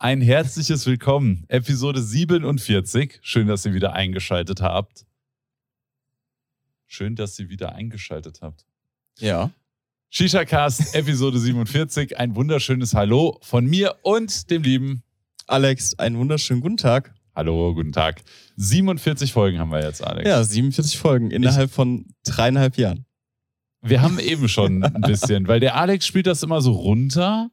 ein 0.00 0.22
herzliches 0.22 0.86
Willkommen. 0.86 1.44
Episode 1.48 2.00
47. 2.00 3.18
Schön, 3.20 3.46
dass 3.46 3.66
ihr 3.66 3.74
wieder 3.74 3.92
eingeschaltet 3.92 4.62
habt. 4.62 5.04
Schön, 6.86 7.16
dass 7.16 7.38
ihr 7.38 7.50
wieder 7.50 7.74
eingeschaltet 7.74 8.38
habt. 8.40 8.64
Ja. 9.18 9.50
Shisha 10.08 10.46
Cast, 10.46 10.94
Episode 10.94 11.38
47. 11.38 12.18
Ein 12.18 12.34
wunderschönes 12.34 12.94
Hallo 12.94 13.38
von 13.42 13.66
mir 13.66 13.94
und 14.02 14.50
dem 14.50 14.62
lieben 14.62 15.02
Alex. 15.46 15.98
Einen 15.98 16.16
wunderschönen 16.16 16.62
guten 16.62 16.78
Tag. 16.78 17.14
Hallo, 17.34 17.74
guten 17.74 17.92
Tag. 17.92 18.22
47 18.56 19.34
Folgen 19.34 19.58
haben 19.58 19.70
wir 19.70 19.84
jetzt, 19.84 20.02
Alex. 20.02 20.26
Ja, 20.26 20.42
47 20.42 20.96
Folgen 20.96 21.30
innerhalb 21.30 21.70
von 21.70 22.06
dreieinhalb 22.24 22.78
Jahren. 22.78 23.04
Wir 23.82 24.00
haben 24.00 24.18
eben 24.18 24.48
schon 24.48 24.82
ein 24.82 25.02
bisschen, 25.02 25.46
weil 25.46 25.60
der 25.60 25.76
Alex 25.76 26.06
spielt 26.06 26.26
das 26.26 26.42
immer 26.42 26.62
so 26.62 26.72
runter 26.72 27.50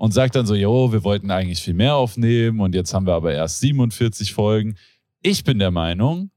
und 0.00 0.12
sagt 0.14 0.34
dann 0.34 0.46
so, 0.46 0.54
jo, 0.54 0.92
wir 0.92 1.04
wollten 1.04 1.30
eigentlich 1.30 1.60
viel 1.60 1.74
mehr 1.74 1.94
aufnehmen 1.94 2.60
und 2.60 2.74
jetzt 2.74 2.94
haben 2.94 3.06
wir 3.06 3.12
aber 3.12 3.34
erst 3.34 3.60
47 3.60 4.32
Folgen. 4.32 4.76
Ich 5.20 5.44
bin 5.44 5.58
der 5.58 5.70
Meinung, 5.70 6.30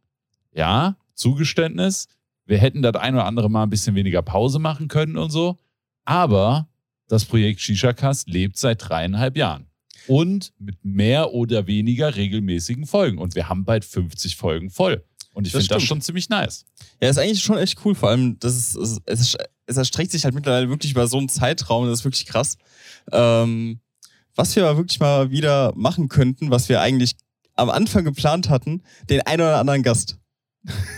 ja, 0.54 0.98
Zugeständnis, 1.14 2.10
wir 2.46 2.58
hätten 2.58 2.82
das 2.82 2.96
ein 2.96 3.16
oder 3.16 3.24
andere 3.24 3.50
mal 3.50 3.64
ein 3.64 3.70
bisschen 3.70 3.96
weniger 3.96 4.22
Pause 4.22 4.60
machen 4.60 4.90
können 4.90 5.16
und 5.16 5.30
so, 5.30 5.56
aber 6.04 6.68
das 7.08 7.24
Projekt 7.24 7.62
Shisha 7.62 7.94
Cast 7.94 8.28
lebt 8.28 8.58
seit 8.58 8.90
dreieinhalb 8.90 9.38
Jahren 9.38 9.68
und 10.08 10.52
mit 10.60 10.84
mehr 10.84 11.32
oder 11.32 11.66
weniger 11.66 12.18
regelmäßigen 12.18 12.86
Folgen 12.86 13.18
und 13.18 13.34
wir 13.34 13.48
haben 13.48 13.64
bald 13.64 13.86
50 13.86 14.36
Folgen 14.36 14.72
voll. 14.72 15.06
Und 15.34 15.48
ich 15.48 15.54
finde 15.54 15.70
das 15.70 15.84
schon 15.84 16.02
ziemlich 16.02 16.28
nice. 16.28 16.66
Ja, 17.02 17.10
ist 17.10 17.18
eigentlich 17.18 17.42
schon 17.42 17.58
echt 17.58 17.78
cool. 17.86 17.96
Vor 17.96 18.10
allem, 18.10 18.38
das 18.40 18.56
ist, 18.56 18.76
es, 18.76 19.02
es, 19.06 19.38
es 19.66 19.78
erstreckt 19.78 20.12
sich 20.12 20.24
halt 20.24 20.36
mittlerweile 20.36 20.70
wirklich 20.70 20.92
über 20.92 21.08
so 21.08 21.18
einen 21.18 21.30
Zeitraum. 21.30 21.88
Das 21.88 22.00
ist 22.00 22.06
wirklich 22.06 22.26
krass. 22.26 22.58
Ähm, 23.12 23.80
was 24.36 24.56
wir 24.56 24.66
aber 24.66 24.78
wirklich 24.78 25.00
mal 25.00 25.32
wieder 25.32 25.74
machen 25.76 26.10
könnten, 26.10 26.52
was 26.52 26.70
wir 26.70 26.82
eigentlich 26.82 27.16
am 27.56 27.70
Anfang 27.70 28.04
geplant 28.04 28.50
hatten, 28.50 28.82
den 29.10 29.22
einen 29.22 29.42
oder 29.42 29.58
anderen 29.58 29.84
Gast. 29.84 30.18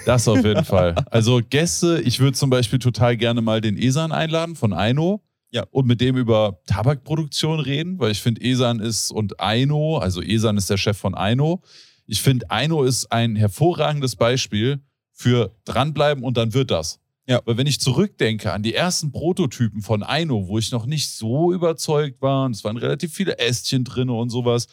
Das 0.05 0.27
auf 0.27 0.44
jeden 0.44 0.66
Fall. 0.66 0.95
Also 1.09 1.41
Gäste, 1.47 2.02
ich 2.02 2.19
würde 2.19 2.38
zum 2.38 2.49
Beispiel 2.49 2.80
total 2.80 3.17
gerne 3.17 3.41
mal 3.41 3.61
den 3.61 3.77
Esan 3.77 4.11
einladen 4.11 4.55
von 4.55 4.73
Aino. 4.73 5.22
Ja. 5.52 5.66
Und 5.72 5.88
mit 5.88 6.02
dem 6.02 6.17
über 6.17 6.59
Tabakproduktion 6.67 7.59
reden, 7.59 8.00
weil 8.00 8.11
ich 8.11 8.22
finde, 8.22 8.41
Esan 8.41 8.79
ist 8.79 9.11
und 9.11 9.39
Aino, 9.39 9.97
also 9.97 10.22
Esan 10.22 10.57
ist 10.57 10.69
der 10.69 10.77
Chef 10.77 10.97
von 10.97 11.16
Aino. 11.16 11.61
Ich 12.07 12.22
finde, 12.22 12.50
Aino 12.52 12.83
ist 12.83 13.11
ein 13.11 13.35
hervorragendes 13.35 14.16
Beispiel 14.17 14.81
für 15.13 15.55
dranbleiben 15.63 16.23
und 16.23 16.35
dann 16.35 16.53
wird 16.53 16.72
das. 16.72 17.00
Ja. 17.27 17.41
Weil 17.45 17.57
wenn 17.57 17.67
ich 17.67 17.79
zurückdenke 17.79 18.53
an 18.53 18.63
die 18.63 18.75
ersten 18.75 19.11
Prototypen 19.11 19.81
von 19.81 20.03
Aino, 20.03 20.47
wo 20.47 20.59
ich 20.59 20.71
noch 20.71 20.85
nicht 20.85 21.09
so 21.09 21.51
überzeugt 21.51 22.21
war, 22.21 22.45
und 22.45 22.55
es 22.55 22.63
waren 22.63 22.77
relativ 22.77 23.13
viele 23.13 23.39
Ästchen 23.39 23.83
drin 23.83 24.09
und 24.09 24.29
sowas, 24.29 24.67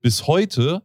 bis 0.00 0.26
heute, 0.26 0.82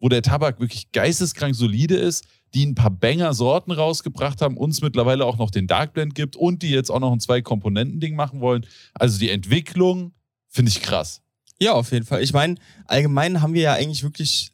wo 0.00 0.08
der 0.08 0.22
Tabak 0.22 0.60
wirklich 0.60 0.92
geisteskrank 0.92 1.54
solide 1.54 1.96
ist, 1.96 2.26
die 2.54 2.64
ein 2.64 2.74
paar 2.74 2.90
Banger-Sorten 2.90 3.72
rausgebracht 3.72 4.40
haben, 4.40 4.56
uns 4.56 4.80
mittlerweile 4.80 5.24
auch 5.24 5.38
noch 5.38 5.50
den 5.50 5.66
Dark 5.66 5.92
Blend 5.92 6.14
gibt 6.14 6.36
und 6.36 6.62
die 6.62 6.70
jetzt 6.70 6.90
auch 6.90 7.00
noch 7.00 7.12
ein 7.12 7.20
Zwei-Komponenten-Ding 7.20 8.14
machen 8.14 8.40
wollen. 8.40 8.66
Also 8.94 9.18
die 9.18 9.30
Entwicklung 9.30 10.12
finde 10.48 10.70
ich 10.70 10.80
krass. 10.80 11.22
Ja, 11.60 11.72
auf 11.72 11.90
jeden 11.90 12.06
Fall. 12.06 12.22
Ich 12.22 12.32
meine, 12.32 12.54
allgemein 12.86 13.42
haben 13.42 13.52
wir 13.52 13.62
ja 13.62 13.72
eigentlich 13.74 14.02
wirklich 14.02 14.52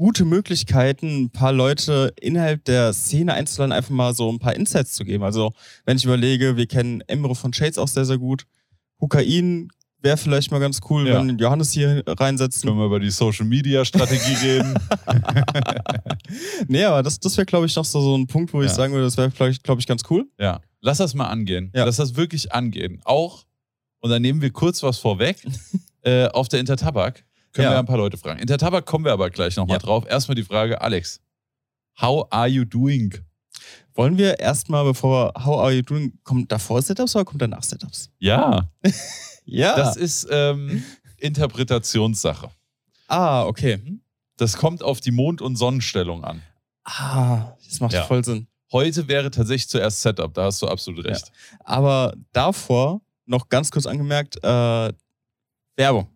gute 0.00 0.24
Möglichkeiten, 0.24 1.24
ein 1.24 1.30
paar 1.30 1.52
Leute 1.52 2.14
innerhalb 2.18 2.64
der 2.64 2.94
Szene 2.94 3.34
einzuladen, 3.34 3.70
einfach 3.72 3.90
mal 3.90 4.14
so 4.14 4.32
ein 4.32 4.38
paar 4.38 4.54
Insights 4.56 4.94
zu 4.94 5.04
geben. 5.04 5.22
Also, 5.24 5.52
wenn 5.84 5.98
ich 5.98 6.04
überlege, 6.06 6.56
wir 6.56 6.66
kennen 6.66 7.02
Emre 7.06 7.34
von 7.34 7.52
Shades 7.52 7.76
auch 7.76 7.86
sehr, 7.86 8.06
sehr 8.06 8.16
gut. 8.16 8.46
Hukain 8.98 9.68
wäre 10.00 10.16
vielleicht 10.16 10.50
mal 10.52 10.58
ganz 10.58 10.80
cool, 10.88 11.06
Ja. 11.06 11.18
wenn 11.18 11.36
Johannes 11.38 11.72
hier 11.72 12.02
reinsetzen. 12.06 12.66
Können 12.66 12.78
wir 12.80 12.86
über 12.86 12.98
die 12.98 13.10
Social-Media-Strategie 13.10 14.34
reden? 14.46 14.74
Nee, 16.68 16.84
aber 16.84 17.02
das, 17.02 17.18
das 17.20 17.36
wäre, 17.36 17.44
glaube 17.44 17.66
ich, 17.66 17.76
noch 17.76 17.84
so, 17.84 18.00
so 18.00 18.16
ein 18.16 18.26
Punkt, 18.26 18.52
wo 18.54 18.62
ich 18.62 18.68
Ja. 18.68 18.74
sagen 18.74 18.92
würde, 18.92 19.04
das 19.04 19.16
wäre, 19.16 19.30
glaube 19.30 19.50
ich, 19.50 19.62
glaub 19.62 19.78
ich, 19.78 19.86
ganz 19.86 20.02
cool. 20.10 20.26
Ja. 20.38 20.60
Lass 20.80 20.98
das 20.98 21.12
mal 21.14 21.26
angehen. 21.26 21.70
Ja. 21.74 21.84
Lass 21.84 21.96
das 21.96 22.16
wirklich 22.16 22.52
angehen. 22.52 23.00
Auch, 23.04 23.44
und 24.00 24.10
dann 24.10 24.22
nehmen 24.22 24.40
wir 24.40 24.50
kurz 24.50 24.82
was 24.82 24.98
vorweg, 24.98 25.44
äh, 26.02 26.26
auf 26.28 26.48
der 26.48 26.60
Intertabak 26.60 27.24
können 27.52 27.64
Ja. 27.66 27.70
wir 27.72 27.78
ein 27.78 27.86
paar 27.86 27.96
Leute 27.96 28.16
fragen. 28.16 28.40
Intertabak 28.40 28.86
kommen 28.86 29.04
wir 29.04 29.12
aber 29.12 29.30
gleich 29.30 29.56
nochmal 29.56 29.76
Ja. 29.76 29.78
drauf. 29.80 30.04
Erstmal 30.08 30.34
die 30.36 30.44
Frage, 30.44 30.80
Alex, 30.80 31.20
how 32.00 32.26
are 32.30 32.46
you 32.48 32.64
doing? 32.64 33.14
Wollen 33.94 34.16
wir 34.16 34.38
erstmal, 34.38 34.84
bevor 34.84 35.32
wir 35.34 35.44
How 35.44 35.58
Are 35.60 35.72
You 35.72 35.82
Doing, 35.82 36.18
kommt 36.24 36.50
davor 36.50 36.80
Setups 36.80 37.14
oder 37.16 37.24
kommt 37.24 37.42
danach 37.42 37.62
Setups? 37.62 38.10
Ja, 38.18 38.70
Ja. 39.44 39.76
das 39.76 39.96
ist 39.96 40.26
ähm, 40.30 40.82
Interpretationssache. 41.18 42.50
ah, 43.08 43.44
okay. 43.44 43.80
Das 44.36 44.56
kommt 44.56 44.82
auf 44.82 45.00
die 45.00 45.10
Mond- 45.10 45.42
und 45.42 45.56
Sonnenstellung 45.56 46.24
an. 46.24 46.42
Ah, 46.84 47.56
das 47.68 47.80
macht 47.80 47.92
Ja. 47.92 48.04
voll 48.04 48.24
Sinn. 48.24 48.46
Heute 48.72 49.06
wäre 49.08 49.30
tatsächlich 49.30 49.68
zuerst 49.68 50.00
Setup, 50.00 50.32
da 50.32 50.44
hast 50.44 50.62
du 50.62 50.68
absolut 50.68 51.04
recht. 51.04 51.30
Aber 51.64 52.14
davor 52.32 53.00
noch 53.26 53.48
ganz 53.48 53.70
kurz 53.70 53.84
angemerkt, 53.84 54.36
äh, 54.42 54.92
Werbung. 55.76 56.08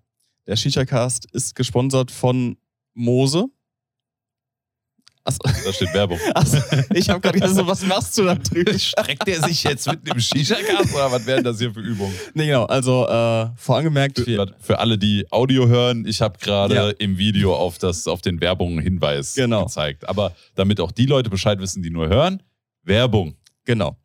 Der 0.46 0.56
Shisha-Cast 0.56 1.26
ist 1.32 1.54
gesponsert 1.54 2.10
von 2.10 2.56
Mose. 2.94 3.46
Achso, 5.26 5.38
Da 5.42 5.72
steht 5.72 5.94
Werbung. 5.94 6.18
achso 6.34 6.58
ich 6.94 7.08
habe 7.08 7.18
gerade 7.20 7.40
gesagt, 7.40 7.56
so, 7.56 7.66
was 7.66 7.82
machst 7.86 8.18
du 8.18 8.24
da 8.24 8.34
drüben? 8.34 8.78
Streckt 8.78 9.26
der 9.26 9.42
sich 9.42 9.64
jetzt 9.64 9.86
mit 9.90 10.10
einem 10.10 10.20
Shisha-Gas 10.20 10.92
oder 10.94 11.10
was 11.10 11.24
wären 11.24 11.42
das 11.42 11.58
hier 11.58 11.72
für 11.72 11.80
Übungen? 11.80 12.14
Nee, 12.34 12.46
genau, 12.48 12.66
also 12.66 13.08
äh, 13.08 13.48
vorangemerkt, 13.56 14.20
Für, 14.20 14.54
für 14.60 14.78
alle, 14.78 14.98
die 14.98 15.26
Audio 15.32 15.66
hören, 15.66 16.04
ich 16.06 16.20
habe 16.20 16.38
gerade 16.38 16.74
Ja. 16.74 16.88
im 16.90 17.16
Video 17.16 17.56
auf, 17.56 17.78
das, 17.78 18.06
auf 18.06 18.20
den 18.20 18.38
Werbung-Hinweis 18.42 19.34
Genau. 19.34 19.64
gezeigt. 19.64 20.06
Aber 20.06 20.36
damit 20.56 20.78
auch 20.78 20.92
die 20.92 21.06
Leute 21.06 21.30
Bescheid 21.30 21.58
wissen, 21.58 21.82
die 21.82 21.88
nur 21.90 22.08
hören, 22.08 22.42
Werbung. 22.82 23.34
genau. 23.64 23.96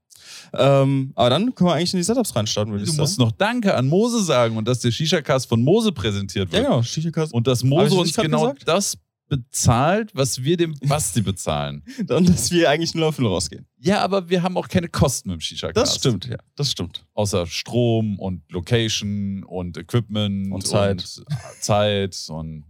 Ähm, 0.54 1.12
aber 1.16 1.30
dann 1.30 1.54
können 1.56 1.70
wir 1.70 1.74
eigentlich 1.74 1.94
in 1.94 1.98
die 2.00 2.04
Setups 2.04 2.36
reinstarten, 2.36 2.72
würde 2.74 2.86
Du 2.86 2.92
ich 2.92 2.98
musst 2.98 3.16
sagen. 3.16 3.28
noch 3.30 3.36
Danke 3.38 3.76
an 3.76 3.88
Mose 3.88 4.24
sagen 4.24 4.58
und 4.58 4.68
dass 4.68 4.80
der 4.80 4.92
Shisha-Cast 4.92 5.48
von 5.48 5.62
Mose 5.64 5.92
präsentiert 5.92 6.48
Ja, 6.50 6.54
wird. 6.60 6.66
genau, 6.66 6.82
Shisha-Cast. 6.84 7.34
Und 7.34 7.48
dass 7.48 7.64
Mose 7.64 7.96
uns 7.96 8.16
genau 8.16 8.42
gesagt? 8.54 8.68
das 8.68 8.98
bezahlt, 9.28 10.10
was 10.16 10.44
wir 10.44 10.58
dem 10.58 10.74
Basti 10.88 11.22
bezahlen. 11.22 11.84
Und 12.10 12.28
dass 12.28 12.50
wir 12.50 12.68
eigentlich 12.68 12.96
nur 12.96 13.06
auf 13.06 13.20
Null 13.20 13.30
rausgehen. 13.32 13.68
Ja, 13.78 14.02
aber 14.02 14.28
wir 14.28 14.42
haben 14.42 14.58
auch 14.58 14.68
keine 14.68 14.88
Kosten 14.90 15.30
mit 15.30 15.38
dem 15.38 15.42
Shisha-Cast. 15.42 15.78
Das 15.78 15.96
stimmt, 15.98 16.26
ja, 16.26 16.38
das 16.56 16.72
stimmt. 16.72 17.06
Außer 17.14 17.46
Strom 17.46 18.18
und 18.18 18.42
Location 18.52 19.44
und 19.44 19.78
Equipment 19.78 20.52
Und 20.52 20.66
Zeit. 20.66 21.04
und 21.04 21.62
Zeit 21.62 22.18
und 22.30 22.64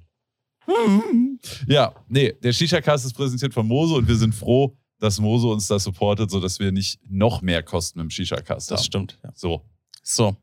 ja, 1.68 1.94
nee, 2.08 2.34
der 2.44 2.54
Shisha-Cast 2.54 3.06
ist 3.06 3.14
präsentiert 3.14 3.54
von 3.54 3.66
Mose 3.68 3.94
und 3.96 4.08
wir 4.08 4.16
sind 4.16 4.36
froh, 4.36 4.78
dass 5.00 5.20
Mose 5.20 5.48
uns 5.48 5.68
da 5.68 5.80
supportet, 5.80 6.30
sodass 6.32 6.60
wir 6.60 6.72
nicht 6.72 7.00
noch 7.10 7.42
mehr 7.42 7.64
Kosten 7.64 8.00
dem 8.00 8.10
Shisha-Cast 8.10 8.70
Das 8.72 8.80
haben. 8.80 8.86
stimmt, 8.86 9.20
ja. 9.24 9.32
So, 9.36 9.64
So. 10.04 10.36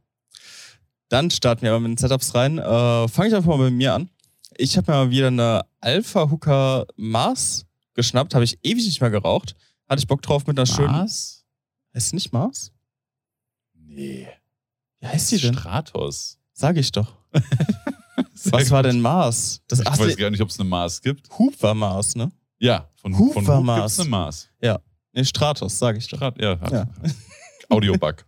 Dann 1.08 1.30
starten 1.30 1.62
wir 1.62 1.70
aber 1.70 1.80
mit 1.80 1.90
den 1.90 1.96
Setups 1.98 2.34
rein. 2.34 2.58
Äh, 2.58 3.08
Fange 3.08 3.28
ich 3.28 3.34
einfach 3.34 3.50
mal 3.50 3.58
bei 3.58 3.70
mir 3.70 3.94
an. 3.94 4.10
Ich 4.56 4.76
habe 4.76 4.90
mir 4.90 4.98
mal 5.04 5.10
wieder 5.10 5.28
eine 5.28 5.64
Alpha 5.80 6.30
Hooker 6.30 6.86
Mars 6.96 7.66
geschnappt. 7.94 8.34
Habe 8.34 8.44
ich 8.44 8.58
ewig 8.64 8.84
nicht 8.84 9.00
mehr 9.00 9.10
geraucht. 9.10 9.54
Hatte 9.88 10.00
ich 10.00 10.08
Bock 10.08 10.22
drauf 10.22 10.46
mit 10.46 10.58
einer 10.58 10.66
schönen. 10.66 10.90
Mars? 10.90 11.44
Heißt 11.94 12.10
die 12.10 12.16
nicht 12.16 12.32
Mars? 12.32 12.72
Nee. 13.74 14.26
Wie 14.98 15.06
heißt 15.06 15.30
die 15.30 15.38
denn? 15.38 15.54
Stratos. 15.54 16.38
Sag 16.52 16.76
ich 16.76 16.90
doch. 16.90 17.14
Was 18.50 18.70
war 18.70 18.82
denn 18.82 19.00
Mars? 19.00 19.60
Das 19.68 19.80
Ich 19.80 19.86
weiß 19.86 20.16
gar 20.16 20.30
nicht, 20.30 20.40
ob 20.40 20.48
es 20.48 20.58
eine 20.58 20.68
Mars 20.68 21.00
gibt. 21.02 21.28
Hub 21.38 21.62
war 21.62 21.74
Mars, 21.74 22.16
ne? 22.16 22.32
Ja, 22.58 22.88
von, 22.96 23.16
Hub 23.18 23.34
von 23.34 23.46
war 23.46 23.56
Hub 23.56 23.62
gibt 23.62 23.66
Mars. 23.66 23.92
es 23.92 24.00
eine 24.00 24.08
Mars. 24.08 24.48
Ne, 25.12 25.24
Stratos, 25.24 25.78
sag 25.78 25.96
ich 25.96 26.06
doch. 26.08 26.18
Strat, 26.18 26.40
ja, 26.40 26.58
Ja. 26.70 26.88
Audiobug. 27.68 28.24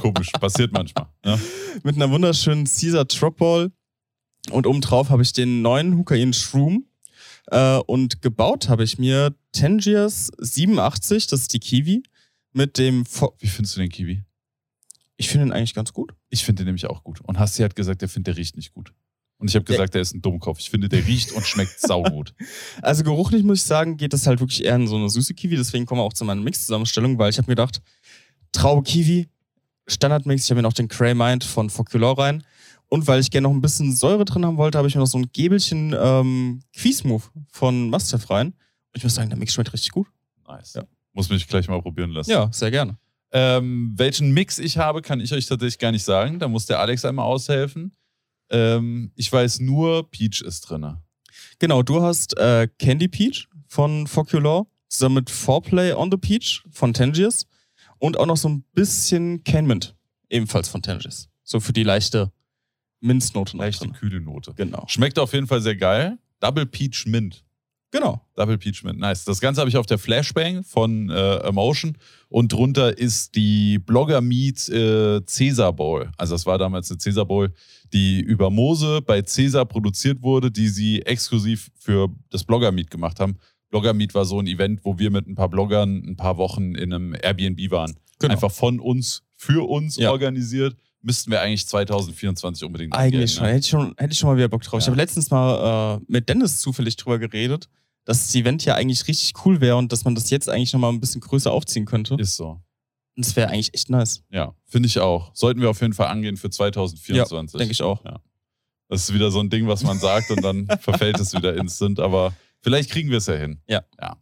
Komisch, 0.00 0.32
passiert 0.32 0.72
manchmal. 0.72 1.06
Ja. 1.24 1.38
Mit 1.84 1.94
einer 1.96 2.10
wunderschönen 2.10 2.64
Caesar 2.64 3.04
Drop 3.04 3.36
Ball. 3.36 3.70
Und 4.50 4.66
obendrauf 4.66 5.10
habe 5.10 5.22
ich 5.22 5.32
den 5.32 5.62
neuen 5.62 5.96
Hukain 5.96 6.32
Shroom. 6.32 6.86
Äh, 7.46 7.76
und 7.86 8.20
gebaut 8.22 8.68
habe 8.68 8.82
ich 8.82 8.98
mir 8.98 9.34
Tangiers 9.52 10.30
87, 10.38 11.26
das 11.28 11.42
ist 11.42 11.52
die 11.52 11.60
Kiwi, 11.60 12.02
mit 12.52 12.78
dem. 12.78 13.04
Fo 13.06 13.34
Wie 13.38 13.46
findest 13.48 13.76
du 13.76 13.80
den 13.80 13.90
Kiwi? 13.90 14.24
ich 15.20 15.28
finde 15.28 15.46
ihn 15.46 15.52
eigentlich 15.52 15.74
ganz 15.74 15.92
gut. 15.92 16.14
Ich 16.30 16.44
finde 16.46 16.62
den 16.62 16.68
nämlich 16.68 16.86
auch 16.86 17.04
gut. 17.04 17.20
Und 17.20 17.38
Hasti 17.38 17.62
hat 17.62 17.76
gesagt, 17.76 18.00
der 18.00 18.08
findet, 18.08 18.28
der 18.28 18.36
riecht 18.38 18.56
nicht 18.56 18.72
gut. 18.72 18.94
Und 19.40 19.48
ich 19.48 19.54
habe 19.56 19.64
gesagt, 19.64 19.94
der 19.94 20.02
ist 20.02 20.14
ein 20.14 20.20
Dummkopf. 20.20 20.60
Ich 20.60 20.68
finde, 20.68 20.90
der 20.90 21.06
riecht 21.06 21.32
und 21.32 21.46
schmeckt 21.46 21.80
saugut. 21.80 22.34
Also 22.82 23.02
geruchlich 23.02 23.42
muss 23.42 23.60
ich 23.60 23.64
sagen, 23.64 23.96
geht 23.96 24.12
das 24.12 24.26
halt 24.26 24.38
wirklich 24.40 24.64
eher 24.64 24.76
in 24.76 24.86
so 24.86 24.96
eine 24.96 25.08
süße 25.08 25.32
Kiwi. 25.32 25.56
Deswegen 25.56 25.86
kommen 25.86 26.00
wir 26.00 26.04
auch 26.04 26.12
zu 26.12 26.26
meiner 26.26 26.42
Mix-Zusammenstellung, 26.42 27.18
weil 27.18 27.30
ich 27.30 27.38
habe 27.38 27.50
mir 27.50 27.56
gedacht, 27.56 27.80
Traube 28.52 28.82
Kiwi, 28.82 29.28
Standardmix. 29.86 30.44
Ich 30.44 30.50
habe 30.50 30.58
mir 30.58 30.62
noch 30.62 30.74
den 30.74 30.88
Cray 30.88 31.14
Mind 31.14 31.42
von 31.42 31.70
Foculor 31.70 32.18
rein. 32.18 32.44
Und 32.88 33.06
weil 33.06 33.20
ich 33.20 33.30
gerne 33.30 33.48
noch 33.48 33.54
ein 33.54 33.62
bisschen 33.62 33.94
Säure 33.94 34.26
drin 34.26 34.44
haben 34.44 34.58
wollte, 34.58 34.76
habe 34.76 34.88
ich 34.88 34.94
mir 34.94 35.00
noch 35.00 35.06
so 35.06 35.16
ein 35.16 35.30
Gäbelchen 35.32 35.94
ähm, 35.98 36.60
Quiz-Move 36.76 37.22
von 37.50 37.88
Mustaf 37.88 38.28
rein. 38.28 38.48
Und 38.48 38.96
ich 38.96 39.04
muss 39.04 39.14
sagen, 39.14 39.30
der 39.30 39.38
Mix 39.38 39.54
schmeckt 39.54 39.72
richtig 39.72 39.92
gut. 39.92 40.08
Nice. 40.46 40.74
Ja. 40.74 40.84
Muss 41.12 41.30
mich 41.30 41.48
gleich 41.48 41.66
mal 41.68 41.80
probieren 41.80 42.10
lassen. 42.10 42.30
Ja, 42.30 42.52
sehr 42.52 42.70
gerne. 42.70 42.98
Ähm, 43.32 43.94
welchen 43.96 44.32
Mix 44.32 44.58
ich 44.58 44.76
habe, 44.76 45.02
kann 45.02 45.20
ich 45.20 45.32
euch 45.32 45.46
tatsächlich 45.46 45.78
gar 45.78 45.92
nicht 45.92 46.04
sagen. 46.04 46.40
Da 46.40 46.48
muss 46.48 46.66
der 46.66 46.80
Alex 46.80 47.04
einmal 47.04 47.24
aushelfen. 47.24 47.92
Ähm, 48.50 49.12
ich 49.16 49.32
weiß 49.32 49.60
nur, 49.60 50.10
Peach 50.10 50.42
ist 50.42 50.62
drin. 50.62 50.96
Genau, 51.58 51.82
du 51.82 52.02
hast 52.02 52.36
äh, 52.38 52.68
Candy 52.78 53.08
Peach 53.08 53.48
von 53.68 54.06
Foculore 54.06 54.66
zusammen 54.88 55.16
mit 55.16 55.30
Foreplay 55.30 55.92
on 55.92 56.10
the 56.10 56.16
Peach 56.16 56.62
von 56.70 56.92
Tangiers 56.92 57.46
und 57.98 58.18
auch 58.18 58.26
noch 58.26 58.36
so 58.36 58.48
ein 58.48 58.64
bisschen 58.72 59.44
Canmint, 59.44 59.94
ebenfalls 60.28 60.68
von 60.68 60.82
Tangiers. 60.82 61.28
So 61.44 61.60
für 61.60 61.72
die 61.72 61.84
leichte 61.84 62.32
Minznote. 63.00 63.56
noch 63.56 63.64
Leichte 63.64 63.84
drin. 63.84 63.94
kühle 63.94 64.20
Note. 64.20 64.54
Genau. 64.54 64.84
Schmeckt 64.88 65.18
auf 65.18 65.32
jeden 65.32 65.46
Fall 65.46 65.60
sehr 65.60 65.76
geil. 65.76 66.18
Double 66.40 66.66
Peach 66.66 67.06
Mint. 67.06 67.44
Genau. 67.92 68.20
Double 68.36 68.56
Peach 68.56 68.84
Mint, 68.84 69.00
nice. 69.00 69.24
Das 69.24 69.40
Ganze 69.40 69.60
habe 69.60 69.68
ich 69.68 69.76
auf 69.76 69.86
der 69.86 69.98
Flashbang 69.98 70.62
von 70.62 71.10
äh, 71.10 71.36
Emotion 71.38 71.96
und 72.28 72.52
drunter 72.52 72.96
ist 72.96 73.34
die 73.34 73.78
Blogger 73.80 74.20
Meat 74.20 74.68
äh, 74.68 75.20
Caesar 75.22 75.72
Bowl. 75.72 76.08
Also 76.16 76.34
das 76.34 76.46
war 76.46 76.56
damals 76.56 76.88
eine 76.90 76.98
Caesar 76.98 77.26
Bowl, 77.26 77.52
die 77.92 78.20
über 78.20 78.48
Mose 78.50 79.02
bei 79.02 79.22
Caesar 79.22 79.64
produziert 79.66 80.22
wurde, 80.22 80.52
die 80.52 80.68
sie 80.68 81.02
exklusiv 81.02 81.70
für 81.78 82.08
das 82.30 82.44
Blogger 82.44 82.70
Meet 82.70 82.90
gemacht 82.90 83.18
haben. 83.18 83.36
Blogger 83.70 83.92
Meet 83.92 84.14
war 84.14 84.24
so 84.24 84.38
ein 84.38 84.46
Event, 84.46 84.80
wo 84.84 84.98
wir 84.98 85.10
mit 85.10 85.26
ein 85.26 85.34
paar 85.34 85.48
Bloggern 85.48 86.04
ein 86.06 86.16
paar 86.16 86.36
Wochen 86.36 86.74
in 86.76 86.92
einem 86.92 87.14
Airbnb 87.20 87.70
waren. 87.72 87.96
Genau. 88.20 88.32
Einfach 88.34 88.52
von 88.52 88.78
uns, 88.78 89.22
für 89.36 89.68
uns 89.68 89.96
Ja. 89.96 90.12
organisiert. 90.12 90.76
Müssten 91.02 91.30
wir 91.30 91.40
eigentlich 91.40 91.66
2024 91.66 92.62
unbedingt 92.64 92.94
Eigentlich 92.94 93.14
angehen, 93.14 93.28
schon. 93.38 93.42
ne? 93.46 93.48
Hätte 93.52 93.60
ich 93.60 93.68
schon, 93.68 93.94
hätte 93.96 94.12
ich 94.12 94.18
schon 94.18 94.28
mal 94.28 94.36
wieder 94.36 94.48
Bock 94.48 94.62
drauf. 94.62 94.78
Ich 94.80 94.86
Ja. 94.86 94.90
habe 94.92 95.00
letztens 95.00 95.30
mal 95.30 95.96
äh, 95.98 96.04
mit 96.08 96.28
Dennis 96.28 96.60
zufällig 96.60 96.96
drüber 96.96 97.18
geredet, 97.18 97.68
dass 98.04 98.26
das 98.26 98.34
Event 98.34 98.64
ja 98.64 98.74
eigentlich 98.74 99.06
richtig 99.08 99.32
cool 99.44 99.60
wäre 99.60 99.76
und 99.76 99.92
dass 99.92 100.04
man 100.04 100.14
das 100.14 100.30
jetzt 100.30 100.48
eigentlich 100.48 100.72
nochmal 100.72 100.92
ein 100.92 101.00
bisschen 101.00 101.20
größer 101.20 101.50
aufziehen 101.52 101.84
könnte. 101.84 102.14
Ist 102.14 102.36
so. 102.36 102.60
Und 103.16 103.26
das 103.26 103.36
wäre 103.36 103.48
eigentlich 103.50 103.74
echt 103.74 103.90
nice. 103.90 104.22
Ja, 104.30 104.54
finde 104.66 104.86
ich 104.86 104.98
auch. 104.98 105.30
Sollten 105.34 105.60
wir 105.60 105.70
auf 105.70 105.80
jeden 105.80 105.92
Fall 105.92 106.08
angehen 106.08 106.36
für 106.36 106.50
2024. 106.50 107.58
Denke 107.58 107.72
ich 107.72 107.82
auch. 107.82 108.02
Das 108.88 109.08
ist 109.08 109.14
wieder 109.14 109.30
so 109.30 109.40
ein 109.40 109.50
Ding, 109.50 109.68
was 109.68 109.82
man 109.82 109.98
sagt 109.98 110.30
und 110.30 110.42
dann 110.42 110.66
verfällt 110.80 111.20
es 111.20 111.34
wieder 111.34 111.56
instant. 111.56 112.00
Aber 112.00 112.34
vielleicht 112.60 112.90
kriegen 112.90 113.10
wir 113.10 113.18
es 113.18 113.26
ja 113.26 113.34
hin. 113.34 113.60
Ja. 113.68 113.82
ja. 114.00 114.16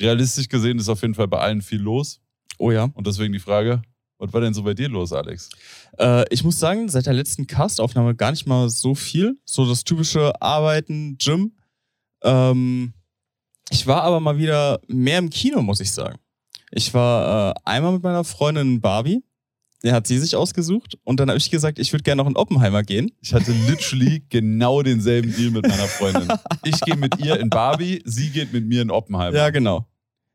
Realistisch 0.00 0.48
gesehen 0.48 0.78
ist 0.78 0.88
auf 0.88 1.02
jeden 1.02 1.14
Fall 1.14 1.28
bei 1.28 1.38
allen 1.38 1.62
viel 1.62 1.80
los. 1.80 2.20
Oh 2.58 2.70
ja. 2.70 2.84
Und 2.94 3.06
deswegen 3.06 3.32
die 3.32 3.40
Frage, 3.40 3.82
was 4.18 4.32
war 4.32 4.40
denn 4.40 4.54
so 4.54 4.62
bei 4.62 4.74
dir 4.74 4.88
los, 4.88 5.12
Alex? 5.12 5.50
Äh, 5.98 6.24
ich 6.32 6.44
muss 6.44 6.58
sagen, 6.58 6.88
seit 6.88 7.06
der 7.06 7.12
letzten 7.12 7.46
Castaufnahme 7.46 8.14
gar 8.14 8.30
nicht 8.30 8.46
mal 8.46 8.68
so 8.70 8.94
viel. 8.94 9.38
So 9.44 9.66
das 9.66 9.84
typische 9.84 10.40
Arbeiten, 10.40 11.18
Gym. 11.18 11.56
Ähm, 12.22 12.94
ich 13.70 13.86
war 13.86 14.02
aber 14.02 14.20
mal 14.20 14.38
wieder 14.38 14.80
mehr 14.88 15.18
im 15.18 15.30
Kino, 15.30 15.62
muss 15.62 15.80
ich 15.80 15.92
sagen. 15.92 16.18
Ich 16.70 16.92
war 16.92 17.50
äh, 17.50 17.54
einmal 17.64 17.92
mit 17.92 18.02
meiner 18.02 18.24
Freundin 18.24 18.74
in 18.74 18.80
Barbie. 18.80 19.22
Der 19.82 19.92
hat 19.92 20.06
sie 20.06 20.18
sich 20.18 20.34
ausgesucht. 20.34 20.96
Und 21.04 21.20
dann 21.20 21.28
habe 21.28 21.38
ich 21.38 21.50
gesagt, 21.50 21.78
ich 21.78 21.92
würde 21.92 22.02
gerne 22.02 22.22
noch 22.22 22.28
in 22.28 22.36
Oppenheimer 22.36 22.82
gehen. 22.82 23.12
Ich 23.20 23.34
hatte 23.34 23.52
literally 23.52 24.24
genau 24.30 24.82
denselben 24.82 25.34
Deal 25.34 25.50
mit 25.50 25.68
meiner 25.68 25.86
Freundin. 25.86 26.28
Ich 26.64 26.80
gehe 26.80 26.96
mit 26.96 27.18
ihr 27.18 27.38
in 27.38 27.50
Barbie, 27.50 28.02
sie 28.04 28.30
geht 28.30 28.52
mit 28.52 28.66
mir 28.66 28.82
in 28.82 28.90
Oppenheimer. 28.90 29.36
Ja, 29.36 29.50
genau. 29.50 29.86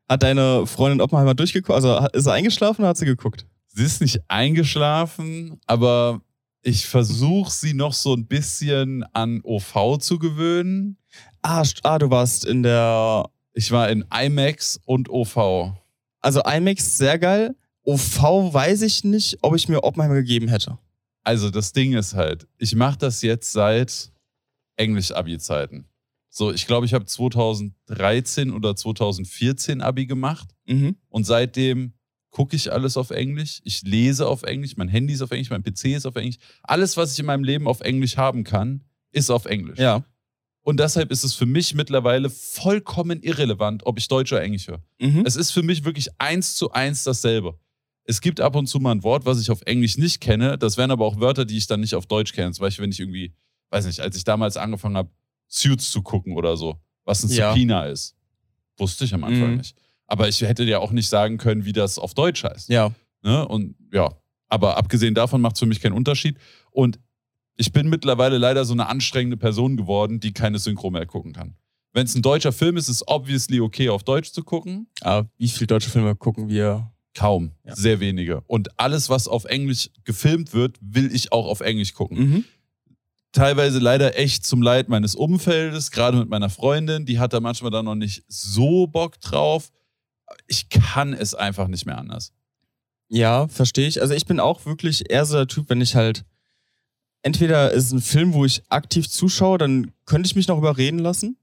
Hat 0.08 0.22
deine 0.22 0.66
Freundin 0.66 1.00
Oppenheimer 1.00 1.34
durchgeguckt? 1.34 1.74
Also 1.74 2.06
ist 2.12 2.24
sie 2.24 2.32
eingeschlafen 2.32 2.82
oder 2.82 2.90
hat 2.90 2.96
sie 2.96 3.06
geguckt? 3.06 3.46
Sie 3.68 3.84
ist 3.84 4.00
nicht 4.00 4.20
eingeschlafen, 4.28 5.60
aber 5.66 6.22
ich 6.62 6.86
versuche 6.86 7.50
sie 7.50 7.74
noch 7.74 7.92
so 7.92 8.14
ein 8.14 8.26
bisschen 8.26 9.04
an 9.12 9.40
OV 9.42 9.98
zu 9.98 10.18
gewöhnen. 10.18 10.98
Ah, 11.42 11.64
ah, 11.82 11.98
du 11.98 12.10
warst 12.10 12.44
in 12.44 12.62
der. 12.62 13.28
Ich 13.52 13.70
war 13.72 13.88
in 13.90 14.04
IMAX 14.12 14.80
und 14.84 15.08
OV. 15.08 15.72
Also 16.20 16.42
IMAX, 16.44 16.98
sehr 16.98 17.18
geil. 17.18 17.56
OV 17.84 18.52
weiß 18.52 18.82
ich 18.82 19.04
nicht, 19.04 19.38
ob 19.42 19.56
ich 19.56 19.68
mir 19.68 19.82
Oppenheimer 19.82 20.14
gegeben 20.14 20.48
hätte. 20.48 20.78
Also 21.22 21.50
das 21.50 21.72
Ding 21.72 21.94
ist 21.94 22.14
halt, 22.14 22.46
ich 22.58 22.74
mache 22.74 22.98
das 22.98 23.22
jetzt 23.22 23.52
seit 23.52 24.12
Englisch-Abi-Zeiten. 24.76 25.86
So, 26.28 26.52
ich 26.52 26.66
glaube, 26.66 26.86
ich 26.86 26.94
habe 26.94 27.04
2013 27.06 28.52
oder 28.52 28.76
2014 28.76 29.80
Abi 29.80 30.06
gemacht 30.06 30.48
Mhm. 30.66 30.96
und 31.08 31.24
seitdem 31.24 31.92
gucke 32.30 32.54
ich 32.54 32.72
alles 32.72 32.96
auf 32.96 33.10
Englisch. 33.10 33.60
Ich 33.64 33.82
lese 33.82 34.28
auf 34.28 34.44
Englisch, 34.44 34.76
mein 34.76 34.88
Handy 34.88 35.12
ist 35.14 35.22
auf 35.22 35.32
Englisch, 35.32 35.50
mein 35.50 35.64
PC 35.64 35.86
ist 35.96 36.06
auf 36.06 36.14
Englisch. 36.16 36.36
Alles, 36.62 36.96
was 36.96 37.12
ich 37.12 37.18
in 37.18 37.26
meinem 37.26 37.42
Leben 37.44 37.66
auf 37.66 37.80
Englisch 37.80 38.16
haben 38.16 38.44
kann, 38.44 38.84
ist 39.10 39.30
auf 39.30 39.46
Englisch. 39.46 39.78
Ja. 39.80 40.04
Und 40.62 40.78
deshalb 40.78 41.10
ist 41.10 41.24
es 41.24 41.34
für 41.34 41.46
mich 41.46 41.74
mittlerweile 41.74 42.28
vollkommen 42.28 43.22
irrelevant, 43.22 43.84
ob 43.86 43.98
ich 43.98 44.08
Deutsch 44.08 44.32
oder 44.32 44.42
Englisch 44.42 44.68
höre. 44.68 44.82
Mhm. 45.00 45.24
Es 45.26 45.36
ist 45.36 45.50
für 45.52 45.62
mich 45.62 45.84
wirklich 45.84 46.08
eins 46.18 46.54
zu 46.54 46.70
eins 46.72 47.02
dasselbe. 47.04 47.58
Es 48.04 48.20
gibt 48.20 48.40
ab 48.40 48.56
und 48.56 48.66
zu 48.66 48.78
mal 48.80 48.92
ein 48.92 49.02
Wort, 49.02 49.24
was 49.24 49.40
ich 49.40 49.50
auf 49.50 49.62
Englisch 49.62 49.96
nicht 49.96 50.20
kenne. 50.20 50.58
Das 50.58 50.76
wären 50.76 50.90
aber 50.90 51.04
auch 51.06 51.18
Wörter, 51.20 51.44
die 51.44 51.56
ich 51.56 51.66
dann 51.66 51.80
nicht 51.80 51.94
auf 51.94 52.06
Deutsch 52.06 52.32
kenne. 52.32 52.52
Zum 52.52 52.62
Beispiel, 52.62 52.82
wenn 52.82 52.90
ich 52.92 53.00
irgendwie, 53.00 53.32
weiß 53.70 53.86
nicht, 53.86 54.00
als 54.00 54.16
ich 54.16 54.24
damals 54.24 54.56
angefangen 54.56 54.96
habe, 54.96 55.10
Suits 55.48 55.90
zu 55.90 56.02
gucken 56.02 56.34
oder 56.36 56.56
so, 56.56 56.76
was 57.04 57.22
ein 57.24 57.30
Ja. 57.30 57.50
Subpoena 57.52 57.86
ist. 57.86 58.14
Wusste 58.76 59.04
ich 59.04 59.14
am 59.14 59.24
Anfang 59.24 59.52
Mhm. 59.52 59.56
nicht. 59.58 59.76
Aber 60.06 60.28
ich 60.28 60.40
hätte 60.40 60.64
ja 60.64 60.78
auch 60.78 60.90
nicht 60.92 61.08
sagen 61.08 61.38
können, 61.38 61.64
wie 61.64 61.72
das 61.72 61.98
auf 61.98 62.14
Deutsch 62.14 62.42
heißt. 62.44 62.68
Ja. 62.68 62.92
Ne? 63.22 63.46
Und 63.46 63.76
ja, 63.92 64.12
aber 64.48 64.76
abgesehen 64.76 65.14
davon 65.14 65.40
macht 65.40 65.54
es 65.54 65.60
für 65.60 65.66
mich 65.66 65.80
keinen 65.80 65.92
Unterschied. 65.92 66.36
Und 66.70 66.98
ich 67.60 67.72
bin 67.72 67.88
mittlerweile 67.90 68.38
leider 68.38 68.64
so 68.64 68.72
eine 68.72 68.88
anstrengende 68.88 69.36
Person 69.36 69.76
geworden, 69.76 70.18
die 70.18 70.32
keine 70.32 70.58
Synchro 70.58 70.90
mehr 70.90 71.04
gucken 71.06 71.32
kann. 71.34 71.54
Wenn 71.92 72.06
es 72.06 72.14
ein 72.14 72.22
deutscher 72.22 72.52
Film 72.52 72.76
ist, 72.76 72.88
ist 72.88 72.96
es 73.02 73.08
obviously 73.08 73.60
okay, 73.60 73.88
auf 73.90 74.02
Deutsch 74.02 74.32
zu 74.32 74.42
gucken. 74.42 74.86
Aber 75.02 75.28
wie 75.36 75.48
viele 75.48 75.66
deutsche 75.66 75.90
Filme 75.90 76.14
gucken 76.16 76.48
wir? 76.48 76.90
Kaum, 77.14 77.52
Ja. 77.64 77.74
sehr 77.76 78.00
wenige. 78.00 78.40
Und 78.46 78.78
alles, 78.78 79.10
was 79.10 79.28
auf 79.28 79.44
Englisch 79.44 79.90
gefilmt 80.04 80.54
wird, 80.54 80.78
will 80.80 81.14
ich 81.14 81.32
auch 81.32 81.46
auf 81.46 81.60
Englisch 81.60 81.92
gucken. 81.92 82.18
Mhm. 82.18 82.44
Teilweise 83.32 83.78
leider 83.78 84.18
echt 84.18 84.44
zum 84.46 84.62
Leid 84.62 84.88
meines 84.88 85.14
Umfeldes, 85.14 85.90
gerade 85.90 86.16
mit 86.18 86.28
meiner 86.28 86.48
Freundin, 86.50 87.06
die 87.06 87.18
hat 87.18 87.32
da 87.32 87.40
manchmal 87.40 87.70
dann 87.70 87.84
noch 87.84 87.94
nicht 87.94 88.24
so 88.28 88.86
Bock 88.86 89.20
drauf. 89.20 89.70
Ich 90.46 90.68
kann 90.68 91.12
es 91.12 91.34
einfach 91.34 91.68
nicht 91.68 91.84
mehr 91.86 91.98
anders. 91.98 92.32
Ja, 93.08 93.48
verstehe 93.48 93.86
ich. 93.88 94.00
Also 94.00 94.14
ich 94.14 94.24
bin 94.24 94.40
auch 94.40 94.64
wirklich 94.64 95.10
eher 95.10 95.26
so 95.26 95.36
der 95.36 95.46
Typ, 95.48 95.68
wenn 95.68 95.80
ich 95.80 95.94
halt 95.96 96.24
entweder 97.22 97.72
ist 97.72 97.86
es 97.86 97.92
ein 97.92 98.00
Film, 98.00 98.32
wo 98.34 98.44
ich 98.44 98.62
aktiv 98.68 99.08
zuschaue, 99.08 99.58
dann 99.58 99.92
könnte 100.06 100.26
ich 100.26 100.36
mich 100.36 100.48
noch 100.48 100.58
überreden 100.58 100.98
lassen. 100.98 101.36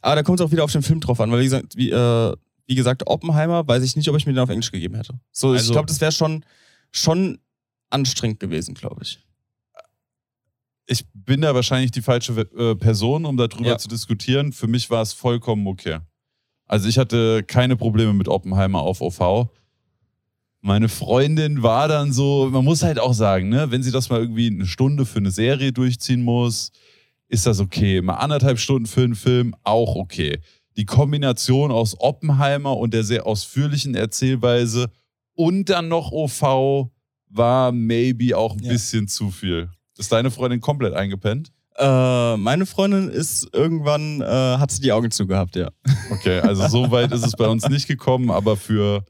Aber 0.00 0.16
da 0.16 0.22
kommt 0.22 0.40
es 0.40 0.46
auch 0.46 0.52
wieder 0.52 0.64
auf 0.64 0.72
den 0.72 0.82
Film 0.82 1.00
drauf 1.00 1.20
an, 1.20 1.30
weil 1.32 1.40
wie 1.40 1.44
gesagt, 1.44 1.76
wie, 1.76 1.90
äh, 1.90 2.34
wie 2.66 2.74
gesagt, 2.74 3.06
Oppenheimer 3.06 3.66
weiß 3.66 3.82
ich 3.82 3.96
nicht, 3.96 4.08
ob 4.08 4.16
ich 4.16 4.26
mir 4.26 4.32
den 4.32 4.38
auf 4.40 4.50
Englisch 4.50 4.70
gegeben 4.70 4.94
hätte. 4.96 5.18
So, 5.32 5.54
ich 5.54 5.60
Also- 5.60 5.72
glaube, 5.72 5.86
das 5.86 6.00
wäre 6.00 6.12
schon, 6.12 6.44
schon 6.92 7.38
anstrengend 7.90 8.40
gewesen, 8.40 8.74
glaube 8.74 9.02
ich. 9.02 9.20
ich 10.86 11.06
bin 11.14 11.40
da 11.40 11.54
wahrscheinlich 11.54 11.90
die 11.92 12.02
falsche 12.02 12.32
äh, 12.56 12.74
Person, 12.74 13.24
um 13.24 13.38
darüber 13.38 13.68
Ja. 13.70 13.78
zu 13.78 13.88
diskutieren. 13.88 14.52
Für 14.52 14.66
mich 14.66 14.90
war 14.90 15.00
es 15.00 15.14
vollkommen 15.14 15.66
okay. 15.66 16.00
Also 16.66 16.88
ich 16.88 16.98
hatte 16.98 17.42
keine 17.42 17.76
Probleme 17.76 18.12
mit 18.12 18.28
Oppenheimer 18.28 18.80
auf 18.82 19.00
OV. 19.00 19.48
Meine 20.66 20.88
Freundin 20.88 21.62
war 21.62 21.88
dann 21.88 22.10
so, 22.10 22.48
man 22.50 22.64
muss 22.64 22.82
halt 22.82 22.98
auch 22.98 23.12
sagen, 23.12 23.50
ne, 23.50 23.70
wenn 23.70 23.82
sie 23.82 23.90
das 23.92 24.08
mal 24.08 24.20
irgendwie 24.20 24.46
eine 24.46 24.64
Stunde 24.64 25.04
für 25.04 25.18
eine 25.18 25.30
Serie 25.30 25.72
durchziehen 25.74 26.22
muss, 26.22 26.72
ist 27.28 27.44
das 27.44 27.60
okay. 27.60 28.00
Mal 28.00 28.14
anderthalb 28.14 28.58
Stunden 28.58 28.86
für 28.86 29.02
einen 29.02 29.14
Film, 29.14 29.54
auch 29.62 29.94
okay. 29.94 30.38
Die 30.78 30.86
Kombination 30.86 31.70
aus 31.70 32.00
Oppenheimer 32.00 32.78
und 32.78 32.94
der 32.94 33.04
sehr 33.04 33.26
ausführlichen 33.26 33.94
Erzählweise 33.94 34.86
und 35.34 35.68
dann 35.68 35.88
noch 35.88 36.12
OV 36.12 36.88
war 37.28 37.70
maybe 37.70 38.34
auch 38.34 38.56
ein 38.56 38.62
Ja. 38.64 38.72
bisschen 38.72 39.06
zu 39.06 39.30
viel. 39.30 39.68
Ist 39.98 40.12
deine 40.12 40.30
Freundin 40.30 40.62
komplett 40.62 40.94
eingepennt? 40.94 41.52
Äh, 41.76 42.38
meine 42.38 42.64
Freundin 42.64 43.10
ist 43.10 43.50
irgendwann, 43.52 44.22
äh, 44.22 44.24
hat 44.24 44.70
sie 44.70 44.80
die 44.80 44.92
Augen 44.92 45.10
zugehabt, 45.10 45.56
ja. 45.56 45.68
Okay, 46.10 46.38
also 46.40 46.66
so 46.68 46.90
weit 46.90 47.12
ist 47.12 47.26
es 47.26 47.32
bei 47.32 47.48
uns 47.48 47.68
nicht 47.68 47.86
gekommen, 47.86 48.30
aber 48.30 48.56
für 48.56 49.04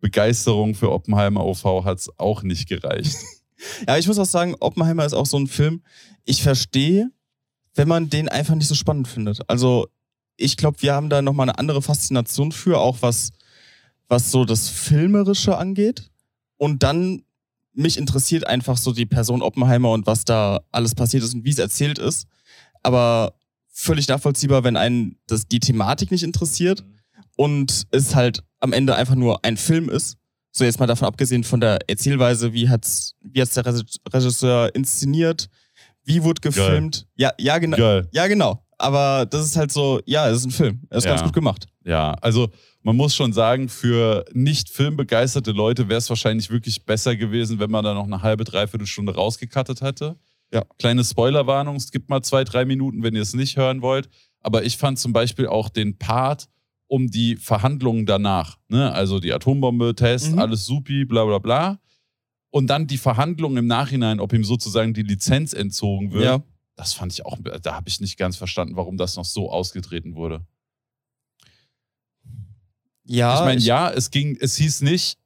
Begeisterung 0.00 0.74
für 0.74 0.90
Oppenheimer 0.90 1.44
OV 1.44 1.84
hat 1.84 1.98
es 1.98 2.10
auch 2.18 2.42
nicht 2.42 2.68
gereicht. 2.68 3.16
Ja, 3.86 3.98
ich 3.98 4.06
muss 4.06 4.18
auch 4.18 4.24
sagen, 4.24 4.56
Oppenheimer 4.60 5.04
ist 5.04 5.12
auch 5.12 5.26
so 5.26 5.38
ein 5.38 5.46
Film, 5.46 5.82
ich 6.24 6.42
verstehe, 6.42 7.10
wenn 7.74 7.88
man 7.88 8.08
den 8.08 8.30
einfach 8.30 8.54
nicht 8.54 8.68
so 8.68 8.74
spannend 8.74 9.06
findet. 9.06 9.48
Also, 9.50 9.86
ich 10.38 10.56
glaube, 10.56 10.80
wir 10.80 10.94
haben 10.94 11.10
da 11.10 11.20
nochmal 11.20 11.44
eine 11.46 11.58
andere 11.58 11.82
Faszination 11.82 12.52
für, 12.52 12.78
auch 12.78 13.02
was, 13.02 13.32
was 14.08 14.30
so 14.30 14.46
das 14.46 14.70
Filmerische 14.70 15.58
angeht. 15.58 16.10
Und 16.56 16.82
dann, 16.82 17.22
mich 17.72 17.98
interessiert 17.98 18.46
einfach 18.46 18.78
so 18.78 18.92
die 18.92 19.04
Person 19.04 19.42
Oppenheimer 19.42 19.92
und 19.92 20.06
was 20.06 20.24
da 20.24 20.60
alles 20.72 20.94
passiert 20.94 21.22
ist 21.22 21.34
und 21.34 21.44
wie 21.44 21.50
es 21.50 21.58
erzählt 21.58 21.98
ist. 21.98 22.26
Aber 22.82 23.34
völlig 23.68 24.08
nachvollziehbar, 24.08 24.64
wenn 24.64 24.76
einen 24.76 25.18
das, 25.26 25.46
die 25.46 25.60
Thematik 25.60 26.10
nicht 26.10 26.22
interessiert 26.22 26.84
und 27.36 27.86
es 27.90 28.14
halt 28.14 28.42
am 28.60 28.72
Ende 28.72 28.94
einfach 28.94 29.14
nur 29.14 29.44
ein 29.44 29.56
Film 29.56 29.88
ist. 29.88 30.16
So 30.52 30.64
jetzt 30.64 30.80
mal 30.80 30.86
davon 30.86 31.06
abgesehen 31.08 31.44
von 31.44 31.60
der 31.60 31.78
Erzählweise, 31.88 32.52
wie 32.52 32.68
hat's, 32.68 33.14
wie 33.20 33.40
hat's 33.40 33.54
der 33.54 33.64
Regi- 33.64 33.98
Regisseur 34.12 34.74
inszeniert, 34.74 35.48
wie 36.04 36.22
wurde 36.24 36.40
gefilmt. 36.40 37.06
Ja, 37.16 37.32
ja, 37.38 37.58
genau. 37.58 37.76
Geil. 37.76 38.08
Ja, 38.12 38.26
genau. 38.26 38.64
Aber 38.78 39.26
das 39.26 39.44
ist 39.44 39.56
halt 39.56 39.70
so, 39.70 40.00
ja, 40.06 40.28
es 40.28 40.38
ist 40.38 40.46
ein 40.46 40.50
Film. 40.50 40.80
Er 40.90 40.98
ist 40.98 41.04
Ja. 41.04 41.10
ganz 41.10 41.22
gut 41.22 41.34
gemacht. 41.34 41.66
Ja, 41.84 42.12
also 42.20 42.48
man 42.82 42.96
muss 42.96 43.14
schon 43.14 43.32
sagen, 43.32 43.68
für 43.68 44.24
nicht 44.32 44.70
filmbegeisterte 44.70 45.52
Leute 45.52 45.88
wäre 45.88 45.98
es 45.98 46.08
wahrscheinlich 46.08 46.50
wirklich 46.50 46.84
besser 46.84 47.14
gewesen, 47.14 47.58
wenn 47.60 47.70
man 47.70 47.84
da 47.84 47.94
noch 47.94 48.04
eine 48.06 48.22
halbe, 48.22 48.44
dreiviertel 48.44 48.86
Stunde 48.86 49.14
rausgekattet 49.14 49.82
hätte. 49.82 50.16
Ja. 50.52 50.64
Kleine 50.78 51.04
Spoilerwarnung, 51.04 51.76
es 51.76 51.90
gibt 51.92 52.08
mal 52.08 52.22
zwei, 52.22 52.42
drei 52.42 52.64
Minuten, 52.64 53.02
wenn 53.02 53.14
ihr 53.14 53.22
es 53.22 53.34
nicht 53.34 53.56
hören 53.56 53.82
wollt. 53.82 54.08
Aber 54.40 54.64
ich 54.64 54.78
fand 54.78 54.98
zum 54.98 55.12
Beispiel 55.12 55.46
auch 55.46 55.68
den 55.68 55.96
Part 55.98 56.48
um 56.90 57.08
die 57.08 57.36
Verhandlungen 57.36 58.04
danach. 58.04 58.58
Ne? 58.68 58.92
Also 58.92 59.20
die 59.20 59.32
Atombombe, 59.32 59.94
Test, 59.94 60.32
Mhm. 60.32 60.40
alles 60.40 60.66
supi, 60.66 61.04
bla 61.04 61.24
bla 61.24 61.38
bla. 61.38 61.78
Und 62.50 62.66
dann 62.66 62.88
die 62.88 62.98
Verhandlungen 62.98 63.58
im 63.58 63.66
Nachhinein, 63.68 64.18
ob 64.18 64.32
ihm 64.32 64.42
sozusagen 64.42 64.92
die 64.92 65.04
Lizenz 65.04 65.52
entzogen 65.52 66.10
wird. 66.10 66.24
Ja. 66.24 66.42
Das 66.74 66.92
fand 66.92 67.12
ich 67.12 67.24
auch, 67.24 67.38
da 67.62 67.76
habe 67.76 67.88
ich 67.88 68.00
nicht 68.00 68.16
ganz 68.16 68.36
verstanden, 68.36 68.74
warum 68.74 68.96
das 68.96 69.14
noch 69.14 69.24
so 69.24 69.52
ausgetreten 69.52 70.16
wurde. 70.16 70.44
Ja, 73.04 73.34
ich 73.34 73.44
meine, 73.44 73.60
ja, 73.60 73.90
es 73.90 74.10
ging, 74.10 74.36
es 74.40 74.56
hieß 74.56 74.82
nicht 74.82 75.16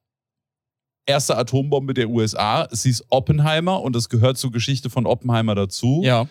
erste 1.06 1.37
Atombombe 1.37 1.94
der 1.94 2.11
USA, 2.11 2.68
es 2.71 2.83
hieß 2.83 3.04
Oppenheimer 3.09 3.80
und 3.80 3.97
es 3.97 4.11
gehört 4.11 4.37
zur 4.37 4.52
Geschichte 4.52 4.90
von 4.90 5.06
Oppenheimer 5.06 5.54
dazu. 5.54 6.02
Ja. 6.04 6.28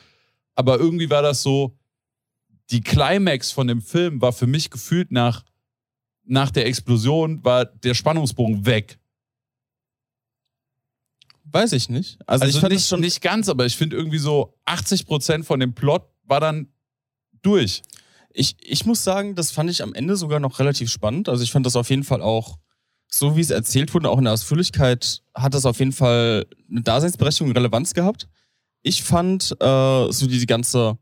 Aber 0.56 0.78
irgendwie 0.78 1.10
war 1.10 1.24
das 1.24 1.42
so, 1.42 1.76
die 2.74 2.82
Climax 2.82 3.52
von 3.52 3.68
dem 3.68 3.82
Film 3.82 4.20
war 4.20 4.34
für 4.34 4.48
mich 4.48 4.72
gefühlt 4.72 5.12
nach, 5.12 5.46
nach 6.24 6.50
der 6.50 6.66
Explosion, 6.66 7.44
war 7.46 7.66
der 7.66 7.94
Spannungsbogen 7.94 8.66
weg. 8.66 8.98
Weiß 11.46 11.72
ich 11.74 11.88
nicht. 11.88 12.18
Also, 12.26 12.46
Also, 12.46 12.58
ich 12.58 12.62
fand 12.62 12.74
nicht, 12.74 12.82
es 12.82 12.90
schon. 12.90 13.00
nicht 13.00 13.22
ganz, 13.22 13.48
aber 13.48 13.66
ich 13.68 13.78
finde 13.78 13.96
irgendwie 13.96 14.18
so 14.18 14.58
80% 14.66 15.44
von 15.44 15.60
dem 15.60 15.74
Plot 15.76 16.04
war 16.24 16.40
dann 16.40 16.74
durch. 17.44 17.84
Ich, 18.34 18.56
ich 18.62 18.86
muss 18.86 19.04
sagen, 19.04 19.36
das 19.36 19.52
fand 19.52 19.70
ich 19.70 19.84
am 19.84 19.94
Ende 19.94 20.16
sogar 20.16 20.40
noch 20.40 20.58
relativ 20.58 20.90
spannend. 20.90 21.30
Also 21.30 21.44
ich 21.44 21.52
fand 21.52 21.68
das 21.68 21.76
auf 21.76 21.92
jeden 21.92 22.04
Fall 22.04 22.24
auch, 22.24 22.58
so 23.08 23.36
wie 23.36 23.42
es 23.42 23.52
erzählt 23.52 23.94
wurde, 23.94 24.10
auch 24.10 24.18
in 24.18 24.24
der 24.24 24.34
Ausführlichkeit, 24.34 25.22
hat 25.36 25.54
das 25.54 25.68
auf 25.68 25.78
jeden 25.78 25.92
Fall 25.92 26.48
eine 26.72 26.82
Daseinsberechtigung, 26.82 27.54
Relevanz 27.54 27.94
gehabt. 27.94 28.28
Ich 28.82 29.04
fand 29.04 29.52
äh, 29.62 30.12
so 30.12 30.26
diese 30.26 30.48
ganze 30.48 30.98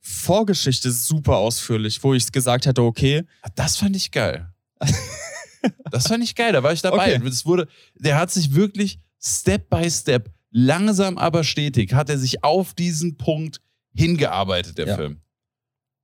Vorgeschichte 0.00 0.90
super 0.90 1.36
ausführlich, 1.36 2.02
wo 2.02 2.14
ich 2.14 2.30
gesagt 2.32 2.66
hätte, 2.66 2.82
okay, 2.82 3.24
Das 3.54 3.76
fand 3.76 3.94
ich 3.96 4.10
geil. 4.10 4.52
das 5.90 6.08
fand 6.08 6.24
ich 6.24 6.34
geil, 6.34 6.52
da 6.52 6.62
war 6.62 6.72
ich 6.72 6.80
dabei. 6.82 7.16
Okay. 7.16 7.28
Das 7.28 7.44
wurde, 7.44 7.68
der 7.94 8.16
hat 8.18 8.30
sich 8.30 8.54
wirklich 8.54 8.98
Step 9.22 9.68
by 9.68 9.90
Step, 9.90 10.30
langsam 10.50 11.18
aber 11.18 11.44
stetig, 11.44 11.92
hat 11.92 12.08
er 12.08 12.18
sich 12.18 12.42
auf 12.42 12.72
diesen 12.74 13.16
Punkt 13.18 13.60
hingearbeitet, 13.94 14.78
der 14.78 14.86
Ja. 14.88 14.96
Film. 14.96 15.20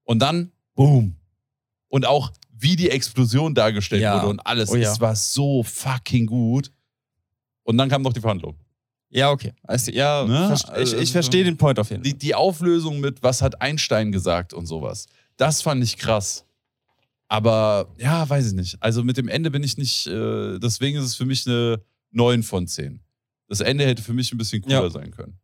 Und 0.05 0.19
dann, 0.21 0.53
boom. 0.75 1.17
Und 1.89 2.05
auch, 2.07 2.33
wie 2.59 2.77
die 2.77 2.91
Explosion 2.91 3.55
dargestellt 3.55 4.03
Ja. 4.03 4.17
wurde 4.17 4.29
und 4.29 4.41
alles. 4.47 4.71
Oh 4.71 4.77
ja. 4.77 4.93
Es 4.93 5.01
war 5.01 5.17
so 5.17 5.63
fucking 5.63 6.27
gut. 6.27 6.71
Und 7.63 7.79
dann 7.79 7.89
kam 7.89 8.03
noch 8.03 8.13
die 8.13 8.21
Verhandlung. 8.21 8.57
Ja, 9.11 9.31
okay. 9.31 9.53
Also, 9.63 9.91
ja, 9.93 10.25
Ne? 10.25 10.53
ich, 10.55 10.69
Also- 10.69 10.97
ich 10.99 11.13
verstehe 11.13 11.45
den 11.45 11.57
Point 11.57 11.79
auf 11.79 11.91
jeden 11.91 12.03
Fall. 12.03 12.13
Die, 12.13 12.19
die 12.19 12.35
Auflösung 12.35 13.01
mit, 13.01 13.23
was 13.23 13.43
hat 13.43 13.61
Einstein 13.61 14.13
gesagt 14.13 14.53
und 14.53 14.67
sowas. 14.67 15.07
Das 15.37 15.63
fand 15.63 15.83
ich 15.85 15.97
krass. 15.97 16.45
Aber 17.29 17.93
ja, 17.99 18.29
weiß 18.29 18.47
ich 18.49 18.53
nicht. 18.53 18.77
Also 18.81 19.03
mit 19.03 19.17
dem 19.17 19.29
Ende 19.29 19.51
bin 19.51 19.63
ich 19.65 19.77
nicht, 19.77 20.07
äh, 20.07 20.59
deswegen 20.59 20.97
ist 20.99 21.05
es 21.05 21.15
für 21.17 21.25
mich 21.25 21.47
eine 21.47 21.81
9 22.13 22.43
von 22.43 22.67
10. 22.69 23.01
Das 23.49 23.61
Ende 23.61 23.85
hätte 23.85 24.03
für 24.03 24.13
mich 24.13 24.33
ein 24.33 24.39
bisschen 24.39 24.63
cooler 24.63 24.85
Ja. 24.85 24.91
sein 24.91 25.11
können. 25.11 25.39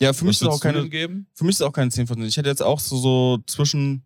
Ja, 0.00 0.12
für 0.12 0.24
mich, 0.24 0.40
ist 0.40 0.48
auch 0.48 0.60
keine, 0.60 0.88
geben? 0.88 1.28
für 1.32 1.44
mich 1.44 1.54
ist 1.56 1.62
auch 1.62 1.72
keine 1.72 1.90
10 1.90 2.08
von 2.08 2.16
10. 2.16 2.26
Ich 2.26 2.36
hätte 2.36 2.48
jetzt 2.48 2.62
auch 2.62 2.80
so, 2.80 2.96
so 2.96 3.38
zwischen 3.46 4.02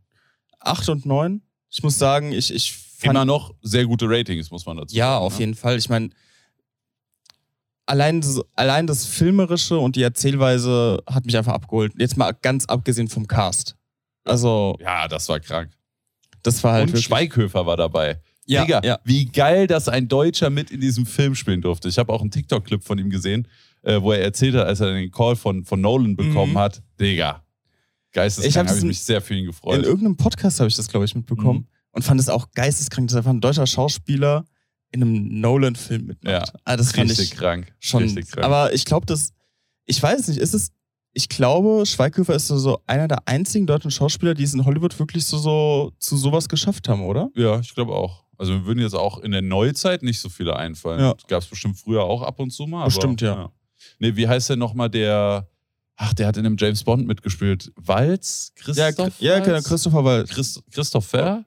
8 0.61 0.89
und 0.91 1.07
9. 1.07 1.41
Ich 1.71 1.83
muss 1.83 1.99
sagen, 1.99 2.33
ich, 2.33 2.53
ich 2.53 2.73
fand 2.99 3.15
Immer 3.15 3.25
noch 3.25 3.55
sehr 3.63 3.87
gute 3.87 4.07
Ratings, 4.09 4.51
muss 4.51 4.67
man 4.67 4.77
dazu 4.77 4.95
Ja, 4.95 5.13
sagen. 5.15 5.25
auf 5.25 5.33
ne? 5.35 5.41
jeden 5.41 5.55
Fall. 5.55 5.79
Ich 5.79 5.89
meine, 5.89 6.11
allein, 7.87 8.21
das- 8.21 8.41
allein 8.55 8.87
das 8.87 9.07
Filmerische 9.07 9.79
und 9.79 9.97
die 9.97 10.03
Erzählweise 10.03 11.03
hat 11.09 11.25
mich 11.25 11.37
einfach 11.37 11.53
abgeholt. 11.55 11.93
Jetzt 11.99 12.17
mal 12.17 12.33
ganz 12.43 12.67
abgesehen 12.67 13.09
vom 13.09 13.27
Cast. 13.27 13.77
Also, 14.25 14.77
Ja, 14.81 15.07
das 15.09 15.29
war 15.29 15.41
krank. 15.41 15.71
das 16.43 16.63
war 16.65 16.73
halt 16.75 16.93
und. 16.93 16.99
Schweighöfer 17.01 17.65
war 17.67 17.77
dabei. 17.77 18.21
ja, 18.47 18.65
Digga, 18.65 18.81
ja. 18.85 18.99
wie 19.05 19.25
geil, 19.27 19.67
dass 19.67 19.89
ein 19.89 20.07
Deutscher 20.09 20.51
mit 20.51 20.71
in 20.71 20.81
diesem 20.81 21.07
Film 21.07 21.35
spielen 21.35 21.61
durfte. 21.63 21.89
Ich 21.89 21.99
habe 21.99 22.13
auch 22.13 22.21
einen 22.21 22.31
TikTok-Clip 22.31 22.83
von 22.83 22.99
ihm 22.99 23.11
gesehen, 23.11 23.49
äh, 23.83 24.01
wo 24.01 24.13
er 24.13 24.21
erzählt 24.23 24.55
hat, 24.55 24.67
als 24.67 24.81
er 24.81 24.93
den 24.93 25.11
Call 25.11 25.35
von, 25.37 25.65
von 25.65 25.81
Nolan 25.81 26.15
bekommen 26.17 26.53
Mhm. 26.53 26.59
hat. 26.59 26.83
Digga, 27.01 27.43
Ich 28.09 28.13
geisteskrank, 28.13 28.55
hab 28.55 28.59
habe 28.61 28.69
ich 28.69 28.75
diesen- 28.75 28.89
mich 28.89 29.03
sehr 29.03 29.21
für 29.21 29.35
ihn 29.35 29.41
In 29.41 29.47
gefreut. 29.47 29.85
irgendeinem 29.85 30.17
Podcast 30.17 30.59
habe 30.61 30.69
ich 30.69 30.77
das, 30.77 30.89
glaube 30.89 31.05
ich, 31.07 31.15
mitbekommen 31.15 31.61
Mhm. 31.61 31.67
und 31.93 32.03
fand 32.03 32.21
es 32.21 32.29
auch 32.29 32.51
geisteskrank, 32.53 33.09
dass 33.09 33.17
einfach 33.17 33.31
ein 33.33 33.41
deutscher 33.41 33.67
Schauspieler 33.67 34.45
in 34.93 35.03
einem 35.03 35.41
Nolan-Film 35.41 36.07
mitmacht. 36.07 36.49
Ja, 36.49 36.61
ah, 36.65 36.77
das 36.77 36.93
fand 36.93 37.11
Richtig 37.11 37.33
ich 37.33 37.39
krank. 37.39 37.73
schon. 37.79 38.03
Richtig 38.05 38.31
krank. 38.31 38.45
Aber 38.45 38.73
ich 38.73 38.85
glaube, 38.85 39.07
das. 39.07 39.33
Ich 39.85 40.03
weiß 40.03 40.29
nicht, 40.29 40.39
ist 40.39 40.55
es. 40.55 40.73
Ich 41.13 41.29
glaube, 41.31 41.87
Schweighöfer 41.87 42.35
ist 42.35 42.47
so, 42.47 42.59
so 42.59 42.81
einer 42.87 43.09
der 43.09 43.27
einzigen 43.27 43.67
deutschen 43.67 43.91
Schauspieler, 43.91 44.35
die 44.35 44.43
es 44.43 44.53
in 44.53 44.67
Hollywood 44.67 44.99
wirklich 44.99 45.25
so, 45.25 45.39
so 45.39 45.93
zu 45.99 46.17
sowas 46.19 46.47
geschafft 46.47 46.89
haben, 46.91 47.03
oder? 47.03 47.31
ja, 47.35 47.59
ich 47.59 47.75
glaube 47.75 47.95
auch. 47.95 48.25
Also 48.37 48.53
mir 48.53 48.67
würden 48.67 48.81
jetzt 48.81 48.95
auch 48.95 49.19
in 49.21 49.33
der 49.33 49.41
Neuzeit 49.41 50.03
nicht 50.03 50.21
so 50.21 50.29
viele 50.29 50.57
einfallen. 50.57 51.01
Ja. 51.01 51.15
Gab 51.27 51.43
es 51.43 51.49
bestimmt 51.49 51.79
früher 51.79 52.03
auch 52.03 52.23
ab 52.23 52.39
und 52.39 52.51
zu 52.51 52.67
mal. 52.67 52.85
Bestimmt, 52.85 53.23
aber, 53.23 53.41
ja. 53.41 53.53
Nee, 53.99 54.17
wie 54.17 54.29
heißt 54.29 54.51
der 54.51 54.57
nochmal 54.57 54.91
der, 54.91 55.49
ach, 55.97 56.13
der 56.13 56.27
hat 56.27 56.37
in 56.37 56.45
einem 56.45 56.57
James 56.59 56.85
Bond 56.85 57.07
mitgespielt. 57.07 57.73
Walz? 57.77 58.53
Ja, 58.75 58.93
Christoph 58.93 59.21
ja, 59.21 59.39
genau, 59.39 59.55
Waltz? 59.55 59.69
Christopher 59.69 60.05
Waltz. 60.05 60.31
Christ 60.31 60.63
Christopher? 60.71 61.45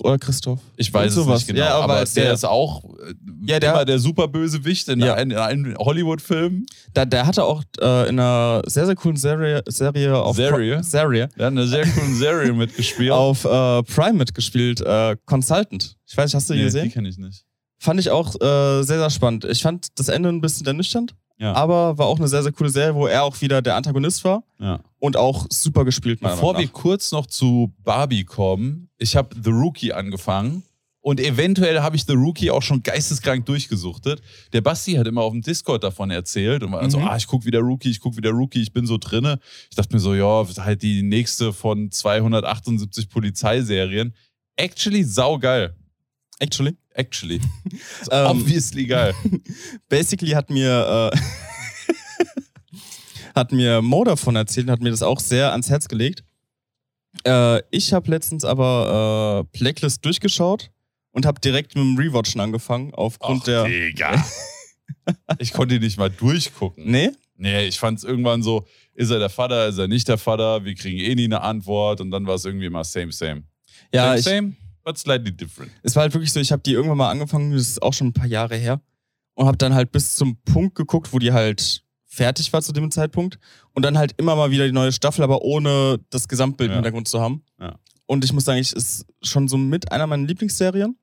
Oder 0.00 0.18
Christoph. 0.18 0.58
Ich 0.76 0.92
weiß 0.92 1.16
es 1.16 1.26
nicht 1.26 1.46
genau, 1.48 1.58
Ja, 1.60 1.74
aber, 1.74 1.84
aber 1.94 2.04
der, 2.04 2.24
der- 2.24 2.32
ist 2.32 2.44
auch 2.44 2.84
äh, 2.84 3.14
Ja, 3.46 3.60
der- 3.60 3.72
immer 3.72 3.84
der 3.84 3.98
Superbösewicht 3.98 4.88
in, 4.88 5.00
Ja. 5.00 5.14
einem, 5.14 5.30
in 5.32 5.36
einem 5.38 5.76
Hollywood-Film. 5.78 6.66
Da, 6.94 7.04
der 7.04 7.26
hatte 7.26 7.44
auch 7.44 7.62
äh, 7.80 8.08
in 8.08 8.18
einer 8.18 8.62
sehr, 8.66 8.86
sehr 8.86 8.94
coolen 8.96 9.16
Serie, 9.16 9.62
Serie 9.68 10.16
auf, 10.16 10.36
Serie? 10.36 10.78
Pri- 10.78 10.82
Serie 10.82 11.28
in 11.36 11.42
einer 11.44 11.66
sehr 11.66 11.86
coolen 11.86 12.14
Serie 12.16 12.52
mitgespielt. 12.52 13.10
auf 13.12 13.44
äh, 13.44 13.82
Prime 13.82 14.14
mitgespielt, 14.14 14.80
äh, 14.80 15.16
Consultant. 15.26 15.96
Ich 16.06 16.16
weiß 16.16 16.26
nicht, 16.30 16.34
hast 16.34 16.48
du 16.50 16.54
die 16.54 16.60
nee, 16.60 16.64
gesehen? 16.66 16.84
die 16.84 16.90
kenne 16.90 17.08
ich 17.08 17.18
nicht. 17.18 17.44
Fand 17.78 17.98
ich 18.00 18.10
auch 18.10 18.34
äh, 18.36 18.82
sehr, 18.82 18.98
sehr 18.98 19.10
spannend. 19.10 19.44
Ich 19.44 19.62
fand 19.62 19.88
das 19.98 20.08
Ende 20.08 20.28
ein 20.28 20.40
bisschen 20.40 20.66
ernüchternd, 20.66 21.14
Ja. 21.42 21.54
aber 21.54 21.98
war 21.98 22.06
auch 22.06 22.18
eine 22.18 22.28
sehr, 22.28 22.42
sehr 22.44 22.52
coole 22.52 22.70
Serie, 22.70 22.94
wo 22.94 23.08
er 23.08 23.24
auch 23.24 23.40
wieder 23.40 23.60
der 23.62 23.74
Antagonist 23.74 24.22
war 24.24 24.44
ja. 24.60 24.78
und 25.00 25.16
auch 25.16 25.46
super 25.50 25.84
gespielt 25.84 26.22
meiner 26.22 26.36
Bevor 26.36 26.56
wir 26.56 26.68
kurz 26.68 27.10
noch 27.10 27.26
zu 27.26 27.72
Barbie 27.82 28.22
kommen, 28.24 28.88
ich 28.96 29.16
habe 29.16 29.34
The 29.42 29.50
Rookie 29.50 29.92
angefangen 29.92 30.62
und 31.00 31.18
eventuell 31.18 31.80
habe 31.80 31.96
ich 31.96 32.04
The 32.06 32.12
Rookie 32.12 32.52
auch 32.52 32.62
schon 32.62 32.84
geisteskrank 32.84 33.44
durchgesuchtet. 33.44 34.22
Der 34.52 34.60
Basti 34.60 34.92
hat 34.92 35.08
immer 35.08 35.22
auf 35.22 35.32
dem 35.32 35.42
Discord 35.42 35.82
davon 35.82 36.12
erzählt 36.12 36.62
und 36.62 36.70
war 36.70 36.80
dann 36.80 36.92
so, 36.92 37.00
Mhm. 37.00 37.08
ah, 37.08 37.16
ich 37.16 37.26
gucke 37.26 37.44
wieder 37.44 37.58
Rookie, 37.58 37.90
ich 37.90 37.98
gucke 37.98 38.16
wieder 38.18 38.30
Rookie, 38.30 38.62
ich 38.62 38.72
bin 38.72 38.86
so 38.86 38.98
drinne. 38.98 39.40
Ich 39.68 39.74
dachte 39.74 39.92
mir 39.92 39.98
so, 39.98 40.14
ja, 40.14 40.46
halt 40.60 40.82
die 40.82 41.02
nächste 41.02 41.52
von 41.52 41.90
278 41.90 43.08
Polizeiserien. 43.08 44.14
Actually 44.54 45.02
saugeil. 45.02 45.74
Actually. 46.38 46.76
Actually. 46.94 47.40
Ähm. 48.10 48.26
obviously 48.26 48.86
geil. 48.86 49.14
Basically 49.88 50.30
hat 50.32 50.50
mir, 50.50 51.12
äh, 51.12 51.18
hat 53.34 53.52
mir 53.52 53.80
Mo 53.80 54.04
davon 54.04 54.36
erzählt 54.36 54.66
und 54.66 54.72
hat 54.72 54.80
mir 54.80 54.90
das 54.90 55.02
auch 55.02 55.20
sehr 55.20 55.52
ans 55.52 55.70
Herz 55.70 55.88
gelegt. 55.88 56.24
Äh, 57.24 57.62
ich 57.70 57.92
habe 57.92 58.10
letztens 58.10 58.44
aber 58.44 59.46
äh, 59.54 59.58
Blacklist 59.58 60.04
durchgeschaut 60.04 60.70
und 61.12 61.26
habe 61.26 61.40
direkt 61.40 61.74
mit 61.74 61.84
dem 61.84 61.96
Rewatchen 61.96 62.40
angefangen, 62.40 62.92
aufgrund 62.94 63.42
Ach, 63.42 63.46
der. 63.46 63.64
Digga. 63.64 64.24
Ich 65.38 65.52
konnte 65.52 65.76
ihn 65.76 65.82
nicht 65.82 65.98
mal 65.98 66.10
durchgucken. 66.10 66.90
Nee? 66.90 67.10
Nee, 67.36 67.66
ich 67.66 67.78
fand 67.78 67.98
es 67.98 68.04
irgendwann 68.04 68.42
so, 68.42 68.66
ist 68.94 69.10
er 69.10 69.18
der 69.18 69.30
Vater, 69.30 69.68
ist 69.68 69.78
er 69.78 69.88
nicht 69.88 70.06
der 70.08 70.18
Vater, 70.18 70.64
wir 70.64 70.74
kriegen 70.74 70.98
eh 70.98 71.14
nie 71.14 71.24
eine 71.24 71.40
Antwort 71.40 72.00
und 72.00 72.10
dann 72.10 72.26
war 72.26 72.34
es 72.34 72.44
irgendwie 72.44 72.66
immer 72.66 72.84
same, 72.84 73.12
same. 73.12 73.42
Ja, 73.92 74.04
same, 74.04 74.18
ich, 74.18 74.24
same, 74.24 74.56
but 74.84 74.98
slightly 74.98 75.32
different. 75.32 75.70
es 75.82 75.94
war 75.96 76.02
halt 76.02 76.14
wirklich 76.14 76.32
so, 76.32 76.40
ich 76.40 76.52
habe 76.52 76.62
die 76.62 76.72
irgendwann 76.72 76.98
mal 76.98 77.10
angefangen, 77.10 77.52
das 77.52 77.62
ist 77.62 77.82
auch 77.82 77.92
schon 77.92 78.08
ein 78.08 78.12
paar 78.12 78.26
Jahre 78.26 78.56
her, 78.56 78.80
und 79.34 79.46
habe 79.46 79.56
dann 79.56 79.74
halt 79.74 79.92
bis 79.92 80.14
zum 80.14 80.36
Punkt 80.42 80.74
geguckt, 80.74 81.12
wo 81.12 81.18
die 81.18 81.32
halt 81.32 81.82
fertig 82.06 82.52
war 82.52 82.60
zu 82.60 82.72
dem 82.72 82.90
Zeitpunkt 82.90 83.38
und 83.72 83.82
dann 83.84 83.96
halt 83.96 84.12
immer 84.18 84.36
mal 84.36 84.50
wieder 84.50 84.66
die 84.66 84.72
neue 84.72 84.92
Staffel, 84.92 85.22
aber 85.24 85.42
ohne 85.42 85.98
das 86.10 86.28
Gesamtbild 86.28 86.68
Ja. 86.68 86.74
im 86.74 86.78
Hintergrund 86.82 87.08
zu 87.08 87.20
haben. 87.20 87.42
Ja. 87.58 87.78
Und 88.06 88.24
ich 88.24 88.32
muss 88.34 88.44
sagen, 88.44 88.58
ich 88.60 88.72
ist 88.74 89.06
schon 89.22 89.48
so 89.48 89.56
mit 89.56 89.90
einer 89.90 90.06
meiner 90.06 90.26
Lieblingsserien 90.26 90.98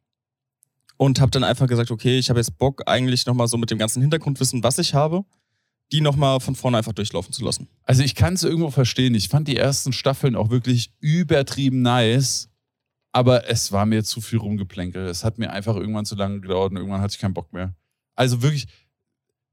und 0.98 1.20
habe 1.20 1.32
dann 1.32 1.44
einfach 1.44 1.66
gesagt, 1.66 1.90
okay, 1.90 2.20
ich 2.20 2.30
habe 2.30 2.40
jetzt 2.40 2.58
Bock 2.60 2.84
eigentlich 2.86 3.26
nochmal 3.26 3.48
so 3.48 3.58
mit 3.58 3.72
dem 3.72 3.80
ganzen 3.80 4.02
Hintergrundwissen, 4.02 4.62
was 4.62 4.78
ich 4.78 4.94
habe, 4.94 5.24
die 5.92 6.02
nochmal 6.02 6.40
von 6.40 6.54
vorne 6.54 6.78
einfach 6.78 6.94
durchlaufen 6.94 7.34
zu 7.34 7.44
lassen. 7.44 7.68
Also 7.84 8.04
ich 8.04 8.14
kann 8.14 8.36
es 8.36 8.44
irgendwo 8.44 8.70
verstehen. 8.70 9.16
Ich 9.16 9.30
fand 9.30 9.48
die 9.48 9.58
ersten 9.58 9.92
Staffeln 9.94 10.36
auch 10.36 10.52
wirklich 10.52 10.94
übertrieben 11.00 11.82
nice, 11.82 12.50
aber 13.12 13.50
es 13.50 13.72
war 13.72 13.86
mir 13.86 14.04
zu 14.04 14.22
viel 14.22 14.40
rumgeplänkel. 14.40 15.06
Es 15.08 15.24
hat 15.24 15.38
mir 15.38 15.52
einfach 15.52 15.76
irgendwann 15.76 16.06
zu 16.06 16.16
lange 16.16 16.42
gedauert 16.42 16.72
und 16.72 16.78
irgendwann 16.78 17.02
hatte 17.02 17.14
ich 17.14 17.20
keinen 17.20 17.34
Bock 17.34 17.52
mehr. 17.54 17.76
Also 18.16 18.42
wirklich, 18.42 18.68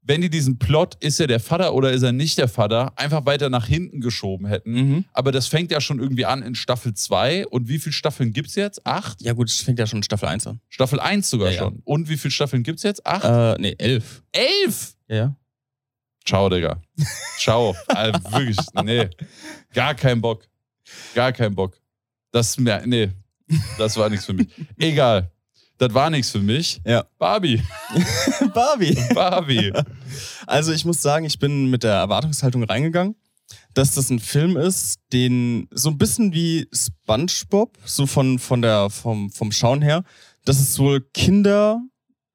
wenn 0.03 0.21
die 0.21 0.31
diesen 0.31 0.59
Plot, 0.59 0.97
ist 1.01 1.19
er 1.21 1.27
der 1.27 1.41
Vater 1.41 1.75
oder 1.75 1.91
ist 1.93 2.03
er 2.03 2.13
nicht 2.13 2.39
der 2.39 2.49
Vater, 2.49 2.97
einfach 2.99 3.27
weiter 3.27 3.51
nach 3.51 3.67
hinten 3.67 4.01
geschoben 4.01 4.47
hätten. 4.47 4.73
Mhm. 4.73 5.05
Aber 5.13 5.33
das 5.33 5.49
fängt 5.49 5.71
ja 5.71 5.81
schon 5.81 5.99
irgendwie 5.99 6.27
an 6.27 6.43
in 6.43 6.55
Staffel 6.55 6.95
2. 6.95 7.47
Und 7.49 7.69
wie 7.69 7.79
viele 7.79 7.93
Staffeln 7.93 8.33
gibt 8.33 8.49
es 8.49 8.55
jetzt? 8.55 8.87
Acht? 8.87 9.21
Ja 9.23 9.33
gut, 9.33 9.49
es 9.49 9.63
fängt 9.63 9.79
ja 9.79 9.87
schon 9.87 9.99
in 9.99 10.03
Staffel 10.03 10.29
1 10.29 10.47
an. 10.47 10.61
Staffel 10.69 11.01
1 11.01 11.29
sogar 11.29 11.49
Ja, 11.49 11.55
ja. 11.55 11.59
schon. 11.61 11.81
Und 11.85 12.09
wie 12.09 12.17
viele 12.17 12.33
Staffeln 12.33 12.63
gibt 12.63 12.79
es 12.79 12.83
jetzt? 12.83 13.05
Acht? 13.07 13.25
Äh, 13.25 13.61
nee, 13.61 13.75
elf. 13.79 14.23
Elf! 14.33 14.97
Ja, 15.09 15.17
ja. 15.17 15.37
Ciao, 16.25 16.49
Digga. 16.49 16.83
Ciao. 17.39 17.75
also, 17.89 18.21
wirklich, 18.33 18.57
nee. 18.85 19.09
Gar 19.73 19.95
kein 19.95 20.21
Bock. 20.21 20.45
Gar 21.15 21.33
kein 21.33 21.55
Bock. 21.55 21.81
Das, 22.33 22.59
mir, 22.59 22.83
nee, 22.85 23.11
das 23.79 23.97
war 23.97 24.09
nichts 24.09 24.27
für 24.27 24.35
mich. 24.35 24.49
Egal. 24.79 25.31
Das 25.79 25.93
war 25.93 26.09
nichts 26.09 26.31
für 26.31 26.41
mich. 26.41 26.81
Ja. 26.85 27.05
Barbie. 27.19 27.63
Barbie. 28.55 28.99
Barbie. 29.15 29.73
Also 30.47 30.73
ich 30.73 30.85
muss 30.85 31.03
sagen, 31.03 31.27
ich 31.27 31.39
bin 31.39 31.71
mit 31.71 31.83
der 31.83 31.95
Erwartungshaltung 31.95 32.65
reingegangen, 32.65 33.15
dass 33.75 33.95
das 33.95 34.11
ein 34.11 34.19
Film 34.19 34.57
ist, 34.57 35.01
den 35.13 35.69
so 35.71 35.91
ein 35.91 35.99
bisschen 35.99 36.33
wie 36.33 36.67
SpongeBob, 36.73 37.77
so 37.85 38.07
von, 38.07 38.39
von 38.39 38.63
der, 38.63 38.89
vom, 38.89 39.31
vom 39.31 39.53
Schauen 39.53 39.83
her, 39.83 40.03
dass 40.47 40.61
es 40.61 40.79
wohl 40.79 41.03
Kinder 41.13 41.83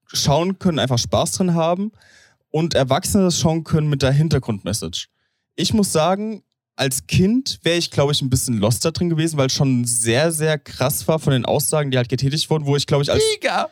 schauen 0.06 0.60
können, 0.60 0.78
einfach 0.78 1.00
Spaß 1.00 1.32
drin 1.32 1.56
haben 1.56 1.92
und 2.52 2.76
Erwachsene 2.76 3.24
das 3.24 3.40
schauen 3.40 3.64
können 3.64 3.90
mit 3.90 4.04
der 4.04 4.12
Hintergrundmessage. 4.12 5.08
Ich 5.56 5.74
muss 5.74 5.92
sagen, 5.92 6.44
als 6.82 7.06
Kind 7.06 7.60
wäre 7.62 7.78
ich, 7.78 7.92
glaube 7.92 8.12
ich, 8.12 8.22
ein 8.24 8.30
bisschen 8.32 8.58
lost 8.58 8.84
da 8.84 8.90
drin 8.90 9.10
gewesen, 9.10 9.38
weil 9.38 9.46
es 9.48 9.54
schon 9.54 9.86
sehr, 9.86 10.32
sehr 10.32 10.58
krass 10.58 11.08
war 11.08 11.20
von 11.20 11.32
den 11.32 11.46
Aussagen, 11.46 11.92
die 11.92 11.98
halt 11.98 12.10
getätigt 12.10 12.50
wurden, 12.50 12.66
wo 12.66 12.76
ich, 12.76 12.88
glaube 12.88 13.04
ich, 13.04 13.12
als. 13.12 13.24
Digga, 13.36 13.70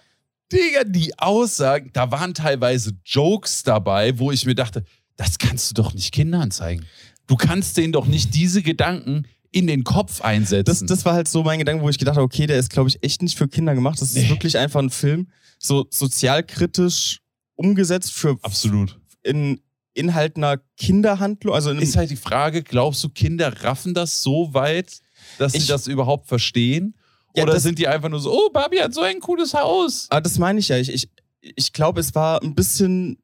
Digga, 0.53 0.83
die 0.83 1.17
Aussagen, 1.17 1.89
da 1.93 2.11
waren 2.11 2.35
teilweise 2.35 2.91
Jokes 3.03 3.63
dabei, 3.63 4.17
wo 4.19 4.31
ich 4.31 4.45
mir 4.45 4.53
dachte, 4.53 4.83
das 5.15 5.39
kannst 5.39 5.71
du 5.71 5.81
doch 5.81 5.93
nicht 5.95 6.11
Kindern 6.13 6.51
zeigen. 6.51 6.85
Du 7.25 7.35
kannst 7.35 7.77
denen 7.77 7.93
doch 7.93 8.05
nicht 8.05 8.35
diese 8.35 8.61
Gedanken 8.61 9.25
in 9.51 9.65
den 9.65 9.83
Kopf 9.83 10.21
einsetzen. 10.21 10.65
Das, 10.65 10.85
das 10.85 11.03
war 11.05 11.13
halt 11.13 11.27
so 11.27 11.41
mein 11.43 11.57
Gedanke, 11.57 11.83
wo 11.83 11.89
ich 11.89 11.97
gedacht 11.97 12.15
habe, 12.17 12.25
okay, 12.25 12.45
der 12.45 12.59
ist, 12.59 12.69
glaube 12.69 12.89
ich, 12.89 13.01
echt 13.03 13.23
nicht 13.23 13.37
für 13.37 13.47
Kinder 13.47 13.73
gemacht. 13.73 13.99
Das 14.01 14.09
ist 14.09 14.15
Nee. 14.23 14.29
wirklich 14.29 14.55
einfach 14.57 14.79
ein 14.81 14.91
Film, 14.91 15.27
so 15.57 15.87
sozialkritisch 15.89 17.19
umgesetzt 17.55 18.13
für 18.13 18.37
Absolut. 18.43 18.99
in 19.23 19.59
Inhalt 19.93 20.37
einer 20.37 20.59
Kinderhandlung. 20.77 21.53
Also 21.53 21.71
Ist 21.71 21.95
halt 21.97 22.09
die 22.11 22.15
Frage, 22.15 22.63
glaubst 22.63 23.03
du, 23.03 23.09
Kinder 23.09 23.63
raffen 23.63 23.93
das 23.93 24.21
so 24.23 24.53
weit, 24.53 24.99
dass 25.37 25.53
Ich- 25.53 25.63
sie 25.63 25.67
das 25.67 25.87
überhaupt 25.87 26.27
verstehen? 26.27 26.95
Ja, 27.35 27.43
Oder 27.43 27.59
sind 27.59 27.77
die 27.79 27.87
einfach 27.87 28.09
nur 28.09 28.19
so, 28.19 28.31
oh, 28.33 28.49
Barbie 28.51 28.79
hat 28.79 28.93
so 28.93 29.01
ein 29.01 29.19
cooles 29.19 29.53
Haus? 29.53 30.07
aber 30.09 30.21
das 30.21 30.37
meine 30.39 30.59
ich 30.59 30.67
ja. 30.69 30.77
Ich, 30.77 30.89
ich, 30.91 31.09
ich 31.41 31.73
glaube, 31.73 31.99
es 31.99 32.15
war 32.15 32.41
ein 32.41 32.55
bisschen 32.55 33.17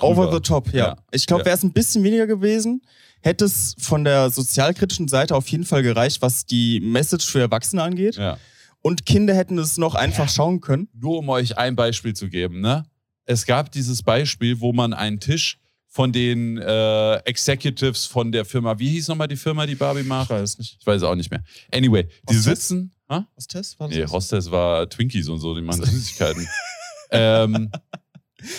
over 0.00 0.24
Drüber. 0.24 0.36
the 0.36 0.40
top, 0.42 0.72
ja. 0.72 0.86
Ja. 0.88 0.96
Ich 1.12 1.26
glaube, 1.26 1.42
Ja. 1.42 1.46
wäre 1.46 1.56
es 1.56 1.62
ein 1.62 1.72
bisschen 1.72 2.02
weniger 2.02 2.26
gewesen, 2.26 2.82
hätte 3.20 3.44
es 3.44 3.74
von 3.78 4.04
der 4.04 4.30
sozialkritischen 4.30 5.06
Seite 5.08 5.36
auf 5.36 5.46
jeden 5.48 5.64
Fall 5.64 5.82
gereicht, 5.82 6.22
was 6.22 6.46
die 6.46 6.80
Message 6.80 7.26
für 7.26 7.40
Erwachsene 7.40 7.82
angeht. 7.82 8.16
Ja. 8.16 8.38
Und 8.80 9.06
Kinder 9.06 9.34
hätten 9.34 9.58
es 9.58 9.76
noch 9.76 9.94
einfach 9.94 10.28
schauen 10.28 10.60
können. 10.60 10.88
Nur 10.94 11.18
um 11.18 11.28
euch 11.28 11.56
ein 11.58 11.76
Beispiel 11.76 12.14
zu 12.14 12.28
geben, 12.28 12.60
ne? 12.60 12.84
Es 13.26 13.46
gab 13.46 13.70
dieses 13.70 14.02
Beispiel, 14.02 14.60
wo 14.60 14.72
man 14.72 14.92
einen 14.92 15.20
Tisch 15.20 15.58
von 15.92 16.10
den 16.10 16.56
äh, 16.56 17.16
Executives 17.26 18.06
von 18.06 18.32
der 18.32 18.46
Firma, 18.46 18.78
wie 18.78 18.88
hieß 18.88 19.08
nochmal 19.08 19.28
die 19.28 19.36
Firma, 19.36 19.66
die 19.66 19.74
Barbie 19.74 20.02
macht? 20.02 20.30
weiß 20.30 20.56
nicht. 20.56 20.78
Ich 20.80 20.86
weiß 20.86 21.02
auch 21.02 21.14
nicht 21.14 21.30
mehr. 21.30 21.44
Anyway, 21.70 22.08
die 22.30 22.34
Hostess? 22.34 22.44
sitzen. 22.44 22.92
Ha? 23.10 23.28
Was 23.36 23.46
Test 23.46 23.78
war 23.78 23.88
das? 23.88 23.96
Nee, 23.98 24.06
Hostess 24.06 24.50
war 24.50 24.88
Twinkies 24.88 25.28
und 25.28 25.38
so, 25.38 25.54
die 25.54 25.60
machen 25.60 25.84
Süßigkeiten. 25.84 26.48
ähm, 27.10 27.70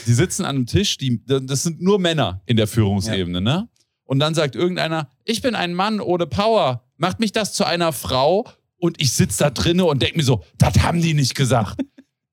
die 0.05 0.13
sitzen 0.13 0.45
an 0.45 0.57
einem 0.57 0.65
Tisch, 0.67 0.97
die, 0.97 1.23
das 1.25 1.63
sind 1.63 1.81
nur 1.81 1.97
Männer 1.97 2.43
in 2.45 2.55
der 2.55 2.67
Führungsebene, 2.67 3.41
ne? 3.41 3.67
Und 4.03 4.19
dann 4.19 4.35
sagt 4.35 4.55
irgendeiner, 4.55 5.09
ich 5.23 5.41
bin 5.41 5.55
ein 5.55 5.73
Mann 5.73 6.01
ohne 6.01 6.27
Power. 6.27 6.85
Macht 6.97 7.19
mich 7.19 7.31
das 7.31 7.53
zu 7.53 7.65
einer 7.65 7.93
Frau? 7.93 8.47
Und 8.77 9.01
ich 9.01 9.11
sitze 9.11 9.45
da 9.45 9.49
drinne 9.49 9.85
und 9.85 10.03
denke 10.03 10.17
mir 10.17 10.23
so, 10.23 10.43
das 10.59 10.83
haben 10.83 11.01
die 11.01 11.15
nicht 11.15 11.33
gesagt. 11.33 11.79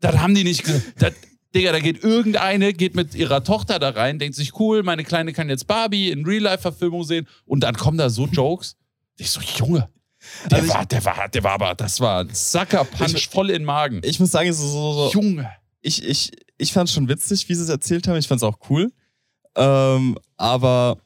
Das 0.01 0.19
haben 0.19 0.35
die 0.35 0.45
nicht 0.45 0.65
gesagt. 0.65 1.17
Das, 1.53 1.61
Digga, 1.61 1.73
da 1.73 1.81
geht 1.81 2.05
irgendeine, 2.05 2.73
geht 2.73 2.95
mit 2.95 3.15
ihrer 3.15 3.43
Tochter 3.43 3.79
da 3.79 3.91
rein, 3.91 4.19
denkt 4.19 4.37
sich, 4.37 4.59
cool, 4.61 4.83
meine 4.83 5.03
Kleine 5.05 5.33
kann 5.33 5.49
jetzt 5.49 5.67
Barbie 5.67 6.11
in 6.11 6.25
Real-Life-Verfilmung 6.25 7.05
sehen. 7.05 7.27
Und 7.45 7.61
dann 7.61 7.75
kommen 7.77 7.99
da 7.99 8.09
so 8.11 8.27
Jokes. 8.27 8.77
Ich 9.19 9.31
so, 9.31 9.41
Junge, 9.59 9.89
der, 10.51 10.59
Also 10.59 10.69
ich- 10.69 10.75
war, 10.75 10.87
der, 10.87 11.05
war, 11.05 11.29
der 11.29 11.45
war 11.45 11.53
aber, 11.53 11.75
das 11.75 11.99
war 12.01 12.21
ein 12.21 12.31
Sucker-Punch 12.33 13.29
voll 13.29 13.51
in 13.51 13.57
den 13.61 13.65
Magen. 13.65 14.01
Ich 14.05 14.21
muss 14.21 14.31
sagen, 14.31 14.53
so, 14.53 14.67
so, 14.67 14.93
so, 14.93 15.11
Junge. 15.13 15.51
ich, 15.81 16.05
ich, 16.05 16.31
ich 16.57 16.73
fand 16.73 16.89
es 16.89 16.95
schon 16.95 17.09
witzig, 17.09 17.49
wie 17.49 17.55
sie 17.55 17.63
es 17.65 17.69
erzählt 17.69 18.07
haben. 18.07 18.17
Ich 18.17 18.29
fand 18.29 18.39
es 18.41 18.45
auch 18.45 18.59
cool. 18.71 18.93
Ähm, 19.57 20.17
aber 20.37 20.99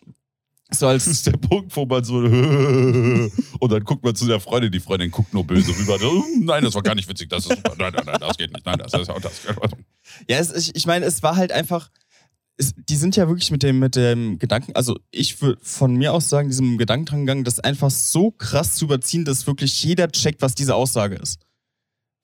so 0.71 0.81
Das 0.87 0.93
als. 0.93 1.07
ist 1.07 1.27
der 1.27 1.33
Punkt, 1.33 1.75
wo 1.77 1.87
man 1.87 2.05
so 2.05 2.17
und 2.19 3.73
dann 3.73 3.83
guckt 3.85 4.05
man 4.05 4.15
zu 4.15 4.27
der 4.27 4.41
Freundin, 4.41 4.71
die 4.73 4.81
Freundin 4.81 5.11
guckt 5.11 5.33
nur 5.33 5.45
böse 5.45 5.71
rüber. 5.71 5.99
Nein, 6.41 6.65
das 6.65 6.75
war 6.75 6.83
gar 6.83 6.95
nicht 6.95 7.09
witzig, 7.09 7.31
das 7.31 7.47
ist. 7.47 7.63
Nein, 7.79 7.93
nein, 7.95 8.03
nein, 8.05 8.17
das 8.21 8.37
geht 8.37 8.53
nicht. 8.53 8.67
Nein, 8.67 8.79
das 8.79 8.93
ist 8.93 9.09
auch 9.09 9.21
das. 9.21 9.41
Ja, 10.29 10.39
es, 10.39 10.53
ich, 10.53 10.75
ich 10.75 10.87
meine, 10.87 11.05
es 11.07 11.23
war 11.23 11.37
halt 11.37 11.53
einfach. 11.53 11.91
Es, 12.57 12.73
die 12.77 12.97
sind 12.97 13.17
ja 13.17 13.27
wirklich 13.27 13.51
mit 13.51 13.65
dem, 13.65 13.81
mit 13.81 13.97
dem 13.97 14.39
Gedanken, 14.39 14.77
also 14.77 14.97
ich 15.11 15.43
würde 15.43 15.59
von 15.61 15.95
mir 15.97 16.13
aus 16.13 16.29
sagen, 16.29 16.49
diesem 16.51 16.79
Gedanken 16.79 17.07
dran 17.07 17.21
gegangen, 17.21 17.43
das 17.45 17.59
einfach 17.59 17.91
so 17.91 18.31
krass 18.31 18.77
zu 18.77 18.85
überziehen, 18.85 19.25
dass 19.25 19.49
wirklich 19.49 19.83
jeder 19.83 20.09
checkt, 20.09 20.41
was 20.41 20.55
diese 20.55 20.77
Aussage 20.77 21.17
ist. 21.17 21.41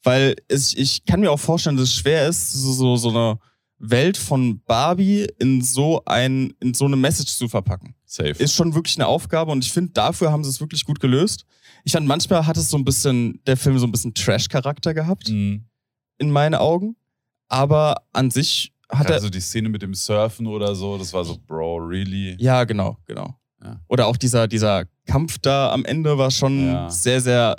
Weil 0.04 0.36
es, 0.46 0.72
ich 0.74 1.04
kann 1.04 1.20
mir 1.20 1.32
auch 1.32 1.40
vorstellen, 1.40 1.76
dass 1.76 1.88
es 1.88 1.94
schwer 1.96 2.28
ist, 2.28 2.52
so, 2.52 2.72
so, 2.72 2.96
so 2.96 3.10
eine 3.10 3.38
Welt 3.78 4.16
von 4.16 4.62
Barbie 4.62 5.26
in 5.40 5.62
so 5.62 6.02
ein, 6.04 6.54
in 6.60 6.74
so 6.74 6.84
eine 6.84 6.96
Message 6.96 7.34
zu 7.34 7.48
verpacken. 7.48 7.94
Safe. 8.04 8.30
ist 8.30 8.54
schon 8.54 8.74
wirklich 8.74 8.96
eine 8.98 9.06
Aufgabe 9.08 9.50
und 9.50 9.64
ich 9.64 9.72
finde, 9.72 9.92
dafür 9.92 10.30
haben 10.30 10.44
sie 10.44 10.50
es 10.50 10.60
wirklich 10.60 10.84
gut 10.84 11.00
gelöst. 11.00 11.44
Ich 11.84 11.92
fand, 11.92 12.06
manchmal 12.06 12.46
hat 12.46 12.56
es 12.56 12.70
so 12.70 12.76
ein 12.76 12.84
bisschen, 12.84 13.40
der 13.46 13.56
Film 13.56 13.78
so 13.78 13.86
ein 13.86 13.92
bisschen 13.92 14.14
Trash-Charakter 14.14 14.94
gehabt, 14.94 15.28
Mhm. 15.28 15.64
in 16.18 16.30
meinen 16.30 16.54
Augen. 16.54 16.94
Aber 17.50 17.96
an 18.12 18.30
sich 18.30 18.72
hat 18.88 19.08
er. 19.08 19.14
Also 19.16 19.28
die 19.28 19.40
Szene 19.40 19.68
mit 19.68 19.82
dem 19.82 19.92
Surfen 19.92 20.46
oder 20.46 20.74
so, 20.74 20.96
das 20.96 21.12
war 21.12 21.24
so, 21.24 21.36
Bro, 21.46 21.76
really? 21.78 22.36
Ja, 22.38 22.64
genau, 22.64 22.96
genau. 23.06 23.36
Ja. 23.62 23.78
Oder 23.88 24.06
auch 24.06 24.16
dieser, 24.16 24.48
dieser 24.48 24.84
Kampf 25.06 25.38
da 25.38 25.70
am 25.72 25.84
Ende 25.84 26.16
war 26.16 26.30
schon 26.30 26.66
Ja. 26.68 26.88
sehr, 26.88 27.20
sehr 27.20 27.56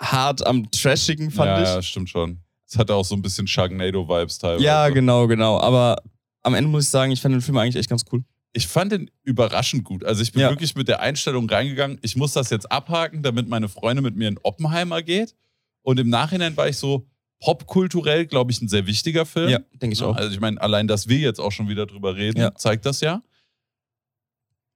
hart 0.00 0.46
am 0.46 0.70
Trashigen, 0.70 1.30
fand 1.30 1.48
ja, 1.48 1.62
ich. 1.62 1.68
ja, 1.68 1.82
stimmt 1.82 2.10
schon. 2.10 2.38
Es 2.68 2.78
hatte 2.78 2.94
auch 2.94 3.04
so 3.04 3.14
ein 3.14 3.22
bisschen 3.22 3.46
Sharknado-Vibes 3.46 4.38
teilweise. 4.38 4.64
Ja, 4.64 4.88
genau, 4.88 5.26
genau. 5.26 5.58
Aber 5.60 5.96
am 6.42 6.54
Ende 6.54 6.70
muss 6.70 6.84
ich 6.84 6.90
sagen, 6.90 7.10
ich 7.12 7.20
fand 7.20 7.34
den 7.34 7.40
Film 7.42 7.56
eigentlich 7.58 7.76
echt 7.76 7.90
ganz 7.90 8.04
cool. 8.12 8.22
Ich 8.54 8.66
fand 8.66 8.92
den 8.92 9.10
überraschend 9.22 9.84
gut. 9.84 10.04
Also 10.04 10.22
ich 10.22 10.32
bin 10.32 10.42
wirklich 10.42 10.74
mit 10.74 10.86
der 10.88 11.00
Einstellung 11.00 11.48
reingegangen, 11.48 11.98
ich 12.02 12.16
muss 12.16 12.32
das 12.34 12.50
jetzt 12.50 12.70
abhaken, 12.70 13.22
damit 13.22 13.48
meine 13.48 13.68
Freundin 13.68 14.04
mit 14.04 14.14
mir 14.16 14.28
in 14.28 14.38
Oppenheimer 14.42 15.02
geht. 15.02 15.34
Und 15.82 15.98
im 15.98 16.10
Nachhinein 16.10 16.56
war 16.56 16.68
ich 16.68 16.76
so, 16.76 17.06
popkulturell, 17.42 18.26
glaube 18.26 18.52
ich, 18.52 18.60
ein 18.62 18.68
sehr 18.68 18.86
wichtiger 18.86 19.26
Film. 19.26 19.48
Ja, 19.50 19.58
denke 19.74 19.94
ich 19.94 20.02
auch. 20.02 20.16
Also 20.16 20.32
ich 20.32 20.40
meine, 20.40 20.60
allein, 20.60 20.86
dass 20.86 21.08
wir 21.08 21.18
jetzt 21.18 21.40
auch 21.40 21.50
schon 21.50 21.68
wieder 21.68 21.86
drüber 21.86 22.14
reden, 22.16 22.40
Ja. 22.40 22.54
zeigt 22.54 22.86
das 22.86 23.00
ja. 23.00 23.22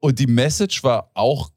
Und 0.00 0.18
die 0.18 0.26
Message 0.26 0.82
war 0.82 1.10
auch 1.14 1.50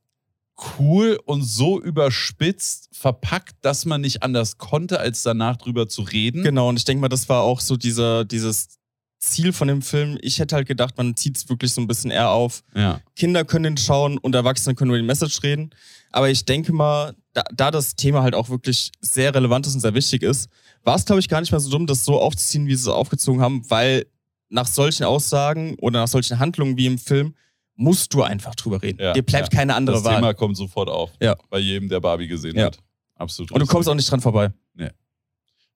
cool 0.77 1.19
und 1.25 1.41
so 1.43 1.81
überspitzt 1.81 2.89
verpackt, 2.91 3.55
dass 3.61 3.85
man 3.85 4.01
nicht 4.01 4.23
anders 4.23 4.57
konnte, 4.57 4.99
als 4.99 5.23
danach 5.23 5.57
drüber 5.57 5.87
zu 5.87 6.01
reden. 6.01 6.43
Genau, 6.43 6.69
und 6.69 6.77
ich 6.77 6.85
denke 6.85 7.01
mal, 7.01 7.09
das 7.09 7.27
war 7.29 7.41
auch 7.43 7.59
so 7.61 7.75
dieser, 7.77 8.25
dieses 8.25 8.77
Ziel 9.19 9.51
von 9.53 9.67
dem 9.67 9.81
Film. 9.81 10.17
Ich 10.21 10.39
hätte 10.39 10.55
halt 10.55 10.67
gedacht, 10.67 10.97
man 10.97 11.15
zieht 11.15 11.37
es 11.37 11.49
wirklich 11.49 11.73
so 11.73 11.81
ein 11.81 11.87
bisschen 11.87 12.11
eher 12.11 12.29
auf. 12.29 12.63
Ja. 12.75 13.01
Kinder 13.15 13.45
können 13.45 13.63
den 13.63 13.77
schauen 13.77 14.17
und 14.17 14.35
Erwachsene 14.35 14.75
können 14.75 14.91
über 14.91 14.97
die 14.97 15.05
Message 15.05 15.41
reden. 15.43 15.71
Aber 16.11 16.29
ich 16.29 16.45
denke 16.45 16.71
mal, 16.73 17.15
da, 17.33 17.43
da 17.53 17.71
das 17.71 17.95
Thema 17.95 18.23
halt 18.23 18.35
auch 18.35 18.49
wirklich 18.49 18.91
sehr 19.01 19.33
relevant 19.33 19.67
ist 19.67 19.75
und 19.75 19.81
sehr 19.81 19.93
wichtig 19.93 20.23
ist, 20.23 20.49
war 20.83 20.95
es, 20.95 21.05
glaube 21.05 21.19
ich, 21.19 21.27
gar 21.29 21.39
nicht 21.41 21.51
mal 21.51 21.59
so 21.59 21.69
dumm, 21.69 21.85
das 21.87 22.05
so 22.05 22.19
aufzuziehen, 22.19 22.67
wie 22.67 22.75
sie 22.75 22.83
es 22.83 22.87
aufgezogen 22.87 23.41
haben, 23.41 23.69
weil 23.69 24.05
nach 24.49 24.67
solchen 24.67 25.03
Aussagen 25.03 25.75
oder 25.79 25.99
nach 26.01 26.07
solchen 26.07 26.39
Handlungen 26.39 26.77
wie 26.77 26.85
im 26.87 26.97
Film 26.97 27.35
musst 27.75 28.13
du 28.13 28.23
einfach 28.23 28.55
drüber 28.55 28.81
reden. 28.81 28.99
Ja, 29.01 29.13
Dir 29.13 29.21
bleibt 29.23 29.53
ja. 29.53 29.59
keine 29.59 29.75
andere 29.75 29.97
Das 29.97 30.05
Wahl. 30.05 30.15
Thema 30.15 30.33
kommt 30.33 30.57
sofort 30.57 30.89
auf. 30.89 31.11
Ja. 31.21 31.35
Bei 31.49 31.59
jedem, 31.59 31.87
der 31.89 31.99
Barbie 31.99 32.27
gesehen 32.27 32.57
Ja. 32.57 32.65
hat. 32.65 32.79
Absolut. 33.15 33.51
und 33.51 33.59
du 33.59 33.63
richtig. 33.63 33.73
kommst 33.73 33.89
auch 33.89 33.95
nicht 33.95 34.09
dran 34.09 34.21
vorbei. 34.21 34.51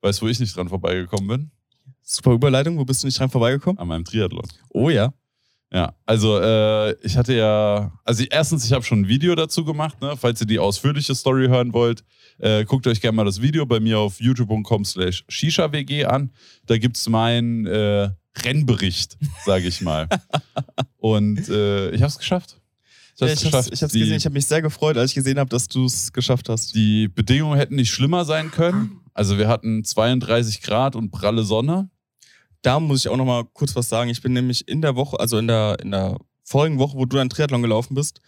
Weißt 0.02 0.20
du, 0.22 0.26
wo 0.26 0.30
ich 0.30 0.38
nicht 0.40 0.54
dran 0.58 0.68
vorbeigekommen 0.68 1.28
bin? 1.28 1.52
Super 2.02 2.32
Überleitung, 2.34 2.78
wo 2.78 2.84
bist 2.84 3.02
du 3.04 3.08
nicht 3.08 3.18
dran 3.18 3.30
vorbeigekommen? 3.30 3.80
An 3.80 3.88
meinem 3.88 4.04
Triathlon. 4.04 4.44
Oh 4.70 4.90
ja. 4.90 5.14
Ja, 5.74 5.96
also 6.06 6.40
äh, 6.40 6.96
ich 7.02 7.18
hatte 7.18 7.34
ja, 7.34 7.92
also 8.04 8.24
erstens, 8.30 8.64
ich 8.64 8.74
habe 8.74 8.84
schon 8.84 9.02
ein 9.02 9.08
Video 9.08 9.34
dazu 9.34 9.66
gemacht, 9.66 10.00
ne? 10.02 10.14
falls 10.16 10.40
ihr 10.40 10.46
die 10.46 10.60
ausführliche 10.60 11.16
Story 11.16 11.48
hören 11.48 11.74
wollt, 11.74 12.04
äh, 12.38 12.64
guckt 12.64 12.86
euch 12.86 13.02
gerne 13.02 13.16
mal 13.16 13.26
das 13.26 13.42
Video 13.42 13.66
bei 13.66 13.80
mir 13.80 13.98
auf 13.98 14.22
youtube.com 14.22 14.86
slash 14.86 15.26
shishawg 15.28 16.06
an. 16.06 16.32
Da 16.68 16.78
gibt 16.78 16.96
es 16.98 17.10
meinen 17.10 17.66
äh, 17.66 18.12
Rennbericht, 18.44 19.18
sage 19.46 19.68
ich 19.68 19.82
mal. 19.82 20.08
Und 20.98 21.50
äh, 21.50 21.90
ich 21.90 22.02
habe 22.02 22.10
es 22.10 22.20
geschafft. 22.20 22.62
Ich 23.16 23.22
ja 23.22 23.28
habe 23.28 23.34
es 23.34 23.44
ich 23.44 23.54
hab's, 23.54 23.70
geschafft. 23.72 23.96
ich 23.96 24.02
gesehen, 24.02 24.18
ich 24.18 24.26
habe 24.26 24.34
mich 24.34 24.46
sehr 24.46 24.62
gefreut, 24.62 24.96
als 24.98 25.10
ich 25.10 25.16
gesehen 25.16 25.40
habe, 25.40 25.50
dass 25.50 25.68
du 25.68 25.86
es 25.86 26.14
geschafft 26.14 26.50
hast. 26.50 26.76
die 26.76 27.08
Bedingungen 27.08 27.58
hätten 27.58 27.76
nicht 27.76 27.90
schlimmer 27.90 28.26
sein 28.26 28.52
können. 28.52 29.00
Also 29.16 29.40
wir 29.40 29.48
hatten 29.48 29.84
32 29.84 30.62
Grad 30.62 30.96
und 30.96 31.10
pralle 31.10 31.44
Sonne. 31.44 31.90
Da 32.64 32.80
muss 32.80 33.06
ich 33.06 33.10
auch 33.10 33.18
noch 33.18 33.26
mal 33.26 33.44
kurz 33.54 33.76
was 33.76 33.90
sagen. 33.90 34.10
Ich 34.10 34.22
bin 34.22 34.34
nämlich 34.34 34.68
in 34.68 34.82
der 34.82 34.96
Woche, 34.96 35.20
also 35.20 35.38
in 35.38 35.48
der, 35.48 35.78
in 35.82 35.92
der 35.92 36.18
vorigen 36.44 36.80
Woche, 36.80 36.98
wo 36.98 37.06
du 37.06 37.18
dann 37.18 37.30
Triathlon 37.30 37.62
gelaufen 37.62 37.94
bist, 37.94 38.20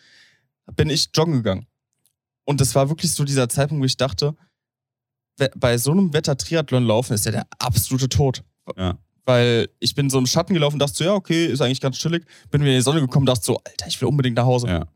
bin 0.76 0.90
ich 0.90 1.10
joggen 1.16 1.36
gegangen. 1.36 1.68
Und 2.44 2.62
das 2.62 2.76
war 2.76 2.90
wirklich 2.90 3.12
so 3.12 3.24
dieser 3.24 3.50
Zeitpunkt, 3.50 3.82
wo 3.82 3.86
ich 3.86 3.98
dachte, 3.98 4.36
bei 5.56 5.78
so 5.78 5.92
einem 5.92 6.14
Wetter 6.14 6.38
Triathlon 6.38 6.86
laufen 6.86 7.14
ist 7.14 7.26
ja 7.26 7.32
der 7.32 7.48
absolute 7.60 8.08
Tod. 8.08 8.44
Ja. 8.78 8.98
Weil 9.26 9.70
ich 9.80 9.96
bin 9.96 10.10
so 10.10 10.20
im 10.20 10.28
Schatten 10.28 10.54
gelaufen, 10.54 10.80
dachte 10.80 10.96
so, 10.96 11.04
ja, 11.04 11.14
okay, 11.14 11.48
ist 11.48 11.62
eigentlich 11.62 11.82
ganz 11.82 11.98
chillig. 11.98 12.26
Bin 12.52 12.62
wieder 12.62 12.72
in 12.72 12.78
die 12.78 12.84
Sonne 12.84 13.02
gekommen, 13.02 13.26
dachte 13.26 13.44
so, 13.44 13.58
Alter, 13.58 13.88
ich 13.88 14.00
will 14.00 14.08
unbedingt 14.08 14.38
nach 14.38 14.46
Hause. 14.46 14.68
Ja. 14.68 14.88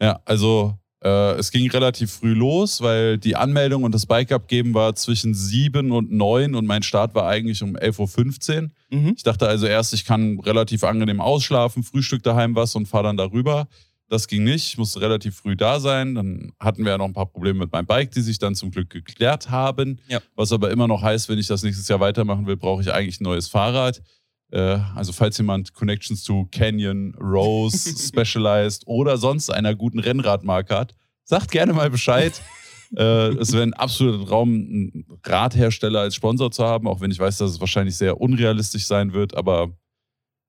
Ja, 0.00 0.20
also 0.24 0.76
äh, 1.02 1.32
es 1.32 1.50
ging 1.50 1.68
relativ 1.70 2.12
früh 2.12 2.32
los, 2.32 2.80
weil 2.80 3.18
die 3.18 3.34
Anmeldung 3.34 3.82
und 3.82 3.92
das 3.92 4.06
Bike 4.06 4.30
abgeben 4.30 4.72
war 4.74 4.94
zwischen 4.94 5.34
7 5.34 5.90
und 5.90 6.12
9 6.12 6.54
und 6.54 6.66
mein 6.66 6.82
Start 6.82 7.14
war 7.14 7.26
eigentlich 7.26 7.62
um 7.62 7.76
11.15 7.76 8.62
Uhr. 8.62 8.70
Mhm. 8.90 9.14
Ich 9.16 9.22
dachte 9.22 9.48
also 9.48 9.66
erst, 9.66 9.94
ich 9.94 10.04
kann 10.04 10.38
relativ 10.40 10.84
angenehm 10.84 11.20
ausschlafen, 11.20 11.82
Frühstück 11.82 12.22
daheim 12.22 12.54
was 12.54 12.74
und 12.76 12.86
fahre 12.86 13.04
dann 13.04 13.16
darüber. 13.16 13.66
Das 14.08 14.28
ging 14.28 14.44
nicht, 14.44 14.66
ich 14.68 14.78
musste 14.78 15.00
relativ 15.00 15.36
früh 15.36 15.56
da 15.56 15.80
sein. 15.80 16.14
Dann 16.14 16.52
hatten 16.60 16.84
wir 16.84 16.92
ja 16.92 16.98
noch 16.98 17.06
ein 17.06 17.14
paar 17.14 17.26
Probleme 17.26 17.60
mit 17.60 17.72
meinem 17.72 17.86
Bike, 17.86 18.10
die 18.10 18.20
sich 18.20 18.38
dann 18.38 18.54
zum 18.54 18.70
Glück 18.70 18.90
geklärt 18.90 19.50
haben. 19.50 20.00
Ja. 20.06 20.20
Was 20.36 20.52
aber 20.52 20.70
immer 20.70 20.86
noch 20.86 21.02
heißt, 21.02 21.30
wenn 21.30 21.38
ich 21.38 21.46
das 21.46 21.62
nächstes 21.62 21.88
Jahr 21.88 21.98
weitermachen 21.98 22.46
will, 22.46 22.58
brauche 22.58 22.82
ich 22.82 22.92
eigentlich 22.92 23.20
ein 23.20 23.24
neues 23.24 23.48
Fahrrad. 23.48 24.02
Äh, 24.52 24.78
Also 24.94 25.12
falls 25.12 25.38
jemand 25.38 25.72
Connections 25.74 26.22
zu 26.22 26.46
Canyon, 26.50 27.14
Rose, 27.14 27.94
Specialized 28.08 28.86
oder 28.86 29.16
sonst 29.16 29.50
einer 29.50 29.74
guten 29.74 29.98
Rennradmarke 29.98 30.76
hat, 30.76 30.94
sagt 31.24 31.50
gerne 31.50 31.72
mal 31.72 31.88
Bescheid. 31.90 32.40
äh, 32.96 33.28
es 33.36 33.52
wäre 33.52 33.62
ein 33.62 33.74
absoluter 33.74 34.26
Traum, 34.26 34.50
einen 34.50 35.06
Radhersteller 35.24 36.00
als 36.00 36.14
Sponsor 36.14 36.50
zu 36.50 36.64
haben, 36.64 36.86
auch 36.86 37.00
wenn 37.00 37.10
ich 37.10 37.18
weiß, 37.18 37.38
dass 37.38 37.50
es 37.52 37.60
wahrscheinlich 37.60 37.96
sehr 37.96 38.20
unrealistisch 38.20 38.86
sein 38.86 39.12
wird, 39.14 39.34
aber 39.34 39.72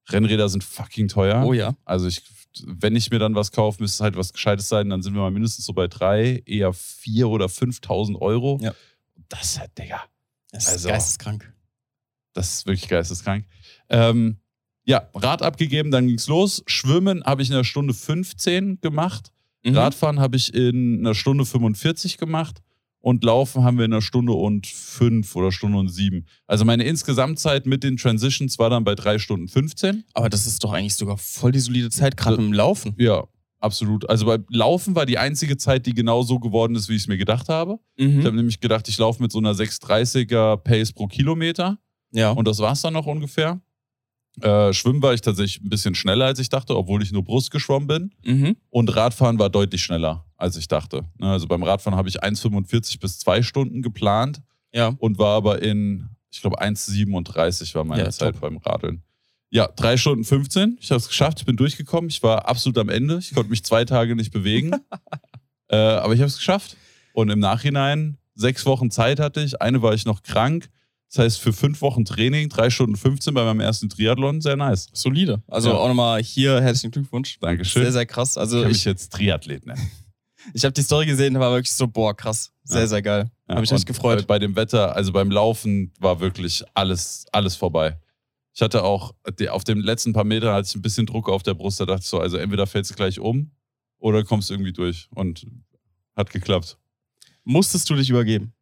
Rennräder 0.09 0.49
sind 0.49 0.63
fucking 0.65 1.07
teuer. 1.07 1.45
Oh 1.45 1.53
ja. 1.53 1.75
Also 1.85 2.07
ich, 2.07 2.21
wenn 2.65 2.97
ich 2.97 3.09
mir 3.09 3.19
dann 3.19 3.35
was 3.35 3.53
kaufe, 3.53 3.81
müsste 3.81 3.95
es 3.95 4.01
halt 4.01 4.17
was 4.17 4.33
Gescheites 4.33 4.67
sein, 4.67 4.89
dann 4.89 5.01
sind 5.01 5.13
wir 5.13 5.21
mal 5.21 5.31
mindestens 5.31 5.65
so 5.65 5.71
bei 5.71 5.87
drei, 5.87 6.43
eher 6.45 6.73
vier 6.73 7.29
oder 7.29 7.45
5.000 7.45 8.19
Euro. 8.19 8.59
Ja. 8.61 8.73
Das 9.29 9.43
ist 9.45 9.59
halt, 9.61 9.77
Digga, 9.77 10.03
Das 10.51 10.67
Also- 10.67 10.89
ist 10.89 10.93
geisteskrank. 10.93 11.53
das 12.33 12.53
ist 12.55 12.65
wirklich 12.65 12.89
geisteskrank. 12.89 13.45
Ähm, 13.93 14.37
ja, 14.85 15.07
Rad 15.13 15.41
abgegeben, 15.41 15.91
dann 15.91 16.07
ging's 16.07 16.27
los. 16.27 16.61
Schwimmen 16.67 17.23
habe 17.23 17.41
ich 17.41 17.49
in 17.49 17.55
einer 17.55 17.63
Stunde 17.63 17.93
15 17.93 18.79
gemacht. 18.81 19.31
Mhm. 19.63 19.77
Radfahren 19.77 20.19
habe 20.19 20.35
ich 20.35 20.53
in 20.53 20.99
einer 20.99 21.15
Stunde 21.15 21.45
45 21.45 22.17
gemacht. 22.17 22.61
Und 22.99 23.23
Laufen 23.25 23.63
haben 23.65 23.77
wir 23.77 23.83
in 23.85 23.91
einer 23.93 24.01
Stunde 24.01 24.31
und 24.33 24.65
fünf 24.65 25.35
oder 25.35 25.51
Stunde 25.51 25.77
und 25.77 25.89
sieben. 25.89 26.25
Also 26.47 26.63
meine 26.63 26.83
Insgesamtzeit 26.85 27.65
mit 27.65 27.83
den 27.83 27.97
Transitions 27.97 28.57
war 28.59 28.69
dann 28.69 28.85
bei 28.85 28.95
drei 28.95 29.19
Stunden 29.19 29.49
15. 29.49 30.05
Aber 30.13 30.29
das 30.29 30.47
ist 30.47 30.63
doch 30.63 30.71
eigentlich 30.71 30.95
sogar 30.95 31.17
voll 31.17 31.51
die 31.51 31.59
solide 31.59 31.89
Zeit, 31.89 32.15
gerade 32.15 32.37
im 32.37 32.53
Laufen. 32.53 32.95
Ja, 32.97 33.25
absolut. 33.59 34.09
Also 34.09 34.25
beim 34.25 34.45
Laufen 34.49 34.95
war 34.95 35.05
die 35.05 35.17
einzige 35.17 35.57
Zeit, 35.57 35.85
die 35.85 35.93
genau 35.93 36.23
so 36.23 36.39
geworden 36.39 36.75
ist, 36.75 36.87
wie 36.87 36.95
ich 36.95 37.01
es 37.03 37.07
mir 37.09 37.17
gedacht 37.17 37.49
habe. 37.49 37.77
Ich 37.97 38.05
habe 38.07 38.31
Mhm. 38.31 38.35
nämlich 38.37 38.61
gedacht, 38.61 38.87
ich 38.87 38.97
laufe 38.97 39.21
mit 39.21 39.33
so 39.33 39.39
einer 39.39 39.53
630er 39.53 40.55
Pace 40.57 40.93
pro 40.93 41.07
Kilometer. 41.07 41.77
Ja. 42.11 42.31
Und 42.31 42.47
das 42.47 42.59
war 42.59 42.71
es 42.71 42.81
dann 42.81 42.93
noch 42.93 43.05
ungefähr. 43.05 43.61
Äh, 44.41 44.73
Schwimmen 44.73 45.01
war 45.01 45.13
ich 45.13 45.21
tatsächlich 45.21 45.63
ein 45.63 45.69
bisschen 45.69 45.93
schneller, 45.95 46.25
als 46.25 46.39
ich 46.39 46.49
dachte, 46.49 46.75
obwohl 46.75 47.03
ich 47.03 47.11
nur 47.11 47.23
Brust 47.23 47.51
geschwommen 47.51 47.87
bin. 47.87 48.13
Mhm. 48.25 48.55
Und 48.69 48.95
Radfahren 48.95 49.37
war 49.39 49.49
deutlich 49.49 49.83
schneller, 49.83 50.25
als 50.37 50.55
ich 50.57 50.67
dachte. 50.67 51.03
Ne, 51.19 51.29
Also 51.31 51.47
beim 51.47 51.61
Radfahren 51.63 51.97
habe 51.97 52.09
ich 52.09 52.23
1,45 52.23 52.99
bis 52.99 53.19
2 53.19 53.43
Stunden 53.43 53.81
geplant 53.81 54.41
Ja. 54.73 54.95
und 54.97 55.19
war 55.19 55.35
aber 55.37 55.61
in, 55.61 56.09
ich 56.31 56.41
glaube, 56.41 56.59
1,37 56.61 57.75
war 57.75 57.83
meine 57.83 58.03
Ja, 58.05 58.09
Zeit 58.09 58.33
top. 58.33 58.41
beim 58.41 58.57
Radeln. 58.57 59.03
Ja, 59.51 59.67
3 59.67 59.97
Stunden 59.97 60.23
15. 60.23 60.77
Ich 60.81 60.89
habe 60.89 60.97
es 60.97 61.07
geschafft, 61.07 61.39
ich 61.41 61.45
bin 61.45 61.55
durchgekommen. 61.55 62.09
Ich 62.09 62.23
war 62.23 62.47
absolut 62.47 62.77
am 62.79 62.89
Ende. 62.89 63.19
Ich 63.19 63.35
konnte 63.35 63.51
mich 63.51 63.63
zwei 63.63 63.85
Tage 63.85 64.15
nicht 64.15 64.31
bewegen. 64.33 64.71
äh, 65.67 65.75
aber 65.75 66.13
ich 66.13 66.19
habe 66.21 66.27
es 66.27 66.37
geschafft. 66.37 66.75
Und 67.13 67.29
im 67.29 67.37
Nachhinein, 67.37 68.17
sechs 68.33 68.65
Wochen 68.65 68.89
Zeit 68.89 69.19
hatte 69.19 69.41
ich. 69.43 69.61
Eine 69.61 69.83
war 69.83 69.93
ich 69.93 70.05
noch 70.05 70.23
krank. 70.23 70.71
Das 71.13 71.25
heißt, 71.25 71.41
für 71.41 71.53
fünf 71.53 71.81
Wochen 71.81 72.05
Training, 72.05 72.49
3 72.49 72.71
Stunden 72.71 72.95
15 72.95 73.35
bei 73.35 73.43
meinem 73.43 73.59
ersten 73.59 73.87
Triathlon, 73.87 74.41
sehr 74.41 74.55
nice. 74.55 74.87
Solide. 74.93 75.43
Also 75.47 75.69
Ja. 75.69 75.75
auch 75.75 75.87
nochmal 75.87 76.23
hier 76.23 76.59
herzlichen 76.59 76.89
Glückwunsch. 76.89 77.37
Dankeschön. 77.39 77.83
Sehr, 77.83 77.91
sehr 77.91 78.05
krass. 78.07 78.31
ich 78.31 78.37
Also 78.37 78.59
kann 78.61 78.69
mich 78.69 78.77
ich, 78.77 78.85
jetzt 78.85 79.13
Triathlet 79.13 79.63
nennen. 79.67 79.91
ich 80.55 80.65
habe 80.65 80.73
die 80.73 80.81
Story 80.81 81.05
gesehen, 81.05 81.37
war 81.39 81.51
wirklich 81.51 81.71
so, 81.71 81.87
boah, 81.87 82.15
krass. 82.17 82.51
Sehr, 82.63 82.81
Ja. 82.81 82.87
sehr 82.87 83.01
geil. 83.03 83.31
Ja, 83.47 83.55
Habe 83.55 83.63
ich 83.63 83.69
und 83.71 83.77
echt 83.77 83.85
gefreut. 83.85 84.25
Bei, 84.25 84.39
dem 84.39 84.55
Wetter, 84.55 84.95
also 84.95 85.11
beim 85.11 85.29
Laufen, 85.29 85.93
war 85.99 86.19
wirklich 86.19 86.63
alles, 86.73 87.27
alles 87.31 87.55
vorbei. 87.55 87.99
Ich 88.55 88.61
hatte 88.63 88.83
auch, 88.83 89.13
auf 89.49 89.63
den 89.63 89.81
letzten 89.81 90.13
paar 90.13 90.23
Metern 90.23 90.51
hatte 90.55 90.67
ich 90.67 90.75
ein 90.75 90.81
bisschen 90.81 91.05
Druck 91.05 91.29
auf 91.29 91.43
der 91.43 91.53
Brust. 91.53 91.79
Da 91.79 91.85
dachte 91.85 92.01
ich 92.01 92.07
so, 92.07 92.19
also 92.19 92.37
entweder 92.37 92.65
fällst 92.65 92.89
du 92.89 92.95
gleich 92.95 93.19
um 93.19 93.51
oder 93.99 94.23
kommst 94.23 94.49
irgendwie 94.49 94.73
durch. 94.73 95.07
Und 95.11 95.45
hat 96.15 96.31
geklappt. 96.31 96.79
Musstest 97.43 97.87
du 97.89 97.95
dich 97.95 98.09
übergeben? 98.09 98.53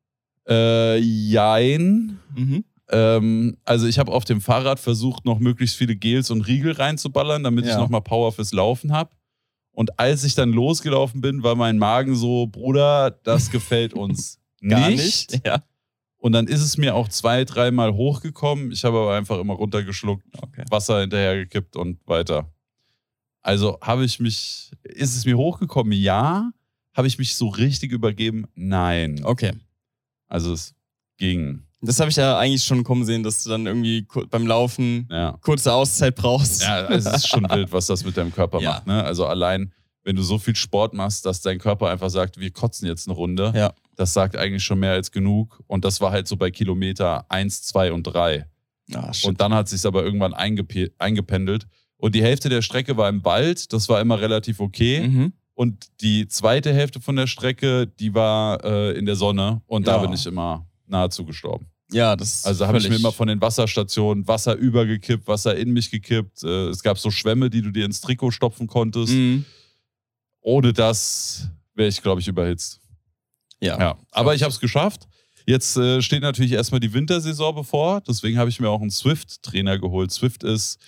Äh, 0.52 0.98
jein. 0.98 2.20
Mhm. 2.36 2.64
Ähm, 2.90 3.58
also 3.64 3.88
ich 3.88 3.98
habe 4.00 4.12
auf 4.12 4.26
dem 4.26 4.42
Fahrrad 4.42 4.80
versucht, 4.80 5.24
noch 5.26 5.40
möglichst 5.40 5.78
viele 5.78 5.96
Gels 5.96 6.30
und 6.30 6.42
Riegel 6.42 6.74
reinzuballern, 6.74 7.44
damit 7.44 7.66
ich 7.66 7.72
Ja. 7.72 7.78
nochmal 7.80 8.02
Power 8.02 8.32
fürs 8.34 8.52
Laufen 8.52 8.92
habe. 8.92 9.12
Und 9.72 9.98
als 10.00 10.26
ich 10.26 10.36
dann 10.36 10.52
losgelaufen 10.52 11.22
bin, 11.22 11.44
war 11.44 11.56
mein 11.56 11.78
Magen 11.78 12.16
so, 12.16 12.48
Bruder, 12.48 13.12
das 13.24 13.50
gefällt 13.52 13.94
uns 13.94 14.40
Gar 14.68 14.90
nicht. 14.90 15.32
nicht. 15.32 15.46
Ja. 15.48 15.64
Und 16.18 16.34
dann 16.34 16.48
ist 16.48 16.62
es 16.62 16.78
mir 16.78 16.94
auch 16.96 17.08
zwei, 17.08 17.46
dreimal 17.46 17.94
hochgekommen. 17.94 18.72
Ich 18.72 18.84
habe 18.84 18.98
aber 19.00 19.16
einfach 19.16 19.40
immer 19.40 19.54
runtergeschluckt, 19.54 20.24
Okay. 20.42 20.66
Wasser 20.70 21.00
hinterhergekippt 21.02 21.76
und 21.78 21.98
weiter. 22.06 22.52
Also 23.42 23.80
habe 23.82 24.06
ich 24.06 24.20
mich, 24.20 24.72
ist 24.84 25.16
es 25.16 25.26
mir 25.26 25.38
hochgekommen? 25.38 25.94
Ja. 25.94 26.52
Habe 26.94 27.08
ich 27.08 27.18
mich 27.18 27.36
so 27.36 27.48
richtig 27.48 27.92
übergeben? 27.92 28.46
Nein. 28.54 29.22
Okay. 29.24 29.54
Also 30.32 30.54
es 30.54 30.74
ging. 31.18 31.64
Das 31.82 32.00
habe 32.00 32.10
ich 32.10 32.16
ja 32.16 32.38
eigentlich 32.38 32.64
schon 32.64 32.84
kommen 32.84 33.04
sehen, 33.06 33.22
dass 33.24 33.44
du 33.44 33.50
dann 33.50 33.66
irgendwie 33.66 34.06
beim 34.30 34.48
Laufen 34.48 35.08
Ja. 35.12 35.38
kurze 35.42 35.74
Auszeit 35.74 36.16
brauchst. 36.16 36.62
Ja, 36.62 36.88
es 36.90 37.06
ist 37.06 37.28
schon 37.28 37.44
wild, 37.50 37.72
was 37.74 37.88
das 37.88 38.06
mit 38.06 38.16
deinem 38.16 38.32
Körper 38.34 38.62
Ja. 38.62 38.72
macht. 38.72 38.88
Ne? 38.88 39.04
Also 39.04 39.26
allein, 39.26 39.74
wenn 40.04 40.16
du 40.16 40.22
so 40.24 40.38
viel 40.38 40.56
Sport 40.56 40.94
machst, 40.94 41.26
dass 41.26 41.42
dein 41.42 41.60
Körper 41.60 41.90
einfach 41.90 42.10
sagt, 42.10 42.40
wir 42.40 42.52
kotzen 42.52 42.88
jetzt 42.88 43.08
eine 43.08 43.16
Runde, 43.16 43.52
Ja. 43.56 43.74
das 43.96 44.14
sagt 44.14 44.38
eigentlich 44.38 44.64
schon 44.64 44.80
mehr 44.80 44.94
als 44.94 45.12
genug. 45.12 45.60
Und 45.68 45.84
das 45.84 46.00
war 46.02 46.12
halt 46.12 46.28
so 46.28 46.38
bei 46.38 46.50
Kilometer 46.52 47.26
1, 47.30 47.64
2 47.64 47.92
und 47.92 48.04
3. 48.04 48.46
Ah. 48.94 49.12
Und 49.24 49.42
dann 49.42 49.54
hat 49.54 49.68
sich 49.68 49.86
aber 49.86 50.04
irgendwann 50.04 50.34
eingepe 50.34 50.92
eingependelt. 50.98 51.68
Und 51.98 52.16
die 52.16 52.24
Hälfte 52.24 52.48
der 52.50 52.62
Strecke 52.62 52.96
war 52.96 53.10
im 53.10 53.24
Wald, 53.26 53.74
das 53.74 53.90
war 53.90 54.00
immer 54.02 54.20
relativ 54.22 54.60
okay. 54.60 55.08
Mhm. 55.08 55.34
Und 55.62 55.90
die 56.02 56.28
zweite 56.28 56.74
Hälfte 56.74 57.00
von 57.00 57.16
der 57.16 57.28
Strecke, 57.28 57.86
die 57.86 58.16
war 58.16 58.64
äh, 58.66 58.98
in 58.98 59.06
der 59.06 59.16
Sonne. 59.16 59.62
Und 59.68 59.86
da 59.86 59.98
Ja. 59.98 60.02
bin 60.02 60.12
ich 60.12 60.26
immer 60.26 60.66
nahezu 60.88 61.24
gestorben. 61.24 61.68
Ja, 61.92 62.16
das 62.16 62.46
Also 62.46 62.66
habe 62.66 62.80
ich 62.80 62.90
mir 62.90 62.96
immer 62.96 63.12
von 63.12 63.28
den 63.28 63.40
Wasserstationen 63.40 64.28
Wasser 64.28 64.56
übergekippt, 64.56 65.28
Wasser 65.28 65.56
in 65.56 65.72
mich 65.72 65.92
gekippt. 65.92 66.42
Äh, 66.44 66.70
es 66.70 66.82
gab 66.82 66.98
so 66.98 67.12
Schwämme, 67.12 67.52
die 67.52 67.62
du 67.62 67.70
dir 67.70 67.86
ins 67.86 68.02
Trikot 68.02 68.32
stopfen 68.32 68.66
konntest. 68.66 69.14
Mhm. 69.14 69.46
Ohne 70.42 70.74
das 70.74 71.48
wäre 71.76 71.90
ich, 71.90 72.02
glaube 72.02 72.22
ich, 72.22 72.28
überhitzt. 72.28 72.80
Ja. 73.60 73.78
Ja, 73.80 73.98
aber 74.10 74.34
ich 74.34 74.42
habe 74.42 74.52
es 74.52 74.60
geschafft. 74.60 75.08
Jetzt 75.46 75.78
äh, 75.78 76.02
steht 76.02 76.24
natürlich 76.24 76.54
erstmal 76.54 76.80
die 76.80 76.92
Wintersaison 76.92 77.54
bevor. 77.54 78.02
Deswegen 78.02 78.40
habe 78.40 78.50
ich 78.50 78.60
mir 78.60 78.70
auch 78.70 78.82
einen 78.82 78.90
Swift-Trainer 78.90 79.78
geholt. 79.78 80.12
Swift 80.12 80.44
ist 80.44 80.80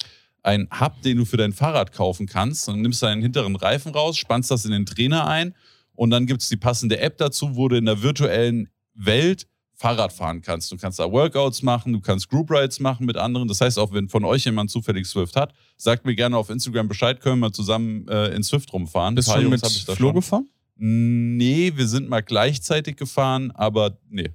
ein 0.43 0.67
Hub, 0.79 1.01
den 1.01 1.17
du 1.17 1.25
für 1.25 1.37
dein 1.37 1.53
Fahrrad 1.53 1.91
kaufen 1.91 2.27
kannst. 2.27 2.67
Dann 2.67 2.81
nimmst 2.81 3.01
du 3.01 3.07
deinen 3.07 3.21
hinteren 3.21 3.55
Reifen 3.55 3.93
raus, 3.93 4.17
spannst 4.17 4.51
das 4.51 4.65
in 4.65 4.71
den 4.71 4.85
Trainer 4.85 5.27
ein 5.27 5.55
und 5.95 6.09
dann 6.09 6.25
gibt 6.25 6.41
es 6.41 6.49
die 6.49 6.57
passende 6.57 6.99
App 6.99 7.17
dazu, 7.17 7.55
wo 7.55 7.67
du 7.67 7.77
in 7.77 7.85
der 7.85 8.01
virtuellen 8.01 8.69
Welt 8.93 9.47
Fahrrad 9.75 10.13
fahren 10.13 10.41
kannst. 10.41 10.71
Du 10.71 10.77
kannst 10.77 10.99
da 10.99 11.11
Workouts 11.11 11.61
machen, 11.61 11.93
du 11.93 11.99
kannst 11.99 12.29
Group 12.29 12.51
Rides 12.51 12.79
machen 12.79 13.05
mit 13.05 13.17
anderen. 13.17 13.47
Das 13.47 13.59
heißt, 13.59 13.79
auch 13.79 13.91
wenn 13.91 14.07
von 14.07 14.23
euch 14.23 14.45
jemand 14.45 14.69
zufällig 14.69 15.07
Swift 15.07 15.35
hat, 15.35 15.53
sagt 15.77 16.05
mir 16.05 16.15
gerne 16.15 16.37
auf 16.37 16.49
Instagram 16.49 16.87
Bescheid, 16.87 17.19
können 17.19 17.39
wir 17.39 17.51
zusammen 17.51 18.07
äh, 18.07 18.27
in 18.35 18.43
Swift 18.43 18.71
rumfahren. 18.71 19.15
Bist 19.15 19.33
du 19.33 19.49
mit 19.49 19.65
Flo 19.65 19.95
schon. 19.95 20.13
gefahren? 20.13 20.49
Nee, 20.75 21.73
wir 21.75 21.87
sind 21.87 22.09
mal 22.09 22.21
gleichzeitig 22.21 22.95
gefahren, 22.97 23.51
aber 23.51 23.97
nee. 24.09 24.29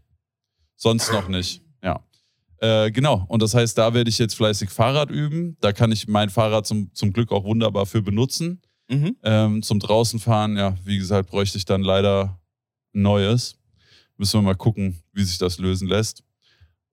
Sonst 0.77 1.13
noch 1.13 1.29
nicht. 1.29 1.63
Ja. 2.63 2.85
Äh, 2.87 2.91
genau. 2.91 3.25
Und 3.29 3.43
das 3.43 3.55
heißt, 3.55 3.77
da 3.79 3.95
werde 3.95 4.11
ich 4.11 4.19
jetzt 4.19 4.35
fleißig 4.35 4.71
Fahrrad 4.71 5.11
üben. 5.11 5.57
Da 5.61 5.73
kann 5.73 5.93
ich 5.93 6.09
mein 6.09 6.31
Fahrrad 6.31 6.67
zum, 6.67 6.93
zum 6.95 7.13
Glück 7.13 7.31
auch 7.33 7.45
wunderbar 7.45 7.87
für 7.87 8.03
benutzen. 8.03 8.61
Mhm. 8.91 9.17
Ähm, 9.23 9.63
zum 9.63 9.81
draußen 9.81 10.19
fahren, 10.19 10.57
ja, 10.57 10.77
wie 10.85 10.97
gesagt, 10.99 11.29
bräuchte 11.31 11.59
ich 11.59 11.65
dann 11.67 11.83
leider 11.83 12.41
neues. 12.93 13.59
Müssen 14.17 14.39
wir 14.41 14.43
mal 14.43 14.55
gucken, 14.55 15.03
wie 15.13 15.23
sich 15.25 15.39
das 15.39 15.59
lösen 15.59 15.87
lässt. 15.89 16.23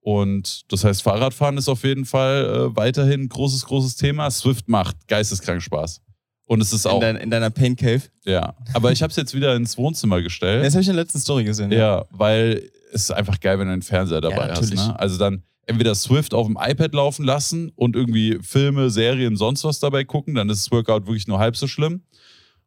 Und 0.00 0.70
das 0.70 0.84
heißt, 0.84 1.02
Fahrradfahren 1.02 1.56
ist 1.58 1.68
auf 1.68 1.82
jeden 1.82 2.04
Fall 2.04 2.44
äh, 2.72 2.76
weiterhin 2.76 3.22
ein 3.22 3.28
großes, 3.28 3.64
großes 3.64 3.96
Thema. 3.96 4.30
Swift 4.30 4.68
macht 4.68 5.08
geisteskrank 5.08 5.60
Spaß. 5.62 6.00
Und 6.46 6.60
es 6.60 6.72
ist 6.72 6.84
In, 6.84 6.90
auch, 6.92 7.00
dein, 7.00 7.16
in 7.16 7.28
deiner 7.30 7.50
Pain 7.50 7.74
Cave. 7.74 8.02
ja. 8.24 8.54
Aber 8.72 8.92
ich 8.92 9.02
habe 9.02 9.10
es 9.10 9.16
jetzt 9.16 9.34
wieder 9.34 9.56
ins 9.56 9.76
Wohnzimmer 9.76 10.22
gestellt. 10.22 10.64
Das 10.64 10.74
habe 10.74 10.82
ich 10.82 10.88
in 10.88 10.94
der 10.94 11.02
letzten 11.02 11.18
Story 11.18 11.42
gesehen. 11.42 11.72
Ja, 11.72 12.04
weil 12.10 12.70
es 12.92 13.02
ist 13.02 13.10
einfach 13.10 13.40
geil, 13.40 13.58
wenn 13.58 13.66
du 13.66 13.72
einen 13.72 13.82
Fernseher 13.82 14.20
dabei 14.20 14.50
hast. 14.50 14.60
natürlich. 14.60 14.86
Ne? 14.86 14.96
Also 14.96 15.18
dann 15.18 15.42
entweder 15.66 15.94
Swift 15.94 16.32
auf 16.34 16.46
dem 16.46 16.56
iPad 16.60 16.94
laufen 16.94 17.24
lassen 17.24 17.70
und 17.74 17.96
irgendwie 17.96 18.38
Filme, 18.42 18.90
Serien, 18.90 19.36
sonst 19.36 19.64
was 19.64 19.80
dabei 19.80 20.04
gucken, 20.04 20.34
dann 20.34 20.48
ist 20.48 20.66
das 20.66 20.72
Workout 20.72 21.06
wirklich 21.06 21.26
nur 21.26 21.38
halb 21.38 21.56
so 21.56 21.66
schlimm. 21.66 22.02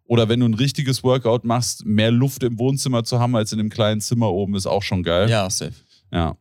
Oder 0.06 0.28
wenn 0.28 0.40
du 0.40 0.48
ein 0.48 0.54
richtiges 0.56 1.04
Workout 1.04 1.46
machst, 1.46 1.86
mehr 1.86 2.12
Luft 2.12 2.44
im 2.44 2.58
Wohnzimmer 2.60 3.04
zu 3.04 3.20
haben 3.20 3.36
als 3.36 3.52
in 3.52 3.60
dem 3.60 3.70
kleinen 3.70 4.02
Zimmer 4.02 4.32
oben, 4.32 4.56
ist 4.56 4.66
auch 4.66 4.82
schon 4.84 5.04
geil. 5.04 5.30
Ja, 5.30 5.50
safe. 5.50 5.74
Ja. 6.12 6.36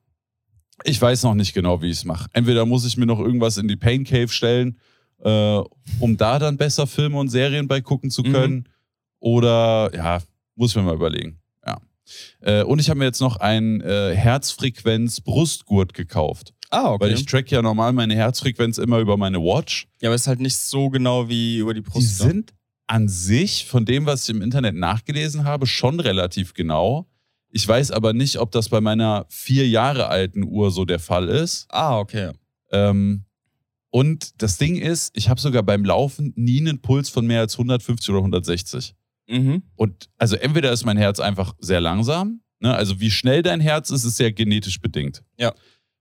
Ich 0.84 1.00
weiß 1.00 1.24
noch 1.24 1.34
nicht 1.34 1.52
genau, 1.54 1.82
wie 1.82 1.90
ich 1.90 1.98
es 1.98 2.04
mache. 2.04 2.28
Entweder 2.32 2.64
muss 2.64 2.86
ich 2.86 2.96
mir 2.96 3.06
noch 3.06 3.18
irgendwas 3.18 3.56
in 3.58 3.68
die 3.68 3.76
Pain 3.76 4.04
Cave 4.04 4.28
stellen, 4.28 4.78
äh, 5.22 5.60
um 6.00 6.16
da 6.16 6.38
dann 6.38 6.56
besser 6.56 6.86
Filme 6.86 7.18
und 7.18 7.28
Serien 7.28 7.68
bei 7.68 7.80
gucken 7.80 8.10
zu 8.10 8.22
Mhm. 8.22 8.32
können. 8.32 8.68
Oder 9.20 9.90
ja, 9.94 10.22
muss 10.54 10.70
ich 10.70 10.76
mir 10.76 10.82
mal 10.82 10.94
überlegen. 10.94 11.38
Äh, 12.40 12.62
und 12.62 12.78
ich 12.80 12.90
habe 12.90 12.98
mir 12.98 13.04
jetzt 13.06 13.20
noch 13.20 13.36
einen 13.36 13.80
äh, 13.80 14.14
Herzfrequenz-Brustgurt 14.14 15.94
gekauft. 15.94 16.54
Ah, 16.70 16.92
okay. 16.92 17.04
Weil 17.06 17.12
ich 17.14 17.24
track 17.24 17.50
ja 17.50 17.62
normal 17.62 17.92
meine 17.92 18.14
Herzfrequenz 18.14 18.78
immer 18.78 18.98
über 18.98 19.16
meine 19.16 19.38
Watch. 19.38 19.86
ja, 20.02 20.08
aber 20.08 20.14
ist 20.16 20.26
halt 20.26 20.40
nicht 20.40 20.56
so 20.56 20.90
genau 20.90 21.28
wie 21.28 21.58
über 21.58 21.72
die 21.72 21.82
Die 21.82 21.88
Brust. 21.88 22.20
ne? 22.20 22.30
sind 22.30 22.54
an 22.86 23.08
sich, 23.08 23.66
von 23.66 23.84
dem, 23.84 24.06
was 24.06 24.24
ich 24.28 24.34
im 24.34 24.42
Internet 24.42 24.74
nachgelesen 24.74 25.44
habe, 25.44 25.66
schon 25.66 26.00
relativ 26.00 26.54
genau. 26.54 27.06
Ich 27.50 27.66
weiß 27.66 27.90
aber 27.90 28.12
nicht, 28.12 28.38
ob 28.38 28.50
das 28.50 28.68
bei 28.68 28.80
meiner 28.80 29.24
vier 29.30 29.66
Jahre 29.68 30.08
alten 30.08 30.42
Uhr 30.44 30.70
so 30.70 30.84
der 30.84 30.98
Fall 30.98 31.28
ist. 31.28 31.66
Ah, 31.70 31.98
okay. 31.98 32.32
Ähm, 32.70 33.24
und 33.90 34.42
das 34.42 34.58
Ding 34.58 34.76
ist, 34.76 35.16
ich 35.16 35.30
habe 35.30 35.40
sogar 35.40 35.62
beim 35.62 35.84
Laufen 35.84 36.34
nie 36.36 36.60
einen 36.60 36.80
Puls 36.82 37.08
von 37.08 37.26
mehr 37.26 37.40
als 37.40 37.54
150 37.54 38.10
oder 38.10 38.18
160. 38.18 38.94
Mhm. 39.28 39.62
Und 39.76 40.08
also 40.16 40.36
entweder 40.36 40.72
ist 40.72 40.84
mein 40.84 40.96
Herz 40.96 41.20
einfach 41.20 41.54
sehr 41.60 41.80
langsam, 41.80 42.40
ne? 42.60 42.74
also 42.74 42.98
wie 43.00 43.10
schnell 43.10 43.42
dein 43.42 43.60
Herz 43.60 43.90
ist, 43.90 44.04
ist 44.04 44.18
ja 44.18 44.30
genetisch 44.30 44.80
bedingt. 44.80 45.22
Ja. 45.38 45.54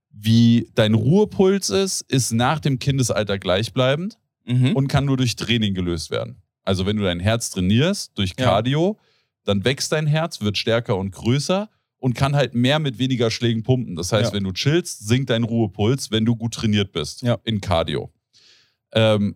Wie 0.10 0.70
dein 0.76 0.94
Ruhepuls 0.94 1.70
ist, 1.70 2.02
ist 2.02 2.32
nach 2.32 2.60
dem 2.60 2.80
Kindesalter 2.80 3.38
gleichbleibend 3.38 4.18
Mhm. 4.46 4.74
und 4.78 4.88
kann 4.88 5.04
nur 5.06 5.18
durch 5.18 5.36
Training 5.36 5.74
gelöst 5.74 6.10
werden. 6.10 6.42
Also 6.64 6.86
wenn 6.86 6.96
du 6.98 7.04
dein 7.04 7.20
Herz 7.20 7.50
trainierst 7.50 8.18
durch 8.18 8.30
Ja. 8.40 8.46
Cardio, 8.46 8.98
dann 9.44 9.66
wächst 9.66 9.92
dein 9.92 10.08
Herz, 10.08 10.40
wird 10.42 10.58
stärker 10.58 10.96
und 10.98 11.12
größer 11.12 11.70
und 11.98 12.14
kann 12.14 12.34
halt 12.36 12.54
mehr 12.56 12.80
mit 12.80 12.98
weniger 12.98 13.30
Schlägen 13.30 13.64
pumpen. 13.64 13.96
Das 13.98 14.14
heißt, 14.14 14.32
Ja. 14.32 14.34
wenn 14.34 14.46
du 14.46 14.54
chillst, 14.54 15.06
sinkt 15.06 15.30
dein 15.32 15.44
Ruhepuls, 15.44 16.12
wenn 16.12 16.24
du 16.26 16.36
gut 16.38 16.54
trainiert 16.54 16.94
bist 16.94 17.24
Ja. 17.24 17.38
in 17.44 17.60
Cardio. 17.60 18.12
Ähm, 18.94 19.36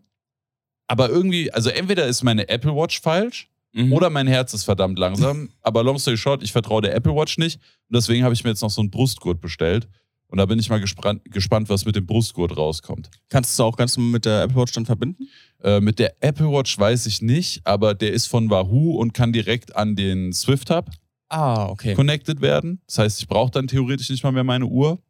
aber 0.88 1.10
irgendwie, 1.10 1.52
also 1.52 1.70
entweder 1.70 2.06
ist 2.06 2.24
meine 2.24 2.48
Apple 2.48 2.74
Watch 2.76 3.02
falsch 3.02 3.50
Mhm. 3.74 3.94
oder 3.94 4.10
mein 4.10 4.28
Herz 4.28 4.54
ist 4.54 4.64
verdammt 4.64 5.00
langsam. 5.00 5.50
aber 5.62 5.84
long 5.84 5.98
story 5.98 6.18
short, 6.18 6.44
ich 6.44 6.52
vertraue 6.52 6.82
der 6.82 6.94
Apple 6.96 7.16
Watch 7.16 7.38
nicht 7.38 7.60
und 7.90 7.96
deswegen 7.96 8.24
habe 8.24 8.34
ich 8.34 8.44
mir 8.44 8.50
jetzt 8.50 8.62
noch 8.62 8.70
so 8.70 8.82
einen 8.82 8.92
Brustgurt 8.92 9.42
bestellt. 9.42 9.88
Und 10.28 10.38
da 10.38 10.46
bin 10.46 10.58
ich 10.60 10.70
mal 10.70 10.80
gespannt, 10.80 11.22
gespannt 11.26 11.68
was 11.68 11.84
mit 11.84 11.98
dem 11.98 12.06
Brustgurt 12.06 12.56
rauskommt. 12.56 13.10
Kannst 13.28 13.60
du 13.60 13.64
auch 13.64 13.76
ganz 13.76 13.98
normal 13.98 14.14
mit 14.14 14.24
der 14.26 14.44
Apple 14.44 14.56
Watch 14.56 14.72
dann 14.72 14.86
verbinden? 14.86 15.28
Äh, 15.62 15.82
mit 15.82 16.00
der 16.00 16.16
Apple 16.22 16.50
Watch 16.50 16.80
weiß 16.80 17.06
ich 17.08 17.22
nicht, 17.22 17.68
aber 17.68 17.94
der 17.94 18.14
ist 18.14 18.28
von 18.28 18.50
Wahoo 18.50 18.96
und 18.96 19.14
kann 19.14 19.34
direkt 19.34 19.76
an 19.76 19.98
den 19.98 20.32
Swift 20.32 20.70
Hub 20.70 20.90
Ah, 21.28 21.66
okay. 21.68 21.96
connected 21.96 22.40
werden. 22.40 22.82
Das 22.88 23.00
heißt, 23.00 23.22
ich 23.22 23.28
brauche 23.28 23.52
dann 23.52 23.68
theoretisch 23.68 24.10
nicht 24.10 24.24
mal 24.24 24.32
mehr 24.32 24.46
meine 24.46 24.66
Uhr. 24.68 25.02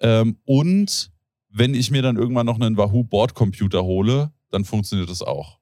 Ähm, 0.00 0.36
und 0.44 1.10
wenn 1.48 1.72
ich 1.72 1.90
mir 1.90 2.02
dann 2.02 2.16
irgendwann 2.16 2.44
noch 2.44 2.60
einen 2.60 2.76
Wahoo 2.76 3.02
Bordcomputer 3.02 3.82
hole, 3.82 4.30
dann 4.50 4.66
funktioniert 4.66 5.08
das 5.08 5.22
auch. 5.22 5.58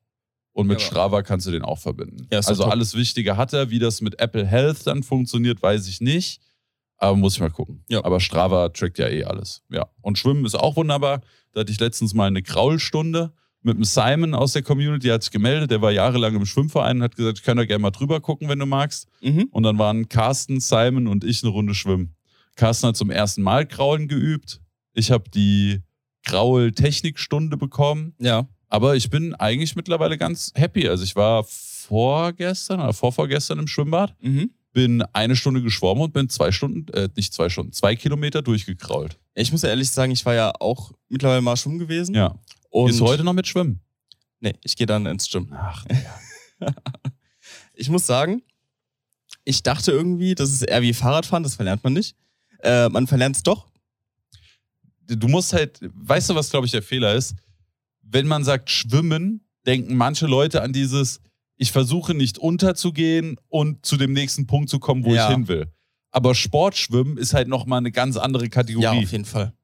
Und 0.52 0.66
mit 0.66 0.80
Ja, 0.80 0.86
Strava 0.86 1.22
kannst 1.22 1.46
du 1.46 1.50
den 1.50 1.62
auch 1.62 1.78
verbinden. 1.78 2.26
Ja, 2.30 2.38
also 2.38 2.64
top. 2.64 2.72
alles 2.72 2.94
Wichtige 2.94 3.36
hat 3.36 3.52
er. 3.52 3.70
Wie 3.70 3.78
das 3.78 4.00
mit 4.00 4.20
Apple 4.20 4.46
Health 4.46 4.86
dann 4.86 5.02
funktioniert, 5.02 5.62
weiß 5.62 5.88
ich 5.88 6.00
nicht. 6.00 6.40
Aber 6.98 7.16
muss 7.16 7.34
ich 7.34 7.40
mal 7.40 7.50
gucken. 7.50 7.84
Ja. 7.88 8.04
Aber 8.04 8.20
Strava 8.20 8.68
trackt 8.68 8.98
ja 8.98 9.08
eh 9.08 9.24
alles. 9.24 9.62
Ja. 9.70 9.86
Und 10.02 10.18
Schwimmen 10.18 10.44
ist 10.44 10.54
auch 10.54 10.76
wunderbar. 10.76 11.22
Da 11.52 11.60
hatte 11.60 11.72
ich 11.72 11.80
letztens 11.80 12.14
mal 12.14 12.26
eine 12.26 12.42
Kraulstunde 12.42 13.32
mit 13.62 13.76
dem 13.76 13.84
Simon 13.84 14.34
aus 14.34 14.52
der 14.52 14.62
Community, 14.62 15.06
der 15.06 15.14
hat 15.14 15.22
sich 15.22 15.30
gemeldet, 15.30 15.70
der 15.70 15.80
war 15.80 15.92
jahrelang 15.92 16.34
im 16.34 16.46
Schwimmverein 16.46 16.96
und 16.96 17.02
hat 17.04 17.16
gesagt, 17.16 17.38
ich 17.38 17.44
kann 17.44 17.56
da 17.56 17.64
gerne 17.64 17.82
mal 17.82 17.90
drüber 17.90 18.20
gucken, 18.20 18.48
wenn 18.48 18.58
du 18.58 18.66
magst. 18.66 19.06
Mhm. 19.20 19.48
Und 19.50 19.62
dann 19.62 19.78
waren 19.78 20.08
Carsten, 20.08 20.60
Simon 20.60 21.06
und 21.06 21.24
ich 21.24 21.42
eine 21.42 21.52
Runde 21.52 21.74
schwimmen. 21.74 22.14
Carsten 22.56 22.88
hat 22.88 22.96
zum 22.96 23.10
ersten 23.10 23.42
Mal 23.42 23.66
Kraulen 23.66 24.08
geübt. 24.08 24.60
Ich 24.94 25.10
habe 25.10 25.30
die 25.30 25.80
Kraul-Technikstunde 26.26 27.56
bekommen. 27.56 28.14
Ja. 28.18 28.48
Aber 28.72 28.96
ich 28.96 29.10
bin 29.10 29.34
eigentlich 29.34 29.76
mittlerweile 29.76 30.16
ganz 30.16 30.50
happy. 30.54 30.88
Also 30.88 31.04
ich 31.04 31.14
war 31.14 31.44
vorgestern 31.44 32.80
oder 32.80 32.94
vorvorgestern 32.94 33.58
im 33.58 33.66
Schwimmbad, 33.66 34.16
Mhm. 34.22 34.50
bin 34.72 35.02
eine 35.12 35.36
Stunde 35.36 35.60
geschwommen 35.60 36.02
und 36.04 36.14
bin 36.14 36.30
zwei 36.30 36.50
Stunden, 36.52 36.90
äh, 36.94 37.10
nicht 37.14 37.34
zwei 37.34 37.50
Stunden, 37.50 37.72
zwei 37.72 37.94
Kilometer 37.96 38.40
durchgekrault. 38.40 39.18
Ich 39.34 39.52
muss 39.52 39.60
ja 39.60 39.68
ehrlich 39.68 39.90
sagen, 39.90 40.10
ich 40.12 40.24
war 40.24 40.32
ja 40.32 40.52
auch 40.58 40.92
mittlerweile 41.10 41.42
mal 41.42 41.54
schwimmen 41.58 41.78
gewesen. 41.80 42.14
Ja. 42.14 42.34
Und 42.70 42.86
Gehst 42.86 43.00
du 43.00 43.06
heute 43.06 43.24
noch 43.24 43.34
mit 43.34 43.46
Schwimmen? 43.46 43.80
Nee, 44.40 44.54
ich 44.64 44.74
gehe 44.74 44.86
dann 44.86 45.04
ins 45.04 45.30
Gym. 45.30 45.52
Ach, 45.52 45.84
Ich 47.74 47.90
muss 47.90 48.06
sagen, 48.06 48.42
ich 49.44 49.62
dachte 49.62 49.92
irgendwie, 49.92 50.34
das 50.34 50.50
ist 50.50 50.62
eher 50.62 50.80
wie 50.80 50.94
Fahrradfahren, 50.94 51.42
das 51.42 51.56
verlernt 51.56 51.84
man 51.84 51.92
nicht. 51.92 52.16
Äh, 52.62 52.88
man 52.88 53.06
verlernt 53.06 53.36
es 53.36 53.42
doch. 53.42 53.66
du 55.06 55.28
musst 55.28 55.52
halt, 55.52 55.78
weißt 55.82 56.30
du, 56.30 56.34
was 56.34 56.48
glaube 56.48 56.64
ich 56.64 56.72
der 56.72 56.82
Fehler 56.82 57.14
ist? 57.14 57.34
Wenn 58.12 58.26
man 58.26 58.44
sagt 58.44 58.70
Schwimmen, 58.70 59.40
denken 59.66 59.96
manche 59.96 60.26
Leute 60.26 60.62
an 60.62 60.72
dieses, 60.72 61.20
ich 61.56 61.72
versuche 61.72 62.14
nicht 62.14 62.38
unterzugehen 62.38 63.36
und 63.48 63.84
zu 63.86 63.96
dem 63.96 64.12
nächsten 64.12 64.46
Punkt 64.46 64.68
zu 64.70 64.78
kommen, 64.78 65.04
wo 65.04 65.14
Ja. 65.14 65.28
ich 65.28 65.34
hin 65.34 65.48
will. 65.48 65.66
Aber 66.10 66.34
Sportschwimmen 66.34 67.16
ist 67.16 67.32
halt 67.32 67.48
nochmal 67.48 67.78
eine 67.78 67.90
ganz 67.90 68.16
andere 68.16 68.48
Kategorie. 68.50 68.84
Ja, 68.84 68.92
auf 68.92 69.12
jeden 69.12 69.24
Fall. 69.24 69.54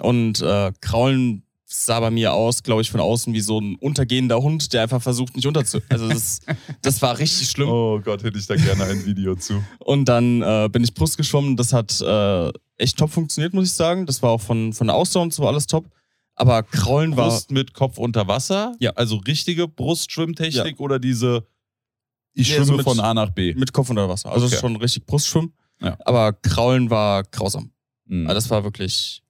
Und 0.00 0.40
äh, 0.40 0.72
Kraulen 0.80 1.42
sah 1.64 1.98
bei 2.00 2.10
mir 2.10 2.32
aus, 2.32 2.62
glaube 2.62 2.82
ich, 2.82 2.90
von 2.90 3.00
außen 3.00 3.34
wie 3.34 3.40
so 3.40 3.60
ein 3.60 3.74
untergehender 3.76 4.40
Hund, 4.40 4.72
der 4.72 4.82
einfach 4.84 5.02
versucht, 5.02 5.34
nicht 5.36 5.44
unterzu. 5.46 5.80
Also 5.88 6.08
das, 6.08 6.38
das 6.82 7.02
war 7.02 7.18
richtig 7.18 7.48
schlimm. 7.50 7.68
Oh 7.68 8.00
Gott, 8.02 8.22
hätte 8.22 8.38
ich 8.38 8.46
da 8.46 8.54
gerne 8.56 8.84
ein 8.84 9.04
Video 9.04 9.34
zu. 9.34 9.62
Und 9.80 10.04
dann 10.06 10.40
äh, 10.40 10.68
bin 10.70 10.84
ich 10.84 10.94
Brust 10.94 11.16
geschwommen. 11.18 11.56
Das 11.56 11.72
hat 11.72 12.00
äh, 12.00 12.52
echt 12.78 12.96
top 12.96 13.10
funktioniert, 13.10 13.52
muss 13.52 13.66
ich 13.66 13.72
sagen. 13.72 14.06
Das 14.06 14.22
war 14.22 14.30
auch 14.30 14.40
von, 14.40 14.72
von 14.72 14.86
der 14.86 14.94
Ausdauer 14.96 15.24
und 15.24 15.34
so 15.34 15.46
alles 15.48 15.66
top. 15.66 15.84
Aber 16.38 16.62
Kraulen 16.62 17.16
war. 17.16 17.28
Brust 17.28 17.50
mit 17.50 17.74
Kopf 17.74 17.98
unter 17.98 18.26
Wasser? 18.28 18.74
Ja. 18.80 18.90
Also 18.92 19.16
richtige 19.16 19.66
Brustschwimmtechnik 19.68 20.80
oder 20.80 20.98
diese, 20.98 21.46
ich 22.32 22.48
Nee, 22.48 22.54
schwimme 22.54 22.66
so 22.66 22.76
mit- 22.76 22.84
von 22.84 23.00
A 23.00 23.12
nach 23.14 23.30
B? 23.30 23.54
Mit 23.54 23.72
Kopf 23.72 23.90
unter 23.90 24.08
Wasser. 24.08 24.30
Also 24.30 24.46
Okay. 24.46 24.56
schon 24.56 24.76
richtig 24.76 25.04
Brustschwimmen. 25.06 25.52
Ja. 25.82 25.96
Aber 26.04 26.32
Kraulen 26.32 26.90
war 26.90 27.22
grausam. 27.24 27.72
Mhm. 28.06 28.26
Also 28.26 28.34
das 28.34 28.50
war 28.50 28.64
wirklich 28.64 29.22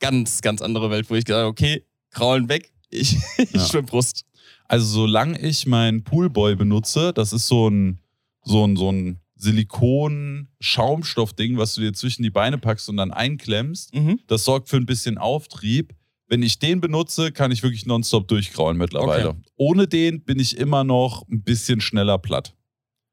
ganz, 0.00 0.40
ganz 0.42 0.62
andere 0.62 0.90
Welt, 0.90 1.08
wo 1.10 1.14
ich 1.14 1.24
gesagt 1.24 1.40
habe, 1.42 1.48
okay, 1.48 1.84
Kraulen 2.10 2.48
weg, 2.48 2.72
ich, 2.90 3.16
ich 3.38 3.52
Ja. 3.52 3.64
schwimm 3.66 3.86
Brust. 3.86 4.24
Also 4.66 4.84
solange 4.86 5.38
ich 5.40 5.66
meinen 5.66 6.02
Poolboy 6.02 6.56
benutze, 6.56 7.12
das 7.12 7.32
ist 7.32 7.46
so 7.46 7.68
ein, 7.68 8.00
so 8.44 8.66
ein, 8.66 8.76
so 8.76 8.90
ein 8.90 9.20
Silikon-Schaumstoff-Ding, 9.36 11.56
was 11.58 11.74
du 11.74 11.80
dir 11.82 11.92
zwischen 11.92 12.22
die 12.22 12.30
Beine 12.30 12.58
packst 12.58 12.88
und 12.88 12.96
dann 12.96 13.12
einklemmst. 13.12 13.94
Mhm. 13.94 14.20
Das 14.26 14.44
sorgt 14.44 14.68
für 14.68 14.76
ein 14.76 14.86
bisschen 14.86 15.18
Auftrieb. 15.18 15.94
Wenn 16.32 16.42
ich 16.42 16.58
den 16.58 16.80
benutze, 16.80 17.30
kann 17.30 17.50
ich 17.50 17.62
wirklich 17.62 17.84
nonstop 17.84 18.26
durchkraulen 18.26 18.78
mittlerweile. 18.78 19.28
Okay. 19.28 19.42
Ohne 19.56 19.86
den 19.86 20.24
bin 20.24 20.38
ich 20.38 20.56
immer 20.56 20.82
noch 20.82 21.28
ein 21.28 21.42
bisschen 21.42 21.82
schneller 21.82 22.16
platt. 22.16 22.56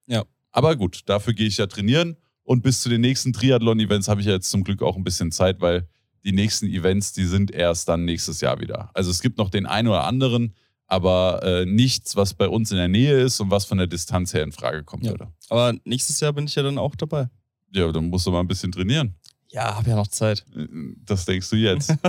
Ja. 0.07 0.23
Aber 0.53 0.77
gut, 0.77 1.01
dafür 1.07 1.33
gehe 1.33 1.47
ich 1.47 1.57
ja 1.57 1.67
trainieren. 1.67 2.15
Und 2.43 2.61
bis 2.63 2.79
zu 2.79 2.87
den 2.87 3.01
nächsten 3.01 3.33
Triathlon-Events 3.33 4.07
habe 4.07 4.21
ich 4.21 4.27
ja 4.27 4.31
jetzt 4.33 4.49
zum 4.49 4.63
Glück 4.63 4.81
auch 4.81 4.95
ein 4.95 5.03
bisschen 5.03 5.33
Zeit, 5.33 5.59
weil 5.59 5.85
die 6.23 6.31
nächsten 6.31 6.67
Events, 6.67 7.11
die 7.11 7.25
sind 7.25 7.51
erst 7.51 7.89
dann 7.89 8.05
nächstes 8.05 8.39
Jahr 8.39 8.61
wieder. 8.61 8.89
Also 8.93 9.11
es 9.11 9.21
gibt 9.21 9.37
noch 9.37 9.49
den 9.49 9.65
einen 9.65 9.89
oder 9.89 10.05
anderen, 10.05 10.55
aber 10.87 11.43
äh, 11.43 11.65
nichts, 11.65 12.15
was 12.15 12.33
bei 12.33 12.47
uns 12.47 12.71
in 12.71 12.77
der 12.77 12.87
Nähe 12.87 13.19
ist 13.19 13.41
und 13.41 13.51
was 13.51 13.65
von 13.65 13.79
der 13.79 13.87
Distanz 13.87 14.33
her 14.33 14.43
in 14.43 14.53
Frage 14.53 14.85
kommen 14.85 15.03
Ja. 15.03 15.11
würde. 15.11 15.27
Aber 15.49 15.73
nächstes 15.83 16.21
Jahr 16.21 16.31
bin 16.31 16.45
ich 16.45 16.55
ja 16.55 16.63
dann 16.63 16.77
auch 16.77 16.95
dabei. 16.95 17.27
Ja, 17.73 17.91
dann 17.91 18.05
musst 18.07 18.25
du 18.27 18.31
mal 18.31 18.39
ein 18.39 18.47
bisschen 18.47 18.71
trainieren. 18.71 19.13
Ja, 19.51 19.75
hab 19.75 19.85
ja 19.85 19.97
noch 19.97 20.07
Zeit. 20.07 20.45
Äh, 20.55 20.67
Das 21.05 21.25
denkst 21.25 21.49
du 21.49 21.57
jetzt. 21.57 21.93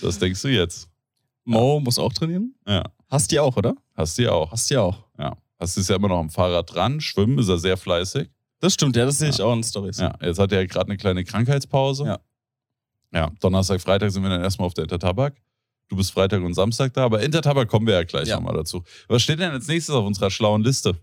das 0.00 0.18
denkst 0.18 0.42
du 0.42 0.48
jetzt. 0.48 0.88
Mo 1.44 1.80
muss 1.80 1.98
auch 1.98 2.12
trainieren. 2.12 2.54
Ja. 2.66 2.84
Hast 3.10 3.30
die 3.30 3.40
auch, 3.40 3.56
oder? 3.56 3.74
Hast 3.94 4.16
du 4.18 4.22
ja 4.22 4.32
auch. 4.32 4.50
Hast 4.52 4.70
die 4.70 4.76
auch. 4.76 4.96
Ja. 5.18 5.36
Hast 5.58 5.76
du 5.76 5.80
ist 5.80 5.90
ja 5.90 5.96
immer 5.96 6.08
noch 6.08 6.18
am 6.18 6.30
Fahrrad 6.30 6.72
dran. 6.74 7.00
Schwimmen 7.00 7.38
ist 7.38 7.48
er 7.48 7.58
sehr 7.58 7.76
fleißig. 7.76 8.28
Das 8.60 8.74
stimmt, 8.74 8.94
ja, 8.96 9.04
das 9.04 9.18
sehe 9.18 9.28
ich 9.30 9.38
Ja. 9.38 9.44
auch 9.46 9.52
in 9.54 9.62
Stories. 9.64 9.98
Ja, 9.98 10.14
jetzt 10.22 10.38
hat 10.38 10.52
er 10.52 10.60
ja 10.60 10.66
gerade 10.66 10.86
eine 10.86 10.96
kleine 10.96 11.24
Krankheitspause. 11.24 12.04
Ja. 12.04 12.18
Ja, 13.12 13.30
Donnerstag, 13.40 13.80
Freitag 13.80 14.10
sind 14.10 14.22
wir 14.22 14.30
dann 14.30 14.40
erstmal 14.42 14.66
auf 14.66 14.74
der 14.74 14.84
Intertabak. 14.84 15.34
Du 15.88 15.96
bist 15.96 16.12
Freitag 16.12 16.42
und 16.42 16.54
Samstag 16.54 16.94
da, 16.94 17.04
aber 17.04 17.20
Intertabak 17.22 17.68
kommen 17.68 17.86
wir 17.86 17.94
ja 17.94 18.04
gleich 18.04 18.28
Ja. 18.28 18.36
nochmal 18.36 18.54
dazu. 18.54 18.82
Was 19.08 19.22
steht 19.22 19.40
denn 19.40 19.50
als 19.50 19.66
nächstes 19.68 19.94
auf 19.94 20.06
unserer 20.06 20.30
schlauen 20.30 20.62
Liste? 20.62 20.96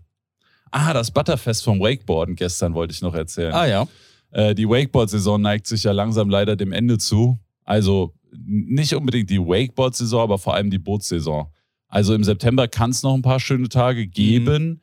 Ah, 0.72 0.92
das 0.92 1.10
Butterfest 1.10 1.62
vom 1.62 1.78
Wakeboarden 1.80 2.34
gestern 2.34 2.74
wollte 2.74 2.92
ich 2.94 3.02
noch 3.02 3.14
erzählen. 3.14 3.52
Ah 3.52 3.66
ja. 3.66 3.86
Äh, 4.30 4.54
die 4.54 4.68
Wakeboard-Saison 4.68 5.40
neigt 5.40 5.66
sich 5.66 5.84
ja 5.84 5.92
langsam 5.92 6.28
leider 6.30 6.56
dem 6.56 6.72
Ende 6.72 6.98
zu. 6.98 7.38
Also 7.64 8.14
nicht 8.36 8.94
unbedingt 8.94 9.30
die 9.30 9.38
Wakeboard-Saison, 9.40 10.20
aber 10.22 10.38
vor 10.38 10.54
allem 10.54 10.70
die 10.70 10.78
Bootssaison. 10.78 11.46
Also 11.88 12.14
im 12.14 12.22
September 12.24 12.68
kann 12.68 12.90
es 12.90 13.02
noch 13.02 13.14
ein 13.14 13.22
paar 13.22 13.40
schöne 13.40 13.68
Tage 13.68 14.06
geben. 14.06 14.82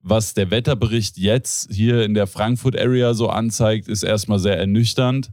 Was 0.00 0.34
der 0.34 0.50
Wetterbericht 0.50 1.18
jetzt 1.18 1.72
hier 1.72 2.04
in 2.04 2.14
der 2.14 2.26
Frankfurt-Area 2.26 3.14
so 3.14 3.28
anzeigt, 3.28 3.88
ist 3.88 4.02
erstmal 4.04 4.38
sehr 4.38 4.56
ernüchternd. 4.58 5.32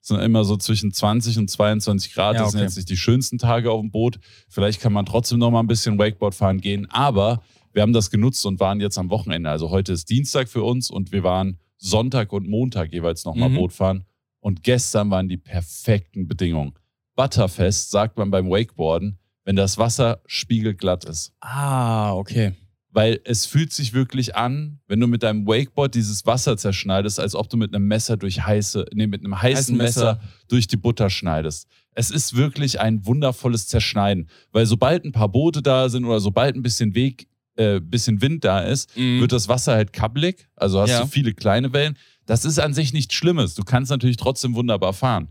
Es 0.00 0.08
sind 0.08 0.20
immer 0.20 0.44
so 0.44 0.56
zwischen 0.56 0.92
20 0.92 1.38
und 1.38 1.48
22 1.50 2.12
Grad. 2.14 2.34
Ja, 2.36 2.42
Das 2.42 2.52
sind 2.52 2.60
okay. 2.60 2.66
jetzt 2.66 2.76
nicht 2.76 2.90
die 2.90 2.96
schönsten 2.96 3.38
Tage 3.38 3.70
auf 3.70 3.80
dem 3.80 3.90
Boot. 3.90 4.18
Vielleicht 4.48 4.80
kann 4.80 4.92
man 4.92 5.06
trotzdem 5.06 5.38
noch 5.38 5.50
mal 5.50 5.60
ein 5.60 5.66
bisschen 5.66 5.98
Wakeboard 5.98 6.34
fahren 6.34 6.60
gehen. 6.60 6.86
Aber 6.90 7.42
wir 7.72 7.82
haben 7.82 7.92
das 7.92 8.10
genutzt 8.10 8.44
und 8.46 8.60
waren 8.60 8.80
jetzt 8.80 8.98
am 8.98 9.10
Wochenende. 9.10 9.50
Also 9.50 9.70
heute 9.70 9.92
ist 9.92 10.08
Dienstag 10.10 10.48
für 10.48 10.62
uns 10.62 10.90
und 10.90 11.10
wir 11.10 11.22
waren 11.24 11.58
Sonntag 11.78 12.32
und 12.32 12.46
Montag 12.48 12.92
jeweils 12.92 13.24
noch 13.24 13.34
mal 13.34 13.48
Mhm. 13.48 13.56
Boot 13.56 13.72
fahren. 13.72 14.04
Und 14.40 14.62
gestern 14.62 15.10
waren 15.10 15.28
die 15.28 15.38
perfekten 15.38 16.28
Bedingungen. 16.28 16.74
Butterfest 17.16 17.90
sagt 17.90 18.18
man 18.18 18.30
beim 18.30 18.48
Wakeboarden, 18.50 19.18
wenn 19.44 19.56
das 19.56 19.78
Wasser 19.78 20.20
spiegelglatt 20.26 21.04
ist. 21.04 21.32
Ah, 21.40 22.12
okay. 22.14 22.52
Weil 22.90 23.20
es 23.24 23.44
fühlt 23.46 23.72
sich 23.72 23.92
wirklich 23.92 24.36
an, 24.36 24.78
wenn 24.86 25.00
du 25.00 25.06
mit 25.08 25.22
deinem 25.24 25.46
Wakeboard 25.46 25.94
dieses 25.94 26.24
Wasser 26.26 26.56
zerschneidest, 26.56 27.18
als 27.18 27.34
ob 27.34 27.48
du 27.50 27.56
mit 27.56 27.74
einem 27.74 27.86
Messer 27.88 28.16
durch 28.16 28.46
heiße, 28.46 28.86
nee, 28.94 29.06
mit 29.08 29.24
einem 29.24 29.40
heißen 29.40 29.56
Heißen 29.58 29.76
Messer. 29.76 30.14
Messer. 30.14 30.20
durch 30.48 30.66
die 30.68 30.76
Butter 30.76 31.10
schneidest. 31.10 31.66
Es 31.96 32.10
ist 32.10 32.36
wirklich 32.36 32.80
ein 32.80 33.04
wundervolles 33.04 33.66
Zerschneiden. 33.68 34.28
Weil 34.52 34.66
sobald 34.66 35.04
ein 35.04 35.12
paar 35.12 35.28
Boote 35.28 35.60
da 35.62 35.88
sind 35.88 36.04
oder 36.04 36.20
sobald 36.20 36.54
ein 36.56 36.62
bisschen 36.62 36.94
Weg, 36.94 37.26
äh, 37.56 37.80
bisschen 37.80 38.20
Wind 38.22 38.44
da 38.44 38.60
ist, 38.60 38.96
Mhm. 38.96 39.20
wird 39.20 39.32
das 39.32 39.48
Wasser 39.48 39.72
halt 39.74 39.92
kabbelig. 39.92 40.46
Also 40.56 40.80
hast 40.80 40.90
Ja. 40.90 41.00
du 41.02 41.06
viele 41.08 41.34
kleine 41.34 41.72
Wellen. 41.72 41.96
Das 42.26 42.44
ist 42.44 42.58
an 42.60 42.74
sich 42.74 42.92
nichts 42.92 43.14
Schlimmes. 43.14 43.54
Du 43.54 43.62
kannst 43.64 43.90
natürlich 43.90 44.16
trotzdem 44.16 44.54
wunderbar 44.54 44.92
fahren. 44.92 45.28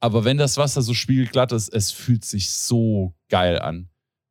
Aber 0.00 0.24
wenn 0.24 0.36
das 0.38 0.56
Wasser 0.56 0.82
so 0.82 0.94
spiegelglatt 0.94 1.52
ist, 1.52 1.68
es 1.72 1.90
fühlt 1.90 2.24
sich 2.24 2.50
so 2.50 3.14
geil 3.28 3.58
an. 3.58 3.88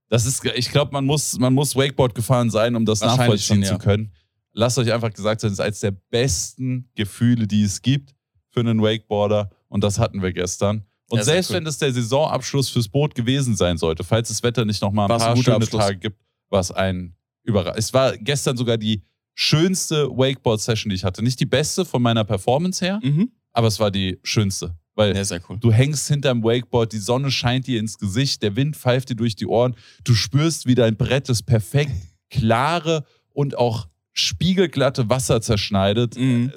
Das 0.10 0.26
ist, 0.26 0.46
ich 0.46 0.70
glaube, 0.70 0.92
man 0.92 1.06
muss, 1.06 1.38
man 1.40 1.54
muss 1.54 1.76
Wakeboard 1.76 2.14
gefahren 2.14 2.50
sein, 2.52 2.76
um 2.76 2.86
das 2.86 3.02
nachvollziehen 3.02 3.58
schon, 3.58 3.64
ja. 3.64 3.70
zu 3.72 3.78
können. 3.80 4.14
Lasst 4.54 4.78
euch 4.78 4.94
einfach 4.94 5.12
gesagt 5.12 5.42
sein, 5.42 5.50
es 5.52 5.60
ist 5.60 5.66
eines 5.66 5.80
der 5.80 5.92
besten 5.92 6.90
Gefühle, 6.96 7.48
die 7.48 7.64
es 7.64 7.82
gibt 7.82 8.16
für 8.52 8.60
einen 8.62 8.82
Wakeboarder. 8.82 9.50
Und 9.68 9.84
das 9.84 9.98
hatten 10.00 10.22
wir 10.22 10.32
gestern. 10.32 10.86
Und 11.10 11.18
Ja, 11.18 11.24
selbst 11.24 11.50
cool. 11.50 11.58
wenn 11.58 11.66
das 11.66 11.78
der 11.80 11.92
Saisonabschluss 11.92 12.70
fürs 12.70 12.88
Boot 12.88 13.16
gewesen 13.16 13.56
sein 13.56 13.78
sollte, 13.78 14.04
falls 14.04 14.30
das 14.30 14.42
Wetter 14.44 14.64
nicht 14.64 14.82
nochmal 14.82 15.08
ein 15.08 15.10
War's 15.10 15.24
ein 15.24 15.28
paar 15.28 15.36
guter 15.36 15.44
schöne 15.46 15.56
Abschluss. 15.58 15.82
Tage 15.82 15.98
gibt, 15.98 16.20
war 16.50 16.60
es 16.62 16.72
ein 16.72 17.16
Überraschung. 17.44 17.78
Es 17.78 17.94
war 17.94 18.16
gestern 18.18 18.56
sogar 18.58 18.78
die 18.78 19.04
schönste 19.34 20.08
Wakeboard-Session, 20.10 20.90
die 20.90 20.96
ich 20.96 21.04
hatte. 21.04 21.22
Nicht 21.24 21.40
die 21.40 21.46
beste 21.46 21.84
von 21.86 22.02
meiner 22.02 22.24
Performance 22.24 22.84
her, 22.84 23.00
Mhm. 23.04 23.32
aber 23.52 23.68
es 23.68 23.80
war 23.80 23.92
die 23.92 24.20
schönste. 24.24 24.78
Weil 24.96 25.16
Ja, 25.16 25.24
sehr 25.26 25.42
cool. 25.50 25.58
du 25.60 25.72
hängst 25.72 26.08
hinterm 26.08 26.44
Wakeboard, 26.44 26.94
die 26.94 26.98
Sonne 27.00 27.30
scheint 27.30 27.68
dir 27.68 27.80
ins 27.80 27.98
Gesicht, 27.98 28.42
der 28.42 28.56
Wind 28.56 28.76
pfeift 28.78 29.10
dir 29.10 29.16
durch 29.16 29.36
die 29.36 29.46
Ohren, 29.46 29.76
du 30.06 30.14
spürst, 30.16 30.66
wie 30.66 30.76
dein 30.76 30.96
Brett 30.96 31.28
das 31.30 31.44
perfekt 31.44 31.92
klare 32.30 33.06
und 33.34 33.58
auch 33.58 33.88
spiegelglatte 34.14 35.10
Wasser 35.10 35.42
zerschneidet. 35.42 36.16
Mhm. 36.18 36.52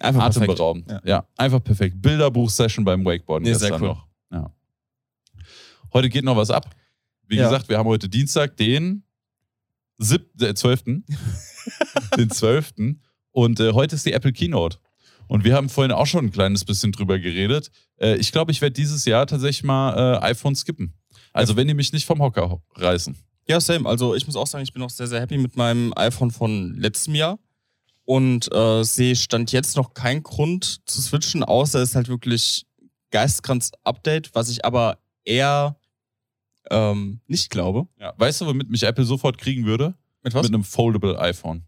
Einfach 0.00 0.20
perfekt. 0.20 0.36
Atemberaubend. 0.44 0.90
Ja. 0.90 1.00
Ja. 1.04 1.26
einfach 1.36 1.62
perfekt. 1.62 2.00
Bilderbuch-Session 2.00 2.84
beim 2.84 3.04
Wakeboarden 3.04 3.44
Nee, 3.48 3.54
sehr 3.54 3.70
gestern 3.70 3.82
cool. 3.82 3.88
noch. 3.88 4.06
Ja. 4.30 4.52
Heute 5.92 6.08
geht 6.08 6.22
noch 6.24 6.36
was 6.36 6.50
ab. 6.50 6.72
Wie 7.26 7.36
Ja. 7.36 7.44
gesagt, 7.48 7.68
wir 7.68 7.78
haben 7.78 7.86
heute 7.88 8.08
Dienstag, 8.08 8.56
den 8.56 9.02
sieb 9.98 10.30
äh, 10.40 10.54
12. 10.54 10.84
den 12.16 12.30
12. 12.30 12.74
Und 13.32 13.58
äh, 13.58 13.72
heute 13.72 13.96
ist 13.96 14.06
die 14.06 14.12
Apple 14.12 14.32
Keynote. 14.32 14.78
Und 15.28 15.44
wir 15.44 15.54
haben 15.54 15.68
vorhin 15.68 15.92
auch 15.92 16.06
schon 16.06 16.26
ein 16.26 16.30
kleines 16.32 16.64
bisschen 16.64 16.90
drüber 16.92 17.18
geredet. 17.18 17.70
Äh, 18.00 18.16
ich 18.16 18.32
glaube, 18.32 18.50
ich 18.50 18.60
werde 18.60 18.72
dieses 18.74 19.04
Jahr 19.04 19.26
tatsächlich 19.26 19.62
mal 19.64 20.16
äh, 20.16 20.18
iPhone 20.24 20.56
skippen. 20.56 20.94
Also, 21.32 21.54
wenn 21.56 21.68
die 21.68 21.74
mich 21.74 21.92
nicht 21.92 22.06
vom 22.06 22.20
Hocker 22.20 22.50
ho- 22.50 22.62
reißen. 22.74 23.16
Ja, 23.46 23.60
same. 23.60 23.88
Also 23.88 24.14
ich 24.14 24.26
muss 24.26 24.36
auch 24.36 24.46
sagen, 24.46 24.64
ich 24.64 24.72
bin 24.72 24.82
auch 24.82 24.90
sehr, 24.90 25.06
sehr 25.06 25.20
happy 25.20 25.38
mit 25.38 25.56
meinem 25.56 25.92
iPhone 25.96 26.30
von 26.30 26.74
letztem 26.74 27.14
Jahr. 27.14 27.38
Und 28.04 28.50
äh, 28.52 28.82
sehe 28.84 29.14
Stand 29.14 29.52
jetzt 29.52 29.76
noch 29.76 29.92
keinen 29.94 30.22
Grund 30.22 30.80
zu 30.86 31.00
switchen, 31.02 31.44
außer 31.44 31.80
es 31.80 31.90
ist 31.90 31.94
halt 31.94 32.08
wirklich 32.08 32.66
geisteskranz 33.10 33.70
Update, 33.84 34.34
was 34.34 34.48
ich 34.48 34.64
aber 34.64 34.98
eher 35.24 35.76
ähm, 36.70 37.20
nicht 37.26 37.50
glaube. 37.50 37.86
Ja. 38.00 38.14
Weißt 38.16 38.40
du, 38.40 38.46
womit 38.46 38.70
mich 38.70 38.82
Apple 38.82 39.04
sofort 39.04 39.38
kriegen 39.38 39.64
würde? 39.66 39.94
Mit 40.22 40.34
was? 40.34 40.42
Mit 40.44 40.54
einem 40.54 40.64
Foldable 40.64 41.18
iPhone. 41.20 41.64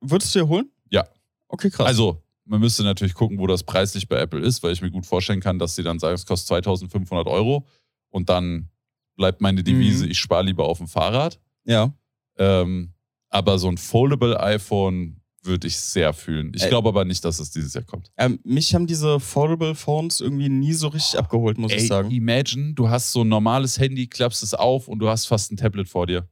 Würdest 0.00 0.34
du 0.34 0.40
dir 0.40 0.48
holen? 0.48 0.70
Ja. 0.90 1.06
Okay, 1.48 1.70
krass. 1.70 1.86
Also, 1.86 2.22
man 2.46 2.60
müsste 2.60 2.82
natürlich 2.84 3.14
gucken, 3.14 3.38
wo 3.38 3.46
das 3.46 3.62
preislich 3.64 4.08
bei 4.08 4.16
Apple 4.18 4.40
ist, 4.40 4.62
weil 4.62 4.72
ich 4.72 4.80
mir 4.82 4.90
gut 4.90 5.04
vorstellen 5.06 5.40
kann, 5.40 5.58
dass 5.58 5.74
sie 5.76 5.82
dann 5.82 5.98
sagen, 5.98 6.14
es 6.14 6.24
kostet 6.26 6.48
2500 6.48 7.26
Euro 7.26 7.66
und 8.10 8.28
dann 8.28 8.68
bleibt 9.16 9.40
meine 9.40 9.62
Devise, 9.64 10.04
Mhm. 10.04 10.10
ich 10.10 10.18
spare 10.18 10.44
lieber 10.44 10.64
auf 10.66 10.78
dem 10.78 10.88
Fahrrad. 10.88 11.40
ja. 11.64 11.92
Ähm, 12.38 12.92
aber 13.30 13.58
so 13.58 13.68
ein 13.68 13.78
Foldable 13.78 14.38
iPhone 14.40 15.20
würde 15.42 15.66
ich 15.68 15.76
sehr 15.78 16.12
fühlen. 16.12 16.52
Ich 16.54 16.62
Ey. 16.64 16.68
glaube 16.68 16.88
aber 16.90 17.04
nicht, 17.04 17.24
dass 17.24 17.38
es 17.38 17.50
dieses 17.50 17.72
Jahr 17.74 17.82
kommt. 17.84 18.10
Ähm, 18.18 18.38
mich 18.44 18.74
haben 18.74 18.86
diese 18.86 19.20
Foldable 19.20 19.74
Phones 19.74 20.20
irgendwie 20.20 20.48
nie 20.50 20.72
so 20.74 20.88
richtig 20.88 21.18
abgeholt, 21.18 21.56
muss 21.58 21.72
ich 21.72 21.86
sagen. 21.88 22.10
imagine, 22.10 22.74
du 22.74 22.88
hast 22.90 23.10
so 23.12 23.22
ein 23.22 23.28
normales 23.28 23.78
Handy, 23.78 24.06
klappst 24.06 24.42
es 24.42 24.52
auf 24.54 24.86
und 24.86 24.98
du 24.98 25.08
hast 25.08 25.26
fast 25.26 25.50
ein 25.50 25.56
Tablet 25.56 25.88
vor 25.88 26.06
dir. 26.06 26.28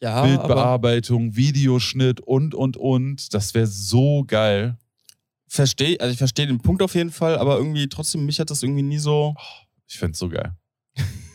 Ja, 0.00 0.22
Bildbearbeitung, 0.22 1.36
Videoschnitt 1.36 2.20
und, 2.20 2.54
und, 2.54 2.76
und. 2.76 3.32
Das 3.32 3.54
wäre 3.54 3.66
so 3.66 4.24
geil. 4.26 4.76
Verstehe, 5.48 6.00
also 6.00 6.12
ich 6.12 6.18
verstehe 6.18 6.46
den 6.46 6.58
Punkt 6.58 6.82
auf 6.82 6.94
jeden 6.94 7.10
Fall, 7.10 7.38
aber 7.38 7.56
irgendwie 7.56 7.88
trotzdem, 7.88 8.26
mich 8.26 8.40
hat 8.40 8.50
das 8.50 8.62
irgendwie 8.62 8.82
nie 8.82 8.98
so. 8.98 9.34
Ich 9.86 9.98
find's 9.98 10.18
so 10.18 10.28
geil. 10.28 10.56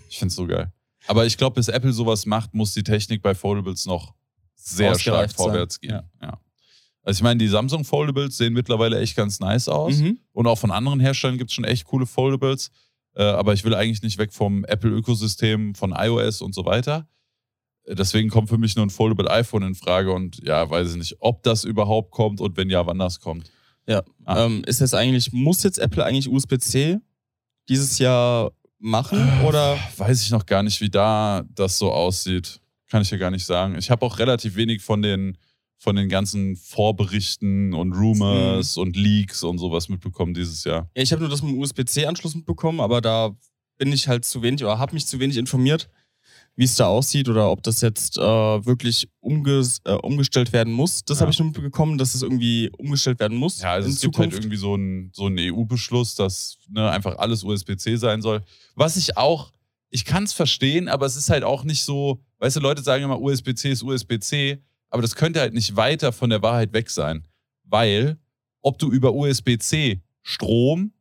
Ich 0.10 0.19
find's 0.19 0.36
so 0.36 0.45
geil. 0.45 0.71
Aber 1.08 1.26
ich 1.26 1.38
glaube, 1.38 1.56
bis 1.56 1.67
Apple 1.67 1.93
sowas 1.93 2.26
macht, 2.26 2.54
muss 2.54 2.74
die 2.74 2.84
Technik 2.84 3.21
bei 3.21 3.34
Foldables 3.34 3.86
noch 3.86 4.13
sehr 4.56 4.97
stark 5.00 5.15
Ausgereift 5.15 5.38
sein. 5.38 5.45
vorwärts 5.45 5.80
gehen. 5.80 6.02
Ja. 6.21 6.39
Also 7.04 7.19
ich 7.19 7.24
meine, 7.24 7.39
die 7.39 7.47
Samsung 7.47 7.84
Foldables 7.84 8.38
sehen 8.38 8.54
mittlerweile 8.54 9.00
echt 9.00 9.15
ganz 9.15 9.39
nice 9.39 9.67
aus. 9.67 9.97
Mhm. 9.97 10.19
Und 10.34 10.47
auch 10.47 10.58
von 10.58 10.71
anderen 10.71 11.00
Herstellern 11.00 11.38
gibt 11.38 11.50
es 11.50 11.56
schon 11.56 11.63
echt 11.63 11.86
coole 11.86 12.06
Foldables. 12.06 12.69
Äh, 13.15 13.24
aber 13.24 13.54
ich 13.54 13.63
will 13.63 13.74
eigentlich 13.74 14.04
nicht 14.04 14.17
weg 14.17 14.32
vom 14.34 14.63
Apple-Ökosystem, 14.65 15.76
von 15.76 15.93
iOS 15.97 16.41
und 16.41 16.54
so 16.54 16.65
weiter. 16.65 17.08
Äh, 17.86 17.95
Deswegen 17.95 18.30
kommt 18.30 18.50
für 18.50 18.58
mich 18.58 18.76
nur 18.76 18.86
ein 18.86 18.89
Foldable 18.89 19.30
iPhone 19.32 19.63
in 19.63 19.76
Frage 19.76 20.13
und 20.13 20.41
ja, 20.43 20.69
weiß 20.69 20.91
ich 20.91 20.97
nicht, 20.97 21.15
ob 21.19 21.43
das 21.43 21.63
überhaupt 21.63 22.12
kommt 22.12 22.39
und 22.39 22.56
wenn 22.56 22.69
ja, 22.69 22.86
wann 22.86 23.00
das 23.00 23.19
kommt. 23.19 23.52
Ja. 23.92 24.04
Ah. 24.26 24.46
Ähm, 24.46 24.64
ist 24.66 24.80
jetzt 24.80 24.96
eigentlich, 24.96 25.34
muss 25.34 25.64
jetzt 25.64 25.78
Apple 25.78 26.06
eigentlich 26.06 26.30
USB-C 26.30 27.00
dieses 27.68 28.00
Jahr 28.00 28.52
machen 28.80 29.20
oder? 29.46 29.78
Weiß 29.98 30.22
ich 30.22 30.32
noch 30.32 30.46
gar 30.46 30.64
nicht, 30.64 30.82
wie 30.82 30.90
da 30.90 31.44
das 31.54 31.78
so 31.78 31.92
aussieht. 31.92 32.60
Kann 32.90 33.02
ich 33.02 33.10
dir 33.10 33.18
gar 33.18 33.32
nicht 33.32 33.46
sagen. 33.46 33.76
Ich 33.78 33.90
habe 33.92 34.06
auch 34.06 34.20
relativ 34.20 34.56
wenig 34.56 34.82
von 34.82 35.02
den, 35.02 35.38
von 35.78 35.96
den 35.96 36.10
ganzen 36.10 36.56
Vorberichten 36.56 37.74
und 37.74 37.94
Rumors 37.94 38.78
und 38.78 38.96
Leaks 38.96 39.44
und 39.44 39.58
sowas 39.58 39.90
mitbekommen 39.90 40.34
dieses 40.34 40.64
Jahr. 40.64 40.90
Ja, 40.96 41.04
ich 41.04 41.12
habe 41.12 41.22
nur 41.22 41.30
das 41.30 41.42
mit 41.42 41.52
dem 41.52 41.60
USB-C-Anschluss 41.60 42.36
mitbekommen, 42.36 42.80
aber 42.80 43.02
da 43.02 43.32
bin 43.78 43.92
ich 43.92 44.08
halt 44.08 44.26
zu 44.26 44.42
wenig 44.42 44.64
oder 44.64 44.80
habe 44.80 44.94
mich 44.94 45.08
zu 45.08 45.20
wenig 45.20 45.38
informiert, 45.38 45.90
wie 46.56 46.66
es 46.66 46.76
da 46.76 46.88
aussieht 46.88 47.30
oder 47.30 47.50
ob 47.50 47.64
das 47.64 47.82
jetzt 47.82 48.18
äh, 48.18 48.22
wirklich 48.22 49.10
umges 49.20 49.80
äh, 49.86 49.94
umgestellt 49.94 50.52
werden 50.54 50.74
muss. 50.74 51.04
Das 51.06 51.18
Ja. 51.18 51.22
habe 51.22 51.32
ich 51.32 51.40
nur 51.40 51.48
mitbekommen, 51.48 51.98
dass 51.98 52.14
es 52.14 52.22
irgendwie 52.22 52.70
umgestellt 52.78 53.20
werden 53.20 53.38
muss 53.38 53.62
Ja, 53.62 53.72
also 53.74 53.88
in 53.88 53.94
es 53.94 54.02
gibt 54.02 54.18
halt 54.18 54.32
Zukunft. 54.32 54.46
irgendwie 54.46 54.58
so 54.58 54.74
einen 54.74 55.10
so 55.14 55.30
EU-Beschluss, 55.30 56.16
dass 56.16 56.58
ne, 56.70 56.90
einfach 56.92 57.18
alles 57.18 57.44
USB-C 57.44 57.96
sein 57.96 58.22
soll. 58.22 58.42
Was 58.76 58.98
ich 58.98 59.18
auch, 59.18 59.52
ich 59.90 60.06
kann 60.06 60.24
es 60.26 60.34
verstehen, 60.34 60.88
aber 60.90 61.06
es 61.06 61.16
ist 61.16 61.30
halt 61.30 61.44
auch 61.44 61.64
nicht 61.64 61.84
so, 61.84 62.22
weißt 62.40 62.58
du, 62.58 62.60
Leute 62.60 62.82
sagen 62.84 63.04
immer, 63.04 63.20
USB-C 63.22 63.72
ist 63.72 63.82
USB-C, 63.84 64.62
aber 64.90 65.02
das 65.02 65.16
könnte 65.16 65.40
halt 65.40 65.54
nicht 65.54 65.76
weiter 65.78 66.12
von 66.12 66.30
der 66.30 66.42
Wahrheit 66.44 66.74
weg 66.74 66.90
sein. 66.90 67.26
Weil, 67.64 68.18
ob 68.62 68.78
du 68.78 68.92
über 68.92 69.14
USB-C 69.14 70.02
Strom 70.22 70.92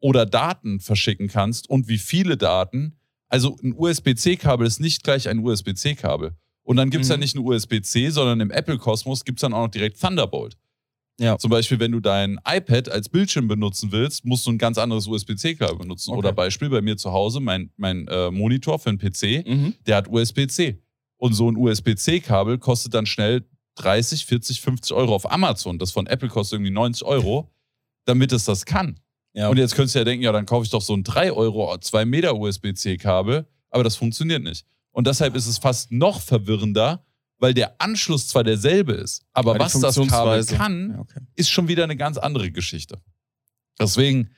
oder 0.00 0.24
Daten 0.26 0.80
verschicken 0.80 1.28
kannst 1.28 1.68
und 1.68 1.88
wie 1.88 1.98
viele 1.98 2.36
Daten, 2.36 2.96
also 3.32 3.56
ein 3.62 3.74
USB-C-Kabel 3.76 4.66
ist 4.66 4.78
nicht 4.80 5.02
gleich 5.02 5.28
ein 5.28 5.38
USB-C-Kabel. 5.40 6.32
Und 6.64 6.76
dann 6.76 6.90
gibt 6.90 7.02
es 7.04 7.08
Mhm. 7.08 7.12
ja 7.14 7.16
nicht 7.18 7.34
nur 7.34 7.46
USB-C, 7.46 8.10
sondern 8.10 8.40
im 8.40 8.50
Apple-Kosmos 8.50 9.24
gibt 9.24 9.38
es 9.38 9.40
dann 9.40 9.52
auch 9.52 9.64
noch 9.64 9.70
direkt 9.70 10.00
Thunderbolt. 10.00 10.56
Ja. 11.18 11.36
Zum 11.38 11.50
Beispiel, 11.50 11.78
wenn 11.80 11.92
du 11.92 12.00
dein 12.00 12.38
iPad 12.46 12.88
als 12.88 13.08
Bildschirm 13.08 13.48
benutzen 13.48 13.90
willst, 13.92 14.24
musst 14.24 14.46
du 14.46 14.50
ein 14.52 14.58
ganz 14.58 14.78
anderes 14.78 15.06
USB-C-Kabel 15.06 15.76
benutzen. 15.76 16.10
Okay. 16.10 16.18
Oder 16.18 16.32
Beispiel 16.32 16.68
bei 16.70 16.80
mir 16.82 16.96
zu 16.96 17.12
Hause, 17.12 17.40
mein, 17.40 17.70
mein 17.76 18.06
äh, 18.08 18.30
Monitor 18.30 18.78
für 18.78 18.90
einen 18.90 18.98
PC, 18.98 19.44
Mhm. 19.46 19.74
der 19.86 19.96
hat 19.96 20.08
USB-C. 20.08 20.78
Und 21.16 21.34
so 21.34 21.50
ein 21.50 21.56
USB-C-Kabel 21.56 22.58
kostet 22.58 22.94
dann 22.94 23.06
schnell 23.06 23.44
30, 23.76 24.26
40, 24.26 24.60
50 24.60 24.92
Euro 24.96 25.14
auf 25.14 25.30
Amazon. 25.30 25.78
Das 25.78 25.90
von 25.92 26.06
Apple 26.06 26.28
kostet 26.28 26.58
irgendwie 26.58 26.72
90 26.72 27.04
Euro, 27.06 27.50
damit 28.04 28.32
es 28.32 28.44
das 28.44 28.64
kann. 28.66 28.98
Ja. 29.34 29.48
Und 29.48 29.56
jetzt 29.56 29.74
könntest 29.74 29.94
du 29.94 30.00
ja 30.00 30.04
denken, 30.04 30.24
ja, 30.24 30.32
dann 30.32 30.46
kaufe 30.46 30.64
ich 30.64 30.70
doch 30.70 30.82
so 30.82 30.94
ein 30.94 31.04
3 31.04 31.32
Euro, 31.32 31.76
2 31.78 32.04
Meter 32.04 32.36
USB-C-Kabel, 32.36 33.46
aber 33.70 33.84
das 33.84 33.96
funktioniert 33.96 34.42
nicht. 34.42 34.66
Und 34.90 35.06
deshalb 35.06 35.34
ist 35.34 35.46
es 35.46 35.58
fast 35.58 35.90
noch 35.90 36.20
verwirrender, 36.20 37.04
weil 37.38 37.54
der 37.54 37.80
Anschluss 37.80 38.28
zwar 38.28 38.44
derselbe 38.44 38.92
ist, 38.92 39.24
aber 39.32 39.52
Aber 39.52 39.64
was 39.64 39.72
das 39.80 39.96
Kabel 40.08 40.44
kann, 40.44 40.90
ja, 40.90 40.98
okay. 41.00 41.20
ist 41.34 41.50
schon 41.50 41.66
wieder 41.68 41.84
eine 41.84 41.96
ganz 41.96 42.18
andere 42.18 42.50
Geschichte. 42.50 43.00
Deswegen 43.80 44.30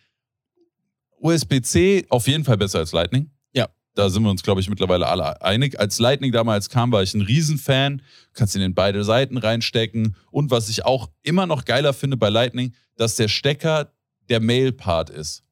USB-C 1.19 2.07
auf 2.09 2.29
jeden 2.29 2.45
Fall 2.45 2.57
besser 2.57 2.79
als 2.79 2.93
Lightning. 2.93 3.31
Ja. 3.53 3.69
Da 3.95 4.11
sind 4.11 4.23
wir 4.23 4.31
uns, 4.31 4.43
glaube 4.43 4.61
ich, 4.61 4.69
mittlerweile 4.69 5.07
alle 5.07 5.41
einig. 5.43 5.81
Als 5.81 5.99
Lightning 5.99 6.33
damals 6.33 6.69
kam, 6.69 6.93
war 6.93 7.03
ich 7.03 7.15
ein 7.15 7.23
Riesenfan. 7.23 8.03
Kannst 8.33 8.55
ihn 8.55 8.63
in 8.63 8.75
beide 8.75 9.05
Seiten 9.05 9.39
reinstecken. 9.39 10.17
Und 10.31 10.51
was 10.51 10.69
ich 10.69 10.85
auch 10.85 11.11
immer 11.23 11.47
noch 11.47 11.65
geiler 11.65 11.93
finde 11.95 12.17
bei 12.17 12.29
Lightning, 12.29 12.75
dass 12.97 13.17
der 13.17 13.29
Stecker 13.29 13.94
der 14.29 14.41
Mail-Part 14.41 15.11
ist. 15.11 15.45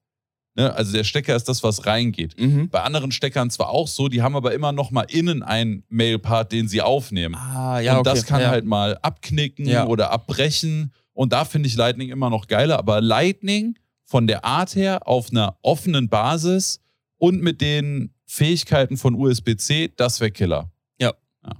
Ne? 0.55 0.73
Also 0.75 0.93
der 0.93 1.05
Stecker 1.05 1.35
ist 1.35 1.49
das, 1.49 1.63
was 1.63 1.87
reingeht. 1.87 2.39
Mhm. 2.39 2.69
Bei 2.69 2.83
anderen 2.83 3.11
Steckern 3.11 3.49
zwar 3.51 3.71
auch 3.71 3.89
so, 3.89 4.09
die 4.09 4.23
haben 4.23 4.37
aber 4.37 4.53
immer 4.53 4.73
noch 4.73 4.91
mal 4.91 5.07
innen 5.09 5.43
einen 5.43 5.85
Mail-Part, 5.89 6.53
den 6.53 6.69
sie 6.69 6.83
aufnehmen. 6.83 7.35
Ah, 7.35 7.81
ja, 7.81 7.99
und 7.99 8.07
das 8.07 8.21
okay. 8.21 8.29
kann 8.29 8.41
ja. 8.43 8.51
halt 8.51 8.65
mal 8.65 8.99
abknicken 8.99 9.67
Ja. 9.67 9.87
oder 9.87 10.11
abbrechen 10.11 10.93
Und 11.15 11.33
da 11.33 11.45
finde 11.45 11.69
ich 11.69 11.77
Lightning 11.77 12.11
immer 12.11 12.31
noch 12.31 12.49
geiler. 12.49 12.79
Aber 12.79 13.01
Lightning 13.01 13.79
von 14.05 14.27
der 14.27 14.45
Art 14.45 14.75
her 14.75 15.07
auf 15.07 15.31
einer 15.31 15.57
offenen 15.63 16.09
Basis 16.09 16.81
und 17.17 17.43
mit 17.43 17.61
den 17.61 18.13
Fähigkeiten 18.27 18.97
von 18.97 19.15
USB-C, 19.15 19.93
das 19.97 20.21
wäre 20.21 20.31
Killer. 20.31 20.71
Ja. 20.99 21.13
ja. 21.45 21.53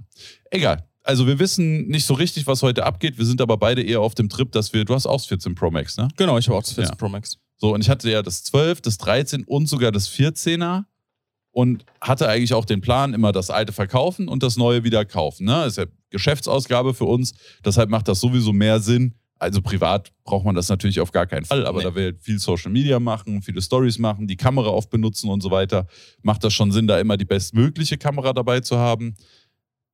Egal. 0.51 0.83
Also 1.03 1.27
wir 1.27 1.37
wissen 1.39 1.87
nicht 1.87 2.05
so 2.05 2.13
richtig, 2.13 2.47
was 2.47 2.61
heute 2.63 2.85
abgeht. 2.85 3.17
Wir 3.17 3.25
sind 3.25 3.41
aber 3.41 3.57
beide 3.57 3.81
eher 3.83 3.99
auf 3.99 4.15
dem 4.15 4.29
Trip, 4.29 4.51
dass 4.51 4.71
wir, 4.73 4.85
du 4.85 4.93
hast 4.93 5.05
auch 5.05 5.17
das 5.17 5.25
14 5.25 5.53
Pro 5.53 5.69
Max, 5.69 5.97
ne? 5.97 6.07
Genau, 6.15 6.37
ich 6.37 6.47
habe 6.47 6.57
auch 6.57 6.63
das 6.63 6.73
14 6.73 6.91
Ja. 6.91 6.95
Pro 6.95 7.09
Max. 7.09 7.37
So, 7.57 7.73
und 7.73 7.81
ich 7.81 7.89
hatte 7.89 8.09
ja 8.09 8.21
das 8.21 8.43
12, 8.45 8.81
das 8.81 8.97
13 8.97 9.43
und 9.43 9.67
sogar 9.67 9.91
das 9.91 10.09
14er 10.09 10.85
und 11.51 11.85
hatte 12.01 12.27
eigentlich 12.29 12.53
auch 12.53 12.65
den 12.65 12.81
Plan, 12.81 13.13
immer 13.13 13.31
das 13.31 13.49
alte 13.49 13.73
verkaufen 13.73 14.27
und 14.27 14.43
das 14.43 14.55
neue 14.57 14.83
wieder 14.83 15.05
kaufen. 15.05 15.45
Ne? 15.45 15.65
ist 15.65 15.77
ja 15.77 15.85
Geschäftsausgabe 16.09 16.93
für 16.93 17.05
uns, 17.05 17.33
deshalb 17.65 17.89
macht 17.89 18.07
das 18.07 18.19
sowieso 18.21 18.53
mehr 18.53 18.79
Sinn. 18.79 19.13
Also 19.39 19.61
privat 19.61 20.13
braucht 20.23 20.45
man 20.45 20.55
das 20.55 20.69
natürlich 20.69 21.01
auf 21.01 21.11
gar 21.11 21.25
keinen 21.27 21.43
Fall, 21.43 21.65
aber 21.67 21.79
Nee. 21.79 21.83
da 21.83 21.95
wir 21.95 22.15
viel 22.21 22.39
Social 22.39 22.71
Media 22.71 22.99
machen, 22.99 23.41
viele 23.41 23.61
Stories 23.61 23.97
machen, 23.99 24.25
die 24.25 24.37
Kamera 24.37 24.69
oft 24.69 24.89
benutzen 24.89 25.29
und 25.29 25.41
so 25.41 25.51
weiter, 25.51 25.85
macht 26.21 26.43
das 26.45 26.53
schon 26.53 26.71
Sinn, 26.71 26.87
da 26.87 26.97
immer 26.99 27.17
die 27.17 27.25
bestmögliche 27.25 27.97
Kamera 27.97 28.31
dabei 28.31 28.61
zu 28.61 28.77
haben. 28.77 29.15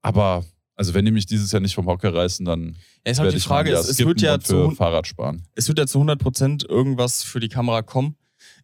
Aber 0.03 0.45
also 0.80 0.93
wenn 0.93 1.03
die 1.03 1.11
mich 1.11 1.25
dieses 1.25 1.51
Jahr 1.51 1.59
nicht 1.59 1.75
vom 1.75 1.86
Hocker 1.88 2.13
reißen, 2.13 2.45
dann 2.45 2.77
Ja, 3.05 3.11
ist 3.11 3.19
halt 3.19 3.34
die 3.34 3.38
ich 3.38 3.43
Frage, 3.43 3.73
es, 3.73 3.99
wird 3.99 4.21
ja 4.21 4.39
zu, 4.39 4.71
Fahrrad 4.71 5.05
sparen. 5.07 5.43
es 5.55 5.67
wird 5.67 5.77
ja 5.77 5.86
zu 5.86 5.99
100% 5.99 6.67
irgendwas 6.69 7.21
für 7.21 7.39
die 7.41 7.49
Kamera 7.49 7.82
kommen. 7.82 8.15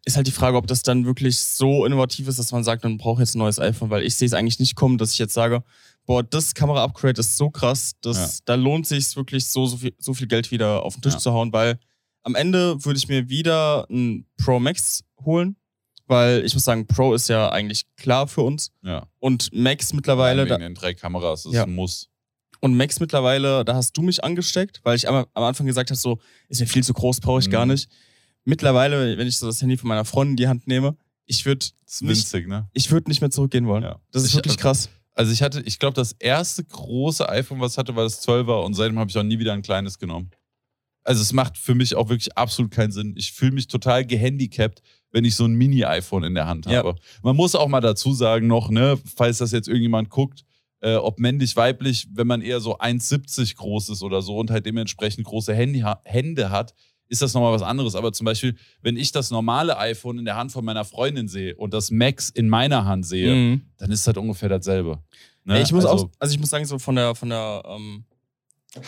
Ist 0.06 0.16
halt 0.16 0.26
die 0.26 0.32
Frage, 0.32 0.56
ob 0.56 0.66
das 0.66 0.82
dann 0.82 1.04
wirklich 1.04 1.38
so 1.38 1.84
innovativ 1.84 2.26
ist, 2.28 2.38
dass 2.38 2.52
man 2.52 2.64
sagt, 2.64 2.84
man 2.84 2.96
braucht 2.96 3.20
jetzt 3.20 3.34
ein 3.34 3.38
neues 3.40 3.58
iPhone, 3.58 3.90
weil 3.90 4.02
ich 4.02 4.14
sehe 4.14 4.26
es 4.26 4.32
eigentlich 4.32 4.58
nicht 4.58 4.74
kommen, 4.76 4.96
dass 4.96 5.12
ich 5.12 5.18
jetzt 5.18 5.34
sage, 5.34 5.62
boah, 6.06 6.22
das 6.22 6.54
Kamera-Upgrade 6.54 7.20
ist 7.20 7.36
so 7.36 7.50
krass, 7.50 7.92
dass 8.00 8.16
Ja. 8.38 8.42
da 8.46 8.54
lohnt 8.54 8.86
sich 8.86 9.14
wirklich 9.16 9.44
so, 9.46 9.66
so, 9.66 9.76
viel, 9.76 9.92
so 9.98 10.14
viel 10.14 10.26
Geld 10.28 10.50
wieder 10.50 10.82
auf 10.84 10.94
den 10.94 11.02
Tisch 11.02 11.14
Ja. 11.14 11.18
zu 11.18 11.32
hauen, 11.32 11.52
weil 11.52 11.78
am 12.22 12.34
Ende 12.34 12.82
würde 12.84 12.96
ich 12.98 13.08
mir 13.08 13.28
wieder 13.28 13.86
ein 13.90 14.24
Pro 14.42 14.58
Max 14.58 15.02
holen, 15.24 15.56
weil 16.06 16.44
ich 16.44 16.54
muss 16.54 16.64
sagen, 16.64 16.86
Pro 16.86 17.14
ist 17.14 17.28
ja 17.28 17.50
eigentlich 17.50 17.84
klar 17.96 18.26
für 18.28 18.42
uns 18.42 18.72
Ja. 18.82 19.06
und 19.18 19.50
Max 19.52 19.92
mittlerweile, 19.92 20.42
Wegen 20.42 20.50
da, 20.50 20.58
den 20.58 20.74
drei 20.74 20.94
Kameras, 20.94 21.42
das 21.44 21.52
Ja. 21.52 21.62
ist 21.62 21.68
ein 21.68 21.74
Muss. 21.74 22.08
und 22.60 22.76
Max 22.76 23.00
mittlerweile, 23.00 23.64
da 23.64 23.74
hast 23.74 23.96
du 23.96 24.02
mich 24.02 24.24
angesteckt, 24.24 24.80
weil 24.82 24.96
ich 24.96 25.08
am, 25.08 25.26
am 25.34 25.42
Anfang 25.44 25.66
gesagt 25.66 25.90
habe, 25.90 25.98
so, 25.98 26.18
ist 26.48 26.60
mir 26.60 26.66
viel 26.66 26.82
zu 26.84 26.94
groß, 26.94 27.20
brauche 27.20 27.40
ich 27.40 27.48
Mhm. 27.48 27.52
gar 27.52 27.66
nicht. 27.66 27.88
Mittlerweile, 28.44 29.18
wenn 29.18 29.26
ich 29.26 29.38
so 29.38 29.46
das 29.46 29.60
Handy 29.60 29.76
von 29.76 29.88
meiner 29.88 30.04
Freundin 30.04 30.32
in 30.32 30.36
die 30.36 30.48
Hand 30.48 30.66
nehme, 30.66 30.96
ich 31.26 31.44
würde 31.44 31.66
nicht, 32.00 32.32
ne? 32.46 32.68
ich 32.72 32.90
würd 32.90 33.08
nicht 33.08 33.20
mehr 33.20 33.30
zurückgehen 33.30 33.66
wollen. 33.66 33.82
Ja. 33.82 34.00
Das 34.12 34.22
ist 34.22 34.30
Ich- 34.30 34.34
wirklich 34.36 34.56
krass. 34.56 34.88
Also 35.14 35.32
ich 35.32 35.42
hatte, 35.42 35.60
ich 35.62 35.78
glaube, 35.78 35.94
das 35.94 36.12
erste 36.12 36.62
große 36.62 37.28
iPhone, 37.28 37.60
was 37.60 37.72
ich 37.72 37.78
hatte, 37.78 37.96
war 37.96 38.04
das 38.04 38.20
12er 38.20 38.62
und 38.64 38.74
seitdem 38.74 38.98
habe 38.98 39.10
ich 39.10 39.16
auch 39.16 39.22
nie 39.22 39.38
wieder 39.38 39.52
ein 39.54 39.62
kleines 39.62 39.98
genommen. 39.98 40.30
Also 41.04 41.22
es 41.22 41.32
macht 41.32 41.56
für 41.56 41.74
mich 41.74 41.94
auch 41.94 42.08
wirklich 42.08 42.36
absolut 42.36 42.70
keinen 42.70 42.92
Sinn. 42.92 43.14
Ich 43.16 43.32
fühle 43.32 43.52
mich 43.52 43.66
total 43.66 44.04
gehandicapt, 44.04 44.82
wenn 45.16 45.24
ich 45.24 45.34
so 45.34 45.46
ein 45.46 45.54
Mini-iPhone 45.54 46.24
in 46.24 46.34
der 46.34 46.46
Hand 46.46 46.66
Ja. 46.66 46.76
habe. 46.78 46.94
Man 47.22 47.34
muss 47.36 47.54
auch 47.54 47.68
mal 47.68 47.80
dazu 47.80 48.12
sagen 48.12 48.46
noch, 48.48 48.68
ne, 48.68 48.98
falls 49.16 49.38
das 49.38 49.50
jetzt 49.50 49.66
irgendjemand 49.66 50.10
guckt, 50.10 50.44
äh, 50.80 50.96
ob 50.96 51.18
männlich, 51.18 51.56
weiblich, 51.56 52.06
wenn 52.12 52.26
man 52.26 52.42
eher 52.42 52.60
so 52.60 52.76
1,70 52.78 53.56
groß 53.56 53.88
ist 53.88 54.02
oder 54.02 54.20
so 54.20 54.36
und 54.36 54.50
halt 54.50 54.66
dementsprechend 54.66 55.24
große 55.26 55.54
Handy, 55.54 55.82
Hände 56.04 56.50
hat, 56.50 56.74
ist 57.08 57.22
das 57.22 57.32
nochmal 57.32 57.54
was 57.54 57.62
anderes. 57.62 57.94
Aber 57.94 58.12
zum 58.12 58.26
Beispiel, 58.26 58.56
wenn 58.82 58.98
ich 58.98 59.10
das 59.10 59.30
normale 59.30 59.78
iPhone 59.78 60.18
in 60.18 60.26
der 60.26 60.36
Hand 60.36 60.52
von 60.52 60.62
meiner 60.66 60.84
Freundin 60.84 61.28
sehe 61.28 61.56
und 61.56 61.72
das 61.72 61.90
Max 61.90 62.28
in 62.28 62.50
meiner 62.50 62.84
Hand 62.84 63.06
sehe, 63.06 63.34
Mhm. 63.34 63.62
dann 63.78 63.90
ist 63.90 64.06
das 64.06 64.18
ungefähr 64.18 64.50
dasselbe. 64.50 64.98
Ne? 65.44 65.62
Ich 65.62 65.72
muss 65.72 65.86
also, 65.86 66.04
auch, 66.04 66.10
also 66.18 66.34
ich 66.34 66.38
muss 66.40 66.50
sagen, 66.50 66.66
so 66.66 66.78
von 66.78 66.94
der, 66.96 67.14
von 67.14 67.30
der 67.30 67.62
ähm, 67.66 68.04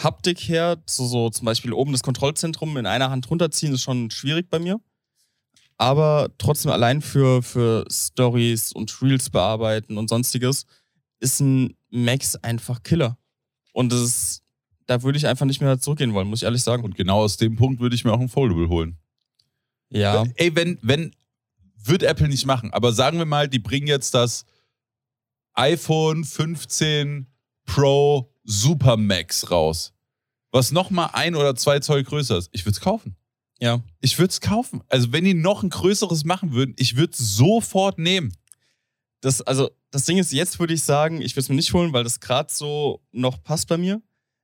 Haptik 0.04 0.40
her, 0.40 0.76
so, 0.84 1.06
so 1.06 1.30
zum 1.30 1.46
Beispiel 1.46 1.72
oben 1.72 1.92
das 1.92 2.02
Kontrollzentrum 2.02 2.76
in 2.76 2.84
einer 2.84 3.08
Hand 3.08 3.30
runterziehen, 3.30 3.72
ist 3.72 3.80
schon 3.82 4.10
schwierig 4.10 4.50
bei 4.50 4.58
mir. 4.58 4.78
Aber 5.78 6.30
trotzdem 6.38 6.72
allein 6.72 7.00
für, 7.00 7.42
für 7.42 7.84
Stories 7.90 8.72
und 8.72 9.00
Reels 9.00 9.30
bearbeiten 9.30 9.96
und 9.96 10.08
sonstiges 10.08 10.66
ist 11.20 11.40
ein 11.40 11.76
Max 11.90 12.34
einfach 12.36 12.82
Killer. 12.82 13.16
Und 13.72 13.92
das 13.92 14.00
ist, 14.00 14.42
da 14.86 15.02
würde 15.04 15.18
ich 15.18 15.26
einfach 15.28 15.46
nicht 15.46 15.60
mehr 15.60 15.78
zurückgehen 15.78 16.14
wollen, 16.14 16.28
muss 16.28 16.40
ich 16.40 16.44
ehrlich 16.44 16.62
sagen. 16.62 16.82
Und 16.82 16.96
genau 16.96 17.20
aus 17.20 17.36
dem 17.36 17.54
Punkt 17.56 17.80
würde 17.80 17.94
ich 17.94 18.04
mir 18.04 18.12
auch 18.12 18.20
ein 18.20 18.28
Foldable 18.28 18.68
holen. 18.68 18.98
ja. 19.90 20.24
Ey, 20.34 20.54
wenn, 20.56 20.78
wenn, 20.82 21.14
wird 21.76 22.02
Apple 22.02 22.28
nicht 22.28 22.44
machen, 22.44 22.72
aber 22.72 22.92
sagen 22.92 23.18
wir 23.18 23.24
mal, 23.24 23.48
die 23.48 23.60
bringen 23.60 23.86
jetzt 23.86 24.14
das 24.14 24.44
iPhone 25.54 26.24
15 26.24 27.26
Pro 27.66 28.32
Super 28.42 28.96
Max 28.96 29.50
raus, 29.50 29.92
was 30.50 30.72
nochmal 30.72 31.10
ein 31.12 31.36
oder 31.36 31.54
zwei 31.54 31.78
Zoll 31.80 32.02
größer 32.02 32.38
ist. 32.38 32.48
Ich 32.52 32.64
würde 32.64 32.76
es 32.76 32.80
kaufen. 32.80 33.16
Ja. 33.60 33.80
Ich 34.00 34.18
würde 34.18 34.30
es 34.30 34.40
kaufen. 34.40 34.82
Also, 34.88 35.12
wenn 35.12 35.24
die 35.24 35.34
noch 35.34 35.62
ein 35.62 35.70
größeres 35.70 36.24
machen 36.24 36.52
würden, 36.52 36.74
ich 36.78 36.96
würde 36.96 37.12
es 37.12 37.36
sofort 37.36 37.98
nehmen. 37.98 38.32
Das, 39.20 39.40
also, 39.42 39.70
das 39.90 40.04
Ding 40.04 40.18
ist, 40.18 40.32
jetzt 40.32 40.60
würde 40.60 40.74
ich 40.74 40.82
sagen, 40.84 41.20
ich 41.22 41.32
würde 41.32 41.40
es 41.40 41.48
mir 41.48 41.56
nicht 41.56 41.72
holen, 41.72 41.92
weil 41.92 42.04
das 42.04 42.20
gerade 42.20 42.52
so 42.52 43.02
noch 43.10 43.42
passt 43.42 43.66
bei 43.68 43.76
mir. 43.76 44.00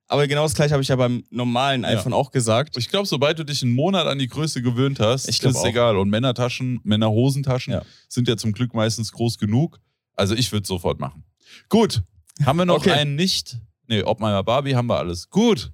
Aber 0.06 0.26
genau 0.26 0.42
das 0.42 0.54
gleiche 0.54 0.72
habe 0.72 0.82
ich 0.82 0.88
ja 0.88 0.96
beim 0.96 1.24
normalen 1.30 1.82
Ja. 1.82 1.88
iPhone 1.90 2.12
auch 2.12 2.30
gesagt. 2.30 2.76
Ich 2.76 2.88
glaube, 2.90 3.06
sobald 3.06 3.38
du 3.38 3.44
dich 3.44 3.62
einen 3.62 3.72
Monat 3.72 4.06
an 4.06 4.18
die 4.18 4.26
Größe 4.26 4.60
gewöhnt 4.62 5.00
hast, 5.00 5.26
ist 5.28 5.42
es 5.44 5.64
egal. 5.64 5.96
Und 5.96 6.10
Männertaschen, 6.10 6.80
Männerhosentaschen 6.82 7.72
Ja. 7.72 7.82
sind 8.08 8.28
ja 8.28 8.36
zum 8.36 8.52
Glück 8.52 8.74
meistens 8.74 9.12
groß 9.12 9.38
genug. 9.38 9.80
Also 10.14 10.34
ich 10.34 10.52
würde 10.52 10.62
es 10.62 10.68
sofort 10.68 11.00
machen. 11.00 11.24
Gut. 11.68 12.02
Haben 12.44 12.58
wir 12.58 12.64
noch 12.66 12.76
Okay. 12.78 12.90
einen 12.90 13.14
nicht? 13.14 13.58
Nee, 13.86 14.02
Oppenheimer 14.02 14.42
Barbie 14.42 14.74
haben 14.74 14.86
wir 14.88 14.98
alles. 14.98 15.30
Gut. 15.30 15.72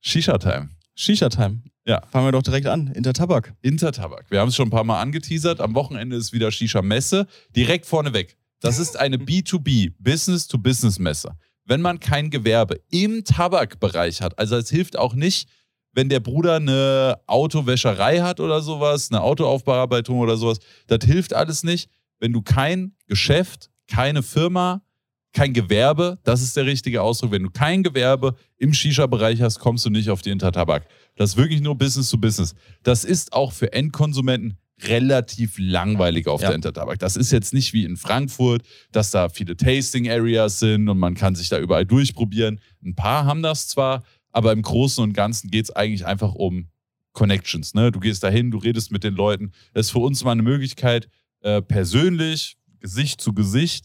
Shisha-Time. 0.00 0.68
Shisha-Time. 0.94 1.62
Ja. 1.86 2.02
Fangen 2.10 2.26
wir 2.26 2.32
doch 2.32 2.42
direkt 2.42 2.66
an. 2.66 2.88
Intertabak. 2.88 3.54
Intertabak. 3.60 4.30
Wir 4.30 4.40
haben 4.40 4.48
es 4.48 4.56
schon 4.56 4.68
ein 4.68 4.70
paar 4.70 4.84
Mal 4.84 5.00
angeteasert. 5.00 5.60
Am 5.60 5.74
Wochenende 5.74 6.16
ist 6.16 6.32
wieder 6.32 6.50
Shisha-Messe. 6.50 7.26
Direkt 7.54 7.86
vorneweg. 7.86 8.36
Das 8.60 8.78
ist 8.78 8.98
eine 8.98 9.18
B2B, 9.18 9.92
Business-to-Business-Messe. 9.98 11.36
Wenn 11.66 11.82
man 11.82 12.00
kein 12.00 12.30
Gewerbe 12.30 12.80
im 12.90 13.24
Tabakbereich 13.24 14.22
hat, 14.22 14.38
also 14.38 14.56
es 14.56 14.70
hilft 14.70 14.96
auch 14.96 15.14
nicht, 15.14 15.48
wenn 15.92 16.08
der 16.08 16.20
Bruder 16.20 16.56
eine 16.56 17.20
Autowäscherei 17.26 18.20
hat 18.20 18.40
oder 18.40 18.62
sowas, 18.62 19.10
eine 19.10 19.20
Autoaufbearbeitung 19.20 20.18
oder 20.18 20.36
sowas, 20.36 20.58
das 20.86 21.04
hilft 21.04 21.34
alles 21.34 21.62
nicht. 21.62 21.90
Wenn 22.18 22.32
du 22.32 22.42
kein 22.42 22.96
Geschäft, 23.06 23.70
keine 23.86 24.22
Firma, 24.22 24.82
kein 25.34 25.52
Gewerbe, 25.52 26.18
das 26.22 26.40
ist 26.42 26.56
der 26.56 26.64
richtige 26.64 27.02
Ausdruck. 27.02 27.32
Wenn 27.32 27.42
du 27.42 27.50
kein 27.50 27.82
Gewerbe 27.82 28.36
im 28.56 28.72
Shisha-Bereich 28.72 29.42
hast, 29.42 29.58
kommst 29.58 29.84
du 29.84 29.90
nicht 29.90 30.08
auf 30.08 30.22
die 30.22 30.30
Intertabak. 30.30 30.86
Das 31.16 31.30
ist 31.30 31.36
wirklich 31.36 31.60
nur 31.60 31.76
Business 31.76 32.08
to 32.08 32.16
Business. 32.16 32.54
Das 32.82 33.04
ist 33.04 33.32
auch 33.32 33.52
für 33.52 33.72
Endkonsumenten 33.72 34.56
relativ 34.82 35.56
langweilig 35.58 36.26
auf 36.26 36.40
Ja. 36.40 36.48
der 36.48 36.56
Intertabak. 36.56 36.98
Das 36.98 37.16
ist 37.16 37.30
jetzt 37.32 37.52
nicht 37.52 37.72
wie 37.72 37.84
in 37.84 37.96
Frankfurt, 37.96 38.62
dass 38.92 39.10
da 39.10 39.28
viele 39.28 39.56
Tasting 39.56 40.08
Areas 40.08 40.58
sind 40.58 40.88
und 40.88 40.98
man 40.98 41.14
kann 41.14 41.34
sich 41.34 41.48
da 41.48 41.58
überall 41.58 41.84
durchprobieren. 41.86 42.60
Ein 42.84 42.94
paar 42.94 43.24
haben 43.24 43.42
das 43.42 43.68
zwar, 43.68 44.02
aber 44.32 44.52
im 44.52 44.62
Großen 44.62 45.02
und 45.02 45.12
Ganzen 45.14 45.50
geht 45.50 45.64
es 45.66 45.70
eigentlich 45.70 46.06
einfach 46.06 46.34
um 46.34 46.68
Connections. 47.12 47.74
Ne? 47.74 47.92
Du 47.92 48.00
gehst 48.00 48.22
dahin, 48.24 48.50
du 48.50 48.58
redest 48.58 48.90
mit 48.90 49.04
den 49.04 49.14
Leuten. 49.14 49.52
Das 49.72 49.86
ist 49.86 49.92
für 49.92 50.00
uns 50.00 50.24
mal 50.24 50.32
eine 50.32 50.42
Möglichkeit, 50.42 51.08
äh, 51.40 51.62
persönlich, 51.62 52.56
Gesicht 52.80 53.20
zu 53.20 53.32
Gesicht, 53.32 53.84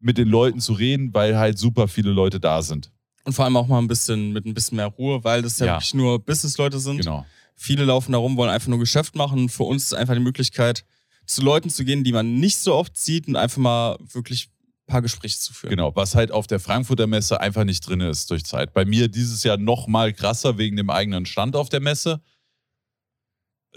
mit 0.00 0.18
den 0.18 0.28
Leuten 0.28 0.60
zu 0.60 0.72
reden, 0.72 1.12
weil 1.14 1.36
halt 1.38 1.58
super 1.58 1.86
viele 1.88 2.10
Leute 2.10 2.40
da 2.40 2.62
sind. 2.62 2.90
Und 3.24 3.34
vor 3.34 3.44
allem 3.44 3.56
auch 3.56 3.66
mal 3.68 3.78
ein 3.78 3.86
bisschen 3.88 4.32
mit 4.32 4.46
ein 4.46 4.54
bisschen 4.54 4.76
mehr 4.76 4.86
Ruhe, 4.86 5.22
weil 5.24 5.42
das 5.42 5.58
ja, 5.58 5.66
Ja. 5.66 5.72
wirklich 5.74 5.94
nur 5.94 6.18
Business-Leute 6.24 6.78
sind. 6.80 6.98
Genau. 6.98 7.26
Viele 7.54 7.84
laufen 7.84 8.12
da 8.12 8.18
rum, 8.18 8.36
wollen 8.38 8.50
einfach 8.50 8.68
nur 8.68 8.78
Geschäft 8.78 9.14
machen. 9.14 9.50
Für 9.50 9.64
uns 9.64 9.84
ist 9.84 9.94
einfach 9.94 10.14
die 10.14 10.20
Möglichkeit, 10.20 10.84
zu 11.26 11.42
Leuten 11.42 11.68
zu 11.68 11.84
gehen, 11.84 12.02
die 12.02 12.12
man 12.12 12.40
nicht 12.40 12.56
so 12.56 12.74
oft 12.74 12.96
sieht 12.96 13.28
und 13.28 13.36
einfach 13.36 13.58
mal 13.58 13.98
wirklich 14.12 14.48
ein 14.48 14.86
paar 14.92 15.02
Gespräche 15.02 15.38
zu 15.38 15.52
führen. 15.52 15.70
Genau, 15.70 15.94
was 15.94 16.14
halt 16.14 16.32
auf 16.32 16.46
der 16.46 16.58
Frankfurter 16.60 17.06
Messe 17.06 17.38
einfach 17.40 17.64
nicht 17.64 17.86
drin 17.86 18.00
ist 18.00 18.30
durch 18.30 18.44
Zeit. 18.44 18.72
Bei 18.72 18.86
mir 18.86 19.08
dieses 19.08 19.44
Jahr 19.44 19.58
noch 19.58 19.86
mal 19.86 20.12
krasser 20.14 20.56
wegen 20.56 20.76
dem 20.76 20.88
eigenen 20.88 21.26
Stand 21.26 21.54
auf 21.54 21.68
der 21.68 21.80
Messe. 21.80 22.22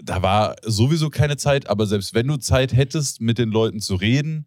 Da 0.02 0.22
war 0.22 0.56
sowieso 0.64 1.10
keine 1.10 1.36
Zeit, 1.36 1.68
aber 1.68 1.86
selbst 1.86 2.14
wenn 2.14 2.26
du 2.26 2.36
Zeit 2.38 2.72
hättest, 2.72 3.20
mit 3.20 3.38
den 3.38 3.50
Leuten 3.50 3.80
zu 3.80 3.94
reden, 3.94 4.46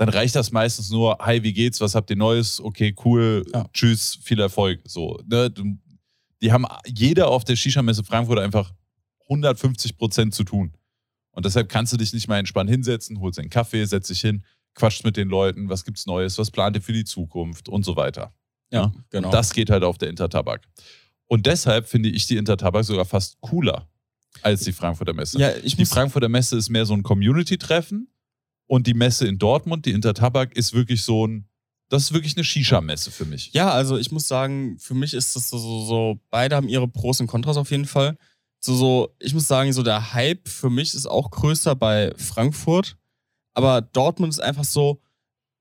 dann 0.00 0.08
reicht 0.08 0.34
das 0.34 0.50
meistens 0.50 0.88
nur, 0.90 1.18
hi, 1.20 1.42
wie 1.42 1.52
geht's, 1.52 1.78
was 1.82 1.94
habt 1.94 2.08
ihr 2.08 2.16
Neues? 2.16 2.58
Okay, 2.58 2.94
cool, 3.04 3.44
Ja. 3.52 3.68
tschüss, 3.74 4.18
viel 4.22 4.40
Erfolg. 4.40 4.80
So, 4.86 5.20
ne? 5.26 5.52
Die 6.40 6.52
haben 6.52 6.64
jeder 6.86 7.28
auf 7.28 7.44
der 7.44 7.54
Shisha-Messe 7.54 8.02
Frankfurt 8.02 8.38
einfach 8.38 8.72
150 9.28 9.98
Prozent 9.98 10.34
zu 10.34 10.44
tun. 10.44 10.72
Und 11.32 11.44
deshalb 11.44 11.68
kannst 11.68 11.92
du 11.92 11.98
dich 11.98 12.14
nicht 12.14 12.28
mal 12.28 12.38
entspannt 12.38 12.70
hinsetzen, 12.70 13.20
holst 13.20 13.38
einen 13.38 13.50
Kaffee, 13.50 13.84
setzt 13.84 14.08
dich 14.08 14.22
hin, 14.22 14.42
quatscht 14.74 15.04
mit 15.04 15.18
den 15.18 15.28
Leuten, 15.28 15.68
was 15.68 15.84
gibt's 15.84 16.06
Neues, 16.06 16.38
was 16.38 16.50
plant 16.50 16.76
ihr 16.76 16.82
für 16.82 16.94
die 16.94 17.04
Zukunft 17.04 17.68
und 17.68 17.84
so 17.84 17.94
weiter. 17.96 18.32
Ja, 18.72 18.92
genau. 19.10 19.28
Und 19.28 19.34
das 19.34 19.52
geht 19.52 19.68
halt 19.68 19.84
auf 19.84 19.98
der 19.98 20.08
Intertabak. 20.08 20.62
Und 21.26 21.44
deshalb 21.44 21.86
finde 21.88 22.08
ich 22.08 22.26
die 22.26 22.38
Intertabak 22.38 22.84
sogar 22.84 23.04
fast 23.04 23.38
cooler 23.42 23.86
als 24.42 24.62
die 24.62 24.72
Frankfurter 24.72 25.12
Messe. 25.12 25.38
ja, 25.38 25.52
Die 25.58 25.84
Frankfurter 25.84 26.28
Messe 26.30 26.56
ist 26.56 26.70
mehr 26.70 26.86
so 26.86 26.94
ein 26.94 27.02
Community-Treffen 27.02 28.08
und 28.70 28.86
die 28.86 28.94
Messe 28.94 29.26
in 29.26 29.36
Dortmund, 29.36 29.84
die 29.84 29.90
Intertabak, 29.90 30.56
ist 30.56 30.72
wirklich 30.72 31.02
so 31.02 31.26
ein 31.26 31.48
das 31.88 32.04
ist 32.04 32.12
wirklich 32.12 32.36
eine 32.36 32.44
Shisha-Messe 32.44 33.10
für 33.10 33.24
mich. 33.24 33.50
Ja, 33.52 33.72
also 33.72 33.98
ich 33.98 34.12
muss 34.12 34.28
sagen, 34.28 34.78
für 34.78 34.94
mich 34.94 35.12
ist 35.12 35.34
das 35.34 35.50
so, 35.50 35.58
so, 35.58 36.20
beide 36.30 36.54
haben 36.54 36.68
ihre 36.68 36.86
Pros 36.86 37.20
und 37.20 37.26
Kontras 37.26 37.56
auf 37.56 37.72
jeden 37.72 37.86
Fall. 37.86 38.16
So, 38.60 38.76
so, 38.76 39.16
ich 39.18 39.34
muss 39.34 39.48
sagen, 39.48 39.72
so 39.72 39.82
der 39.82 40.14
Hype 40.14 40.48
für 40.48 40.70
mich 40.70 40.94
ist 40.94 41.06
auch 41.06 41.32
größer 41.32 41.74
bei 41.74 42.12
Frankfurt. 42.16 42.96
Aber 43.54 43.80
Dortmund 43.80 44.32
ist 44.32 44.38
einfach 44.38 44.62
so, 44.62 45.02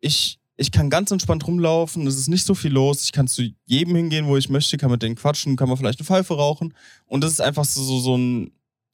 ich, 0.02 0.40
ich 0.56 0.72
kann 0.72 0.92
ganz 0.92 1.10
entspannt 1.10 1.48
rumlaufen, 1.48 2.06
es 2.06 2.16
ist 2.16 2.28
nicht 2.28 2.46
so 2.46 2.54
viel 2.54 2.74
los, 2.74 3.06
ich 3.06 3.12
kann 3.12 3.28
zu 3.28 3.50
jedem 3.66 3.96
hingehen, 3.96 4.28
wo 4.28 4.38
ich 4.38 4.50
möchte, 4.50 4.78
kann 4.78 4.92
mit 4.92 5.02
denen 5.02 5.16
quatschen, 5.16 5.56
kann 5.56 5.68
man 5.68 5.80
vielleicht 5.80 6.00
eine 6.00 6.06
Pfeife 6.06 6.36
rauchen. 6.36 6.76
Und 7.08 7.24
das 7.24 7.32
ist 7.32 7.42
einfach 7.42 7.66
so, 7.66 7.82
so, 7.82 8.00
so 8.02 8.16
ein 8.16 8.52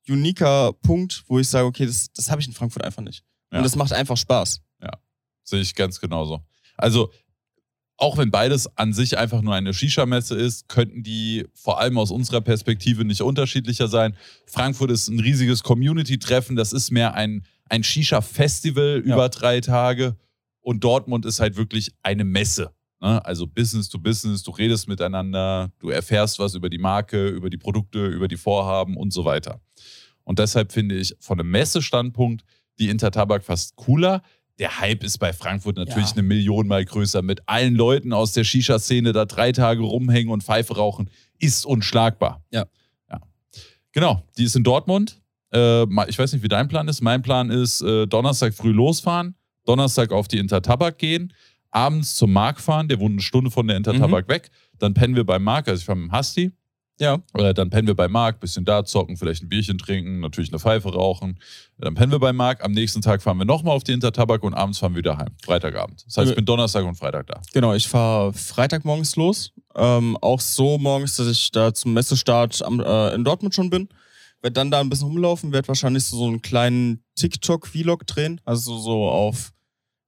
uniker 0.07 0.71
Punkt, 0.71 1.25
wo 1.27 1.37
ich 1.37 1.49
sage, 1.49 1.65
okay, 1.65 1.85
das, 1.85 2.13
das 2.13 2.31
habe 2.31 2.39
ich 2.39 2.47
in 2.47 2.53
Frankfurt 2.53 2.85
einfach 2.85 3.01
nicht. 3.01 3.25
Ja. 3.55 3.59
Und 3.59 3.63
das 3.63 3.75
macht 3.75 3.93
einfach 3.93 4.17
Spaß. 4.17 4.61
Sehe 5.47 5.61
ich 5.61 5.75
ganz 5.75 5.99
genauso. 5.99 6.41
Also, 6.75 7.11
auch 7.97 8.17
wenn 8.17 8.31
beides 8.31 8.65
an 8.77 8.93
sich 8.93 9.17
einfach 9.19 9.43
nur 9.43 9.53
eine 9.53 9.75
Shisha-Messe 9.75 10.35
ist, 10.35 10.67
könnten 10.67 11.03
die 11.03 11.45
vor 11.53 11.79
allem 11.79 11.99
aus 11.99 12.09
unserer 12.09 12.41
Perspektive 12.41 13.05
nicht 13.05 13.21
unterschiedlicher 13.21 13.87
sein. 13.87 14.17
Frankfurt 14.47 14.89
ist 14.89 15.07
ein 15.07 15.19
riesiges 15.19 15.61
Community-Treffen, 15.61 16.55
das 16.55 16.73
ist 16.73 16.89
mehr 16.89 17.13
ein, 17.13 17.45
ein 17.69 17.83
Shisha-Festival 17.83 19.03
Ja. 19.05 19.13
über 19.13 19.29
drei 19.29 19.61
Tage. 19.61 20.15
Und 20.61 20.83
Dortmund 20.83 21.27
ist 21.27 21.39
halt 21.39 21.57
wirklich 21.57 21.91
eine 22.01 22.23
Messe. 22.23 22.73
Ne? 22.99 23.23
Also 23.23 23.45
Business 23.45 23.87
to 23.87 23.99
Business, 23.99 24.41
du 24.41 24.49
redest 24.49 24.87
miteinander, 24.87 25.71
du 25.77 25.89
erfährst 25.91 26.39
was 26.39 26.55
über 26.55 26.69
die 26.71 26.79
Marke, 26.79 27.27
über 27.27 27.51
die 27.51 27.57
Produkte, 27.57 28.07
über 28.07 28.27
die 28.27 28.37
Vorhaben 28.37 28.97
und 28.97 29.13
so 29.13 29.25
weiter. 29.25 29.61
Und 30.23 30.39
deshalb 30.39 30.71
finde 30.71 30.95
ich 30.95 31.15
von 31.19 31.39
einem 31.39 31.51
Messestandpunkt 31.51 32.43
die 32.79 32.89
Intertabak 32.89 33.43
fast 33.43 33.75
cooler. 33.75 34.21
Der 34.59 34.79
Hype 34.79 35.03
ist 35.03 35.17
bei 35.17 35.33
Frankfurt 35.33 35.75
natürlich 35.77 36.09
Ja. 36.09 36.13
eine 36.13 36.23
Million 36.23 36.67
mal 36.67 36.83
größer. 36.85 37.21
Mit 37.21 37.41
allen 37.47 37.75
Leuten 37.75 38.13
aus 38.13 38.31
der 38.31 38.43
Shisha-Szene 38.45 39.11
da 39.11 39.25
drei 39.25 39.51
Tage 39.51 39.81
rumhängen 39.83 40.31
und 40.31 40.43
Pfeife 40.43 40.75
rauchen, 40.77 41.09
ist 41.39 41.65
unschlagbar. 41.65 42.43
Ja. 42.51 42.65
ja. 43.11 43.19
Genau, 43.91 44.23
die 44.37 44.45
ist 44.45 44.55
in 44.55 44.63
Dortmund. 44.63 45.21
Äh, 45.53 45.83
ich 46.07 46.17
weiß 46.17 46.33
nicht, 46.33 46.43
wie 46.43 46.47
dein 46.47 46.67
Plan 46.69 46.87
ist. 46.87 47.01
Mein 47.01 47.21
Plan 47.21 47.49
ist, 47.49 47.81
äh, 47.81 48.07
Donnerstag 48.07 48.53
früh 48.53 48.71
losfahren, 48.71 49.35
Donnerstag 49.65 50.11
auf 50.11 50.27
die 50.29 50.37
Intertabak 50.37 50.97
gehen, 50.97 51.33
abends 51.71 52.15
zum 52.15 52.31
Mark 52.31 52.61
fahren, 52.61 52.87
der 52.87 52.99
wohnt 52.99 53.13
eine 53.13 53.21
Stunde 53.21 53.51
von 53.51 53.67
der 53.67 53.75
Intertabak 53.77 54.27
weg. 54.29 54.49
Dann 54.79 54.93
pennen 54.93 55.15
wir 55.15 55.25
beim 55.25 55.43
Mark, 55.43 55.67
also 55.67 55.79
ich 55.79 55.85
fahre 55.85 55.97
mit 55.97 56.07
dem 56.09 56.11
Hasti. 56.13 56.51
Ja. 56.99 57.19
Oder 57.33 57.53
dann 57.53 57.69
pennen 57.69 57.87
wir 57.87 57.95
bei 57.95 58.07
Marc, 58.07 58.39
bisschen 58.39 58.63
da 58.63 58.85
zocken, 58.85 59.17
vielleicht 59.17 59.43
ein 59.43 59.49
Bierchen 59.49 59.77
trinken, 59.77 60.21
natürlich 60.21 60.49
eine 60.49 60.59
Pfeife 60.59 60.93
rauchen. 60.93 61.39
Dann 61.77 61.93
pennen 61.93 62.11
wir 62.11 62.19
bei 62.19 62.31
Marc. 62.31 62.63
Am 62.63 62.71
nächsten 62.71 63.01
Tag 63.01 63.21
fahren 63.21 63.37
wir 63.37 63.45
nochmal 63.45 63.75
auf 63.75 63.83
die 63.83 63.91
Intertabak 63.91 64.43
und 64.43 64.53
abends 64.53 64.79
fahren 64.79 64.93
wir 64.93 64.99
wieder 64.99 65.17
heim. 65.17 65.35
Freitagabend. 65.43 66.05
Das 66.05 66.17
heißt, 66.17 66.29
ich 66.29 66.35
bin 66.35 66.45
Donnerstag 66.45 66.85
und 66.85 66.95
Freitag 66.95 67.27
da. 67.27 67.41
Genau, 67.53 67.73
ich 67.73 67.87
fahre 67.87 68.31
Freitagmorgens 68.33 69.15
los. 69.17 69.51
Ähm, 69.75 70.17
auch 70.21 70.39
so 70.39 70.77
morgens, 70.77 71.17
dass 71.17 71.27
ich 71.27 71.51
da 71.51 71.73
zum 71.73 71.93
Messestart 71.93 72.61
am, 72.61 72.79
äh, 72.79 73.13
in 73.13 73.25
Dortmund 73.25 73.53
schon 73.53 73.69
bin. 73.69 73.89
Werde 74.41 74.53
dann 74.53 74.71
da 74.71 74.79
ein 74.79 74.89
bisschen 74.89 75.07
rumlaufen, 75.07 75.51
werde 75.51 75.67
wahrscheinlich 75.67 76.05
so, 76.05 76.17
so 76.17 76.27
einen 76.27 76.41
kleinen 76.41 77.03
TikTok-Vlog 77.15 78.07
drehen. 78.07 78.39
Also 78.45 78.77
so 78.77 79.09
auf 79.09 79.51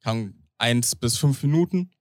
kann, 0.04 0.36
eins 0.58 0.96
bis 0.96 1.18
fünf 1.18 1.44
Minuten. 1.44 1.92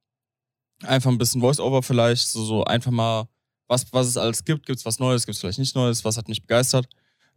Einfach 0.83 1.11
ein 1.11 1.19
bisschen 1.19 1.41
Voice-Over 1.41 1.83
vielleicht. 1.83 2.29
So, 2.29 2.45
so 2.45 2.65
einfach 2.65 2.93
mal, 2.93 3.29
was, 3.69 3.93
was 3.93 4.07
es 4.07 4.17
alles 4.17 4.45
gibt. 4.45 4.67
Gibt 4.67 4.79
es 4.79 4.85
was 4.85 4.99
Neues, 4.99 5.27
gibt 5.27 5.35
es 5.35 5.41
vielleicht 5.41 5.59
nicht 5.59 5.75
Neues, 5.75 6.05
was 6.05 6.17
hat 6.17 6.29
mich 6.29 6.43
begeistert. 6.43 6.89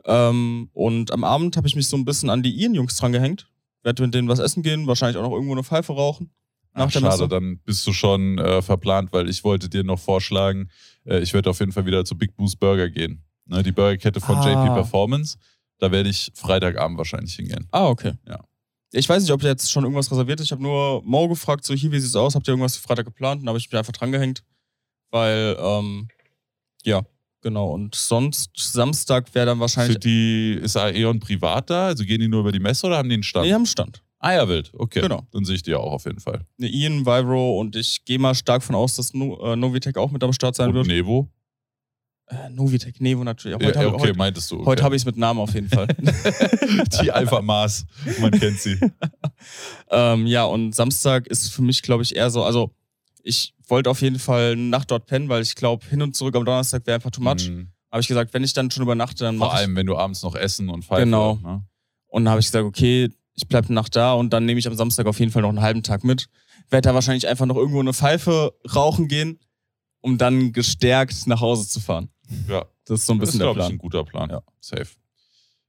Ähm, 0.05 0.69
und 0.73 1.11
am 1.11 1.23
Abend 1.23 1.57
habe 1.57 1.67
ich 1.67 1.75
mich 1.75 1.87
so 1.87 1.97
ein 1.97 2.05
bisschen 2.05 2.29
an 2.29 2.43
die 2.43 2.55
Ian-Jungs 2.61 2.95
dran 2.97 3.11
gehängt. 3.11 3.47
Werde 3.83 4.03
mit 4.03 4.13
denen 4.13 4.27
was 4.27 4.39
essen 4.39 4.63
gehen, 4.63 4.87
wahrscheinlich 4.87 5.17
auch 5.17 5.23
noch 5.23 5.31
irgendwo 5.33 5.53
eine 5.53 5.63
Pfeife 5.63 5.93
rauchen. 5.93 6.31
Nach 6.73 6.87
Ach, 6.87 6.91
der 6.91 6.99
schade, 6.99 7.13
Messe. 7.17 7.27
dann 7.27 7.59
bist 7.65 7.85
du 7.87 7.93
schon 7.93 8.37
äh, 8.37 8.61
verplant, 8.61 9.11
weil 9.11 9.27
ich 9.29 9.43
wollte 9.43 9.69
dir 9.69 9.83
noch 9.83 9.99
vorschlagen, 9.99 10.69
äh, 11.05 11.19
ich 11.19 11.33
werde 11.33 11.49
auf 11.49 11.59
jeden 11.59 11.71
Fall 11.71 11.85
wieder 11.85 12.05
zu 12.05 12.17
Big 12.17 12.35
Boost 12.35 12.59
Burger 12.59 12.89
gehen. 12.89 13.23
Ne, 13.45 13.63
die 13.63 13.71
Burgerkette 13.71 14.21
von 14.21 14.35
Ah. 14.35 14.47
JP 14.47 14.73
Performance. 14.75 15.37
Da 15.79 15.91
werde 15.91 16.09
ich 16.09 16.31
Freitagabend 16.35 16.97
wahrscheinlich 16.97 17.33
hingehen. 17.35 17.67
Ah, 17.71 17.87
okay. 17.87 18.13
Ja. 18.27 18.39
Ich 18.91 19.07
weiß 19.07 19.23
nicht, 19.23 19.31
ob 19.31 19.41
jetzt 19.43 19.71
schon 19.71 19.83
irgendwas 19.83 20.11
reserviert 20.11 20.39
ist. 20.39 20.47
Ich 20.47 20.51
habe 20.51 20.61
nur 20.61 21.01
Mo 21.03 21.27
gefragt, 21.27 21.63
so 21.63 21.73
hier, 21.73 21.91
wie 21.91 21.99
sieht's 21.99 22.15
aus? 22.15 22.35
Habt 22.35 22.47
ihr 22.47 22.51
irgendwas 22.51 22.75
für 22.75 22.83
Freitag 22.83 23.05
geplant? 23.05 23.39
Und 23.41 23.45
da 23.45 23.49
habe 23.51 23.59
ich 23.59 23.69
mich 23.71 23.77
einfach 23.77 23.93
dran 23.93 24.11
gehängt. 24.11 24.43
Weil, 25.11 25.57
ähm, 25.59 26.07
ja, 26.83 27.01
genau. 27.41 27.71
Und 27.73 27.95
sonst, 27.95 28.51
Samstag 28.55 29.33
wäre 29.35 29.47
dann 29.47 29.59
wahrscheinlich. 29.59 29.93
Sind 29.93 30.03
die, 30.03 30.59
ist 30.61 30.77
Aeon 30.77 31.19
privat 31.19 31.69
da? 31.69 31.87
Also 31.87 32.03
gehen 32.03 32.21
die 32.21 32.27
nur 32.27 32.41
über 32.41 32.51
die 32.51 32.59
Messe 32.59 32.87
oder 32.87 32.97
haben 32.97 33.09
die 33.09 33.15
einen 33.15 33.23
Stand? 33.23 33.47
Nee, 33.47 33.53
am 33.53 33.65
Stand. 33.65 34.03
Eierwild, 34.21 34.71
okay. 34.73 35.01
Genau. 35.01 35.25
Dann 35.31 35.45
sehe 35.45 35.55
ich 35.55 35.63
die 35.63 35.71
ja 35.71 35.77
auch 35.77 35.93
auf 35.93 36.05
jeden 36.05 36.19
Fall. 36.19 36.45
Ne, 36.57 36.67
Ian, 36.67 37.05
Vivro 37.05 37.57
und 37.59 37.75
ich 37.77 38.03
gehe 38.03 38.19
mal 38.19 38.35
stark 38.35 38.63
von 38.63 38.75
aus, 38.75 38.97
dass 38.97 39.13
no 39.13 39.37
äh, 39.41 39.55
Novitec 39.55 39.97
auch 39.97 40.11
mit 40.11 40.21
am 40.23 40.33
Start 40.33 40.55
sein 40.55 40.69
Und 40.69 40.75
wird. 40.75 40.87
Nevo? 40.87 41.29
Äh, 42.27 42.49
Novitec, 42.49 42.99
Nevo 42.99 43.23
natürlich. 43.23 43.57
Ja, 43.59 43.65
Heute, 43.65 43.79
hab- 43.79 43.93
okay, 43.93 44.01
heute, 44.09 44.17
meintest 44.17 44.51
du. 44.51 44.57
Okay. 44.57 44.65
heute 44.65 44.83
habe 44.83 44.95
ich 44.95 45.01
es 45.03 45.05
mit 45.05 45.15
Namen 45.15 45.39
auf 45.39 45.53
jeden 45.53 45.69
Fall. 45.69 45.87
die 47.01 47.11
Alpha 47.11 47.41
Mars. 47.41 47.85
Man 48.19 48.31
kennt 48.31 48.59
sie. 48.59 48.77
ähm, 49.89 50.27
ja, 50.27 50.43
und 50.43 50.75
Samstag 50.75 51.25
ist 51.27 51.53
für 51.53 51.61
mich, 51.61 51.81
glaube 51.81 52.03
ich, 52.03 52.13
eher 52.15 52.29
so, 52.29 52.43
also 52.43 52.71
ich 53.23 53.53
wollte 53.67 53.89
auf 53.89 54.01
jeden 54.01 54.19
Fall 54.19 54.53
eine 54.53 54.61
Nacht 54.61 54.91
dort 54.91 55.05
pennen, 55.05 55.29
weil 55.29 55.41
ich 55.41 55.55
glaube, 55.55 55.85
hin 55.85 56.01
und 56.01 56.15
zurück 56.15 56.35
am 56.35 56.45
Donnerstag 56.45 56.85
wäre 56.87 56.95
einfach 56.95 57.11
too 57.11 57.21
much. 57.21 57.49
Mhm. 57.49 57.69
Habe 57.91 58.01
ich 58.01 58.07
gesagt, 58.07 58.33
wenn 58.33 58.43
ich 58.43 58.53
dann 58.53 58.69
schon 58.71 58.83
übernachte, 58.83 59.23
dann 59.23 59.37
Vor 59.37 59.47
mache 59.47 59.57
ich. 59.57 59.61
allem, 59.61 59.75
wenn 59.75 59.85
du 59.85 59.97
abends 59.97 60.21
noch 60.23 60.35
essen 60.35 60.69
und 60.69 60.83
feiern. 60.85 61.05
Genau. 61.05 61.35
Ne? 61.35 61.63
Und 62.07 62.25
dann 62.25 62.31
habe 62.31 62.39
ich 62.39 62.45
gesagt, 62.47 62.65
okay, 62.65 63.09
ich 63.33 63.47
bleibe 63.47 63.67
eine 63.67 63.75
Nacht 63.75 63.95
da 63.95 64.13
und 64.13 64.31
dann 64.31 64.45
nehme 64.45 64.59
ich 64.59 64.67
am 64.67 64.75
Samstag 64.75 65.05
auf 65.07 65.19
jeden 65.19 65.31
Fall 65.31 65.41
noch 65.41 65.49
einen 65.49 65.61
halben 65.61 65.83
Tag 65.83 66.03
mit. 66.03 66.27
Werde 66.69 66.89
da 66.89 66.93
wahrscheinlich 66.93 67.27
einfach 67.27 67.45
noch 67.45 67.55
irgendwo 67.55 67.79
eine 67.79 67.93
Pfeife 67.93 68.53
rauchen 68.75 69.07
gehen, 69.07 69.39
um 70.01 70.17
dann 70.17 70.51
gestärkt 70.53 71.25
nach 71.27 71.41
Hause 71.41 71.67
zu 71.67 71.79
fahren. 71.79 72.09
Ja, 72.47 72.65
Das 72.85 72.99
ist 73.01 73.05
so 73.07 73.13
ein 73.13 73.19
das 73.19 73.29
ist, 73.29 73.33
bisschen 73.33 73.39
der 73.39 73.53
glaube 73.53 73.59
ich, 73.59 73.65
Plan. 73.65 73.71
ein 73.73 73.77
guter 73.79 74.03
Plan. 74.03 74.29
Ja. 74.29 74.41
Safe. 74.59 74.87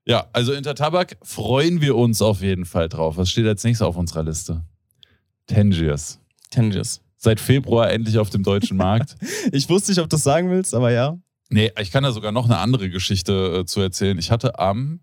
Ja, 0.07 0.29
also 0.33 0.53
Intertabak 0.53 1.17
freuen 1.23 1.81
wir 1.81 1.95
uns 1.97 2.21
auf 2.21 2.43
jeden 2.43 2.65
Fall 2.65 2.89
drauf. 2.89 3.17
Was 3.17 3.31
steht 3.31 3.47
als 3.47 3.63
nächstes 3.65 3.87
auf 3.87 3.97
unserer 3.97 4.25
Liste? 4.25 4.65
Tangiers. 5.47 6.19
Tangiers. 6.51 7.01
Seit 7.23 7.39
Februar 7.39 7.91
endlich 7.91 8.17
auf 8.19 8.31
dem 8.31 8.43
deutschen 8.43 8.77
Markt. 8.79 9.15
Ich 9.53 9.69
wusste 9.69 9.91
nicht, 9.93 9.99
ob 9.99 10.09
du 10.09 10.17
das 10.17 10.23
sagen 10.23 10.51
willst, 10.51 10.75
aber 10.75 10.91
ja. 10.91 11.19
Nee, 11.51 11.71
ich 11.81 11.91
kann 11.91 12.03
da 12.03 12.13
sogar 12.13 12.33
noch 12.33 12.47
eine 12.47 12.57
andere 12.59 12.89
Geschichte 12.89 13.61
äh, 13.61 13.65
zu 13.67 13.81
erzählen. 13.81 14.17
Ich 14.19 14.31
hatte 14.31 14.59
am 14.59 15.01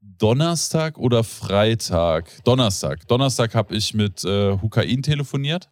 Donnerstag 0.00 0.98
oder 0.98 1.22
Freitag, 1.24 2.30
Donnerstag, 2.44 3.06
Donnerstag 3.08 3.54
habe 3.54 3.74
ich 3.76 3.94
mit 3.94 4.24
äh, 4.24 4.52
Hukain 4.60 5.02
telefoniert 5.02 5.70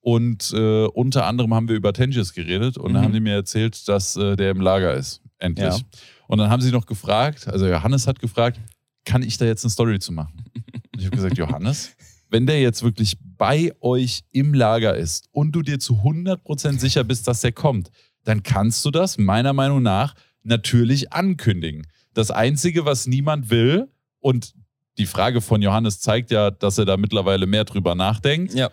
und 0.00 0.52
äh, 0.54 0.86
unter 0.86 1.26
anderem 1.26 1.54
haben 1.54 1.68
wir 1.68 1.76
über 1.76 1.92
Tenjis 1.92 2.32
geredet 2.34 2.76
und 2.76 2.92
dann 2.92 3.02
Mhm. 3.02 3.06
haben 3.06 3.12
die 3.14 3.20
mir 3.20 3.34
erzählt, 3.34 3.86
dass 3.88 4.16
äh, 4.16 4.36
der 4.36 4.50
im 4.50 4.60
Lager 4.60 4.94
ist, 4.94 5.22
endlich. 5.38 5.74
Ja. 5.74 5.80
Und 6.28 6.38
dann 6.38 6.50
haben 6.50 6.60
sie 6.60 6.70
noch 6.72 6.86
gefragt, 6.86 7.48
also 7.48 7.66
Johannes 7.66 8.06
hat 8.06 8.18
gefragt, 8.18 8.58
kann 9.04 9.22
ich 9.22 9.38
da 9.38 9.44
jetzt 9.44 9.64
eine 9.64 9.70
Story 9.70 9.98
zu 10.00 10.12
machen? 10.12 10.44
Und 10.92 10.98
ich 11.00 11.06
habe 11.06 11.16
gesagt, 11.16 11.38
Johannes, 11.38 11.92
wenn 12.28 12.46
der 12.46 12.60
jetzt 12.60 12.82
wirklich 12.82 13.16
bei 13.38 13.72
euch 13.80 14.22
im 14.32 14.54
Lager 14.54 14.96
ist 14.96 15.28
und 15.32 15.52
du 15.52 15.62
dir 15.62 15.78
zu 15.78 15.94
100% 16.02 16.78
sicher 16.78 17.04
bist, 17.04 17.28
dass 17.28 17.40
der 17.40 17.52
kommt, 17.52 17.90
dann 18.24 18.42
kannst 18.42 18.84
du 18.84 18.90
das 18.90 19.18
meiner 19.18 19.52
Meinung 19.52 19.82
nach 19.82 20.14
natürlich 20.42 21.12
ankündigen. 21.12 21.86
Das 22.14 22.30
Einzige, 22.30 22.84
was 22.84 23.06
niemand 23.06 23.50
will, 23.50 23.88
und 24.20 24.54
die 24.98 25.06
Frage 25.06 25.40
von 25.40 25.60
Johannes 25.62 26.00
zeigt 26.00 26.30
ja, 26.30 26.50
dass 26.50 26.78
er 26.78 26.84
da 26.86 26.96
mittlerweile 26.96 27.46
mehr 27.46 27.64
drüber 27.64 27.94
nachdenkt, 27.94 28.54
Ja. 28.54 28.70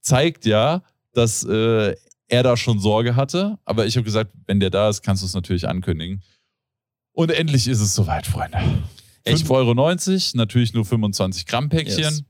zeigt 0.00 0.44
ja, 0.44 0.82
dass 1.12 1.44
äh, 1.44 1.94
er 2.28 2.42
da 2.42 2.56
schon 2.56 2.80
Sorge 2.80 3.16
hatte. 3.16 3.58
Aber 3.64 3.86
ich 3.86 3.96
habe 3.96 4.04
gesagt, 4.04 4.32
wenn 4.46 4.60
der 4.60 4.70
da 4.70 4.88
ist, 4.88 5.02
kannst 5.02 5.22
du 5.22 5.26
es 5.26 5.34
natürlich 5.34 5.68
ankündigen. 5.68 6.22
Und 7.12 7.30
endlich 7.30 7.66
ist 7.68 7.80
es 7.80 7.94
soweit, 7.94 8.26
Freunde. 8.26 8.58
Ich- 9.24 9.42
5,90 9.44 9.50
Euro, 9.50 10.36
natürlich 10.36 10.72
nur 10.74 10.84
25 10.84 11.46
Gramm 11.46 11.68
Päckchen. 11.68 11.98
Yes. 11.98 12.22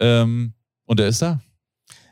Ähm, 0.00 0.54
und 0.86 0.98
er 1.00 1.08
ist 1.08 1.22
da. 1.22 1.40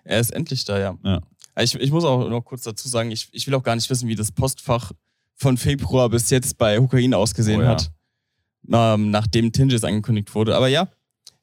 Er 0.04 0.20
ist 0.20 0.30
endlich 0.30 0.64
da, 0.64 0.78
ja. 0.78 0.98
Ja. 1.02 1.20
Ich, 1.60 1.74
ich 1.74 1.90
muss 1.90 2.04
auch 2.04 2.28
noch 2.28 2.42
kurz 2.42 2.62
dazu 2.62 2.88
sagen, 2.88 3.10
ich, 3.10 3.28
ich 3.32 3.46
will 3.46 3.54
auch 3.54 3.62
gar 3.62 3.74
nicht 3.74 3.90
wissen, 3.90 4.08
wie 4.08 4.14
das 4.14 4.30
Postfach 4.32 4.92
von 5.34 5.56
Februar 5.56 6.08
bis 6.08 6.30
jetzt 6.30 6.56
bei 6.58 6.78
Hukain 6.78 7.14
ausgesehen 7.14 7.60
Oh 7.60 7.64
ja. 7.64 7.68
hat, 7.70 7.90
ähm, 8.72 9.10
nachdem 9.10 9.52
Tinges 9.52 9.84
angekündigt 9.84 10.34
wurde. 10.34 10.56
Aber 10.56 10.68
ja, 10.68 10.88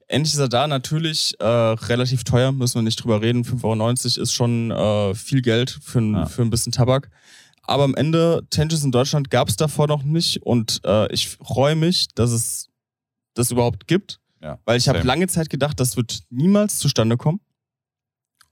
endlich 0.07 0.33
ist 0.33 0.39
er 0.39 0.47
da. 0.49 0.67
Natürlich 0.67 1.35
äh, 1.39 1.45
relativ 1.45 2.23
teuer, 2.23 2.51
müssen 2.51 2.75
wir 2.75 2.81
nicht 2.83 3.03
drüber 3.03 3.21
reden. 3.21 3.43
5,90 3.43 3.63
Euro 4.17 4.23
ist 4.23 4.31
schon 4.33 4.71
äh, 4.71 5.13
viel 5.15 5.41
Geld 5.41 5.77
für, 5.81 5.99
ein- 5.99 6.13
Ja. 6.13 6.25
für 6.27 6.41
ein 6.43 6.49
bisschen 6.49 6.71
Tabak. 6.71 7.09
Aber 7.63 7.83
am 7.83 7.95
Ende, 7.95 8.45
Tinges 8.51 8.83
in 8.83 8.91
Deutschland 8.91 9.29
gab 9.31 9.49
es 9.49 9.55
davor 9.55 9.87
noch 9.87 10.03
nicht 10.03 10.43
und 10.43 10.81
äh, 10.85 11.11
ich 11.11 11.29
freue 11.29 11.75
mich, 11.75 12.07
dass 12.15 12.31
es 12.31 12.69
das 13.33 13.49
überhaupt 13.51 13.87
gibt. 13.87 14.19
Ja, 14.45 14.59
Weil 14.65 14.77
ich 14.77 14.87
habe 14.87 15.01
lange 15.01 15.27
Zeit 15.27 15.49
gedacht, 15.49 15.79
das 15.79 15.97
wird 15.97 16.19
niemals 16.29 16.77
zustande 16.77 17.17
kommen. 17.17 17.39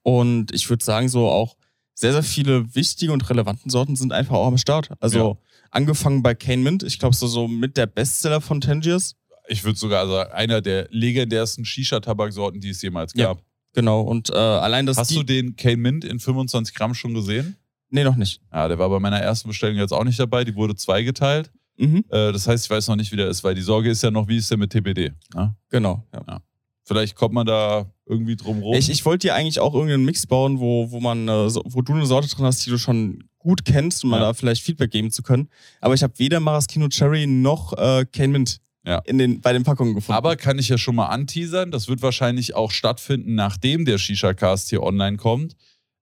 Und 0.02 0.52
ich 0.52 0.68
würde 0.68 0.84
sagen, 0.84 1.08
so 1.08 1.30
auch 1.30 1.56
sehr, 1.94 2.14
sehr 2.14 2.24
viele 2.24 2.74
wichtige 2.74 3.14
und 3.14 3.30
relevanten 3.30 3.70
Sorten 3.70 3.96
sind 3.96 4.12
einfach 4.12 4.36
auch 4.36 4.48
am 4.48 4.58
Start. 4.58 4.90
Also 5.00 5.38
angefangen 5.70 6.24
bei 6.24 6.34
Cane 6.34 6.64
Mint, 6.64 6.82
ich 6.82 6.98
glaube, 6.98 7.16
so, 7.16 7.28
so 7.28 7.48
mit 7.48 7.78
der 7.78 7.86
Bestseller 7.86 8.42
von 8.42 8.60
Tangiers. 8.60 9.16
Ich 9.48 9.64
würde 9.64 9.78
sogar 9.78 10.08
sagen, 10.08 10.32
einer 10.32 10.62
der 10.62 10.88
legendärsten 10.90 11.64
Shisha-Tabaksorten, 11.64 12.60
die 12.60 12.70
es 12.70 12.82
jemals 12.82 13.14
Ja. 13.16 13.28
gab. 13.28 13.44
Genau. 13.74 14.02
Und 14.02 14.32
äh, 14.32 14.34
allein 14.34 14.88
das. 14.88 14.98
Hast 14.98 15.12
du 15.16 15.22
den 15.22 15.56
Kane 15.56 15.78
Mint 15.78 16.06
in 16.06 16.20
25 16.20 16.74
Gramm 16.74 16.96
schon 16.96 17.14
gesehen? 17.14 17.56
Nee, 17.90 18.04
noch 18.04 18.16
nicht. 18.16 18.42
Ja, 18.52 18.68
der 18.68 18.80
war 18.80 18.90
bei 18.90 19.00
meiner 19.00 19.20
ersten 19.20 19.48
Bestellung 19.48 19.78
jetzt 19.78 19.92
auch 19.92 20.04
nicht 20.04 20.20
dabei. 20.20 20.44
Die 20.44 20.56
wurde 20.56 20.76
zweigeteilt. 20.76 21.52
Mhm. 21.78 22.06
Äh, 22.10 22.32
das 22.32 22.48
heißt, 22.48 22.66
ich 22.66 22.70
weiß 22.70 22.88
noch 22.88 22.96
nicht, 22.96 23.12
wie 23.12 23.16
der 23.16 23.28
ist, 23.28 23.44
weil 23.44 23.56
die 23.56 23.62
Sorge 23.62 23.90
ist 23.90 24.04
ja 24.04 24.12
noch, 24.12 24.28
wie 24.28 24.38
ist 24.38 24.50
der 24.52 24.58
mit 24.58 24.72
TBD? 24.72 25.12
Ja? 25.34 25.56
Genau. 25.70 26.04
Ja. 26.14 26.42
Vielleicht 26.86 27.16
kommt 27.16 27.34
man 27.34 27.46
da 27.48 27.90
irgendwie 28.06 28.36
drum 28.36 28.60
rum. 28.62 28.76
Ich, 28.76 28.90
ich 28.90 29.06
wollte 29.06 29.28
dir 29.28 29.36
eigentlich 29.36 29.60
auch 29.60 29.74
irgendeinen 29.74 30.04
Mix 30.06 30.28
bauen, 30.28 30.60
wo, 30.60 30.92
wo 30.92 31.00
man, 31.00 31.28
äh, 31.28 31.32
wo 31.32 31.82
du 31.82 31.94
eine 31.94 32.06
Sorte 32.06 32.28
drin 32.28 32.46
hast, 32.46 32.66
die 32.66 32.70
du 32.70 32.78
schon 32.78 33.24
gut 33.40 33.64
kennst, 33.66 34.04
um 34.04 34.10
mal 34.10 34.18
Ja. 34.18 34.24
da 34.28 34.34
vielleicht 34.34 34.64
Feedback 34.64 34.92
geben 34.92 35.10
zu 35.10 35.24
können. 35.24 35.50
Aber 35.82 35.94
ich 35.94 36.04
habe 36.04 36.14
weder 36.18 36.40
Maraschino 36.40 36.88
Cherry 36.90 37.26
noch 37.26 37.74
äh, 37.78 38.06
Cane 38.12 38.34
Mint 38.34 38.60
Ja. 38.86 39.00
in 39.06 39.18
den, 39.18 39.40
bei 39.42 39.54
den 39.54 39.64
Packungen 39.64 39.96
gefunden. 39.96 40.18
Aber 40.18 40.36
kann 40.36 40.60
ich 40.60 40.68
ja 40.70 40.78
schon 40.78 40.96
mal 40.96 41.08
anteasern, 41.08 41.72
das 41.72 41.88
wird 41.88 42.02
wahrscheinlich 42.02 42.54
auch 42.54 42.72
stattfinden, 42.72 43.34
nachdem 43.36 43.86
der 43.86 43.98
Shisha-Cast 43.98 44.70
hier 44.70 44.84
online 44.84 45.16
kommt. 45.18 45.56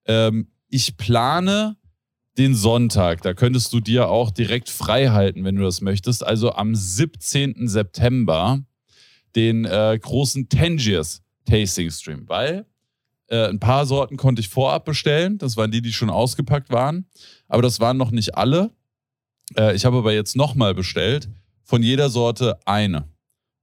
Ähm, 0.06 0.48
ich 0.68 0.96
plane 0.96 1.76
den 2.38 2.54
Sonntag, 2.54 3.22
da 3.22 3.34
könntest 3.34 3.72
du 3.72 3.80
dir 3.80 4.08
auch 4.08 4.30
direkt 4.30 4.70
frei 4.70 5.08
halten, 5.08 5.44
wenn 5.44 5.56
du 5.56 5.62
das 5.62 5.80
möchtest. 5.80 6.24
Also 6.24 6.52
am 6.52 6.74
17. 6.74 7.68
September 7.68 8.64
den 9.36 9.64
äh, 9.64 9.98
großen 10.00 10.48
Tangiers 10.48 11.22
Tasting 11.44 11.90
Stream, 11.90 12.28
weil 12.28 12.66
äh, 13.28 13.48
ein 13.48 13.60
paar 13.60 13.86
Sorten 13.86 14.16
konnte 14.16 14.40
ich 14.40 14.48
vorab 14.48 14.84
bestellen. 14.84 15.38
Das 15.38 15.56
waren 15.56 15.70
die, 15.70 15.82
die 15.82 15.92
schon 15.92 16.10
ausgepackt 16.10 16.70
waren. 16.70 17.06
Aber 17.48 17.62
das 17.62 17.80
waren 17.80 17.96
noch 17.96 18.10
nicht 18.10 18.36
alle. 18.36 18.70
Äh, 19.56 19.74
ich 19.74 19.84
habe 19.84 19.98
aber 19.98 20.12
jetzt 20.12 20.36
nochmal 20.36 20.74
bestellt. 20.74 21.28
Von 21.64 21.82
jeder 21.82 22.10
Sorte 22.10 22.58
eine. 22.66 23.08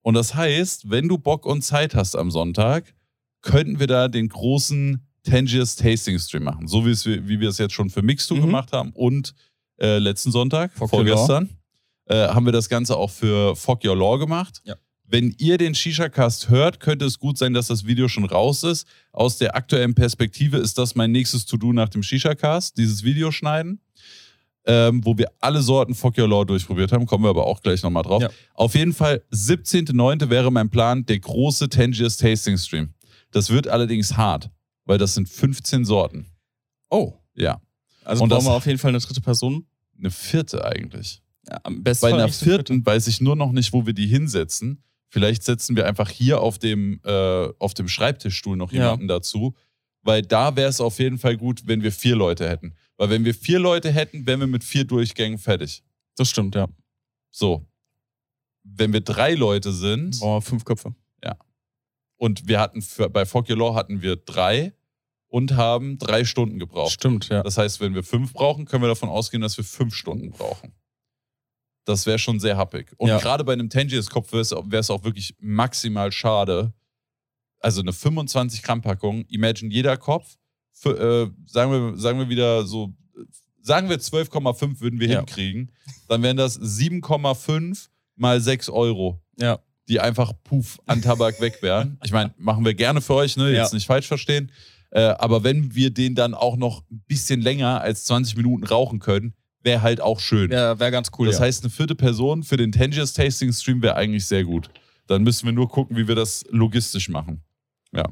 Und 0.01 0.13
das 0.13 0.34
heißt, 0.34 0.89
wenn 0.89 1.07
du 1.07 1.17
Bock 1.17 1.45
und 1.45 1.61
Zeit 1.61 1.95
hast 1.95 2.15
am 2.15 2.32
Sonntag, 2.32 2.95
könnten 3.41 3.80
wir 3.80 3.88
da 3.88 4.07
den 4.07 4.30
großen 4.30 5.07
Tangiers 5.24 5.76
Tasting 5.76 6.17
Stream 6.20 6.43
machen. 6.43 6.67
So 6.67 6.86
wie, 6.86 6.91
es, 6.91 7.05
wie 7.05 7.39
wir 7.39 7.49
es 7.49 7.57
jetzt 7.57 7.74
schon 7.74 7.89
für 7.89 8.01
Mixtu 8.01 8.36
Mhm. 8.36 8.41
gemacht 8.41 8.72
haben 8.74 8.91
und 8.93 9.34
äh, 9.80 9.97
letzten 9.97 10.32
Sonntag, 10.32 10.74
Fuck 10.74 10.89
vorgestern, 10.89 11.49
äh, 12.05 12.28
haben 12.28 12.45
wir 12.45 12.51
das 12.51 12.70
Ganze 12.70 12.97
auch 12.97 13.09
für 13.11 13.55
Fuck 13.55 13.86
Your 13.86 13.95
Law 13.95 14.17
gemacht. 14.17 14.61
Ja. 14.65 14.76
Wenn 15.11 15.34
ihr 15.39 15.57
den 15.57 15.74
Shisha-Cast 15.74 16.49
hört, 16.49 16.80
könnte 16.80 17.05
es 17.05 17.17
gut 17.17 17.38
sein, 17.38 17.53
dass 17.53 17.67
das 17.67 17.86
Video 17.86 18.07
schon 18.07 18.26
raus 18.26 18.63
ist. 18.63 18.86
Aus 19.11 19.38
der 19.39 19.55
aktuellen 19.55 19.95
Perspektive 19.95 20.57
ist 20.57 20.78
das 20.78 20.93
mein 20.95 21.11
nächstes 21.11 21.45
To-Do 21.47 21.74
nach 21.74 21.89
dem 21.89 22.03
Shisha-Cast, 22.03 22.78
dieses 22.78 23.03
Video 23.03 23.32
schneiden, 23.32 23.80
ähm, 24.65 25.03
wo 25.03 25.17
wir 25.17 25.32
alle 25.39 25.61
Sorten 25.63 25.95
Fuck 25.95 26.17
Your 26.20 26.28
Law 26.28 26.45
durchprobiert 26.45 26.91
haben. 26.91 27.07
Kommen 27.07 27.24
wir 27.24 27.30
aber 27.30 27.47
auch 27.47 27.61
gleich 27.61 27.82
nochmal 27.82 28.03
drauf. 28.03 28.22
Ja. 28.22 28.30
Auf 28.53 28.76
jeden 28.76 28.93
Fall, 28.93 29.24
17.09. 29.32 30.30
wäre 30.30 30.51
mein 30.51 30.70
Plan, 30.70 31.05
der 31.05 31.17
große 31.20 31.70
Tangiers 31.70 32.17
Tasting 32.17 32.57
Stream. 32.57 32.93
Das 33.32 33.49
wird 33.49 33.67
allerdings 33.67 34.15
hart, 34.17 34.49
weil 34.90 34.98
das 34.98 35.14
sind 35.14 35.30
15 35.30 35.86
Sorten. 35.86 36.26
oh. 36.90 37.14
Ja, 37.36 37.62
Also 38.04 38.24
Und 38.24 38.30
brauchen 38.30 38.46
wir 38.48 38.52
auf 38.54 38.66
jeden 38.66 38.80
Fall 38.80 38.90
eine 38.90 38.98
dritte 39.00 39.22
Person. 39.22 39.66
eine 39.98 40.10
vierte 40.12 40.66
eigentlich. 40.66 41.22
Ja, 41.48 41.60
am 41.64 41.84
besten 41.84 42.08
Bei 42.08 42.14
einer 42.14 42.28
vierten 42.28 42.86
weiß 42.86 43.08
ich 43.08 43.22
nur 43.22 43.36
noch 43.36 43.52
nicht, 43.54 43.72
wo 43.72 43.86
wir 43.86 43.94
die 43.94 44.08
hinsetzen. 44.08 44.84
Vielleicht 45.10 45.44
setzen 45.44 45.76
wir 45.76 45.86
einfach 45.86 46.10
hier 46.10 46.42
auf 46.42 46.58
dem, 46.58 47.00
äh, 47.06 47.48
auf 47.60 47.74
dem 47.76 47.88
Schreibtischstuhl 47.88 48.58
noch 48.58 48.72
Ja. 48.72 48.84
jemanden 48.86 49.08
dazu. 49.08 49.56
Weil 50.02 50.22
da 50.24 50.56
wäre 50.56 50.70
es 50.70 50.82
auf 50.82 50.98
jeden 51.00 51.18
Fall 51.20 51.38
gut, 51.38 51.62
wenn 51.66 51.82
wir 51.84 51.92
vier 51.92 52.16
Leute 52.16 52.50
hätten. 52.50 52.74
Weil 52.98 53.10
wenn 53.12 53.24
wir 53.26 53.34
vier 53.36 53.60
Leute 53.60 53.92
hätten, 53.92 54.26
wären 54.26 54.40
wir 54.42 54.48
mit 54.48 54.64
vier 54.64 54.86
Durchgängen 54.86 55.38
fertig. 55.38 55.84
Das 56.18 56.30
stimmt, 56.30 56.56
ja. 56.56 56.68
So. 57.32 57.66
Wenn 58.64 58.92
wir 58.92 59.02
drei 59.02 59.36
Leute 59.36 59.72
sind 59.72 60.20
Brauchen 60.20 60.38
wir 60.38 60.42
fünf 60.42 60.66
Köpfe. 60.66 60.94
und 62.18 62.48
wir 62.50 62.60
hatten 62.60 62.82
für, 62.82 63.10
bei 63.10 63.26
Fuck 63.26 63.50
Your 63.50 63.58
Law 63.58 63.76
hatten 63.76 64.02
wir 64.02 64.18
drei 64.18 64.74
und 65.30 65.56
haben 65.56 65.98
drei 65.98 66.26
Stunden 66.26 66.60
gebraucht. 66.60 66.92
Stimmt, 66.92 67.30
ja. 67.30 67.42
Das 67.44 67.58
heißt, 67.58 67.80
wenn 67.80 67.96
wir 67.96 68.04
fünf 68.04 68.34
brauchen, 68.34 68.66
können 68.66 68.84
wir 68.84 68.88
davon 68.90 69.10
ausgehen, 69.10 69.42
dass 69.42 69.56
wir 69.58 69.64
fünf 69.64 69.94
Stunden 69.96 70.32
brauchen. 70.32 70.74
Das 71.86 72.06
wäre 72.06 72.20
schon 72.20 72.40
sehr 72.40 72.58
happig. 72.58 72.94
Und 72.98 73.08
Ja. 73.10 73.20
gerade 73.20 73.44
bei 73.44 73.54
einem 73.54 73.70
Tangiers-Kopf 73.70 74.32
wäre 74.32 74.42
es 74.80 74.90
auch 74.92 75.04
wirklich 75.04 75.36
maximal 75.40 76.12
schade. 76.12 76.74
Also 77.60 77.82
eine 77.82 77.94
25 77.94 78.62
Gramm 78.64 78.82
Packung, 78.82 79.26
imagine 79.26 79.72
jeder 79.74 79.98
Kopf, 79.98 80.36
für, 80.72 80.92
äh, 80.98 81.32
sagen, 81.46 81.72
wir, 81.72 81.98
sagen 82.00 82.20
wir 82.20 82.30
wieder 82.30 82.66
so, 82.66 82.94
sagen 83.62 83.90
wir 83.90 84.00
12,5 84.00 84.80
würden 84.82 85.00
wir 85.00 85.10
Ja. 85.10 85.18
hinkriegen, 85.20 85.72
dann 86.08 86.24
wären 86.24 86.38
das 86.38 86.56
7,5 86.60 87.90
mal 88.16 88.40
6 88.40 88.70
Euro, 88.70 89.22
Ja. 89.38 89.60
die 89.90 90.00
einfach 90.00 90.32
puff 90.44 90.80
an 90.86 91.02
Tabak 91.02 91.42
weg 91.42 91.62
wären. 91.62 92.00
Ich 92.04 92.12
meine, 92.12 92.34
machen 92.38 92.64
wir 92.64 92.74
gerne 92.74 93.02
für 93.02 93.16
euch, 93.16 93.36
ne? 93.36 93.52
jetzt 93.52 93.74
nicht 93.74 93.88
falsch 93.88 94.08
verstehen. 94.08 94.52
Äh, 94.92 95.02
aber 95.02 95.44
wenn 95.44 95.76
wir 95.76 95.92
den 95.92 96.16
dann 96.16 96.34
auch 96.34 96.58
noch 96.58 96.84
ein 96.90 97.04
bisschen 97.08 97.42
länger 97.42 97.82
als 97.82 98.06
20 98.06 98.38
Minuten 98.38 98.64
rauchen 98.66 99.00
können, 99.00 99.34
wäre 99.62 99.82
halt 99.82 100.02
auch 100.02 100.20
schön. 100.20 100.52
Ja, 100.52 100.80
wäre 100.80 100.92
ganz 100.92 101.10
cool. 101.18 101.28
das 101.28 101.38
ja. 101.38 101.44
heißt, 101.44 101.64
eine 101.64 101.70
vierte 101.70 101.96
Person 101.96 102.44
für 102.44 102.58
den 102.58 102.72
Tangiers 102.72 103.14
Tasting 103.14 103.52
Stream 103.54 103.82
wäre 103.82 103.96
eigentlich 103.96 104.26
sehr 104.26 104.44
gut. 104.44 104.70
Dann 105.08 105.24
müssen 105.24 105.46
wir 105.46 105.54
nur 105.54 105.68
gucken, 105.68 105.98
wie 105.98 106.08
wir 106.08 106.16
das 106.16 106.46
logistisch 106.50 107.10
machen. 107.10 107.44
Ja. 107.92 108.04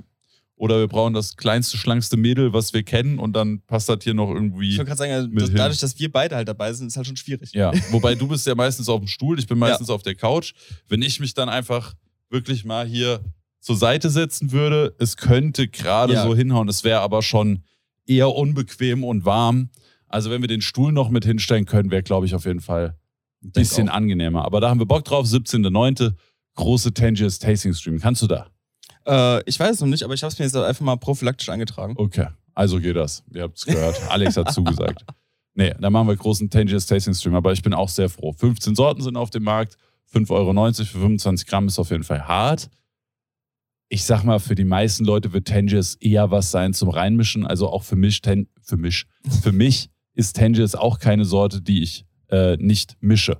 Oder 0.55 0.79
wir 0.79 0.87
brauchen 0.87 1.13
das 1.13 1.37
kleinste, 1.37 1.77
schlankste 1.77 2.17
Mädel, 2.17 2.51
was 2.51 2.73
wir 2.73 2.81
kennen, 2.81 3.19
und 3.19 3.33
dann 3.33 3.61
passt 3.67 3.89
das 3.89 3.99
hier 4.01 4.15
noch 4.15 4.29
ich 4.29 4.35
irgendwie. 4.35 4.77
wollte 4.77 4.85
gerade 4.85 4.97
sagen, 4.97 5.11
also, 5.11 5.27
das, 5.27 5.53
dadurch, 5.53 5.79
dass 5.79 5.99
wir 5.99 6.11
beide 6.11 6.35
halt 6.35 6.47
dabei 6.47 6.73
sind, 6.73 6.87
ist 6.87 6.97
halt 6.97 7.05
schon 7.05 7.15
schwierig. 7.15 7.51
Ja, 7.53 7.71
wobei 7.91 8.15
du 8.15 8.27
bist 8.27 8.47
ja 8.47 8.55
meistens 8.55 8.89
auf 8.89 8.99
dem 8.99 9.07
Stuhl, 9.07 9.37
ich 9.37 9.45
bin 9.45 9.59
meistens 9.59 9.91
auf 9.91 10.01
der 10.01 10.15
Couch. 10.15 10.53
Wenn 10.87 11.03
ich 11.03 11.19
mich 11.19 11.35
dann 11.35 11.47
einfach 11.47 11.93
wirklich 12.31 12.65
mal 12.65 12.87
hier 12.87 13.23
zur 13.67 13.75
Seite 13.75 14.09
setzen 14.09 14.51
würde, 14.53 14.95
es 14.97 15.17
könnte 15.17 15.67
gerade 15.67 16.13
Ja. 16.13 16.23
so 16.23 16.33
hinhauen, 16.35 16.69
es 16.69 16.83
wäre 16.85 17.01
aber 17.01 17.21
schon 17.21 17.63
eher 18.05 18.33
unbequem 18.33 19.03
und 19.03 19.25
warm. 19.25 19.69
Also 20.07 20.31
wenn 20.31 20.39
wir 20.41 20.47
den 20.47 20.61
Stuhl 20.61 20.93
noch 20.93 21.09
mit 21.09 21.25
hinstellen 21.25 21.65
können, 21.65 21.91
wäre, 21.91 22.01
glaube 22.01 22.25
ich, 22.25 22.33
auf 22.33 22.45
jeden 22.45 22.61
Fall 22.61 22.95
ein 23.43 23.51
bisschen 23.51 23.89
angenehmer. 23.89 24.45
Aber 24.45 24.61
da 24.61 24.69
haben 24.69 24.79
wir 24.79 24.85
Bock 24.85 25.03
drauf, 25.03 25.25
17.09. 25.27 26.13
große 26.55 26.93
Tangiers 26.93 27.39
Tasting 27.39 27.73
Stream. 27.73 27.99
Kannst 27.99 28.21
du 28.21 28.27
da? 28.27 28.47
Äh, 29.05 29.43
ich 29.45 29.59
weiß 29.59 29.71
es 29.75 29.81
noch 29.81 29.87
nicht, 29.87 30.03
aber 30.03 30.13
ich 30.13 30.23
habe 30.23 30.31
es 30.31 30.39
mir 30.39 30.45
jetzt 30.45 30.55
einfach 30.55 30.85
mal 30.85 30.95
prophylaktisch 30.95 31.49
eingetragen. 31.49 31.93
Okay, 31.97 32.27
also 32.55 32.79
geht 32.79 32.95
das. 32.95 33.23
Ihr 33.33 33.43
habt 33.43 33.57
es 33.57 33.65
gehört. 33.65 34.01
Alex 34.09 34.37
hat 34.37 34.51
zugesagt. 34.53 35.03
Nee, 35.59 35.73
dann 35.79 35.91
machen 35.91 36.07
wir 36.07 36.15
großen 36.15 36.51
Tangiers 36.51 36.85
Tasting 36.85 37.15
Stream, 37.15 37.33
aber 37.33 37.51
ich 37.51 37.63
bin 37.63 37.73
auch 37.73 37.89
sehr 37.89 38.09
froh. 38.09 38.31
15 38.31 38.75
Sorten 38.75 39.01
sind 39.01 39.17
auf 39.17 39.31
dem 39.31 39.41
Markt, 39.41 39.75
5,90 40.13 40.29
Euro 40.29 40.71
für 40.71 40.85
25 40.99 41.47
Gramm 41.47 41.65
ist 41.67 41.79
auf 41.79 41.89
jeden 41.89 42.03
Fall 42.03 42.27
hart. 42.27 42.69
Ich 43.89 44.03
sag 44.03 44.23
mal, 44.23 44.39
für 44.39 44.55
die 44.55 44.65
meisten 44.65 45.05
Leute 45.05 45.31
wird 45.33 45.47
Tangiers 45.47 45.95
eher 45.95 46.29
was 46.31 46.51
sein 46.51 46.73
zum 46.73 46.89
Reinmischen. 46.89 47.45
Also 47.45 47.69
auch 47.69 47.83
für 47.83 47.95
mich, 47.95 48.21
Tan 48.21 48.47
für 48.61 48.77
mich, 48.77 49.05
für 49.41 49.51
mich 49.53 49.89
ist 50.13 50.35
Tangiers 50.35 50.75
auch 50.75 50.99
keine 50.99 51.23
Sorte, 51.25 51.61
die 51.61 51.81
ich 51.83 52.05
äh, 52.29 52.57
nicht 52.57 52.97
mische. 52.99 53.37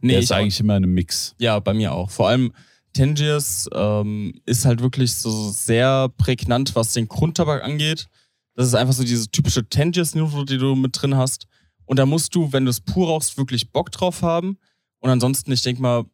Nee, 0.00 0.14
ich 0.14 0.24
ist 0.24 0.32
auch- 0.32 0.36
eigentlich 0.36 0.60
immer 0.60 0.74
eine 0.74 0.86
Mix. 0.86 1.34
Ja, 1.38 1.58
bei 1.58 1.74
mir 1.74 1.92
auch. 1.92 2.10
Vor 2.10 2.28
allem 2.28 2.52
Tangiers 2.92 3.68
ähm, 3.72 4.34
ist 4.46 4.64
halt 4.64 4.80
wirklich 4.80 5.14
so 5.14 5.50
sehr 5.50 6.08
prägnant, 6.16 6.74
was 6.74 6.92
den 6.92 7.08
Grundtabak 7.08 7.62
angeht. 7.64 8.06
Das 8.54 8.66
ist 8.66 8.74
einfach 8.74 8.94
so 8.94 9.04
diese 9.04 9.30
typische 9.30 9.68
Tangiers-Note, 9.68 10.44
die 10.44 10.58
du 10.58 10.74
mit 10.74 11.00
drin 11.00 11.16
hast. 11.16 11.46
Und 11.84 11.98
da 11.98 12.06
musst 12.06 12.34
du, 12.34 12.52
wenn 12.52 12.64
du 12.64 12.70
es 12.70 12.80
pur 12.80 13.08
rauchst, 13.08 13.36
wirklich 13.38 13.70
Bock 13.72 13.90
drauf 13.90 14.22
haben. 14.22 14.58
Und 15.00 15.10
ansonsten, 15.10 15.50
ich 15.52 15.62
denke 15.62 15.82
mal, 15.82 16.04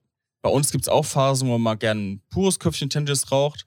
bei 0.46 0.52
uns 0.52 0.70
gibt 0.70 0.84
es 0.84 0.88
auch 0.88 1.04
Phasen, 1.04 1.48
wo 1.48 1.52
man 1.54 1.60
mal 1.60 1.74
gerne 1.74 2.00
ein 2.00 2.22
pures 2.30 2.60
Köpfchen 2.60 2.88
Tangiers 2.88 3.32
raucht. 3.32 3.64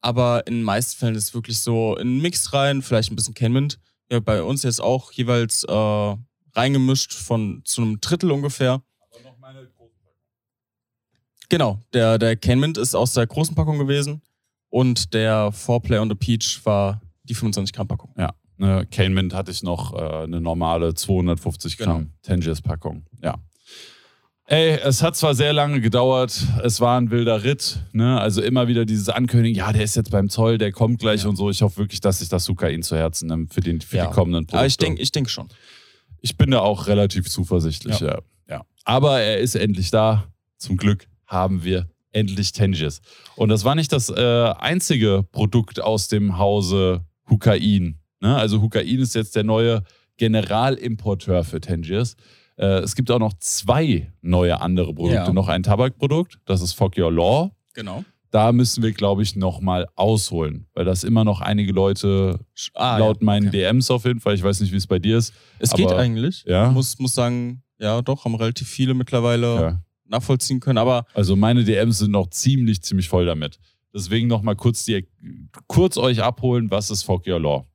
Aber 0.00 0.46
in 0.46 0.54
den 0.54 0.62
meisten 0.62 0.98
Fällen 0.98 1.14
ist 1.14 1.24
es 1.24 1.34
wirklich 1.34 1.60
so 1.60 1.94
in 1.96 2.08
einen 2.08 2.22
Mix 2.22 2.54
rein, 2.54 2.80
vielleicht 2.80 3.12
ein 3.12 3.16
bisschen 3.16 3.34
Kenmint. 3.34 3.78
Ja, 4.10 4.18
bei 4.18 4.42
uns 4.42 4.62
jetzt 4.62 4.80
auch 4.80 5.12
jeweils 5.12 5.62
äh, 5.64 6.16
reingemischt 6.54 7.12
von 7.12 7.60
zu 7.66 7.82
einem 7.82 8.00
Drittel 8.00 8.30
ungefähr. 8.30 8.82
Genau, 11.50 11.78
der, 11.92 12.16
der 12.18 12.36
Kenmint 12.36 12.78
ist 12.78 12.94
aus 12.94 13.12
der 13.12 13.26
großen 13.26 13.54
Packung 13.54 13.78
gewesen 13.78 14.22
und 14.70 15.12
der 15.12 15.52
Foreplay 15.52 15.98
on 15.98 16.08
the 16.08 16.14
Peach 16.14 16.62
war 16.64 17.02
die 17.24 17.34
25 17.34 17.74
Gramm 17.74 17.88
Packung. 17.88 18.14
Ja, 18.16 18.32
eine 18.58 18.86
Cane 18.86 19.10
Mint 19.10 19.34
hatte 19.34 19.50
ich 19.50 19.62
noch 19.62 19.92
äh, 19.92 20.22
eine 20.24 20.40
normale 20.40 20.94
250 20.94 21.76
Gramm 21.76 21.98
Genau. 21.98 22.10
Tangiers 22.22 22.62
Packung. 22.62 23.04
Ja. 23.22 23.34
Ey, 24.46 24.78
es 24.82 25.02
hat 25.02 25.16
zwar 25.16 25.34
sehr 25.34 25.52
lange 25.52 25.80
gedauert, 25.80 26.42
es 26.64 26.80
war 26.80 27.00
ein 27.00 27.10
wilder 27.10 27.44
Ritt, 27.44 27.78
ne? 27.92 28.20
Also 28.20 28.42
immer 28.42 28.66
wieder 28.66 28.84
dieses 28.84 29.08
Ankündigen, 29.08 29.56
ja, 29.56 29.72
der 29.72 29.84
ist 29.84 29.94
jetzt 29.94 30.10
beim 30.10 30.28
Zoll, 30.28 30.58
der 30.58 30.72
kommt 30.72 30.98
gleich 30.98 31.22
Ja. 31.22 31.28
und 31.28 31.36
so. 31.36 31.48
Ich 31.48 31.62
hoffe 31.62 31.78
wirklich, 31.78 32.00
dass 32.00 32.18
sich 32.18 32.28
das 32.28 32.44
Sukain 32.44 32.82
zu 32.82 32.96
Herzen 32.96 33.28
nimmt 33.28 33.54
für, 33.54 33.60
den, 33.60 33.80
für 33.80 33.98
Ja. 33.98 34.06
die 34.08 34.12
kommenden 34.12 34.42
Produkte. 34.46 34.58
Aber 34.58 34.66
ich 34.66 34.76
denke 34.76 35.00
ich 35.00 35.12
denk 35.12 35.30
schon. 35.30 35.48
ich 36.20 36.36
bin 36.36 36.50
da 36.50 36.58
auch 36.58 36.88
relativ 36.88 37.28
zuversichtlich, 37.30 38.00
ja. 38.00 38.18
ja. 38.48 38.62
Aber 38.84 39.20
er 39.20 39.38
ist 39.38 39.54
endlich 39.54 39.90
da. 39.90 40.24
Zum 40.58 40.76
Glück 40.76 41.06
haben 41.26 41.62
wir 41.64 41.88
endlich 42.10 42.52
Tangiers. 42.52 43.00
Und 43.36 43.48
das 43.48 43.64
war 43.64 43.74
nicht 43.76 43.92
das 43.92 44.10
äh, 44.10 44.52
einzige 44.58 45.24
Produkt 45.32 45.80
aus 45.80 46.08
dem 46.08 46.36
Hause 46.36 47.04
Hukain. 47.30 47.98
Ne? 48.20 48.36
Also 48.36 48.60
Hukain 48.60 48.98
ist 48.98 49.14
jetzt 49.14 49.34
der 49.36 49.44
neue 49.44 49.82
Generalimporteur 50.18 51.42
für 51.44 51.60
Tangiers. 51.60 52.16
Äh, 52.56 52.80
es 52.80 52.94
gibt 52.94 53.10
auch 53.10 53.18
noch 53.18 53.32
zwei 53.38 54.12
neue 54.20 54.60
andere 54.60 54.94
Produkte. 54.94 55.16
Ja. 55.16 55.32
Noch 55.32 55.48
ein 55.48 55.62
Tabakprodukt, 55.62 56.38
das 56.44 56.60
ist 56.62 56.72
Fuck 56.74 56.98
Your 56.98 57.12
Law. 57.12 57.50
Genau. 57.74 58.04
da 58.30 58.50
müssen 58.52 58.82
wir, 58.82 58.92
glaube 58.92 59.22
ich, 59.22 59.36
nochmal 59.36 59.86
ausholen, 59.94 60.66
weil 60.74 60.84
das 60.86 61.04
immer 61.04 61.22
noch 61.24 61.40
einige 61.42 61.72
Leute 61.72 62.38
Ah, 62.74 62.96
laut 62.98 63.18
ja, 63.20 63.24
meinen 63.26 63.48
okay. 63.48 63.58
DMs 63.58 63.90
auf 63.90 64.04
jeden 64.06 64.20
Fall, 64.20 64.34
ich 64.34 64.42
weiß 64.42 64.60
nicht, 64.60 64.72
wie 64.72 64.76
es 64.76 64.86
bei 64.86 64.98
dir 64.98 65.18
ist. 65.18 65.32
Es 65.58 65.72
geht 65.72 65.86
aber- 65.88 65.98
eigentlich. 65.98 66.44
Ja? 66.46 66.70
Muss, 66.70 66.98
muss 66.98 67.14
sagen, 67.14 67.62
ja, 67.78 68.00
doch, 68.02 68.24
haben 68.24 68.34
relativ 68.34 68.68
viele 68.68 68.94
mittlerweile 68.94 69.54
Ja. 69.60 69.82
nachvollziehen 70.06 70.60
können. 70.60 70.78
Aber 70.78 71.04
Also 71.14 71.36
meine 71.36 71.62
DMs 71.64 71.98
sind 71.98 72.10
noch 72.10 72.28
ziemlich, 72.30 72.82
ziemlich 72.82 73.08
voll 73.08 73.26
damit. 73.26 73.58
Deswegen 73.94 74.28
nochmal 74.28 74.56
kurz, 74.56 74.84
die, 74.84 75.06
kurz 75.66 75.96
euch 75.98 76.22
abholen, 76.22 76.70
was 76.70 76.90
ist 76.90 77.02
Fuck 77.02 77.26
Your 77.26 77.40
Law? 77.40 77.66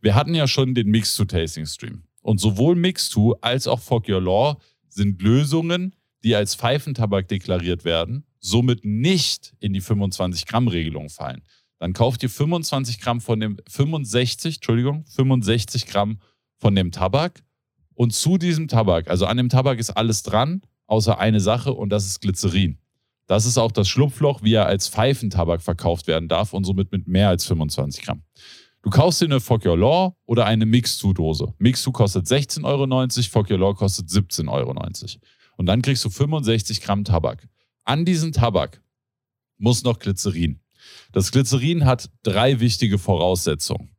Wir 0.00 0.14
hatten 0.16 0.34
ja 0.34 0.48
schon 0.48 0.74
den 0.74 0.88
Mix-to-Tasting-Stream. 0.88 2.02
Und 2.20 2.38
sowohl 2.38 2.76
Mix-to 2.76 3.36
als 3.40 3.66
auch 3.66 3.80
Fuck 3.80 4.08
Your 4.08 4.20
Law 4.20 4.58
sind 4.88 5.22
Lösungen, 5.22 5.94
die 6.22 6.34
als 6.34 6.54
Pfeifentabak 6.54 7.28
deklariert 7.28 7.84
werden, 7.84 8.24
somit 8.40 8.84
nicht 8.84 9.54
in 9.60 9.72
die 9.72 9.82
25-Gramm-Regelung 9.82 11.08
fallen. 11.08 11.42
Dann 11.78 11.92
kauft 11.94 12.22
ihr 12.22 12.30
25 12.30 13.00
Gramm 13.00 13.20
von 13.20 13.40
dem, 13.40 13.56
65, 13.68 14.56
Entschuldigung, 14.56 15.04
65 15.06 15.86
Gramm 15.86 16.20
von 16.56 16.74
dem 16.74 16.92
Tabak 16.92 17.42
und 17.94 18.12
zu 18.12 18.38
diesem 18.38 18.68
Tabak, 18.68 19.08
also 19.08 19.26
an 19.26 19.36
dem 19.36 19.48
Tabak 19.48 19.78
ist 19.78 19.90
alles 19.90 20.22
dran, 20.22 20.62
außer 20.86 21.18
eine 21.18 21.40
Sache 21.40 21.72
und 21.72 21.90
das 21.90 22.06
ist 22.06 22.20
Glycerin. 22.20 22.78
Das 23.26 23.46
ist 23.46 23.58
auch 23.58 23.70
das 23.72 23.88
Schlupfloch, 23.88 24.42
wie 24.42 24.54
er 24.54 24.66
als 24.66 24.88
Pfeifentabak 24.88 25.62
verkauft 25.62 26.06
werden 26.06 26.28
darf 26.28 26.52
und 26.52 26.64
somit 26.64 26.92
mit 26.92 27.06
mehr 27.06 27.28
als 27.28 27.44
25 27.44 28.02
Gramm. 28.02 28.22
Du 28.82 28.88
kaufst 28.88 29.20
dir 29.20 29.26
eine 29.26 29.40
Fuck 29.40 29.66
Your 29.66 29.76
Law 29.76 30.16
oder 30.24 30.46
eine 30.46 30.64
Mix-2-Dose. 30.64 31.54
Mix-2 31.58 31.92
kostet 31.92 32.26
16,90 32.26 32.64
Euro, 32.64 33.08
Fuck 33.30 33.50
Your 33.50 33.58
Law 33.58 33.74
kostet 33.74 34.08
17,90 34.08 34.48
Euro. 34.50 34.74
Und 35.56 35.66
dann 35.66 35.82
kriegst 35.82 36.04
du 36.04 36.10
65 36.10 36.80
Gramm 36.80 37.04
Tabak. 37.04 37.46
An 37.84 38.04
diesen 38.04 38.32
Tabak 38.32 38.82
muss 39.58 39.82
noch 39.84 39.98
Glycerin. 39.98 40.60
Das 41.12 41.30
Glycerin 41.30 41.84
hat 41.84 42.10
drei 42.22 42.60
wichtige 42.60 42.98
Voraussetzungen. 42.98 43.90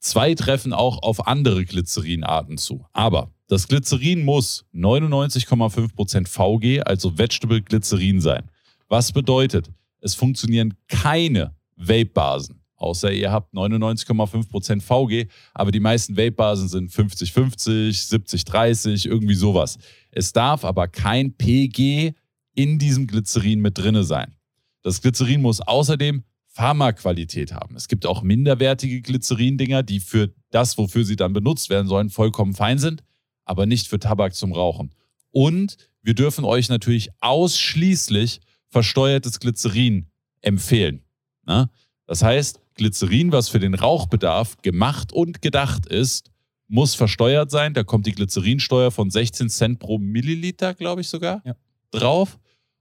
Zwei 0.00 0.34
treffen 0.34 0.72
auch 0.72 1.02
auf 1.02 1.26
andere 1.26 1.64
Glycerinarten 1.64 2.56
zu. 2.56 2.84
Aber 2.92 3.32
das 3.46 3.68
Glycerin 3.68 4.24
muss 4.24 4.64
99,5% 4.74 6.26
VG, 6.26 6.82
also 6.82 7.16
Vegetable 7.18 7.62
Glycerin 7.62 8.20
sein. 8.20 8.50
Was 8.88 9.12
bedeutet, 9.12 9.70
es 10.00 10.14
funktionieren 10.14 10.74
keine 10.88 11.56
Vape-Basen. 11.76 12.57
Außer 12.78 13.12
ihr 13.12 13.32
habt 13.32 13.52
99,5% 13.54 14.80
VG, 14.80 15.28
aber 15.52 15.72
die 15.72 15.80
meisten 15.80 16.16
Vape-Basen 16.16 16.68
sind 16.68 16.90
50-50, 16.92 18.08
70-30, 18.08 19.06
irgendwie 19.06 19.34
sowas. 19.34 19.78
Es 20.12 20.32
darf 20.32 20.64
aber 20.64 20.86
kein 20.86 21.34
PG 21.34 22.14
in 22.54 22.78
diesem 22.78 23.08
Glycerin 23.08 23.60
mit 23.60 23.76
drinne 23.78 24.04
sein. 24.04 24.36
Das 24.82 25.02
Glycerin 25.02 25.42
muss 25.42 25.60
außerdem 25.60 26.22
Pharmaqualität 26.46 27.52
haben. 27.52 27.76
Es 27.76 27.88
gibt 27.88 28.06
auch 28.06 28.22
minderwertige 28.22 29.02
Glycerin-Dinger, 29.02 29.82
die 29.82 30.00
für 30.00 30.32
das, 30.50 30.78
wofür 30.78 31.04
sie 31.04 31.16
dann 31.16 31.32
benutzt 31.32 31.70
werden 31.70 31.88
sollen, 31.88 32.10
vollkommen 32.10 32.54
fein 32.54 32.78
sind, 32.78 33.02
aber 33.44 33.66
nicht 33.66 33.88
für 33.88 33.98
Tabak 33.98 34.34
zum 34.34 34.52
Rauchen. 34.52 34.94
Und 35.30 35.76
wir 36.02 36.14
dürfen 36.14 36.44
euch 36.44 36.68
natürlich 36.68 37.10
ausschließlich 37.20 38.40
versteuertes 38.68 39.40
Glycerin 39.40 40.10
empfehlen. 40.42 41.02
Na? 41.44 41.70
Das 42.06 42.22
heißt, 42.22 42.60
Glycerin, 42.78 43.30
was 43.32 43.50
für 43.50 43.58
den 43.58 43.74
Rauchbedarf 43.74 44.56
gemacht 44.62 45.12
und 45.12 45.42
gedacht 45.42 45.84
ist, 45.86 46.30
muss 46.68 46.94
versteuert 46.94 47.50
sein. 47.50 47.74
Da 47.74 47.82
kommt 47.84 48.06
die 48.06 48.12
Glycerinsteuer 48.12 48.90
von 48.90 49.10
16 49.10 49.50
Cent 49.50 49.78
pro 49.78 49.98
Milliliter, 49.98 50.72
glaube 50.74 51.02
ich 51.02 51.08
sogar, 51.08 51.42
Ja. 51.44 51.54
drauf 51.90 52.38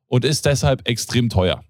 und 0.07 0.23
ist 0.23 0.45
deshalb 0.45 0.87
extrem 0.87 1.29
teuer. 1.29 1.63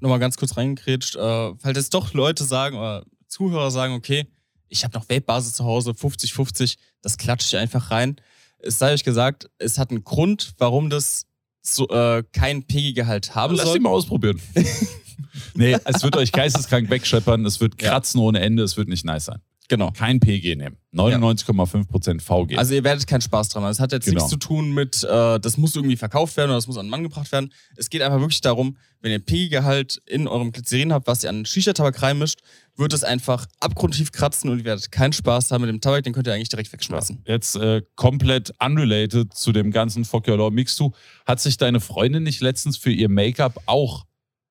nochmal 0.00 0.18
ganz 0.18 0.36
kurz 0.36 0.56
reingekrätscht, 0.56 1.14
äh, 1.14 1.54
falls 1.56 1.76
jetzt 1.78 1.94
doch 1.94 2.12
Leute 2.12 2.42
sagen 2.42 2.76
oder 2.76 3.04
Zuhörer 3.28 3.70
sagen, 3.70 3.94
okay, 3.94 4.26
ich 4.68 4.82
habe 4.82 4.94
noch 4.98 5.08
Vape-Basis 5.08 5.54
zu 5.54 5.64
Hause, 5.64 5.92
50-50, 5.94 6.76
das 7.00 7.16
klatsche 7.16 7.46
ich 7.56 7.60
einfach 7.62 7.92
rein. 7.92 8.16
Es 8.58 8.78
sei 8.78 8.92
euch 8.92 9.04
gesagt, 9.04 9.48
es 9.58 9.78
hat 9.78 9.90
einen 9.90 10.02
Grund, 10.02 10.54
warum 10.58 10.90
das 10.90 11.26
so, 11.62 11.88
äh, 11.90 12.24
kein 12.32 12.64
PG-Gehalt 12.66 13.34
haben 13.36 13.54
Lass 13.54 13.66
soll. 13.66 13.74
die 13.78 13.80
mal 13.82 13.90
ausprobieren. 13.90 14.40
nee, 15.54 15.76
es 15.84 16.02
wird 16.02 16.16
euch 16.16 16.32
geisteskrank 16.32 16.90
wegscheppern, 16.90 17.44
es 17.46 17.60
wird 17.60 17.78
kratzen 17.78 18.20
ohne 18.20 18.40
Ende, 18.40 18.62
es 18.62 18.76
wird 18.76 18.88
nicht 18.88 19.04
nice 19.04 19.26
sein. 19.26 19.40
Genau. 19.68 19.90
Kein 19.90 20.18
PG 20.18 20.56
nehmen. 20.56 20.78
99,5% 20.94 22.22
VG. 22.22 22.56
Also 22.56 22.74
ihr 22.74 22.84
werdet 22.84 23.06
keinen 23.06 23.20
Spaß 23.20 23.50
dran 23.50 23.62
haben. 23.62 23.70
Es 23.70 23.80
hat 23.80 23.92
jetzt 23.92 24.06
Genau. 24.06 24.16
nichts 24.16 24.30
zu 24.30 24.38
tun 24.38 24.72
mit, 24.72 25.04
äh, 25.04 25.38
das 25.38 25.58
muss 25.58 25.76
irgendwie 25.76 25.96
verkauft 25.96 26.36
werden 26.38 26.48
oder 26.50 26.56
das 26.56 26.66
muss 26.66 26.78
an 26.78 26.86
den 26.86 26.90
Mann 26.90 27.02
gebracht 27.02 27.30
werden. 27.32 27.52
Es 27.76 27.90
geht 27.90 28.00
einfach 28.00 28.18
wirklich 28.18 28.40
darum, 28.40 28.78
wenn 29.02 29.12
ihr 29.12 29.18
PG-Gehalt 29.18 30.00
in 30.06 30.26
eurem 30.26 30.52
Glycerin 30.52 30.92
habt, 30.92 31.06
was 31.06 31.22
ihr 31.22 31.28
an 31.28 31.44
Shisha-Tabak 31.44 32.00
reinmischt, 32.00 32.40
wird 32.76 32.94
es 32.94 33.04
einfach 33.04 33.46
abgrundtief 33.60 34.10
kratzen 34.10 34.48
und 34.48 34.58
ihr 34.58 34.64
werdet 34.64 34.90
keinen 34.90 35.12
Spaß 35.12 35.50
haben 35.50 35.60
mit 35.60 35.68
dem 35.68 35.82
Tabak, 35.82 36.02
den 36.02 36.14
könnt 36.14 36.26
ihr 36.26 36.32
eigentlich 36.32 36.48
direkt 36.48 36.72
wegschmeißen. 36.72 37.22
Jetzt 37.26 37.56
äh, 37.56 37.82
komplett 37.94 38.52
unrelated 38.64 39.34
zu 39.34 39.52
dem 39.52 39.70
ganzen 39.70 40.06
Fuck 40.06 40.28
Your 40.28 40.38
Law 40.38 40.50
Mix 40.50 40.76
du. 40.76 40.92
Hat 41.26 41.40
sich 41.40 41.58
deine 41.58 41.80
Freundin 41.80 42.22
nicht 42.22 42.40
letztens 42.40 42.78
für 42.78 42.90
ihr 42.90 43.10
Make-up 43.10 43.60
auch 43.66 44.06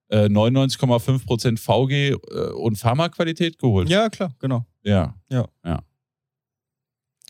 äh, 0.09 0.25
99,5% 0.29 1.57
VG 1.57 2.11
äh, 2.11 2.51
und 2.53 2.77
Pharmaqualität 2.77 3.57
geholt? 3.57 3.89
Ja, 3.89 4.09
klar, 4.09 4.33
genau. 4.39 4.65
Ja. 4.83 5.15
Ja. 5.29 5.47
ja. 5.65 5.81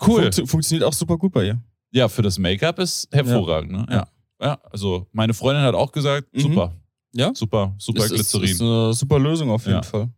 Cool. 0.05 0.21
Funktio- 0.25 0.45
funktioniert 0.47 0.84
auch 0.88 0.93
super 0.93 1.17
gut 1.17 1.32
bei 1.34 1.45
ihr. 1.47 1.61
Ja, 1.91 2.07
für 2.07 2.21
das 2.21 2.38
Make-up 2.38 2.80
ist 2.80 3.07
hervorragend. 3.11 3.71
Ne? 3.71 3.86
Ja. 3.89 4.07
ja. 4.41 4.59
Also 4.71 5.07
meine 5.11 5.34
Freundin 5.34 5.63
hat 5.63 5.73
auch 5.75 5.91
gesagt, 5.91 6.28
Mhm. 6.34 6.39
super. 6.41 6.73
Ja? 7.13 7.32
Super, 7.34 7.73
super 7.80 8.05
ist, 8.05 8.11
ist, 8.11 8.32
Glycerin. 8.32 8.49
ist 8.51 8.61
eine 8.61 8.93
super 8.93 9.17
Lösung 9.19 9.49
auf 9.49 9.65
jeden 9.65 9.78
Ja. 9.78 9.84
Fall. 9.84 10.09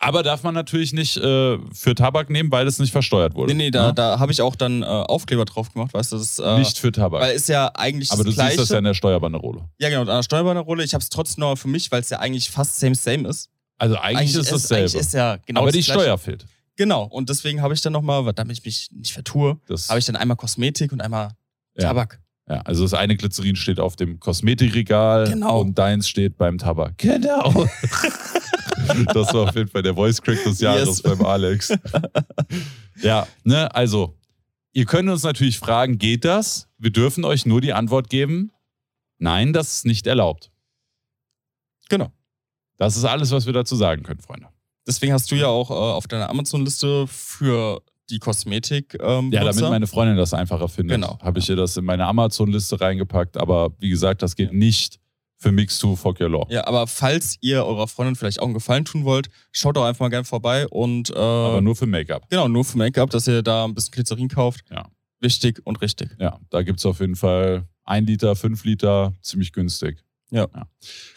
Aber 0.00 0.22
darf 0.22 0.44
man 0.44 0.54
natürlich 0.54 0.92
nicht 0.92 1.16
äh, 1.16 1.58
für 1.72 1.94
Tabak 1.96 2.30
nehmen, 2.30 2.52
weil 2.52 2.66
es 2.68 2.78
nicht 2.78 2.92
versteuert 2.92 3.34
wurde. 3.34 3.52
Nee, 3.52 3.64
nee, 3.64 3.70
da, 3.72 3.88
ne? 3.88 3.94
da 3.94 4.18
habe 4.20 4.30
ich 4.30 4.40
auch 4.42 4.54
dann 4.54 4.82
äh, 4.82 4.86
Aufkleber 4.86 5.44
drauf 5.44 5.72
gemacht, 5.72 5.92
weißt 5.92 6.12
du, 6.12 6.16
das 6.18 6.26
ist, 6.26 6.38
äh, 6.38 6.58
Nicht 6.58 6.78
für 6.78 6.92
Tabak. 6.92 7.20
weil 7.20 7.34
ist 7.34 7.48
ja 7.48 7.66
eigentlich 7.74 8.12
Aber 8.12 8.22
du 8.22 8.28
das 8.28 8.36
Gleiche. 8.36 8.50
siehst 8.52 8.60
das 8.62 8.68
ja 8.70 8.78
in 8.78 8.84
der 8.84 8.94
Steuerbanderole. 8.94 9.68
ja, 9.78 9.88
genau, 9.88 10.02
an 10.02 10.06
der 10.06 10.22
Steuerbanderrolle, 10.22 10.84
ich 10.84 10.94
habe 10.94 11.02
es 11.02 11.08
trotzdem 11.08 11.40
noch 11.40 11.56
für 11.56 11.66
mich, 11.68 11.90
weil 11.90 12.00
es 12.00 12.10
ja 12.10 12.20
eigentlich 12.20 12.48
fast 12.48 12.78
same 12.78 12.94
same 12.94 13.28
ist. 13.28 13.50
Also 13.76 13.96
eigentlich, 13.96 14.30
ist 14.30 14.36
es 14.36 14.50
dasselbe. 14.50 14.84
Eigentlich 14.84 15.00
ist 15.00 15.14
ja 15.14 15.36
genau 15.46 15.62
aber 15.62 15.72
die 15.72 15.80
Gleiche. 15.80 16.00
Steuer 16.00 16.18
fehlt. 16.18 16.46
Genau, 16.76 17.02
und 17.04 17.28
deswegen 17.28 17.60
habe 17.60 17.74
ich 17.74 17.80
dann 17.80 17.92
nochmal, 17.92 18.32
damit 18.34 18.56
ich 18.58 18.64
mich 18.64 18.90
nicht 18.92 19.12
vertue, 19.12 19.58
habe 19.88 19.98
ich 19.98 20.04
dann 20.04 20.14
einmal 20.14 20.36
Kosmetik 20.36 20.92
und 20.92 21.00
einmal 21.00 21.30
Ja. 21.76 21.88
Tabak. 21.88 22.20
Ja, 22.48 22.60
also 22.62 22.82
das 22.82 22.94
eine 22.94 23.16
Glycerin 23.16 23.56
steht 23.56 23.78
auf 23.80 23.96
dem 23.96 24.18
Kosmetikregal 24.20 25.28
Genau. 25.28 25.60
und 25.60 25.76
deins 25.78 26.08
steht 26.08 26.38
beim 26.38 26.58
Tabak. 26.58 26.96
Genau. 26.98 27.52
das 29.12 29.34
war 29.34 29.48
auf 29.48 29.54
jeden 29.54 29.68
Fall 29.68 29.82
der 29.82 29.94
Voice 29.94 30.22
Crack 30.22 30.42
des 30.44 30.60
Jahres 30.60 30.86
Yes. 30.88 31.02
beim 31.02 31.24
Alex. 31.26 31.72
ja, 33.02 33.26
ne, 33.44 33.74
also 33.74 34.14
ihr 34.72 34.84
könnt 34.86 35.08
uns 35.08 35.22
natürlich 35.24 35.58
fragen, 35.58 35.98
geht 35.98 36.24
das? 36.24 36.68
Wir 36.78 36.90
dürfen 36.90 37.24
euch 37.24 37.44
nur 37.44 37.60
die 37.60 37.72
Antwort 37.72 38.08
geben, 38.08 38.50
nein, 39.18 39.52
das 39.52 39.76
ist 39.76 39.86
nicht 39.86 40.06
erlaubt. 40.06 40.50
Genau. 41.88 42.12
Das 42.76 42.96
ist 42.96 43.04
alles, 43.04 43.30
was 43.30 43.46
wir 43.46 43.52
dazu 43.52 43.76
sagen 43.76 44.02
können, 44.04 44.20
Freunde. 44.20 44.48
Deswegen 44.86 45.12
hast 45.12 45.30
du 45.30 45.34
ja 45.34 45.48
auch 45.48 45.70
äh, 45.70 45.74
auf 45.74 46.06
deiner 46.06 46.30
Amazon-Liste 46.30 47.06
für 47.08 47.82
die 48.10 48.18
Kosmetik 48.18 48.96
ähm, 49.00 49.30
Ja, 49.32 49.44
damit 49.44 49.60
meine 49.68 49.86
Freundin 49.86 50.16
das 50.16 50.32
einfacher 50.34 50.68
findet, 50.68 50.96
Genau. 50.96 51.18
habe 51.22 51.38
ich 51.38 51.48
ihr 51.48 51.56
das 51.56 51.76
in 51.76 51.84
meine 51.84 52.06
Amazon-Liste 52.06 52.80
reingepackt. 52.80 53.36
Aber 53.36 53.70
wie 53.78 53.88
gesagt, 53.90 54.22
das 54.22 54.34
geht 54.36 54.52
nicht 54.52 54.98
für 55.36 55.52
Mix 55.52 55.78
2 55.78 55.94
Fuck 55.96 56.20
Your 56.20 56.30
Law. 56.30 56.46
Ja, 56.50 56.66
aber 56.66 56.86
falls 56.86 57.36
ihr 57.40 57.64
eurer 57.64 57.86
Freundin 57.86 58.16
vielleicht 58.16 58.40
auch 58.40 58.46
einen 58.46 58.54
Gefallen 58.54 58.84
tun 58.84 59.04
wollt, 59.04 59.28
schaut 59.52 59.76
doch 59.76 59.84
einfach 59.84 60.00
mal 60.00 60.08
gerne 60.08 60.24
vorbei 60.24 60.66
und 60.68 61.10
äh, 61.10 61.14
Aber 61.14 61.60
nur 61.60 61.76
für 61.76 61.86
Make-up. 61.86 62.28
genau, 62.28 62.48
nur 62.48 62.64
für 62.64 62.76
Make-up, 62.78 63.10
dass 63.10 63.28
ihr 63.28 63.42
da 63.42 63.64
ein 63.64 63.74
bisschen 63.74 63.92
Glycerin 63.92 64.28
kauft. 64.28 64.62
Ja. 64.70 64.86
Wichtig 65.20 65.60
und 65.64 65.80
richtig. 65.80 66.10
Ja, 66.18 66.38
da 66.50 66.62
gibt 66.62 66.78
es 66.80 66.86
auf 66.86 67.00
jeden 67.00 67.14
Fall 67.16 67.66
1 67.84 68.06
Liter, 68.08 68.34
5 68.36 68.64
Liter, 68.64 69.12
ziemlich 69.22 69.52
günstig. 69.52 70.02
Ja. 70.30 70.46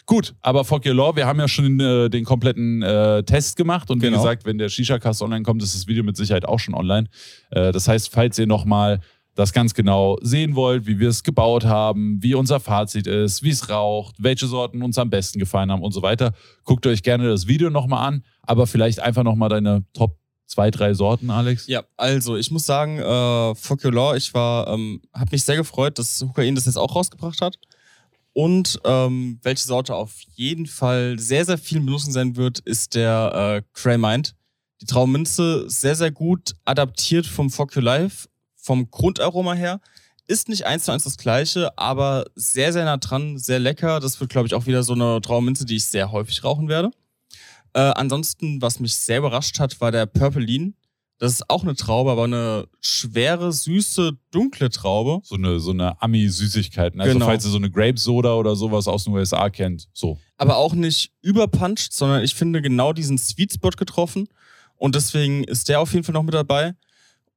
Gut, 0.06 0.34
aber 0.40 0.64
Fuck 0.64 0.86
Your 0.86 0.94
Law, 0.94 1.14
wir 1.16 1.26
haben 1.26 1.38
ja 1.38 1.46
schon 1.48 1.78
äh, 1.80 2.08
den 2.08 2.24
kompletten 2.24 2.82
äh, 2.82 3.22
Test 3.24 3.56
gemacht 3.56 3.90
und 3.90 4.00
wie 4.00 4.06
Genau. 4.06 4.18
gesagt, 4.18 4.44
wenn 4.46 4.56
der 4.58 4.68
Shisha-Cast 4.70 5.20
online 5.22 5.42
kommt, 5.42 5.62
ist 5.62 5.74
das 5.74 5.86
Video 5.86 6.02
mit 6.02 6.16
Sicherheit 6.16 6.46
auch 6.46 6.58
schon 6.58 6.74
online. 6.74 7.08
Äh, 7.50 7.72
das 7.72 7.88
heißt, 7.88 8.10
falls 8.10 8.38
ihr 8.38 8.46
nochmal 8.46 9.00
das 9.34 9.52
ganz 9.52 9.72
genau 9.74 10.18
sehen 10.22 10.54
wollt, 10.56 10.86
wie 10.86 10.98
wir 10.98 11.08
es 11.08 11.22
gebaut 11.22 11.64
haben, 11.64 12.22
wie 12.22 12.34
unser 12.34 12.60
Fazit 12.60 13.06
ist, 13.06 13.42
wie 13.42 13.50
es 13.50 13.68
raucht, 13.70 14.14
welche 14.18 14.46
Sorten 14.46 14.82
uns 14.82 14.98
am 14.98 15.08
besten 15.10 15.38
gefallen 15.38 15.70
haben 15.72 15.82
und 15.82 15.92
so 15.92 16.02
weiter, 16.02 16.32
guckt 16.64 16.86
euch 16.86 17.02
gerne 17.02 17.28
das 17.28 17.46
Video 17.46 17.70
nochmal 17.70 18.06
an, 18.08 18.24
aber 18.42 18.66
vielleicht 18.66 19.00
einfach 19.00 19.22
nochmal 19.24 19.48
deine 19.48 19.84
Top 19.94 20.18
zwei, 20.46 20.70
drei 20.70 20.92
Sorten, 20.92 21.30
Alex. 21.30 21.66
Ja, 21.66 21.82
also 21.96 22.36
ich 22.36 22.50
muss 22.50 22.66
sagen, 22.66 22.98
äh, 22.98 23.54
Fuck 23.54 23.84
Your 23.86 23.92
Law, 23.92 24.14
ich 24.16 24.34
war, 24.34 24.68
ähm, 24.68 25.00
habe 25.14 25.30
mich 25.32 25.44
sehr 25.44 25.56
gefreut, 25.56 25.98
dass 25.98 26.20
Hukain 26.20 26.54
das 26.54 26.66
jetzt 26.66 26.76
auch 26.76 26.94
rausgebracht 26.94 27.40
hat. 27.40 27.56
Und 28.34 28.80
ähm, 28.84 29.38
welche 29.42 29.64
Sorte 29.64 29.94
auf 29.94 30.20
jeden 30.34 30.66
Fall 30.66 31.18
sehr, 31.18 31.44
sehr 31.44 31.58
viel 31.58 31.80
benutzen 31.80 32.12
sein 32.12 32.36
wird, 32.36 32.60
ist 32.60 32.94
der 32.94 33.62
äh, 33.62 33.62
Cray 33.74 33.98
Mind. 33.98 34.34
Die 34.80 34.86
Traumminze 34.86 35.68
sehr, 35.68 35.94
sehr 35.94 36.10
gut 36.10 36.54
adaptiert 36.64 37.26
vom 37.26 37.50
Fuck 37.50 37.76
Your 37.76 37.82
Life, 37.82 38.28
vom 38.56 38.90
Grundaroma 38.90 39.54
her. 39.54 39.80
ist 40.26 40.48
nicht 40.48 40.66
eins 40.66 40.84
zu 40.84 40.92
eins 40.92 41.04
das 41.04 41.18
gleiche, 41.18 41.76
aber 41.76 42.24
sehr, 42.34 42.72
sehr 42.72 42.84
nah 42.84 42.96
dran, 42.96 43.36
sehr 43.38 43.58
lecker. 43.58 44.00
Das 44.00 44.18
wird, 44.18 44.30
glaube 44.30 44.46
ich, 44.46 44.54
auch 44.54 44.66
wieder 44.66 44.82
so 44.82 44.94
eine 44.94 45.20
Trauminze, 45.20 45.66
die 45.66 45.76
ich 45.76 45.86
sehr 45.86 46.10
häufig 46.10 46.42
rauchen 46.42 46.68
werde. 46.68 46.90
Äh, 47.74 47.80
ansonsten, 47.80 48.60
was 48.62 48.80
mich 48.80 48.96
sehr 48.96 49.18
überrascht 49.18 49.58
hat, 49.58 49.80
war 49.80 49.92
der 49.92 50.06
Purple 50.06 50.42
Lean. 50.42 50.74
Das 51.22 51.34
ist 51.34 51.48
auch 51.48 51.62
eine 51.62 51.76
Traube, 51.76 52.10
aber 52.10 52.24
eine 52.24 52.66
schwere, 52.80 53.52
süße, 53.52 54.18
dunkle 54.32 54.70
Traube. 54.70 55.20
So 55.22 55.36
eine, 55.36 55.60
so 55.60 55.70
eine 55.70 56.02
Ami-Süßigkeit. 56.02 56.98
Also 56.98 57.12
Genau. 57.12 57.26
falls 57.26 57.44
ihr 57.44 57.52
so 57.52 57.58
eine 57.58 57.70
Grape-Soda 57.70 58.34
oder 58.34 58.56
sowas 58.56 58.88
aus 58.88 59.04
den 59.04 59.12
USA 59.12 59.48
kennt. 59.48 59.88
So. 59.92 60.18
aber 60.36 60.56
auch 60.56 60.74
nicht 60.74 61.12
überpuncht, 61.20 61.92
sondern 61.92 62.24
ich 62.24 62.34
finde 62.34 62.60
genau 62.60 62.92
diesen 62.92 63.18
Sweet 63.18 63.52
Spot 63.52 63.70
getroffen. 63.70 64.26
Und 64.74 64.96
deswegen 64.96 65.44
ist 65.44 65.68
der 65.68 65.78
auf 65.78 65.92
jeden 65.92 66.02
Fall 66.02 66.14
noch 66.14 66.24
mit 66.24 66.34
dabei. 66.34 66.74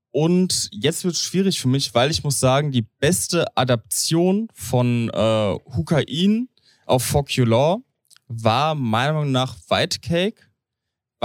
Und 0.09 0.67
jetzt 0.71 1.03
wird 1.03 1.13
es 1.13 1.21
schwierig 1.21 1.61
für 1.61 1.67
mich, 1.67 1.93
weil 1.93 2.09
ich 2.09 2.23
muss 2.23 2.39
sagen, 2.39 2.71
die 2.71 2.87
beste 2.99 3.55
Adaption 3.55 4.47
von 4.55 5.11
äh, 5.13 5.53
Hukain 5.77 6.49
auf 6.87 7.03
Fuck 7.03 7.37
You 7.37 7.45
Law 7.45 7.83
war 8.27 8.73
meiner 8.73 9.13
Meinung 9.13 9.31
nach 9.31 9.55
White 9.69 9.99
Cake. 9.99 10.41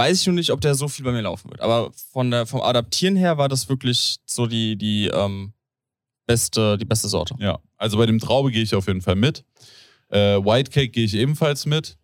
Weiß 0.01 0.21
ich 0.21 0.27
nur 0.27 0.35
nicht, 0.35 0.51
ob 0.51 0.61
der 0.61 0.73
so 0.75 0.87
viel 0.87 1.05
bei 1.05 1.11
mir 1.11 1.21
laufen 1.21 1.49
wird. 1.51 1.61
Aber 1.61 1.91
von 2.11 2.31
der, 2.31 2.45
vom 2.45 2.61
Adaptieren 2.61 3.15
her 3.15 3.37
war 3.37 3.49
das 3.49 3.69
wirklich 3.69 4.17
so 4.25 4.47
die, 4.47 4.75
die, 4.75 5.07
ähm, 5.07 5.53
beste, 6.25 6.77
die 6.77 6.85
beste 6.85 7.07
Sorte. 7.07 7.35
Ja. 7.39 7.59
Also 7.77 7.97
bei 7.97 8.05
dem 8.05 8.19
Traube 8.19 8.51
gehe 8.51 8.63
ich 8.63 8.73
auf 8.73 8.87
jeden 8.87 9.01
Fall 9.01 9.15
mit. 9.15 9.43
Äh, 10.09 10.37
White 10.37 10.71
Cake 10.71 10.89
gehe 10.89 11.05
ich 11.05 11.13
ebenfalls 11.13 11.65
mit. 11.65 11.97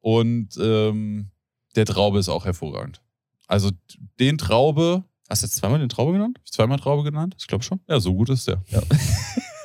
Und 0.00 0.56
ähm, 0.60 1.30
der 1.76 1.86
Traube 1.86 2.18
ist 2.18 2.28
auch 2.28 2.44
hervorragend. 2.44 3.00
Also 3.46 3.70
den 4.18 4.38
Traube, 4.38 5.04
Hast 5.28 5.42
du 5.42 5.46
jetzt 5.46 5.56
zweimal 5.56 5.78
den 5.78 5.88
Traube 5.88 6.12
genannt? 6.12 6.38
hab 6.38 6.44
ich 6.44 6.52
zweimal 6.52 6.78
Traube 6.78 7.04
genannt? 7.04 7.36
Ich 7.38 7.46
glaube 7.46 7.62
schon. 7.62 7.80
Ja, 7.88 8.00
so 8.00 8.12
gut 8.14 8.30
ist 8.30 8.48
der. 8.48 8.62
Ja. 8.68 8.82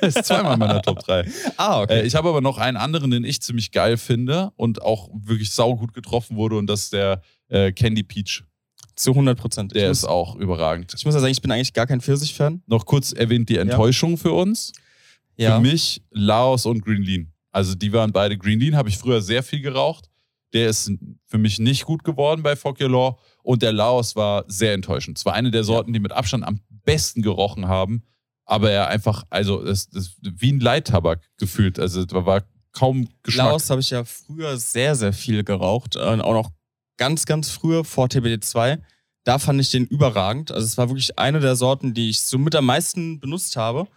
ist 0.00 0.24
zweimal 0.24 0.52
in 0.54 0.58
meiner 0.60 0.80
Top 0.80 1.00
3. 1.00 1.28
Ah, 1.56 1.84
Äh, 1.88 2.06
ich 2.06 2.14
habe 2.14 2.28
aber 2.28 2.40
noch 2.40 2.58
einen 2.58 2.76
anderen, 2.76 3.10
den 3.10 3.24
ich 3.24 3.42
ziemlich 3.42 3.72
geil 3.72 3.96
finde 3.96 4.52
und 4.56 4.80
auch 4.82 5.08
wirklich 5.12 5.50
saugut 5.50 5.92
getroffen 5.92 6.36
wurde 6.36 6.56
und 6.56 6.68
das 6.68 6.84
ist 6.84 6.92
der 6.92 7.20
äh, 7.48 7.72
Candy 7.72 8.02
Peach. 8.02 8.44
Zu 8.94 9.10
100 9.10 9.38
Prozent. 9.38 9.74
Der 9.74 9.86
ich, 9.86 9.90
ist 9.90 10.02
muss, 10.02 10.10
auch 10.10 10.36
überragend. 10.36 10.94
ich 10.96 11.04
muss 11.04 11.14
ja 11.14 11.20
sagen, 11.20 11.32
ich 11.32 11.42
bin 11.42 11.50
eigentlich 11.50 11.74
gar 11.74 11.86
kein 11.86 12.00
Pfirsich-Fan. 12.00 12.62
Noch 12.66 12.86
kurz 12.86 13.12
erwähnt 13.12 13.48
die 13.48 13.58
Enttäuschung 13.58 14.16
für 14.16 14.32
uns. 14.32 14.72
Für 15.38 15.60
mich 15.60 16.02
Laos 16.10 16.64
und 16.64 16.82
Green 16.82 17.02
Lean. 17.02 17.32
Also 17.52 17.74
die 17.74 17.92
waren 17.92 18.12
beide 18.12 18.38
Green 18.38 18.58
Lean, 18.58 18.76
habe 18.76 18.88
ich 18.88 18.96
früher 18.98 19.20
sehr 19.20 19.42
viel 19.42 19.60
geraucht. 19.60 20.10
Der 20.52 20.68
ist 20.70 20.90
für 21.26 21.38
mich 21.38 21.58
nicht 21.58 21.84
gut 21.84 22.04
geworden 22.04 22.42
bei 22.42 22.56
Fuck 22.56 22.80
Your 22.80 22.88
Law 22.88 23.18
und 23.42 23.62
der 23.62 23.72
Laos 23.72 24.16
war 24.16 24.44
sehr 24.46 24.72
enttäuschend. 24.72 25.18
Es 25.18 25.26
war 25.26 25.34
eine 25.34 25.50
der 25.50 25.64
Sorten, 25.64 25.92
die 25.92 26.00
mit 26.00 26.12
Abstand 26.12 26.44
am 26.44 26.60
besten 26.84 27.20
gerochen 27.20 27.68
haben, 27.68 28.02
aber 28.44 28.70
er 28.70 28.88
einfach, 28.88 29.24
also 29.28 29.62
es 29.62 29.86
ist 29.86 30.16
wie 30.20 30.52
ein 30.52 30.60
Leittabak 30.60 31.20
gefühlt. 31.36 31.78
Also 31.78 32.04
da 32.04 32.24
war 32.24 32.42
kaum 32.72 33.08
Geschmack. 33.22 33.46
Laos 33.46 33.70
habe 33.70 33.80
ich 33.80 33.90
ja 33.90 34.04
früher 34.04 34.56
sehr, 34.58 34.94
sehr 34.94 35.12
viel 35.12 35.42
geraucht. 35.42 35.96
Äh, 35.96 36.00
auch 36.00 36.34
noch 36.34 36.50
ganz, 36.96 37.26
ganz 37.26 37.50
früher 37.50 37.84
vor 37.84 38.06
TBD2. 38.06 38.78
Da 39.24 39.38
fand 39.38 39.60
ich 39.60 39.70
den 39.70 39.86
überragend. 39.86 40.52
Also 40.52 40.66
es 40.66 40.78
war 40.78 40.88
wirklich 40.88 41.18
eine 41.18 41.40
der 41.40 41.56
Sorten, 41.56 41.94
die 41.94 42.10
ich 42.10 42.20
so 42.20 42.38
mit 42.38 42.54
am 42.54 42.66
meisten 42.66 43.18
benutzt 43.18 43.56
habe. 43.56 43.88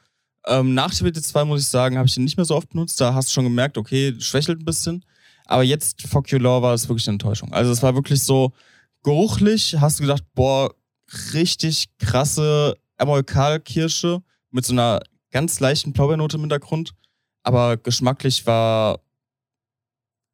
Ähm, 0.47 0.73
nach 0.73 0.91
TBD2 0.91 1.45
muss 1.45 1.61
ich 1.61 1.67
sagen, 1.67 1.97
habe 1.97 2.07
ich 2.07 2.15
den 2.15 2.23
nicht 2.23 2.37
mehr 2.37 2.45
so 2.45 2.55
oft 2.55 2.69
benutzt. 2.69 2.99
Da 2.99 3.13
hast 3.13 3.29
du 3.29 3.33
schon 3.33 3.43
gemerkt, 3.43 3.77
okay, 3.77 4.15
schwächelt 4.19 4.59
ein 4.59 4.65
bisschen. 4.65 5.05
Aber 5.45 5.63
jetzt, 5.63 6.01
Fuck 6.07 6.31
Your 6.31 6.39
Law, 6.39 6.61
war 6.61 6.73
es 6.73 6.87
wirklich 6.87 7.07
eine 7.07 7.15
Enttäuschung. 7.15 7.53
Also 7.53 7.71
es 7.71 7.81
war 7.83 7.95
wirklich 7.95 8.21
so 8.21 8.53
geruchlich, 9.03 9.77
hast 9.79 9.99
du 9.99 10.03
gedacht, 10.03 10.23
boah, 10.33 10.73
richtig 11.33 11.87
krasse 11.97 12.75
Emolkalkirsche 12.97 14.21
mit 14.51 14.65
so 14.65 14.73
einer 14.73 15.01
ganz 15.31 15.59
leichten 15.59 15.93
Blaubeernote 15.93 16.37
im 16.37 16.41
Hintergrund. 16.41 16.93
Aber 17.43 17.77
geschmacklich 17.77 18.45
war 18.45 18.99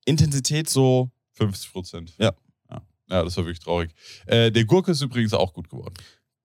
Intensität 0.06 0.70
so, 0.70 1.10
50 1.34 1.72
Prozent. 1.72 2.14
Ja. 2.18 2.34
Ja. 3.10 3.24
Das 3.24 3.36
war 3.38 3.46
wirklich 3.46 3.60
traurig. 3.64 3.92
Äh, 4.26 4.52
der 4.52 4.66
Gurke 4.66 4.92
ist 4.92 5.02
übrigens 5.02 5.34
auch 5.34 5.54
gut 5.54 5.70
geworden. 5.70 5.94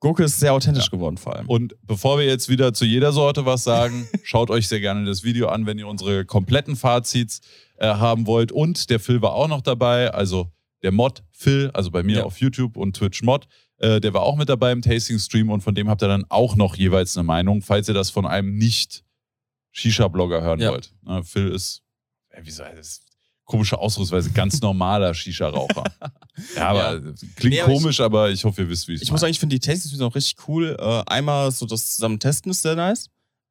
Gurke 0.01 0.25
ist 0.25 0.41
sehr 0.41 0.55
authentisch 0.55 0.85
Ja. 0.85 0.91
geworden 0.91 1.19
vor 1.19 1.37
allem. 1.37 1.47
Und 1.47 1.77
bevor 1.83 2.19
wir 2.19 2.25
jetzt 2.25 2.49
wieder 2.49 2.73
zu 2.73 2.85
jeder 2.87 3.13
Sorte 3.13 3.45
was 3.45 3.65
sagen, 3.65 4.09
schaut 4.23 4.49
euch 4.51 4.67
sehr 4.67 4.81
gerne 4.81 5.05
das 5.05 5.23
Video 5.25 5.49
an, 5.49 5.67
wenn 5.67 5.79
ihr 5.79 5.87
unsere 5.89 6.25
kompletten 6.25 6.75
Fazits 6.77 7.41
äh, 7.77 7.87
haben 7.87 8.27
wollt. 8.27 8.51
Und 8.51 8.89
der 8.89 8.99
Phil 9.01 9.21
war 9.21 9.35
auch 9.35 9.49
noch 9.49 9.61
dabei, 9.61 10.11
also 10.13 10.51
der 10.83 10.93
Mod 10.93 11.23
Phil, 11.33 11.71
also 11.75 11.91
bei 11.91 12.03
mir 12.03 12.19
Ja. 12.19 12.25
auf 12.25 12.41
YouTube 12.41 12.79
und 12.79 12.97
Twitch 12.97 13.23
Mod, 13.23 13.47
äh, 13.77 14.01
der 14.01 14.15
war 14.15 14.23
auch 14.23 14.37
mit 14.37 14.49
dabei 14.49 14.73
im 14.73 14.81
Tasting-Stream 14.81 15.51
und 15.51 15.61
von 15.61 15.75
dem 15.75 15.91
habt 15.91 16.03
ihr 16.03 16.09
dann 16.09 16.25
auch 16.31 16.57
noch 16.57 16.77
jeweils 16.77 17.17
eine 17.19 17.25
Meinung, 17.25 17.61
falls 17.61 17.87
ihr 17.89 17.95
das 17.95 18.09
von 18.09 18.25
einem 18.27 18.57
Nicht-Shisha-Blogger 18.57 20.41
hören 20.43 20.61
Ja. 20.61 20.71
wollt. 20.71 20.95
Ne, 21.03 21.23
Phil 21.25 21.49
ist, 21.49 21.83
äh, 22.31 22.41
wie 22.45 22.51
soll 22.51 22.73
das? 22.75 23.03
Komische 23.51 23.79
Ausdrucksweise, 23.79 24.31
ganz 24.31 24.61
normaler 24.61 25.13
Shisha-Raucher. 25.13 25.83
ja, 26.57 26.69
aber 26.69 26.95
äh, 26.95 27.01
klingt 27.35 27.55
Nee, 27.55 27.61
aber 27.63 27.73
ich- 27.73 27.79
komisch, 27.81 28.01
aber 28.01 28.31
ich 28.31 28.45
hoffe, 28.45 28.63
ihr 28.63 28.69
wisst, 28.69 28.87
wie 28.87 28.95
ich 28.95 29.03
Ich 29.03 29.11
muss 29.11 29.21
sagen, 29.21 29.33
ich 29.33 29.41
finde 29.41 29.59
die 29.59 29.61
Tastings 29.67 30.01
auch 30.01 30.15
richtig 30.15 30.37
cool. 30.47 30.77
Äh, 30.79 31.03
einmal 31.07 31.51
so 31.51 31.67
das 31.67 31.95
zusammen 31.97 32.21
testen 32.21 32.53
ist 32.53 32.63
sehr 32.63 32.77
nice, 32.77 33.07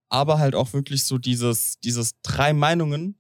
aber 0.08 0.40
halt 0.40 0.56
auch 0.56 0.72
wirklich 0.72 1.04
so 1.04 1.18
dieses, 1.18 1.80
dieses 1.82 2.14
drei 2.22 2.54
Meinungen 2.54 3.18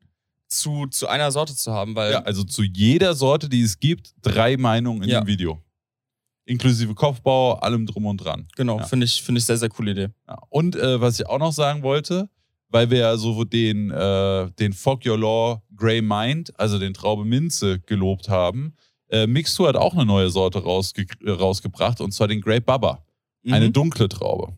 zu, 0.47 0.88
zu 0.88 1.07
einer 1.09 1.32
Sorte 1.32 1.53
zu 1.53 1.73
haben, 1.73 1.95
weil 1.95 2.13
Ja, 2.13 2.19
also 2.23 2.45
zu 2.45 2.63
jeder 2.63 3.13
Sorte, 3.13 3.49
die 3.49 3.61
es 3.61 3.77
gibt, 3.80 4.13
drei 4.21 4.55
Meinungen 4.55 5.03
in 5.03 5.09
Ja. 5.09 5.19
dem 5.19 5.27
Video. 5.27 5.61
Inklusive 6.45 6.95
Kopfbau, 6.95 7.55
allem 7.59 7.86
drum 7.86 8.05
und 8.05 8.17
dran. 8.17 8.47
genau, 8.55 8.80
Ja. 8.80 8.86
finde 8.86 9.05
ich, 9.05 9.21
finde 9.21 9.39
ich 9.39 9.45
sehr, 9.45 9.57
sehr 9.57 9.69
coole 9.69 9.91
Idee. 9.91 10.07
Ja. 10.27 10.38
Und 10.49 10.75
äh, 10.77 10.99
was 10.99 11.19
ich 11.19 11.27
auch 11.27 11.38
noch 11.39 11.51
sagen 11.53 11.84
wollte, 11.84 12.30
weil 12.70 12.89
wir 12.89 12.99
ja 12.99 13.17
so 13.17 13.43
den, 13.43 13.91
äh, 13.91 14.51
den 14.59 14.74
Fuck 14.74 15.05
Your 15.05 15.17
Law 15.17 15.61
Grey 15.76 16.01
Mind, 16.01 16.57
also 16.59 16.80
den 16.80 16.93
Traube 16.93 17.26
Minze, 17.26 17.80
gelobt 17.80 18.30
haben, 18.30 18.76
äh, 19.09 19.26
Mixtur 19.28 19.67
hat 19.67 19.76
auch 19.76 19.93
eine 19.95 20.05
neue 20.05 20.30
Sorte 20.30 20.59
rausge 20.59 21.05
äh, 21.26 21.32
rausgebracht 21.32 21.99
und 22.01 22.11
zwar 22.11 22.28
den 22.28 22.41
Grey 22.41 22.59
Baba. 22.59 23.03
Eine 23.49 23.67
Mhm. 23.70 23.74
dunkle 23.74 24.09
Traube. 24.09 24.55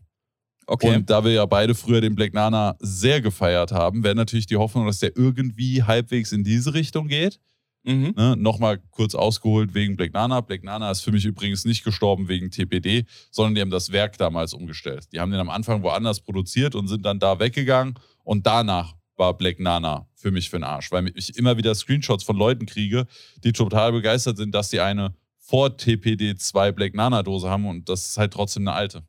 okay. 0.66 0.94
Und 0.96 1.08
da 1.10 1.24
wir 1.24 1.32
ja 1.32 1.46
beide 1.46 1.74
früher 1.74 2.00
den 2.00 2.14
Black 2.14 2.34
Nana 2.34 2.76
sehr 2.80 3.20
gefeiert 3.20 3.72
haben, 3.72 4.04
wäre 4.04 4.14
natürlich 4.14 4.46
die 4.46 4.56
Hoffnung, 4.56 4.86
dass 4.86 4.98
der 4.98 5.16
irgendwie 5.16 5.82
halbwegs 5.82 6.32
in 6.32 6.44
diese 6.44 6.74
Richtung 6.74 7.08
geht. 7.08 7.38
Mhm. 7.84 8.14
Ne, 8.16 8.36
Nochmal 8.36 8.78
kurz 8.90 9.14
ausgeholt 9.14 9.74
wegen 9.74 9.96
Black 9.96 10.12
Nana. 10.12 10.40
Black 10.40 10.64
Nana 10.64 10.90
ist 10.90 11.00
für 11.00 11.12
mich 11.12 11.24
übrigens 11.24 11.64
nicht 11.64 11.84
gestorben 11.84 12.28
wegen 12.28 12.50
TPD, 12.50 13.04
sondern 13.30 13.54
die 13.54 13.60
haben 13.60 13.70
das 13.70 13.92
Werk 13.92 14.18
damals 14.18 14.54
umgestellt. 14.54 15.08
Die 15.12 15.20
haben 15.20 15.30
den 15.30 15.40
am 15.40 15.50
Anfang 15.50 15.82
woanders 15.82 16.20
produziert 16.20 16.74
und 16.74 16.88
sind 16.88 17.04
dann 17.04 17.18
da 17.18 17.38
weggegangen 17.38 17.94
und 18.24 18.46
danach 18.46 18.94
war 19.16 19.36
Black 19.36 19.60
Nana 19.60 20.06
für 20.14 20.30
mich 20.30 20.50
für 20.50 20.56
den 20.56 20.64
Arsch, 20.64 20.90
weil 20.90 21.12
ich 21.14 21.36
immer 21.36 21.56
wieder 21.56 21.74
Screenshots 21.74 22.24
von 22.24 22.36
Leuten 22.36 22.66
kriege, 22.66 23.06
die 23.44 23.52
total 23.52 23.92
begeistert 23.92 24.36
sind, 24.36 24.54
dass 24.54 24.70
die 24.70 24.80
eine 24.80 25.14
vor 25.38 25.76
TPD 25.76 26.34
2 26.36 26.72
Black 26.72 26.94
Nana 26.94 27.22
Dose 27.22 27.48
haben 27.48 27.66
und 27.66 27.88
das 27.88 28.08
ist 28.08 28.16
halt 28.16 28.32
trotzdem 28.32 28.66
eine 28.66 28.76
alte. 28.76 29.04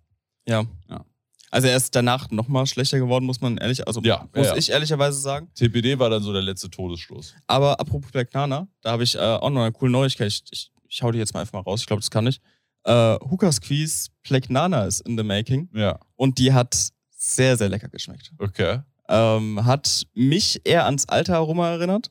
Ja. 0.47 0.65
Ja. 0.89 1.05
Also 1.53 1.67
er 1.67 1.77
ist 1.77 1.93
danach 1.95 2.31
nochmal 2.31 2.65
schlechter 2.65 2.97
geworden, 2.97 3.25
muss 3.25 3.39
man 3.39 3.57
ehrlich, 3.57 3.85
also 3.87 4.01
Ja, 4.01 4.27
muss 4.35 4.47
ja, 4.47 4.55
ich 4.55 4.69
ehrlicherweise 4.71 5.19
sagen. 5.19 5.49
TPD 5.53 5.99
war 5.99 6.09
dann 6.09 6.23
so 6.23 6.33
der 6.33 6.41
letzte 6.41 6.67
Todesstoß. 6.69 7.35
Aber 7.45 7.79
apropos 7.79 8.11
Black 8.11 8.33
Nana, 8.33 8.67
da 8.81 8.91
habe 8.91 9.03
ich 9.03 9.13
äh, 9.15 9.19
auch 9.19 9.51
noch 9.51 9.61
eine 9.61 9.71
coole 9.71 9.91
Neuigkeit. 9.91 10.27
Ich, 10.29 10.43
ich, 10.49 10.71
ich 10.89 11.03
hau 11.03 11.11
die 11.11 11.19
jetzt 11.19 11.33
mal 11.35 11.41
einfach 11.41 11.53
mal 11.53 11.59
raus. 11.61 11.81
Ich 11.81 11.85
glaube, 11.85 12.01
das 12.01 12.09
kann 12.09 12.25
ich. 12.25 12.41
Äh, 12.85 13.15
Hookah 13.29 13.51
Squeeze 13.51 14.09
Black 14.27 14.49
Nana 14.49 14.85
ist 14.85 15.01
in 15.01 15.15
the 15.15 15.23
making 15.23 15.69
Ja, 15.73 15.99
und 16.15 16.39
die 16.39 16.51
hat 16.53 16.89
sehr, 17.15 17.55
sehr 17.55 17.69
lecker 17.69 17.87
geschmeckt. 17.87 18.31
okay. 18.39 18.79
Ähm, 19.07 19.63
hat 19.63 20.07
mich 20.15 20.59
eher 20.63 20.85
ans 20.85 21.07
alte 21.07 21.35
Aroma 21.35 21.69
erinnert. 21.69 22.09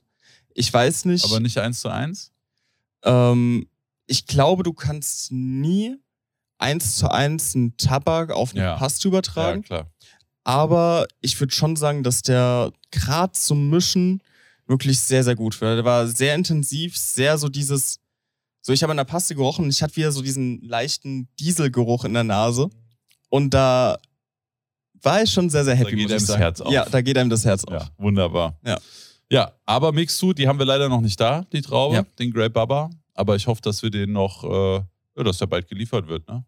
Ich 0.55 0.72
weiß 0.72 1.07
nicht. 1.07 1.24
Aber 1.24 1.40
nicht 1.40 1.59
eins 1.59 1.80
zu 1.80 1.88
eins? 1.88 2.30
ähm, 3.05 3.66
ich 4.07 4.26
glaube, 4.26 4.62
du 4.62 4.72
kannst 4.72 5.32
nie 5.32 5.97
eins 6.63 6.97
zu 6.97 7.11
eins 7.11 7.55
einen 7.55 7.77
Tabak 7.77 8.31
auf 8.31 8.53
eine 8.55 8.63
Ja. 8.63 8.77
Paste 8.77 9.09
Ja, 9.09 9.09
übertragen. 9.11 9.63
klar. 9.63 9.91
Aber 10.45 11.07
ich 11.21 11.39
würde 11.39 11.55
schon 11.55 11.77
sagen, 11.77 12.03
dass 12.03 12.23
der 12.23 12.73
gerade 12.91 13.33
zum 13.33 13.69
Mischen 13.71 14.23
wirklich 14.67 14.99
sehr, 15.01 15.23
sehr 15.25 15.35
gut 15.37 15.61
war. 15.61 15.75
Der 15.77 15.85
war 15.85 16.07
sehr 16.07 16.35
intensiv, 16.35 16.97
sehr 16.97 17.37
so 17.39 17.49
dieses. 17.49 17.99
So, 18.61 18.73
ich 18.73 18.83
habe 18.83 18.93
an 18.93 18.97
der 18.97 19.05
Paste 19.05 19.35
gerochen 19.35 19.65
und 19.65 19.71
ich 19.71 19.83
hatte 19.83 19.97
wieder 19.97 20.13
so 20.13 20.23
diesen 20.23 20.63
leichten 20.63 21.29
Dieselgeruch 21.39 22.05
in 22.05 22.15
der 22.15 22.25
Nase. 22.25 22.71
Und 23.29 23.53
da 23.55 23.99
war 25.03 25.23
ich 25.23 25.33
schon 25.33 25.51
sehr, 25.51 25.65
sehr 25.65 25.75
happy. 25.75 25.97
geht 25.97 26.03
muss 26.11 26.13
ich 26.13 26.17
einem 26.19 26.27
das. 26.29 26.39
Herz 26.39 26.61
auf. 26.61 26.73
Ja, 26.73 26.85
da 26.89 27.01
geht 27.03 27.19
einem 27.19 27.31
das 27.31 27.45
Herz 27.45 27.65
auf. 27.65 27.73
Ja, 27.75 27.89
wunderbar. 27.99 28.57
Ja. 28.65 28.79
Ja, 29.31 29.53
aber 29.65 29.93
Mixu, 29.93 30.33
die 30.33 30.47
haben 30.47 30.59
wir 30.59 30.67
leider 30.67 30.89
noch 30.89 31.01
nicht 31.01 31.19
da, 31.19 31.43
die 31.53 31.63
Traube, 31.63 31.95
Ja. 31.97 32.03
den 32.19 32.31
Grey 32.31 32.49
Baba. 32.51 32.91
Aber 33.15 33.35
ich 33.35 33.47
hoffe, 33.47 33.63
dass 33.63 33.83
wir 33.83 33.91
den 33.91 34.13
noch, 34.13 34.45
äh, 34.45 34.75
ja, 35.17 35.25
dass 35.25 35.39
der 35.39 35.47
bald 35.47 35.69
geliefert 35.69 36.07
wird. 36.07 36.29
Ne? 36.29 36.45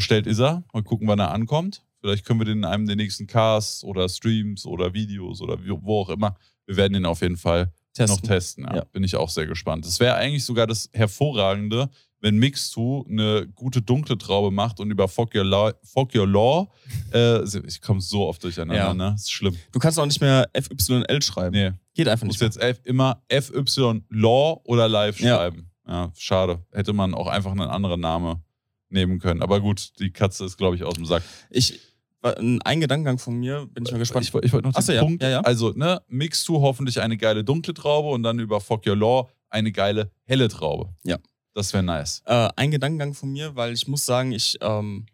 Bestellt 0.00 0.26
ist 0.26 0.38
er. 0.38 0.64
Mal 0.72 0.82
gucken, 0.82 1.06
wann 1.08 1.18
er 1.18 1.30
ankommt. 1.30 1.82
Vielleicht 2.00 2.24
können 2.24 2.40
wir 2.40 2.46
den 2.46 2.58
in 2.58 2.64
einem 2.64 2.86
der 2.86 2.96
nächsten 2.96 3.26
Casts 3.26 3.84
oder 3.84 4.08
Streams 4.08 4.64
oder 4.64 4.94
Videos 4.94 5.42
oder 5.42 5.58
wo 5.82 6.00
auch 6.00 6.08
immer. 6.08 6.36
Wir 6.66 6.76
werden 6.78 6.94
den 6.94 7.04
auf 7.04 7.20
jeden 7.20 7.36
Fall 7.36 7.70
Testen. 7.92 8.16
noch 8.16 8.20
testen. 8.26 8.64
Ja. 8.64 8.76
Ja. 8.76 8.84
Bin 8.84 9.04
ich 9.04 9.14
auch 9.16 9.28
sehr 9.28 9.46
gespannt. 9.46 9.84
Das 9.84 10.00
wäre 10.00 10.14
eigentlich 10.14 10.44
sogar 10.46 10.66
das 10.66 10.88
Hervorragende, 10.94 11.90
wenn 12.20 12.38
Mixtu 12.38 13.04
eine 13.08 13.46
gute 13.54 13.82
dunkle 13.82 14.16
Traube 14.16 14.50
macht 14.50 14.80
und 14.80 14.90
über 14.90 15.06
Fog 15.08 15.34
Your 15.34 15.44
Law, 15.44 15.72
Fog 15.84 16.14
Your 16.14 16.26
Law 16.26 16.68
äh, 17.12 17.42
ich 17.66 17.80
komme 17.82 18.00
so 18.00 18.26
oft 18.26 18.42
durcheinander, 18.42 18.76
Ja. 18.82 18.94
ne? 18.94 19.10
Das 19.12 19.22
ist 19.22 19.32
schlimm. 19.32 19.56
Du 19.72 19.78
kannst 19.78 19.98
auch 19.98 20.06
nicht 20.06 20.20
mehr 20.22 20.48
FYL 20.54 21.20
schreiben. 21.22 21.54
Nee, 21.54 21.72
Geht 21.94 22.08
einfach 22.08 22.20
du 22.22 22.26
musst 22.28 22.40
nicht. 22.40 22.56
Mehr. 22.56 22.68
jetzt 22.68 22.78
F, 22.80 22.86
immer 22.86 23.22
FY 23.30 24.02
Law 24.10 24.60
oder 24.64 24.88
Live 24.88 25.20
Ja. 25.20 25.36
schreiben. 25.36 25.70
Ja, 25.86 26.10
schade. 26.16 26.64
Hätte 26.72 26.92
man 26.94 27.12
auch 27.14 27.26
einfach 27.26 27.50
einen 27.50 27.62
anderen 27.68 28.00
Namen 28.00 28.42
nehmen 28.90 29.18
können. 29.18 29.42
Aber 29.42 29.60
gut, 29.60 29.92
die 29.98 30.10
Katze 30.10 30.44
ist, 30.44 30.56
glaube 30.56 30.76
ich, 30.76 30.84
aus 30.84 30.94
dem 30.94 31.06
Sack. 31.06 31.22
Ich, 31.50 31.80
ein 32.22 32.80
Gedankengang 32.80 33.18
von 33.18 33.34
mir, 33.34 33.66
bin 33.66 33.84
ich 33.84 33.92
mal 33.92 33.98
gespannt. 33.98 34.28
Ich, 34.28 34.34
ich 34.44 34.52
wollte 34.52 34.68
noch 34.68 34.74
den 34.74 34.82
so, 34.82 34.92
ja. 34.92 35.02
Punkt. 35.02 35.22
Ja, 35.22 35.28
ja. 35.28 35.40
Also, 35.40 35.70
ne, 35.70 36.02
mixst 36.08 36.46
du 36.48 36.60
hoffentlich 36.60 37.00
eine 37.00 37.16
geile 37.16 37.44
dunkle 37.44 37.74
Traube 37.74 38.08
und 38.10 38.22
dann 38.22 38.38
über 38.38 38.60
Fuck 38.60 38.86
Your 38.86 38.96
Law 38.96 39.28
eine 39.48 39.72
geile 39.72 40.10
helle 40.24 40.48
Traube. 40.48 40.94
Ja. 41.04 41.18
Das 41.54 41.72
wäre 41.72 41.82
nice. 41.82 42.22
äh, 42.26 42.48
ein 42.56 42.70
Gedankengang 42.70 43.14
von 43.14 43.30
mir, 43.30 43.56
weil 43.56 43.72
ich 43.72 43.88
muss 43.88 44.06
sagen, 44.06 44.30
ich 44.32 44.56
ähm, 44.60 45.06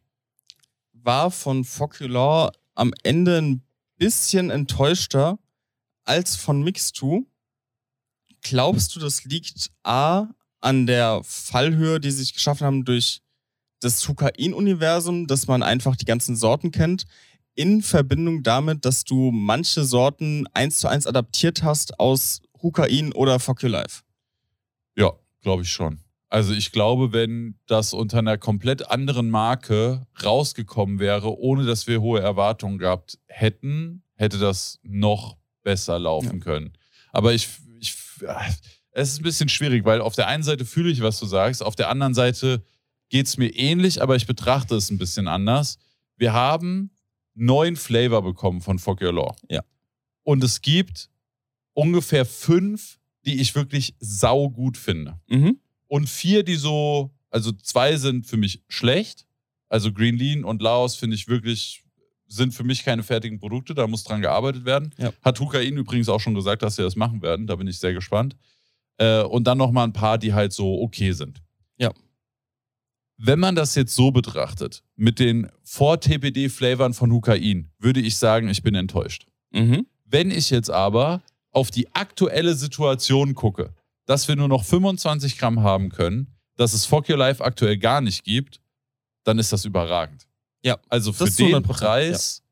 war 0.92 1.30
von 1.30 1.64
Focular 1.64 2.52
am 2.74 2.92
Ende 3.02 3.38
ein 3.38 3.62
bisschen 3.96 4.50
enttäuschter 4.50 5.38
als 6.04 6.36
von 6.36 6.62
Mix2. 6.62 7.24
Glaubst 8.42 8.94
du, 8.94 9.00
das 9.00 9.24
liegt 9.24 9.70
A 9.82 10.28
an 10.60 10.86
der 10.86 11.22
Fallhöhe, 11.24 12.00
die 12.00 12.10
sie 12.10 12.18
sich 12.18 12.34
geschaffen 12.34 12.66
haben 12.66 12.84
durch 12.84 13.22
das 13.80 14.06
Hukain-Universum, 14.08 15.26
dass 15.26 15.46
man 15.46 15.62
einfach 15.62 15.96
die 15.96 16.04
ganzen 16.04 16.36
Sorten 16.36 16.70
kennt, 16.70 17.04
in 17.54 17.82
Verbindung 17.82 18.42
damit, 18.42 18.84
dass 18.84 19.04
du 19.04 19.30
manche 19.32 19.84
Sorten 19.84 20.46
eins 20.52 20.78
zu 20.78 20.88
eins 20.88 21.06
adaptiert 21.06 21.62
hast 21.62 21.98
aus 21.98 22.42
Hukain 22.62 23.12
oder 23.12 23.40
Fuck 23.40 23.62
Your 23.62 23.70
Life? 23.70 24.02
Ja, 24.96 25.12
glaube 25.40 25.62
ich 25.62 25.70
schon. 25.70 26.00
Also 26.28 26.52
ich 26.52 26.72
glaube, 26.72 27.12
wenn 27.12 27.58
das 27.66 27.92
unter 27.92 28.18
einer 28.18 28.36
komplett 28.36 28.90
anderen 28.90 29.30
Marke 29.30 30.06
rausgekommen 30.22 30.98
wäre, 30.98 31.38
ohne 31.38 31.64
dass 31.64 31.86
wir 31.86 32.00
hohe 32.00 32.20
Erwartungen 32.20 32.78
gehabt 32.78 33.18
hätten, 33.26 34.02
hätte 34.16 34.38
das 34.38 34.78
noch 34.82 35.36
besser 35.62 35.98
laufen 35.98 36.40
können. 36.40 36.72
Aber 37.12 37.32
ich, 37.32 37.48
ich, 37.80 37.94
es 38.90 39.12
ist 39.12 39.20
ein 39.20 39.22
bisschen 39.22 39.48
schwierig, 39.48 39.84
weil 39.84 40.00
auf 40.00 40.14
der 40.14 40.26
einen 40.26 40.42
Seite 40.42 40.64
fühle 40.64 40.90
ich, 40.90 41.00
was 41.00 41.18
du 41.20 41.26
sagst, 41.26 41.62
auf 41.62 41.76
der 41.76 41.90
anderen 41.90 42.14
Seite 42.14 42.62
geht 43.08 43.26
es 43.26 43.36
mir 43.36 43.48
ähnlich, 43.48 44.02
aber 44.02 44.16
ich 44.16 44.26
betrachte 44.26 44.74
es 44.74 44.90
ein 44.90 44.98
bisschen 44.98 45.28
anders. 45.28 45.78
Wir 46.16 46.32
haben 46.32 46.90
neun 47.34 47.76
Flavor 47.76 48.22
bekommen 48.22 48.60
von 48.60 48.78
Fuck 48.78 49.02
Your 49.02 49.12
Law. 49.12 49.36
Ja. 49.48 49.62
Und 50.22 50.42
es 50.42 50.60
gibt 50.62 51.10
ungefähr 51.74 52.24
fünf, 52.24 52.98
die 53.24 53.40
ich 53.40 53.54
wirklich 53.54 53.94
saugut 54.00 54.76
finde. 54.76 55.20
Mhm. 55.28 55.60
Und 55.88 56.08
vier, 56.08 56.42
die 56.42 56.56
so, 56.56 57.14
also 57.30 57.52
zwei 57.52 57.96
sind 57.96 58.26
für 58.26 58.36
mich 58.36 58.62
schlecht. 58.68 59.26
Also 59.68 59.92
Green 59.92 60.16
Lean 60.16 60.44
und 60.44 60.62
Laos 60.62 60.96
finde 60.96 61.16
ich 61.16 61.28
wirklich, 61.28 61.84
sind 62.26 62.54
für 62.54 62.64
mich 62.64 62.84
keine 62.84 63.02
fertigen 63.02 63.38
Produkte, 63.38 63.74
da 63.74 63.86
muss 63.86 64.04
dran 64.04 64.20
gearbeitet 64.20 64.64
werden. 64.64 64.94
Ja. 64.96 65.12
Hat 65.22 65.38
Hukain 65.38 65.76
übrigens 65.76 66.08
auch 66.08 66.20
schon 66.20 66.34
gesagt, 66.34 66.62
dass 66.62 66.76
sie 66.76 66.82
das 66.82 66.96
machen 66.96 67.22
werden, 67.22 67.46
da 67.46 67.56
bin 67.56 67.66
ich 67.66 67.78
sehr 67.78 67.92
gespannt. 67.92 68.36
Äh, 68.98 69.22
und 69.22 69.44
dann 69.44 69.58
nochmal 69.58 69.86
ein 69.86 69.92
paar, 69.92 70.18
die 70.18 70.32
halt 70.32 70.52
so 70.52 70.80
okay 70.80 71.12
sind. 71.12 71.42
Ja. 73.18 73.26
Wenn 73.26 73.38
man 73.38 73.54
das 73.54 73.74
jetzt 73.74 73.94
so 73.94 74.10
betrachtet, 74.10 74.82
mit 74.96 75.18
den 75.18 75.48
Vor-TPD-Flavern 75.64 76.94
von 76.94 77.12
Hukain, 77.12 77.70
würde 77.78 78.00
ich 78.00 78.16
sagen, 78.16 78.48
ich 78.48 78.62
bin 78.62 78.74
enttäuscht. 78.74 79.26
Mhm. 79.52 79.86
Wenn 80.04 80.30
ich 80.30 80.50
jetzt 80.50 80.70
aber 80.70 81.22
auf 81.50 81.70
die 81.70 81.94
aktuelle 81.94 82.54
Situation 82.54 83.34
gucke, 83.34 83.74
dass 84.04 84.28
wir 84.28 84.36
nur 84.36 84.48
noch 84.48 84.64
25 84.64 85.38
Gramm 85.38 85.62
haben 85.62 85.88
können, 85.88 86.36
dass 86.56 86.74
es 86.74 86.84
Fuck 86.84 87.08
Your 87.08 87.18
Life 87.18 87.44
aktuell 87.44 87.76
gar 87.78 88.00
nicht 88.00 88.24
gibt, 88.24 88.60
dann 89.24 89.38
ist 89.38 89.52
das 89.52 89.64
überragend. 89.64 90.26
Ja, 90.62 90.78
Also 90.88 91.12
für 91.12 91.24
den 91.24 91.56
100%, 91.56 91.60
Preis 91.62 92.42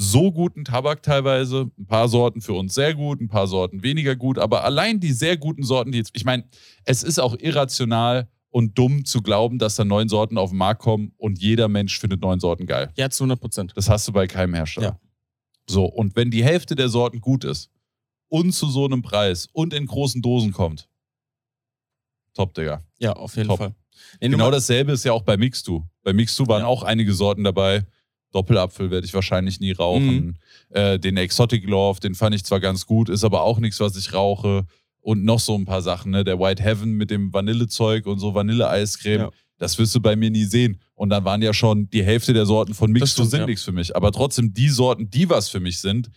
so 0.00 0.30
guten 0.30 0.64
Tabak 0.64 1.02
teilweise, 1.02 1.70
ein 1.76 1.86
paar 1.86 2.08
Sorten 2.08 2.40
für 2.40 2.52
uns 2.52 2.74
sehr 2.74 2.94
gut, 2.94 3.20
ein 3.20 3.28
paar 3.28 3.48
Sorten 3.48 3.82
weniger 3.82 4.14
gut, 4.14 4.38
aber 4.38 4.62
allein 4.62 5.00
die 5.00 5.12
sehr 5.12 5.36
guten 5.36 5.64
Sorten, 5.64 5.90
die 5.90 5.98
jetzt, 5.98 6.12
ich 6.14 6.24
meine, 6.24 6.44
es 6.84 7.02
ist 7.02 7.18
auch 7.18 7.36
irrational 7.36 8.28
und 8.50 8.76
dumm 8.78 9.04
zu 9.04 9.20
glauben, 9.22 9.58
dass 9.58 9.76
da 9.76 9.84
neun 9.84 10.08
Sorten 10.08 10.38
auf 10.38 10.50
den 10.50 10.58
Markt 10.58 10.80
kommen 10.82 11.12
und 11.16 11.38
jeder 11.40 11.68
Mensch 11.68 11.98
findet 11.98 12.20
neun 12.22 12.40
Sorten 12.40 12.66
geil. 12.66 12.90
Ja, 12.96 13.10
zu 13.10 13.24
100 13.24 13.40
Prozent. 13.40 13.72
Das 13.76 13.88
hast 13.88 14.08
du 14.08 14.12
bei 14.12 14.26
keinem 14.26 14.54
Hersteller. 14.54 14.86
Ja. 14.88 15.00
So, 15.68 15.84
und 15.84 16.16
wenn 16.16 16.30
die 16.30 16.42
Hälfte 16.44 16.74
der 16.74 16.88
Sorten 16.88 17.20
gut 17.20 17.44
ist 17.44 17.70
und 18.28 18.52
zu 18.52 18.68
so 18.70 18.84
einem 18.86 19.02
Preis 19.02 19.48
und 19.52 19.74
in 19.74 19.86
großen 19.86 20.22
Dosen 20.22 20.52
kommt, 20.52 20.88
top, 22.34 22.54
Digga. 22.54 22.82
Ja, 22.98 23.12
auf 23.14 23.36
jeden 23.36 23.48
Top. 23.48 23.58
Fall. 23.58 23.74
Nee, 24.20 24.28
Genau 24.28 24.50
dasselbe 24.50 24.92
ist 24.92 25.04
ja 25.04 25.12
auch 25.12 25.22
bei 25.22 25.36
Mixtu. 25.36 25.82
Bei 26.02 26.12
Mixtu 26.12 26.46
waren 26.46 26.62
Ja. 26.62 26.66
auch 26.68 26.82
einige 26.84 27.12
Sorten 27.12 27.44
dabei. 27.44 27.84
Doppelapfel 28.32 28.90
werde 28.90 29.06
ich 29.06 29.14
wahrscheinlich 29.14 29.58
nie 29.60 29.72
rauchen. 29.72 30.26
Mhm. 30.26 30.36
Äh, 30.70 30.98
den 30.98 31.16
Exotic 31.16 31.64
Love, 31.66 31.98
den 32.00 32.14
fand 32.14 32.34
ich 32.34 32.44
zwar 32.44 32.60
ganz 32.60 32.86
gut, 32.86 33.08
ist 33.08 33.24
aber 33.24 33.42
auch 33.42 33.58
nichts, 33.58 33.80
was 33.80 33.96
ich 33.96 34.12
rauche. 34.12 34.66
Und 35.08 35.24
noch 35.24 35.40
so 35.40 35.54
ein 35.54 35.64
paar 35.64 35.80
Sachen, 35.80 36.10
ne? 36.10 36.22
Der 36.22 36.38
White 36.38 36.62
Heaven 36.62 36.92
mit 36.92 37.10
dem 37.10 37.32
Vanillezeug 37.32 38.04
und 38.04 38.18
so 38.18 38.34
Vanilleeiscreme. 38.34 39.22
Ja. 39.22 39.30
Das 39.56 39.78
wirst 39.78 39.94
du 39.94 40.00
bei 40.00 40.16
mir 40.16 40.28
nie 40.30 40.44
sehen. 40.44 40.82
Und 40.92 41.08
dann 41.08 41.24
waren 41.24 41.40
ja 41.40 41.54
schon 41.54 41.88
die 41.88 42.04
Hälfte 42.04 42.34
der 42.34 42.44
Sorten 42.44 42.74
von 42.74 42.92
Mixtu 42.92 43.22
stimmt, 43.22 43.30
sind 43.30 43.40
ja. 43.40 43.46
nichts 43.46 43.62
für 43.62 43.72
mich. 43.72 43.96
Aber 43.96 44.12
trotzdem 44.12 44.52
die 44.52 44.68
Sorten, 44.68 45.08
die 45.08 45.30
was 45.30 45.48
für 45.48 45.60
mich 45.60 45.80
sind, 45.80 46.10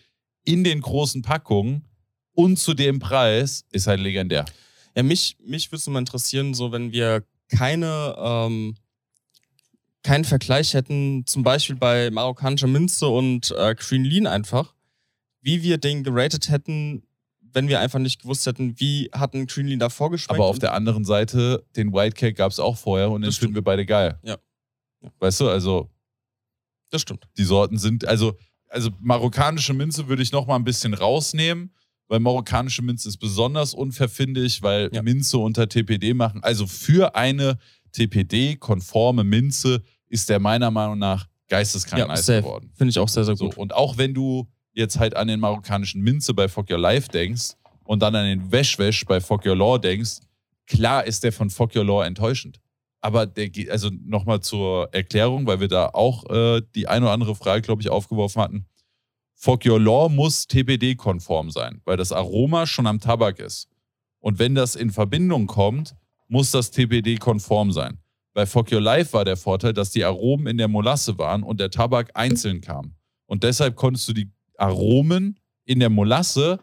in 0.43 0.65
den 0.65 0.81
großen 0.81 1.21
Packungen 1.21 1.85
und 2.33 2.59
zu 2.59 2.73
dem 2.73 2.99
Preis, 2.99 3.63
ist 3.71 3.87
halt 3.87 4.01
legendär. 4.01 4.43
Ja, 4.93 5.03
mich, 5.03 5.37
mich 5.41 5.71
würde 5.71 5.77
es 5.77 5.87
mal 5.87 5.99
interessieren, 5.99 6.53
so 6.53 6.73
wenn 6.73 6.91
wir 6.91 7.23
keine, 7.47 8.13
ähm, 8.19 8.75
keinen 10.03 10.25
Vergleich 10.25 10.73
hätten, 10.73 11.25
zum 11.25 11.43
Beispiel 11.43 11.77
bei 11.77 12.11
marokkanischer 12.11 12.67
Münze 12.67 13.07
und 13.07 13.55
äh, 13.57 13.73
Green 13.73 14.03
Lean 14.03 14.27
einfach, 14.27 14.75
wie 15.39 15.63
wir 15.63 15.77
den 15.77 16.03
geratet 16.03 16.49
hätten, 16.49 17.03
wenn 17.53 17.67
wir 17.67 17.79
einfach 17.79 17.99
nicht 17.99 18.21
gewusst 18.21 18.45
hätten, 18.45 18.79
wie 18.79 19.09
hat 19.13 19.33
ein 19.33 19.47
Green 19.47 19.67
Lean 19.67 19.79
davor 19.79 20.11
geschmeckt. 20.11 20.39
Aber 20.39 20.47
auf 20.47 20.59
der 20.59 20.73
anderen 20.73 21.05
Seite, 21.05 21.65
den 21.75 21.93
White 21.93 22.15
Cake 22.15 22.33
gab 22.33 22.51
es 22.51 22.59
auch 22.59 22.77
vorher 22.77 23.11
und 23.11 23.21
den 23.21 23.31
finden 23.31 23.55
wir 23.55 23.63
beide 23.63 23.85
geil. 23.85 24.19
Ja. 24.23 24.37
Ja. 25.01 25.11
Weißt 25.19 25.39
du, 25.41 25.49
also 25.49 25.89
Das 26.89 27.01
stimmt. 27.01 27.27
die 27.37 27.43
Sorten 27.43 27.77
sind, 27.77 28.05
also, 28.05 28.37
also 28.69 28.89
marokkanische 28.99 29.73
Minze 29.73 30.07
würde 30.07 30.21
ich 30.23 30.31
noch 30.31 30.45
mal 30.47 30.55
ein 30.55 30.63
bisschen 30.63 30.93
rausnehmen, 30.93 31.73
weil 32.07 32.19
marokkanische 32.19 32.81
Minze 32.81 33.07
ist 33.09 33.17
besonders 33.17 33.73
unfair, 33.73 34.09
finde 34.09 34.43
ich, 34.43 34.61
weil 34.61 34.89
Ja. 34.93 35.01
Minze 35.01 35.37
unter 35.37 35.67
TPD 35.67 36.13
machen. 36.13 36.43
Also 36.43 36.67
für 36.67 37.15
eine 37.15 37.57
TPD-konforme 37.93 39.23
Minze 39.23 39.81
ist 40.07 40.29
der 40.29 40.39
meiner 40.39 40.71
Meinung 40.71 40.99
nach 40.99 41.27
geisteskrank 41.47 41.99
Ja, 42.07 42.39
geworden. 42.39 42.71
Finde 42.75 42.91
ich 42.91 42.99
auch 42.99 43.09
sehr, 43.09 43.23
sehr 43.25 43.35
So, 43.35 43.45
gut. 43.45 43.57
und 43.57 43.73
auch 43.73 43.97
wenn 43.97 44.13
du 44.13 44.47
jetzt 44.73 44.99
halt 44.99 45.15
an 45.15 45.27
den 45.27 45.39
marokkanischen 45.39 46.01
Minze 46.01 46.33
bei 46.33 46.47
Fuck 46.47 46.69
Your 46.69 46.79
Life 46.79 47.09
denkst 47.09 47.53
und 47.83 48.01
dann 48.01 48.15
an 48.15 48.25
den 48.25 48.51
Wesh-Wesh 48.51 49.05
bei 49.05 49.19
Fuck 49.19 49.45
Your 49.45 49.55
Law 49.55 49.77
denkst, 49.77 50.19
klar 50.67 51.05
ist 51.05 51.23
der 51.23 51.33
von 51.33 51.49
Fuck 51.49 51.75
Your 51.75 51.85
Law 51.85 52.05
enttäuschend. 52.05 52.59
Aber 53.01 53.25
der 53.25 53.49
geht, 53.49 53.69
also 53.69 53.89
nochmal 54.05 54.41
zur 54.41 54.93
Erklärung, 54.93 55.47
weil 55.47 55.59
wir 55.59 55.67
da 55.67 55.87
auch 55.87 56.29
äh, 56.29 56.61
die 56.75 56.87
eine 56.87 57.05
oder 57.05 57.13
andere 57.13 57.35
Frage, 57.35 57.63
glaube 57.63 57.81
ich, 57.81 57.89
aufgeworfen 57.89 58.41
hatten. 58.41 58.65
Fuck 59.33 59.65
Your 59.65 59.79
Law 59.79 60.07
muss 60.07 60.45
TPD-konform 60.47 61.49
sein, 61.49 61.81
weil 61.85 61.97
das 61.97 62.11
Aroma 62.11 62.67
schon 62.67 62.85
am 62.85 62.99
Tabak 62.99 63.39
ist. 63.39 63.67
Und 64.19 64.37
wenn 64.37 64.53
das 64.53 64.75
in 64.75 64.91
Verbindung 64.91 65.47
kommt, 65.47 65.95
muss 66.27 66.51
das 66.51 66.69
TPD-konform 66.69 67.71
sein. 67.71 67.97
Bei 68.33 68.45
Fuck 68.45 68.71
Your 68.71 68.81
Life 68.81 69.13
war 69.13 69.25
der 69.25 69.35
Vorteil, 69.35 69.73
dass 69.73 69.89
die 69.89 70.05
Aromen 70.05 70.47
in 70.47 70.57
der 70.57 70.67
Molasse 70.67 71.17
waren 71.17 71.41
und 71.41 71.59
der 71.59 71.71
Tabak 71.71 72.11
einzeln 72.13 72.61
kam. 72.61 72.93
Und 73.25 73.43
deshalb 73.43 73.75
konntest 73.75 74.07
du 74.07 74.13
die 74.13 74.31
Aromen 74.61 75.39
in 75.65 75.79
der 75.79 75.89
Molasse 75.89 76.59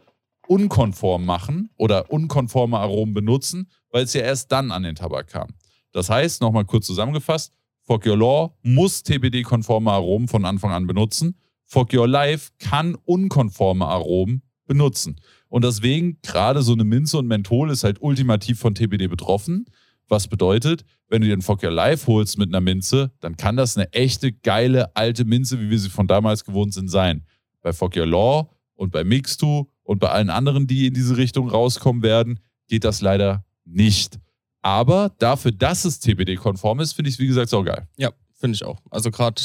unkonform 0.46 1.24
machen 1.24 1.70
oder 1.76 2.10
unkonforme 2.10 2.78
Aromen 2.78 3.14
benutzen, 3.14 3.70
weil 3.90 4.04
es 4.04 4.14
ja 4.14 4.22
erst 4.22 4.50
dann 4.52 4.70
an 4.70 4.82
den 4.82 4.94
Tabak 4.94 5.28
kam. 5.28 5.48
Das 5.92 6.10
heißt, 6.10 6.40
nochmal 6.40 6.64
kurz 6.64 6.86
zusammengefasst, 6.86 7.52
Fuck 7.82 8.06
Your 8.06 8.18
Law 8.18 8.54
muss 8.62 9.02
TPD-konforme 9.02 9.90
Aromen 9.90 10.28
von 10.28 10.44
Anfang 10.44 10.72
an 10.72 10.86
benutzen. 10.86 11.38
Fuck 11.64 11.94
Your 11.94 12.06
Life 12.06 12.50
kann 12.58 12.96
unkonforme 13.04 13.86
Aromen 13.86 14.42
benutzen. 14.66 15.16
Und 15.48 15.64
deswegen, 15.64 16.18
gerade 16.22 16.62
so 16.62 16.74
eine 16.74 16.84
Minze 16.84 17.18
und 17.18 17.26
Menthol 17.26 17.70
ist 17.70 17.84
halt 17.84 18.02
ultimativ 18.02 18.58
von 18.58 18.74
TPD 18.74 19.08
betroffen. 19.08 19.64
Was 20.06 20.28
bedeutet, 20.28 20.84
wenn 21.08 21.22
du 21.22 21.26
dir 21.26 21.32
einen 21.32 21.42
Fuck 21.42 21.62
Your 21.62 21.70
Life 21.70 22.06
holst 22.06 22.38
mit 22.38 22.48
einer 22.48 22.60
Minze, 22.60 23.10
dann 23.20 23.36
kann 23.36 23.56
das 23.56 23.76
eine 23.76 23.90
echte, 23.92 24.32
geile, 24.32 24.94
alte 24.94 25.24
Minze, 25.24 25.58
wie 25.60 25.70
wir 25.70 25.78
sie 25.78 25.90
von 25.90 26.06
damals 26.06 26.44
gewohnt 26.44 26.74
sind, 26.74 26.88
sein. 26.88 27.24
Bei 27.68 27.74
Fuck 27.74 27.96
Your 27.96 28.06
Law 28.06 28.48
und 28.76 28.92
bei 28.92 29.04
Mixtu 29.04 29.66
und 29.82 29.98
bei 29.98 30.08
allen 30.08 30.30
anderen, 30.30 30.66
die 30.66 30.86
in 30.86 30.94
diese 30.94 31.18
Richtung 31.18 31.50
rauskommen 31.50 32.02
werden, 32.02 32.40
geht 32.66 32.84
das 32.84 33.02
leider 33.02 33.44
nicht. 33.66 34.18
Aber 34.62 35.14
dafür, 35.18 35.52
dass 35.52 35.84
es 35.84 36.00
TPD-konform 36.00 36.80
ist, 36.80 36.94
finde 36.94 37.10
ich 37.10 37.16
es, 37.16 37.18
wie 37.18 37.26
gesagt, 37.26 37.52
auch 37.52 37.62
geil. 37.62 37.86
Ja, 37.98 38.10
finde 38.32 38.54
ich 38.54 38.64
auch. 38.64 38.80
Also 38.88 39.10
gerade 39.10 39.42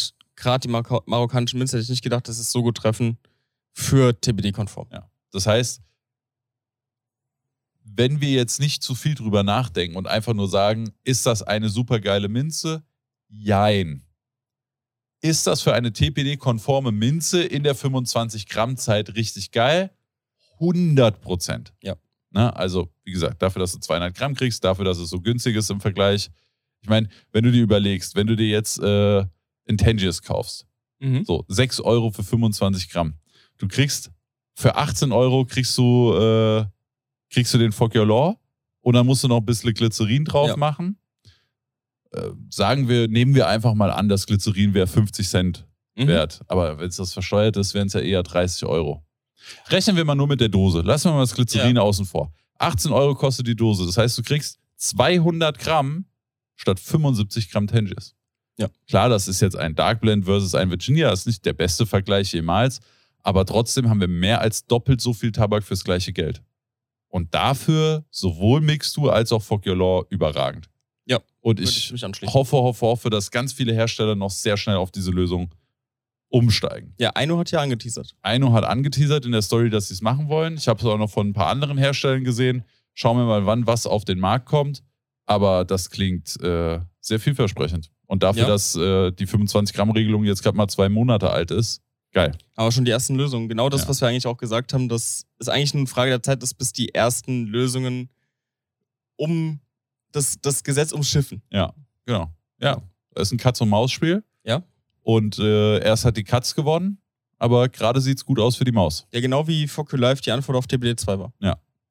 die 0.64 0.70
Marok 0.70 1.06
marokkanischen 1.06 1.60
Minze 1.60 1.76
hätte 1.76 1.84
ich 1.84 1.90
nicht 1.90 2.02
gedacht, 2.02 2.30
dass 2.30 2.40
es 2.40 2.50
so 2.50 2.64
gut 2.64 2.78
treffen 2.78 3.18
für 3.74 4.18
TBD-konform. 4.18 4.88
Ja. 4.90 5.10
Das 5.34 5.46
heißt, 5.46 5.82
wenn 7.84 8.22
wir 8.22 8.32
jetzt 8.32 8.62
nicht 8.62 8.84
zu 8.84 8.96
viel 8.96 9.16
drüber 9.16 9.44
nachdenken 9.44 9.98
und 9.98 10.08
einfach 10.08 10.34
nur 10.34 10.48
sagen, 10.48 10.94
ist 11.04 11.26
das 11.26 11.44
eine 11.44 11.68
supergeile 11.68 12.30
Minze? 12.30 12.84
Jein. 13.28 14.06
Ist 15.24 15.48
das 15.48 15.62
für 15.62 15.74
eine 15.74 15.94
TPD-konforme 15.94 16.92
Minze 16.92 17.42
in 17.44 17.64
der 17.64 17.76
25-Gramm-Zeit 17.78 19.16
richtig 19.16 19.52
geil? 19.52 19.90
100 20.60 21.22
Prozent. 21.22 21.74
Ja. 21.82 21.96
Ne? 22.32 22.54
Also, 22.56 22.90
wie 23.06 23.12
gesagt, 23.14 23.42
dafür, 23.42 23.62
dass 23.62 23.72
du 23.72 23.80
200 23.80 24.14
Gramm 24.14 24.36
kriegst, 24.36 24.64
dafür, 24.66 24.84
dass 24.84 24.98
es 24.98 25.10
so 25.10 25.22
günstig 25.22 25.56
ist 25.56 25.70
im 25.72 25.80
Vergleich. 25.80 26.30
Ich 26.82 26.90
meine, 26.90 27.08
wenn 27.32 27.46
du 27.46 27.52
dir 27.54 27.64
überlegst, 27.64 28.16
wenn 28.16 28.28
du 28.28 28.36
dir 28.36 28.50
jetzt 28.50 28.80
äh, 28.80 29.20
ein 29.70 29.78
Tangiers 29.78 30.22
kaufst, 30.22 30.66
Mhm. 31.00 31.24
so 31.26 31.44
6 31.48 31.80
Euro 31.82 32.12
für 32.12 32.24
25 32.24 32.90
Gramm, 32.90 33.16
du 33.60 33.68
kriegst 33.68 34.12
für 34.56 34.76
18 34.76 35.12
Euro 35.14 35.46
kriegst 35.46 35.78
du, 35.78 36.14
äh, 36.16 36.66
kriegst 37.30 37.54
du 37.54 37.58
den 37.58 37.72
Fuck 37.72 37.96
Your 37.96 38.06
Law 38.06 38.36
und 38.82 38.94
dann 38.96 39.06
musst 39.06 39.24
du 39.24 39.28
noch 39.30 39.38
ein 39.40 39.46
bisschen 39.46 39.74
Glycerin 39.74 40.26
drauf 40.26 40.50
Ja. 40.50 40.58
machen. 40.58 40.98
Äh, 42.14 42.30
sagen 42.50 42.88
wir, 42.88 43.08
nehmen 43.08 43.36
wir 43.36 43.48
einfach 43.48 43.74
mal 43.74 43.92
an, 43.92 44.08
das 44.10 44.26
Glycerin 44.26 44.74
wäre 44.74 44.88
50 44.88 45.28
Cent 45.28 45.68
Mhm. 45.96 46.08
wert. 46.08 46.42
Aber 46.48 46.80
wenn 46.80 46.88
es 46.90 46.96
das 46.96 47.14
versteuert 47.14 47.56
ist, 47.58 47.74
wären 47.76 47.86
es 47.88 47.94
ja 47.94 48.00
eher 48.00 48.24
30 48.24 48.66
Euro. 48.68 49.06
Rechnen 49.70 49.96
wir 49.96 50.06
mal 50.06 50.16
nur 50.16 50.28
mit 50.28 50.42
der 50.42 50.50
Dose. 50.50 50.82
Lassen 50.82 51.10
wir 51.10 51.14
mal 51.14 51.20
das 51.22 51.36
Glycerin 51.36 51.78
außen 51.78 52.06
vor. 52.06 52.34
18 52.58 52.92
Euro 52.92 53.14
kostet 53.14 53.46
die 53.48 53.56
Dose. 53.56 53.86
Das 53.86 53.98
heißt, 53.98 54.18
du 54.18 54.24
kriegst 54.24 54.58
200 54.78 55.60
Gramm 55.60 56.06
statt 56.56 56.80
75 56.80 57.52
Gramm 57.52 57.68
Tangiers. 57.68 58.16
Ja. 58.58 58.70
Klar, 58.88 59.10
das 59.10 59.28
ist 59.28 59.42
jetzt 59.42 59.56
ein 59.56 59.76
Dark 59.76 60.02
Blend 60.02 60.26
versus 60.26 60.56
ein 60.56 60.70
Virginia. 60.70 61.10
Das 61.10 61.22
ist 61.22 61.26
nicht 61.28 61.46
der 61.46 61.54
beste 61.54 61.86
Vergleich 61.86 62.32
jemals. 62.34 62.80
Aber 63.22 63.46
trotzdem 63.46 63.90
haben 63.90 64.00
wir 64.00 64.08
mehr 64.08 64.42
als 64.42 64.66
doppelt 64.66 65.00
so 65.02 65.14
viel 65.14 65.32
Tabak 65.32 65.64
fürs 65.64 65.84
gleiche 65.84 66.12
Geld. 66.14 66.42
Und 67.08 67.34
dafür 67.36 68.04
sowohl 68.10 68.62
Mixtur 68.62 69.14
als 69.14 69.32
auch 69.32 69.42
Fuck 69.44 69.68
Your 69.68 69.76
Law 69.78 70.06
überragend. 70.10 70.70
Ja, 71.06 71.20
Und 71.42 71.60
ich 71.60 71.92
anschließen. 72.04 72.34
hoffe, 72.34 72.56
hoffe, 72.58 72.86
hoffe, 72.86 73.10
dass 73.10 73.30
ganz 73.32 73.52
viele 73.54 73.74
Hersteller 73.74 74.16
noch 74.16 74.32
sehr 74.32 74.56
schnell 74.58 74.78
auf 74.78 74.92
diese 74.92 75.12
Lösung 75.12 75.54
umsteigen. 76.30 76.94
Ja, 77.00 77.12
Aino 77.16 77.38
hat 77.38 77.52
ja 77.52 77.60
angeteasert. 77.60 78.16
Aino 78.22 78.54
hat 78.54 78.64
angeteasert 78.64 79.26
in 79.26 79.32
der 79.34 79.42
Story, 79.42 79.70
dass 79.70 79.90
sie 79.90 79.94
es 79.94 80.02
machen 80.02 80.30
wollen. 80.30 80.56
Ich 80.56 80.68
habe 80.68 80.80
es 80.80 80.86
auch 80.86 80.98
noch 80.98 81.10
von 81.10 81.28
ein 81.30 81.34
paar 81.34 81.48
anderen 81.48 81.78
Herstellern 81.78 82.24
gesehen. 82.24 82.64
Schauen 82.94 83.18
wir 83.18 83.26
mal, 83.26 83.46
wann 83.46 83.68
was 83.68 83.86
auf 83.86 84.06
den 84.06 84.20
Markt 84.20 84.46
kommt. 84.48 84.84
Aber 85.26 85.64
das 85.66 85.90
klingt 85.90 86.40
äh, 86.42 86.80
sehr 87.02 87.20
vielversprechend. 87.20 87.92
Und 88.08 88.24
dafür, 88.24 88.44
Ja. 88.44 88.48
dass 88.48 88.76
äh, 88.76 89.12
die 89.12 89.28
25-Gramm-Regelung 89.28 90.24
jetzt 90.26 90.44
gerade 90.44 90.58
mal 90.58 90.68
zwei 90.68 90.90
Monate 90.90 91.30
alt 91.30 91.52
ist, 91.52 91.82
geil. 92.12 92.32
Aber 92.56 92.72
schon 92.72 92.86
die 92.86 92.92
ersten 92.92 93.16
Lösungen. 93.16 93.48
Genau 93.48 93.70
das, 93.70 93.84
Ja. 93.84 93.88
was 93.90 94.02
wir 94.02 94.08
eigentlich 94.08 94.28
auch 94.28 94.38
gesagt 94.38 94.74
haben, 94.74 94.90
dass 94.90 95.26
es 95.40 95.50
eigentlich 95.50 95.74
nur 95.74 95.82
eine 95.82 95.88
Frage 95.88 96.12
der 96.12 96.24
Zeit 96.24 96.42
ist, 96.44 96.56
bis 96.56 96.74
die 96.74 96.94
ersten 96.94 97.46
Lösungen 97.48 98.10
um 99.16 99.60
das, 100.14 100.38
das 100.42 100.64
Gesetz 100.64 100.92
umschiffen. 100.94 101.42
Genau. 102.06 102.30
Ja, 102.60 102.82
das 103.14 103.28
ist 103.28 103.32
ein 103.34 103.38
Katz-und-Maus-Spiel. 103.38 104.24
Ja. 104.46 104.64
Und 105.02 105.38
äh, 105.40 105.80
erst 105.84 106.06
hat 106.06 106.16
die 106.18 106.24
Katz 106.24 106.56
gewonnen, 106.56 106.98
aber 107.38 107.68
gerade 107.70 108.00
sieht 108.02 108.18
es 108.18 108.26
gut 108.26 108.40
aus 108.40 108.56
für 108.56 108.64
die 108.64 108.72
Maus. 108.72 109.06
Ja, 109.14 109.20
genau 109.20 109.48
wie 109.48 109.68
Fuck 109.68 109.92
Your 109.94 110.00
Life 110.00 110.22
die 110.22 110.32
Antwort 110.32 110.58
auf 110.58 110.68
TBD 110.68 110.96
2 110.96 111.20
war. 111.20 111.34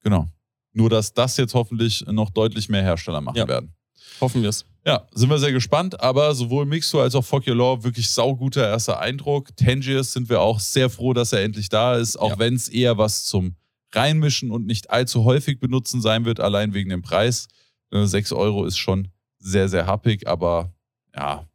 Genau. 0.02 0.28
Nur, 0.72 0.88
dass 0.88 1.12
das 1.12 1.36
jetzt 1.36 1.54
hoffentlich 1.54 2.04
noch 2.06 2.30
deutlich 2.30 2.68
mehr 2.70 2.82
Hersteller 2.82 3.20
machen 3.20 3.36
Ja. 3.36 3.46
werden. 3.46 3.74
Hoffen 4.20 4.42
wir 4.42 4.48
es. 4.48 4.64
Ja, 4.86 5.06
sind 5.12 5.28
wir 5.30 5.38
sehr 5.38 5.52
gespannt, 5.52 6.00
aber 6.00 6.34
sowohl 6.34 6.66
Mixo 6.66 7.00
als 7.00 7.14
auch 7.14 7.24
Fuck 7.24 7.46
Your 7.46 7.54
Law 7.54 7.84
wirklich 7.84 8.10
sauguter 8.10 8.66
erster 8.68 8.98
Eindruck. 8.98 9.54
Tangiers 9.56 10.12
sind 10.12 10.28
wir 10.28 10.40
auch 10.40 10.58
sehr 10.58 10.90
froh, 10.90 11.12
dass 11.12 11.32
er 11.32 11.42
endlich 11.42 11.68
da 11.68 11.96
ist, 11.96 12.16
auch 12.16 12.30
Ja. 12.30 12.38
wenn 12.38 12.54
es 12.54 12.68
eher 12.68 12.98
was 12.98 13.24
zum 13.26 13.54
Reinmischen 13.94 14.50
und 14.50 14.66
nicht 14.66 14.90
allzu 14.90 15.24
häufig 15.24 15.60
benutzen 15.60 16.00
sein 16.00 16.24
wird, 16.24 16.40
allein 16.40 16.72
wegen 16.74 16.90
dem 16.90 17.02
Preis. 17.02 17.46
Äh, 17.92 18.06
6 18.06 18.32
Euro 18.32 18.64
ist 18.64 18.78
schon 18.78 19.08
sehr, 19.38 19.68
sehr 19.68 19.86
happig, 19.86 20.26
aber 20.26 20.72
ja, 21.14 21.46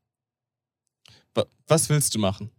Wa- 1.34 1.46
Was 1.68 1.90
willst 1.90 2.16
du 2.16 2.20
machen? 2.20 2.50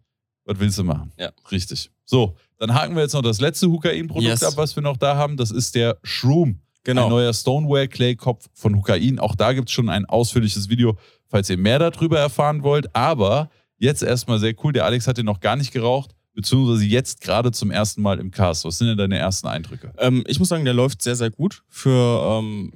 was 0.44 0.58
willst 0.58 0.78
du 0.78 0.84
machen? 0.84 1.12
Ja. 1.18 1.30
Richtig. 1.50 1.90
So, 2.06 2.34
dann 2.58 2.72
haken 2.72 2.94
wir 2.96 3.02
jetzt 3.02 3.12
noch 3.12 3.20
das 3.22 3.38
letzte 3.40 3.68
Hukain-Produkt 3.68 4.24
Yes. 4.26 4.42
ab, 4.42 4.54
was 4.56 4.74
wir 4.74 4.82
noch 4.82 4.96
da 4.96 5.14
haben. 5.16 5.36
Das 5.36 5.50
ist 5.50 5.74
der 5.74 5.98
Shroom. 6.02 6.48
Ein 6.50 6.60
Genau. 6.94 7.10
neuer 7.10 7.34
Stoneware-Clay-Kopf 7.34 8.46
von 8.54 8.74
Hukain. 8.76 9.18
Auch 9.18 9.34
da 9.34 9.52
gibt 9.52 9.68
es 9.68 9.74
schon 9.74 9.90
ein 9.90 10.06
ausführliches 10.06 10.70
Video, 10.70 10.96
falls 11.26 11.50
ihr 11.50 11.58
mehr 11.58 11.78
darüber 11.78 12.18
erfahren 12.18 12.62
wollt. 12.62 12.94
Aber 12.96 13.50
jetzt 13.76 14.02
erstmal 14.02 14.38
sehr 14.38 14.54
cool. 14.64 14.72
Der 14.72 14.86
Alex 14.86 15.06
hat 15.06 15.18
den 15.18 15.26
noch 15.26 15.40
gar 15.40 15.56
nicht 15.56 15.70
geraucht, 15.70 16.14
beziehungsweise 16.32 16.86
jetzt 16.86 17.20
gerade 17.20 17.52
zum 17.52 17.70
ersten 17.70 18.00
Mal 18.00 18.18
im 18.18 18.30
Cast. 18.30 18.64
Was 18.64 18.78
sind 18.78 18.86
denn 18.88 18.96
deine 18.96 19.18
ersten 19.18 19.48
Eindrücke? 19.48 19.92
Ähm, 19.98 20.24
ich 20.26 20.38
muss 20.38 20.48
sagen, 20.48 20.64
der 20.64 20.72
läuft 20.72 21.02
sehr, 21.02 21.16
sehr 21.16 21.30
gut 21.30 21.62
für, 21.68 22.38
ähm, 22.38 22.72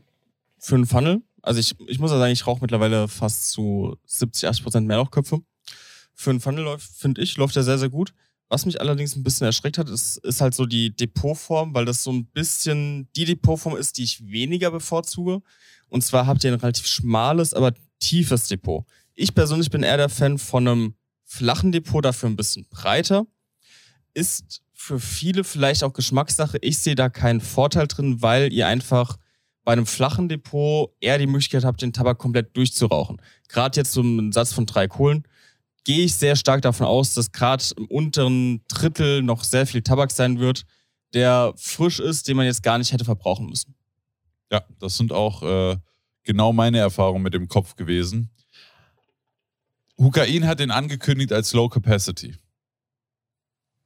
für 0.63 0.77
einen 0.77 0.87
Funnel. 0.87 1.23
Also 1.43 1.59
ich, 1.59 1.75
ich 1.89 1.99
muss 1.99 2.13
ja 2.13 2.19
sagen, 2.19 2.33
ich 2.33 2.47
rauche 2.47 2.61
mittlerweile 2.61 3.09
fast 3.09 3.51
zu 3.51 3.97
70, 4.07 4.49
80 4.49 4.63
Prozent 4.63 4.87
Mehrrauchköpfe. 4.87 5.41
Für 6.15 6.31
einen 6.31 6.41
Funnel 6.41 6.65
läuft, 6.65 6.89
finde 6.97 7.21
ich, 7.21 7.37
läuft 7.37 7.57
er 7.57 7.65
sehr, 7.65 7.79
sehr 7.79 7.89
gut. 7.89 8.15
Was 8.49 8.65
mich 8.65 8.81
allerdings 8.81 9.17
ein 9.17 9.25
bisschen 9.25 9.47
erschreckt 9.47 9.79
hat, 9.79 9.89
ist, 9.89 10.19
ist 10.19 10.41
halt 10.41 10.55
so 10.55 10.67
die 10.67 10.95
Depotform, 10.95 11.75
weil 11.75 11.85
das 11.85 12.03
so 12.03 12.13
ein 12.13 12.27
bisschen 12.27 13.09
die 13.17 13.25
Depotform 13.25 13.77
ist, 13.77 13.99
die 13.99 14.05
ich 14.05 14.25
weniger 14.29 14.71
bevorzuge. 14.71 15.43
Und 15.89 16.05
zwar 16.05 16.27
habt 16.27 16.45
ihr 16.45 16.53
ein 16.53 16.61
relativ 16.61 16.87
schmales, 16.87 17.55
aber 17.55 17.73
tiefes 17.99 18.47
Depot. 18.47 18.85
Ich 19.15 19.35
persönlich 19.35 19.71
bin 19.71 19.83
eher 19.83 19.97
der 19.97 20.09
Fan 20.09 20.39
von 20.39 20.69
einem 20.69 20.95
flachen 21.25 21.73
Depot, 21.73 22.05
dafür 22.05 22.29
ein 22.29 22.37
bisschen 22.37 22.67
breiter. 22.69 23.27
Ist 24.15 24.63
für 24.75 25.01
viele 25.01 25.45
vielleicht 25.45 25.83
auch 25.83 25.93
Geschmackssache. 25.93 26.59
Ich 26.61 26.79
sehe 26.79 26.95
da 26.95 27.09
keinen 27.09 27.41
Vorteil 27.41 27.89
drin, 27.89 28.23
weil 28.23 28.53
ihr 28.53 28.69
einfach 28.69 29.17
bei 29.65 29.73
einem 29.73 29.87
flachen 29.87 30.29
Depot 30.29 30.91
eher 31.01 31.19
die 31.19 31.27
Möglichkeit 31.27 31.65
habt, 31.65 31.83
den 31.83 31.93
Tabak 31.93 32.19
komplett 32.19 32.57
durchzurauchen. 32.57 33.21
Gerade 33.49 33.79
jetzt 33.79 33.97
einen 33.97 34.33
Satz 34.33 34.53
von 34.53 34.67
drei 34.67 34.89
Kohlen 34.89 35.25
gehe 35.85 36.05
ich 36.05 36.15
sehr 36.15 36.37
stark 36.37 36.63
davon 36.63 36.87
aus, 36.87 37.15
dass 37.15 37.33
gerade 37.33 37.65
im 37.77 37.87
unteren 37.87 38.65
Drittel 38.69 39.23
noch 39.23 39.45
sehr 39.45 39.67
viel 39.67 39.83
Tabak 39.83 40.11
sein 40.11 40.39
wird, 40.39 40.65
der 41.15 41.53
frisch 41.57 42.01
ist, 42.01 42.29
den 42.29 42.37
man 42.37 42.47
jetzt 42.47 42.63
gar 42.63 42.79
nicht 42.79 42.93
hätte 42.93 43.05
verbrauchen 43.05 43.47
müssen. 43.47 43.75
Ja, 44.51 44.63
das 44.79 44.97
sind 44.97 45.13
auch 45.13 45.43
äh, 45.43 45.77
genau 46.25 46.53
meine 46.53 46.79
Erfahrungen 46.79 47.23
mit 47.23 47.35
dem 47.35 47.49
Kopf 47.49 47.75
gewesen. 47.75 48.31
Hukain 49.99 50.47
hat 50.47 50.61
den 50.61 50.71
angekündigt 50.71 51.33
als 51.33 51.53
Low 51.53 51.69
Capacity. 51.69 52.37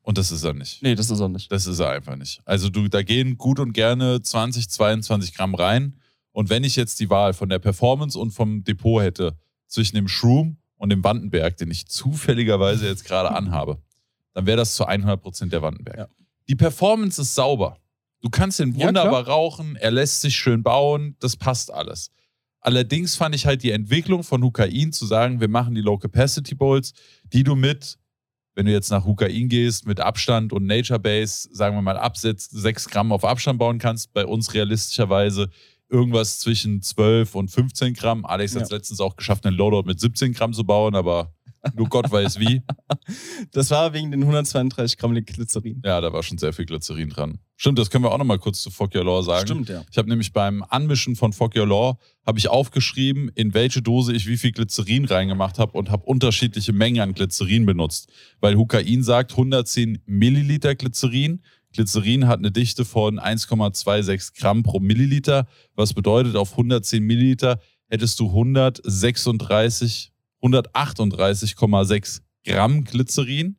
Und 0.06 0.18
das 0.18 0.30
ist 0.30 0.44
er 0.44 0.54
nicht. 0.54 0.84
Nee, 0.84 0.94
das 0.94 1.10
ist 1.10 1.18
er 1.18 1.28
nicht. 1.28 1.50
Das 1.50 1.66
ist 1.66 1.80
er 1.80 1.90
einfach 1.90 2.14
nicht. 2.14 2.40
Also 2.44 2.68
du, 2.68 2.86
da 2.86 3.02
gehen 3.02 3.36
gut 3.36 3.58
und 3.58 3.72
gerne 3.72 4.22
20, 4.22 4.70
22 4.70 5.34
Gramm 5.34 5.56
rein. 5.56 5.96
Und 6.30 6.48
wenn 6.48 6.62
ich 6.62 6.76
jetzt 6.76 7.00
die 7.00 7.10
Wahl 7.10 7.32
von 7.32 7.48
der 7.48 7.58
Performance 7.58 8.16
und 8.16 8.30
vom 8.30 8.62
Depot 8.62 9.02
hätte, 9.02 9.36
zwischen 9.66 9.96
dem 9.96 10.06
Shroom 10.06 10.58
und 10.76 10.90
dem 10.90 11.02
Wandenberg, 11.02 11.56
den 11.56 11.72
ich 11.72 11.88
zufälligerweise 11.88 12.86
jetzt 12.86 13.04
gerade 13.04 13.32
anhabe, 13.32 13.82
dann 14.32 14.46
wäre 14.46 14.58
das 14.58 14.76
zu 14.76 14.84
100 14.84 15.20
Prozent 15.20 15.52
der 15.52 15.62
Wandenberg. 15.62 15.98
Ja. 15.98 16.08
Die 16.48 16.54
Performance 16.54 17.20
ist 17.20 17.34
sauber. 17.34 17.80
Du 18.20 18.30
kannst 18.30 18.60
den 18.60 18.76
Ja, 18.76 18.86
wunderbar 18.86 19.26
rauchen, 19.26 19.74
er 19.74 19.90
lässt 19.90 20.20
sich 20.20 20.36
schön 20.36 20.62
bauen, 20.62 21.16
das 21.18 21.36
passt 21.36 21.72
alles. 21.72 22.12
Allerdings 22.60 23.16
fand 23.16 23.34
ich 23.34 23.44
halt 23.44 23.64
die 23.64 23.72
Entwicklung 23.72 24.22
von 24.22 24.40
Hukain 24.40 24.92
zu 24.92 25.04
sagen, 25.04 25.40
wir 25.40 25.48
machen 25.48 25.74
die 25.74 25.80
Low 25.80 25.98
Capacity 25.98 26.54
Bowls, 26.54 26.92
die 27.24 27.42
du 27.42 27.56
mit, 27.56 27.98
wenn 28.56 28.66
du 28.66 28.72
jetzt 28.72 28.90
nach 28.90 29.04
Hukain 29.04 29.48
gehst, 29.48 29.86
mit 29.86 30.00
Abstand 30.00 30.52
und 30.52 30.66
Nature 30.66 30.98
Base, 30.98 31.48
sagen 31.52 31.76
wir 31.76 31.82
mal, 31.82 31.98
ab 31.98 32.16
6 32.16 32.88
Gramm 32.88 33.12
auf 33.12 33.24
Abstand 33.24 33.58
bauen 33.58 33.78
kannst. 33.78 34.12
Bei 34.14 34.26
uns 34.26 34.54
realistischerweise 34.54 35.50
irgendwas 35.88 36.38
zwischen 36.40 36.82
12 36.82 37.34
und 37.36 37.50
15 37.50 37.94
Gramm. 37.94 38.24
Alex 38.24 38.56
hat 38.56 38.62
es 38.62 38.70
Ja. 38.70 38.76
letztens 38.76 38.98
auch 39.00 39.14
geschafft, 39.16 39.46
einen 39.46 39.56
Loadout 39.56 39.86
mit 39.86 40.00
17 40.00 40.32
Gramm 40.32 40.52
zu 40.54 40.64
bauen, 40.64 40.94
aber 40.96 41.32
nur 41.74 41.88
Gott 41.88 42.10
weiß 42.10 42.38
wie. 42.40 42.62
Das 43.52 43.70
war 43.70 43.92
wegen 43.92 44.10
den 44.10 44.22
132 44.22 44.98
Gramm 44.98 45.14
Glycerin. 45.14 45.82
Ja, 45.84 46.00
da 46.00 46.12
war 46.12 46.22
schon 46.22 46.38
sehr 46.38 46.52
viel 46.52 46.66
Glycerin 46.66 47.10
dran. 47.10 47.38
Stimmt, 47.56 47.78
das 47.78 47.90
können 47.90 48.04
wir 48.04 48.12
auch 48.12 48.18
nochmal 48.18 48.38
kurz 48.38 48.60
zu 48.60 48.70
Fuck 48.70 48.94
Your 48.94 49.04
Law 49.04 49.22
sagen. 49.22 49.46
Stimmt, 49.46 49.68
ja. 49.68 49.84
Ich 49.90 49.96
habe 49.96 50.08
nämlich 50.08 50.32
beim 50.32 50.62
Anmischen 50.68 51.16
von 51.16 51.32
Fuck 51.32 51.56
Your 51.56 51.66
Law 51.66 51.98
habe 52.26 52.38
ich 52.38 52.48
aufgeschrieben, 52.48 53.30
in 53.34 53.54
welche 53.54 53.80
Dose 53.80 54.12
ich 54.12 54.26
wie 54.26 54.36
viel 54.36 54.52
Glycerin 54.52 55.04
reingemacht 55.04 55.58
habe 55.58 55.72
und 55.78 55.90
habe 55.90 56.04
unterschiedliche 56.04 56.72
Mengen 56.72 57.00
an 57.00 57.14
Glycerin 57.14 57.64
benutzt. 57.64 58.10
Weil 58.40 58.56
Hukain 58.56 59.02
sagt 59.02 59.32
110 59.32 60.02
Milliliter 60.06 60.74
Glycerin. 60.74 61.42
Glycerin 61.72 62.26
hat 62.26 62.38
eine 62.38 62.50
Dichte 62.50 62.84
von 62.84 63.18
1,26 63.18 64.38
Gramm 64.38 64.62
pro 64.62 64.80
Milliliter, 64.80 65.46
was 65.74 65.94
bedeutet, 65.94 66.36
auf 66.36 66.52
110 66.52 67.02
Milliliter 67.02 67.60
hättest 67.88 68.18
du 68.20 68.28
136, 68.28 70.12
138,6 70.42 72.20
Gramm 72.44 72.84
Glycerin. 72.84 73.58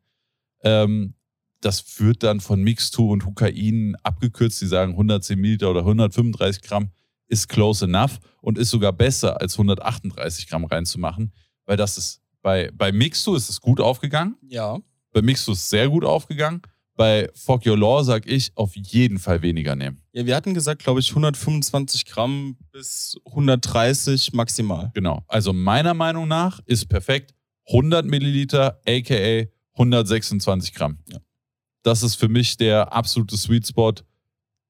Ähm, 0.62 1.14
das 1.62 2.00
wird 2.00 2.24
dann 2.24 2.40
von 2.40 2.62
Mixtu 2.62 3.12
und 3.12 3.26
Hukain 3.26 3.96
abgekürzt. 4.04 4.62
Die 4.62 4.68
sagen 4.68 4.92
110 4.92 5.40
Milliliter 5.40 5.72
oder 5.72 5.82
135 5.82 6.62
Gramm 6.62 6.92
ist 7.28 7.50
close 7.50 7.86
enough 7.86 8.20
und 8.42 8.58
ist 8.58 8.70
sogar 8.70 8.94
besser 8.94 9.42
als 9.42 9.56
138 9.56 10.48
Gramm 10.48 10.66
reinzumachen, 10.66 11.34
weil 11.66 11.78
das 11.78 11.98
ist 11.98 12.22
bei, 12.42 12.72
bei 12.74 12.92
Mixtu 12.92 13.36
ist 13.36 13.50
es 13.50 13.60
gut 13.60 13.82
aufgegangen. 13.82 14.38
Ja. 14.48 14.78
Bei 15.12 15.22
Mixtu 15.22 15.52
ist 15.52 15.60
es 15.60 15.70
sehr 15.70 15.90
gut 15.90 16.06
aufgegangen. 16.06 16.62
Bei 16.98 17.30
Fuck 17.36 17.66
Your 17.66 17.78
Law 17.78 18.04
sag 18.04 18.26
ich 18.26 18.52
auf 18.56 18.76
jeden 18.76 19.20
Fall 19.20 19.44
weniger 19.44 19.76
nehmen. 19.76 20.02
Ja, 20.14 20.26
wir 20.26 20.36
hatten 20.36 20.56
gesagt, 20.56 20.84
glaube 20.84 21.00
ich, 21.00 21.10
125 21.12 22.06
Gramm 22.06 22.58
bis 22.72 23.16
130 23.28 24.34
maximal. 24.34 24.92
Genau. 24.96 25.24
Also 25.28 25.54
meiner 25.54 25.94
Meinung 25.94 26.28
nach 26.28 26.60
ist 26.66 26.90
perfekt 26.90 27.36
100 27.68 28.06
Milliliter, 28.06 28.82
aka 28.88 29.46
126 29.74 30.74
Gramm. 30.74 30.98
Ja. 31.08 31.20
Das 31.84 32.02
ist 32.02 32.16
für 32.16 32.30
mich 32.30 32.58
der 32.58 32.92
absolute 32.92 33.38
Sweet 33.38 33.68
Spot. 33.68 33.94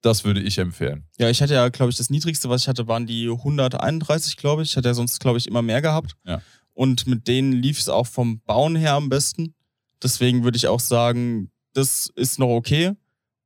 Das 0.02 0.26
würde 0.26 0.42
ich 0.42 0.58
empfehlen. 0.58 1.06
Ja, 1.18 1.30
ich 1.30 1.42
hatte 1.42 1.54
ja, 1.54 1.70
glaube 1.70 1.92
ich, 1.92 1.98
das 1.98 2.10
niedrigste, 2.10 2.50
was 2.50 2.64
ich 2.64 2.68
hatte, 2.68 2.88
waren 2.88 3.08
die 3.08 3.30
131, 3.30 4.36
glaube 4.36 4.64
ich. 4.64 4.72
Ich 4.72 4.78
hatte 4.78 4.90
ja 4.90 4.94
sonst, 4.94 5.20
glaube 5.20 5.38
ich, 5.38 5.48
immer 5.48 5.62
mehr 5.62 5.82
gehabt. 5.82 6.16
Ja. 6.26 6.42
Und 6.74 7.08
mit 7.08 7.28
denen 7.28 7.54
lief 7.54 7.80
es 7.80 7.88
auch 7.88 8.06
vom 8.06 8.42
Bauen 8.42 8.76
her 8.76 8.94
am 8.94 9.10
besten. 9.10 9.56
Deswegen 10.04 10.44
würde 10.44 10.58
ich 10.58 10.68
auch 10.68 10.80
sagen, 10.80 11.50
das 11.78 12.12
ist 12.16 12.40
noch 12.40 12.50
okay. 12.50 12.94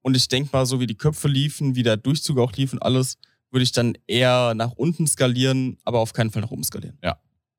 Und 0.02 0.16
ich 0.16 0.28
denke 0.28 0.50
mal, 0.54 0.66
so 0.66 0.80
wie 0.80 0.88
die 0.88 0.96
Köpfe 0.96 1.28
liefen, 1.28 1.76
wie 1.76 1.84
der 1.84 1.98
Durchzug 1.98 2.40
auch 2.40 2.54
lief 2.54 2.74
und 2.74 2.82
alles, 2.82 3.18
würde 3.52 3.64
ich 3.64 3.74
dann 3.74 3.98
eher 4.08 4.54
nach 4.56 4.72
unten 4.72 5.06
skalieren, 5.06 5.78
aber 5.84 6.00
auf 6.00 6.14
keinen 6.14 6.32
Fall 6.32 6.42
nach 6.42 6.52
oben 6.52 6.64
skalieren. 6.64 6.98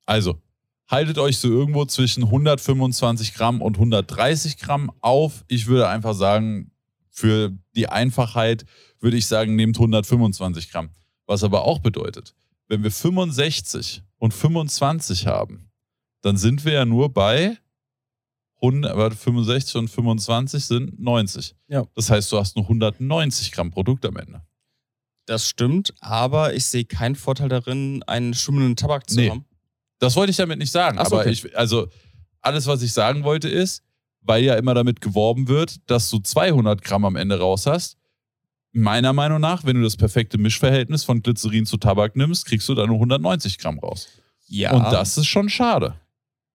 Also, 0.06 0.40
haltet 0.88 1.18
euch 1.18 1.38
so 1.38 1.48
irgendwo 1.48 1.84
zwischen 1.84 2.24
125 2.24 3.34
Gramm 3.34 3.60
und 3.60 3.76
130 3.76 4.56
Gramm 4.56 4.90
auf. 5.00 5.44
Ich 5.48 5.66
würde 5.66 5.88
einfach 5.88 6.14
sagen, 6.14 6.72
für 7.10 7.52
die 7.76 7.88
Einfachheit 7.88 8.64
würde 8.98 9.18
ich 9.18 9.26
sagen, 9.26 9.54
nehmt 9.54 9.76
125 9.76 10.70
Gramm. 10.70 10.90
Was 11.26 11.44
aber 11.44 11.64
auch 11.64 11.78
bedeutet, 11.80 12.34
wenn 12.68 12.82
wir 12.82 12.90
65 12.90 14.02
und 14.16 14.32
25 14.32 15.26
haben, 15.26 15.70
dann 16.22 16.38
sind 16.38 16.64
wir 16.64 16.72
ja 16.72 16.84
nur 16.86 17.12
bei 17.12 17.58
100, 18.62 18.96
warte, 18.96 19.16
65 19.16 19.74
und 19.76 19.88
25 19.88 20.64
sind 20.64 21.00
90. 21.00 21.54
Ja. 21.68 21.84
Das 21.94 22.10
heißt, 22.10 22.30
du 22.30 22.38
hast 22.38 22.56
nur 22.56 22.64
190 22.64 23.52
Gramm 23.52 23.70
Produkt 23.70 24.06
am 24.06 24.16
Ende. 24.16 24.42
Das 25.26 25.48
stimmt, 25.48 25.94
aber 26.00 26.54
ich 26.54 26.66
sehe 26.66 26.84
keinen 26.84 27.14
Vorteil 27.16 27.48
darin, 27.48 28.02
einen 28.04 28.34
schummelnden 28.34 28.76
Tabak 28.76 29.08
zu 29.08 29.16
Nee. 29.16 29.30
haben. 29.30 29.44
Das 29.98 30.16
wollte 30.16 30.30
ich 30.30 30.36
damit 30.36 30.58
nicht 30.58 30.72
sagen. 30.72 30.98
So, 30.98 31.04
aber 31.04 31.20
okay. 31.20 31.30
ich, 31.30 31.56
also 31.56 31.88
alles, 32.40 32.66
was 32.66 32.82
ich 32.82 32.92
sagen 32.92 33.22
wollte, 33.24 33.48
ist, 33.48 33.82
weil 34.20 34.42
ja 34.44 34.54
immer 34.54 34.74
damit 34.74 35.00
geworben 35.00 35.48
wird, 35.48 35.78
dass 35.90 36.10
du 36.10 36.18
200 36.18 36.82
Gramm 36.82 37.04
am 37.04 37.16
Ende 37.16 37.38
raus 37.38 37.66
hast. 37.66 37.96
Meiner 38.72 39.12
Meinung 39.12 39.40
nach, 39.40 39.64
wenn 39.64 39.76
du 39.76 39.82
das 39.82 39.96
perfekte 39.96 40.38
Mischverhältnis 40.38 41.04
von 41.04 41.22
Glycerin 41.22 41.66
zu 41.66 41.76
Tabak 41.76 42.16
nimmst, 42.16 42.46
kriegst 42.46 42.68
du 42.68 42.74
da 42.74 42.86
nur 42.86 42.96
190 42.96 43.58
Gramm 43.58 43.78
raus. 43.78 44.08
Ja. 44.46 44.72
Und 44.72 44.84
das 44.84 45.18
ist 45.18 45.26
schon 45.26 45.48
schade. 45.48 45.94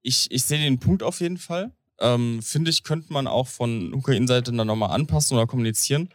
Ich, 0.02 0.32
ich 0.32 0.44
sehe 0.44 0.60
den 0.60 0.80
Punkt 0.80 1.04
auf 1.04 1.20
jeden 1.20 1.38
Fall. 1.38 1.72
Ähm, 2.00 2.42
Finde 2.42 2.72
ich, 2.72 2.84
könnte 2.84 3.12
man 3.12 3.28
auch 3.28 3.48
von 3.48 3.94
Hukain-Seite 3.94 4.52
dann 4.52 4.68
nochmal 4.68 4.92
anpassen 4.92 5.38
oder 5.38 5.48
kommunizieren. 5.48 6.10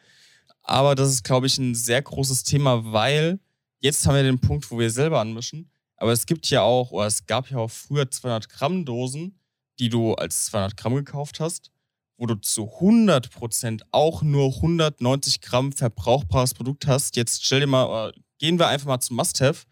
Aber 0.63 0.95
das 0.95 1.11
ist, 1.11 1.25
glaube 1.25 1.47
ich, 1.47 1.59
ein 1.59 1.75
sehr 1.75 2.03
großes 2.03 2.45
Thema, 2.45 2.93
weil 2.93 3.41
jetzt 3.81 4.07
haben 4.07 4.15
wir 4.15 4.23
den 4.23 4.41
Punkt, 4.41 4.71
wo 4.71 4.79
wir 4.79 4.91
selber 4.91 5.21
anmischen. 5.21 5.71
Aber 5.97 6.13
es 6.13 6.27
gibt 6.27 6.49
ja 6.51 6.63
auch, 6.63 6.91
oder 6.91 7.07
es 7.07 7.27
gab 7.27 7.51
ja 7.51 7.59
auch 7.59 7.71
früher 7.71 8.11
200 8.11 8.49
Gramm 8.49 8.85
Dosen, 8.85 9.39
die 9.79 9.89
du 9.89 10.15
als 10.15 10.47
200 10.47 10.77
Gramm 10.77 10.95
gekauft 10.95 11.41
hast, 11.41 11.71
wo 12.17 12.27
du 12.27 12.35
zu 12.37 12.73
100 12.75 13.31
Prozent 13.31 13.85
auch 13.91 14.23
nur 14.23 14.55
190 14.57 15.41
Gramm 15.41 15.73
verbrauchbares 15.73 16.55
Produkt 16.55 16.87
hast. 16.87 17.17
Jetzt 17.17 17.45
stell 17.45 17.61
dir 17.61 17.67
mal, 17.67 18.11
äh, 18.11 18.13
gehen 18.39 18.59
wir 18.59 18.69
einfach 18.69 18.87
mal 18.87 19.01
zum 19.01 19.17
Must-Have. 19.17 19.65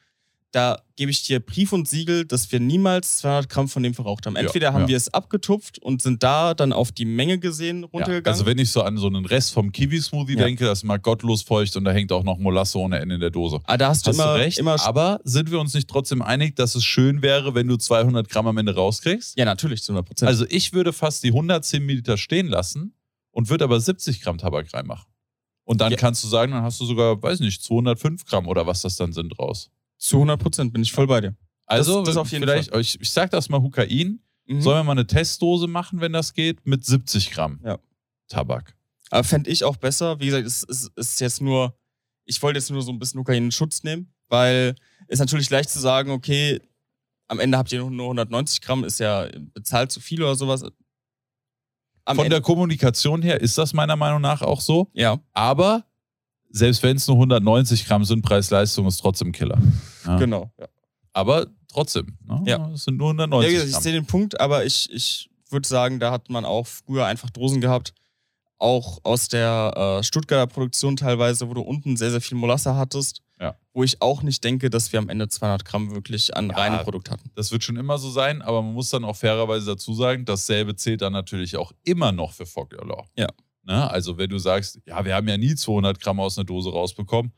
Da 0.52 0.82
gebe 0.96 1.12
ich 1.12 1.22
dir 1.22 1.38
Brief 1.38 1.72
und 1.72 1.86
Siegel, 1.88 2.24
dass 2.24 2.50
wir 2.50 2.58
niemals 2.58 3.18
200 3.18 3.48
Gramm 3.48 3.68
von 3.68 3.84
dem 3.84 3.94
verraucht 3.94 4.26
haben. 4.26 4.34
Ja, 4.34 4.40
Entweder 4.42 4.72
haben 4.72 4.82
ja. 4.82 4.88
wir 4.88 4.96
es 4.96 5.12
abgetupft 5.14 5.78
und 5.78 6.02
sind 6.02 6.24
da 6.24 6.54
dann 6.54 6.72
auf 6.72 6.90
die 6.90 7.04
Menge 7.04 7.38
gesehen 7.38 7.82
Ja, 7.82 7.88
runtergegangen. 7.92 8.26
also 8.26 8.46
wenn 8.46 8.58
ich 8.58 8.70
so 8.72 8.82
an 8.82 8.96
so 8.96 9.06
einen 9.06 9.24
Rest 9.26 9.52
vom 9.52 9.70
Kiwi-Smoothie 9.70 10.32
Ja. 10.36 10.46
denke, 10.46 10.64
das 10.64 10.80
ist 10.80 10.84
mal 10.84 10.98
gottlos 10.98 11.42
feucht 11.42 11.76
und 11.76 11.84
da 11.84 11.92
hängt 11.92 12.10
auch 12.10 12.24
noch 12.24 12.36
Molasse 12.38 12.78
ohne 12.78 12.98
Ende 12.98 13.14
in 13.14 13.20
der 13.20 13.30
Dose. 13.30 13.60
ah, 13.64 13.76
da 13.76 13.90
hast 13.90 14.04
du 14.04 14.08
Hast 14.10 14.16
immer, 14.16 14.34
du 14.34 14.40
recht, 14.40 14.58
immer 14.58 14.80
aber 14.84 15.20
sind 15.22 15.52
wir 15.52 15.60
uns 15.60 15.72
nicht 15.72 15.88
trotzdem 15.88 16.20
einig, 16.20 16.56
dass 16.56 16.74
es 16.74 16.84
schön 16.84 17.22
wäre, 17.22 17.54
wenn 17.54 17.68
du 17.68 17.76
200 17.76 18.28
Gramm 18.28 18.48
am 18.48 18.58
Ende 18.58 18.74
rauskriegst? 18.74 19.38
Ja, 19.38 19.44
natürlich, 19.44 19.84
zu 19.84 19.92
100 19.92 20.04
Prozent. 20.08 20.28
Also 20.28 20.46
ich 20.48 20.72
würde 20.72 20.92
fast 20.92 21.22
die 21.22 21.28
110 21.28 21.84
Milliliter 21.86 22.16
stehen 22.16 22.48
lassen 22.48 22.94
und 23.30 23.50
würde 23.50 23.62
aber 23.62 23.78
70 23.80 24.20
Gramm 24.20 24.38
Tabak 24.38 24.74
reinmachen. 24.74 25.06
Und 25.62 25.80
dann 25.80 25.92
Ja. 25.92 25.96
kannst 25.96 26.24
du 26.24 26.28
sagen, 26.28 26.50
dann 26.50 26.64
hast 26.64 26.80
du 26.80 26.84
sogar, 26.86 27.22
weiß 27.22 27.38
nicht, 27.38 27.62
205 27.62 28.24
Gramm 28.24 28.48
oder 28.48 28.66
was 28.66 28.82
das 28.82 28.96
dann 28.96 29.12
sind 29.12 29.38
raus. 29.38 29.70
Zu 30.00 30.16
100 30.16 30.40
Prozent 30.40 30.72
bin 30.72 30.82
ich 30.82 30.92
voll 30.92 31.06
bei 31.06 31.20
dir. 31.20 31.36
Also 31.66 32.02
das 32.02 32.16
auf 32.16 32.30
jeden 32.32 32.42
vielleicht, 32.42 32.74
Ich, 32.74 33.00
ich 33.00 33.10
sag 33.12 33.30
das 33.30 33.48
mal 33.48 33.60
Hukain, 33.60 34.20
Mhm. 34.46 34.62
sollen 34.62 34.78
wir 34.78 34.84
mal 34.84 34.92
eine 34.92 35.06
Testdose 35.06 35.68
machen, 35.68 36.00
wenn 36.00 36.12
das 36.12 36.34
geht, 36.34 36.66
mit 36.66 36.84
70 36.84 37.30
Gramm 37.30 37.60
Ja. 37.64 37.78
Tabak. 38.28 38.74
Aber 39.10 39.22
fände 39.22 39.48
ich 39.50 39.62
auch 39.62 39.76
besser. 39.76 40.18
Wie 40.18 40.26
gesagt, 40.26 40.44
es 40.46 40.64
ist, 40.64 40.90
ist 40.96 41.20
jetzt 41.20 41.40
nur, 41.40 41.78
ich 42.24 42.42
wollte 42.42 42.58
jetzt 42.58 42.70
nur 42.70 42.82
so 42.82 42.90
ein 42.90 42.98
bisschen 42.98 43.20
Hukain 43.20 43.44
in 43.44 43.52
Schutz 43.52 43.84
nehmen, 43.84 44.12
weil 44.28 44.74
es 45.06 45.20
natürlich 45.20 45.50
leicht 45.50 45.70
zu 45.70 45.78
sagen, 45.78 46.10
okay, 46.10 46.60
am 47.28 47.38
Ende 47.38 47.58
habt 47.58 47.70
ihr 47.70 47.84
nur 47.84 48.06
190 48.06 48.60
Gramm, 48.60 48.82
ist 48.82 48.98
ja 48.98 49.28
bezahlt 49.54 49.92
zu 49.92 50.00
viel 50.00 50.20
oder 50.22 50.34
sowas. 50.34 50.62
Am 52.04 52.16
Von 52.16 52.24
Ende, 52.24 52.36
der 52.36 52.42
Kommunikation 52.42 53.22
her 53.22 53.40
ist 53.40 53.56
das 53.58 53.72
meiner 53.72 53.94
Meinung 53.94 54.20
nach 54.20 54.42
auch 54.42 54.60
so. 54.60 54.90
ja, 54.94 55.20
Aber 55.32 55.84
selbst 56.50 56.82
wenn 56.82 56.96
es 56.96 57.06
nur 57.06 57.16
190 57.16 57.86
Gramm 57.86 58.04
sind, 58.04 58.22
Preis-Leistung 58.22 58.86
ist 58.86 58.98
trotzdem 58.98 59.32
Killer. 59.32 59.58
Ja. 60.06 60.18
genau. 60.18 60.50
Ja. 60.58 60.66
Aber 61.12 61.46
trotzdem, 61.72 62.16
ne? 62.24 62.42
Ja. 62.46 62.70
es 62.74 62.84
sind 62.84 62.96
nur 62.96 63.08
Ja, 63.08 63.12
190 63.24 63.48
wie 63.50 63.54
gesagt, 63.54 63.68
ich 63.68 63.72
Gramm. 63.74 63.82
sehe 63.82 63.92
den 63.92 64.06
Punkt, 64.06 64.40
aber 64.40 64.64
ich, 64.64 64.88
ich 64.92 65.30
würde 65.50 65.66
sagen, 65.68 65.98
da 66.00 66.10
hat 66.12 66.30
man 66.30 66.44
auch 66.44 66.66
früher 66.66 67.06
einfach 67.06 67.30
Dosen 67.30 67.60
gehabt, 67.60 67.92
auch 68.58 68.98
aus 69.04 69.28
der 69.28 69.98
äh, 70.00 70.02
Stuttgarter 70.04 70.46
Produktion 70.52 70.96
teilweise, 70.96 71.48
wo 71.48 71.54
du 71.54 71.62
unten 71.62 71.96
sehr, 71.96 72.10
sehr 72.10 72.20
viel 72.20 72.36
Molasse 72.36 72.76
hattest, 72.76 73.22
Ja. 73.40 73.56
wo 73.72 73.82
ich 73.82 74.02
auch 74.02 74.22
nicht 74.22 74.44
denke, 74.44 74.68
dass 74.70 74.92
wir 74.92 74.98
am 74.98 75.08
Ende 75.08 75.28
200 75.28 75.64
Gramm 75.64 75.94
wirklich 75.94 76.36
an 76.36 76.50
Ja. 76.50 76.56
reinem 76.56 76.80
Produkt 76.80 77.10
hatten. 77.10 77.30
Das 77.34 77.50
wird 77.52 77.64
schon 77.64 77.76
immer 77.76 77.96
so 77.98 78.10
sein, 78.10 78.42
aber 78.42 78.60
man 78.62 78.74
muss 78.74 78.90
dann 78.90 79.04
auch 79.04 79.16
fairerweise 79.16 79.66
dazu 79.66 79.94
sagen, 79.94 80.24
dasselbe 80.26 80.76
zählt 80.76 81.00
dann 81.02 81.12
natürlich 81.14 81.56
auch 81.56 81.72
immer 81.84 82.12
noch 82.12 82.32
für 82.32 82.44
Law. 82.84 83.06
Ja. 83.16 83.28
Ne? 83.62 83.90
Also 83.90 84.16
wenn 84.18 84.30
du 84.30 84.38
sagst, 84.38 84.80
ja, 84.86 85.04
wir 85.04 85.14
haben 85.14 85.28
ja 85.28 85.36
nie 85.36 85.54
200 85.54 86.00
Gramm 86.00 86.20
aus 86.20 86.38
einer 86.38 86.44
Dose 86.44 86.70
rausbekommen, 86.70 87.32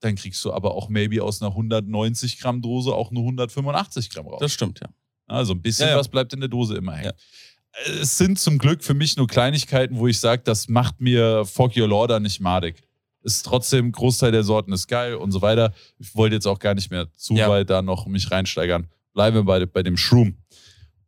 dann 0.00 0.14
kriegst 0.16 0.44
du 0.44 0.52
aber 0.52 0.74
auch 0.74 0.88
maybe 0.88 1.22
aus 1.22 1.42
einer 1.42 1.50
190 1.50 2.38
Gramm 2.40 2.62
Dose 2.62 2.92
auch 2.94 3.10
nur 3.10 3.22
185 3.24 4.10
Gramm 4.10 4.26
raus. 4.28 4.38
Das 4.40 4.52
stimmt, 4.52 4.80
ja. 4.80 4.88
Also 5.26 5.54
ein 5.54 5.62
bisschen 5.62 5.86
Ja, 5.86 5.92
ja. 5.94 5.98
was 5.98 6.08
bleibt 6.08 6.32
in 6.32 6.40
der 6.40 6.48
Dose 6.48 6.76
immer 6.76 6.94
hängen. 6.94 7.12
Es 8.00 8.16
sind 8.16 8.38
zum 8.38 8.58
Glück 8.58 8.82
für 8.82 8.94
mich 8.94 9.16
nur 9.16 9.26
Kleinigkeiten, 9.26 9.98
wo 9.98 10.06
ich 10.08 10.18
sage, 10.18 10.42
das 10.44 10.68
macht 10.68 11.00
mir 11.00 11.44
Fog 11.44 11.76
Your 11.76 11.88
Law 11.88 12.06
da 12.06 12.18
nicht 12.18 12.40
madig. 12.40 12.82
Ist 13.22 13.44
trotzdem, 13.44 13.92
Großteil 13.92 14.32
der 14.32 14.42
Sorten 14.42 14.72
ist 14.72 14.86
geil 14.88 15.14
und 15.16 15.32
so 15.32 15.42
weiter. 15.42 15.74
Ich 15.98 16.14
wollte 16.14 16.34
jetzt 16.36 16.46
auch 16.46 16.58
gar 16.58 16.74
nicht 16.74 16.90
mehr 16.90 17.08
zu 17.14 17.34
Ja. 17.34 17.48
weit 17.50 17.68
da 17.68 17.82
noch 17.82 18.06
mich 18.06 18.30
reinsteigern. 18.30 18.86
Bleiben 19.12 19.36
wir 19.36 19.42
bei, 19.44 19.66
bei 19.66 19.82
dem 19.82 19.96
Shroom. 19.96 20.38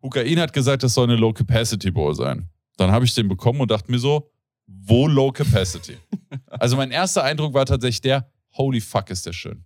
Hukain 0.02 0.38
hat 0.40 0.52
gesagt, 0.52 0.82
das 0.82 0.94
soll 0.94 1.04
eine 1.04 1.16
Low 1.16 1.32
Capacity 1.32 1.90
Bowl 1.90 2.14
sein. 2.14 2.48
Dann 2.76 2.90
habe 2.90 3.04
ich 3.04 3.14
den 3.14 3.28
bekommen 3.28 3.60
und 3.60 3.70
dachte 3.70 3.90
mir 3.90 3.98
so, 3.98 4.30
wo 4.82 5.06
Low 5.06 5.32
Capacity? 5.32 5.96
also 6.50 6.76
mein 6.76 6.90
erster 6.90 7.22
Eindruck 7.24 7.54
war 7.54 7.66
tatsächlich 7.66 8.00
der, 8.00 8.30
holy 8.56 8.80
fuck, 8.80 9.10
ist 9.10 9.26
der 9.26 9.32
schön. 9.32 9.64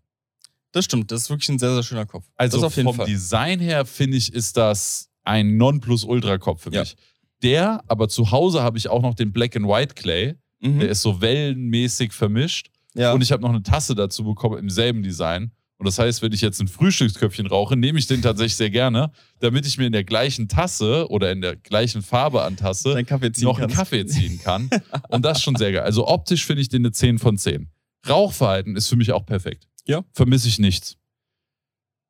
Das 0.72 0.84
stimmt, 0.86 1.10
das 1.12 1.22
ist 1.22 1.30
wirklich 1.30 1.48
ein 1.50 1.58
sehr, 1.58 1.72
sehr 1.74 1.82
schöner 1.82 2.06
Kopf. 2.06 2.26
Also 2.36 2.68
vom 2.68 2.94
Fall. 2.94 3.06
Design 3.06 3.60
her 3.60 3.84
finde 3.86 4.16
ich, 4.16 4.32
ist 4.32 4.56
das 4.56 5.08
ein 5.22 5.56
Nonplusultra-Kopf 5.56 6.62
für 6.62 6.72
Ja. 6.72 6.80
mich. 6.80 6.96
Der, 7.42 7.82
aber 7.88 8.08
zu 8.08 8.30
Hause 8.30 8.62
habe 8.62 8.78
ich 8.78 8.88
auch 8.88 9.02
noch 9.02 9.14
den 9.14 9.32
Black 9.32 9.54
and 9.56 9.66
White 9.66 9.94
Clay. 9.94 10.34
Mhm. 10.60 10.80
Der 10.80 10.88
ist 10.88 11.02
so 11.02 11.20
wellenmäßig 11.20 12.12
vermischt. 12.12 12.70
ja. 12.94 13.12
Und 13.12 13.22
ich 13.22 13.30
habe 13.32 13.42
noch 13.42 13.50
eine 13.50 13.62
Tasse 13.62 13.94
dazu 13.94 14.24
bekommen 14.24 14.58
im 14.58 14.70
selben 14.70 15.02
Design. 15.02 15.52
Und 15.78 15.86
das 15.86 15.98
heißt, 15.98 16.22
wenn 16.22 16.32
ich 16.32 16.40
jetzt 16.40 16.60
ein 16.60 16.68
Frühstücksköpfchen 16.68 17.46
rauche, 17.46 17.76
nehme 17.76 17.98
ich 17.98 18.06
den 18.06 18.22
tatsächlich 18.22 18.56
sehr 18.56 18.70
gerne, 18.70 19.10
damit 19.40 19.66
ich 19.66 19.76
mir 19.76 19.86
in 19.86 19.92
der 19.92 20.04
gleichen 20.04 20.48
Tasse 20.48 21.10
oder 21.10 21.32
in 21.32 21.40
der 21.40 21.56
gleichen 21.56 22.02
Farbe 22.02 22.42
an 22.42 22.56
Tasse 22.56 22.90
noch 22.90 22.96
einen 22.96 23.06
kannst. 23.06 23.76
Kaffee 23.76 24.06
ziehen 24.06 24.38
kann. 24.38 24.70
Und 25.08 25.24
das 25.24 25.38
ist 25.38 25.44
schon 25.44 25.56
sehr 25.56 25.72
geil. 25.72 25.82
Also 25.82 26.06
optisch 26.06 26.46
finde 26.46 26.62
ich 26.62 26.68
den 26.68 26.82
eine 26.82 26.92
10 26.92 27.18
von 27.18 27.36
10. 27.36 27.68
Rauchverhalten 28.08 28.76
ist 28.76 28.88
für 28.88 28.96
mich 28.96 29.12
auch 29.12 29.26
perfekt. 29.26 29.66
Ja. 29.86 30.04
Vermisse 30.12 30.48
ich 30.48 30.58
nichts. 30.58 30.96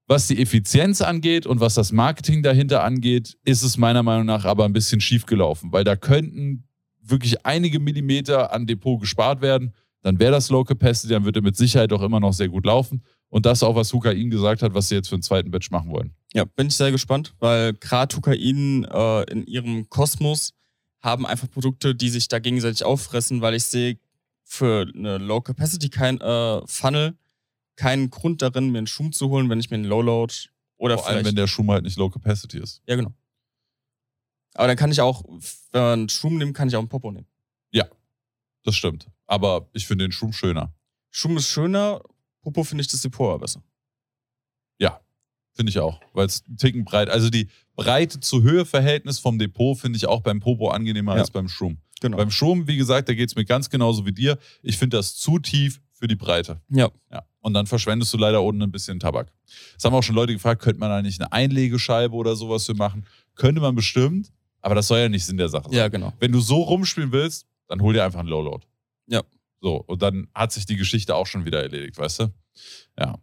Was 0.06 0.26
die 0.26 0.40
Effizienz 0.40 1.00
angeht 1.00 1.46
und 1.46 1.60
was 1.60 1.74
das 1.74 1.90
Marketing 1.90 2.42
dahinter 2.42 2.84
angeht, 2.84 3.38
ist 3.44 3.62
es 3.62 3.78
meiner 3.78 4.02
Meinung 4.02 4.26
nach 4.26 4.44
aber 4.44 4.66
ein 4.66 4.74
bisschen 4.74 5.00
schief 5.00 5.24
gelaufen, 5.24 5.72
weil 5.72 5.84
da 5.84 5.96
könnten 5.96 6.68
wirklich 7.00 7.46
einige 7.46 7.80
Millimeter 7.80 8.52
an 8.52 8.66
Depot 8.66 9.00
gespart 9.00 9.40
werden. 9.40 9.72
Dann 10.02 10.18
wäre 10.18 10.32
das 10.32 10.50
Low 10.50 10.64
Capacity, 10.64 11.14
dann 11.14 11.24
wird 11.24 11.36
er 11.36 11.42
mit 11.42 11.56
Sicherheit 11.56 11.90
auch 11.94 12.02
immer 12.02 12.20
noch 12.20 12.34
sehr 12.34 12.48
gut 12.48 12.66
laufen. 12.66 13.02
Und 13.34 13.46
das 13.46 13.64
auch, 13.64 13.74
was 13.74 13.92
Hukain 13.92 14.30
gesagt 14.30 14.62
hat, 14.62 14.74
was 14.74 14.88
sie 14.88 14.94
jetzt 14.94 15.08
für 15.08 15.16
einen 15.16 15.22
zweiten 15.24 15.50
Batch 15.50 15.72
machen 15.72 15.90
wollen. 15.90 16.14
Ja, 16.34 16.44
bin 16.44 16.68
ich 16.68 16.76
sehr 16.76 16.92
gespannt, 16.92 17.34
weil 17.40 17.74
gerade 17.74 18.14
Hukain 18.16 18.84
äh, 18.84 19.22
in 19.24 19.44
ihrem 19.44 19.90
Kosmos 19.90 20.54
haben 21.00 21.26
einfach 21.26 21.50
Produkte, 21.50 21.96
die 21.96 22.10
sich 22.10 22.28
da 22.28 22.38
gegenseitig 22.38 22.84
auffressen, 22.84 23.40
weil 23.40 23.54
ich 23.54 23.64
sehe 23.64 23.98
für 24.44 24.86
eine 24.94 25.18
Low 25.18 25.40
Capacity 25.40 25.88
kein 25.88 26.20
äh, 26.20 26.60
Funnel 26.66 27.18
keinen 27.74 28.08
Grund 28.08 28.40
darin, 28.40 28.70
mir 28.70 28.78
einen 28.78 28.86
Schum 28.86 29.10
zu 29.10 29.28
holen, 29.30 29.50
wenn 29.50 29.58
ich 29.58 29.68
mir 29.68 29.78
einen 29.78 29.86
Low 29.86 30.00
Load 30.00 30.32
oder 30.76 30.96
Vor 30.96 31.08
allem, 31.08 31.24
wenn 31.24 31.34
der 31.34 31.48
Schuh 31.48 31.66
halt 31.66 31.82
nicht 31.82 31.98
Low 31.98 32.10
Capacity 32.10 32.58
ist. 32.58 32.82
ja 32.86 32.94
genau. 32.94 33.12
Aber 34.54 34.68
dann 34.68 34.76
kann 34.76 34.92
ich 34.92 35.00
auch, 35.00 35.24
wenn 35.72 35.82
man 35.82 35.92
einen 35.98 36.08
Schum 36.08 36.38
nimmt, 36.38 36.54
kann 36.54 36.68
ich 36.68 36.76
auch 36.76 36.80
einen 36.80 36.88
Popo 36.88 37.10
nehmen. 37.10 37.26
Das 38.64 38.74
stimmt. 38.74 39.08
Aber 39.26 39.68
ich 39.72 39.86
finde 39.86 40.04
den 40.06 40.12
Schum 40.12 40.32
schöner. 40.32 40.72
Schum 41.10 41.36
ist 41.36 41.48
schöner, 41.48 42.00
Popo 42.44 42.62
finde 42.62 42.82
ich 42.82 42.88
das 42.88 43.00
Depot 43.02 43.28
aber 43.30 43.38
besser. 43.40 43.62
Ja, 44.78 45.00
finde 45.54 45.70
ich 45.70 45.78
auch. 45.78 46.00
Weil 46.12 46.26
es 46.26 46.44
einen 46.46 46.56
Ticken 46.56 46.84
breit. 46.84 47.08
Also 47.08 47.30
die 47.30 47.48
Breite 47.74 48.20
zu 48.20 48.42
Höhe-Verhältnis 48.42 49.18
vom 49.18 49.38
Depot 49.38 49.76
finde 49.78 49.96
ich 49.96 50.06
auch 50.06 50.20
beim 50.20 50.40
Popo 50.40 50.68
angenehmer 50.68 51.14
Ja. 51.14 51.20
als 51.20 51.30
beim 51.30 51.48
Schum. 51.48 51.78
Genau. 52.00 52.16
Beim 52.18 52.30
Schum, 52.30 52.66
wie 52.68 52.76
gesagt, 52.76 53.08
da 53.08 53.14
geht 53.14 53.30
es 53.30 53.34
mir 53.36 53.44
ganz 53.44 53.70
genauso 53.70 54.04
wie 54.04 54.12
dir. 54.12 54.38
Ich 54.62 54.76
finde 54.76 54.98
das 54.98 55.16
zu 55.16 55.38
tief 55.38 55.80
für 55.92 56.06
die 56.06 56.16
Breite. 56.16 56.60
ja. 56.68 56.90
Ja. 57.10 57.24
Und 57.40 57.52
dann 57.52 57.66
verschwendest 57.66 58.10
du 58.14 58.16
leider 58.16 58.42
unten 58.42 58.62
ein 58.62 58.72
bisschen 58.72 58.98
Tabak. 58.98 59.30
Das 59.74 59.84
haben 59.84 59.92
auch 59.94 60.02
schon 60.02 60.14
Leute 60.14 60.32
gefragt, 60.32 60.62
könnte 60.62 60.80
man 60.80 60.88
da 60.88 61.02
nicht 61.02 61.20
eine 61.20 61.30
Einlegescheibe 61.30 62.14
oder 62.14 62.36
sowas 62.36 62.64
für 62.64 62.72
machen? 62.74 63.04
Könnte 63.34 63.60
man 63.60 63.74
bestimmt, 63.74 64.32
aber 64.62 64.74
das 64.74 64.88
soll 64.88 64.98
ja 65.00 65.08
nicht 65.10 65.26
Sinn 65.26 65.36
der 65.36 65.50
Sache 65.50 65.64
sein. 65.64 65.74
Ja, 65.74 65.88
genau. 65.88 66.14
Wenn 66.18 66.32
du 66.32 66.40
so 66.40 66.62
rumspielen 66.62 67.12
willst, 67.12 67.46
dann 67.68 67.82
hol 67.82 67.92
dir 67.92 68.02
einfach 68.02 68.20
einen 68.20 68.30
Low-Load. 68.30 68.64
Ja. 69.08 69.22
So, 69.64 69.76
und 69.76 70.02
dann 70.02 70.28
hat 70.34 70.52
sich 70.52 70.66
die 70.66 70.76
Geschichte 70.76 71.14
auch 71.14 71.26
schon 71.26 71.46
wieder 71.46 71.62
erledigt, 71.62 71.96
weißt 71.96 72.20
du? 72.20 72.34
Ja. 72.98 73.18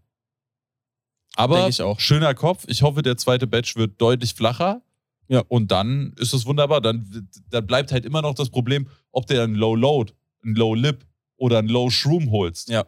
Aber 1.35 1.57
Denke 1.57 1.69
ich 1.69 1.81
auch. 1.84 1.99
schöner 1.99 2.34
Kopf. 2.34 2.65
Ich 2.68 2.81
hoffe, 2.81 3.03
der 3.03 3.15
zweite 3.15 3.45
Batch 3.45 3.76
wird 3.76 4.01
deutlich 4.01 4.34
flacher. 4.34 4.81
Ja. 5.27 5.43
Und 5.49 5.69
dann 5.69 6.15
ist 6.18 6.34
es 6.34 6.47
wunderbar. 6.47 6.81
Dann, 6.81 7.30
dann 7.51 7.68
bleibt 7.68 7.91
halt 7.91 8.05
immer 8.05 8.23
noch 8.23 8.34
das 8.34 8.49
Problem, 8.49 8.88
ob 9.11 9.27
der 9.27 9.43
einen 9.43 9.53
Low-Load, 9.53 10.13
einen 10.43 10.55
Low-Lip 10.55 11.05
oder 11.38 11.59
einen 11.59 11.69
Low-Shroom 11.69 12.31
holst. 12.31 12.69
Ja. 12.69 12.88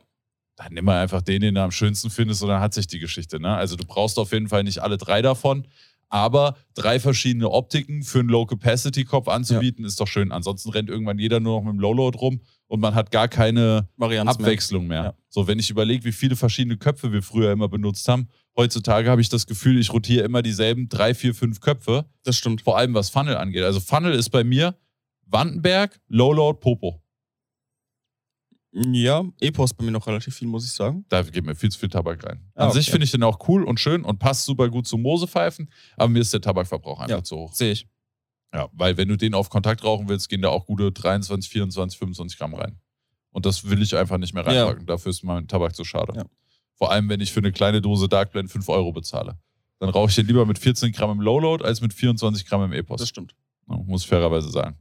Dann 0.55 0.73
nimm 0.73 0.85
mal 0.85 0.99
einfach 0.99 1.21
den, 1.21 1.41
den 1.41 1.53
du 1.53 1.61
am 1.61 1.69
schönsten 1.69 2.09
findest, 2.09 2.41
und 2.41 2.49
dann 2.49 2.59
hat 2.59 2.73
sich 2.73 2.87
die 2.87 2.97
Geschichte. 2.97 3.39
Ne? 3.39 3.55
Also 3.55 3.75
du 3.75 3.85
brauchst 3.85 4.17
auf 4.17 4.31
jeden 4.31 4.47
Fall 4.47 4.63
nicht 4.63 4.79
alle 4.79 4.97
drei 4.97 5.21
davon. 5.21 5.67
Aber 6.13 6.57
drei 6.75 6.99
verschiedene 6.99 7.49
Optiken 7.49 8.03
für 8.03 8.19
einen 8.19 8.29
Low-Capacity-Kopf 8.29 9.27
anzubieten, 9.27 9.83
ist 9.83 9.99
doch 9.99 10.07
schön. 10.07 10.31
Ansonsten 10.31 10.69
rennt 10.69 10.87
irgendwann 10.87 11.17
jeder 11.17 11.39
nur 11.39 11.57
noch 11.57 11.63
mit 11.65 11.73
dem 11.73 11.79
Low-Load 11.79 12.19
rum 12.19 12.41
und 12.67 12.79
man 12.79 12.93
hat 12.93 13.09
gar 13.09 13.27
keine 13.27 13.89
Varianz 13.97 14.37
mehr. 14.37 14.45
Abwechslung 14.45 14.85
mehr. 14.85 15.03
Ja. 15.03 15.13
So, 15.29 15.47
wenn 15.47 15.57
ich 15.57 15.71
überlege, 15.71 16.03
wie 16.05 16.11
viele 16.11 16.35
verschiedene 16.35 16.77
Köpfe 16.77 17.11
wir 17.11 17.23
früher 17.23 17.51
immer 17.51 17.67
benutzt 17.67 18.07
haben, 18.07 18.27
heutzutage 18.55 19.09
habe 19.09 19.21
ich 19.21 19.29
das 19.29 19.47
Gefühl, 19.47 19.79
ich 19.79 19.91
rotiere 19.91 20.23
immer 20.23 20.43
dieselben 20.43 20.87
drei, 20.87 21.15
vier, 21.15 21.33
fünf 21.33 21.61
Köpfe, 21.61 22.05
Das 22.23 22.37
stimmt. 22.37 22.61
vor 22.61 22.77
allem 22.77 22.93
was 22.93 23.09
Funnel 23.09 23.35
angeht. 23.35 23.63
Also 23.63 23.79
Funnel 23.79 24.13
ist 24.13 24.29
bei 24.29 24.43
mir 24.43 24.75
Wandenberg, 25.25 25.99
Lowload, 26.09 26.59
Popo. 26.59 27.01
Ja, 28.75 29.23
Epos 29.39 29.73
bei 29.73 29.83
mir 29.85 29.91
noch 29.91 30.07
relativ 30.07 30.35
viel, 30.35 30.47
muss 30.47 30.65
ich 30.65 30.71
sagen. 30.71 31.05
Da 31.09 31.21
geht 31.21 31.45
mir 31.45 31.53
viel 31.55 31.69
zu 31.69 31.77
viel 31.79 31.89
Tabak 31.89 32.23
rein. 32.25 32.39
An 32.55 32.69
Ah, 32.69 32.71
sich 32.71 32.85
okay. 32.85 32.91
finde 32.93 33.05
ich 33.05 33.11
den 33.11 33.21
auch 33.21 33.47
cool 33.47 33.63
und 33.63 33.79
schön 33.79 34.03
und 34.03 34.17
passt 34.17 34.45
super 34.45 34.67
gut 34.69 34.87
zu 34.87 34.97
Mosepfeifen, 34.97 35.69
aber 35.95 36.09
mir 36.09 36.19
ist 36.21 36.33
der 36.33 36.41
Tabakverbrauch 36.41 36.99
einfach 36.99 37.17
Ja. 37.17 37.23
zu 37.23 37.37
hoch. 37.37 37.53
Sehe 37.53 37.71
ich. 37.73 37.87
Ja, 38.53 38.69
weil 38.73 38.97
wenn 38.97 39.07
du 39.09 39.15
den 39.15 39.35
auf 39.35 39.49
Kontakt 39.49 39.83
rauchen 39.83 40.09
willst, 40.09 40.27
gehen 40.29 40.41
da 40.41 40.49
auch 40.49 40.65
gute 40.65 40.91
23, 40.91 41.51
24, 41.51 41.99
25 41.99 42.37
Gramm 42.39 42.55
rein. 42.55 42.79
Und 43.31 43.45
das 43.45 43.67
will 43.69 43.81
ich 43.81 43.95
einfach 43.95 44.17
nicht 44.17 44.33
mehr 44.33 44.43
Ja. 44.51 44.63
reinpacken. 44.65 44.85
Dafür 44.87 45.09
ist 45.11 45.23
mein 45.23 45.47
Tabak 45.47 45.75
zu 45.75 45.83
schade. 45.83 46.13
Ja. 46.15 46.25
Vor 46.75 46.91
allem, 46.91 47.09
wenn 47.09 47.19
ich 47.19 47.31
für 47.31 47.39
eine 47.41 47.51
kleine 47.51 47.81
Dose 47.81 48.07
Dark 48.09 48.31
Blend 48.31 48.49
5 48.51 48.67
Euro 48.69 48.91
bezahle. 48.91 49.37
Dann 49.79 49.89
rauche 49.89 50.09
ich 50.09 50.15
den 50.15 50.25
lieber 50.27 50.45
mit 50.45 50.57
14 50.59 50.91
Gramm 50.93 51.11
im 51.11 51.21
Lowload 51.21 51.63
als 51.63 51.81
mit 51.81 51.93
24 51.93 52.45
Gramm 52.47 52.63
im 52.63 52.73
Epos. 52.73 52.99
Das 53.01 53.09
stimmt. 53.09 53.35
Muss 53.67 54.03
ich 54.03 54.07
fairerweise 54.07 54.51
sagen. 54.51 54.77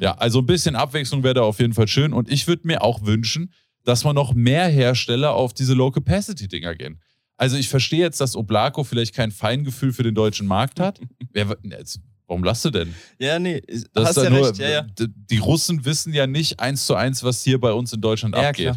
Ja, 0.00 0.12
also 0.16 0.40
ein 0.40 0.46
bisschen 0.46 0.76
Abwechslung 0.76 1.22
wäre 1.22 1.34
da 1.34 1.42
auf 1.42 1.60
jeden 1.60 1.74
Fall 1.74 1.88
schön. 1.88 2.12
Und 2.12 2.30
ich 2.30 2.46
würde 2.46 2.66
mir 2.66 2.82
auch 2.82 3.04
wünschen, 3.04 3.52
dass 3.84 4.04
man 4.04 4.14
noch 4.14 4.34
mehr 4.34 4.66
Hersteller 4.68 5.34
auf 5.34 5.52
diese 5.52 5.74
Low-Capacity-Dinger 5.74 6.74
gehen. 6.74 7.00
Also 7.36 7.56
ich 7.56 7.68
verstehe 7.68 8.00
jetzt, 8.00 8.20
dass 8.20 8.36
Oblaco 8.36 8.84
vielleicht 8.84 9.14
kein 9.14 9.30
Feingefühl 9.30 9.92
für 9.92 10.02
den 10.02 10.14
deutschen 10.14 10.46
Markt 10.46 10.80
hat. 10.80 11.00
Wer, 11.32 11.56
jetzt, 11.64 12.00
warum 12.26 12.44
lachst 12.44 12.64
du 12.64 12.70
denn? 12.70 12.94
Ja, 13.18 13.38
nee, 13.38 13.60
Das 13.92 14.08
hast 14.08 14.16
ja 14.24 14.30
nur, 14.30 14.48
recht. 14.48 14.58
Ja, 14.58 14.68
ja. 14.68 14.86
Die 14.98 15.38
Russen 15.38 15.84
wissen 15.84 16.12
ja 16.14 16.26
nicht 16.26 16.60
eins 16.60 16.86
zu 16.86 16.94
eins, 16.94 17.22
was 17.22 17.42
hier 17.42 17.60
bei 17.60 17.72
uns 17.72 17.92
in 17.92 18.00
Deutschland 18.00 18.34
Ja, 18.36 18.48
abgeht. 18.48 18.74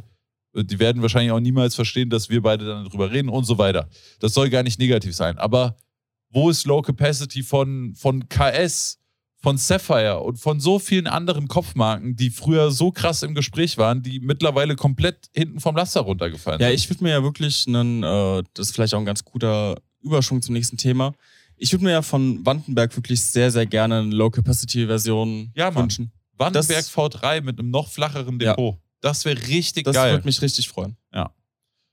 Die 0.55 0.79
werden 0.79 1.03
wahrscheinlich 1.03 1.31
auch 1.31 1.39
niemals 1.39 1.75
verstehen, 1.75 2.09
dass 2.09 2.29
wir 2.29 2.41
beide 2.41 2.65
dann 2.65 2.85
drüber 2.85 3.11
reden 3.11 3.29
und 3.29 3.43
so 3.43 3.59
weiter. 3.59 3.87
Das 4.19 4.33
soll 4.33 4.49
gar 4.49 4.63
nicht 4.63 4.79
negativ 4.79 5.15
sein. 5.15 5.37
Aber 5.37 5.77
wo 6.31 6.49
ist 6.49 6.65
Low 6.65 6.81
Capacity 6.81 7.43
von, 7.43 7.93
von 7.95 8.27
KS, 8.27 8.99
von 9.39 9.57
Sapphire 9.57 10.19
und 10.21 10.37
von 10.39 10.59
so 10.59 10.79
vielen 10.79 11.07
anderen 11.07 11.47
Kopfmarken, 11.47 12.15
die 12.15 12.29
früher 12.31 12.71
so 12.71 12.91
krass 12.91 13.21
im 13.23 13.35
Gespräch 13.35 13.77
waren, 13.77 14.01
die 14.01 14.19
mittlerweile 14.19 14.75
komplett 14.75 15.29
hinten 15.35 15.59
vom 15.59 15.75
Laster 15.75 16.01
runtergefallen 16.01 16.59
Ja, 16.59 16.67
sind? 16.67 16.75
ich 16.75 16.89
würde 16.89 17.03
mir 17.03 17.11
ja 17.11 17.23
wirklich 17.23 17.65
einen, 17.67 18.03
äh, 18.03 18.43
das 18.53 18.69
ist 18.69 18.75
vielleicht 18.75 18.93
auch 18.95 18.99
ein 18.99 19.05
ganz 19.05 19.23
guter 19.23 19.75
Überschwung 20.01 20.41
zum 20.41 20.53
nächsten 20.53 20.77
Thema. 20.77 21.13
Ich 21.55 21.71
würde 21.71 21.85
mir 21.85 21.91
ja 21.91 22.01
von 22.01 22.45
Wandenberg 22.45 22.95
wirklich 22.95 23.23
sehr, 23.25 23.51
sehr 23.51 23.65
gerne 23.65 23.99
eine 23.99 24.15
Low-Capacity-Version 24.15 25.51
Ja, 25.55 25.73
wünschen. 25.75 26.11
Wandenberg 26.37 26.67
das- 26.67 26.89
V3 26.91 27.41
mit 27.41 27.59
einem 27.59 27.69
noch 27.69 27.89
flacheren 27.89 28.39
Ja. 28.39 28.51
Depot. 28.55 28.77
Das 29.01 29.25
wäre 29.25 29.39
richtig 29.47 29.83
Das 29.85 29.95
geil. 29.95 30.13
würde 30.13 30.25
mich 30.25 30.41
richtig 30.41 30.67
freuen. 30.69 30.97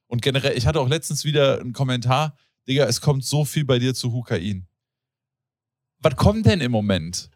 Und 0.06 0.20
generell, 0.22 0.56
ich 0.56 0.66
hatte 0.66 0.80
auch 0.80 0.88
letztens 0.88 1.24
wieder 1.24 1.60
einen 1.60 1.72
Kommentar, 1.72 2.36
Digga, 2.68 2.84
es 2.84 3.00
kommt 3.00 3.24
so 3.24 3.44
viel 3.44 3.64
bei 3.64 3.78
dir 3.78 3.94
zu 3.94 4.12
Hukain. 4.12 4.66
Was 6.00 6.14
kommt 6.16 6.46
denn 6.46 6.60
im 6.60 6.70
Moment? 6.70 7.30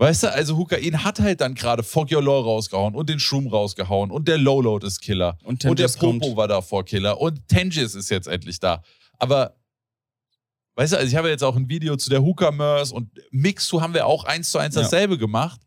Weißt 0.00 0.22
du, 0.22 0.32
also 0.32 0.56
Hukain 0.56 1.04
hat 1.04 1.20
halt 1.20 1.42
dann 1.42 1.54
gerade 1.54 1.82
Fog 1.82 2.10
Your 2.10 2.22
Law 2.22 2.40
rausgehauen 2.40 2.94
und 2.94 3.10
den 3.10 3.20
Shroom 3.20 3.48
rausgehauen 3.48 4.10
und 4.10 4.28
der 4.28 4.38
Lowload 4.38 4.86
ist 4.86 5.02
Killer. 5.02 5.36
Und, 5.42 5.62
und 5.66 5.78
der 5.78 5.88
Popo 5.88 6.20
kommt. 6.20 6.36
war 6.38 6.48
davor 6.48 6.86
Killer 6.86 7.20
und 7.20 7.46
Tangis 7.48 7.94
ist 7.94 8.08
jetzt 8.08 8.26
endlich 8.26 8.58
da. 8.58 8.82
Aber, 9.18 9.56
weißt 10.76 10.94
du, 10.94 10.96
also 10.96 11.06
ich 11.06 11.16
habe 11.16 11.28
jetzt 11.28 11.44
auch 11.44 11.54
ein 11.54 11.68
Video 11.68 11.96
zu 11.96 12.08
der 12.08 12.22
Hookah 12.22 12.50
Mörs 12.50 12.92
und 12.92 13.10
Mixu 13.30 13.82
haben 13.82 13.92
wir 13.92 14.06
auch 14.06 14.24
eins 14.24 14.50
zu 14.50 14.56
eins 14.56 14.74
Ja. 14.74 14.80
dasselbe 14.80 15.18
gemacht. 15.18 15.60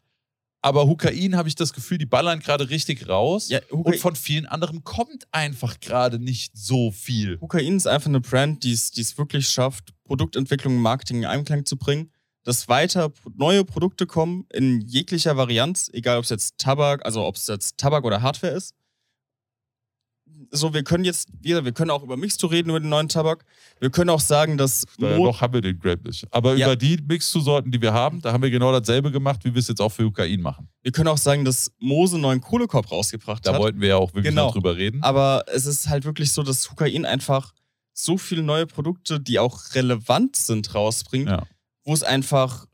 Aber 0.63 0.87
Hukain 0.87 1.35
habe 1.35 1.47
ich 1.47 1.53
das 1.53 1.71
Gefühl, 1.71 1.99
die 1.99 2.07
ballern 2.07 2.39
gerade 2.39 2.71
richtig 2.71 3.07
raus. 3.07 3.49
Ja, 3.49 3.59
Und 3.69 3.97
von 3.97 4.15
vielen 4.15 4.47
anderen 4.47 4.83
kommt 4.83 5.27
einfach 5.31 5.79
gerade 5.79 6.17
nicht 6.17 6.57
so 6.57 6.89
viel. 6.89 7.37
Hukain 7.39 7.77
ist 7.77 7.85
einfach 7.85 8.07
eine 8.07 8.21
Brand, 8.21 8.63
die 8.63 8.71
es 8.71 8.89
die 8.89 9.01
es 9.01 9.15
wirklich 9.15 9.47
schafft, 9.47 9.93
Produktentwicklung 10.05 10.77
und 10.77 10.81
Marketing 10.81 11.17
in 11.17 11.25
Einklang 11.25 11.65
zu 11.65 11.77
bringen, 11.77 12.09
dass 12.43 12.67
weiter 12.67 13.11
neue 13.35 13.63
Produkte 13.65 14.05
kommen 14.05 14.45
in 14.51 14.81
jeglicher 14.81 15.37
Varianz, 15.37 15.89
egal 15.93 16.17
ob 16.17 16.23
es 16.25 16.29
jetzt 16.29 16.57
Tabak, 16.57 17.05
also 17.05 17.23
ob 17.23 17.35
es 17.35 17.47
jetzt 17.47 17.77
Tabak 17.77 18.03
oder 18.03 18.21
Hardware 18.21 18.53
ist. 18.53 18.73
So, 20.51 20.73
wir 20.73 20.83
können 20.83 21.03
jetzt, 21.03 21.29
wir, 21.41 21.63
wir 21.63 21.71
können 21.73 21.91
auch 21.91 22.03
über 22.03 22.17
Mixto 22.17 22.47
reden, 22.47 22.69
über 22.69 22.79
den 22.79 22.89
neuen 22.89 23.07
Tabak. 23.07 23.45
Wir 23.79 23.89
können 23.91 24.09
auch 24.09 24.19
sagen, 24.19 24.57
dass 24.57 24.85
Mo- 24.97 25.25
noch 25.25 25.41
haben 25.41 25.53
wir 25.53 25.61
den 25.61 25.79
Grape 25.79 26.07
nicht. 26.07 26.25
Aber 26.31 26.55
Ja. 26.55 26.67
über 26.67 26.75
die 26.75 26.97
Mix-Sorten, 26.97 27.71
die 27.71 27.81
wir 27.81 27.93
haben, 27.93 28.21
da 28.21 28.33
haben 28.33 28.41
wir 28.43 28.49
genau 28.49 28.71
dasselbe 28.77 29.11
gemacht, 29.11 29.41
wie 29.45 29.53
wir 29.53 29.59
es 29.59 29.67
jetzt 29.67 29.79
auch 29.81 29.89
für 29.89 30.03
Hukain 30.05 30.41
machen. 30.41 30.67
wir 30.81 30.91
können 30.91 31.07
auch 31.07 31.17
sagen, 31.17 31.45
dass 31.45 31.71
Mose 31.79 32.15
einen 32.15 32.23
neuen 32.23 32.41
Kohlekorb 32.41 32.91
rausgebracht 32.91 33.45
Da 33.45 33.53
hat. 33.53 33.59
wollten 33.61 33.79
wir 33.79 33.89
ja 33.89 33.95
auch 33.97 34.13
wirklich 34.13 34.31
Genau. 34.31 34.47
noch 34.47 34.53
drüber 34.53 34.75
reden. 34.75 35.01
Aber 35.03 35.43
es 35.47 35.65
ist 35.65 35.87
halt 35.87 36.03
wirklich 36.05 36.31
so, 36.31 36.43
dass 36.43 36.69
Hukain 36.71 37.05
einfach 37.05 37.53
so 37.93 38.17
viele 38.17 38.41
neue 38.43 38.65
Produkte, 38.65 39.19
die 39.19 39.39
auch 39.39 39.59
relevant 39.75 40.35
sind, 40.35 40.73
rausbringt, 40.73 41.29
Ja. 41.29 41.43
Wo 41.85 41.93
es 41.93 42.03
einfach 42.03 42.65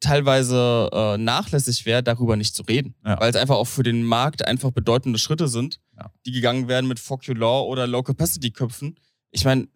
teilweise 0.00 0.90
äh, 0.92 1.16
nachlässig 1.18 1.86
wäre, 1.86 2.02
darüber 2.02 2.36
nicht 2.36 2.54
zu 2.54 2.62
reden. 2.64 2.94
Ja. 3.04 3.20
Weil 3.20 3.30
es 3.30 3.36
einfach 3.36 3.54
auch 3.56 3.66
für 3.68 3.82
den 3.84 4.02
Markt 4.02 4.44
einfach 4.46 4.70
bedeutende 4.72 5.18
Schritte 5.18 5.48
sind, 5.48 5.80
Ja. 5.96 6.10
die 6.26 6.32
gegangen 6.32 6.68
werden 6.68 6.88
mit 6.88 6.98
Fuck 6.98 7.26
You 7.26 7.34
Law 7.34 7.62
oder 7.66 7.86
Low 7.86 8.02
Capacity 8.02 8.50
Köpfen. 8.50 8.98
Ich 9.30 9.44
meine, 9.44 9.68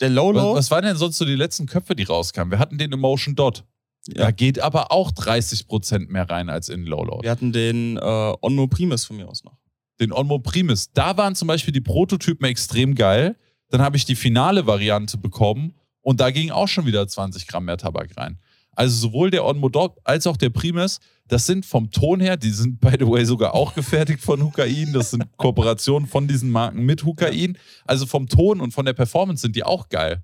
der 0.00 0.10
Low 0.10 0.32
Was, 0.34 0.42
Low, 0.42 0.54
was 0.54 0.70
waren 0.70 0.84
denn 0.84 0.96
sonst 0.96 1.18
so 1.18 1.24
die 1.24 1.34
letzten 1.34 1.66
Köpfe, 1.66 1.96
die 1.96 2.04
rauskamen? 2.04 2.50
Wir 2.52 2.58
hatten 2.58 2.78
den 2.78 2.92
Emotion 2.92 3.34
Dot. 3.34 3.64
Da 4.08 4.24
ja, 4.24 4.30
geht 4.30 4.60
aber 4.60 4.92
auch 4.92 5.10
30% 5.10 6.06
mehr 6.10 6.30
rein 6.30 6.48
als 6.48 6.68
in 6.68 6.86
Lowload. 6.86 7.24
wir 7.24 7.30
hatten 7.30 7.52
den 7.52 7.96
äh, 7.96 8.00
Onmo 8.40 8.68
Primus 8.68 9.04
von 9.04 9.16
mir 9.16 9.28
aus 9.28 9.42
noch. 9.42 9.58
Den 9.98 10.12
Onmo 10.12 10.38
Primus. 10.38 10.92
Da 10.92 11.16
waren 11.16 11.34
zum 11.34 11.48
Beispiel 11.48 11.72
die 11.72 11.80
Prototypen 11.80 12.46
extrem 12.46 12.94
geil. 12.94 13.34
Dann 13.70 13.82
habe 13.82 13.96
ich 13.96 14.04
die 14.04 14.14
finale 14.14 14.66
Variante 14.68 15.18
bekommen 15.18 15.74
und 16.06 16.20
da 16.20 16.30
ging 16.30 16.52
auch 16.52 16.68
schon 16.68 16.86
wieder 16.86 17.08
20 17.08 17.48
Gramm 17.48 17.64
mehr 17.64 17.76
Tabak 17.78 18.16
rein. 18.16 18.38
Also 18.76 18.94
sowohl 19.08 19.30
der 19.32 19.44
Onmo 19.44 19.68
Dot 19.68 19.98
als 20.04 20.24
auch 20.28 20.36
der 20.36 20.50
Primus, 20.50 21.00
das 21.26 21.46
sind 21.46 21.66
vom 21.66 21.90
Ton 21.90 22.20
her, 22.20 22.36
die 22.36 22.50
sind 22.50 22.78
by 22.78 22.92
the 22.96 23.08
way 23.08 23.24
sogar 23.24 23.54
auch 23.54 23.74
gefertigt 23.74 24.20
von 24.22 24.40
Hukain. 24.40 24.92
Das 24.92 25.10
sind 25.10 25.24
Kooperationen 25.36 26.06
von 26.06 26.28
diesen 26.28 26.50
Marken 26.50 26.84
mit 26.84 27.02
Hukain. 27.04 27.58
Also 27.86 28.06
vom 28.06 28.28
Ton 28.28 28.60
und 28.60 28.72
von 28.72 28.84
der 28.86 28.92
Performance 28.92 29.42
sind 29.42 29.56
die 29.56 29.64
auch 29.64 29.88
geil. 29.88 30.22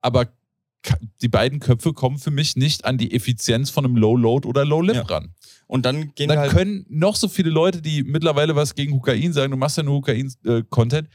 Aber 0.00 0.26
die 1.20 1.28
beiden 1.28 1.58
Köpfe 1.58 1.92
kommen 1.92 2.18
für 2.18 2.30
mich 2.30 2.54
nicht 2.54 2.84
an 2.84 2.96
die 2.96 3.12
Effizienz 3.12 3.70
von 3.70 3.84
einem 3.84 3.96
Low 3.96 4.14
Load 4.16 4.46
oder 4.46 4.64
Low 4.64 4.80
Lip 4.82 4.94
Ja. 4.94 5.02
ran. 5.02 5.34
Und 5.66 5.84
dann 5.86 6.14
gehen 6.14 6.28
Dann 6.28 6.38
halt. 6.38 6.52
können 6.52 6.86
noch 6.88 7.16
so 7.16 7.26
viele 7.26 7.50
Leute, 7.50 7.82
die 7.82 8.04
mittlerweile 8.04 8.54
was 8.54 8.76
gegen 8.76 8.92
Hukain 8.92 9.32
sagen, 9.32 9.50
du 9.50 9.56
machst 9.56 9.76
ja 9.76 9.82
nur 9.82 9.96
Hukain-Content. 9.96 11.08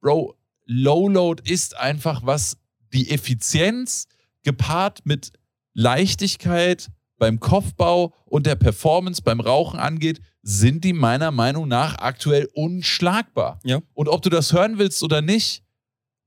Bro, 0.00 0.36
Low 0.66 1.08
Load 1.08 1.42
ist 1.50 1.76
einfach 1.76 2.24
was, 2.24 2.56
die 2.96 3.10
Effizienz 3.10 4.08
gepaart 4.42 5.04
mit 5.04 5.32
Leichtigkeit 5.74 6.88
beim 7.18 7.40
Kopfbau 7.40 8.14
und 8.24 8.46
der 8.46 8.56
Performance 8.56 9.20
beim 9.22 9.40
Rauchen 9.40 9.78
angeht, 9.78 10.20
sind 10.42 10.82
die 10.84 10.92
meiner 10.92 11.30
Meinung 11.30 11.68
nach 11.68 11.98
aktuell 11.98 12.48
unschlagbar. 12.54 13.60
Ja. 13.64 13.82
Und 13.92 14.08
ob 14.08 14.22
du 14.22 14.30
das 14.30 14.52
hören 14.52 14.78
willst 14.78 15.02
oder 15.02 15.20
nicht, 15.20 15.62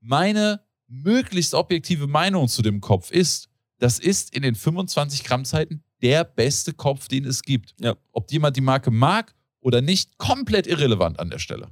meine 0.00 0.60
möglichst 0.86 1.54
objektive 1.54 2.06
Meinung 2.06 2.48
zu 2.48 2.62
dem 2.62 2.80
Kopf 2.80 3.10
ist, 3.10 3.48
das 3.78 3.98
ist 3.98 4.34
in 4.34 4.42
den 4.42 4.54
25 4.54 5.24
Gramm 5.24 5.44
Zeiten 5.44 5.82
der 6.02 6.24
beste 6.24 6.72
Kopf, 6.72 7.08
den 7.08 7.24
es 7.24 7.42
gibt. 7.42 7.74
Ja. 7.80 7.96
Ob 8.12 8.30
jemand 8.30 8.56
die 8.56 8.60
Marke 8.60 8.90
mag 8.90 9.34
oder 9.60 9.80
nicht 9.80 10.18
komplett 10.18 10.66
irrelevant 10.66 11.18
an 11.18 11.30
der 11.30 11.38
Stelle. 11.38 11.68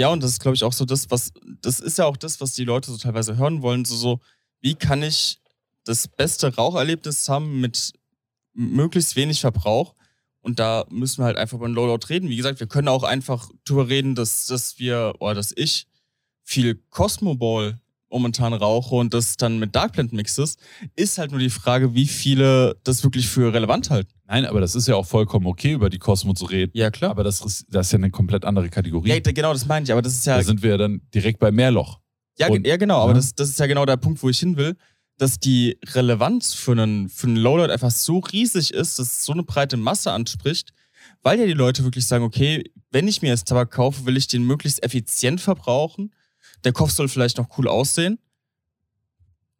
Ja, 0.00 0.08
und 0.08 0.22
das 0.22 0.30
ist, 0.30 0.40
glaube 0.40 0.54
ich, 0.54 0.64
auch 0.64 0.72
so 0.72 0.86
das, 0.86 1.10
was, 1.10 1.30
das 1.60 1.78
ist 1.78 1.98
ja 1.98 2.06
auch 2.06 2.16
das, 2.16 2.40
was 2.40 2.54
die 2.54 2.64
Leute 2.64 2.90
so 2.90 2.96
teilweise 2.96 3.36
hören 3.36 3.60
wollen. 3.60 3.84
So, 3.84 3.94
so, 3.96 4.20
wie 4.62 4.74
kann 4.74 5.02
ich 5.02 5.42
das 5.84 6.08
beste 6.08 6.54
Raucherlebnis 6.54 7.28
haben 7.28 7.60
mit 7.60 7.92
möglichst 8.54 9.14
wenig 9.14 9.42
Verbrauch? 9.42 9.94
Und 10.40 10.58
da 10.58 10.86
müssen 10.88 11.20
wir 11.20 11.26
halt 11.26 11.36
einfach 11.36 11.58
über 11.58 11.68
den 11.68 11.74
Lowload 11.74 12.06
reden. 12.08 12.30
Wie 12.30 12.36
gesagt, 12.38 12.60
wir 12.60 12.66
können 12.66 12.88
auch 12.88 13.02
einfach 13.02 13.50
drüber 13.66 13.90
reden, 13.90 14.14
dass, 14.14 14.46
dass 14.46 14.78
wir, 14.78 15.16
oder 15.18 15.34
dass 15.34 15.52
ich 15.54 15.86
viel 16.44 16.76
Cosmo 16.88 17.34
Ball 17.34 17.78
momentan 18.10 18.52
rauche 18.52 18.94
und 18.96 19.14
das 19.14 19.36
dann 19.36 19.58
mit 19.58 19.74
Dark 19.74 19.92
Blend 19.92 20.12
mixes, 20.12 20.56
ist 20.96 21.18
halt 21.18 21.30
nur 21.30 21.40
die 21.40 21.50
Frage, 21.50 21.94
wie 21.94 22.06
viele 22.06 22.76
das 22.84 23.04
wirklich 23.04 23.28
für 23.28 23.52
relevant 23.52 23.90
halten. 23.90 24.12
Nein, 24.26 24.44
aber 24.46 24.60
das 24.60 24.74
ist 24.74 24.88
ja 24.88 24.96
auch 24.96 25.06
vollkommen 25.06 25.46
okay, 25.46 25.72
über 25.72 25.90
die 25.90 25.98
Cosmo 25.98 26.34
zu 26.34 26.44
reden. 26.44 26.72
Ja, 26.74 26.90
klar. 26.90 27.10
Aber 27.10 27.24
das 27.24 27.40
ist, 27.40 27.66
das 27.70 27.86
ist 27.86 27.92
ja 27.92 27.98
eine 27.98 28.10
komplett 28.10 28.44
andere 28.44 28.68
Kategorie. 28.68 29.08
Ja, 29.08 29.18
genau, 29.20 29.52
das 29.52 29.66
meine 29.66 29.84
ich, 29.84 29.92
aber 29.92 30.02
das 30.02 30.14
ist 30.14 30.26
ja. 30.26 30.36
da 30.36 30.42
sind 30.42 30.62
wir 30.62 30.70
ja 30.70 30.76
dann 30.76 31.00
direkt 31.14 31.38
bei 31.38 31.50
Mehrloch. 31.50 32.00
Ja, 32.38 32.48
Und- 32.48 32.66
ja 32.66 32.76
genau, 32.76 32.98
aber 33.00 33.10
Ja. 33.12 33.16
das, 33.16 33.34
das 33.34 33.48
ist 33.50 33.58
ja 33.58 33.66
genau 33.66 33.86
der 33.86 33.96
Punkt, 33.96 34.22
wo 34.22 34.28
ich 34.28 34.38
hin 34.38 34.56
will, 34.56 34.76
dass 35.18 35.38
die 35.38 35.78
Relevanz 35.94 36.54
für 36.54 36.72
einen, 36.72 37.08
für 37.08 37.26
einen 37.26 37.36
Lowlight 37.36 37.70
einfach 37.70 37.90
so 37.90 38.18
riesig 38.20 38.72
ist, 38.72 38.98
dass 38.98 39.12
es 39.12 39.24
so 39.24 39.32
eine 39.32 39.42
breite 39.42 39.76
Masse 39.76 40.12
anspricht, 40.12 40.72
weil 41.22 41.38
ja 41.38 41.46
die 41.46 41.52
Leute 41.52 41.84
wirklich 41.84 42.06
sagen, 42.06 42.24
okay, 42.24 42.64
wenn 42.90 43.06
ich 43.06 43.20
mir 43.20 43.28
jetzt 43.28 43.46
Tabak 43.48 43.70
kaufe, 43.70 44.06
will 44.06 44.16
ich 44.16 44.28
den 44.28 44.44
möglichst 44.44 44.82
effizient 44.82 45.40
verbrauchen. 45.40 46.12
Der 46.64 46.72
Kopf 46.72 46.90
soll 46.90 47.08
vielleicht 47.08 47.38
noch 47.38 47.56
cool 47.58 47.68
aussehen. 47.68 48.18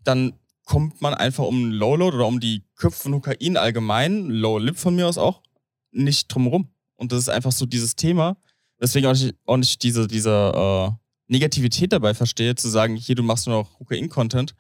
Dann 0.05 0.35
kommt 0.65 1.01
man 1.01 1.15
einfach 1.15 1.45
um 1.45 1.71
Lowload 1.71 2.17
oder 2.17 2.27
um 2.27 2.41
die 2.41 2.63
Köpfe 2.77 3.03
von 3.05 3.13
Kokain 3.21 3.57
allgemein, 3.57 4.27
Low 4.31 4.59
Lip 4.59 4.77
von 4.77 4.95
mir 4.95 5.07
aus 5.09 5.19
auch, 5.19 5.43
nicht 5.91 6.29
drumherum. 6.29 6.69
Und 6.97 7.13
das 7.13 7.21
ist 7.21 7.29
einfach 7.29 7.53
so 7.53 7.67
dieses 7.67 7.97
Thema, 7.97 8.37
weswegen 8.79 9.09
auch 9.11 9.15
nicht, 9.15 9.35
auch 9.47 9.57
nicht 9.57 9.83
diese, 9.83 10.07
diese 10.07 10.31
äh, 10.55 10.91
Negativität 11.27 11.93
dabei 11.93 12.15
verstehe, 12.15 12.55
zu 12.55 12.69
sagen, 12.69 12.97
hier, 12.97 13.15
du 13.15 13.23
machst 13.23 13.47
nur 13.47 13.57
noch 13.57 13.73
Kokain-Content. 13.79 14.55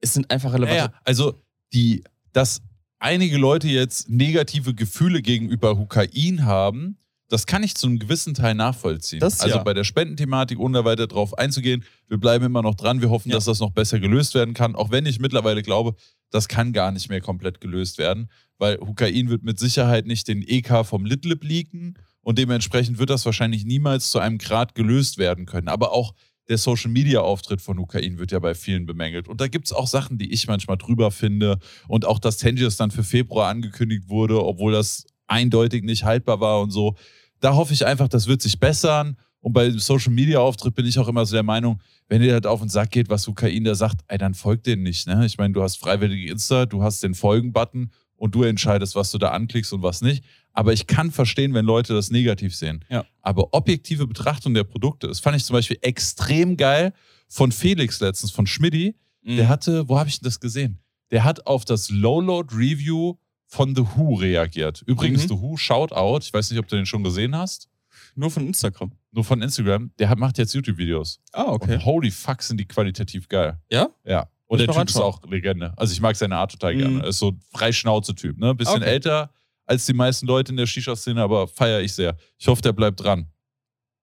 Es 0.00 0.14
sind 0.14 0.30
einfach 0.30 0.50
Ja, 0.50 0.56
relevante. 0.56 0.92
ja. 0.92 1.00
Also, 1.04 1.40
die, 1.72 2.04
dass 2.32 2.62
einige 2.98 3.38
Leute 3.38 3.68
jetzt 3.68 4.08
negative 4.08 4.74
Gefühle 4.74 5.22
gegenüber 5.22 5.78
Hukain 5.78 6.44
haben, 6.44 6.98
das 7.34 7.46
kann 7.46 7.64
ich 7.64 7.74
zu 7.74 7.88
einem 7.88 7.98
gewissen 7.98 8.32
Teil 8.32 8.54
nachvollziehen. 8.54 9.18
Das 9.18 9.40
also 9.40 9.56
ja. 9.56 9.62
bei 9.64 9.74
der 9.74 9.82
Spendenthematik, 9.82 10.60
ohne 10.60 10.78
da 10.78 10.84
weiter 10.84 11.08
drauf 11.08 11.36
einzugehen, 11.36 11.84
wir 12.06 12.18
bleiben 12.18 12.44
immer 12.44 12.62
noch 12.62 12.76
dran. 12.76 13.00
Wir 13.00 13.10
hoffen, 13.10 13.30
Ja. 13.30 13.34
dass 13.34 13.46
das 13.46 13.58
noch 13.58 13.72
besser 13.72 13.98
gelöst 13.98 14.34
werden 14.34 14.54
kann. 14.54 14.76
Auch 14.76 14.92
wenn 14.92 15.04
ich 15.04 15.18
mittlerweile 15.18 15.62
glaube, 15.62 15.96
das 16.30 16.46
kann 16.46 16.72
gar 16.72 16.92
nicht 16.92 17.08
mehr 17.08 17.20
komplett 17.20 17.60
gelöst 17.60 17.98
werden, 17.98 18.30
weil 18.58 18.78
Hukain 18.78 19.30
wird 19.30 19.42
mit 19.42 19.58
Sicherheit 19.58 20.06
nicht 20.06 20.28
den 20.28 20.42
EK 20.46 20.84
vom 20.84 21.04
Litlip 21.04 21.42
leaken 21.42 21.98
und 22.20 22.38
dementsprechend 22.38 22.98
wird 22.98 23.10
das 23.10 23.26
wahrscheinlich 23.26 23.64
niemals 23.64 24.10
zu 24.10 24.20
einem 24.20 24.38
Grad 24.38 24.76
gelöst 24.76 25.18
werden 25.18 25.44
können. 25.44 25.66
Aber 25.66 25.90
auch 25.92 26.14
der 26.48 26.58
Social 26.58 26.90
Media 26.92 27.20
Auftritt 27.20 27.60
von 27.60 27.78
Hukain 27.78 28.18
wird 28.18 28.30
ja 28.30 28.38
bei 28.38 28.54
vielen 28.54 28.86
bemängelt. 28.86 29.26
Und 29.26 29.40
da 29.40 29.48
gibt 29.48 29.66
es 29.66 29.72
auch 29.72 29.88
Sachen, 29.88 30.18
die 30.18 30.32
ich 30.32 30.46
manchmal 30.46 30.76
drüber 30.76 31.10
finde. 31.10 31.58
Und 31.88 32.04
auch, 32.04 32.20
dass 32.20 32.36
Tangiers 32.36 32.76
dann 32.76 32.92
für 32.92 33.02
Februar 33.02 33.48
angekündigt 33.48 34.08
wurde, 34.08 34.44
obwohl 34.44 34.72
das 34.72 35.06
eindeutig 35.26 35.82
nicht 35.84 36.04
haltbar 36.04 36.40
war 36.40 36.60
und 36.60 36.70
so. 36.70 36.96
Da 37.44 37.54
hoffe 37.54 37.74
ich 37.74 37.84
einfach, 37.84 38.08
das 38.08 38.26
wird 38.26 38.40
sich 38.40 38.58
bessern. 38.58 39.18
Und 39.40 39.52
bei 39.52 39.68
dem 39.68 39.78
Social 39.78 40.14
Media 40.14 40.38
Auftritt 40.38 40.74
bin 40.74 40.86
ich 40.86 40.98
auch 40.98 41.08
immer 41.08 41.26
so 41.26 41.34
der 41.34 41.42
Meinung, 41.42 41.78
wenn 42.08 42.22
dir 42.22 42.40
das 42.40 42.50
auf 42.50 42.60
den 42.60 42.70
Sack 42.70 42.90
geht, 42.90 43.10
was 43.10 43.26
Hukain 43.26 43.64
da 43.64 43.74
sagt, 43.74 44.00
ey, 44.08 44.16
dann 44.16 44.32
folgt 44.32 44.66
den 44.66 44.82
nicht. 44.82 45.06
Ne? 45.06 45.26
Ich 45.26 45.36
meine, 45.36 45.52
du 45.52 45.62
hast 45.62 45.76
freiwillige 45.76 46.32
Insta, 46.32 46.64
du 46.64 46.82
hast 46.82 47.02
den 47.02 47.12
Folgen-Button 47.12 47.90
und 48.16 48.34
du 48.34 48.44
entscheidest, 48.44 48.96
was 48.96 49.10
du 49.10 49.18
da 49.18 49.32
anklickst 49.32 49.74
und 49.74 49.82
was 49.82 50.00
nicht. 50.00 50.24
Aber 50.54 50.72
ich 50.72 50.86
kann 50.86 51.10
verstehen, 51.10 51.52
wenn 51.52 51.66
Leute 51.66 51.92
das 51.92 52.10
negativ 52.10 52.56
sehen. 52.56 52.82
Ja. 52.88 53.04
Aber 53.20 53.52
objektive 53.52 54.06
Betrachtung 54.06 54.54
der 54.54 54.64
Produkte, 54.64 55.06
das 55.06 55.20
fand 55.20 55.36
ich 55.36 55.44
zum 55.44 55.52
Beispiel 55.52 55.76
extrem 55.82 56.56
geil 56.56 56.94
von 57.28 57.52
Felix 57.52 58.00
letztens, 58.00 58.30
von 58.30 58.46
Schmidti. 58.46 58.96
Mhm. 59.22 59.36
Der 59.36 59.48
hatte, 59.50 59.86
wo 59.86 59.98
habe 59.98 60.08
ich 60.08 60.18
denn 60.18 60.24
das 60.24 60.40
gesehen? 60.40 60.78
Der 61.10 61.24
hat 61.24 61.46
auf 61.46 61.66
das 61.66 61.90
Low-Load-Review 61.90 63.16
von 63.54 63.74
The 63.74 63.82
Who 63.94 64.14
reagiert. 64.16 64.82
Übrigens, 64.86 65.24
Mhm. 65.24 65.28
The 65.28 65.34
Who, 65.40 65.56
Shoutout. 65.56 66.20
Ich 66.22 66.32
weiß 66.34 66.50
nicht, 66.50 66.58
ob 66.60 66.68
du 66.68 66.76
den 66.76 66.86
schon 66.86 67.02
gesehen 67.04 67.36
hast. 67.36 67.68
Nur 68.16 68.30
von 68.30 68.46
Instagram. 68.46 68.92
Nur 69.12 69.24
von 69.24 69.40
Instagram. 69.42 69.90
Der 69.98 70.08
hat, 70.08 70.18
macht 70.18 70.38
jetzt 70.38 70.54
YouTube-Videos. 70.54 71.20
Ah, 71.32 71.44
okay. 71.48 71.74
Und 71.74 71.84
holy 71.84 72.10
fuck, 72.10 72.42
sind 72.42 72.58
die 72.58 72.66
qualitativ 72.66 73.28
geil. 73.28 73.58
Ja? 73.70 73.88
Ja. 74.04 74.28
Und 74.46 74.58
der 74.58 74.66
Typ 74.66 74.74
ist 74.74 74.78
reinschauen. 74.96 75.02
auch 75.04 75.22
Legende. 75.30 75.72
Also 75.76 75.92
ich 75.92 76.00
mag 76.00 76.14
seine 76.16 76.36
Art 76.36 76.52
total 76.52 76.74
Mhm. 76.74 76.78
gerne. 76.78 77.00
Er 77.02 77.08
ist 77.08 77.18
so 77.18 77.30
ein 77.30 77.40
Freischnauze-Typ. 77.52 78.38
Ne? 78.38 78.54
Bisschen 78.54 78.76
Okay. 78.82 78.90
älter 78.90 79.32
als 79.66 79.86
die 79.86 79.94
meisten 79.94 80.26
Leute 80.26 80.52
in 80.52 80.56
der 80.56 80.66
Shisha-Szene, 80.66 81.22
aber 81.22 81.48
feiere 81.48 81.80
ich 81.80 81.92
sehr. 81.94 82.16
Ich 82.38 82.46
hoffe, 82.46 82.60
der 82.62 82.72
bleibt 82.72 83.02
dran. 83.02 83.26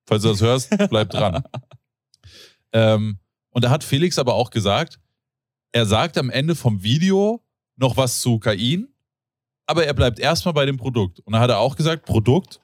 Falls 0.07 0.23
du 0.23 0.29
das 0.29 0.41
hörst, 0.41 0.69
bleib 0.89 1.09
dran. 1.11 1.43
Ähm, 2.73 3.19
und 3.49 3.63
da 3.65 3.69
hat 3.69 3.83
Felix 3.83 4.17
aber 4.17 4.33
auch 4.33 4.49
gesagt, 4.49 4.99
er 5.73 5.85
sagt 5.85 6.17
am 6.17 6.29
Ende 6.29 6.55
vom 6.55 6.81
Video 6.83 7.43
noch 7.75 7.97
was 7.97 8.21
zu 8.21 8.39
Kain, 8.39 8.87
aber 9.72 9.85
er 9.85 9.93
bleibt 9.93 10.19
erstmal 10.19 10.53
bei 10.53 10.65
dem 10.65 10.76
Produkt. 10.76 11.22
Und 11.22 11.31
da 11.31 11.39
hat 11.39 11.49
er 11.49 11.60
auch 11.60 11.77
gesagt, 11.77 12.06
Produkt, 12.06 12.60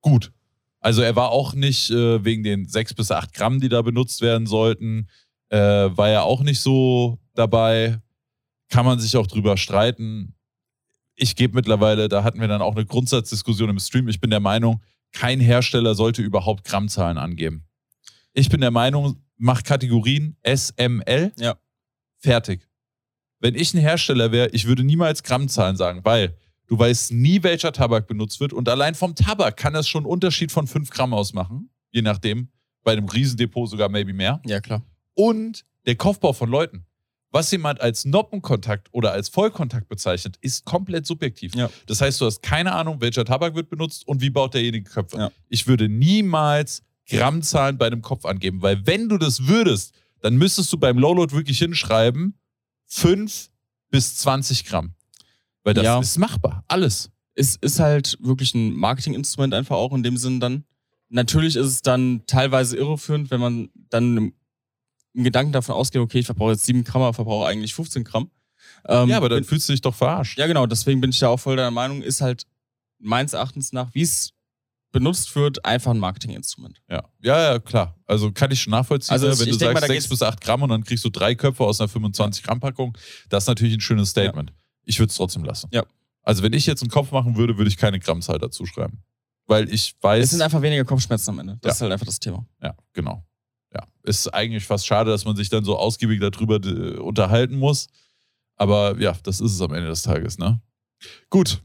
gut. 0.00 0.32
Also 0.78 1.02
er 1.02 1.16
war 1.16 1.32
auch 1.32 1.52
nicht 1.52 1.90
äh, 1.90 2.24
wegen 2.24 2.44
den 2.44 2.68
sechs 2.68 2.94
bis 2.94 3.10
acht 3.10 3.34
Gramm, 3.34 3.60
die 3.60 3.68
da 3.68 3.82
benutzt 3.82 4.20
werden 4.20 4.46
sollten, 4.46 5.08
äh, 5.48 5.58
war 5.58 6.08
er 6.08 6.22
auch 6.22 6.42
nicht 6.42 6.60
so 6.60 7.18
dabei. 7.34 8.00
Kann 8.68 8.86
man 8.86 9.00
sich 9.00 9.16
auch 9.16 9.26
drüber 9.26 9.56
streiten. 9.56 10.36
Ich 11.16 11.34
gebe 11.34 11.56
mittlerweile, 11.56 12.08
da 12.08 12.22
hatten 12.22 12.40
wir 12.40 12.46
dann 12.46 12.62
auch 12.62 12.76
eine 12.76 12.86
Grundsatzdiskussion 12.86 13.70
im 13.70 13.80
Stream. 13.80 14.06
Ich 14.06 14.20
bin 14.20 14.30
der 14.30 14.38
Meinung, 14.38 14.80
kein 15.10 15.40
Hersteller 15.40 15.96
sollte 15.96 16.22
überhaupt 16.22 16.62
Grammzahlen 16.62 17.18
angeben. 17.18 17.64
Ich 18.32 18.48
bin 18.48 18.60
der 18.60 18.70
Meinung, 18.70 19.24
mach 19.38 19.64
Kategorien 19.64 20.36
SML. 20.46 21.32
Ja. 21.36 21.56
Fertig. 22.18 22.67
Wenn 23.40 23.54
ich 23.54 23.72
ein 23.74 23.80
Hersteller 23.80 24.32
wäre, 24.32 24.48
ich 24.50 24.66
würde 24.66 24.84
niemals 24.84 25.22
Grammzahlen 25.22 25.76
sagen, 25.76 26.00
weil 26.04 26.36
du 26.66 26.78
weißt 26.78 27.12
nie, 27.12 27.42
welcher 27.42 27.72
Tabak 27.72 28.06
benutzt 28.06 28.40
wird. 28.40 28.52
Und 28.52 28.68
allein 28.68 28.94
vom 28.94 29.14
Tabak 29.14 29.56
kann 29.56 29.74
es 29.74 29.88
schon 29.88 30.04
einen 30.04 30.12
Unterschied 30.12 30.52
von 30.52 30.66
5 30.66 30.90
Gramm 30.90 31.14
ausmachen. 31.14 31.70
Je 31.90 32.02
nachdem. 32.02 32.48
Bei 32.84 32.92
einem 32.92 33.08
Riesendepot 33.08 33.68
sogar 33.68 33.88
maybe 33.88 34.12
mehr. 34.12 34.40
Ja, 34.46 34.60
klar. 34.60 34.82
Und 35.14 35.64
der 35.86 35.96
Kopfbau 35.96 36.32
von 36.32 36.48
Leuten. 36.48 36.86
Was 37.30 37.50
jemand 37.50 37.80
als 37.82 38.06
Noppenkontakt 38.06 38.88
oder 38.92 39.12
als 39.12 39.28
Vollkontakt 39.28 39.88
bezeichnet, 39.88 40.38
ist 40.40 40.64
komplett 40.64 41.06
subjektiv. 41.06 41.54
Ja. 41.54 41.68
Das 41.86 42.00
heißt, 42.00 42.20
du 42.20 42.24
hast 42.24 42.40
keine 42.42 42.72
Ahnung, 42.72 43.00
welcher 43.00 43.24
Tabak 43.24 43.54
wird 43.54 43.68
benutzt 43.68 44.06
und 44.08 44.22
wie 44.22 44.30
baut 44.30 44.54
derjenige 44.54 44.88
Köpfe. 44.88 45.18
Ja. 45.18 45.30
Ich 45.50 45.66
würde 45.66 45.88
niemals 45.88 46.82
Grammzahlen 47.06 47.76
bei 47.76 47.86
einem 47.86 48.00
Kopf 48.00 48.24
angeben, 48.24 48.62
weil 48.62 48.86
wenn 48.86 49.08
du 49.08 49.18
das 49.18 49.46
würdest, 49.46 49.94
dann 50.20 50.36
müsstest 50.36 50.72
du 50.72 50.78
beim 50.78 50.98
Lowload 50.98 51.34
wirklich 51.34 51.58
hinschreiben 51.58 52.38
5 52.88 53.50
bis 53.90 54.16
20 54.16 54.64
Gramm. 54.64 54.94
Weil 55.64 55.74
das 55.74 55.84
Ja. 55.84 55.98
ist 56.00 56.18
machbar. 56.18 56.64
Alles. 56.68 57.10
Es 57.34 57.56
ist 57.56 57.78
halt 57.78 58.16
wirklich 58.20 58.54
ein 58.54 58.72
Marketinginstrument 58.74 59.54
einfach 59.54 59.76
auch 59.76 59.92
in 59.94 60.02
dem 60.02 60.16
Sinn 60.16 60.40
dann. 60.40 60.64
Natürlich 61.08 61.56
ist 61.56 61.66
es 61.66 61.82
dann 61.82 62.22
teilweise 62.26 62.76
irreführend, 62.76 63.30
wenn 63.30 63.40
man 63.40 63.70
dann 63.90 64.16
im, 64.16 64.34
im 65.14 65.24
Gedanken 65.24 65.52
davon 65.52 65.74
ausgeht, 65.74 66.00
okay, 66.02 66.18
ich 66.18 66.26
verbrauche 66.26 66.52
jetzt 66.52 66.64
7 66.66 66.84
Gramm, 66.84 67.02
aber 67.02 67.14
verbrauche 67.14 67.46
eigentlich 67.46 67.74
15 67.74 68.04
Gramm. 68.04 68.30
Ähm, 68.86 69.08
ja, 69.08 69.16
aber 69.16 69.28
dann 69.28 69.38
bin- 69.40 69.44
fühlst 69.48 69.68
du 69.68 69.72
dich 69.72 69.80
doch 69.80 69.94
verarscht. 69.94 70.38
Ja, 70.38 70.46
genau, 70.46 70.66
deswegen 70.66 71.00
bin 71.00 71.10
ich 71.10 71.18
da 71.18 71.28
auch 71.28 71.38
voll 71.38 71.56
deiner 71.56 71.70
Meinung, 71.70 72.02
ist 72.02 72.20
halt 72.20 72.44
meines 72.98 73.32
Erachtens 73.32 73.72
nach, 73.72 73.94
wie 73.94 74.02
es 74.02 74.32
benutzt 74.92 75.34
wird, 75.36 75.64
einfach 75.64 75.90
ein 75.90 75.98
Marketinginstrument. 75.98 76.80
Ja, 76.88 77.04
ja, 77.20 77.52
ja, 77.52 77.58
klar. 77.58 77.96
Also 78.06 78.32
kann 78.32 78.50
ich 78.50 78.62
schon 78.62 78.70
nachvollziehen, 78.70 79.12
Also 79.12 79.26
ne? 79.28 79.38
wenn 79.38 79.46
du 79.46 79.52
mal, 79.52 79.58
sagst 79.58 79.82
da 79.82 79.86
6 79.86 79.92
geht's- 79.92 80.08
bis 80.08 80.22
8 80.22 80.40
Gramm 80.40 80.62
und 80.62 80.70
dann 80.70 80.84
kriegst 80.84 81.04
du 81.04 81.10
drei 81.10 81.34
Köpfe 81.34 81.64
aus 81.64 81.80
einer 81.80 81.88
25 81.88 82.42
Gramm 82.42 82.60
Packung. 82.60 82.96
Das 83.28 83.44
ist 83.44 83.48
natürlich 83.48 83.74
ein 83.74 83.80
schönes 83.80 84.10
Statement. 84.10 84.52
Ich 84.84 84.98
würde 84.98 85.10
es 85.10 85.16
trotzdem 85.16 85.44
lassen. 85.44 85.68
Ja. 85.72 85.84
Also 86.22 86.42
wenn 86.42 86.52
ich 86.52 86.66
jetzt 86.66 86.82
einen 86.82 86.90
Kopf 86.90 87.12
machen 87.12 87.36
würde, 87.36 87.56
würde 87.58 87.68
ich 87.68 87.76
keine 87.76 87.98
Grammzahl 88.00 88.38
dazu 88.38 88.64
schreiben. 88.66 89.02
Weil 89.46 89.72
ich 89.72 89.94
weiß. 90.00 90.24
Es 90.24 90.30
sind 90.30 90.42
einfach 90.42 90.60
weniger 90.62 90.84
Kopfschmerzen 90.84 91.30
am 91.30 91.38
Ende. 91.38 91.58
Das 91.62 91.70
Ja. 91.70 91.72
ist 91.74 91.80
halt 91.82 91.92
einfach 91.92 92.06
das 92.06 92.18
Thema. 92.20 92.46
ja, 92.62 92.74
genau. 92.92 93.24
Ja. 93.74 93.86
Ist 94.02 94.28
eigentlich 94.34 94.64
fast 94.64 94.86
schade, 94.86 95.10
dass 95.10 95.24
man 95.26 95.36
sich 95.36 95.48
dann 95.50 95.64
so 95.64 95.76
ausgiebig 95.78 96.20
darüber 96.20 96.56
äh, 96.56 96.96
unterhalten 96.98 97.56
muss. 97.58 97.88
Aber 98.56 98.98
ja, 98.98 99.14
das 99.22 99.40
ist 99.40 99.52
es 99.52 99.60
am 99.60 99.72
Ende 99.74 99.88
des 99.88 100.02
Tages, 100.02 100.38
ne? 100.38 100.60
Gut. 101.30 101.62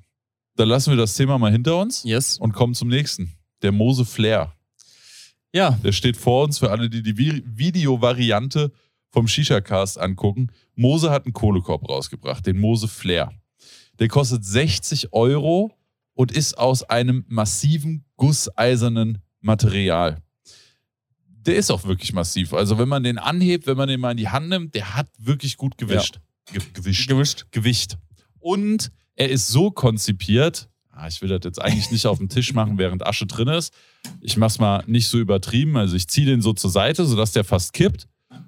Dann 0.55 0.69
lassen 0.69 0.91
wir 0.91 0.97
das 0.97 1.15
Thema 1.15 1.38
mal 1.38 1.51
hinter 1.51 1.77
uns 1.80 2.03
Yes. 2.03 2.38
und 2.38 2.53
kommen 2.53 2.73
zum 2.75 2.88
nächsten. 2.88 3.34
Der 3.61 3.71
Mose 3.71 4.05
Flair. 4.05 4.53
Ja, 5.53 5.71
Der 5.84 5.91
steht 5.91 6.17
vor 6.17 6.43
uns 6.45 6.59
für 6.59 6.71
alle, 6.71 6.89
die 6.89 7.01
die 7.03 7.15
Vi- 7.17 7.43
Videovariante 7.45 8.71
vom 9.11 9.27
Shisha-Cast 9.27 9.99
angucken. 9.99 10.51
Mose 10.75 11.11
hat 11.11 11.25
einen 11.25 11.34
Kohlekorb 11.34 11.88
rausgebracht, 11.88 12.45
den 12.45 12.59
Mose 12.59 12.88
Flair. 12.88 13.31
Der 13.99 14.07
kostet 14.07 14.43
60 14.43 15.13
Euro 15.13 15.71
und 16.15 16.31
ist 16.31 16.57
aus 16.57 16.84
einem 16.84 17.23
massiven 17.27 18.05
gusseisernen 18.17 19.19
Material. 19.41 20.21
Der 21.27 21.55
ist 21.57 21.69
auch 21.71 21.84
wirklich 21.84 22.13
massiv. 22.13 22.53
Also 22.53 22.77
wenn 22.80 22.88
man 22.89 23.03
den 23.03 23.17
anhebt, 23.19 23.67
wenn 23.67 23.77
man 23.77 23.88
den 23.89 23.99
mal 23.99 24.11
in 24.11 24.17
die 24.17 24.30
Hand 24.30 24.49
nimmt, 24.49 24.73
der 24.75 24.95
hat 24.95 25.07
wirklich 25.19 25.57
gut 25.57 25.77
gewischt. 25.77 26.19
Ge 26.51 26.61
gewischt. 26.73 27.07
gewischt. 27.09 27.45
Gewicht. 27.51 27.97
Und 28.39 28.91
er 29.15 29.30
ist 29.30 29.48
so 29.48 29.72
konzipiert, 29.72 30.69
ah, 30.91 31.07
ich 31.07 31.22
will 31.22 31.30
das 31.30 31.41
jetzt 31.44 31.61
eigentlich 31.61 31.91
nicht 31.91 32.06
auf 32.06 32.18
dem 32.18 32.30
Tisch 32.30 32.53
machen, 32.53 32.77
während 32.77 33.06
Asche 33.06 33.26
drin 33.26 33.48
ist. 33.48 33.73
Ich 34.22 34.38
mach's 34.38 34.60
mal 34.60 34.84
nicht 34.88 35.07
so 35.07 35.19
übertrieben. 35.19 35.77
Also 35.77 35.95
ich 35.95 36.07
ziehe 36.07 36.26
den 36.27 36.41
so 36.41 36.53
zur 36.53 36.69
Seite, 36.69 37.06
sodass 37.06 37.31
der 37.31 37.44
fast 37.44 37.73
kippt 37.73 38.07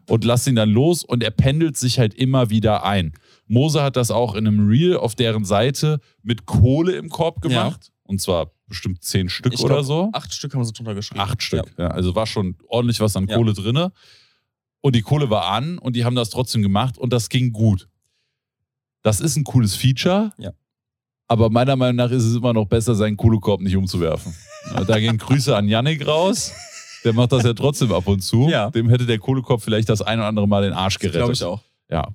und 0.09 0.23
lasse 0.23 0.49
ihn 0.49 0.55
dann 0.55 0.69
los 0.69 1.03
und 1.03 1.23
er 1.23 1.31
pendelt 1.31 1.77
sich 1.77 1.99
halt 1.99 2.13
immer 2.13 2.49
wieder 2.49 2.83
ein. 2.83 3.13
Mose 3.47 3.83
hat 3.83 3.95
das 3.95 4.11
auch 4.11 4.35
in 4.35 4.47
einem 4.47 4.67
Reel 4.67 4.97
auf 4.97 5.15
deren 5.15 5.45
Seite 5.45 5.99
mit 6.23 6.45
Kohle 6.45 6.93
im 6.93 7.09
Korb 7.09 7.41
gemacht. 7.41 7.91
Und 8.03 8.21
zwar 8.21 8.51
bestimmt 8.67 9.03
zehn 9.03 9.29
Stück 9.29 9.53
Ich 9.53 9.61
oder 9.61 9.75
glaub, 9.75 9.85
so. 9.85 10.09
Acht 10.13 10.33
Stück 10.33 10.53
haben 10.53 10.63
sie 10.63 10.73
drunter 10.73 10.95
geschrieben. 10.95 11.21
Acht 11.21 11.41
Stück. 11.41 11.73
Ja. 11.77 11.87
also 11.87 12.15
war 12.15 12.27
schon 12.27 12.55
ordentlich 12.67 12.99
was 12.99 13.15
an 13.15 13.27
Ja. 13.27 13.35
Kohle 13.35 13.53
drinne. 13.53 13.91
Und 14.81 14.95
die 14.95 15.01
Kohle 15.01 15.29
war 15.31 15.47
an 15.47 15.79
und 15.79 15.95
die 15.95 16.05
haben 16.05 16.15
das 16.15 16.29
trotzdem 16.29 16.61
gemacht 16.61 16.97
und 16.97 17.11
das 17.11 17.29
ging 17.29 17.51
gut. 17.51 17.87
Das 19.05 19.19
ist 19.19 19.35
ein 19.35 19.43
cooles 19.43 19.75
Feature. 19.75 20.31
Ja. 20.39 20.51
Aber 21.27 21.51
meiner 21.51 21.75
Meinung 21.75 21.97
nach 21.97 22.09
ist 22.09 22.23
es 22.23 22.35
immer 22.35 22.53
noch 22.53 22.65
besser, 22.65 22.95
seinen 22.95 23.15
Kohlekorb 23.17 23.61
nicht 23.61 23.75
umzuwerfen. 23.75 24.33
Ja, 24.73 24.83
da 24.83 24.99
gehen 24.99 25.19
Grüße 25.19 25.55
an 25.55 25.67
Yannick 25.67 26.07
raus. 26.07 26.51
Der 27.03 27.13
macht 27.13 27.31
das 27.31 27.43
ja 27.43 27.53
trotzdem 27.53 27.91
ab 27.91 28.07
und 28.07 28.21
zu. 28.21 28.49
Ja. 28.49 28.71
Dem 28.71 28.89
hätte 28.89 29.05
der 29.05 29.19
Kohlekorb 29.19 29.61
vielleicht 29.61 29.89
das 29.89 30.01
ein 30.01 30.17
oder 30.17 30.27
andere 30.27 30.47
Mal 30.47 30.63
den 30.63 30.73
Arsch 30.73 30.97
gerettet. 30.97 31.19
Glaube 31.21 31.33
ich 31.33 31.43
auch. 31.43 31.61
Ja. 31.87 32.07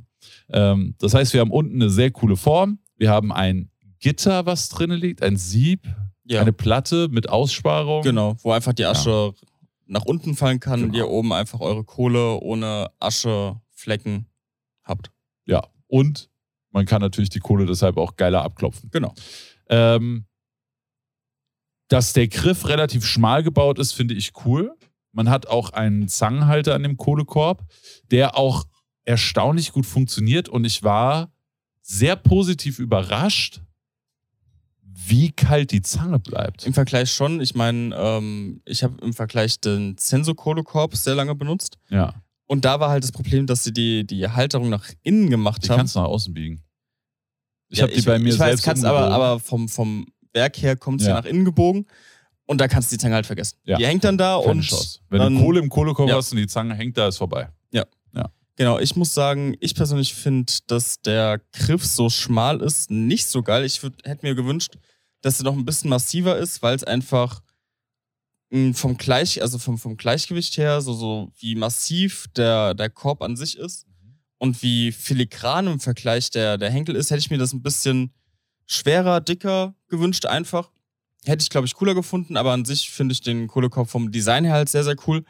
Ähm, 0.48 0.96
das 0.98 1.14
heißt, 1.14 1.32
wir 1.32 1.40
haben 1.42 1.52
unten 1.52 1.76
eine 1.80 1.90
sehr 1.90 2.10
coole 2.10 2.36
Form. 2.36 2.80
Wir 2.96 3.08
haben 3.10 3.30
ein 3.30 3.70
Gitter, 4.00 4.46
was 4.46 4.68
drin 4.68 4.90
liegt, 4.90 5.22
ein 5.22 5.36
Sieb, 5.36 5.86
Ja. 6.24 6.40
eine 6.40 6.52
Platte 6.52 7.06
mit 7.08 7.28
Aussparung. 7.28 8.02
Genau, 8.02 8.36
wo 8.42 8.50
einfach 8.50 8.72
die 8.72 8.84
Asche 8.84 9.32
nach 9.86 10.04
unten 10.06 10.34
fallen 10.34 10.58
kann 10.58 10.82
und 10.82 10.90
Genau. 10.92 11.04
ihr 11.04 11.08
oben 11.08 11.32
einfach 11.32 11.60
eure 11.60 11.84
Kohle 11.84 12.40
ohne 12.40 12.90
Ascheflecken 12.98 14.26
habt. 14.82 15.12
Ja. 15.46 15.62
Und 15.86 16.29
man 16.70 16.86
kann 16.86 17.00
natürlich 17.00 17.30
die 17.30 17.40
Kohle 17.40 17.66
deshalb 17.66 17.96
auch 17.96 18.16
geiler 18.16 18.42
abklopfen. 18.42 18.90
Genau. 18.90 19.14
Ähm, 19.68 20.26
dass 21.88 22.12
der 22.12 22.28
Griff 22.28 22.68
relativ 22.68 23.04
schmal 23.04 23.42
gebaut 23.42 23.78
ist, 23.78 23.92
finde 23.92 24.14
ich 24.14 24.32
cool. 24.44 24.74
Man 25.12 25.28
hat 25.28 25.48
auch 25.48 25.70
einen 25.70 26.08
Zangenhalter 26.08 26.74
an 26.74 26.84
dem 26.84 26.96
Kohlekorb, 26.96 27.64
der 28.10 28.36
auch 28.36 28.64
erstaunlich 29.04 29.72
gut 29.72 29.86
funktioniert 29.86 30.48
und 30.48 30.64
ich 30.64 30.84
war 30.84 31.32
sehr 31.82 32.14
positiv 32.14 32.78
überrascht, 32.78 33.60
wie 34.82 35.32
kalt 35.32 35.72
die 35.72 35.82
Zange 35.82 36.20
bleibt. 36.20 36.64
Im 36.64 36.74
Vergleich 36.74 37.12
schon, 37.12 37.40
ich 37.40 37.54
meine, 37.56 37.94
ähm, 37.96 38.62
ich 38.64 38.84
habe 38.84 39.02
im 39.02 39.12
Vergleich 39.12 39.58
den 39.60 39.96
Zenso-Kohlekorb 39.96 40.94
sehr 40.94 41.16
lange 41.16 41.34
benutzt. 41.34 41.78
Ja, 41.88 42.14
Und 42.50 42.64
da 42.64 42.80
war 42.80 42.90
halt 42.90 43.04
das 43.04 43.12
Problem, 43.12 43.46
dass 43.46 43.62
sie 43.62 43.72
die, 43.72 44.04
die 44.04 44.26
Halterung 44.28 44.70
nach 44.70 44.90
innen 45.02 45.30
gemacht 45.30 45.64
die 45.64 45.68
haben. 45.68 45.78
kannst 45.78 45.94
du 45.94 46.00
nach 46.00 46.06
außen 46.08 46.34
biegen. 46.34 46.64
Ich 47.68 47.78
Ja, 47.78 47.84
habe 47.84 47.94
die 47.94 48.02
bei 48.02 48.18
mir 48.18 48.30
ich 48.34 48.38
weiß, 48.40 48.48
selbst 48.48 48.64
kannst, 48.64 48.84
aber, 48.84 49.08
aber 49.12 49.38
vom, 49.38 49.68
vom 49.68 50.06
Werk 50.32 50.60
her 50.60 50.74
kommt 50.76 51.00
sie 51.00 51.06
Ja. 51.06 51.14
nach 51.14 51.26
innen 51.26 51.44
gebogen 51.44 51.86
und 52.46 52.60
da 52.60 52.66
kannst 52.66 52.90
du 52.90 52.96
die 52.96 52.98
Zange 53.00 53.14
halt 53.14 53.26
vergessen. 53.26 53.56
Ja. 53.64 53.76
Die 53.76 53.86
hängt 53.86 54.02
dann 54.02 54.18
da 54.18 54.38
Keine 54.40 54.50
und 54.50 54.60
Chance. 54.62 54.98
Wenn 55.10 55.20
dann, 55.20 55.34
du 55.36 55.40
Kohle 55.42 55.60
im 55.60 55.68
Kohlekorb 55.68 56.08
Ja. 56.08 56.16
hast 56.16 56.32
und 56.32 56.38
die 56.38 56.48
Zange 56.48 56.74
hängt 56.74 56.98
da, 56.98 57.06
ist 57.06 57.18
vorbei. 57.18 57.48
Genau, 58.56 58.78
ich 58.78 58.94
muss 58.94 59.14
sagen, 59.14 59.54
ich 59.60 59.74
persönlich 59.74 60.12
finde, 60.12 60.52
dass 60.66 61.00
der 61.00 61.40
Griff 61.52 61.82
so 61.86 62.10
schmal 62.10 62.60
ist, 62.60 62.90
nicht 62.90 63.26
so 63.26 63.42
geil. 63.42 63.64
Ich 63.64 63.82
würd, 63.82 63.94
hätte 64.04 64.26
mir 64.26 64.34
gewünscht, 64.34 64.74
dass 65.22 65.40
er 65.40 65.44
noch 65.44 65.54
ein 65.54 65.64
bisschen 65.64 65.88
massiver 65.88 66.36
ist, 66.36 66.60
weil 66.60 66.74
es 66.76 66.84
einfach 66.84 67.40
vom 68.74 68.96
Gleich, 68.96 69.42
also 69.42 69.58
vom, 69.58 69.78
vom 69.78 69.96
Gleichgewicht 69.96 70.56
her, 70.56 70.80
so, 70.80 70.92
so 70.92 71.32
wie 71.38 71.54
massiv 71.54 72.26
der, 72.36 72.74
der 72.74 72.90
Korb 72.90 73.22
an 73.22 73.36
sich 73.36 73.56
ist 73.56 73.86
und 74.38 74.62
wie 74.62 74.90
filigran 74.90 75.66
im 75.66 75.80
Vergleich 75.80 76.30
der, 76.30 76.58
der 76.58 76.70
Henkel 76.70 76.96
ist, 76.96 77.10
hätte 77.10 77.20
ich 77.20 77.30
mir 77.30 77.38
das 77.38 77.52
ein 77.52 77.62
bisschen 77.62 78.12
schwerer, 78.66 79.20
dicker 79.20 79.74
gewünscht 79.88 80.26
einfach. 80.26 80.70
Hätte 81.24 81.42
ich, 81.42 81.50
glaube 81.50 81.66
ich, 81.66 81.74
cooler 81.74 81.94
gefunden, 81.94 82.36
aber 82.36 82.52
an 82.52 82.64
sich 82.64 82.90
finde 82.90 83.12
ich 83.12 83.20
den 83.20 83.46
Kohlekorb 83.46 83.88
vom 83.88 84.10
Design 84.10 84.44
her 84.44 84.54
halt 84.54 84.68
sehr, 84.68 84.84
sehr 84.84 84.96
cool. 85.06 85.24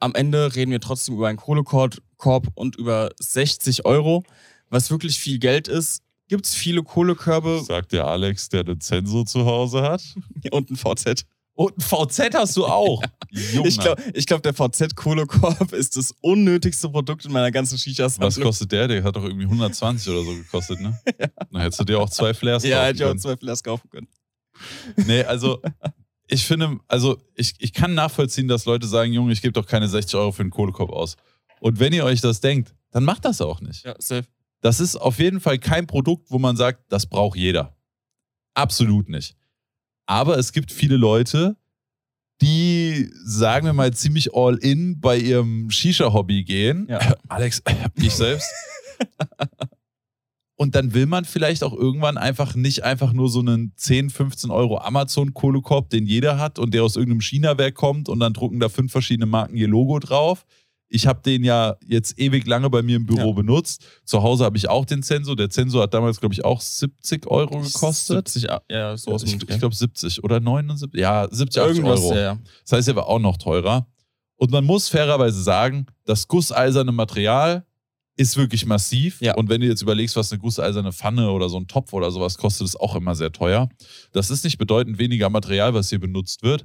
Am 0.00 0.14
Ende 0.14 0.54
reden 0.56 0.72
wir 0.72 0.80
trotzdem 0.80 1.14
über 1.14 1.28
einen 1.28 1.38
Kohlekorb 1.38 1.98
Korb 2.16 2.48
und 2.54 2.76
über 2.76 3.10
60 3.20 3.84
Euro, 3.84 4.24
was 4.70 4.90
wirklich 4.90 5.18
viel 5.18 5.38
Geld 5.38 5.68
ist. 5.68 6.02
Gibt 6.28 6.46
es 6.46 6.54
viele 6.54 6.82
Kohlekörbe 6.82 7.62
Sagt 7.62 7.92
der 7.92 8.06
Alex, 8.06 8.48
der 8.48 8.64
den 8.64 8.80
Sensor 8.80 9.26
zu 9.26 9.44
Hause 9.44 9.82
hat. 9.82 10.02
und 10.50 10.70
ein 10.70 10.76
VZ? 10.76 11.26
Und 11.54 11.76
ein 11.78 11.80
VZ 11.80 12.34
hast 12.34 12.56
du 12.56 12.66
auch. 12.66 13.02
Junge. 13.30 13.68
Ich 13.68 13.78
glaube, 13.78 14.02
glaub, 14.26 14.42
der 14.42 14.54
VZ-Kohlekorb 14.54 15.72
ist 15.72 15.96
das 15.96 16.12
unnötigste 16.20 16.88
Produkt 16.88 17.24
in 17.24 17.32
meiner 17.32 17.50
ganzen 17.52 17.74
Was 17.74 17.82
Shisha-Sammlung. 17.82 18.42
kostet 18.42 18.72
der? 18.72 18.88
Der 18.88 19.04
hat 19.04 19.14
doch 19.14 19.22
irgendwie 19.22 19.44
120 19.44 20.12
oder 20.12 20.24
so 20.24 20.34
gekostet, 20.34 20.80
ne? 20.80 20.98
Dann 21.52 21.60
hättest 21.62 21.80
du 21.80 21.84
dir 21.84 22.00
auch 22.00 22.10
zwei 22.10 22.34
Flares 22.34 22.64
Ja, 22.64 22.76
kaufen 22.78 22.86
hätte 22.86 22.96
ich 22.96 23.02
auch 23.04 23.08
können. 23.08 23.20
zwei 23.20 23.36
Flares 23.36 23.62
kaufen 23.62 23.90
können. 23.90 24.08
Nee, 25.06 25.24
also 25.24 25.60
ich 26.28 26.44
finde, 26.46 26.78
also 26.86 27.18
ich, 27.34 27.54
ich 27.58 27.72
kann 27.72 27.94
nachvollziehen, 27.94 28.46
dass 28.48 28.64
Leute 28.66 28.86
sagen, 28.86 29.12
Junge, 29.12 29.32
ich 29.32 29.42
gebe 29.42 29.52
doch 29.52 29.66
keine 29.66 29.88
60 29.88 30.14
Euro 30.14 30.30
für 30.32 30.42
einen 30.42 30.50
Kohlekorb 30.50 30.90
aus. 30.90 31.16
Und 31.60 31.80
wenn 31.80 31.92
ihr 31.92 32.04
euch 32.04 32.20
das 32.20 32.40
denkt, 32.40 32.72
dann 32.92 33.04
macht 33.04 33.24
das 33.24 33.40
auch 33.40 33.60
nicht. 33.60 33.84
Ja, 33.84 33.94
safe. 33.98 34.26
Das 34.60 34.78
ist 34.80 34.96
auf 34.96 35.18
jeden 35.18 35.40
Fall 35.40 35.58
kein 35.58 35.86
Produkt, 35.86 36.30
wo 36.30 36.38
man 36.38 36.56
sagt, 36.56 36.84
das 36.92 37.06
braucht 37.06 37.36
jeder. 37.36 37.76
Absolut 38.54 39.08
nicht. 39.08 39.36
Aber 40.06 40.38
es 40.38 40.52
gibt 40.52 40.70
viele 40.72 40.96
Leute, 40.96 41.56
die, 42.40 43.10
sagen 43.24 43.66
wir 43.66 43.72
mal, 43.72 43.92
ziemlich 43.92 44.34
all 44.34 44.56
in 44.56 45.00
bei 45.00 45.16
ihrem 45.16 45.70
Shisha-Hobby 45.70 46.44
gehen. 46.44 46.86
Ja. 46.88 46.98
Alex, 47.28 47.62
ich 47.96 48.12
selbst. 48.12 48.50
Und 50.56 50.76
dann 50.76 50.94
will 50.94 51.06
man 51.06 51.24
vielleicht 51.24 51.64
auch 51.64 51.72
irgendwann 51.72 52.16
einfach 52.16 52.54
nicht 52.54 52.84
einfach 52.84 53.12
nur 53.12 53.28
so 53.28 53.40
einen 53.40 53.72
10, 53.76 54.10
15 54.10 54.50
Euro 54.50 54.78
Amazon-Kohlekorb, 54.78 55.90
den 55.90 56.06
jeder 56.06 56.38
hat 56.38 56.58
und 56.58 56.74
der 56.74 56.84
aus 56.84 56.96
irgendeinem 56.96 57.22
China-Werk 57.22 57.74
kommt 57.74 58.08
und 58.08 58.20
dann 58.20 58.32
drucken 58.32 58.60
da 58.60 58.68
fünf 58.68 58.92
verschiedene 58.92 59.26
Marken 59.26 59.56
ihr 59.56 59.68
Logo 59.68 59.98
drauf. 59.98 60.44
Ich 60.88 61.06
habe 61.06 61.22
den 61.22 61.42
ja 61.44 61.76
jetzt 61.86 62.18
ewig 62.18 62.46
lange 62.46 62.70
bei 62.70 62.82
mir 62.82 62.96
im 62.96 63.06
Büro 63.06 63.28
Ja. 63.30 63.32
benutzt. 63.32 63.84
Zu 64.04 64.22
Hause 64.22 64.44
habe 64.44 64.56
ich 64.56 64.68
auch 64.68 64.84
den 64.84 65.02
Sensor. 65.02 65.34
Der 65.34 65.50
Sensor 65.50 65.82
hat 65.82 65.94
damals, 65.94 66.20
glaube 66.20 66.34
ich, 66.34 66.44
auch 66.44 66.60
70 66.60 67.26
Euro 67.26 67.60
gekostet. 67.60 68.28
70, 68.28 68.42
ja, 68.44 68.60
ja, 68.70 68.96
so 68.96 69.16
ich 69.16 69.34
ich 69.34 69.58
glaube 69.58 69.74
70 69.74 70.22
oder 70.22 70.40
79. 70.40 71.00
Ja, 71.00 71.26
70, 71.30 71.62
80 71.62 71.76
Irgendwas, 71.78 72.00
Euro. 72.04 72.16
ja. 72.16 72.38
Das 72.62 72.72
heißt, 72.72 72.88
er 72.88 72.96
war 72.96 73.06
auch 73.08 73.18
noch 73.18 73.36
teurer. 73.38 73.86
Und 74.36 74.50
man 74.50 74.64
muss 74.64 74.88
fairerweise 74.88 75.42
sagen, 75.42 75.86
das 76.04 76.28
gusseiserne 76.28 76.92
Material 76.92 77.66
ist 78.16 78.36
wirklich 78.36 78.64
massiv. 78.66 79.20
Ja. 79.20 79.34
Und 79.34 79.48
wenn 79.48 79.60
du 79.60 79.66
jetzt 79.66 79.82
überlegst, 79.82 80.14
was 80.16 80.30
eine 80.30 80.40
gusseiserne 80.40 80.92
Pfanne 80.92 81.30
oder 81.32 81.48
so 81.48 81.56
ein 81.56 81.66
Topf 81.66 81.92
oder 81.92 82.10
sowas 82.12 82.36
kostet, 82.38 82.66
ist 82.66 82.76
auch 82.78 82.94
immer 82.94 83.14
sehr 83.16 83.32
teuer. 83.32 83.68
Das 84.12 84.30
ist 84.30 84.44
nicht 84.44 84.58
bedeutend 84.58 84.98
weniger 84.98 85.30
Material, 85.30 85.74
was 85.74 85.88
hier 85.88 85.98
benutzt 85.98 86.42
wird. 86.44 86.64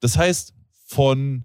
Das 0.00 0.16
heißt, 0.16 0.54
von 0.86 1.44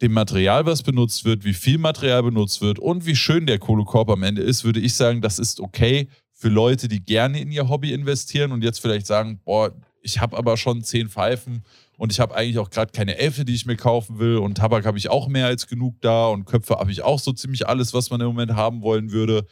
dem 0.00 0.12
Material, 0.12 0.64
was 0.66 0.82
benutzt 0.82 1.24
wird, 1.24 1.44
wie 1.44 1.54
viel 1.54 1.78
Material 1.78 2.22
benutzt 2.22 2.60
wird 2.60 2.78
und 2.78 3.04
wie 3.06 3.16
schön 3.16 3.46
der 3.46 3.58
Kohlekorb 3.58 4.10
am 4.10 4.22
Ende 4.22 4.42
ist, 4.42 4.64
würde 4.64 4.80
ich 4.80 4.94
sagen, 4.94 5.20
das 5.20 5.38
ist 5.38 5.60
okay 5.60 6.08
für 6.32 6.48
Leute, 6.48 6.86
die 6.86 7.00
gerne 7.04 7.40
in 7.40 7.50
ihr 7.50 7.68
Hobby 7.68 7.92
investieren 7.92 8.52
und 8.52 8.62
jetzt 8.62 8.78
vielleicht 8.80 9.06
sagen, 9.06 9.40
boah, 9.44 9.74
ich 10.00 10.20
habe 10.20 10.36
aber 10.36 10.56
schon 10.56 10.84
zehn 10.84 11.08
Pfeifen 11.08 11.64
und 11.96 12.12
ich 12.12 12.20
habe 12.20 12.34
eigentlich 12.36 12.58
auch 12.58 12.70
gerade 12.70 12.92
keine 12.92 13.18
Elfte, 13.18 13.44
die 13.44 13.54
ich 13.54 13.66
mir 13.66 13.74
kaufen 13.74 14.20
will 14.20 14.36
und 14.36 14.56
Tabak 14.56 14.86
habe 14.86 14.98
ich 14.98 15.08
auch 15.08 15.26
mehr 15.26 15.46
als 15.46 15.66
genug 15.66 16.00
da 16.00 16.28
und 16.28 16.44
Köpfe 16.44 16.76
habe 16.76 16.92
ich 16.92 17.02
auch 17.02 17.18
so 17.18 17.32
ziemlich 17.32 17.66
alles, 17.68 17.92
was 17.92 18.10
man 18.10 18.20
im 18.20 18.28
Moment 18.28 18.54
haben 18.54 18.82
wollen 18.82 19.10
würde. 19.10 19.46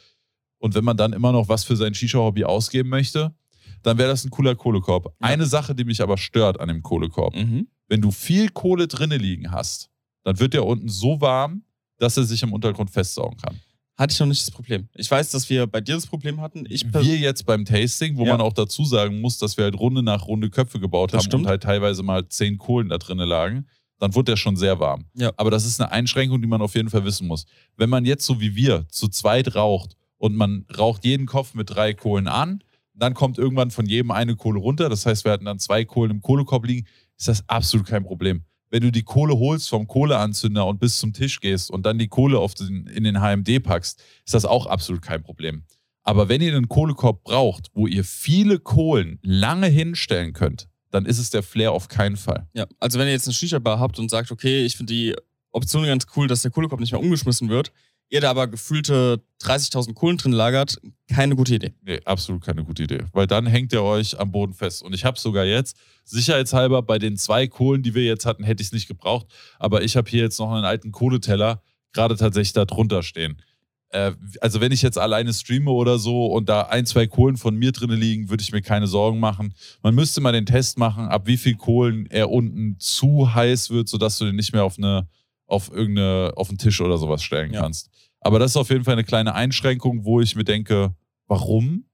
Und 0.59 0.73
wenn 0.75 0.85
man 0.85 0.95
dann 0.95 1.11
immer 1.11 1.33
noch 1.33 1.49
was 1.49 1.65
für 1.65 1.75
sein 1.75 1.93
Shisha-Hobby 1.93 2.45
ausgeben 2.45 2.87
möchte, 2.89 3.35
dann 3.83 3.97
wäre 3.97 4.09
das 4.09 4.23
ein 4.23 4.31
cooler 4.31 4.55
Kohlekorb. 4.55 5.05
Ja. 5.05 5.11
Eine 5.27 5.45
Sache, 5.45 5.75
die 5.75 5.83
mich 5.83 6.01
aber 6.01 6.17
stört 6.17 6.59
an 6.61 6.69
dem 6.69 6.81
Kohlekorb, 6.81 7.35
Mhm. 7.35 7.67
wenn 7.89 8.01
du 8.01 8.11
viel 8.11 8.49
Kohle 8.49 8.87
drinne 8.87 9.17
liegen 9.17 9.51
hast, 9.51 9.89
dann 10.27 10.39
wird 10.39 10.53
der 10.53 10.65
unten 10.65 10.89
so 10.89 11.21
warm, 11.21 11.63
dass 11.99 12.17
er 12.17 12.25
sich 12.25 12.43
im 12.43 12.51
Untergrund 12.51 12.89
festsaugen 12.91 13.37
kann. 13.37 13.55
Hatte 13.97 14.11
ich 14.13 14.19
noch 14.19 14.27
nicht 14.27 14.41
das 14.41 14.51
Problem. 14.51 14.89
Ich 14.93 15.09
weiß, 15.09 15.31
dass 15.31 15.49
wir 15.49 15.65
bei 15.67 15.79
dir 15.79 15.95
das 15.95 16.05
Problem 16.05 16.41
hatten. 16.41 16.65
Ich 16.69 16.85
Wir 16.93 17.17
jetzt 17.17 17.45
beim 17.45 17.63
Tasting, 17.63 18.17
wo 18.17 18.25
Ja. 18.25 18.33
man 18.33 18.41
auch 18.41 18.51
dazu 18.53 18.83
sagen 18.83 19.21
muss, 19.21 19.37
dass 19.37 19.55
wir 19.55 19.63
halt 19.63 19.79
Runde 19.79 20.03
nach 20.03 20.27
Runde 20.27 20.49
Köpfe 20.49 20.79
gebaut 20.81 21.13
Das 21.13 21.19
haben 21.19 21.25
stimmt. 21.27 21.43
und 21.43 21.49
halt 21.49 21.63
teilweise 21.63 22.03
mal 22.03 22.27
zehn 22.27 22.57
Kohlen 22.57 22.89
da 22.89 22.97
drinne 22.97 23.23
lagen, 23.23 23.67
dann 23.99 24.13
wurde 24.13 24.33
der 24.33 24.35
schon 24.37 24.57
sehr 24.57 24.79
warm. 24.81 25.05
Ja. 25.15 25.31
Aber 25.37 25.49
das 25.49 25.65
ist 25.65 25.79
eine 25.81 25.91
Einschränkung, 25.91 26.41
die 26.41 26.47
man 26.47 26.61
auf 26.61 26.75
jeden 26.75 26.89
Fall 26.89 27.05
wissen 27.05 27.25
muss. 27.25 27.45
Wenn 27.77 27.89
man 27.89 28.03
jetzt 28.05 28.25
so 28.25 28.41
wie 28.41 28.53
wir 28.55 28.85
zu 28.89 29.07
zweit 29.07 29.55
raucht 29.55 29.95
und 30.17 30.35
man 30.35 30.65
raucht 30.77 31.05
jeden 31.05 31.25
Kopf 31.25 31.53
mit 31.53 31.69
drei 31.71 31.93
Kohlen 31.93 32.27
an, 32.27 32.61
dann 32.93 33.13
kommt 33.13 33.37
irgendwann 33.37 33.71
von 33.71 33.85
jedem 33.87 34.11
eine 34.11 34.35
Kohle 34.35 34.59
runter. 34.59 34.89
Das 34.89 35.05
heißt, 35.05 35.23
wir 35.23 35.31
hatten 35.31 35.45
dann 35.45 35.57
zwei 35.59 35.85
Kohlen 35.85 36.11
im 36.11 36.21
Kohlekorb 36.21 36.65
liegen, 36.65 36.85
ist 37.17 37.29
das 37.29 37.47
absolut 37.47 37.87
kein 37.87 38.03
Problem. 38.03 38.43
Wenn 38.69 38.83
du 38.83 38.91
die 38.91 39.03
Kohle 39.03 39.37
holst 39.37 39.69
vom 39.69 39.87
Kohleanzünder 39.87 40.65
und 40.65 40.79
bis 40.79 40.99
zum 40.99 41.13
Tisch 41.13 41.39
gehst 41.39 41.71
und 41.71 41.85
dann 41.85 41.97
die 41.97 42.07
Kohle 42.07 42.39
auf 42.39 42.53
den, 42.53 42.87
in 42.87 43.03
den 43.03 43.21
HMD 43.21 43.63
packst, 43.63 44.03
ist 44.25 44.33
das 44.33 44.45
auch 44.45 44.65
absolut 44.65 45.01
kein 45.01 45.23
Problem. 45.23 45.63
Aber 46.03 46.29
wenn 46.29 46.41
ihr 46.41 46.55
einen 46.55 46.69
Kohlekorb 46.69 47.23
braucht, 47.23 47.67
wo 47.73 47.87
ihr 47.87 48.03
viele 48.03 48.59
Kohlen 48.59 49.19
lange 49.23 49.67
hinstellen 49.67 50.33
könnt, 50.33 50.69
dann 50.91 51.05
ist 51.05 51.19
es 51.19 51.29
der 51.29 51.43
Flair 51.43 51.73
auf 51.73 51.89
keinen 51.89 52.17
Fall. 52.17 52.47
Ja, 52.53 52.65
also 52.79 52.97
wenn 52.97 53.07
ihr 53.07 53.13
jetzt 53.13 53.27
eine 53.27 53.33
Shisha-Bar 53.33 53.79
habt 53.79 53.99
und 53.99 54.09
sagt, 54.09 54.31
okay, 54.31 54.65
ich 54.65 54.77
finde 54.77 54.93
die 54.93 55.15
Option 55.51 55.85
ganz 55.85 56.05
cool, 56.15 56.27
dass 56.27 56.43
der 56.43 56.51
Kohlekorb 56.51 56.79
nicht 56.79 56.91
mehr 56.91 57.01
umgeschmissen 57.01 57.49
wird, 57.49 57.71
ihr 58.09 58.21
da 58.21 58.29
aber 58.29 58.47
gefühlte 58.47 59.21
30.000 59.41 59.93
Kohlen 59.93 60.17
drin 60.17 60.31
lagert, 60.31 60.79
keine 61.09 61.35
gute 61.35 61.55
Idee. 61.55 61.73
Nee, 61.81 61.99
absolut 62.05 62.43
keine 62.43 62.63
gute 62.63 62.83
Idee. 62.83 63.05
Weil 63.13 63.27
dann 63.27 63.45
hängt 63.45 63.73
ihr 63.73 63.83
euch 63.83 64.19
am 64.19 64.31
Boden 64.31 64.53
fest. 64.53 64.81
Und 64.83 64.93
ich 64.93 65.05
habe 65.05 65.19
sogar 65.19 65.45
jetzt, 65.45 65.77
sicherheitshalber, 66.05 66.81
bei 66.81 66.99
den 66.99 67.17
zwei 67.17 67.47
Kohlen, 67.47 67.83
die 67.83 67.93
wir 67.93 68.03
jetzt 68.03 68.25
hatten, 68.25 68.43
hätte 68.43 68.61
ich 68.61 68.67
es 68.67 68.73
nicht 68.73 68.87
gebraucht. 68.87 69.27
Aber 69.59 69.83
ich 69.83 69.95
habe 69.97 70.09
hier 70.09 70.21
jetzt 70.23 70.39
noch 70.39 70.51
einen 70.51 70.65
alten 70.65 70.91
Kohleteller 70.91 71.61
gerade 71.93 72.15
tatsächlich 72.15 72.53
da 72.53 72.65
drunter 72.65 73.03
stehen. 73.03 73.41
Äh, 73.89 74.13
also 74.41 74.59
wenn 74.61 74.71
ich 74.71 74.81
jetzt 74.81 74.97
alleine 74.97 75.33
streame 75.33 75.71
oder 75.71 75.97
so 75.99 76.27
und 76.27 76.49
da 76.49 76.61
ein, 76.63 76.85
zwei 76.85 77.07
Kohlen 77.07 77.37
von 77.37 77.55
mir 77.55 77.71
drin 77.71 77.91
liegen, 77.91 78.29
würde 78.29 78.41
ich 78.41 78.51
mir 78.51 78.61
keine 78.61 78.87
Sorgen 78.87 79.19
machen. 79.19 79.53
Man 79.81 79.95
müsste 79.95 80.21
mal 80.21 80.31
den 80.33 80.45
Test 80.45 80.77
machen, 80.77 81.07
ab 81.07 81.27
wie 81.27 81.37
viel 81.37 81.55
Kohlen 81.55 82.05
er 82.07 82.29
unten 82.29 82.77
zu 82.79 83.33
heiß 83.33 83.69
wird, 83.69 83.87
sodass 83.87 84.17
du 84.17 84.25
den 84.25 84.35
nicht 84.35 84.53
mehr 84.53 84.63
auf 84.63 84.77
eine 84.77 85.07
auf 85.49 85.71
irgendeine, 85.71 86.33
auf 86.35 86.49
einen 86.49 86.57
Tisch 86.57 86.81
oder 86.81 86.97
sowas 86.97 87.23
stellen 87.23 87.53
Ja. 87.53 87.61
kannst. 87.61 87.89
Aber 88.27 88.39
das 88.39 88.51
ist 88.51 88.57
auf 88.57 88.69
jeden 88.69 88.83
Fall 88.83 88.93
eine 88.93 89.03
kleine 89.05 89.33
Einschränkung, 89.35 90.03
wo 90.03 90.19
ich 90.19 90.35
mir 90.35 90.43
denke, 90.43 90.93
warum? 91.27 91.85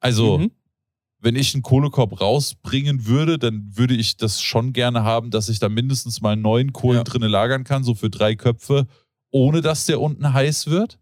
Also, 0.00 0.38
Mhm. 0.38 0.50
wenn 1.18 1.36
ich 1.36 1.54
einen 1.54 1.62
Kohlekorb 1.62 2.20
rausbringen 2.20 3.06
würde, 3.06 3.38
dann 3.38 3.76
würde 3.76 3.94
ich 3.94 4.16
das 4.16 4.40
schon 4.40 4.72
gerne 4.72 5.02
haben, 5.04 5.30
dass 5.30 5.48
ich 5.48 5.58
da 5.58 5.68
mindestens 5.68 6.20
mal 6.20 6.36
neun 6.36 6.72
Kohlen 6.72 6.98
Ja. 6.98 7.04
drinne 7.04 7.28
lagern 7.28 7.64
kann, 7.64 7.84
so 7.84 7.94
für 7.94 8.10
drei 8.10 8.34
Köpfe, 8.36 8.86
ohne 9.30 9.60
dass 9.60 9.86
der 9.86 10.00
unten 10.00 10.32
heiß 10.32 10.66
wird. 10.68 10.98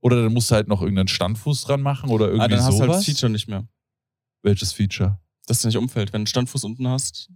Oder 0.00 0.22
dann 0.22 0.32
musst 0.32 0.50
du 0.50 0.54
halt 0.54 0.68
noch 0.68 0.80
irgendeinen 0.82 1.08
Standfuß 1.08 1.62
dran 1.64 1.80
machen 1.82 2.10
oder 2.10 2.26
irgendwie 2.26 2.44
Ah, 2.44 2.48
dann 2.48 2.58
hast 2.60 2.68
du 2.68 2.72
sowas. 2.84 2.88
halt 2.88 2.98
das 2.98 3.04
Feature 3.06 3.30
nicht 3.32 3.48
mehr, 3.48 3.66
Welches 4.42 4.72
Feature? 4.72 5.18
dass 5.46 5.62
du 5.62 5.68
nicht 5.68 5.76
umfällt. 5.76 6.08
Wenn 6.12 6.18
du 6.20 6.22
einen 6.22 6.26
Standfuß 6.28 6.62
unten 6.64 6.86
hast, 6.88 7.30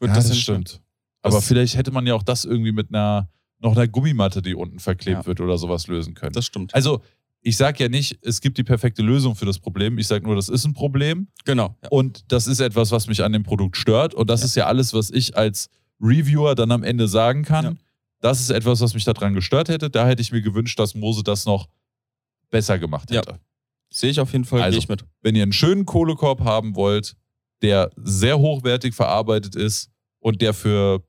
wird 0.00 0.10
ja, 0.10 0.14
das, 0.14 0.28
das, 0.28 0.38
stimmt. 0.38 0.80
Aber 1.22 1.36
Das- 1.36 1.46
vielleicht 1.46 1.76
hätte 1.76 1.90
man 1.90 2.06
ja 2.06 2.14
auch 2.14 2.22
das 2.22 2.44
irgendwie 2.44 2.72
mit 2.72 2.88
einer 2.94 3.28
noch 3.60 3.76
einer 3.76 3.86
Gummimatte, 3.88 4.42
die 4.42 4.54
unten 4.54 4.78
verklebt 4.78 5.20
Ja. 5.22 5.26
wird 5.26 5.40
oder 5.40 5.58
sowas 5.58 5.86
lösen 5.86 6.14
können. 6.14 6.32
Das 6.32 6.46
stimmt. 6.46 6.74
also, 6.74 7.02
ich 7.42 7.56
sage 7.56 7.82
ja 7.84 7.88
nicht, 7.88 8.18
es 8.22 8.40
gibt 8.42 8.58
die 8.58 8.64
perfekte 8.64 9.00
Lösung 9.02 9.34
für 9.34 9.46
das 9.46 9.58
Problem. 9.58 9.96
Ich 9.98 10.06
sage 10.08 10.26
nur, 10.26 10.36
das 10.36 10.48
ist 10.50 10.64
ein 10.66 10.74
Problem 10.74 11.28
genau. 11.46 11.74
Ja. 11.82 11.88
und 11.90 12.30
das 12.32 12.46
ist 12.46 12.60
etwas, 12.60 12.90
was 12.90 13.06
mich 13.06 13.22
an 13.24 13.32
dem 13.32 13.44
Produkt 13.44 13.76
stört. 13.78 14.12
Und 14.14 14.28
das 14.28 14.40
Ja. 14.40 14.46
ist 14.46 14.54
ja 14.56 14.66
alles, 14.66 14.92
was 14.92 15.10
ich 15.10 15.36
als 15.36 15.70
Reviewer 16.02 16.54
dann 16.54 16.70
am 16.70 16.82
Ende 16.82 17.08
sagen 17.08 17.42
kann. 17.44 17.64
Ja. 17.64 17.72
Das 18.20 18.40
ist 18.40 18.50
etwas, 18.50 18.80
was 18.82 18.92
mich 18.92 19.04
daran 19.04 19.32
gestört 19.32 19.70
hätte. 19.70 19.88
Da 19.88 20.06
hätte 20.06 20.20
ich 20.20 20.32
mir 20.32 20.42
gewünscht, 20.42 20.78
dass 20.78 20.94
Mose 20.94 21.22
das 21.22 21.46
noch 21.46 21.68
besser 22.50 22.78
gemacht 22.78 23.10
hätte. 23.10 23.38
Sehe 23.92 24.10
ich 24.10 24.20
auf 24.20 24.32
jeden 24.32 24.44
Fall, 24.44 24.62
Also, 24.62 24.78
ich 24.78 24.88
mit. 24.88 25.04
Wenn 25.22 25.34
ihr 25.34 25.42
einen 25.42 25.52
schönen 25.52 25.86
Kohlekorb 25.86 26.40
haben 26.44 26.76
wollt, 26.76 27.16
der 27.62 27.90
sehr 27.96 28.38
hochwertig 28.38 28.94
verarbeitet 28.94 29.56
ist 29.56 29.90
und 30.18 30.42
der 30.42 30.52
für 30.54 31.02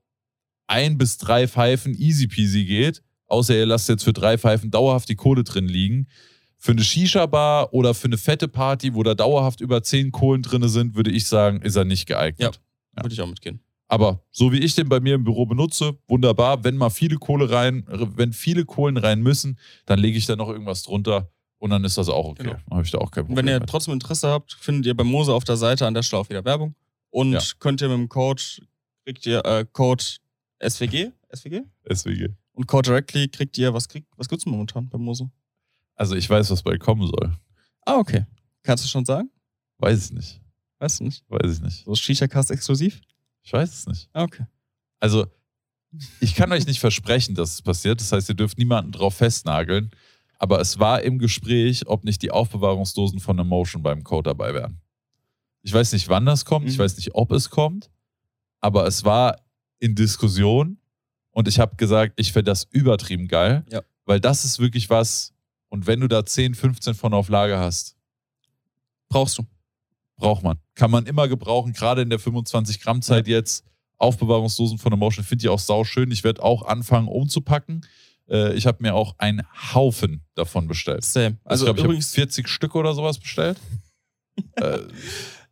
ein 0.66 0.98
bis 0.98 1.18
drei 1.18 1.46
Pfeifen 1.48 1.94
easy 1.94 2.26
peasy 2.28 2.64
geht, 2.64 3.02
außer 3.26 3.54
ihr 3.56 3.66
lasst 3.66 3.88
jetzt 3.88 4.04
für 4.04 4.12
drei 4.12 4.38
Pfeifen 4.38 4.70
dauerhaft 4.70 5.08
die 5.08 5.16
Kohle 5.16 5.44
drin 5.44 5.66
liegen. 5.68 6.06
Für 6.58 6.72
eine 6.72 6.84
Shisha-Bar 6.84 7.72
oder 7.74 7.92
für 7.92 8.06
eine 8.06 8.18
fette 8.18 8.46
Party, 8.48 8.94
wo 8.94 9.02
da 9.02 9.14
dauerhaft 9.14 9.60
über 9.60 9.82
zehn 9.82 10.12
Kohlen 10.12 10.42
drin 10.42 10.66
sind, 10.68 10.94
würde 10.94 11.10
ich 11.10 11.26
sagen, 11.26 11.60
ist 11.62 11.74
er 11.76 11.84
nicht 11.84 12.06
geeignet. 12.06 12.40
Ja. 12.40 12.60
Ja. 12.96 13.04
Würde 13.04 13.14
ich 13.14 13.20
auch 13.20 13.26
mitgehen. 13.28 13.60
Aber 13.88 14.22
so 14.30 14.52
wie 14.52 14.58
ich 14.58 14.74
den 14.74 14.88
bei 14.88 15.00
mir 15.00 15.16
im 15.16 15.24
Büro 15.24 15.44
benutze, 15.44 15.98
wunderbar. 16.08 16.62
Wenn 16.64 16.76
mal 16.76 16.88
viele 16.90 17.16
Kohle 17.16 17.50
rein, 17.50 17.84
wenn 17.88 18.32
viele 18.32 18.64
Kohlen 18.64 18.96
rein 18.96 19.20
müssen, 19.20 19.58
dann 19.86 19.98
lege 19.98 20.16
ich 20.16 20.24
da 20.26 20.36
noch 20.36 20.48
irgendwas 20.48 20.82
drunter 20.82 21.30
und 21.58 21.70
dann 21.70 21.84
ist 21.84 21.98
das 21.98 22.08
auch 22.08 22.26
okay. 22.26 22.44
Genau. 22.44 22.56
Habe 22.70 22.82
ich 22.84 22.90
da 22.90 22.98
auch 22.98 23.10
kein 23.10 23.22
Und 23.24 23.28
Problem. 23.28 23.46
wenn 23.46 23.52
ihr 23.52 23.60
mit. 23.60 23.68
trotzdem 23.68 23.92
Interesse 23.94 24.28
habt, 24.28 24.52
findet 24.54 24.86
ihr 24.86 24.96
bei 24.96 25.04
Mose 25.04 25.34
auf 25.34 25.44
der 25.44 25.56
Seite 25.56 25.86
an 25.86 25.94
der 25.94 26.02
Stelle 26.02 26.20
auch 26.22 26.28
wieder 26.30 26.44
Werbung. 26.44 26.74
Und 27.10 27.32
Ja. 27.32 27.40
könnt 27.58 27.80
ihr 27.82 27.88
mit 27.88 27.98
dem 27.98 28.08
Code, 28.08 28.40
kriegt 29.04 29.26
ihr 29.26 29.44
äh, 29.44 29.66
Code 29.72 30.04
SWG, 30.66 31.10
SWG? 31.34 31.62
Deswegen. 31.88 32.36
Und 32.52 32.66
Code 32.66 32.88
Directly 32.90 33.28
kriegt 33.28 33.56
ihr, 33.58 33.72
was 33.74 33.88
kriegt, 33.88 34.06
was 34.16 34.28
gibt's 34.28 34.46
momentan 34.46 34.88
bei 34.88 34.98
Mose? 34.98 35.30
Also 35.94 36.14
ich 36.16 36.28
weiß, 36.28 36.50
was 36.50 36.62
bald 36.62 36.80
kommen 36.80 37.06
soll. 37.06 37.36
Ah, 37.84 37.96
okay. 37.96 38.26
Kannst 38.62 38.84
du 38.84 38.88
schon 38.88 39.04
sagen? 39.04 39.30
Weiß 39.78 40.06
ich 40.06 40.12
nicht. 40.12 40.40
Weißt 40.78 41.00
du 41.00 41.04
nicht? 41.04 41.24
Weiß 41.28 41.52
ich 41.56 41.60
nicht. 41.62 41.84
So 41.84 41.94
Shisha 41.94 42.26
Cast 42.28 42.50
exklusiv? 42.50 43.00
Ich 43.42 43.52
weiß 43.52 43.72
es 43.72 43.86
nicht. 43.86 44.08
Ah, 44.12 44.22
okay. 44.22 44.46
Also, 45.00 45.26
ich 46.20 46.34
kann 46.34 46.52
euch 46.52 46.66
nicht 46.66 46.80
versprechen, 46.80 47.34
dass 47.34 47.54
es 47.54 47.62
passiert. 47.62 48.00
Das 48.00 48.12
heißt, 48.12 48.28
ihr 48.28 48.34
dürft 48.34 48.58
niemanden 48.58 48.92
drauf 48.92 49.14
festnageln. 49.16 49.90
Aber 50.38 50.60
es 50.60 50.78
war 50.78 51.02
im 51.02 51.18
Gespräch, 51.18 51.86
ob 51.86 52.04
nicht 52.04 52.22
die 52.22 52.30
Aufbewahrungsdosen 52.30 53.20
von 53.20 53.38
Emotion 53.38 53.82
beim 53.82 54.02
Code 54.02 54.30
dabei 54.30 54.54
wären. 54.54 54.80
Ich 55.62 55.72
weiß 55.72 55.92
nicht, 55.92 56.08
wann 56.08 56.26
das 56.26 56.44
kommt. 56.44 56.68
Ich 56.68 56.76
Mhm. 56.78 56.82
weiß 56.82 56.96
nicht, 56.96 57.14
ob 57.14 57.30
es 57.32 57.50
kommt. 57.50 57.90
Aber 58.60 58.86
es 58.86 59.04
war 59.04 59.36
in 59.82 59.96
Diskussion. 59.96 60.78
Und 61.32 61.48
ich 61.48 61.58
habe 61.58 61.74
gesagt, 61.76 62.14
ich 62.16 62.32
fände 62.32 62.50
das 62.50 62.64
übertrieben 62.70 63.26
geil. 63.26 63.64
Ja. 63.70 63.82
Weil 64.04 64.20
das 64.20 64.44
ist 64.44 64.60
wirklich 64.60 64.88
was. 64.90 65.32
Und 65.68 65.86
wenn 65.86 66.00
du 66.00 66.06
da 66.08 66.24
10, 66.24 66.54
15 66.54 66.94
von 66.94 67.12
auf 67.12 67.28
Lager 67.28 67.58
hast, 67.58 67.96
Brauchst 69.08 69.38
du. 69.38 69.42
braucht 70.16 70.42
man. 70.42 70.58
Kann 70.74 70.90
man 70.90 71.04
immer 71.06 71.28
gebrauchen, 71.28 71.72
gerade 71.72 72.00
in 72.02 72.10
der 72.10 72.20
25-Gramm-Zeit 72.20 73.26
jetzt. 73.26 73.64
Aufbewahrungsdosen 73.98 74.78
von 74.78 74.92
Emotion 74.92 75.24
finde 75.24 75.44
ich 75.44 75.48
auch 75.48 75.58
sauschön. 75.58 76.10
Ich 76.10 76.24
werde 76.24 76.42
auch 76.42 76.62
anfangen 76.62 77.08
umzupacken. 77.08 77.84
Äh, 78.28 78.54
ich 78.54 78.66
habe 78.66 78.78
mir 78.80 78.94
auch 78.94 79.16
einen 79.18 79.42
Haufen 79.74 80.24
davon 80.34 80.66
bestellt. 80.68 81.04
Same. 81.04 81.38
Also, 81.44 81.64
Also 81.64 81.64
ich 81.64 81.66
glaube, 81.66 81.78
ich 81.78 81.84
habe 81.84 81.92
übrigens, 81.94 82.14
40 82.14 82.48
Stück 82.48 82.74
oder 82.74 82.94
sowas 82.94 83.18
bestellt. 83.18 83.58
äh, 84.56 84.78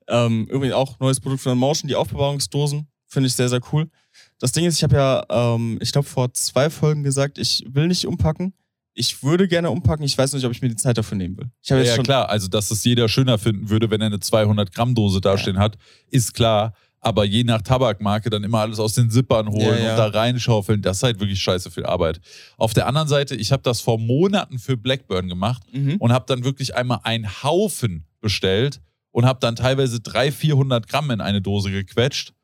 ähm, 0.09 0.47
übrigens 0.47 0.75
auch 0.75 0.99
neues 1.01 1.21
Produkt 1.21 1.43
von 1.43 1.59
Motion, 1.59 1.89
die 1.89 1.97
Aufbewahrungsdosen. 1.97 2.87
Finde 3.07 3.27
ich 3.27 3.35
sehr, 3.35 3.49
sehr 3.49 3.61
cool. 3.73 3.91
Das 4.41 4.53
Ding 4.53 4.65
ist, 4.65 4.77
ich 4.79 4.83
habe 4.83 4.97
ja, 4.97 5.25
ähm, 5.31 5.79
ich 5.81 5.93
glaube, 5.93 6.09
vor 6.09 6.33
zwei 6.35 6.69
Folgen 6.71 7.03
gesagt, 7.05 7.39
ich 7.39 7.65
will 7.69 7.87
nicht 7.87 8.07
umpacken. 8.07 8.53
Ich 8.95 9.23
würde 9.23 9.47
gerne 9.47 9.71
umpacken. 9.71 10.05
Ich 10.05 10.19
weiß 10.19 10.33
nicht, 10.33 10.45
ob 10.45 10.51
ich 10.53 10.61
mir 10.63 10.69
die 10.69 10.77
Zeit 10.77 10.99
dafür 10.99 11.17
nehmen 11.17 11.37
will. 11.39 11.51
Ja, 11.63 11.79
ja, 11.79 11.95
schon 11.95 12.05
klar. 12.05 12.29
Also, 12.29 12.49
dass 12.49 12.71
es 12.73 12.83
jeder 12.85 13.09
schöner 13.09 13.39
finden 13.39 13.71
würde, 13.71 13.89
wenn 13.91 14.01
er 14.01 14.09
eine 14.09 14.17
200-Gramm-Dose 14.17 15.21
dastehen 15.21 15.59
hat, 15.59 15.77
ist 16.11 16.35
klar. 16.35 16.75
Aber 17.03 17.25
je 17.25 17.45
nach 17.45 17.63
Tabakmarke 17.63 18.29
dann 18.29 18.45
immer 18.45 18.59
alles 18.61 18.79
aus 18.79 18.95
den 18.95 19.11
Zippern 19.11 19.49
holen 19.49 19.61
Ja, 19.63 19.79
ja. 19.79 19.91
und 19.93 19.97
da 19.99 20.07
reinschaufeln, 20.09 20.83
das 20.83 20.99
ist 20.99 21.03
halt 21.03 21.19
wirklich 21.21 21.41
scheiße 21.41 21.71
viel 21.71 21.87
Arbeit. 21.87 22.21
Auf 22.59 22.75
der 22.75 22.87
anderen 22.87 23.09
Seite, 23.09 23.37
ich 23.37 23.53
habe 23.53 23.63
das 23.63 23.81
vor 23.81 23.99
Monaten 23.99 24.59
für 24.59 24.77
Blackburn 24.77 25.29
gemacht 25.29 25.63
Mhm. 25.73 25.97
und 25.97 26.13
habe 26.13 26.27
dann 26.29 26.45
wirklich 26.45 26.75
einmal 26.75 27.01
einen 27.05 27.43
Haufen 27.43 28.05
bestellt 28.21 28.83
und 29.13 29.25
habe 29.25 29.39
dann 29.41 29.57
teilweise 29.57 30.01
300, 30.01 30.35
400 30.35 30.89
Gramm 30.89 31.11
in 31.11 31.21
eine 31.23 31.41
Dose 31.41 31.71
gequetscht. 31.71 32.35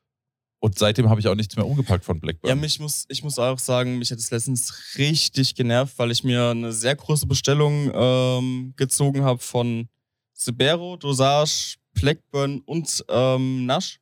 Und 0.66 0.76
seitdem 0.76 1.08
habe 1.08 1.20
ich 1.20 1.28
auch 1.28 1.36
nichts 1.36 1.54
mehr 1.54 1.64
umgepackt 1.64 2.04
von 2.04 2.18
Blackburn. 2.18 2.48
Ja, 2.48 2.56
mich 2.56 2.80
muss, 2.80 3.04
ich 3.08 3.22
muss 3.22 3.38
auch 3.38 3.60
sagen, 3.60 4.00
mich 4.00 4.10
hat 4.10 4.18
es 4.18 4.32
letztens 4.32 4.74
richtig 4.98 5.54
genervt, 5.54 5.96
weil 5.96 6.10
ich 6.10 6.24
mir 6.24 6.50
eine 6.50 6.72
sehr 6.72 6.96
große 6.96 7.28
Bestellung 7.28 7.92
ähm, 7.94 8.72
gezogen 8.74 9.22
habe 9.22 9.38
von 9.38 9.88
Sibero, 10.32 10.96
Dosage, 10.96 11.76
Blackburn 11.94 12.62
und 12.66 13.04
ähm, 13.08 13.64
Nash. 13.66 14.00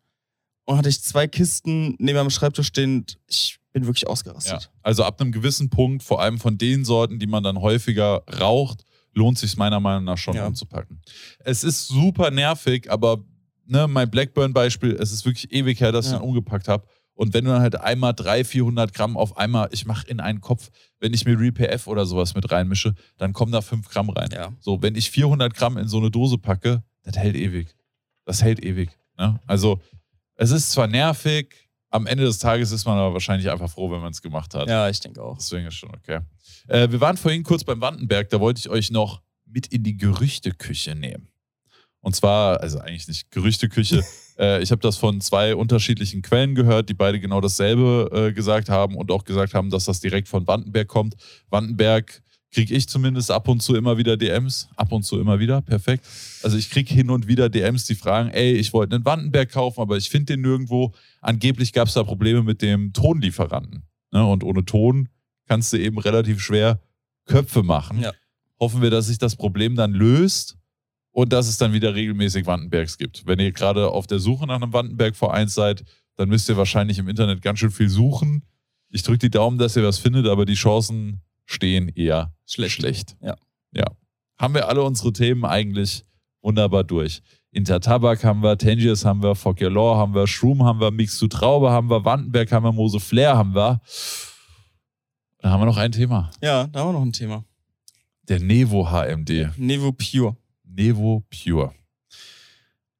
Und 0.64 0.78
hatte 0.78 0.88
ich 0.88 1.02
zwei 1.02 1.26
Kisten 1.26 1.96
neben 1.98 2.16
meinem 2.16 2.30
Schreibtisch 2.30 2.68
stehen. 2.68 3.04
Ich 3.26 3.58
bin 3.74 3.84
wirklich 3.84 4.04
ja. 4.04 4.08
ausgerastet. 4.08 4.70
Also 4.82 5.04
ab 5.04 5.20
einem 5.20 5.32
gewissen 5.32 5.68
Punkt, 5.68 6.02
vor 6.02 6.22
allem 6.22 6.38
von 6.38 6.56
den 6.56 6.86
Sorten, 6.86 7.18
die 7.18 7.26
man 7.26 7.42
dann 7.42 7.60
häufiger 7.60 8.22
raucht, 8.40 8.84
lohnt 9.12 9.36
sich 9.36 9.58
meiner 9.58 9.80
Meinung 9.80 10.04
nach 10.04 10.16
schon 10.16 10.34
Ja. 10.34 10.46
umzupacken. 10.46 11.02
Es 11.40 11.62
ist 11.62 11.88
super 11.88 12.30
nervig, 12.30 12.90
aber 12.90 13.22
ne, 13.66 13.86
mein 13.88 14.10
Blackburn-Beispiel, 14.10 14.92
es 15.00 15.12
ist 15.12 15.24
wirklich 15.24 15.52
ewig 15.52 15.80
her, 15.80 15.92
dass 15.92 16.06
ich 16.06 16.12
Ja. 16.12 16.18
ihn 16.18 16.22
umgepackt 16.24 16.68
habe. 16.68 16.86
Und 17.16 17.32
wenn 17.32 17.44
du 17.44 17.52
dann 17.52 17.62
halt 17.62 17.80
einmal 17.80 18.12
300, 18.12 18.46
400 18.46 18.92
Gramm 18.92 19.16
auf 19.16 19.36
einmal, 19.36 19.68
ich 19.70 19.86
mache 19.86 20.06
in 20.08 20.18
einen 20.18 20.40
Kopf, 20.40 20.70
wenn 20.98 21.14
ich 21.14 21.24
mir 21.24 21.38
RePF 21.38 21.86
oder 21.86 22.06
sowas 22.06 22.34
mit 22.34 22.50
reinmische, 22.50 22.94
dann 23.18 23.32
kommen 23.32 23.52
da 23.52 23.60
5 23.60 23.88
Gramm 23.88 24.10
rein. 24.10 24.30
Ja. 24.32 24.52
So, 24.60 24.82
wenn 24.82 24.96
ich 24.96 25.10
400 25.10 25.54
Gramm 25.54 25.78
in 25.78 25.86
so 25.86 25.98
eine 25.98 26.10
Dose 26.10 26.38
packe, 26.38 26.82
das 27.04 27.16
hält 27.16 27.36
ewig. 27.36 27.68
Das 28.24 28.42
hält 28.42 28.64
ewig. 28.64 28.90
Ne? 29.16 29.38
Also, 29.46 29.80
es 30.34 30.50
ist 30.50 30.72
zwar 30.72 30.88
nervig, 30.88 31.54
am 31.90 32.06
Ende 32.08 32.24
des 32.24 32.40
Tages 32.40 32.72
ist 32.72 32.84
man 32.84 32.98
aber 32.98 33.12
wahrscheinlich 33.12 33.48
einfach 33.48 33.70
froh, 33.70 33.88
wenn 33.92 34.00
man 34.00 34.10
es 34.10 34.20
gemacht 34.20 34.52
hat. 34.54 34.68
Ja, 34.68 34.88
ich 34.88 34.98
denke 34.98 35.22
auch. 35.22 35.36
Deswegen 35.36 35.66
ist 35.68 35.74
schon 35.74 35.94
okay. 35.94 36.18
Äh, 36.66 36.90
wir 36.90 37.00
waren 37.00 37.16
vorhin 37.16 37.44
kurz 37.44 37.62
beim 37.62 37.80
Wandenberg, 37.80 38.28
da 38.30 38.40
wollte 38.40 38.58
ich 38.58 38.68
euch 38.68 38.90
noch 38.90 39.22
mit 39.46 39.68
in 39.68 39.84
die 39.84 39.96
Gerüchteküche 39.96 40.96
nehmen. 40.96 41.28
Und 42.04 42.14
zwar, 42.14 42.60
also 42.60 42.78
eigentlich 42.78 43.08
nicht 43.08 43.30
Gerüchteküche, 43.30 44.04
äh, 44.38 44.62
ich 44.62 44.70
habe 44.70 44.82
das 44.82 44.98
von 44.98 45.22
zwei 45.22 45.56
unterschiedlichen 45.56 46.20
Quellen 46.20 46.54
gehört, 46.54 46.90
die 46.90 46.94
beide 46.94 47.18
genau 47.18 47.40
dasselbe 47.40 48.10
äh, 48.12 48.32
gesagt 48.32 48.68
haben 48.68 48.94
und 48.94 49.10
auch 49.10 49.24
gesagt 49.24 49.54
haben, 49.54 49.70
dass 49.70 49.86
das 49.86 50.00
direkt 50.00 50.28
von 50.28 50.46
Wandenberg 50.46 50.86
kommt. 50.86 51.14
Wandenberg 51.48 52.22
kriege 52.52 52.74
ich 52.74 52.88
zumindest 52.88 53.30
ab 53.30 53.48
und 53.48 53.62
zu 53.62 53.74
immer 53.74 53.96
wieder 53.96 54.18
DMs. 54.18 54.68
Ab 54.76 54.92
und 54.92 55.02
zu 55.02 55.18
immer 55.18 55.40
wieder, 55.40 55.62
perfekt. 55.62 56.06
Also 56.42 56.58
ich 56.58 56.68
kriege 56.68 56.92
hin 56.92 57.08
und 57.08 57.26
wieder 57.26 57.48
DMs, 57.48 57.86
die 57.86 57.94
fragen, 57.94 58.28
ey, 58.28 58.52
ich 58.52 58.74
wollte 58.74 58.96
einen 58.96 59.04
Wandenberg 59.06 59.50
kaufen, 59.50 59.80
aber 59.80 59.96
ich 59.96 60.10
finde 60.10 60.34
den 60.34 60.42
nirgendwo. 60.42 60.92
Angeblich 61.22 61.72
gab 61.72 61.88
es 61.88 61.94
da 61.94 62.04
Probleme 62.04 62.42
mit 62.42 62.60
dem 62.60 62.92
Tonlieferanten. 62.92 63.82
Ne? 64.12 64.24
Und 64.24 64.44
ohne 64.44 64.64
Ton 64.66 65.08
kannst 65.48 65.72
du 65.72 65.78
eben 65.78 65.98
relativ 65.98 66.40
schwer 66.40 66.80
Köpfe 67.24 67.62
machen. 67.62 68.00
Ja. 68.00 68.12
Hoffen 68.60 68.82
wir, 68.82 68.90
dass 68.90 69.06
sich 69.06 69.18
das 69.18 69.36
Problem 69.36 69.74
dann 69.74 69.92
löst 69.92 70.58
und 71.14 71.32
dass 71.32 71.46
es 71.46 71.58
dann 71.58 71.72
wieder 71.72 71.94
regelmäßig 71.94 72.44
Wandenbergs 72.44 72.98
gibt. 72.98 73.24
Wenn 73.24 73.38
ihr 73.38 73.52
gerade 73.52 73.88
auf 73.88 74.08
der 74.08 74.18
Suche 74.18 74.46
nach 74.46 74.56
einem 74.56 74.72
Wandenberg-Verein 74.72 75.46
seid, 75.46 75.84
dann 76.16 76.28
müsst 76.28 76.48
ihr 76.48 76.56
wahrscheinlich 76.56 76.98
im 76.98 77.08
Internet 77.08 77.40
ganz 77.40 77.60
schön 77.60 77.70
viel 77.70 77.88
suchen. 77.88 78.44
Ich 78.90 79.04
drücke 79.04 79.18
die 79.18 79.30
Daumen, 79.30 79.56
dass 79.56 79.76
ihr 79.76 79.84
was 79.84 79.98
findet, 79.98 80.26
aber 80.26 80.44
die 80.44 80.54
Chancen 80.54 81.22
stehen 81.46 81.88
eher 81.88 82.34
Schlecht. 82.46 82.74
schlecht. 82.74 83.16
Ja. 83.22 83.36
Ja. 83.72 83.84
Haben 84.38 84.54
wir 84.54 84.68
alle 84.68 84.82
unsere 84.82 85.12
Themen 85.12 85.44
eigentlich 85.44 86.04
wunderbar 86.42 86.82
durch. 86.82 87.22
Intertabak 87.52 88.24
haben 88.24 88.42
wir, 88.42 88.58
Tangiers 88.58 89.04
haben 89.04 89.22
wir, 89.22 89.36
Fuck 89.36 89.60
Your 89.60 89.70
Law 89.70 89.96
haben 89.96 90.14
wir, 90.14 90.26
Shroom 90.26 90.64
haben 90.64 90.80
wir, 90.80 90.90
Mix 90.90 91.16
zu 91.16 91.28
Traube 91.28 91.70
haben 91.70 91.88
wir, 91.90 92.04
Wandenberg 92.04 92.50
haben 92.50 92.64
wir, 92.64 92.72
Mose 92.72 92.98
Flair 92.98 93.36
haben 93.36 93.54
wir. 93.54 93.80
Da 95.38 95.50
haben 95.50 95.60
wir 95.60 95.66
noch 95.66 95.76
ein 95.76 95.92
Thema. 95.92 96.32
Ja, 96.42 96.66
da 96.66 96.80
haben 96.80 96.88
wir 96.88 96.92
noch 96.94 97.06
ein 97.06 97.12
Thema. 97.12 97.44
Der 98.28 98.40
Nevo 98.40 98.90
HMD. 98.90 99.56
Nevo 99.56 99.92
Pure. 99.92 100.36
Nevo 100.74 101.24
Pure. 101.30 101.72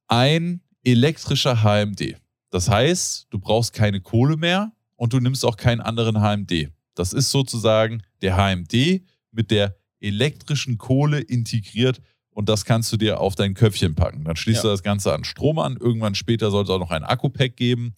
Ein 0.07 0.61
elektrischer 0.83 1.63
HMD. 1.63 2.15
Das 2.49 2.69
heißt, 2.69 3.27
du 3.29 3.39
brauchst 3.39 3.73
keine 3.73 4.01
Kohle 4.01 4.37
mehr 4.37 4.71
und 4.95 5.13
du 5.13 5.19
nimmst 5.19 5.43
auch 5.45 5.57
keinen 5.57 5.81
anderen 5.81 6.21
HMD. 6.21 6.69
Das 6.93 7.11
ist 7.11 7.31
sozusagen 7.31 8.01
der 8.21 8.37
HMD 8.37 9.01
mit 9.31 9.51
der 9.51 9.75
elektrischen 9.99 10.77
Kohle 10.77 11.19
integriert 11.19 12.01
und 12.29 12.47
das 12.49 12.63
kannst 12.65 12.91
du 12.93 12.97
dir 12.97 13.19
auf 13.19 13.35
dein 13.35 13.53
Köpfchen 13.53 13.95
packen. 13.95 14.23
Dann 14.23 14.35
schließt 14.35 14.57
Ja. 14.57 14.61
du 14.63 14.67
das 14.69 14.83
Ganze 14.83 15.13
an 15.13 15.23
Strom 15.23 15.57
an. 15.59 15.77
Irgendwann 15.77 16.15
später 16.15 16.51
soll 16.51 16.63
es 16.63 16.69
auch 16.69 16.79
noch 16.79 16.91
ein 16.91 17.03
Akku-Pack 17.03 17.55
geben. 17.57 17.95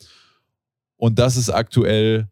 Und 0.95 1.19
das 1.19 1.37
ist 1.37 1.49
aktuell, 1.49 2.27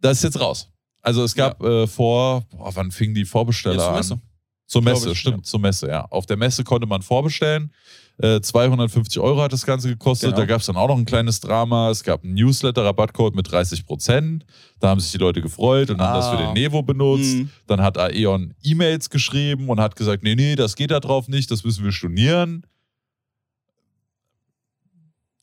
das 0.00 0.18
ist 0.18 0.24
jetzt 0.24 0.40
raus. 0.40 0.70
Also 1.02 1.24
es 1.24 1.34
gab 1.34 1.62
äh, 1.62 1.86
vor, 1.86 2.42
boah, 2.50 2.74
wann 2.76 2.90
fingen 2.90 3.14
die 3.14 3.24
Vorbesteller 3.24 3.88
an? 3.92 4.20
Zur 4.68 4.82
Messe, 4.82 5.10
ich, 5.12 5.18
stimmt, 5.18 5.38
ja. 5.38 5.42
zur 5.44 5.60
Messe, 5.60 5.88
ja. 5.88 6.04
Auf 6.10 6.26
der 6.26 6.36
Messe 6.36 6.62
konnte 6.62 6.86
man 6.86 7.00
vorbestellen. 7.00 7.72
Äh, 8.18 8.40
250 8.42 9.18
Euro 9.18 9.40
hat 9.40 9.52
das 9.52 9.64
Ganze 9.64 9.88
gekostet. 9.88 10.28
Genau. 10.30 10.40
Da 10.40 10.44
gab 10.46 10.60
es 10.60 10.66
dann 10.66 10.76
auch 10.76 10.88
noch 10.88 10.98
ein 10.98 11.06
kleines 11.06 11.40
Drama. 11.40 11.88
Es 11.90 12.02
gab 12.04 12.22
einen 12.22 12.34
Newsletter-Rabattcode 12.34 13.34
mit 13.34 13.50
30 13.50 13.86
Prozent. 13.86 14.44
Da 14.78 14.88
haben 14.90 15.00
sich 15.00 15.10
die 15.10 15.16
Leute 15.18 15.40
gefreut 15.40 15.88
und 15.88 16.00
haben 16.02 16.14
das 16.14 16.28
für 16.28 16.36
Ah. 16.36 16.52
den 16.52 16.52
Nevo 16.52 16.82
benutzt. 16.82 17.36
Mhm. 17.36 17.50
Dann 17.66 17.80
hat 17.80 17.96
Aeon 17.96 18.52
E-Mails 18.62 19.08
geschrieben 19.08 19.70
und 19.70 19.80
hat 19.80 19.96
gesagt, 19.96 20.22
nee, 20.22 20.34
nee, 20.34 20.54
das 20.54 20.76
geht 20.76 20.90
da 20.90 21.00
drauf 21.00 21.28
nicht, 21.28 21.50
das 21.50 21.64
müssen 21.64 21.82
wir 21.84 21.92
stornieren. 21.92 22.66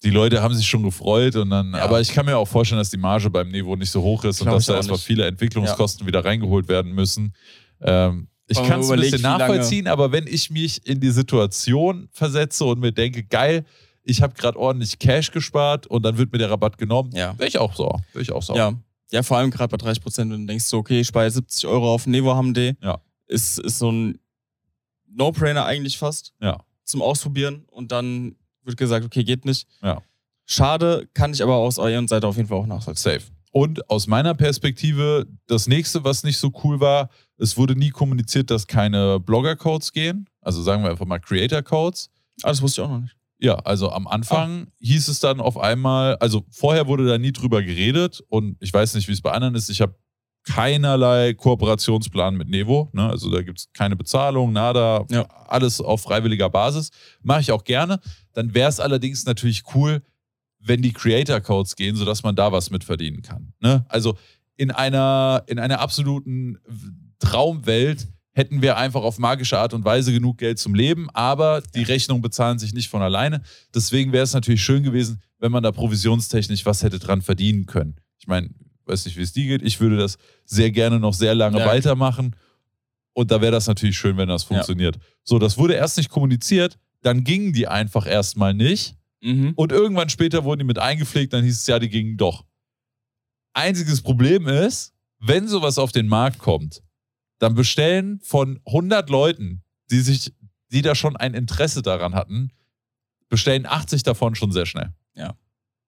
Die 0.03 0.11
Leute 0.11 0.43
haben 0.43 0.53
sich 0.53 0.67
schon 0.67 0.83
gefreut 0.83 1.35
und 1.35 1.49
dann, 1.49 1.71
Ja. 1.73 1.83
aber 1.83 1.99
ich 1.99 2.09
kann 2.09 2.25
mir 2.27 2.37
auch 2.37 2.47
vorstellen, 2.47 2.79
dass 2.79 2.91
die 2.91 2.97
Marge 2.97 3.29
beim 3.29 3.49
Nevo 3.49 3.75
nicht 3.75 3.89
so 3.89 4.01
hoch 4.03 4.23
ist 4.23 4.41
und 4.41 4.47
dass 4.51 4.65
da 4.67 4.75
erstmal 4.75 4.97
nicht. 4.97 5.05
viele 5.05 5.25
Entwicklungskosten 5.25 6.05
wieder 6.05 6.23
reingeholt 6.23 6.67
werden 6.67 6.93
müssen. 6.93 7.33
Ähm, 7.81 8.27
ich 8.47 8.61
kann 8.63 8.79
es 8.81 8.89
ein 8.91 8.99
bisschen 8.99 9.21
nachvollziehen, 9.21 9.87
aber 9.87 10.11
wenn 10.11 10.27
ich 10.27 10.49
mich 10.51 10.85
in 10.87 10.99
die 10.99 11.09
Situation 11.11 12.07
versetze 12.11 12.63
und 12.65 12.79
mir 12.79 12.91
denke, 12.91 13.23
geil, 13.23 13.65
ich 14.03 14.21
habe 14.21 14.33
gerade 14.35 14.57
ordentlich 14.59 14.99
Cash 14.99 15.31
gespart 15.31 15.87
und 15.87 16.03
dann 16.03 16.17
wird 16.17 16.31
mir 16.31 16.37
der 16.37 16.51
Rabatt 16.51 16.77
genommen, 16.77 17.09
Ja. 17.13 17.37
wäre 17.39 17.47
ich 17.47 17.57
auch 17.57 17.75
so. 17.75 17.89
Wäre 18.13 18.21
ich 18.21 18.31
auch 18.31 18.43
so. 18.43 18.55
Ja. 18.55 18.73
Ja, 19.11 19.23
vor 19.23 19.37
allem 19.37 19.51
gerade 19.51 19.69
bei 19.69 19.77
30 19.77 20.01
Prozent, 20.03 20.31
wenn 20.31 20.41
du 20.41 20.47
denkst 20.47 20.65
so, 20.65 20.77
okay, 20.77 20.99
ich 21.01 21.07
spare 21.07 21.29
70 21.29 21.67
Euro 21.67 21.93
auf 21.93 22.05
Nevo 22.07 22.33
HMD. 22.35 22.75
Ja. 22.81 22.99
Ist, 23.27 23.59
ist 23.59 23.79
so 23.79 23.91
ein 23.91 24.19
No-Brainer 25.07 25.65
eigentlich 25.65 25.97
fast. 25.97 26.33
Ja. 26.41 26.59
Zum 26.83 27.01
Ausprobieren 27.01 27.65
und 27.71 27.91
dann 27.91 28.35
wird 28.63 28.77
gesagt, 28.77 29.05
okay, 29.05 29.23
geht 29.23 29.45
nicht. 29.45 29.67
Ja. 29.81 30.01
Schade, 30.45 31.07
kann 31.13 31.33
ich 31.33 31.41
aber 31.41 31.55
aus 31.55 31.79
eurer 31.79 32.07
Seite 32.07 32.27
auf 32.27 32.35
jeden 32.37 32.47
Fall 32.47 32.57
auch 32.59 32.67
nachvollziehen. 32.67 33.13
Safe. 33.19 33.25
Und 33.57 33.89
aus 33.89 34.05
meiner 34.07 34.33
Perspektive, 34.33 35.27
das 35.47 35.65
nächste, 35.65 36.03
was 36.03 36.25
nicht 36.25 36.37
so 36.37 36.51
cool 36.65 36.81
war, 36.81 37.09
es 37.37 37.55
wurde 37.55 37.73
nie 37.73 37.89
kommuniziert, 37.89 38.51
dass 38.51 38.67
keine 38.67 39.17
Blogger-Codes 39.21 39.93
gehen. 39.93 40.27
Also 40.41 40.61
sagen 40.61 40.83
wir 40.83 40.89
einfach 40.91 41.05
mal 41.05 41.19
Creator-Codes. 41.19 42.09
Ah, 42.43 42.49
das 42.49 42.61
wusste 42.61 42.81
ich 42.81 42.85
auch 42.85 42.91
noch 42.91 42.99
nicht. 42.99 43.15
Ja, 43.39 43.55
also 43.59 43.91
am 43.93 44.07
Anfang 44.07 44.67
hieß 44.79 45.07
es 45.07 45.21
dann 45.21 45.39
auf 45.39 45.57
einmal, 45.57 46.17
also 46.17 46.43
vorher 46.51 46.87
wurde 46.87 47.07
da 47.07 47.17
nie 47.17 47.31
drüber 47.31 47.63
geredet 47.63 48.21
und 48.27 48.57
ich 48.59 48.73
weiß 48.73 48.93
nicht, 48.95 49.07
wie 49.07 49.13
es 49.13 49.21
bei 49.21 49.31
anderen 49.31 49.55
ist. 49.55 49.69
Ich 49.69 49.79
habe 49.79 49.95
keinerlei 50.43 51.33
Kooperationsplan 51.33 52.35
mit 52.35 52.49
Nevo. 52.49 52.89
Ne? 52.91 53.09
Also 53.09 53.31
da 53.31 53.41
gibt 53.41 53.59
es 53.59 53.69
keine 53.71 53.95
Bezahlung, 53.95 54.51
nada, 54.51 55.05
Ja. 55.09 55.27
alles 55.47 55.79
auf 55.79 56.01
freiwilliger 56.01 56.49
Basis. 56.49 56.91
Mache 57.23 57.39
ich 57.39 57.53
auch 57.53 57.63
gerne. 57.63 58.01
Dann 58.33 58.53
wäre 58.53 58.67
es 58.67 58.81
allerdings 58.81 59.25
natürlich 59.25 59.63
cool, 59.73 60.01
wenn 60.67 60.81
die 60.81 60.93
Creator-Codes 60.93 61.75
gehen, 61.75 61.95
sodass 61.95 62.23
man 62.23 62.35
da 62.35 62.51
was 62.51 62.69
mit 62.69 62.83
verdienen 62.83 63.21
kann. 63.21 63.53
Ne? 63.59 63.85
Also 63.89 64.17
in 64.57 64.71
einer, 64.71 65.43
in 65.47 65.59
einer 65.59 65.79
absoluten 65.79 66.57
Traumwelt 67.19 68.07
hätten 68.31 68.61
wir 68.61 68.77
einfach 68.77 69.01
auf 69.03 69.17
magische 69.17 69.57
Art 69.57 69.73
und 69.73 69.85
Weise 69.85 70.11
genug 70.11 70.37
Geld 70.37 70.59
zum 70.59 70.75
Leben, 70.75 71.09
aber 71.11 71.61
die 71.73 71.83
Rechnungen 71.83 72.21
bezahlen 72.21 72.59
sich 72.59 72.73
nicht 72.73 72.89
von 72.89 73.01
alleine. 73.01 73.41
Deswegen 73.73 74.11
wäre 74.11 74.23
es 74.23 74.33
natürlich 74.33 74.61
schön 74.63 74.83
gewesen, 74.83 75.21
wenn 75.39 75.51
man 75.51 75.63
da 75.63 75.71
provisionstechnisch 75.71 76.65
was 76.65 76.83
hätte 76.83 76.99
dran 76.99 77.21
verdienen 77.21 77.65
können. 77.65 77.95
Ich 78.19 78.27
meine, 78.27 78.49
weiß 78.85 79.05
nicht, 79.05 79.17
wie 79.17 79.21
es 79.21 79.31
dir 79.33 79.45
geht. 79.45 79.61
Ich 79.61 79.79
würde 79.79 79.97
das 79.97 80.17
sehr 80.45 80.71
gerne 80.71 80.99
noch 80.99 81.13
sehr 81.13 81.33
lange 81.33 81.59
Ja. 81.59 81.65
weitermachen. 81.65 82.35
Und 83.13 83.31
da 83.31 83.39
wäre 83.39 83.53
das 83.53 83.67
natürlich 83.67 83.97
schön, 83.97 84.17
wenn 84.17 84.27
das 84.27 84.43
Ja. 84.43 84.47
funktioniert. 84.49 84.97
So, 85.23 85.39
das 85.39 85.57
wurde 85.57 85.73
erst 85.75 85.97
nicht 85.97 86.09
kommuniziert, 86.09 86.77
dann 87.01 87.23
gingen 87.23 87.53
die 87.53 87.67
einfach 87.67 88.05
erstmal 88.05 88.53
nicht. 88.53 88.95
Mhm. 89.21 89.53
Und 89.55 89.71
irgendwann 89.71 90.09
später 90.09 90.43
wurden 90.43 90.59
die 90.59 90.65
mit 90.65 90.79
eingepflegt, 90.79 91.33
dann 91.33 91.43
hieß 91.43 91.59
es 91.59 91.67
ja, 91.67 91.79
die 91.79 91.89
gingen 91.89 92.17
doch. 92.17 92.45
Einziges 93.53 94.01
Problem 94.01 94.47
ist, 94.47 94.93
wenn 95.19 95.47
sowas 95.47 95.77
auf 95.77 95.91
den 95.91 96.07
Markt 96.07 96.39
kommt, 96.39 96.83
dann 97.39 97.55
bestellen 97.55 98.19
von 98.21 98.59
100 98.65 99.09
Leuten, 99.09 99.63
die 99.91 99.99
sich, 99.99 100.33
die 100.71 100.81
da 100.81 100.95
schon 100.95 101.15
ein 101.15 101.33
Interesse 101.33 101.81
daran 101.81 102.13
hatten, 102.15 102.51
bestellen 103.29 103.65
80 103.65 104.03
davon 104.03 104.35
schon 104.35 104.51
sehr 104.51 104.65
schnell. 104.65 104.93
Ja. 105.15 105.35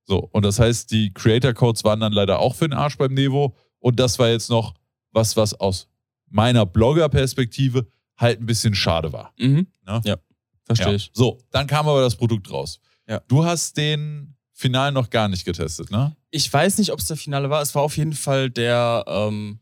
So, 0.06 0.20
und 0.32 0.44
das 0.44 0.60
heißt, 0.60 0.90
die 0.92 1.14
Creator 1.14 1.54
Codes 1.54 1.84
waren 1.84 2.00
dann 2.00 2.14
leider 2.14 2.40
auch 2.40 2.56
für 2.56 2.68
den 2.68 2.78
Arsch 2.78 2.98
beim 2.98 3.14
Nevo. 3.14 3.56
Und 3.80 4.00
das 4.00 4.18
war 4.20 4.30
jetzt 4.30 4.50
noch 4.50 4.74
was, 5.12 5.36
was 5.36 5.54
aus 5.54 5.90
meiner 6.30 6.66
Blogger-Perspektive 6.66 7.88
halt 8.18 8.40
ein 8.40 8.46
bisschen 8.46 8.74
schade 8.74 9.12
war. 9.12 9.34
Mhm. 9.38 9.68
Ne? 9.86 10.02
Ja, 10.06 10.18
verstehe 10.66 10.88
Ja. 10.90 10.94
ich. 10.96 11.10
So, 11.14 11.40
dann 11.52 11.68
kam 11.68 11.88
aber 11.88 12.02
das 12.02 12.16
Produkt 12.16 12.50
raus. 12.52 12.80
Ja. 13.08 13.22
Du 13.28 13.46
hast 13.46 13.78
den 13.78 14.36
Final 14.54 14.92
noch 14.92 15.10
gar 15.10 15.28
nicht 15.28 15.46
getestet, 15.46 15.92
ne? 15.92 16.16
Ich 16.32 16.52
weiß 16.52 16.78
nicht, 16.80 16.92
ob 16.92 17.00
es 17.00 17.08
der 17.08 17.18
Finale 17.18 17.50
war. 17.50 17.62
Es 17.62 17.74
war 17.76 17.84
auf 17.84 17.96
jeden 17.98 18.14
Fall 18.14 18.50
der, 18.50 19.04
ähm, 19.08 19.60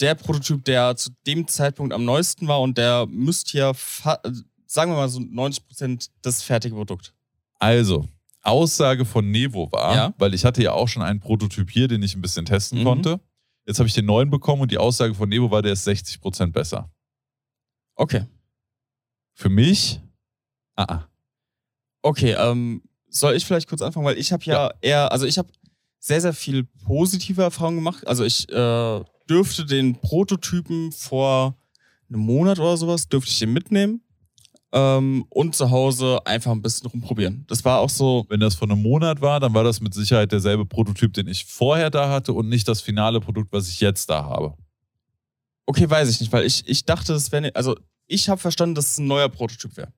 der 0.00 0.14
Prototyp, 0.14 0.64
der 0.64 0.96
zu 0.96 1.10
dem 1.26 1.46
Zeitpunkt 1.46 1.92
am 1.94 2.04
neuesten 2.04 2.48
war 2.48 2.60
und 2.60 2.76
der 2.76 3.06
müsste 3.06 3.56
ja, 3.58 3.72
sagen 4.66 4.90
wir 4.92 4.96
mal 4.96 5.08
so 5.08 5.20
90% 5.20 6.10
das 6.22 6.42
fertige 6.42 6.74
Produkt. 6.74 7.14
Also, 7.60 8.08
Aussage 8.42 9.04
von 9.04 9.30
Nevo 9.30 9.70
war, 9.70 9.94
Ja. 9.94 10.14
weil 10.18 10.34
ich 10.34 10.44
hatte 10.44 10.62
ja 10.62 10.72
auch 10.72 10.88
schon 10.88 11.02
einen 11.02 11.20
Prototyp 11.20 11.70
hier, 11.70 11.86
den 11.86 12.02
ich 12.02 12.16
ein 12.16 12.20
bisschen 12.22 12.44
testen 12.44 12.80
Mhm. 12.80 12.84
konnte. 12.84 13.20
Jetzt 13.64 13.78
habe 13.78 13.86
ich 13.86 13.94
den 13.94 14.06
neuen 14.06 14.28
bekommen 14.28 14.62
und 14.62 14.72
die 14.72 14.78
Aussage 14.78 15.14
von 15.14 15.28
Nevo 15.28 15.50
war, 15.52 15.62
der 15.62 15.74
ist 15.74 15.84
60% 15.86 16.52
besser. 16.52 16.90
Okay. 17.94 18.26
Für 19.34 19.48
mich, 19.48 20.00
ah, 20.74 20.84
ah. 20.88 21.08
Okay, 22.02 22.34
ähm, 22.38 22.82
soll 23.08 23.34
ich 23.34 23.46
vielleicht 23.46 23.68
kurz 23.68 23.82
anfangen? 23.82 24.06
Weil 24.06 24.18
ich 24.18 24.32
habe 24.32 24.44
ja, 24.44 24.70
eher, 24.80 25.12
also 25.12 25.26
ich 25.26 25.38
habe 25.38 25.48
sehr, 25.98 26.20
sehr 26.20 26.32
viel 26.32 26.64
positive 26.84 27.42
Erfahrungen 27.42 27.78
gemacht. 27.78 28.06
Also 28.06 28.24
ich 28.24 28.48
äh, 28.50 29.00
dürfte 29.28 29.64
den 29.64 29.94
Prototypen 30.00 30.92
vor 30.92 31.56
einem 32.08 32.20
Monat 32.20 32.58
oder 32.58 32.76
sowas, 32.76 33.08
dürfte 33.08 33.30
ich 33.30 33.38
den 33.38 33.52
mitnehmen 33.52 34.02
ähm, 34.72 35.24
und 35.28 35.54
zu 35.54 35.70
Hause 35.70 36.20
einfach 36.24 36.50
ein 36.50 36.62
bisschen 36.62 36.88
rumprobieren. 36.88 37.44
Das 37.48 37.64
war 37.64 37.80
auch 37.80 37.90
so, 37.90 38.26
wenn 38.28 38.40
das 38.40 38.54
vor 38.54 38.68
einem 38.68 38.82
Monat 38.82 39.20
war, 39.20 39.38
dann 39.38 39.54
war 39.54 39.64
das 39.64 39.80
mit 39.80 39.94
Sicherheit 39.94 40.32
derselbe 40.32 40.66
Prototyp, 40.66 41.12
den 41.12 41.28
ich 41.28 41.44
vorher 41.44 41.90
da 41.90 42.10
hatte 42.10 42.32
und 42.32 42.48
nicht 42.48 42.66
das 42.66 42.80
finale 42.80 43.20
Produkt, 43.20 43.52
was 43.52 43.68
ich 43.68 43.80
jetzt 43.80 44.10
da 44.10 44.24
habe. 44.24 44.54
okay, 45.66 45.88
weiß 45.88 46.08
ich 46.10 46.20
nicht, 46.20 46.32
weil 46.32 46.44
ich, 46.44 46.66
ich 46.66 46.84
dachte, 46.84 47.14
es 47.14 47.30
wäre, 47.32 47.42
ne, 47.42 47.52
also 47.54 47.76
ich 48.06 48.28
habe 48.28 48.40
verstanden, 48.40 48.74
dass 48.74 48.90
es 48.90 48.98
ein 48.98 49.06
neuer 49.06 49.28
Prototyp 49.28 49.76
wäre. 49.76 49.92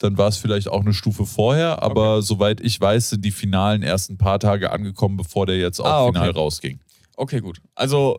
Dann 0.00 0.16
war 0.18 0.28
es 0.28 0.38
vielleicht 0.38 0.68
auch 0.68 0.80
eine 0.80 0.94
Stufe 0.94 1.26
vorher, 1.26 1.82
aber 1.82 2.22
soweit 2.22 2.60
ich 2.60 2.80
weiß, 2.80 3.10
sind 3.10 3.24
die 3.24 3.30
finalen 3.30 3.82
ersten 3.82 4.16
paar 4.18 4.38
Tage 4.38 4.72
angekommen, 4.72 5.16
bevor 5.16 5.44
der 5.46 5.58
jetzt 5.58 5.78
auch 5.78 5.84
Ah, 5.86 6.04
okay. 6.04 6.18
final 6.18 6.30
rausging. 6.30 6.80
Okay, 7.16 7.40
gut. 7.40 7.60
Also 7.74 8.18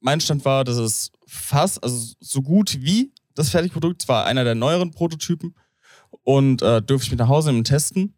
mein 0.00 0.20
Stand 0.20 0.44
war, 0.44 0.64
dass 0.64 0.76
es 0.76 1.12
fast, 1.26 1.82
also 1.84 2.14
so 2.20 2.42
gut 2.42 2.78
wie 2.80 3.12
das 3.34 3.50
Fertigprodukt, 3.50 4.02
zwar 4.02 4.26
einer 4.26 4.42
der 4.42 4.56
neueren 4.56 4.90
Prototypen 4.90 5.54
und 6.24 6.62
äh, 6.62 6.82
durfte 6.82 7.06
ich 7.06 7.10
mit 7.12 7.20
nach 7.20 7.28
Hause 7.28 7.50
nehmen 7.50 7.58
und 7.60 7.64
testen. 7.68 8.14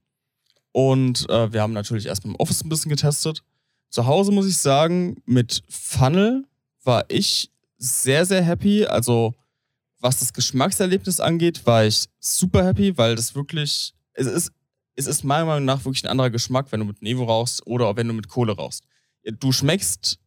Und 0.73 1.29
äh, 1.29 1.53
wir 1.53 1.61
haben 1.61 1.75
natürlich 1.75 2.07
erstmal 2.07 2.35
im 2.35 2.41
Office 2.41 2.65
ein 2.65 2.71
bisschen 2.71 2.89
getestet. 2.89 3.43
Zu 3.91 4.07
Hause 4.07 4.33
muss 4.33 4.47
ich 4.47 4.57
sagen, 4.57 5.17
mit 5.27 5.63
Funnel 5.69 6.47
war 6.83 7.05
ich 7.09 7.51
sehr, 7.77 8.25
sehr 8.25 8.43
happy. 8.43 8.87
Also 8.87 9.35
was 10.03 10.19
das 10.19 10.33
Geschmackserlebnis 10.33 11.21
angeht, 11.21 11.65
war 11.67 11.85
ich 11.87 12.05
super 12.21 12.65
happy, 12.65 12.99
weil 12.99 13.15
das 13.17 13.35
wirklich, 13.35 13.95
es 14.15 14.27
ist, 14.27 14.53
es 14.97 15.07
ist 15.07 15.25
meiner 15.25 15.47
Meinung 15.47 15.65
nach 15.65 15.85
wirklich 15.85 16.05
ein 16.05 16.11
anderer 16.11 16.29
Geschmack, 16.31 16.67
wenn 16.71 16.81
du 16.81 16.87
mit 16.87 17.01
Nevo 17.03 17.25
rauchst 17.25 17.67
oder 17.67 17.97
wenn 17.97 18.09
du 18.09 18.13
mit 18.15 18.29
Kohle 18.29 18.53
rauchst. 18.55 18.83
Du 19.41 19.53
schmeckst 19.53 20.19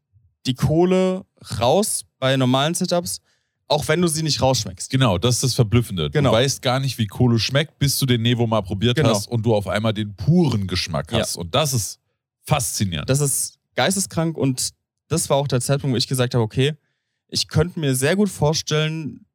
die 0.47 0.53
Kohle 0.55 1.25
raus 1.59 2.05
bei 2.19 2.35
normalen 2.37 2.73
Setups, 2.73 3.19
auch 3.67 3.87
wenn 3.87 4.01
du 4.01 4.07
sie 4.07 4.23
nicht 4.23 4.41
rausschmeckst. 4.41 4.89
Genau, 4.89 5.17
das 5.17 5.35
ist 5.35 5.43
das 5.43 5.53
Verblüffende. 5.55 6.09
Genau. 6.09 6.29
Du 6.31 6.35
weißt 6.37 6.61
gar 6.61 6.79
nicht, 6.79 6.97
wie 6.97 7.07
Kohle 7.07 7.37
schmeckt, 7.39 7.77
bis 7.79 7.99
du 7.99 8.05
den 8.05 8.21
Nevo 8.21 8.47
mal 8.47 8.61
probiert 8.61 8.95
Genau. 8.95 9.09
hast 9.15 9.27
und 9.27 9.43
du 9.45 9.53
auf 9.53 9.67
einmal 9.67 9.93
den 9.93 10.15
puren 10.15 10.67
Geschmack 10.67 11.11
Ja. 11.11 11.19
hast. 11.19 11.35
Und 11.35 11.53
das 11.53 11.73
ist 11.73 11.99
faszinierend. 12.43 13.09
Das 13.09 13.19
ist 13.19 13.59
geisteskrank 13.75 14.37
und 14.37 14.69
das 15.09 15.29
war 15.29 15.37
auch 15.37 15.47
der 15.47 15.61
Zeitpunkt, 15.61 15.93
wo 15.93 15.97
ich 15.97 16.07
gesagt 16.07 16.33
habe, 16.33 16.43
okay, 16.43 16.73
ich 17.27 17.47
könnte 17.47 17.79
mir 17.79 17.95
sehr 17.95 18.15
gut 18.15 18.29
vorstellen, 18.29 19.25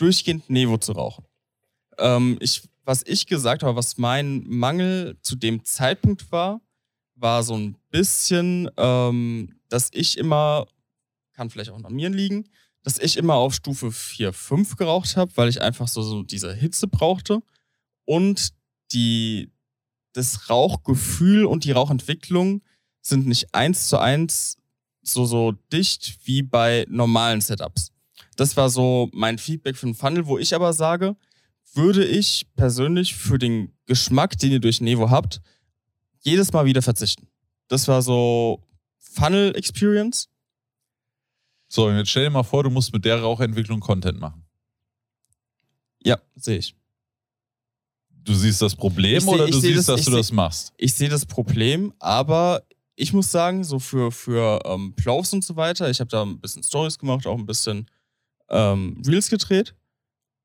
durchgehend 0.00 0.48
Nevo 0.48 0.78
zu 0.78 0.92
rauchen. 0.92 1.24
Ähm, 1.98 2.38
ich, 2.40 2.62
was 2.84 3.02
ich 3.06 3.26
gesagt 3.26 3.62
habe, 3.62 3.76
was 3.76 3.98
mein 3.98 4.44
Mangel 4.46 5.18
zu 5.22 5.36
dem 5.36 5.64
Zeitpunkt 5.64 6.32
war, 6.32 6.60
war 7.14 7.42
so 7.42 7.54
ein 7.54 7.76
bisschen, 7.90 8.70
ähm, 8.76 9.54
dass 9.68 9.90
ich 9.92 10.16
immer, 10.16 10.66
kann 11.34 11.50
vielleicht 11.50 11.70
auch 11.70 11.84
an 11.84 11.92
mir 11.92 12.08
liegen, 12.08 12.48
dass 12.82 12.98
ich 12.98 13.16
immer 13.16 13.34
auf 13.34 13.54
Stufe 13.54 13.92
4, 13.92 14.32
5 14.32 14.76
geraucht 14.76 15.16
habe, 15.16 15.30
weil 15.36 15.48
ich 15.48 15.60
einfach 15.60 15.88
so, 15.88 16.02
so 16.02 16.22
diese 16.22 16.54
Hitze 16.54 16.88
brauchte. 16.88 17.42
Und 18.06 18.54
die, 18.92 19.52
das 20.14 20.48
Rauchgefühl 20.48 21.44
und 21.44 21.64
die 21.64 21.72
Rauchentwicklung 21.72 22.62
sind 23.02 23.26
nicht 23.26 23.54
eins 23.54 23.88
zu 23.88 23.98
eins 23.98 24.56
so, 25.02 25.24
so 25.24 25.52
dicht 25.72 26.18
wie 26.24 26.42
bei 26.42 26.86
normalen 26.88 27.40
Setups. 27.40 27.92
Das 28.36 28.56
war 28.56 28.70
so 28.70 29.10
mein 29.12 29.38
Feedback 29.38 29.76
für 29.76 29.86
den 29.86 29.94
Funnel, 29.94 30.26
wo 30.26 30.38
ich 30.38 30.54
aber 30.54 30.72
sage, 30.72 31.16
würde 31.74 32.04
ich 32.04 32.46
persönlich 32.56 33.14
für 33.14 33.38
den 33.38 33.72
Geschmack, 33.86 34.38
den 34.38 34.52
ihr 34.52 34.60
durch 34.60 34.80
Nevo 34.80 35.10
habt, 35.10 35.40
jedes 36.20 36.52
Mal 36.52 36.64
wieder 36.64 36.82
verzichten. 36.82 37.28
Das 37.68 37.86
war 37.88 38.02
so 38.02 38.62
Funnel 38.98 39.54
Experience. 39.56 40.28
So, 41.68 41.86
und 41.86 41.96
jetzt 41.96 42.10
stell 42.10 42.24
dir 42.24 42.30
mal 42.30 42.42
vor, 42.42 42.64
du 42.64 42.70
musst 42.70 42.92
mit 42.92 43.04
der 43.04 43.20
Rauchentwicklung 43.20 43.80
Content 43.80 44.18
machen. 44.20 44.44
Ja, 46.02 46.18
sehe 46.34 46.58
ich. 46.58 46.74
Du 48.10 48.34
siehst 48.34 48.60
das 48.60 48.74
Problem 48.74 49.20
seh- 49.20 49.28
oder 49.28 49.46
du 49.46 49.58
siehst, 49.60 49.78
das- 49.78 49.86
dass 49.86 50.04
du 50.04 50.10
seh- 50.10 50.16
das 50.16 50.32
machst? 50.32 50.72
Ich 50.76 50.94
sehe 50.94 51.08
das 51.08 51.24
Problem, 51.26 51.92
aber 51.98 52.62
ich 52.96 53.12
muss 53.12 53.30
sagen, 53.30 53.64
so 53.64 53.78
für, 53.78 54.10
für 54.12 54.60
ähm, 54.64 54.94
Playoffs 54.94 55.32
und 55.32 55.44
so 55.44 55.56
weiter, 55.56 55.88
ich 55.90 56.00
habe 56.00 56.10
da 56.10 56.22
ein 56.22 56.40
bisschen 56.40 56.62
Stories 56.62 56.98
gemacht, 56.98 57.26
auch 57.26 57.38
ein 57.38 57.46
bisschen 57.46 57.86
ähm, 58.50 59.00
Reels 59.06 59.28
gedreht. 59.30 59.74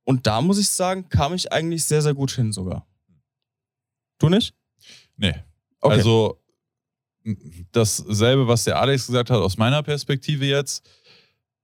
Und 0.04 0.28
da 0.28 0.42
muss 0.42 0.60
ich 0.60 0.70
sagen, 0.70 1.10
kam 1.10 1.34
ich 1.34 1.52
eigentlich 1.52 1.86
sehr, 1.86 2.02
sehr 2.02 2.14
gut 2.14 2.32
hin 2.32 2.52
sogar. 2.52 2.86
Du 4.20 4.30
nicht? 4.30 4.54
Nee. 5.18 5.34
Okay. 5.82 5.96
Also 5.96 6.40
dasselbe, 7.72 8.48
was 8.48 8.66
der 8.66 8.80
Alex 8.80 9.08
gesagt 9.08 9.30
hat, 9.30 9.38
aus 9.38 9.58
meiner 9.58 9.82
Perspektive 9.84 10.46
jetzt. 10.46 10.88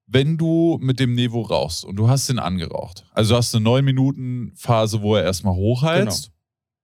Wenn 0.08 0.38
du 0.38 0.78
mit 0.82 1.00
dem 1.00 1.14
Nevo 1.14 1.42
rauchst 1.42 1.86
und 1.86 1.96
du 1.96 2.10
hast 2.10 2.28
den 2.28 2.40
angeraucht, 2.40 3.06
also 3.12 3.34
du 3.34 3.38
hast 3.38 3.56
eine 3.56 3.64
9 3.64 3.86
Minuten 3.86 4.52
Phase, 4.56 5.02
wo 5.02 5.16
er 5.16 5.24
erstmal 5.24 5.54
hochheizt, 5.54 6.26
Genau. 6.26 6.36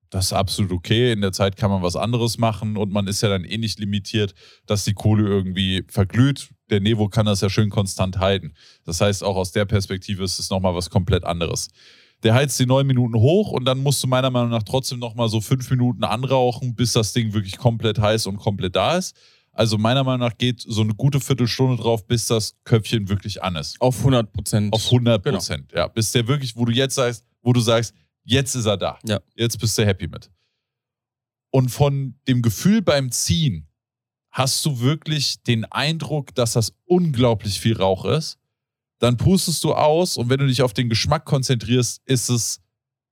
Das 0.10 0.28
ist 0.28 0.34
absolut 0.34 0.72
okay. 0.72 1.12
In 1.12 1.22
der 1.22 1.32
Zeit 1.32 1.58
kann 1.58 1.70
man 1.70 1.82
was 1.82 1.96
anderes 1.96 2.38
machen 2.38 2.78
und 2.78 2.92
man 2.92 3.08
ist 3.08 3.22
ja 3.22 3.30
dann 3.30 3.44
eh 3.44 3.58
nicht 3.58 3.80
limitiert, 3.80 4.34
dass 4.66 4.84
die 4.86 4.94
Kohle 4.94 5.28
irgendwie 5.28 5.84
verglüht. 5.90 6.50
Der 6.70 6.80
Nevo 6.82 7.10
kann 7.10 7.26
das 7.26 7.42
ja 7.42 7.50
schön 7.50 7.70
konstant 7.70 8.20
halten. 8.20 8.54
Das 8.86 9.02
heißt, 9.02 9.24
auch 9.24 9.36
aus 9.36 9.52
der 9.52 9.66
Perspektive 9.66 10.24
ist 10.24 10.40
es 10.40 10.50
nochmal 10.50 10.76
was 10.76 10.90
komplett 10.90 11.24
anderes. 11.24 11.70
Der 12.24 12.34
heizt 12.34 12.60
die 12.60 12.66
neun 12.66 12.88
Minuten 12.88 13.16
hoch 13.16 13.52
und 13.52 13.66
dann 13.66 13.78
musst 13.84 14.04
du 14.04 14.08
meiner 14.08 14.30
Meinung 14.32 14.50
nach 14.50 14.64
trotzdem 14.64 15.00
nochmal 15.00 15.30
so 15.30 15.40
fünf 15.40 15.70
Minuten 15.70 16.04
anrauchen, 16.04 16.74
bis 16.76 16.94
das 16.94 17.14
Ding 17.14 17.34
wirklich 17.34 17.58
komplett 17.58 18.00
heiß 18.00 18.26
und 18.28 18.38
komplett 18.38 18.76
da 18.76 18.98
ist. 18.98 19.16
Also 19.52 19.78
meiner 19.78 20.04
Meinung 20.04 20.28
nach 20.28 20.38
geht 20.38 20.62
so 20.62 20.82
eine 20.82 20.94
gute 20.94 21.20
Viertelstunde 21.20 21.82
drauf, 21.82 22.06
bis 22.06 22.28
das 22.28 22.56
Köpfchen 22.64 23.10
wirklich 23.10 23.44
an 23.44 23.56
ist. 23.56 23.80
Auf 23.82 23.98
100 24.00 24.32
Prozent. 24.32 24.74
Auf 24.74 24.86
100 24.86 25.24
Genau. 25.24 25.38
Prozent. 25.38 25.72
Ja, 25.74 25.88
bis 25.88 26.12
der 26.12 26.28
wirklich, 26.28 26.56
wo 26.56 26.66
du 26.66 26.72
jetzt 26.72 26.96
sagst, 26.96 27.24
wo 27.42 27.54
du 27.54 27.60
sagst, 27.60 27.94
jetzt 28.28 28.56
ist 28.56 28.66
er 28.66 28.78
da. 28.78 29.00
Ja. 29.06 29.20
Jetzt 29.36 29.60
bist 29.60 29.78
du 29.78 29.86
happy 29.86 30.08
mit. 30.08 30.30
Und 31.50 31.70
von 31.70 32.20
dem 32.28 32.42
Gefühl 32.42 32.82
beim 32.82 33.12
Ziehen 33.12 33.68
hast 34.32 34.64
du 34.66 34.82
wirklich 34.82 35.42
den 35.44 35.66
Eindruck, 35.66 36.36
dass 36.36 36.54
das 36.54 36.74
unglaublich 36.86 37.60
viel 37.60 37.78
Rauch 37.78 38.06
ist. 38.06 38.38
Dann 39.00 39.18
pustest 39.18 39.64
du 39.64 39.74
aus 39.74 40.18
und 40.18 40.30
wenn 40.30 40.40
du 40.40 40.48
dich 40.48 40.62
auf 40.62 40.74
den 40.74 40.90
Geschmack 40.90 41.26
konzentrierst, 41.26 42.02
ist 42.06 42.30
es, 42.30 42.60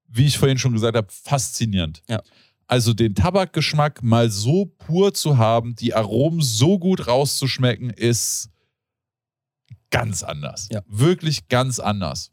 wie 0.08 0.26
ich 0.26 0.38
vorhin 0.38 0.58
schon 0.58 0.74
gesagt 0.74 0.98
habe, 0.98 1.08
faszinierend. 1.10 2.04
Ja. 2.10 2.22
Also 2.68 2.94
den 2.94 3.16
Tabakgeschmack 3.16 4.04
mal 4.04 4.30
so 4.30 4.66
pur 4.66 5.14
zu 5.14 5.38
haben, 5.38 5.76
die 5.76 5.94
Aromen 5.94 6.42
so 6.42 6.80
gut 6.80 7.08
rauszuschmecken, 7.08 7.92
ist 7.92 8.50
ganz 9.92 10.24
anders. 10.24 10.68
Ja. 10.72 10.82
Wirklich 10.88 11.48
ganz 11.48 11.80
anders. 11.80 12.32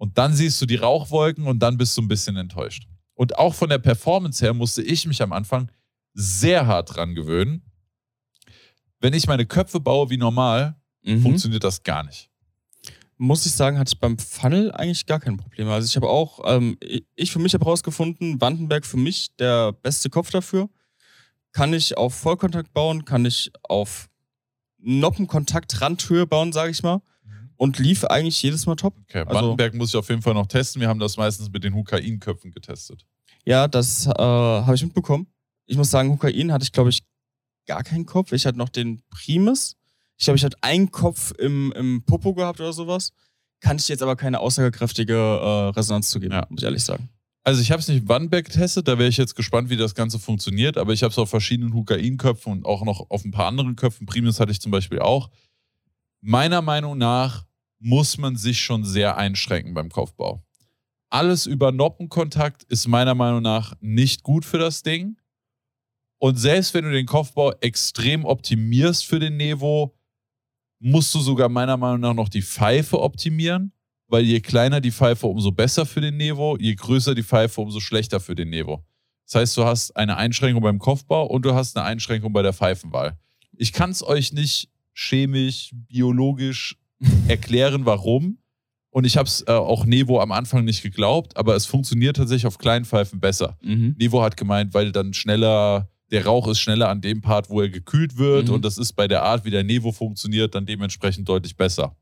Und 0.00 0.16
dann 0.16 0.32
siehst 0.32 0.58
du 0.62 0.64
die 0.64 0.76
Rauchwolken 0.76 1.46
und 1.46 1.58
dann 1.58 1.76
bist 1.76 1.94
du 1.94 2.00
ein 2.00 2.08
bisschen 2.08 2.34
enttäuscht. 2.36 2.86
Und 3.12 3.36
auch 3.38 3.52
von 3.54 3.68
der 3.68 3.76
Performance 3.76 4.42
her 4.42 4.54
musste 4.54 4.80
ich 4.82 5.06
mich 5.06 5.20
am 5.20 5.30
Anfang 5.34 5.70
sehr 6.14 6.66
hart 6.66 6.96
dran 6.96 7.14
gewöhnen. 7.14 7.62
Wenn 8.98 9.12
ich 9.12 9.26
meine 9.26 9.44
Köpfe 9.44 9.78
baue 9.78 10.08
wie 10.08 10.16
normal, 10.16 10.74
Mhm. 11.02 11.20
funktioniert 11.22 11.64
das 11.64 11.82
gar 11.82 12.02
nicht. 12.04 12.28
muss 13.22 13.44
ich 13.44 13.52
sagen, 13.52 13.78
hatte 13.78 13.92
ich 13.94 14.00
beim 14.00 14.16
Funnel 14.16 14.72
eigentlich 14.72 15.04
gar 15.04 15.20
kein 15.20 15.36
Problem. 15.36 15.68
Also 15.68 15.84
ich 15.84 15.94
habe 15.96 16.08
auch, 16.08 16.40
ähm, 16.46 16.78
ich 17.14 17.30
für 17.30 17.38
mich 17.38 17.52
habe 17.52 17.66
herausgefunden, 17.66 18.40
Wandenberg 18.40 18.86
für 18.86 18.96
mich 18.96 19.36
der 19.36 19.72
beste 19.72 20.08
Kopf 20.08 20.30
dafür. 20.30 20.70
Kann 21.52 21.74
ich 21.74 21.98
auf 21.98 22.14
Vollkontakt 22.14 22.72
bauen, 22.72 23.04
kann 23.04 23.26
ich 23.26 23.52
auf 23.62 24.08
Noppenkontakt 24.78 25.82
Randhöhe 25.82 26.26
bauen, 26.26 26.52
sage 26.54 26.70
ich 26.70 26.82
mal. 26.82 27.02
Und 27.60 27.78
lief 27.78 28.04
eigentlich 28.06 28.40
jedes 28.42 28.64
Mal 28.64 28.76
top. 28.76 28.94
Okay, 29.02 29.18
Also- 29.26 29.34
Wandenberg 29.34 29.74
muss 29.74 29.90
ich 29.90 29.96
auf 29.96 30.08
jeden 30.08 30.22
Fall 30.22 30.32
noch 30.32 30.46
testen. 30.46 30.80
Wir 30.80 30.88
haben 30.88 30.98
das 30.98 31.18
meistens 31.18 31.50
mit 31.52 31.62
den 31.62 31.74
Hukain-Köpfen 31.74 32.52
getestet. 32.52 33.04
Ja, 33.44 33.68
das 33.68 34.06
äh, 34.06 34.10
habe 34.12 34.74
ich 34.74 34.82
mitbekommen. 34.82 35.26
Ich 35.66 35.76
muss 35.76 35.90
sagen, 35.90 36.08
Hukain 36.10 36.52
hatte 36.52 36.62
ich, 36.62 36.72
glaube 36.72 36.88
ich, 36.88 37.02
gar 37.66 37.82
keinen 37.82 38.06
Kopf. 38.06 38.32
Ich 38.32 38.46
hatte 38.46 38.56
noch 38.56 38.70
den 38.70 39.02
Primus. 39.10 39.76
Ich 40.16 40.24
glaube, 40.24 40.38
ich 40.38 40.44
hatte 40.44 40.56
einen 40.62 40.90
Kopf 40.90 41.32
im, 41.38 41.70
im 41.72 42.02
Popo 42.06 42.32
gehabt 42.32 42.60
oder 42.60 42.72
sowas. 42.72 43.12
Kann 43.60 43.76
ich 43.76 43.88
jetzt 43.88 44.02
aber 44.02 44.16
keine 44.16 44.40
aussagekräftige 44.40 45.14
äh, 45.14 45.68
Resonanz 45.76 46.08
zu 46.08 46.18
geben, 46.18 46.32
Ja. 46.32 46.46
muss 46.48 46.60
ich 46.62 46.64
ehrlich 46.64 46.82
sagen. 46.84 47.10
Also 47.42 47.60
ich 47.60 47.70
habe 47.70 47.80
es 47.80 47.88
nicht 47.88 48.00
im 48.02 48.08
Wandenberg 48.08 48.46
getestet, 48.46 48.88
da 48.88 48.98
wäre 48.98 49.08
ich 49.10 49.18
jetzt 49.18 49.34
gespannt, 49.36 49.68
wie 49.68 49.76
das 49.76 49.94
Ganze 49.94 50.18
funktioniert, 50.18 50.78
aber 50.78 50.94
ich 50.94 51.02
habe 51.02 51.12
es 51.12 51.18
auf 51.18 51.28
verschiedenen 51.28 51.74
Hukain-Köpfen 51.74 52.52
und 52.52 52.64
auch 52.64 52.84
noch 52.84 53.10
auf 53.10 53.22
ein 53.26 53.30
paar 53.32 53.46
anderen 53.46 53.76
Köpfen. 53.76 54.06
Primus 54.06 54.40
hatte 54.40 54.50
ich 54.52 54.60
zum 54.62 54.70
Beispiel 54.72 55.00
auch. 55.00 55.28
Meiner 56.22 56.62
Meinung 56.62 56.96
nach 56.98 57.44
muss 57.80 58.18
man 58.18 58.36
sich 58.36 58.60
schon 58.60 58.84
sehr 58.84 59.16
einschränken 59.16 59.74
beim 59.74 59.88
Kopfbau. 59.88 60.44
Alles 61.08 61.46
über 61.46 61.72
Noppenkontakt 61.72 62.62
ist 62.64 62.86
meiner 62.86 63.14
Meinung 63.14 63.42
nach 63.42 63.74
nicht 63.80 64.22
gut 64.22 64.44
für 64.44 64.58
das 64.58 64.82
Ding. 64.82 65.16
Und 66.18 66.36
selbst 66.36 66.74
wenn 66.74 66.84
du 66.84 66.92
den 66.92 67.06
Kopfbau 67.06 67.52
extrem 67.60 68.24
optimierst 68.24 69.06
für 69.06 69.18
den 69.18 69.36
Nevo, 69.36 69.96
musst 70.78 71.14
du 71.14 71.20
sogar 71.20 71.48
meiner 71.48 71.76
Meinung 71.76 72.00
nach 72.00 72.14
noch 72.14 72.28
die 72.28 72.42
Pfeife 72.42 73.00
optimieren, 73.00 73.72
weil 74.06 74.24
je 74.24 74.40
kleiner 74.40 74.80
die 74.80 74.92
Pfeife, 74.92 75.26
umso 75.26 75.50
besser 75.50 75.86
für 75.86 76.00
den 76.00 76.16
Nevo, 76.16 76.56
je 76.58 76.74
größer 76.74 77.14
die 77.14 77.22
Pfeife, 77.22 77.60
umso 77.60 77.80
schlechter 77.80 78.20
für 78.20 78.34
den 78.34 78.50
Nevo. 78.50 78.84
Das 79.24 79.36
heißt, 79.36 79.56
du 79.56 79.64
hast 79.64 79.96
eine 79.96 80.16
Einschränkung 80.16 80.62
beim 80.62 80.78
Kopfbau 80.78 81.26
und 81.26 81.44
du 81.44 81.54
hast 81.54 81.76
eine 81.76 81.86
Einschränkung 81.86 82.32
bei 82.32 82.42
der 82.42 82.52
Pfeifenwahl. 82.52 83.18
Ich 83.56 83.72
kann 83.72 83.90
es 83.90 84.02
euch 84.02 84.32
nicht 84.32 84.68
chemisch, 84.94 85.70
biologisch 85.72 86.79
erklären, 87.28 87.86
warum. 87.86 88.38
Und 88.92 89.04
ich 89.04 89.16
habe 89.16 89.28
es 89.28 89.42
äh, 89.46 89.52
auch 89.52 89.84
Nevo 89.84 90.20
am 90.20 90.32
Anfang 90.32 90.64
nicht 90.64 90.82
geglaubt, 90.82 91.36
aber 91.36 91.54
es 91.54 91.64
funktioniert 91.66 92.16
tatsächlich 92.16 92.46
auf 92.46 92.58
kleinen 92.58 92.84
Pfeifen 92.84 93.20
besser. 93.20 93.56
Mhm. 93.62 93.94
Nevo 93.98 94.20
hat 94.22 94.36
gemeint, 94.36 94.74
weil 94.74 94.90
dann 94.90 95.14
schneller, 95.14 95.88
der 96.10 96.26
Rauch 96.26 96.48
ist 96.48 96.58
schneller 96.58 96.88
an 96.88 97.00
dem 97.00 97.20
Part, 97.20 97.50
wo 97.50 97.60
er 97.60 97.68
gekühlt 97.68 98.16
wird 98.16 98.48
Mhm. 98.48 98.54
und 98.54 98.64
das 98.64 98.78
ist 98.78 98.94
bei 98.94 99.06
der 99.06 99.22
Art, 99.22 99.44
wie 99.44 99.50
der 99.50 99.62
Nevo 99.62 99.92
funktioniert, 99.92 100.54
dann 100.56 100.66
dementsprechend 100.66 101.28
deutlich 101.28 101.56
besser. 101.56 101.96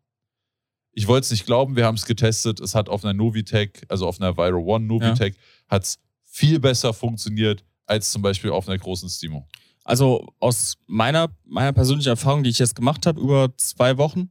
Ich 0.93 1.07
wollte 1.07 1.27
es 1.27 1.31
nicht 1.31 1.45
glauben, 1.47 1.77
wir 1.77 1.85
haben 1.85 1.95
es 1.97 2.07
getestet. 2.07 2.59
Es 2.59 2.75
hat 2.75 2.89
auf 2.89 3.05
einer 3.05 3.13
Novitec, 3.15 3.85
also 3.89 4.07
auf 4.09 4.21
einer 4.21 4.37
Viro 4.37 4.59
One 4.75 4.87
Novitec, 4.87 5.37
hat 5.69 5.85
es 5.85 5.99
viel 6.25 6.59
besser 6.59 6.93
funktioniert 6.95 7.65
als 7.87 8.11
zum 8.11 8.23
Beispiel 8.23 8.51
auf 8.51 8.67
einer 8.69 8.79
großen 8.79 9.09
Stimo. 9.09 9.47
Also 9.85 10.27
aus 10.41 10.77
meiner, 10.87 11.29
meiner 11.45 11.73
persönlichen 11.73 12.09
Erfahrung, 12.09 12.43
die 12.43 12.51
ich 12.51 12.59
jetzt 12.59 12.75
gemacht 12.75 13.07
habe, 13.07 13.21
über 13.21 13.51
zwei 13.59 13.97
Wochen, 13.99 14.31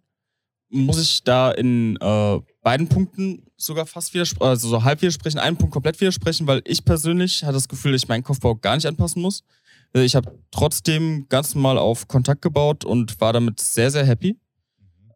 muss 0.69 1.02
ich 1.02 1.23
da 1.23 1.52
in 1.52 1.95
äh, 2.02 2.39
beiden 2.61 2.88
Punkten 2.89 3.44
sogar 3.56 3.85
fast 3.85 4.14
widersprechen, 4.14 4.49
also 4.49 4.68
so 4.68 4.84
halb 4.84 5.02
widersprechen, 5.02 5.39
einen 5.39 5.57
Punkt 5.57 5.73
komplett 5.73 5.99
widersprechen, 6.02 6.45
weil 6.48 6.61
ich 6.65 6.84
persönlich 6.84 7.44
hatte 7.44 7.53
das 7.53 7.68
Gefühl, 7.68 7.94
dass 7.94 8.03
ich 8.03 8.07
meinen 8.10 8.23
Kopfbau 8.23 8.56
gar 8.56 8.76
nicht 8.76 8.85
anpassen 8.85 9.22
muss. 9.22 9.44
Äh, 9.94 10.03
Ich 10.03 10.15
habe 10.15 10.38
trotzdem 10.52 11.26
ganz 11.30 11.56
normal 11.56 11.77
auf 11.77 12.07
Kontakt 12.07 12.41
gebaut 12.41 12.84
und 12.85 13.19
war 13.22 13.34
damit 13.34 13.60
sehr, 13.60 13.89
sehr 13.91 14.06
happy. 14.06 14.38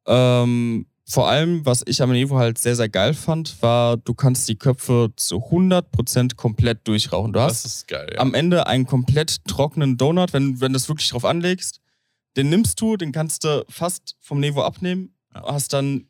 Ähm, 0.07 0.87
vor 1.05 1.27
allem, 1.27 1.65
was 1.65 1.83
ich 1.85 2.01
am 2.01 2.13
Evo 2.13 2.37
halt 2.37 2.57
sehr, 2.57 2.75
sehr 2.75 2.87
geil 2.87 3.13
fand, 3.13 3.61
war, 3.61 3.97
du 3.97 4.13
kannst 4.13 4.47
die 4.47 4.55
Köpfe 4.55 5.11
zu 5.17 5.37
100% 5.37 6.35
komplett 6.35 6.87
durchrauchen. 6.87 7.33
Du 7.33 7.41
hast 7.41 7.65
Das 7.65 7.73
ist 7.75 7.87
geil. 7.87 8.09
Ja. 8.13 8.21
am 8.21 8.33
Ende 8.33 8.65
einen 8.67 8.85
komplett 8.85 9.43
trockenen 9.45 9.97
Donut, 9.97 10.31
wenn, 10.33 10.61
wenn 10.61 10.71
du 10.71 10.77
es 10.77 10.87
wirklich 10.87 11.09
drauf 11.09 11.25
anlegst. 11.25 11.81
Den 12.37 12.49
nimmst 12.49 12.79
du, 12.79 12.95
den 12.95 13.11
kannst 13.11 13.43
du 13.43 13.65
fast 13.67 14.15
vom 14.21 14.39
Nevo 14.39 14.63
abnehmen. 14.63 15.13
Hast 15.33 15.73
dann, 15.73 16.07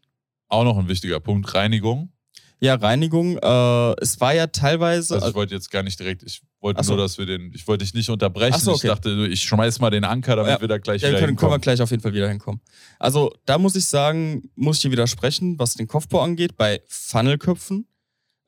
Auch 0.47 0.63
noch 0.63 0.77
ein 0.77 0.87
wichtiger 0.87 1.19
Punkt, 1.19 1.53
Reinigung. 1.53 2.11
ja, 2.59 2.75
Reinigung. 2.75 3.37
Äh, 3.37 4.01
es 4.01 4.19
war 4.19 4.33
ja 4.33 4.47
teilweise, 4.47 5.15
Also 5.15 5.29
ich 5.29 5.33
wollte 5.35 5.53
jetzt 5.55 5.71
gar 5.71 5.83
nicht 5.83 5.99
direkt, 5.99 6.23
ich 6.23 6.41
wollte 6.59 6.83
so. 6.83 6.93
nur, 6.95 7.01
dass 7.03 7.17
wir 7.17 7.25
den, 7.25 7.51
ich 7.55 7.67
wollte 7.67 7.83
dich 7.85 7.93
nicht 7.93 8.09
unterbrechen. 8.09 8.59
So, 8.59 8.71
okay. 8.73 8.87
Ich 8.87 8.93
dachte, 8.93 9.27
ich 9.27 9.41
schmeiß 9.41 9.79
mal 9.79 9.89
den 9.89 10.03
Anker, 10.03 10.35
damit 10.35 10.51
Ja. 10.53 10.61
wir 10.61 10.67
da 10.67 10.77
gleich 10.77 11.01
Ja, 11.01 11.09
wieder 11.09 11.19
können, 11.19 11.35
können 11.35 11.49
wir 11.49 11.55
hinkommen. 11.55 11.61
gleich 11.61 11.81
auf 11.81 11.89
jeden 11.91 12.03
Fall 12.03 12.13
wieder 12.13 12.29
hinkommen. 12.29 12.61
Also, 12.99 13.33
da 13.45 13.57
muss 13.57 13.75
ich 13.75 13.85
sagen, 13.85 14.49
muss 14.55 14.77
ich 14.77 14.81
dir 14.83 14.91
widersprechen, 14.91 15.57
was 15.59 15.73
den 15.75 15.87
Kopfbau 15.87 16.21
angeht, 16.21 16.55
bei 16.57 16.81
Funnelköpfen. 16.87 17.87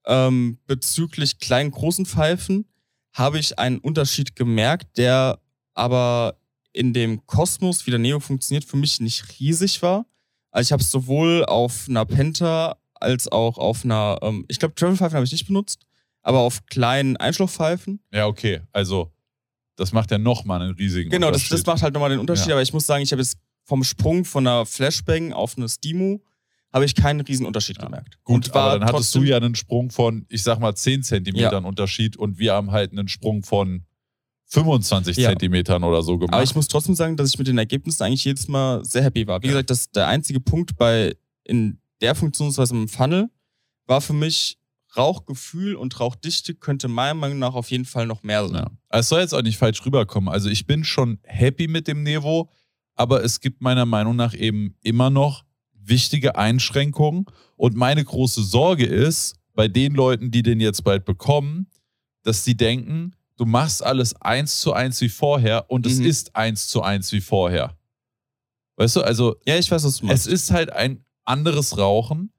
Ähm, 0.05 0.57
bezüglich 0.67 1.39
kleinen, 1.39 1.71
großen 1.71 2.05
Pfeifen 2.05 2.65
habe 3.13 3.39
ich 3.39 3.57
einen 3.57 3.77
Unterschied 3.77 4.35
gemerkt, 4.35 4.97
der 4.97 5.39
aber 5.75 6.37
in 6.73 6.93
dem 6.93 7.25
Kosmos, 7.25 7.85
wie 7.87 7.91
der 7.91 7.99
Neo 7.99 8.19
funktioniert, 8.19 8.65
für 8.65 8.75
mich 8.77 8.99
nicht 8.99 9.39
riesig 9.39 9.81
war. 9.81 10.05
Also 10.53 10.67
ich 10.67 10.71
habe 10.71 10.81
es 10.83 10.89
sowohl 10.91 11.43
auf 11.45 11.87
einer 11.89 12.05
Penta 12.05 12.77
als 12.93 13.29
auch 13.29 13.57
auf 13.57 13.83
einer, 13.83 14.19
ähm, 14.21 14.45
ich 14.47 14.59
glaube, 14.59 14.75
Travel-Pfeifen 14.75 15.15
habe 15.15 15.25
ich 15.25 15.31
nicht 15.33 15.47
benutzt, 15.47 15.85
aber 16.21 16.39
auf 16.39 16.65
kleinen 16.67 17.17
Einschlauchpfeifen. 17.17 17.99
Ja, 18.13 18.27
okay. 18.27 18.61
Also, 18.71 19.11
das 19.75 19.91
macht 19.91 20.11
ja 20.11 20.17
nochmal 20.19 20.61
einen 20.61 20.75
riesigen 20.75 21.09
Genau, 21.09 21.27
das, 21.31 21.41
Unterschied. 21.41 21.51
das 21.53 21.65
macht 21.65 21.81
halt 21.83 21.93
nochmal 21.95 22.11
den 22.11 22.19
Unterschied, 22.19 22.47
Ja. 22.47 22.53
aber 22.53 22.61
ich 22.61 22.71
muss 22.71 22.85
sagen, 22.85 23.03
ich 23.03 23.11
habe 23.11 23.21
jetzt 23.21 23.37
vom 23.65 23.83
Sprung 23.83 24.23
von 24.23 24.45
einer 24.47 24.65
Flashbang 24.65 25.33
auf 25.33 25.57
eine 25.57 25.67
Stimo 25.67 26.21
habe 26.71 26.85
ich 26.85 26.95
keinen 26.95 27.21
riesen 27.21 27.45
Unterschied 27.45 27.77
Ja. 27.77 27.85
gemerkt. 27.85 28.17
Gut, 28.23 28.47
Und 28.47 28.55
war 28.55 28.71
aber 28.71 28.79
dann 28.79 28.87
hattest 28.87 29.13
du 29.15 29.23
ja 29.23 29.37
einen 29.37 29.55
Sprung 29.55 29.89
von, 29.91 30.25
ich 30.29 30.43
sag 30.43 30.59
mal, 30.59 30.73
10 30.75 31.03
Zentimetern 31.03 31.65
Unterschied 31.65 32.15
und 32.17 32.37
wir 32.39 32.53
haben 32.53 32.71
halt 32.71 32.91
einen 32.91 33.07
Sprung 33.07 33.43
von 33.43 33.85
25 34.53 35.17
Ja. 35.17 35.29
Zentimetern 35.29 35.83
oder 35.83 36.01
so 36.03 36.17
gemacht. 36.17 36.33
Aber 36.33 36.43
ich 36.43 36.55
muss 36.55 36.67
trotzdem 36.67 36.95
sagen, 36.95 37.17
dass 37.17 37.29
ich 37.29 37.37
mit 37.37 37.47
den 37.47 37.57
Ergebnissen 37.57 38.03
eigentlich 38.03 38.23
jedes 38.25 38.47
Mal 38.47 38.83
sehr 38.85 39.03
happy 39.03 39.25
war. 39.27 39.41
Wie 39.41 39.47
Ja. 39.47 39.53
gesagt, 39.53 39.69
das 39.69 39.89
der 39.91 40.07
einzige 40.07 40.39
Punkt 40.39 40.77
bei 40.77 41.15
in 41.43 41.79
der 42.01 42.15
Funktionsweise 42.15 42.73
im 42.75 42.87
Funnel 42.87 43.29
war 43.87 44.01
für 44.01 44.13
mich 44.13 44.57
Rauchgefühl 44.95 45.75
und 45.75 45.99
Rauchdichte 45.99 46.53
könnte 46.53 46.87
meiner 46.87 47.15
Meinung 47.15 47.39
nach 47.39 47.55
auf 47.55 47.71
jeden 47.71 47.85
Fall 47.85 48.05
noch 48.05 48.21
mehr 48.21 48.47
sein. 48.47 48.55
Ja. 48.57 48.71
Es 48.99 49.09
soll 49.09 49.21
jetzt 49.21 49.33
auch 49.33 49.41
nicht 49.41 49.57
falsch 49.57 49.83
rüberkommen. 49.85 50.29
Also 50.29 50.49
ich 50.49 50.67
bin 50.67 50.83
schon 50.83 51.17
happy 51.23 51.67
mit 51.67 51.87
dem 51.87 52.03
Nevo, 52.03 52.49
aber 52.93 53.23
es 53.23 53.39
gibt 53.39 53.61
meiner 53.61 53.85
Meinung 53.87 54.15
nach 54.15 54.35
eben 54.35 54.75
immer 54.83 55.09
noch 55.09 55.43
wichtige 55.73 56.35
Einschränkungen. 56.37 57.25
Und 57.57 57.75
meine 57.75 58.03
große 58.05 58.43
Sorge 58.43 58.85
ist, 58.85 59.35
bei 59.55 59.67
den 59.67 59.93
Leuten, 59.95 60.29
die 60.31 60.43
den 60.43 60.59
jetzt 60.59 60.83
bald 60.83 61.05
bekommen, 61.05 61.67
dass 62.23 62.43
die 62.43 62.55
denken, 62.55 63.15
du 63.37 63.45
machst 63.45 63.83
alles 63.83 64.13
eins 64.21 64.59
zu 64.59 64.73
eins 64.73 64.99
wie 65.01 65.09
vorher 65.09 65.69
und 65.71 65.85
es 65.85 65.97
Mhm. 65.99 66.05
ist 66.05 66.35
eins 66.35 66.67
zu 66.67 66.81
eins 66.81 67.11
wie 67.11 67.21
vorher. 67.21 67.77
Weißt 68.77 68.95
du, 68.95 69.01
also 69.01 69.35
Ja, 69.45 69.57
ich 69.57 69.69
weiß, 69.69 69.83
was 69.83 69.97
du 69.97 69.97
es 69.99 70.01
meinst. 70.03 70.27
ist 70.27 70.51
halt 70.51 70.71
ein 70.71 71.05
anderes 71.25 71.77
Rauchen. 71.77 72.31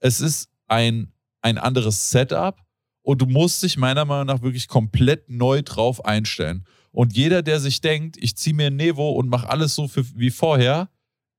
Es 0.00 0.20
ist 0.20 0.50
ein, 0.66 1.12
ein 1.42 1.58
anderes 1.58 2.10
Setup. 2.10 2.60
Und 3.02 3.22
du 3.22 3.26
musst 3.26 3.62
dich 3.62 3.76
meiner 3.76 4.04
Meinung 4.04 4.26
nach 4.26 4.42
wirklich 4.42 4.66
komplett 4.66 5.28
neu 5.30 5.62
drauf 5.62 6.04
einstellen. 6.04 6.66
Und 6.90 7.16
jeder, 7.16 7.42
der 7.42 7.60
sich 7.60 7.80
denkt, 7.80 8.16
ich 8.18 8.36
ziehe 8.36 8.54
mir 8.54 8.66
ein 8.66 8.76
Nevo 8.76 9.10
und 9.12 9.28
mache 9.28 9.48
alles 9.48 9.74
so 9.76 9.86
für, 9.86 10.04
wie 10.18 10.30
vorher, 10.30 10.88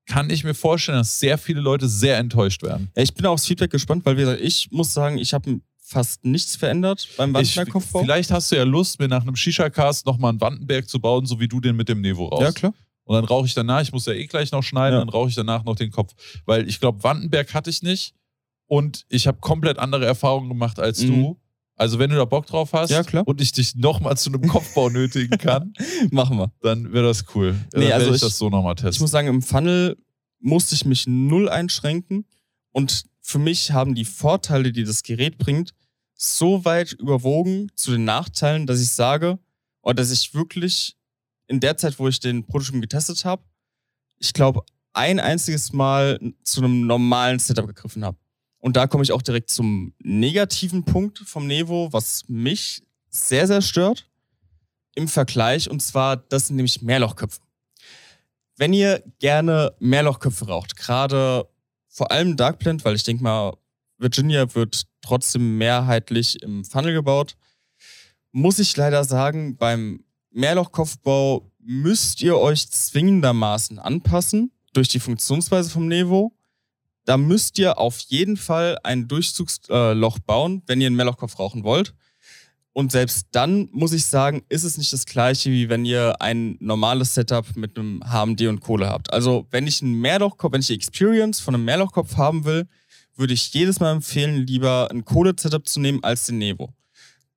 kann 0.05 0.29
ich 0.29 0.45
mir 0.45 0.53
vorstellen, 0.53 0.99
dass 0.99 1.19
sehr 1.19 1.37
viele 1.37 1.59
Leute 1.59 1.89
sehr 1.89 2.17
enttäuscht 2.19 2.63
werden. 2.63 2.89
ja, 2.95 3.03
ich 3.03 3.13
bin 3.13 3.25
aufs 3.25 3.45
Feedback 3.45 3.71
gespannt, 3.71 4.05
weil 4.05 4.15
wie 4.15 4.21
gesagt, 4.21 4.39
ich 4.41 4.71
muss 4.71 4.93
sagen, 4.93 5.17
ich 5.17 5.33
habe 5.33 5.59
fast 5.89 6.25
nichts 6.25 6.55
verändert 6.57 7.07
beim 7.15 7.29
Ich, 7.37 7.55
Wandmerkkopfbau. 7.55 8.01
vielleicht 8.01 8.29
hast 8.31 8.51
du 8.51 8.57
ja 8.57 8.63
Lust, 8.63 8.99
mir 8.99 9.07
nach 9.07 9.21
einem 9.21 9.35
Shisha-Cast 9.37 10.05
nochmal 10.05 10.31
einen 10.31 10.41
Wandenberg 10.41 10.89
zu 10.89 10.99
bauen, 10.99 11.25
so 11.25 11.39
wie 11.39 11.47
du 11.47 11.61
den 11.61 11.75
mit 11.77 11.87
dem 11.87 12.01
Nevo 12.01 12.25
raus. 12.27 12.41
Ja, 12.41 12.51
klar. 12.51 12.73
Und 13.05 13.15
dann 13.15 13.23
rauche 13.23 13.45
ich 13.47 13.53
danach, 13.53 13.81
ich 13.81 13.93
muss 13.93 14.05
ja 14.05 14.11
eh 14.13 14.27
gleich 14.27 14.51
noch 14.51 14.63
schneiden, 14.63 14.95
Ja. 14.95 14.99
dann 14.99 15.07
rauche 15.09 15.29
ich 15.29 15.35
danach 15.35 15.63
noch 15.63 15.75
den 15.75 15.91
Kopf. 15.91 16.13
Weil 16.45 16.67
ich 16.67 16.81
glaube, 16.81 17.03
Wandenberg 17.03 17.53
hatte 17.53 17.69
ich 17.69 17.81
nicht 17.83 18.13
und 18.65 19.05
ich 19.07 19.27
habe 19.27 19.37
komplett 19.39 19.79
andere 19.79 20.05
Erfahrungen 20.05 20.49
gemacht 20.49 20.77
als 20.79 21.01
Mhm. 21.03 21.07
du. 21.07 21.39
Also 21.77 21.99
wenn 21.99 22.09
du 22.09 22.15
da 22.17 22.25
Bock 22.25 22.47
drauf 22.47 22.73
hast 22.73 22.89
Ja, 22.89 23.03
und 23.25 23.39
ich 23.39 23.51
dich 23.53 23.75
nochmal 23.75 24.17
zu 24.17 24.29
einem 24.31 24.45
Kopfbau 24.47 24.89
nötigen 24.89 25.37
kann, 25.37 25.73
Machen 26.11 26.37
wir. 26.37 26.51
dann 26.61 26.91
wäre 26.91 27.05
das 27.05 27.23
cool. 27.35 27.55
Ja, 27.73 27.79
Nee, 27.79 27.85
dann 27.85 27.93
also 27.93 28.09
ich, 28.09 28.15
ich- 28.15 28.21
das 28.21 28.37
so 28.37 28.49
nochmal 28.49 28.73
Ich 28.75 28.81
testen. 28.81 29.03
muss 29.03 29.11
sagen, 29.11 29.27
im 29.29 29.41
Funnel 29.41 29.95
musste 30.39 30.75
ich 30.75 30.83
mich 30.85 31.05
null 31.07 31.47
einschränken. 31.47 32.25
Und 32.71 33.05
für 33.21 33.39
mich 33.39 33.71
haben 33.71 33.95
die 33.95 34.05
Vorteile, 34.05 34.71
die 34.71 34.83
das 34.83 35.03
Gerät 35.03 35.37
bringt, 35.37 35.73
so 36.17 36.65
weit 36.65 36.93
überwogen 36.93 37.71
zu 37.75 37.91
den 37.91 38.03
Nachteilen, 38.03 38.67
dass 38.67 38.81
ich 38.81 38.91
sage, 38.91 39.39
oder 39.81 39.95
dass 39.95 40.11
ich 40.11 40.33
wirklich 40.33 40.97
in 41.47 41.59
der 41.59 41.77
Zeit, 41.77 41.97
wo 41.99 42.07
ich 42.07 42.19
den 42.19 42.45
Prototypen 42.45 42.81
getestet 42.81 43.23
habe, 43.23 43.43
ich 44.17 44.33
glaube, 44.33 44.63
ein 44.93 45.19
einziges 45.19 45.71
Mal 45.71 46.19
zu 46.43 46.61
einem 46.61 46.87
normalen 46.87 47.39
Setup 47.39 47.67
gegriffen 47.67 48.03
habe. 48.03 48.17
Und 48.57 48.75
da 48.75 48.87
komme 48.87 49.03
ich 49.03 49.11
auch 49.11 49.21
direkt 49.21 49.51
zum 49.51 49.93
negativen 49.99 50.83
Punkt 50.83 51.19
vom 51.19 51.45
Nevo, 51.45 51.93
was 51.93 52.23
mich 52.27 52.81
sehr, 53.09 53.47
sehr 53.47 53.61
stört 53.61 54.09
im 54.95 55.07
Vergleich. 55.07 55.69
Und 55.69 55.81
zwar, 55.81 56.17
das 56.17 56.47
sind 56.47 56.55
nämlich 56.55 56.81
Mehrlochköpfe. 56.81 57.39
Wenn 58.57 58.73
ihr 58.73 59.03
gerne 59.19 59.75
Mehrlochköpfe 59.79 60.47
raucht, 60.47 60.75
gerade 60.75 61.47
vor 61.87 62.11
allem 62.11 62.35
Dark 62.35 62.59
Blend, 62.59 62.83
weil 62.83 62.95
ich 62.95 63.03
denke 63.03 63.23
mal, 63.23 63.55
Virginia 63.97 64.53
wird 64.55 64.83
trotzdem 65.01 65.57
mehrheitlich 65.57 66.41
im 66.43 66.63
Funnel 66.63 66.93
gebaut, 66.93 67.35
muss 68.31 68.59
ich 68.59 68.75
leider 68.77 69.03
sagen, 69.03 69.57
beim 69.57 70.03
Mehrlochkopfbau 70.31 71.51
müsst 71.59 72.21
ihr 72.21 72.37
euch 72.37 72.69
zwingendermaßen 72.69 73.79
anpassen 73.79 74.51
durch 74.73 74.89
die 74.89 74.99
Funktionsweise 74.99 75.69
vom 75.69 75.87
Nevo. 75.87 76.33
Da 77.05 77.17
müsst 77.17 77.57
ihr 77.57 77.79
auf 77.79 77.99
jeden 78.01 78.37
Fall 78.37 78.77
ein 78.83 79.07
Durchzugsloch 79.07 80.19
bauen, 80.19 80.61
wenn 80.67 80.81
ihr 80.81 80.87
einen 80.87 80.95
Mehrlochkopf 80.95 81.39
rauchen 81.39 81.63
wollt. 81.63 81.93
Und 82.73 82.91
selbst 82.91 83.29
dann 83.31 83.69
muss 83.71 83.91
ich 83.91 84.05
sagen, 84.05 84.43
ist 84.49 84.63
es 84.63 84.77
nicht 84.77 84.93
das 84.93 85.05
gleiche, 85.05 85.49
wie 85.49 85.67
wenn 85.67 85.83
ihr 85.83 86.21
ein 86.21 86.57
normales 86.59 87.15
Setup 87.15 87.55
mit 87.55 87.75
einem 87.75 88.03
HMD 88.03 88.41
und 88.41 88.59
Kohle 88.59 88.87
habt. 88.87 89.11
Also, 89.11 89.47
wenn 89.49 89.65
ich 89.65 89.81
einen 89.81 89.99
Mehrlochkopf, 89.99 90.51
wenn 90.53 90.61
ich 90.61 90.67
die 90.67 90.75
Experience 90.75 91.39
von 91.39 91.55
einem 91.55 91.65
Mehrlochkopf 91.65 92.17
haben 92.17 92.45
will, 92.45 92.67
würde 93.17 93.33
ich 93.33 93.53
jedes 93.53 93.79
Mal 93.79 93.91
empfehlen, 93.91 94.45
lieber 94.45 94.89
ein 94.91 95.03
Kohle-Setup 95.03 95.67
zu 95.67 95.79
nehmen 95.79 96.03
als 96.03 96.27
den 96.27 96.37
Nevo. 96.37 96.73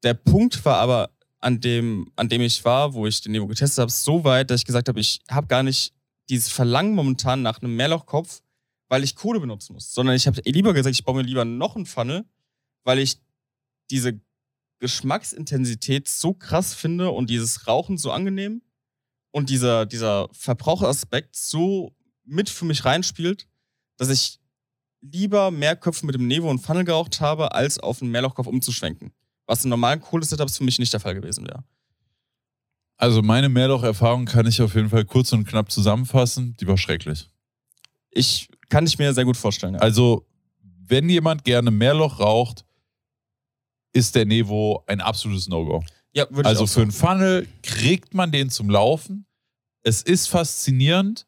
Der 0.02 0.14
Punkt 0.14 0.64
war 0.64 0.76
aber 0.76 1.10
an 1.40 1.60
dem, 1.60 2.12
an 2.16 2.28
dem 2.28 2.42
ich 2.42 2.64
war, 2.64 2.92
wo 2.92 3.06
ich 3.06 3.20
den 3.22 3.32
Nevo 3.32 3.46
getestet 3.46 3.80
habe, 3.80 3.90
so 3.90 4.24
weit, 4.24 4.50
dass 4.50 4.60
ich 4.60 4.66
gesagt 4.66 4.88
habe, 4.88 5.00
ich 5.00 5.20
habe 5.30 5.46
gar 5.46 5.62
nicht 5.62 5.94
dieses 6.28 6.48
Verlangen 6.48 6.94
momentan 6.94 7.42
nach 7.42 7.60
einem 7.60 7.74
Mehrlochkopf, 7.76 8.42
weil 8.88 9.04
ich 9.04 9.16
Kohle 9.16 9.40
benutzen 9.40 9.72
muss, 9.72 9.92
sondern 9.92 10.16
ich 10.16 10.26
habe 10.26 10.40
lieber 10.44 10.74
gesagt, 10.74 10.94
ich 10.94 11.04
baue 11.04 11.16
mir 11.16 11.22
lieber 11.22 11.44
noch 11.44 11.76
einen 11.76 11.86
Funnel, 11.86 12.24
weil 12.84 12.98
ich 12.98 13.18
diese 13.90 14.20
Geschmacksintensität 14.80 16.08
so 16.08 16.34
krass 16.34 16.74
finde 16.74 17.10
und 17.10 17.30
dieses 17.30 17.66
Rauchen 17.66 17.98
so 17.98 18.10
angenehm 18.12 18.62
und 19.30 19.50
dieser, 19.50 19.86
dieser 19.86 20.28
Verbraucheraspekt 20.32 21.36
so 21.36 21.94
mit 22.24 22.50
für 22.50 22.64
mich 22.64 22.84
reinspielt, 22.84 23.46
dass 23.96 24.08
ich 24.08 24.39
lieber 25.00 25.50
mehr 25.50 25.76
Köpfe 25.76 26.06
mit 26.06 26.14
dem 26.14 26.26
Nevo 26.26 26.50
und 26.50 26.58
Funnel 26.58 26.84
geraucht 26.84 27.20
habe, 27.20 27.52
als 27.54 27.78
auf 27.78 28.02
einen 28.02 28.10
Mehrlochkopf 28.10 28.46
umzuschwenken. 28.46 29.12
Was 29.46 29.64
in 29.64 29.70
normalen 29.70 30.00
Kohle-Setups 30.00 30.58
für 30.58 30.64
mich 30.64 30.78
nicht 30.78 30.92
der 30.92 31.00
Fall 31.00 31.14
gewesen 31.14 31.46
wäre. 31.46 31.64
Also 32.96 33.22
meine 33.22 33.48
Mehrloch-Erfahrung 33.48 34.26
kann 34.26 34.46
ich 34.46 34.60
auf 34.60 34.74
jeden 34.74 34.90
Fall 34.90 35.04
kurz 35.06 35.32
und 35.32 35.46
knapp 35.46 35.70
zusammenfassen. 35.72 36.54
Die 36.60 36.66
war 36.66 36.76
schrecklich. 36.76 37.30
Ich 38.10 38.48
kann 38.68 38.86
ich 38.86 38.98
mir 38.98 39.14
sehr 39.14 39.24
gut 39.24 39.36
vorstellen. 39.36 39.74
Ja. 39.74 39.80
Also, 39.80 40.26
wenn 40.62 41.08
jemand 41.08 41.44
gerne 41.44 41.70
Mehrloch 41.70 42.20
raucht, 42.20 42.64
ist 43.92 44.14
der 44.14 44.26
Nevo 44.26 44.84
ein 44.86 45.00
absolutes 45.00 45.48
No-Go. 45.48 45.82
ja, 46.12 46.26
Also 46.44 46.66
für 46.66 46.82
einen 46.82 46.92
Funnel 46.92 47.48
kriegt 47.62 48.14
man 48.14 48.30
den 48.32 48.50
zum 48.50 48.68
Laufen. 48.68 49.26
Es 49.82 50.02
ist 50.02 50.28
faszinierend. 50.28 51.26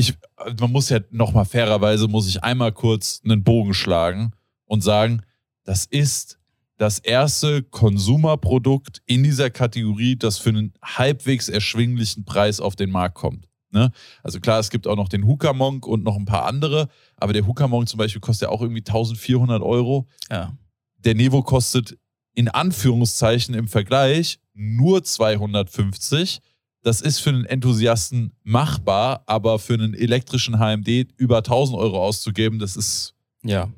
Ich, 0.00 0.14
man 0.58 0.72
muss 0.72 0.88
ja 0.88 1.00
nochmal 1.10 1.44
fairerweise, 1.44 2.08
muss 2.08 2.26
ich 2.26 2.42
einmal 2.42 2.72
kurz 2.72 3.20
einen 3.24 3.44
Bogen 3.44 3.74
schlagen 3.74 4.32
und 4.64 4.82
sagen, 4.82 5.22
das 5.64 5.84
ist 5.84 6.38
das 6.78 6.98
erste 6.98 7.62
Konsumerprodukt 7.62 9.02
in 9.04 9.22
dieser 9.22 9.50
Kategorie, 9.50 10.16
das 10.16 10.38
für 10.38 10.48
einen 10.48 10.72
halbwegs 10.82 11.50
erschwinglichen 11.50 12.24
Preis 12.24 12.60
auf 12.60 12.74
den 12.74 12.90
Markt 12.90 13.16
kommt. 13.16 13.46
Ne? 13.70 13.92
Also 14.22 14.40
klar, 14.40 14.58
es 14.58 14.70
gibt 14.70 14.86
auch 14.86 14.96
noch 14.96 15.10
den 15.10 15.26
Hooker 15.26 15.52
Monk 15.52 15.86
und 15.86 16.02
noch 16.02 16.16
ein 16.16 16.24
paar 16.24 16.46
andere, 16.46 16.88
aber 17.16 17.34
der 17.34 17.46
Hooker 17.46 17.68
Monk 17.68 17.88
zum 17.88 17.98
Beispiel 17.98 18.22
kostet 18.22 18.48
ja 18.48 18.54
auch 18.54 18.62
irgendwie 18.62 18.80
1400 18.80 19.62
Euro 19.62 20.08
ja. 20.30 20.56
der 20.96 21.14
Nevo 21.14 21.42
kostet 21.42 21.98
in 22.34 22.48
Anführungszeichen 22.48 23.54
im 23.54 23.68
Vergleich 23.68 24.40
nur 24.54 25.04
250. 25.04 26.40
Das 26.82 27.00
ist 27.00 27.18
für 27.20 27.30
einen 27.30 27.44
Enthusiasten 27.44 28.32
machbar, 28.42 29.22
aber 29.26 29.58
für 29.58 29.74
einen 29.74 29.94
elektrischen 29.94 30.58
HMD 30.58 31.08
über 31.16 31.38
1000 31.38 31.78
Euro 31.78 32.02
auszugeben, 32.02 32.58
das 32.58 32.76
ist, 32.76 33.14
ja. 33.42 33.68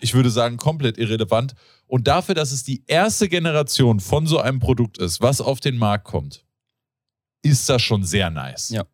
ich 0.00 0.14
würde 0.14 0.30
sagen, 0.30 0.56
komplett 0.58 0.98
irrelevant. 0.98 1.54
Und 1.86 2.06
dafür, 2.06 2.34
dass 2.34 2.52
es 2.52 2.62
die 2.62 2.84
erste 2.86 3.28
Generation 3.28 4.00
von 4.00 4.26
so 4.26 4.38
einem 4.38 4.60
Produkt 4.60 4.98
ist, 4.98 5.20
was 5.20 5.40
auf 5.40 5.60
den 5.60 5.78
Markt 5.78 6.04
kommt, 6.04 6.44
ist 7.42 7.68
das 7.68 7.82
schon 7.82 8.04
sehr 8.04 8.30
nice. 8.30 8.70
Ja. 8.70 8.84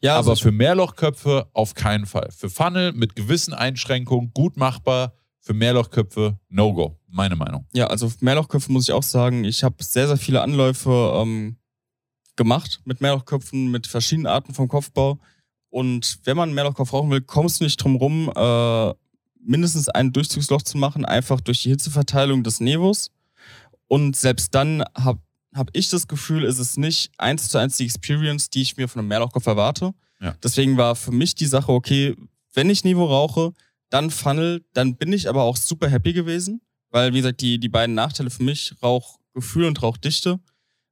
Ja, 0.00 0.16
also 0.16 0.32
aber 0.32 0.40
für 0.40 0.52
Mehrlochköpfe 0.52 1.48
auf 1.52 1.74
keinen 1.74 2.06
Fall. 2.06 2.28
Für 2.30 2.50
Funnel 2.50 2.92
mit 2.92 3.16
gewissen 3.16 3.54
Einschränkungen 3.54 4.32
gut 4.34 4.56
machbar, 4.56 5.14
Für 5.40 5.52
Mehrlochköpfe, 5.54 6.38
No-Go. 6.48 6.98
Meine 7.06 7.36
Meinung. 7.36 7.66
Ja, 7.72 7.86
also 7.88 8.10
Mehrlochköpfe 8.20 8.72
muss 8.72 8.88
ich 8.88 8.92
auch 8.92 9.02
sagen, 9.02 9.44
ich 9.44 9.62
habe 9.62 9.76
sehr, 9.84 10.08
sehr 10.08 10.16
viele 10.16 10.40
Anläufe 10.40 11.12
ähm, 11.16 11.56
gemacht 12.36 12.80
mit 12.84 13.00
Mehrlochköpfen, 13.00 13.70
mit 13.70 13.86
verschiedenen 13.86 14.26
Arten 14.26 14.54
vom 14.54 14.68
Kopfbau. 14.68 15.18
Und 15.70 16.18
wenn 16.24 16.36
man 16.36 16.48
einen 16.48 16.54
Mehrlochkopf 16.54 16.92
rauchen 16.92 17.10
will, 17.10 17.20
kommst 17.20 17.60
du 17.60 17.64
nicht 17.64 17.76
drum 17.82 17.96
rum, 17.96 18.32
äh, 18.34 18.94
mindestens 19.44 19.88
ein 19.88 20.12
Durchzugsloch 20.12 20.62
zu 20.62 20.78
machen, 20.78 21.04
einfach 21.04 21.40
durch 21.40 21.62
die 21.62 21.70
Hitzeverteilung 21.70 22.42
des 22.42 22.60
Nevos. 22.60 23.10
Und 23.88 24.16
selbst 24.16 24.54
dann 24.54 24.82
habe 24.96 25.20
hab 25.54 25.70
ich 25.72 25.88
das 25.88 26.08
Gefühl, 26.08 26.44
ist 26.44 26.58
es 26.58 26.76
nicht 26.76 27.12
eins 27.18 27.48
zu 27.48 27.58
eins 27.58 27.76
die 27.76 27.84
Experience, 27.84 28.50
die 28.50 28.62
ich 28.62 28.76
mir 28.76 28.88
von 28.88 29.00
einem 29.00 29.08
Mehrlochkopf 29.08 29.46
erwarte. 29.46 29.94
Ja. 30.20 30.36
Deswegen 30.42 30.76
war 30.76 30.96
für 30.96 31.12
mich 31.12 31.34
die 31.34 31.46
Sache, 31.46 31.72
okay, 31.72 32.16
wenn 32.54 32.70
ich 32.70 32.84
Nevo 32.84 33.04
rauche, 33.04 33.52
dann 33.90 34.10
Funnel, 34.10 34.64
dann 34.72 34.96
bin 34.96 35.12
ich 35.12 35.28
aber 35.28 35.42
auch 35.42 35.56
super 35.56 35.88
happy 35.88 36.12
gewesen, 36.12 36.60
weil, 36.90 37.12
wie 37.12 37.18
gesagt, 37.18 37.40
die, 37.40 37.58
die 37.58 37.68
beiden 37.68 37.94
Nachteile 37.94 38.30
für 38.30 38.42
mich, 38.42 38.74
Rauchgefühl 38.82 39.66
und 39.66 39.82
Rauchdichte, 39.82 40.40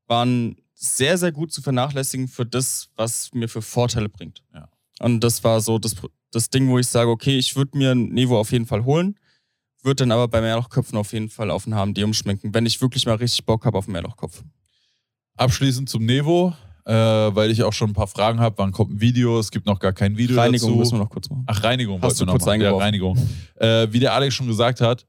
waren 0.06 0.56
sehr, 0.82 1.16
sehr 1.16 1.30
gut 1.30 1.52
zu 1.52 1.62
vernachlässigen 1.62 2.26
für 2.26 2.44
das, 2.44 2.88
was 2.96 3.32
mir 3.32 3.48
für 3.48 3.62
Vorteile 3.62 4.08
bringt. 4.08 4.42
Ja. 4.52 4.68
Und 5.00 5.20
das 5.20 5.44
war 5.44 5.60
so 5.60 5.78
das, 5.78 5.94
das 6.32 6.50
Ding, 6.50 6.68
wo 6.68 6.78
ich 6.78 6.88
sage, 6.88 7.08
okay, 7.08 7.38
ich 7.38 7.54
würde 7.54 7.78
mir 7.78 7.92
ein 7.92 8.08
Nevo 8.08 8.38
auf 8.38 8.50
jeden 8.50 8.66
Fall 8.66 8.84
holen, 8.84 9.18
würde 9.82 10.02
dann 10.02 10.12
aber 10.12 10.28
bei 10.28 10.40
Mehrlochköpfen 10.40 10.98
auf 10.98 11.12
jeden 11.12 11.28
Fall 11.28 11.50
auf 11.50 11.66
einen 11.66 11.76
HMD 11.76 12.02
umschminken, 12.02 12.52
wenn 12.52 12.66
ich 12.66 12.80
wirklich 12.80 13.06
mal 13.06 13.14
richtig 13.14 13.46
Bock 13.46 13.64
habe 13.64 13.78
auf 13.78 13.86
einen 13.86 13.92
Mehrlochkopf. 13.92 14.42
Abschließend 15.36 15.88
zum 15.88 16.04
Nevo, 16.04 16.52
äh, 16.84 16.92
weil 16.92 17.50
ich 17.50 17.62
auch 17.62 17.72
schon 17.72 17.90
ein 17.90 17.94
paar 17.94 18.08
Fragen 18.08 18.40
habe. 18.40 18.58
Wann 18.58 18.72
kommt 18.72 18.94
ein 18.94 19.00
Video? 19.00 19.38
Es 19.38 19.50
gibt 19.50 19.66
noch 19.66 19.78
gar 19.78 19.92
kein 19.92 20.16
Video 20.16 20.36
Reinigung 20.36 20.70
dazu. 20.70 20.78
müssen 20.78 20.92
wir 20.94 21.04
noch 21.04 21.10
kurz 21.10 21.30
machen. 21.30 21.44
Ach, 21.46 21.62
Reinigung 21.62 22.02
Hast 22.02 22.20
du 22.20 22.24
noch 22.24 22.32
kurz 22.32 22.46
machen. 22.46 22.60
Ja. 22.60 22.76
Reinigung. 22.76 23.16
Äh, 23.56 23.86
wie 23.90 24.00
der 24.00 24.14
Alex 24.14 24.34
schon 24.34 24.48
gesagt 24.48 24.80
hat, 24.80 25.06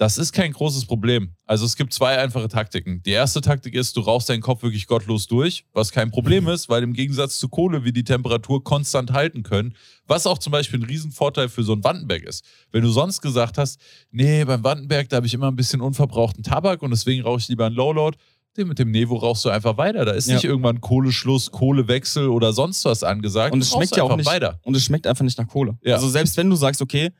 das 0.00 0.16
ist 0.16 0.32
kein 0.32 0.52
großes 0.52 0.86
Problem. 0.86 1.34
Also 1.44 1.66
es 1.66 1.76
gibt 1.76 1.92
zwei 1.92 2.16
einfache 2.16 2.48
Taktiken. 2.48 3.02
Die 3.02 3.10
erste 3.10 3.42
Taktik 3.42 3.74
ist, 3.74 3.94
du 3.98 4.00
rauchst 4.00 4.30
deinen 4.30 4.40
Kopf 4.40 4.62
wirklich 4.62 4.86
gottlos 4.86 5.26
durch, 5.26 5.66
was 5.74 5.92
kein 5.92 6.10
Problem 6.10 6.48
ist, 6.48 6.70
weil 6.70 6.82
im 6.82 6.94
Gegensatz 6.94 7.38
zu 7.38 7.50
Kohle 7.50 7.84
wir 7.84 7.92
die 7.92 8.02
Temperatur 8.02 8.64
konstant 8.64 9.12
halten 9.12 9.42
können, 9.42 9.74
was 10.06 10.26
auch 10.26 10.38
zum 10.38 10.52
Beispiel 10.52 10.80
ein 10.80 10.84
Riesenvorteil 10.84 11.50
für 11.50 11.62
so 11.64 11.74
ein 11.74 11.84
Wandenberg 11.84 12.22
ist. 12.22 12.46
Wenn 12.72 12.80
du 12.82 12.88
sonst 12.88 13.20
gesagt 13.20 13.58
hast, 13.58 13.78
nee, 14.10 14.42
beim 14.46 14.64
Wandenberg, 14.64 15.10
da 15.10 15.16
habe 15.16 15.26
ich 15.26 15.34
immer 15.34 15.48
ein 15.50 15.56
bisschen 15.56 15.82
unverbrauchten 15.82 16.42
Tabak 16.42 16.80
und 16.80 16.92
deswegen 16.92 17.22
rauche 17.22 17.40
ich 17.40 17.48
lieber 17.48 17.66
einen 17.66 17.74
Lowload, 17.76 18.16
den 18.56 18.68
mit 18.68 18.78
dem 18.78 18.90
Nevo 18.90 19.16
rauchst 19.16 19.44
du 19.44 19.50
einfach 19.50 19.76
weiter. 19.76 20.06
Da 20.06 20.12
ist 20.12 20.28
Ja. 20.28 20.36
nicht 20.36 20.44
irgendwann 20.44 20.80
Kohleschluss, 20.80 21.50
Kohlewechsel 21.50 22.28
oder 22.28 22.54
sonst 22.54 22.86
was 22.86 23.04
angesagt. 23.04 23.52
Und 23.52 23.60
es 23.60 23.70
schmeckt 23.70 23.94
ja 23.96 24.02
auch 24.02 24.06
einfach 24.06 24.16
nicht. 24.16 24.26
weiter. 24.26 24.60
Und 24.62 24.74
es 24.74 24.82
schmeckt 24.82 25.06
einfach 25.06 25.24
nicht 25.24 25.36
nach 25.36 25.46
Kohle. 25.46 25.78
Ja. 25.84 25.96
Also 25.96 26.08
selbst 26.08 26.38
wenn 26.38 26.48
du 26.48 26.56
sagst, 26.56 26.80
okay, 26.80 27.10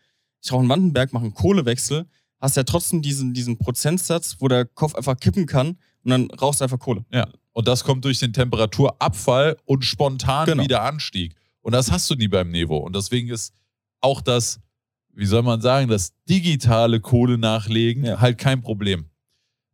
ich 0.43 0.51
rauche 0.51 0.61
einen 0.61 0.71
Wandenberg, 0.71 1.13
mache 1.13 1.25
einen 1.25 1.35
Kohlewechsel, 1.35 2.07
hast 2.41 2.57
ja 2.57 2.63
trotzdem 2.65 3.03
diesen, 3.03 3.35
diesen 3.35 3.59
Prozentsatz, 3.59 4.37
wo 4.41 4.49
der 4.49 4.65
Kopf 4.65 4.95
einfach 4.95 5.17
kippen 5.19 5.47
kann 5.47 5.79
und 6.05 6.11
dann 6.11 6.31
rauchst 6.31 6.61
du 6.61 6.65
einfach 6.65 6.79
Kohle. 6.79 7.05
Ja. 7.13 7.29
Und 7.53 7.69
das 7.69 7.85
kommt 7.85 8.05
durch 8.05 8.19
den 8.19 8.33
Temperaturabfall 8.33 9.57
und 9.65 9.85
spontan 9.85 10.47
Genau. 10.47 10.63
wieder 10.63 10.83
Anstieg. 10.83 11.35
Und 11.63 11.73
das 11.73 11.91
hast 11.91 12.09
du 12.09 12.15
nie 12.15 12.29
beim 12.29 12.51
Nevo. 12.51 12.79
Und 12.79 12.97
deswegen 12.97 13.29
ist 13.29 13.53
auch 14.01 14.21
das, 14.23 14.61
wie 15.13 15.27
soll 15.27 15.43
man 15.43 15.61
sagen, 15.61 15.89
das 15.89 16.13
digitale 16.29 17.01
Kohle 17.01 17.37
nachlegen 17.39 18.05
Ja. 18.05 18.21
halt 18.21 18.39
kein 18.39 18.63
Problem. 18.63 19.07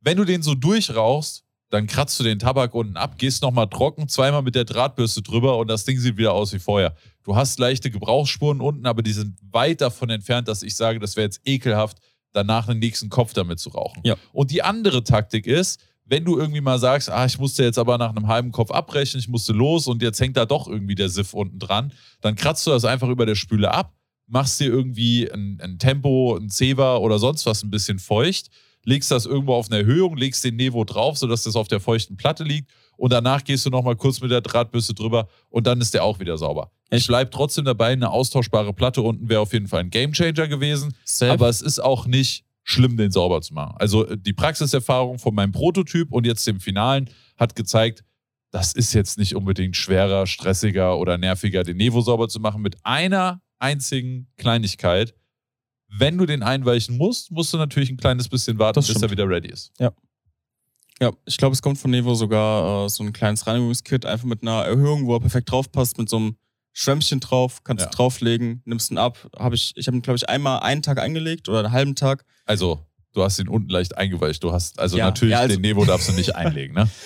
Wenn 0.00 0.16
du 0.16 0.24
den 0.24 0.42
so 0.42 0.54
durchrauchst, 0.54 1.44
dann 1.70 1.86
kratzt 1.86 2.18
du 2.20 2.24
den 2.24 2.38
Tabak 2.38 2.74
unten 2.74 2.96
ab, 2.96 3.18
gehst 3.18 3.42
nochmal 3.42 3.68
trocken, 3.68 4.08
zweimal 4.08 4.42
mit 4.42 4.54
der 4.54 4.64
Drahtbürste 4.64 5.20
drüber 5.22 5.58
und 5.58 5.68
das 5.68 5.84
Ding 5.84 5.98
sieht 5.98 6.16
wieder 6.16 6.32
aus 6.32 6.52
wie 6.52 6.60
vorher. 6.60 6.94
Du 7.24 7.34
hast 7.34 7.58
leichte 7.58 7.90
Gebrauchsspuren 7.90 8.60
unten, 8.60 8.86
aber 8.86 9.02
die 9.02 9.12
sind 9.12 9.36
weit 9.50 9.80
davon 9.80 10.10
entfernt, 10.10 10.46
dass 10.46 10.62
ich 10.62 10.76
sage, 10.76 11.00
das 11.00 11.16
wäre 11.16 11.24
jetzt 11.26 11.40
ekelhaft, 11.44 11.98
danach 12.36 12.66
den 12.66 12.78
nächsten 12.78 13.08
Kopf 13.08 13.32
damit 13.32 13.58
zu 13.58 13.70
rauchen. 13.70 14.02
Ja. 14.04 14.16
Und 14.32 14.50
die 14.50 14.62
andere 14.62 15.02
Taktik 15.02 15.46
ist, 15.46 15.80
wenn 16.04 16.24
du 16.24 16.38
irgendwie 16.38 16.60
mal 16.60 16.78
sagst, 16.78 17.10
ah, 17.10 17.26
ich 17.26 17.38
musste 17.38 17.64
jetzt 17.64 17.78
aber 17.78 17.98
nach 17.98 18.10
einem 18.10 18.28
halben 18.28 18.52
Kopf 18.52 18.70
abbrechen, 18.70 19.18
ich 19.18 19.28
musste 19.28 19.52
los 19.52 19.88
und 19.88 20.02
jetzt 20.02 20.20
hängt 20.20 20.36
da 20.36 20.46
doch 20.46 20.68
irgendwie 20.68 20.94
der 20.94 21.08
Siff 21.08 21.34
unten 21.34 21.58
dran, 21.58 21.92
dann 22.20 22.36
kratzt 22.36 22.66
du 22.66 22.70
das 22.70 22.84
einfach 22.84 23.08
über 23.08 23.26
der 23.26 23.34
Spüle 23.34 23.72
ab, 23.72 23.92
machst 24.26 24.60
dir 24.60 24.68
irgendwie 24.68 25.30
ein, 25.30 25.58
ein 25.60 25.78
Tempo, 25.78 26.36
ein 26.36 26.48
Zewa 26.48 26.98
oder 26.98 27.18
sonst 27.18 27.44
was 27.46 27.64
ein 27.64 27.70
bisschen 27.70 27.98
feucht, 27.98 28.50
legst 28.84 29.10
das 29.10 29.26
irgendwo 29.26 29.54
auf 29.54 29.66
eine 29.68 29.80
Erhöhung, 29.80 30.16
legst 30.16 30.44
den 30.44 30.56
Nevo 30.56 30.84
drauf, 30.84 31.18
sodass 31.18 31.42
das 31.42 31.56
auf 31.56 31.66
der 31.66 31.80
feuchten 31.80 32.16
Platte 32.16 32.44
liegt 32.44 32.70
und 32.96 33.12
danach 33.12 33.44
gehst 33.44 33.66
du 33.66 33.70
nochmal 33.70 33.96
kurz 33.96 34.20
mit 34.20 34.30
der 34.30 34.40
Drahtbürste 34.40 34.94
drüber 34.94 35.28
und 35.50 35.66
dann 35.66 35.80
ist 35.80 35.94
der 35.94 36.04
auch 36.04 36.18
wieder 36.20 36.36
sauber. 36.38 36.70
Ich 36.90 37.06
bleibe 37.06 37.30
trotzdem 37.30 37.64
dabei, 37.64 37.92
eine 37.92 38.10
austauschbare 38.10 38.72
Platte 38.72 39.02
unten 39.02 39.28
wäre 39.28 39.40
auf 39.40 39.52
jeden 39.52 39.66
Fall 39.68 39.80
ein 39.80 39.90
Gamechanger 39.90 40.46
gewesen. 40.48 40.94
Safe. 41.04 41.32
Aber 41.32 41.48
es 41.48 41.60
ist 41.60 41.80
auch 41.80 42.06
nicht 42.06 42.44
schlimm, 42.62 42.96
den 42.96 43.10
sauber 43.10 43.40
zu 43.42 43.54
machen. 43.54 43.74
Also 43.78 44.06
äh, 44.06 44.16
die 44.18 44.32
Praxiserfahrung 44.32 45.18
von 45.18 45.34
meinem 45.34 45.52
Prototyp 45.52 46.12
und 46.12 46.26
jetzt 46.26 46.46
dem 46.46 46.60
Finalen 46.60 47.10
hat 47.36 47.54
gezeigt, 47.56 48.04
das 48.50 48.72
ist 48.72 48.92
jetzt 48.94 49.18
nicht 49.18 49.34
unbedingt 49.34 49.76
schwerer, 49.76 50.26
stressiger 50.26 50.98
oder 50.98 51.18
nerviger, 51.18 51.62
den 51.62 51.76
Nevo 51.76 52.00
sauber 52.00 52.28
zu 52.28 52.40
machen 52.40 52.62
mit 52.62 52.76
einer 52.84 53.40
einzigen 53.58 54.28
Kleinigkeit. 54.36 55.14
Wenn 55.88 56.18
du 56.18 56.26
den 56.26 56.42
einweichen 56.42 56.96
musst, 56.96 57.30
musst 57.30 57.52
du 57.52 57.58
natürlich 57.58 57.90
ein 57.90 57.96
kleines 57.96 58.28
bisschen 58.28 58.58
warten, 58.58 58.76
Das 58.76 58.88
bis 58.88 59.00
er 59.00 59.10
wieder 59.10 59.28
ready 59.28 59.48
ist. 59.48 59.72
ja, 59.78 59.92
ich 61.26 61.36
glaube, 61.36 61.52
es 61.52 61.62
kommt 61.62 61.78
von 61.78 61.90
Nevo 61.90 62.14
sogar 62.14 62.86
äh, 62.86 62.88
so 62.88 63.02
ein 63.04 63.12
kleines 63.12 63.46
Reinigungskit, 63.46 64.06
einfach 64.06 64.24
mit 64.26 64.42
einer 64.42 64.64
Erhöhung, 64.64 65.06
wo 65.06 65.14
er 65.14 65.20
perfekt 65.20 65.50
drauf 65.50 65.70
passt, 65.70 65.98
mit 65.98 66.08
so 66.08 66.16
einem 66.16 66.36
Schwämmchen 66.72 67.20
drauf, 67.20 67.64
kannst 67.64 67.84
Ja. 67.84 67.90
du 67.90 67.96
drauflegen, 67.96 68.62
nimmst 68.64 68.90
ihn 68.90 68.98
ab. 68.98 69.18
Hab 69.36 69.52
ich 69.52 69.72
ich 69.76 69.86
habe 69.86 69.96
ihn, 69.96 70.02
glaube 70.02 70.16
ich, 70.16 70.28
einmal 70.28 70.60
einen 70.60 70.82
Tag 70.82 70.98
eingelegt 70.98 71.48
oder 71.48 71.60
einen 71.60 71.72
halben 71.72 71.94
Tag. 71.94 72.24
Also, 72.44 72.80
du 73.12 73.22
hast 73.22 73.38
ihn 73.38 73.48
unten 73.48 73.68
leicht 73.70 73.96
eingeweicht. 73.96 74.42
Du 74.42 74.52
hast, 74.52 74.78
also 74.78 74.96
Ja, 74.98 75.06
natürlich, 75.06 75.32
ja, 75.32 75.40
also- 75.40 75.54
den 75.56 75.62
Nevo 75.62 75.84
darfst 75.84 76.08
du 76.08 76.12
nicht 76.12 76.34
einlegen, 76.34 76.74
ne? 76.74 76.88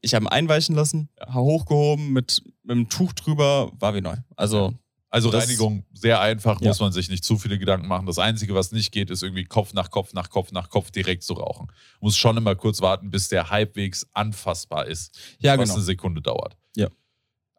Ich 0.00 0.14
habe 0.14 0.26
ihn 0.26 0.28
einweichen 0.28 0.74
lassen, 0.74 1.08
hochgehoben, 1.32 2.12
mit, 2.12 2.42
mit 2.62 2.72
einem 2.72 2.90
Tuch 2.90 3.14
drüber, 3.14 3.72
war 3.80 3.94
wie 3.94 4.02
neu. 4.02 4.16
Also, 4.36 4.74
Also 5.14 5.30
Das- 5.30 5.44
Reinigung 5.44 5.84
sehr 5.94 6.20
einfach, 6.20 6.60
Ja. 6.60 6.68
muss 6.68 6.80
man 6.80 6.90
sich 6.90 7.08
nicht 7.08 7.22
zu 7.24 7.38
viele 7.38 7.56
Gedanken 7.56 7.86
machen. 7.86 8.04
Das 8.06 8.18
Einzige, 8.18 8.52
was 8.52 8.72
nicht 8.72 8.90
geht, 8.90 9.10
ist 9.10 9.22
irgendwie 9.22 9.44
Kopf 9.44 9.72
nach 9.72 9.90
Kopf 9.92 10.12
nach 10.12 10.28
Kopf 10.28 10.50
nach 10.50 10.70
Kopf 10.70 10.90
direkt 10.90 11.22
zu 11.22 11.34
rauchen. 11.34 11.68
Muss 12.00 12.16
schon 12.16 12.36
immer 12.36 12.56
kurz 12.56 12.80
warten, 12.80 13.12
bis 13.12 13.28
der 13.28 13.48
halbwegs 13.48 14.08
anfassbar 14.12 14.86
ist, 14.86 15.16
ja, 15.38 15.52
was 15.56 15.68
genau. 15.68 15.74
eine 15.74 15.84
Sekunde 15.84 16.20
dauert. 16.20 16.56
Ja. 16.74 16.88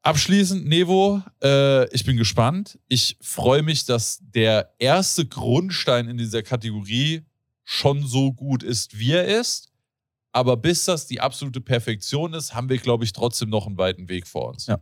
Abschließend, 0.01 0.67
Nevo, 0.67 1.21
äh, 1.41 1.87
ich 1.95 2.03
bin 2.03 2.17
gespannt. 2.17 2.77
Ich 2.89 3.17
freue 3.21 3.63
mich, 3.63 3.85
dass 3.85 4.19
der 4.21 4.73
erste 4.77 5.25
Grundstein 5.25 6.09
in 6.09 6.17
dieser 6.17 6.43
Kategorie 6.43 7.23
schon 7.63 8.05
so 8.05 8.33
gut 8.33 8.63
ist, 8.63 8.99
wie 8.99 9.13
er 9.13 9.39
ist. 9.39 9.71
Aber 10.33 10.57
bis 10.57 10.83
das 10.83 11.07
die 11.07 11.21
absolute 11.21 11.61
Perfektion 11.61 12.33
ist, 12.33 12.53
haben 12.53 12.67
wir, 12.67 12.79
glaube 12.79 13.05
ich, 13.05 13.13
trotzdem 13.13 13.47
noch 13.49 13.65
einen 13.65 13.77
weiten 13.77 14.09
Weg 14.09 14.27
vor 14.27 14.49
uns. 14.49 14.67
Ja. 14.67 14.81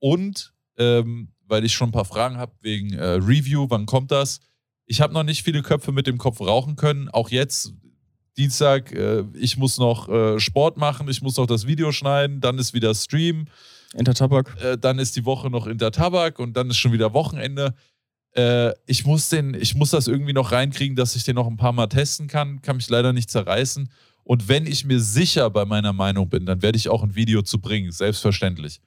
Und 0.00 0.52
ähm, 0.76 1.30
weil 1.50 1.64
ich 1.64 1.74
schon 1.74 1.90
ein 1.90 1.92
paar 1.92 2.04
Fragen 2.04 2.36
habe 2.36 2.52
wegen 2.60 2.94
äh, 2.94 3.04
Review, 3.04 3.66
wann 3.68 3.86
kommt 3.86 4.10
das? 4.10 4.40
Ich 4.86 5.00
habe 5.00 5.12
noch 5.12 5.24
nicht 5.24 5.42
viele 5.42 5.62
Köpfe 5.62 5.92
mit 5.92 6.06
dem 6.06 6.18
Kopf 6.18 6.40
rauchen 6.40 6.76
können. 6.76 7.08
Auch 7.08 7.28
jetzt, 7.28 7.74
Dienstag, 8.36 8.92
äh, 8.92 9.24
ich 9.34 9.56
muss 9.56 9.78
noch 9.78 10.08
äh, 10.08 10.38
Sport 10.38 10.76
machen, 10.76 11.08
ich 11.08 11.22
muss 11.22 11.36
noch 11.36 11.46
das 11.46 11.66
Video 11.66 11.92
schneiden, 11.92 12.40
dann 12.40 12.58
ist 12.58 12.72
wieder 12.72 12.94
Stream, 12.94 13.46
Intertabak. 13.94 14.56
äh, 14.62 14.78
dann 14.78 14.98
ist 14.98 15.16
die 15.16 15.24
Woche 15.24 15.50
noch 15.50 15.66
Intertabak 15.66 16.38
und 16.38 16.56
dann 16.56 16.70
ist 16.70 16.78
schon 16.78 16.92
wieder 16.92 17.12
Wochenende. 17.12 17.74
Äh, 18.36 18.72
ich, 18.86 19.04
muss 19.04 19.28
den, 19.28 19.54
ich 19.54 19.74
muss 19.74 19.90
das 19.90 20.06
irgendwie 20.06 20.32
noch 20.32 20.52
reinkriegen, 20.52 20.96
dass 20.96 21.16
ich 21.16 21.24
den 21.24 21.34
noch 21.34 21.48
ein 21.48 21.56
paar 21.56 21.72
Mal 21.72 21.88
testen 21.88 22.28
kann. 22.28 22.62
Kann 22.62 22.76
mich 22.76 22.88
leider 22.88 23.12
nicht 23.12 23.30
zerreißen. 23.30 23.90
Und 24.22 24.48
wenn 24.48 24.66
ich 24.66 24.84
mir 24.84 25.00
sicher 25.00 25.50
bei 25.50 25.64
meiner 25.64 25.92
Meinung 25.92 26.28
bin, 26.28 26.46
dann 26.46 26.62
werde 26.62 26.78
ich 26.78 26.88
auch 26.88 27.02
ein 27.02 27.16
Video 27.16 27.42
zu 27.42 27.60
bringen, 27.60 27.90
selbstverständlich. 27.90 28.80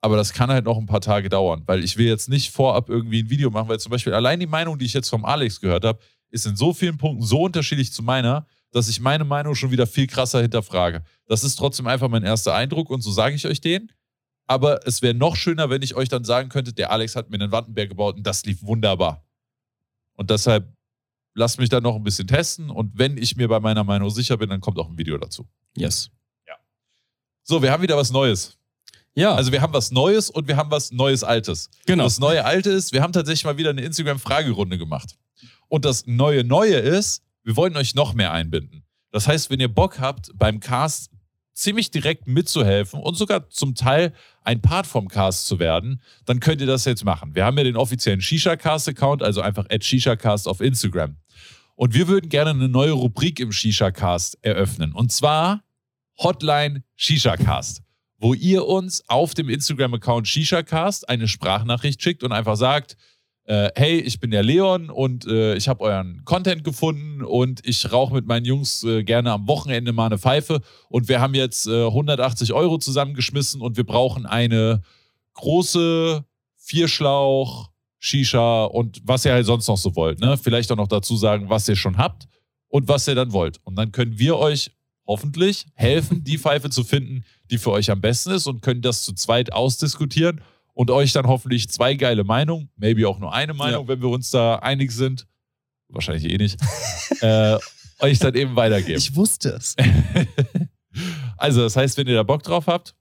Aber 0.00 0.16
das 0.16 0.32
kann 0.32 0.50
halt 0.50 0.64
noch 0.64 0.78
ein 0.78 0.86
paar 0.86 1.00
Tage 1.00 1.28
dauern, 1.28 1.62
weil 1.66 1.82
ich 1.82 1.96
will 1.96 2.06
jetzt 2.06 2.28
nicht 2.28 2.50
vorab 2.52 2.88
irgendwie 2.88 3.22
ein 3.22 3.30
Video 3.30 3.50
machen, 3.50 3.68
weil 3.68 3.80
zum 3.80 3.90
Beispiel 3.90 4.14
allein 4.14 4.38
die 4.38 4.46
Meinung, 4.46 4.78
die 4.78 4.84
ich 4.84 4.92
jetzt 4.92 5.08
vom 5.08 5.24
Alex 5.24 5.60
gehört 5.60 5.84
habe, 5.84 5.98
ist 6.30 6.46
in 6.46 6.56
so 6.56 6.72
vielen 6.72 6.98
Punkten 6.98 7.24
so 7.24 7.42
unterschiedlich 7.42 7.92
zu 7.92 8.02
meiner, 8.02 8.46
dass 8.70 8.88
ich 8.88 9.00
meine 9.00 9.24
Meinung 9.24 9.54
schon 9.54 9.70
wieder 9.70 9.86
viel 9.86 10.06
krasser 10.06 10.40
hinterfrage. 10.40 11.02
Das 11.26 11.42
ist 11.42 11.56
trotzdem 11.56 11.86
einfach 11.86 12.08
mein 12.08 12.22
erster 12.22 12.54
Eindruck 12.54 12.90
und 12.90 13.00
so 13.00 13.10
sage 13.10 13.34
ich 13.34 13.46
euch 13.46 13.60
den. 13.60 13.90
Aber 14.46 14.86
es 14.86 15.02
wäre 15.02 15.14
noch 15.14 15.36
schöner, 15.36 15.68
wenn 15.68 15.82
ich 15.82 15.94
euch 15.94 16.08
dann 16.08 16.24
sagen 16.24 16.48
könnte, 16.48 16.72
der 16.72 16.90
Alex 16.90 17.16
hat 17.16 17.28
mir 17.28 17.36
einen 17.36 17.52
Wandenberg 17.52 17.88
gebaut 17.88 18.16
und 18.16 18.26
das 18.26 18.44
lief 18.44 18.62
wunderbar. 18.62 19.24
Und 20.14 20.30
deshalb 20.30 20.72
lasst 21.34 21.58
mich 21.58 21.68
dann 21.68 21.82
noch 21.82 21.96
ein 21.96 22.02
bisschen 22.02 22.26
testen 22.26 22.70
und 22.70 22.96
wenn 22.98 23.16
ich 23.16 23.36
mir 23.36 23.48
bei 23.48 23.60
meiner 23.60 23.84
Meinung 23.84 24.10
sicher 24.10 24.36
bin, 24.36 24.48
dann 24.48 24.60
kommt 24.60 24.78
auch 24.78 24.88
ein 24.88 24.98
Video 24.98 25.18
dazu. 25.18 25.48
Yes. 25.76 26.10
So, 27.42 27.62
wir 27.62 27.72
haben 27.72 27.82
wieder 27.82 27.96
was 27.96 28.10
Neues. 28.10 28.57
Ja, 29.18 29.34
Also 29.34 29.50
wir 29.52 29.60
haben 29.60 29.72
was 29.72 29.90
Neues 29.90 30.30
und 30.30 30.46
wir 30.48 30.56
haben 30.56 30.70
was 30.70 30.92
Neues 30.92 31.24
Altes. 31.24 31.70
genau. 31.86 32.04
Das 32.04 32.18
neue 32.20 32.44
Alte 32.44 32.70
ist, 32.70 32.92
wir 32.92 33.02
haben 33.02 33.12
tatsächlich 33.12 33.44
mal 33.44 33.58
wieder 33.58 33.70
eine 33.70 33.82
Instagram-Fragerunde 33.82 34.78
gemacht. 34.78 35.16
Und 35.68 35.84
das 35.84 36.06
neue 36.06 36.44
Neue 36.44 36.76
ist, 36.76 37.22
wir 37.42 37.56
wollen 37.56 37.76
euch 37.76 37.94
noch 37.94 38.14
mehr 38.14 38.32
einbinden. 38.32 38.84
Das 39.10 39.26
heißt, 39.26 39.50
wenn 39.50 39.58
ihr 39.60 39.72
Bock 39.72 39.98
habt, 40.00 40.30
beim 40.34 40.60
Cast 40.60 41.10
ziemlich 41.52 41.90
direkt 41.90 42.28
mitzuhelfen 42.28 43.00
und 43.00 43.16
sogar 43.16 43.50
zum 43.50 43.74
Teil 43.74 44.12
ein 44.44 44.60
Part 44.62 44.86
vom 44.86 45.08
Cast 45.08 45.46
zu 45.46 45.58
werden, 45.58 46.00
dann 46.24 46.38
könnt 46.38 46.60
ihr 46.60 46.66
das 46.68 46.84
jetzt 46.84 47.04
machen. 47.04 47.34
Wir 47.34 47.44
haben 47.44 47.58
ja 47.58 47.64
den 47.64 47.76
offiziellen 47.76 48.20
Shisha-Cast-Account, 48.20 49.22
also 49.24 49.40
einfach 49.40 49.66
at 49.68 49.82
ShishaCast 49.84 50.46
auf 50.46 50.60
Instagram. 50.60 51.16
Und 51.74 51.94
wir 51.94 52.06
würden 52.06 52.28
gerne 52.28 52.50
eine 52.50 52.68
neue 52.68 52.92
Rubrik 52.92 53.40
im 53.40 53.50
Shisha-Cast 53.50 54.38
eröffnen. 54.42 54.92
Und 54.92 55.10
zwar 55.10 55.64
Hotline 56.18 56.84
Shisha-Cast, 56.96 57.82
wo 58.18 58.34
ihr 58.34 58.66
uns 58.66 59.02
auf 59.08 59.34
dem 59.34 59.48
Instagram-Account 59.48 60.26
Shisha-Cast 60.26 61.08
eine 61.08 61.28
Sprachnachricht 61.28 62.02
schickt 62.02 62.22
und 62.22 62.32
einfach 62.32 62.56
sagt, 62.56 62.96
äh, 63.44 63.70
hey, 63.76 63.98
ich 63.98 64.20
bin 64.20 64.30
der 64.30 64.42
Leon 64.42 64.90
und 64.90 65.26
äh, 65.26 65.54
ich 65.54 65.68
habe 65.68 65.84
euren 65.84 66.22
Content 66.24 66.64
gefunden 66.64 67.22
und 67.22 67.66
ich 67.66 67.90
rauche 67.90 68.12
mit 68.12 68.26
meinen 68.26 68.44
Jungs 68.44 68.84
äh, 68.84 69.04
gerne 69.04 69.32
am 69.32 69.48
Wochenende 69.48 69.92
mal 69.92 70.06
eine 70.06 70.18
Pfeife 70.18 70.60
und 70.90 71.08
wir 71.08 71.20
haben 71.20 71.34
jetzt 71.34 71.66
180 71.66 72.50
äh, 72.50 72.52
Euro 72.52 72.78
zusammengeschmissen 72.78 73.62
und 73.62 73.78
wir 73.78 73.84
brauchen 73.84 74.26
eine 74.26 74.82
große 75.34 76.24
Vierschlauch, 76.56 77.70
Shisha 77.98 78.64
und 78.64 79.00
was 79.04 79.24
ihr 79.24 79.32
halt 79.32 79.46
sonst 79.46 79.66
noch 79.68 79.78
so 79.78 79.96
wollt. 79.96 80.20
Ne? 80.20 80.36
Vielleicht 80.36 80.70
auch 80.70 80.76
noch 80.76 80.88
dazu 80.88 81.16
sagen, 81.16 81.48
was 81.48 81.68
ihr 81.68 81.76
schon 81.76 81.96
habt 81.96 82.28
und 82.68 82.86
was 82.86 83.08
ihr 83.08 83.14
dann 83.14 83.32
wollt. 83.32 83.58
Und 83.64 83.76
dann 83.76 83.92
können 83.92 84.18
wir 84.18 84.36
euch 84.36 84.72
hoffentlich 85.08 85.66
helfen, 85.74 86.22
die 86.22 86.38
Pfeife 86.38 86.70
zu 86.70 86.84
finden, 86.84 87.24
die 87.50 87.58
für 87.58 87.72
euch 87.72 87.90
am 87.90 88.00
besten 88.00 88.30
ist 88.30 88.46
und 88.46 88.62
können 88.62 88.82
das 88.82 89.02
zu 89.02 89.14
zweit 89.14 89.52
ausdiskutieren 89.52 90.42
und 90.74 90.92
euch 90.92 91.12
dann 91.12 91.26
hoffentlich 91.26 91.68
zwei 91.70 91.94
geile 91.94 92.22
Meinungen, 92.22 92.70
maybe 92.76 93.08
auch 93.08 93.18
nur 93.18 93.32
eine 93.32 93.54
Meinung, 93.54 93.86
ja. 93.86 93.88
wenn 93.88 94.00
wir 94.00 94.10
uns 94.10 94.30
da 94.30 94.56
einig 94.56 94.92
sind, 94.92 95.26
wahrscheinlich 95.88 96.30
eh 96.30 96.36
nicht, 96.36 96.60
äh, 97.20 97.58
euch 97.98 98.18
dann 98.20 98.34
eben 98.34 98.54
weitergeben. 98.54 98.98
Ich 98.98 99.16
wusste 99.16 99.50
es. 99.50 99.74
also, 101.36 101.62
das 101.62 101.74
heißt, 101.74 101.96
wenn 101.96 102.06
ihr 102.06 102.14
da 102.14 102.22
Bock 102.22 102.42
drauf 102.42 102.66
habt, 102.66 102.94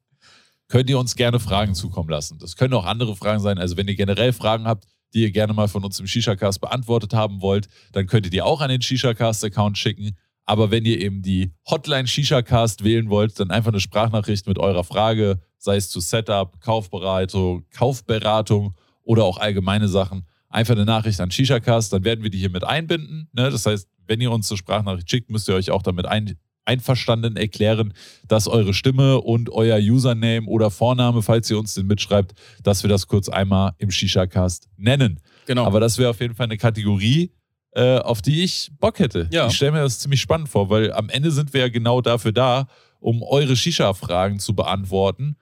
könnt 0.69 0.89
ihr 0.89 0.97
uns 0.97 1.15
gerne 1.15 1.39
Fragen 1.39 1.75
zukommen 1.75 2.09
lassen. 2.09 2.39
Das 2.39 2.55
können 2.55 2.73
auch 2.73 2.85
andere 2.85 3.15
Fragen 3.15 3.41
sein. 3.41 3.57
Also, 3.57 3.77
wenn 3.77 3.87
ihr 3.87 3.95
generell 3.95 4.33
Fragen 4.33 4.65
habt, 4.65 4.85
die 5.13 5.21
ihr 5.21 5.31
gerne 5.31 5.53
mal 5.53 5.67
von 5.67 5.83
uns 5.83 5.99
im 5.99 6.07
Shisha-Cast 6.07 6.59
beantwortet 6.59 7.13
haben 7.13 7.41
wollt, 7.41 7.67
dann 7.91 8.07
könnt 8.07 8.25
ihr 8.25 8.31
die 8.31 8.41
auch 8.41 8.61
an 8.61 8.69
den 8.69 8.81
Shisha-Cast-Account 8.81 9.77
schicken. 9.77 10.17
Aber 10.47 10.71
wenn 10.71 10.85
ihr 10.85 10.99
eben 10.99 11.21
die 11.21 11.51
Hotline 11.69 12.07
Shisha-Cast 12.07 12.83
wählen 12.83 13.09
wollt, 13.09 13.39
dann 13.39 13.51
einfach 13.51 13.71
eine 13.71 13.79
Sprachnachricht 13.79 14.47
mit 14.47 14.57
eurer 14.57 14.83
Frage 14.83 15.39
sei 15.57 15.77
es 15.77 15.89
zu 15.89 15.99
Setup, 15.99 16.59
Kaufberatung, 16.61 17.65
Kaufberatung 17.71 18.75
oder 19.03 19.23
auch 19.23 19.37
allgemeine 19.37 19.87
Sachen. 19.87 20.25
Einfach 20.49 20.75
eine 20.75 20.85
Nachricht 20.85 21.19
an 21.19 21.31
ShishaCast, 21.31 21.91
dann 21.91 22.03
werden 22.03 22.23
wir 22.23 22.29
die 22.29 22.37
hier 22.37 22.49
mit 22.49 22.63
einbinden. 22.63 23.29
Ne? 23.33 23.49
Das 23.49 23.65
heißt, 23.65 23.87
wenn 24.07 24.21
ihr 24.21 24.31
uns 24.31 24.49
eine 24.49 24.57
Sprachnachricht 24.57 25.09
schickt, 25.09 25.29
müsst 25.29 25.47
ihr 25.49 25.55
euch 25.55 25.71
auch 25.71 25.83
damit 25.83 26.05
ein, 26.05 26.37
einverstanden 26.63 27.35
erklären, 27.35 27.93
dass 28.27 28.47
eure 28.47 28.73
Stimme 28.73 29.19
und 29.19 29.49
euer 29.49 29.77
Username 29.77 30.47
oder 30.47 30.71
Vorname, 30.71 31.21
falls 31.21 31.49
ihr 31.49 31.59
uns 31.59 31.73
den 31.73 31.87
mitschreibt, 31.87 32.33
dass 32.63 32.83
wir 32.83 32.89
das 32.89 33.07
kurz 33.07 33.27
einmal 33.27 33.73
im 33.77 33.91
ShishaCast 33.91 34.69
nennen. 34.77 35.19
Genau. 35.47 35.65
Aber 35.65 35.79
das 35.79 35.97
wäre 35.97 36.11
auf 36.11 36.21
jeden 36.21 36.35
Fall 36.35 36.45
eine 36.45 36.57
Kategorie, 36.57 37.31
äh, 37.77 37.99
auf 37.99 38.23
die 38.23 38.43
ich 38.43 38.71
Bock 38.79 38.97
hätte. 38.97 39.29
Ja. 39.31 39.45
Ich 39.47 39.53
stelle 39.53 39.73
mir 39.73 39.81
das 39.81 39.99
ziemlich 39.99 40.19
spannend 40.19 40.49
vor, 40.49 40.71
weil 40.71 40.91
am 40.93 41.09
Ende 41.09 41.29
sind 41.29 41.53
wir 41.53 41.61
ja 41.61 41.69
genau 41.69 42.01
dafür 42.01 42.31
da, 42.31 42.67
um 42.99 43.21
eure 43.21 43.55
Shisha-Fragen 43.55 44.39
zu 44.39 44.55
beantworten 44.55 45.35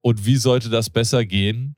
und 0.00 0.24
wie 0.24 0.36
sollte 0.36 0.68
das 0.68 0.88
besser 0.88 1.24
gehen, 1.24 1.74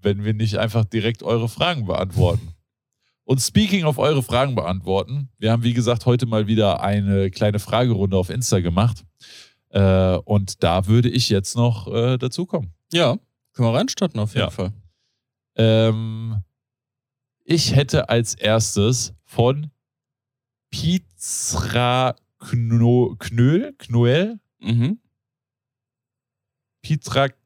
wenn 0.00 0.24
wir 0.24 0.32
nicht 0.32 0.58
einfach 0.58 0.84
direkt 0.84 1.24
eure 1.24 1.48
Fragen 1.48 1.86
beantworten? 1.86 2.54
Und 3.24 3.40
speaking 3.40 3.84
of 3.84 3.98
eure 3.98 4.22
Fragen 4.22 4.54
beantworten, 4.54 5.28
wir 5.38 5.50
haben 5.50 5.64
wie 5.64 5.72
gesagt 5.72 6.06
heute 6.06 6.26
mal 6.26 6.46
wieder 6.46 6.80
eine 6.80 7.32
kleine 7.32 7.58
Fragerunde 7.58 8.16
auf 8.16 8.30
Insta 8.30 8.60
gemacht. 8.60 9.04
Äh, 9.70 10.18
und 10.18 10.62
da 10.62 10.86
würde 10.86 11.08
ich 11.08 11.30
jetzt 11.30 11.56
noch 11.56 11.92
äh, 11.92 12.16
dazukommen. 12.16 12.72
Ja, 12.92 13.16
können 13.54 13.68
wir 13.68 13.74
reinstarten 13.74 14.20
auf 14.20 14.34
jeden 14.34 14.46
ja. 14.46 14.50
Fall. 14.50 14.72
Ähm, 15.56 16.44
ich 17.44 17.74
hätte 17.74 18.08
als 18.08 18.34
erstes 18.34 19.12
von 19.24 19.70
Pizra 20.70 22.16
Knöll, 22.38 23.72
Knoel, 23.78 24.40
mhm. 24.58 24.98
Pitrak, 26.82 27.36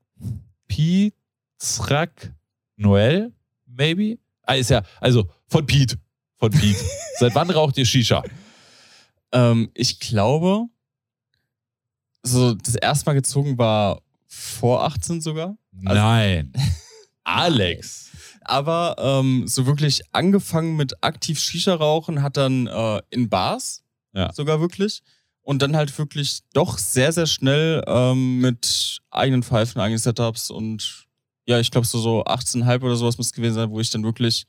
Pitrak 0.66 2.34
Noel, 2.76 3.32
maybe? 3.66 4.18
Ah, 4.42 4.54
ist 4.54 4.70
ja, 4.70 4.82
also 5.00 5.28
von 5.46 5.66
Pete. 5.66 5.98
Von 6.36 6.50
Pete. 6.50 6.84
Seit 7.18 7.34
wann 7.34 7.50
raucht 7.50 7.76
ihr 7.76 7.84
Shisha? 7.84 8.22
Ähm, 9.32 9.70
ich 9.74 10.00
glaube, 10.00 10.66
so 12.22 12.54
das 12.54 12.74
erste 12.76 13.06
Mal 13.06 13.14
gezogen 13.14 13.58
war 13.58 14.00
vor 14.26 14.84
18 14.84 15.20
sogar. 15.20 15.56
Also, 15.84 16.00
Nein. 16.00 16.52
Alex. 17.24 18.07
Aber 18.48 18.96
ähm, 18.98 19.46
so 19.46 19.66
wirklich 19.66 20.02
angefangen 20.12 20.76
mit 20.76 21.02
aktiv 21.02 21.38
Shisha 21.38 21.74
rauchen 21.74 22.22
hat 22.22 22.36
dann 22.36 22.66
äh, 22.66 23.00
in 23.10 23.28
Bars 23.28 23.84
ja. 24.12 24.32
sogar 24.32 24.60
wirklich. 24.60 25.02
Und 25.42 25.62
dann 25.62 25.76
halt 25.76 25.96
wirklich 25.98 26.40
doch 26.52 26.76
sehr, 26.76 27.12
sehr 27.12 27.26
schnell 27.26 27.82
ähm, 27.86 28.38
mit 28.38 28.98
eigenen 29.10 29.42
Pfeifen, 29.42 29.80
eigenen 29.80 29.98
Setups 29.98 30.50
und 30.50 31.06
ja, 31.46 31.58
ich 31.58 31.70
glaube 31.70 31.86
so, 31.86 31.98
so 31.98 32.24
18,5 32.24 32.82
oder 32.82 32.96
sowas 32.96 33.16
muss 33.16 33.28
es 33.28 33.32
gewesen 33.32 33.54
sein, 33.54 33.70
wo 33.70 33.80
ich 33.80 33.88
dann 33.88 34.04
wirklich 34.04 34.46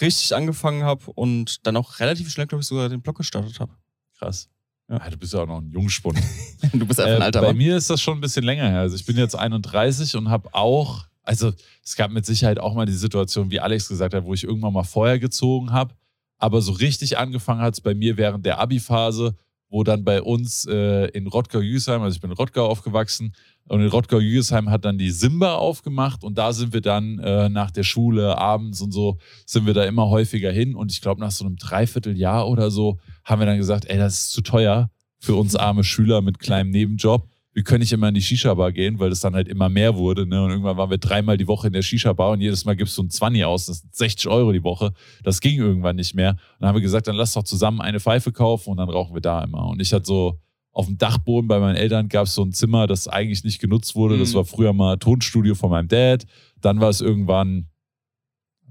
richtig 0.00 0.34
angefangen 0.34 0.82
habe 0.84 1.10
und 1.12 1.66
dann 1.66 1.76
auch 1.76 2.00
relativ 2.00 2.30
schnell, 2.30 2.46
glaube 2.46 2.62
ich, 2.62 2.68
sogar 2.68 2.88
den 2.88 3.02
Blog 3.02 3.18
gestartet 3.18 3.60
habe. 3.60 3.72
Krass. 4.18 4.48
Ja. 4.88 4.98
du 5.10 5.18
bist 5.18 5.34
ja 5.34 5.40
auch 5.40 5.46
noch 5.46 5.60
ein 5.60 5.70
Jungspund. 5.70 6.18
du 6.72 6.86
bist 6.86 6.98
einfach 6.98 7.16
ein 7.16 7.20
äh, 7.20 7.24
alter 7.24 7.42
äh, 7.42 7.46
Bei 7.46 7.52
mir 7.52 7.76
ist 7.76 7.90
das 7.90 8.00
schon 8.00 8.16
ein 8.16 8.20
bisschen 8.22 8.44
länger 8.44 8.68
her. 8.68 8.80
Also 8.80 8.96
ich 8.96 9.04
bin 9.04 9.18
jetzt 9.18 9.34
31 9.34 10.16
und 10.16 10.30
habe 10.30 10.48
auch, 10.54 11.04
also 11.28 11.52
es 11.84 11.94
gab 11.94 12.10
mit 12.10 12.26
Sicherheit 12.26 12.58
auch 12.58 12.74
mal 12.74 12.86
die 12.86 12.92
Situation, 12.92 13.50
wie 13.50 13.60
Alex 13.60 13.88
gesagt 13.88 14.14
hat, 14.14 14.24
wo 14.24 14.34
ich 14.34 14.44
irgendwann 14.44 14.72
mal 14.72 14.84
vorher 14.84 15.18
gezogen 15.18 15.72
habe. 15.72 15.94
Aber 16.38 16.60
so 16.62 16.72
richtig 16.72 17.18
angefangen 17.18 17.60
hat 17.60 17.74
es 17.74 17.80
bei 17.80 17.94
mir 17.94 18.16
während 18.16 18.46
der 18.46 18.58
Abi-Phase 18.58 19.34
wo 19.70 19.84
dann 19.84 20.04
bei 20.04 20.22
uns 20.22 20.66
äh, 20.66 21.06
in 21.08 21.26
Rottgau-Jügesheim, 21.26 22.00
also 22.02 22.14
ich 22.14 22.20
bin 22.20 22.30
in 22.30 22.36
Rottgau 22.36 22.66
aufgewachsen, 22.66 23.34
und 23.66 23.82
in 23.82 23.88
Rottgau-Jügesheim 23.88 24.70
hat 24.70 24.86
dann 24.86 24.96
die 24.96 25.10
Simba 25.10 25.56
aufgemacht 25.56 26.24
und 26.24 26.38
da 26.38 26.54
sind 26.54 26.72
wir 26.72 26.80
dann 26.80 27.18
äh, 27.18 27.50
nach 27.50 27.70
der 27.70 27.82
Schule 27.82 28.38
abends 28.38 28.80
und 28.80 28.92
so, 28.92 29.18
sind 29.44 29.66
wir 29.66 29.74
da 29.74 29.84
immer 29.84 30.08
häufiger 30.08 30.50
hin. 30.50 30.74
Und 30.74 30.90
ich 30.90 31.02
glaube, 31.02 31.20
nach 31.20 31.30
so 31.30 31.44
einem 31.44 31.56
Dreivierteljahr 31.56 32.48
oder 32.48 32.70
so 32.70 32.98
haben 33.24 33.42
wir 33.42 33.46
dann 33.46 33.58
gesagt, 33.58 33.84
ey, 33.84 33.98
das 33.98 34.22
ist 34.22 34.30
zu 34.30 34.40
teuer 34.40 34.90
für 35.18 35.34
uns 35.34 35.54
arme 35.54 35.84
Schüler 35.84 36.22
mit 36.22 36.38
kleinem 36.38 36.70
Nebenjob 36.70 37.28
wir 37.58 37.64
können 37.64 37.80
nicht 37.80 37.92
immer 37.92 38.06
in 38.06 38.14
die 38.14 38.22
Shisha-Bar 38.22 38.70
gehen, 38.70 39.00
weil 39.00 39.10
das 39.10 39.18
dann 39.18 39.34
halt 39.34 39.48
immer 39.48 39.68
mehr 39.68 39.96
wurde. 39.96 40.28
Ne? 40.28 40.40
Und 40.44 40.50
irgendwann 40.50 40.76
waren 40.76 40.90
wir 40.90 40.98
dreimal 40.98 41.36
die 41.36 41.48
Woche 41.48 41.66
in 41.66 41.72
der 41.72 41.82
Shisha-Bar 41.82 42.30
und 42.30 42.40
jedes 42.40 42.64
Mal 42.64 42.76
gibst 42.76 42.96
du 42.96 43.02
ein 43.02 43.10
20 43.10 43.44
aus, 43.44 43.66
das 43.66 43.80
sind 43.80 43.96
60 43.96 44.28
Euro 44.28 44.52
die 44.52 44.62
Woche. 44.62 44.92
Das 45.24 45.40
ging 45.40 45.58
irgendwann 45.58 45.96
nicht 45.96 46.14
mehr. 46.14 46.30
Und 46.30 46.38
dann 46.60 46.68
haben 46.68 46.76
wir 46.76 46.82
gesagt, 46.82 47.08
dann 47.08 47.16
lass 47.16 47.32
doch 47.32 47.42
zusammen 47.42 47.80
eine 47.80 47.98
Pfeife 47.98 48.30
kaufen 48.30 48.70
und 48.70 48.76
dann 48.76 48.88
rauchen 48.88 49.12
wir 49.12 49.20
da 49.20 49.42
immer. 49.42 49.66
Und 49.66 49.82
ich 49.82 49.92
hatte 49.92 50.04
so 50.04 50.38
auf 50.70 50.86
dem 50.86 50.98
Dachboden 50.98 51.48
bei 51.48 51.58
meinen 51.58 51.74
Eltern 51.74 52.08
gab 52.08 52.26
es 52.26 52.34
so 52.36 52.44
ein 52.44 52.52
Zimmer, 52.52 52.86
das 52.86 53.08
eigentlich 53.08 53.42
nicht 53.42 53.60
genutzt 53.60 53.96
wurde. 53.96 54.14
Mhm. 54.14 54.20
Das 54.20 54.34
war 54.34 54.44
früher 54.44 54.72
mal 54.72 54.96
Tonstudio 54.96 55.56
von 55.56 55.70
meinem 55.70 55.88
Dad. 55.88 56.26
Dann 56.60 56.80
war 56.80 56.90
es 56.90 57.00
irgendwann 57.00 57.66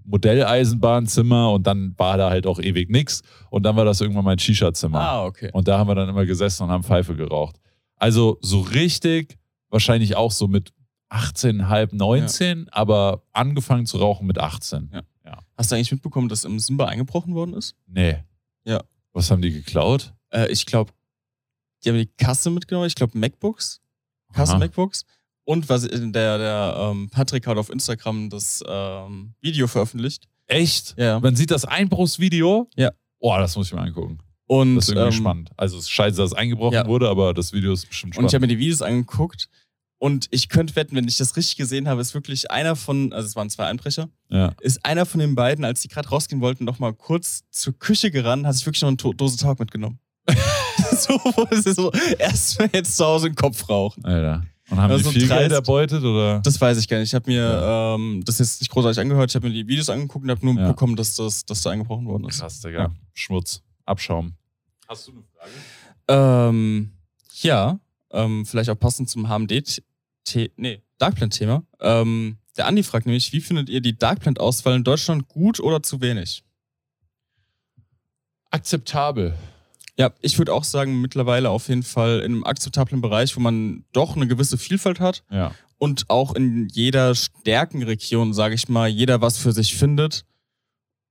Modelleisenbahnzimmer 0.06 1.52
und 1.52 1.68
dann 1.68 1.94
war 1.98 2.16
da 2.16 2.30
halt 2.30 2.48
auch 2.48 2.60
ewig 2.60 2.90
nichts. 2.90 3.22
Und 3.50 3.64
dann 3.64 3.76
war 3.76 3.84
das 3.84 4.00
irgendwann 4.00 4.24
mein 4.24 4.40
Shisha-Zimmer. 4.40 5.02
Ah, 5.02 5.26
okay. 5.26 5.50
Und 5.52 5.68
da 5.68 5.78
haben 5.78 5.90
wir 5.90 5.96
dann 5.96 6.08
immer 6.08 6.26
gesessen 6.26 6.64
und 6.64 6.70
haben 6.70 6.84
Pfeife 6.84 7.14
geraucht. 7.14 7.58
Also 7.98 8.38
so 8.42 8.62
richtig, 8.62 9.38
wahrscheinlich 9.70 10.16
auch 10.16 10.32
so 10.32 10.48
mit 10.48 10.74
18, 11.10 11.68
halb 11.68 11.94
19, 11.94 12.60
ja. 12.60 12.66
aber 12.72 13.24
angefangen 13.34 13.86
zu 13.86 13.98
rauchen 13.98 14.28
mit 14.28 14.38
18. 14.38 14.90
Ja. 14.94 15.02
ja. 15.26 15.40
Hast 15.58 15.72
du 15.72 15.76
eigentlich 15.76 15.92
mitbekommen, 15.92 16.30
dass 16.30 16.44
im 16.44 16.60
Simba 16.60 16.86
eingebrochen 16.86 17.34
worden 17.34 17.54
ist? 17.54 17.76
Nee. 17.88 18.24
Ja. 18.66 18.84
Was 19.14 19.32
haben 19.32 19.42
die 19.42 19.52
geklaut? 19.52 20.14
Äh, 20.32 20.52
ich 20.52 20.66
glaube, 20.66 20.92
die 21.84 21.90
haben 21.90 21.98
die 21.98 22.10
Kasse 22.18 22.50
mitgenommen, 22.50 22.88
ich 22.88 22.96
glaube 22.96 23.18
MacBooks. 23.18 23.82
Kasse 24.34 24.54
Aha. 24.54 24.60
MacBooks. 24.60 25.06
Und 25.46 25.70
was 25.70 25.88
der, 25.88 26.12
der 26.12 26.76
ähm, 26.78 27.10
Patrick 27.10 27.48
hat 27.48 27.58
auf 27.58 27.70
Instagram 27.70 28.30
das 28.30 28.62
ähm, 28.68 29.34
Video 29.40 29.68
veröffentlicht. 29.68 30.28
Echt? 30.48 30.96
Ja. 30.98 31.20
Man 31.20 31.36
sieht 31.36 31.52
das 31.52 31.64
Einbruchsvideo? 31.64 32.70
Ja. 32.76 32.92
Boah, 33.20 33.40
das 33.40 33.56
muss 33.56 33.68
ich 33.68 33.74
mir 33.74 33.82
angucken. 33.82 34.20
Und, 34.48 34.76
das 34.76 34.90
ist 34.90 34.96
irgendwie 34.96 35.16
ähm, 35.16 35.22
spannend. 35.24 35.52
Also 35.58 35.78
es 35.78 35.84
ist 35.84 35.92
scheiße, 35.92 36.18
dass 36.18 36.32
es 36.32 36.38
eingebrochen 36.38 36.74
ja. 36.74 36.88
wurde, 36.88 37.10
aber 37.10 37.34
das 37.34 37.54
Video 37.54 37.74
ist 37.74 37.88
bestimmt 37.88 38.16
spannend. 38.16 38.26
Und 38.26 38.32
ich 38.32 38.36
habe 38.36 38.42
mir 38.42 38.48
die 38.48 38.60
Videos 38.60 38.82
angeguckt 38.82 39.50
und 40.00 40.28
ich 40.32 40.48
könnte 40.50 40.76
wetten, 40.76 40.96
wenn 40.96 41.08
ich 41.08 41.18
das 41.18 41.36
richtig 41.36 41.58
gesehen 41.58 41.88
habe, 41.88 42.02
ist 42.02 42.14
wirklich 42.14 42.52
einer 42.52 42.76
von, 42.76 43.12
also 43.14 43.26
es 43.26 43.36
waren 43.36 43.50
zwei 43.50 43.66
Einbrecher, 43.66 44.10
ja. 44.30 44.54
ist 44.62 44.86
einer 44.86 45.06
von 45.06 45.20
den 45.20 45.36
beiden, 45.36 45.66
als 45.66 45.82
die 45.82 45.88
gerade 45.88 46.10
rausgehen 46.10 46.42
wollten, 46.42 46.66
noch 46.66 46.80
mal 46.80 46.94
kurz 46.94 47.44
zur 47.52 47.78
Küche 47.78 48.12
gerannt, 48.12 48.46
hat 48.46 48.56
sich 48.56 48.66
wirklich 48.66 48.82
noch 48.82 48.90
eine 48.90 49.16
Dose 49.16 49.38
Talk 49.38 49.60
mitgenommen. 49.60 50.00
so, 50.98 51.14
wo 51.14 51.48
es 51.50 51.64
so 51.64 51.92
erstmal 52.20 52.70
jetzt 52.74 52.96
zu 52.96 53.06
Hause 53.06 53.30
den 53.30 53.36
Kopf 53.36 53.68
rauchen. 53.70 54.06
Alter. 54.06 54.44
Und 54.70 54.78
haben 54.78 54.92
also 54.92 55.12
die 55.12 55.22
viel 55.22 55.30
Geld 55.30 55.52
erbeutet 55.52 56.04
oder? 56.04 56.42
Das 56.42 56.60
weiß 56.60 56.78
ich 56.78 56.88
gar 56.90 57.00
nicht. 57.00 57.08
Ich 57.08 57.16
habe 57.16 57.32
mir 57.32 57.42
ja. 57.42 57.96
ähm, 57.96 58.22
das 58.26 58.40
jetzt 58.40 58.60
nicht 58.60 58.70
großartig 58.70 59.00
angehört. 59.00 59.32
Ich 59.32 59.36
habe 59.36 59.48
mir 59.48 59.54
die 59.54 59.66
Videos 59.66 59.90
angeguckt 59.90 60.26
und 60.26 60.32
habe 60.32 60.46
nur 60.46 60.56
ja. 60.56 60.68
bekommen, 60.68 60.98
dass 60.98 61.16
das, 61.16 61.46
dass 61.46 61.62
da 61.62 61.70
eingebrochen 61.70 62.06
worden 62.06 62.26
ist. 62.28 62.42
Krass, 62.42 62.60
Digga. 62.60 62.80
Ja. 62.80 62.92
Schmutz. 63.14 63.64
Abschaum. 63.88 64.34
Hast 64.88 65.08
du 65.08 65.12
eine 65.12 65.24
Frage? 65.24 65.52
Ähm, 66.50 66.92
ja, 67.42 67.80
ähm, 68.12 68.46
vielleicht 68.46 68.70
auch 68.70 68.80
passend 68.80 69.10
zum 69.10 69.28
HMD, 69.28 69.82
nee, 70.58 70.82
Darkplant-Thema. 70.98 71.64
Ähm, 71.80 72.38
der 72.56 72.68
Andi 72.68 72.84
fragt 72.84 73.06
nämlich, 73.06 73.32
wie 73.34 73.42
findet 73.42 73.70
ihr 73.70 73.82
die 73.82 73.98
Darkplant-Auswahl 73.98 74.76
in 74.76 74.84
Deutschland 74.84 75.28
gut 75.28 75.60
oder 75.60 75.82
zu 75.84 76.02
wenig? 76.02 76.44
akzeptabel. 78.50 79.34
Ja, 79.98 80.14
ich 80.22 80.38
würde 80.38 80.54
auch 80.54 80.64
sagen, 80.64 81.02
mittlerweile 81.02 81.50
auf 81.50 81.68
jeden 81.70 81.84
Fall 81.84 82.20
in 82.20 82.32
einem 82.34 82.44
akzeptablen 82.44 83.02
Bereich, 83.02 83.36
wo 83.36 83.40
man 83.42 83.84
doch 83.94 84.16
eine 84.16 84.28
gewisse 84.28 84.58
Vielfalt 84.58 85.00
hat 85.00 85.24
Ja. 85.30 85.54
und 85.80 86.10
auch 86.10 86.34
in 86.36 86.68
jeder 86.70 87.16
Stärkenregion, 87.16 88.34
sage 88.34 88.56
ich 88.56 88.70
mal, 88.70 88.88
jeder 88.88 89.22
was 89.22 89.38
für 89.38 89.52
sich 89.52 89.76
findet 89.76 90.24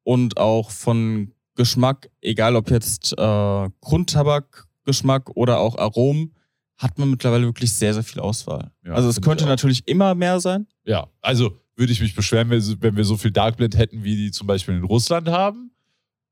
und 0.05 0.39
auch 0.39 0.71
von 0.71 1.33
Geschmack, 1.57 2.11
egal 2.21 2.55
ob 2.57 2.71
jetzt 2.71 3.13
äh, 3.13 3.69
Grundtabakgeschmack 3.81 5.31
oder 5.35 5.59
auch 5.59 5.77
Aromen, 5.77 6.35
hat 6.77 6.99
man 6.99 7.11
mittlerweile 7.11 7.47
wirklich 7.47 7.73
sehr, 7.73 7.95
sehr 7.95 8.03
viel 8.03 8.21
Auswahl. 8.21 8.71
Ja, 8.85 8.93
also 8.93 9.09
es 9.09 9.21
könnte 9.21 9.47
natürlich 9.47 9.89
immer 9.89 10.15
mehr 10.15 10.41
sein. 10.41 10.67
Ja, 10.85 11.09
also 11.23 11.59
würde 11.75 11.93
ich 11.93 12.01
mich 12.01 12.15
beschweren, 12.15 12.51
wenn, 12.51 12.97
wir 12.97 13.05
so 13.05 13.17
viel 13.17 13.31
Darkblend 13.31 13.77
hätten, 13.77 14.05
wie 14.05 14.17
die 14.17 14.31
zum 14.31 14.47
Beispiel 14.47 14.75
in 14.75 14.85
Russland 14.85 15.29
haben? 15.29 15.73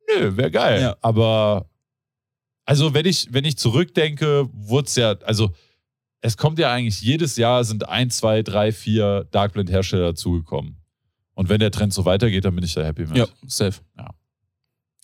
Nö, 0.08 0.36
wäre 0.36 0.50
geil. 0.50 0.80
Ja. 0.80 0.96
Aber 1.00 1.68
also 2.64 2.94
wenn 2.94 3.06
ich, 3.06 3.28
wenn 3.30 3.44
ich 3.44 3.56
zurückdenke, 3.56 4.48
wurde 4.52 4.86
es 4.86 4.96
ja, 4.96 5.16
also 5.24 5.50
es 6.20 6.36
kommt 6.36 6.58
ja 6.58 6.72
eigentlich 6.72 7.00
jedes 7.02 7.36
Jahr 7.36 7.64
sind 7.64 7.88
ein, 7.88 8.10
zwei, 8.10 8.42
drei, 8.42 8.72
vier 8.72 9.26
Darkblend-Hersteller 9.30 10.08
dazugekommen. 10.08 10.76
Und 11.34 11.48
wenn 11.48 11.58
der 11.58 11.70
Trend 11.70 11.92
so 11.92 12.04
weitergeht, 12.04 12.44
dann 12.44 12.54
bin 12.54 12.64
ich 12.64 12.74
da 12.74 12.82
happy 12.82 13.06
mit. 13.06 13.30
safe. 13.46 13.80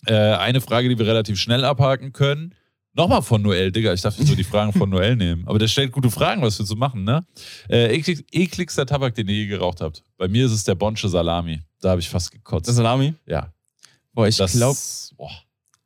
Äh, 0.05 0.15
eine 0.15 0.61
Frage, 0.61 0.89
die 0.89 0.97
wir 0.97 1.05
relativ 1.05 1.39
schnell 1.39 1.63
abhaken 1.63 2.13
können. 2.13 2.55
Nochmal 2.93 3.21
von 3.21 3.41
Noel, 3.41 3.71
Digga. 3.71 3.93
Ich 3.93 4.01
darf 4.01 4.17
nicht 4.17 4.27
so 4.27 4.35
die 4.35 4.43
Fragen 4.43 4.73
von 4.73 4.89
Noel 4.89 5.15
nehmen. 5.15 5.47
Aber 5.47 5.59
der 5.59 5.67
stellt 5.67 5.93
gute 5.93 6.11
Fragen, 6.11 6.41
was 6.41 6.59
wir 6.59 6.65
zu 6.65 6.75
machen, 6.75 7.03
ne? 7.05 7.25
Äh, 7.69 7.95
eklig, 7.95 8.25
ekligster 8.31 8.85
Tabak, 8.85 9.15
den 9.15 9.29
ihr 9.29 9.35
je 9.35 9.47
geraucht 9.47 9.79
habt. 9.79 10.03
Bei 10.17 10.27
mir 10.27 10.45
ist 10.45 10.51
es 10.51 10.65
der 10.65 10.75
Bonsche 10.75 11.07
Salami. 11.07 11.61
Da 11.79 11.91
habe 11.91 12.01
ich 12.01 12.09
fast 12.09 12.31
gekotzt. 12.31 12.67
Der 12.67 12.73
Salami? 12.73 13.13
ja. 13.25 13.53
Boah, 14.13 14.27
ich 14.27 14.35
das, 14.35 14.51
glaube, 14.51 14.77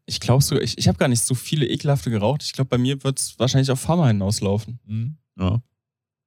ich 0.07 0.19
glaube 0.19 0.43
sogar, 0.43 0.63
ich, 0.63 0.77
ich 0.79 0.87
habe 0.87 0.97
gar 0.97 1.07
nicht 1.07 1.23
so 1.23 1.35
viele 1.35 1.67
ekelhafte 1.67 2.09
geraucht. 2.09 2.43
Ich 2.43 2.53
glaube, 2.53 2.69
bei 2.69 2.77
mir 2.77 3.03
wird 3.03 3.19
es 3.19 3.37
wahrscheinlich 3.37 3.69
auf 3.69 3.79
Pharma 3.79 4.07
hinauslaufen. 4.07 4.79
Hm, 4.87 5.17
ja. 5.39 5.61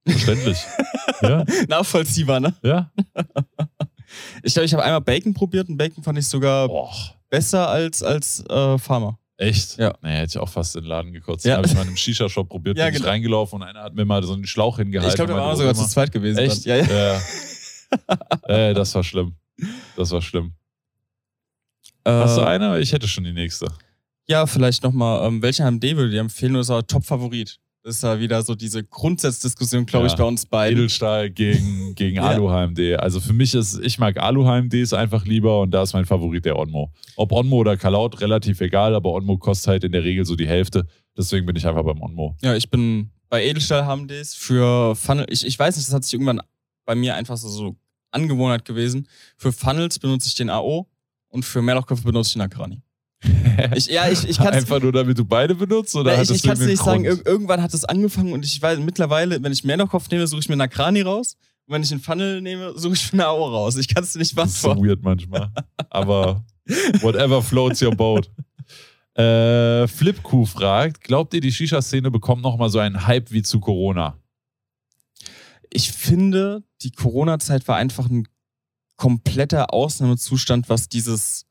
Verständlich. 0.06 0.58
ja, 1.22 1.44
Nachvollziehbar, 1.68 2.40
ne? 2.40 2.54
ja. 2.62 2.90
Ich 4.42 4.54
glaube, 4.54 4.64
ich 4.64 4.72
habe 4.72 4.82
einmal 4.82 5.02
Bacon 5.02 5.34
probiert 5.34 5.68
und 5.68 5.76
Bacon 5.76 6.02
fand 6.02 6.18
ich 6.18 6.26
sogar 6.26 6.66
Boah. 6.66 6.90
Besser 7.30 7.68
als, 7.68 8.02
als 8.02 8.44
äh, 8.48 8.78
Pharma. 8.78 9.18
Echt? 9.36 9.76
Ja. 9.78 9.94
Nee, 10.02 10.16
hätte 10.16 10.30
ich 10.30 10.38
auch 10.38 10.48
fast 10.48 10.74
in 10.74 10.82
den 10.82 10.88
Laden 10.88 11.12
gekotzt. 11.12 11.44
Ja. 11.44 11.52
Da 11.52 11.56
habe 11.58 11.68
ich 11.68 11.74
mal 11.74 11.82
in 11.82 11.88
einem 11.88 11.96
Shisha-Shop 11.96 12.48
probiert, 12.48 12.76
Ja, 12.76 12.86
bin 12.86 12.94
ich 12.94 12.98
genau. 13.00 13.10
reingelaufen 13.10 13.60
und 13.62 13.68
einer 13.68 13.82
hat 13.84 13.94
mir 13.94 14.04
mal 14.04 14.22
so 14.24 14.32
einen 14.32 14.46
Schlauch 14.46 14.78
hingehalten. 14.78 15.10
ich 15.10 15.14
glaube, 15.14 15.32
da 15.32 15.38
meinte, 15.38 15.58
sogar 15.58 15.74
"Warte 15.76 15.86
zu 15.88 15.92
zweit 15.94 16.10
gewesen. 16.10 16.36
mal." 16.36 16.42
Echt? 16.42 16.66
Dann. 16.66 16.88
Ja, 16.88 16.94
ja. 17.14 17.20
Ja. 18.48 18.48
äh, 18.70 18.74
das 18.74 18.94
war 18.94 19.04
schlimm. 19.04 19.36
Das 19.96 20.10
war 20.10 20.20
schlimm. 20.22 20.54
Hast 22.04 22.36
du 22.36 22.40
Äh, 22.42 22.46
eine? 22.46 22.78
Ich 22.80 22.92
hätte 22.92 23.06
schon 23.06 23.24
die 23.24 23.32
nächste. 23.32 23.68
ja, 24.26 24.46
vielleicht 24.46 24.82
nochmal, 24.82 25.26
ähm, 25.26 25.40
welche 25.42 25.62
HMD 25.64 25.82
würde 25.96 26.10
dir 26.10 26.20
empfehlen 26.20 26.56
euer 26.56 26.86
Top-Favorit? 26.86 27.58
Das 27.84 27.96
ist 27.96 28.02
ja 28.02 28.18
wieder 28.20 28.42
so 28.42 28.54
diese 28.54 28.82
Grundsatzdiskussion, 28.84 29.86
glaube 29.86 30.06
Ja. 30.06 30.12
ich, 30.12 30.18
bei 30.18 30.24
uns 30.24 30.44
beiden. 30.46 30.78
Edelstahl 30.78 31.30
gegen, 31.30 31.94
gegen 31.94 32.16
Ja. 32.16 32.24
Alu-HMD. 32.24 32.98
Also 32.98 33.20
für 33.20 33.32
mich 33.32 33.54
ist, 33.54 33.78
ich 33.82 33.98
mag 33.98 34.18
Alu-HMDs 34.18 34.92
einfach 34.92 35.24
lieber 35.24 35.60
und 35.60 35.70
da 35.70 35.82
ist 35.82 35.92
mein 35.94 36.04
Favorit 36.04 36.44
der 36.44 36.58
Onmo. 36.58 36.92
Ob 37.16 37.32
Onmo 37.32 37.56
oder 37.56 37.76
Kalaut, 37.76 38.20
relativ 38.20 38.60
egal, 38.60 38.94
aber 38.94 39.12
Onmo 39.14 39.38
kostet 39.38 39.68
halt 39.68 39.84
in 39.84 39.92
der 39.92 40.04
Regel 40.04 40.24
so 40.24 40.34
die 40.36 40.46
Hälfte. 40.48 40.86
Deswegen 41.16 41.46
bin 41.46 41.56
ich 41.56 41.66
einfach 41.66 41.84
beim 41.84 42.00
Onmo. 42.02 42.36
Ja, 42.42 42.54
ich 42.54 42.68
bin 42.68 43.10
bei 43.30 43.44
Edelstahl 43.44 43.84
HMDs 43.86 44.34
für 44.34 44.94
Funnel. 44.96 45.26
Ich, 45.30 45.46
ich 45.46 45.58
weiß 45.58 45.76
nicht, 45.76 45.88
das 45.88 45.94
hat 45.94 46.04
sich 46.04 46.14
irgendwann 46.14 46.40
bei 46.84 46.94
mir 46.94 47.14
einfach 47.14 47.36
so, 47.36 47.48
so 47.48 47.76
Angewohnheit 48.10 48.64
gewesen. 48.64 49.06
Für 49.36 49.52
Funnels 49.52 49.98
benutze 49.98 50.28
ich 50.28 50.34
den 50.34 50.50
AO 50.50 50.88
und 51.28 51.44
für 51.44 51.62
Mehrlochköpfe 51.62 52.04
benutze 52.04 52.28
ich 52.30 52.32
den 52.34 52.42
Akrani. 52.42 52.80
Ich, 53.74 53.86
ja, 53.86 54.08
ich, 54.08 54.28
ich 54.28 54.36
kann 54.36 54.54
es 54.54 54.62
einfach 54.62 54.80
nur, 54.80 54.92
damit 54.92 55.18
du 55.18 55.24
beide 55.24 55.54
benutzt? 55.54 55.94
Oder 55.96 56.12
ich, 56.12 56.18
hattest 56.18 56.36
ich 56.36 56.42
du 56.42 56.48
kann's 56.48 56.60
nicht 56.60 56.78
sagen. 56.78 57.04
irgendeinen 57.04 57.26
Ir 57.26 57.32
irgendwann 57.32 57.62
hat 57.62 57.74
es 57.74 57.84
angefangen 57.84 58.32
und 58.32 58.44
ich 58.44 58.62
weiß 58.62 58.78
mittlerweile, 58.78 59.42
wenn 59.42 59.50
ich 59.50 59.64
Mehrlochkopf 59.64 60.08
nehme, 60.10 60.26
suche 60.26 60.40
ich 60.40 60.48
mir 60.48 60.54
einen 60.54 60.60
Akrani 60.60 61.02
raus. 61.02 61.36
Und 61.66 61.74
wenn 61.74 61.82
ich 61.82 61.90
einen 61.90 62.00
Funnel 62.00 62.40
nehme, 62.40 62.78
suche 62.78 62.94
ich 62.94 63.12
mir 63.12 63.24
eine 63.24 63.26
AO 63.26 63.48
raus. 63.48 63.76
Ich 63.76 63.88
kann 63.88 64.04
es 64.04 64.14
nicht 64.14 64.34
Grund? 64.34 64.46
Das 64.46 64.54
ist 64.54 64.62
so 64.62 64.76
weird 64.76 65.02
manchmal. 65.02 65.50
Aber 65.90 66.44
whatever 67.00 67.42
floats 67.42 67.82
your 67.82 67.94
boat. 67.94 68.30
Äh, 69.14 69.88
Flipku 69.88 70.46
fragt, 70.46 71.02
glaubt 71.02 71.34
ihr, 71.34 71.40
die 71.40 71.50
Shisha-Szene 71.50 72.10
bekommt 72.10 72.42
nochmal 72.42 72.70
so 72.70 72.78
einen 72.78 73.04
Hype 73.06 73.32
wie 73.32 73.42
zu 73.42 73.58
Corona? 73.58 74.16
Ich 75.70 75.90
finde, 75.90 76.62
die 76.82 76.92
Corona-Zeit 76.92 77.66
war 77.66 77.76
einfach 77.76 78.08
ein 78.08 78.28
kompletter 78.96 79.74
Ausnahmezustand, 79.74 80.68
was 80.68 80.88
dieses 80.88 81.47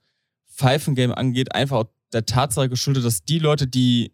Pfeifengame 0.58 1.16
angeht. 1.16 1.54
Einfach 1.54 1.86
der 2.12 2.26
Tatsache 2.26 2.70
geschuldet, 2.70 3.06
dass 3.06 3.24
die 3.24 3.40
Leute, 3.40 3.68
die 3.68 4.12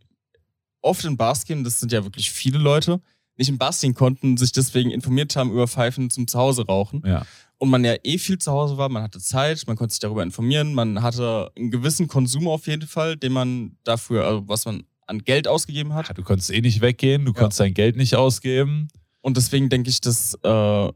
oft 0.82 1.06
in 1.06 1.18
Bars 1.18 1.46
gehen, 1.46 1.64
das 1.64 1.80
sind 1.80 1.92
ja 1.92 2.04
wirklich 2.04 2.32
viele 2.32 2.58
Leute, 2.58 3.02
nicht 3.38 3.50
in 3.50 3.58
Bars 3.58 3.82
gehen 3.82 3.94
konnten, 3.94 4.38
sich 4.38 4.52
deswegen 4.52 4.92
informiert 4.92 5.36
haben 5.36 5.52
über 5.52 5.68
Pfeifen 5.68 6.10
zum 6.10 6.28
Zuhause 6.28 6.66
rauchen. 6.66 7.02
Ja. 7.06 7.26
Und 7.58 7.70
man 7.70 7.86
ja 7.86 7.96
eh 8.04 8.18
viel 8.18 8.38
zu 8.38 8.52
Hause 8.52 8.78
war, 8.78 8.90
man 8.90 9.04
hatte 9.04 9.20
Zeit, 9.20 9.64
man 9.68 9.78
konnte 9.78 9.94
sich 9.94 10.02
darüber 10.02 10.22
informieren, 10.22 10.74
man 10.74 11.02
hatte 11.02 11.52
einen 11.58 11.72
gewissen 11.72 12.08
Konsum 12.08 12.48
auf 12.48 12.68
jeden 12.68 12.88
Fall, 12.88 13.16
den 13.16 13.32
man 13.32 13.78
dafür, 13.84 14.26
also 14.26 14.48
was 14.48 14.66
man 14.66 14.84
an 15.08 15.20
Geld 15.20 15.48
ausgegeben 15.48 15.94
hat. 15.94 16.16
Du 16.18 16.24
konntest 16.24 16.52
eh 16.52 16.62
nicht 16.62 16.82
weggehen, 16.82 17.26
du 17.26 17.34
konntest 17.34 17.60
dein 17.60 17.74
Geld 17.74 17.96
nicht 17.96 18.16
ausgeben. 18.16 18.90
Und 19.22 19.38
deswegen 19.38 19.70
denke 19.70 19.90
ich, 19.90 20.02
dass, 20.02 20.38
äh, 20.44 20.92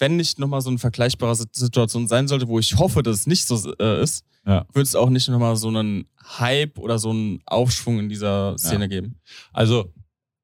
wenn 0.00 0.16
nicht 0.16 0.38
nochmal 0.38 0.60
so 0.60 0.70
eine 0.70 0.78
vergleichbare 0.78 1.34
Sit- 1.36 1.54
Situation 1.54 2.08
sein 2.08 2.26
sollte, 2.26 2.48
wo 2.48 2.58
ich 2.58 2.76
hoffe, 2.76 3.02
dass 3.02 3.20
es 3.20 3.26
nicht 3.26 3.46
so 3.46 3.72
äh, 3.78 4.02
ist, 4.02 4.24
Ja. 4.46 4.66
wird 4.72 4.86
es 4.86 4.94
auch 4.96 5.10
nicht 5.10 5.28
nochmal 5.28 5.54
so 5.56 5.68
einen 5.68 6.06
Hype 6.38 6.78
oder 6.78 6.98
so 6.98 7.10
einen 7.10 7.40
Aufschwung 7.46 7.98
in 8.00 8.08
dieser 8.08 8.56
Szene 8.58 8.84
Ja. 8.84 8.88
geben. 8.88 9.20
Also, 9.52 9.92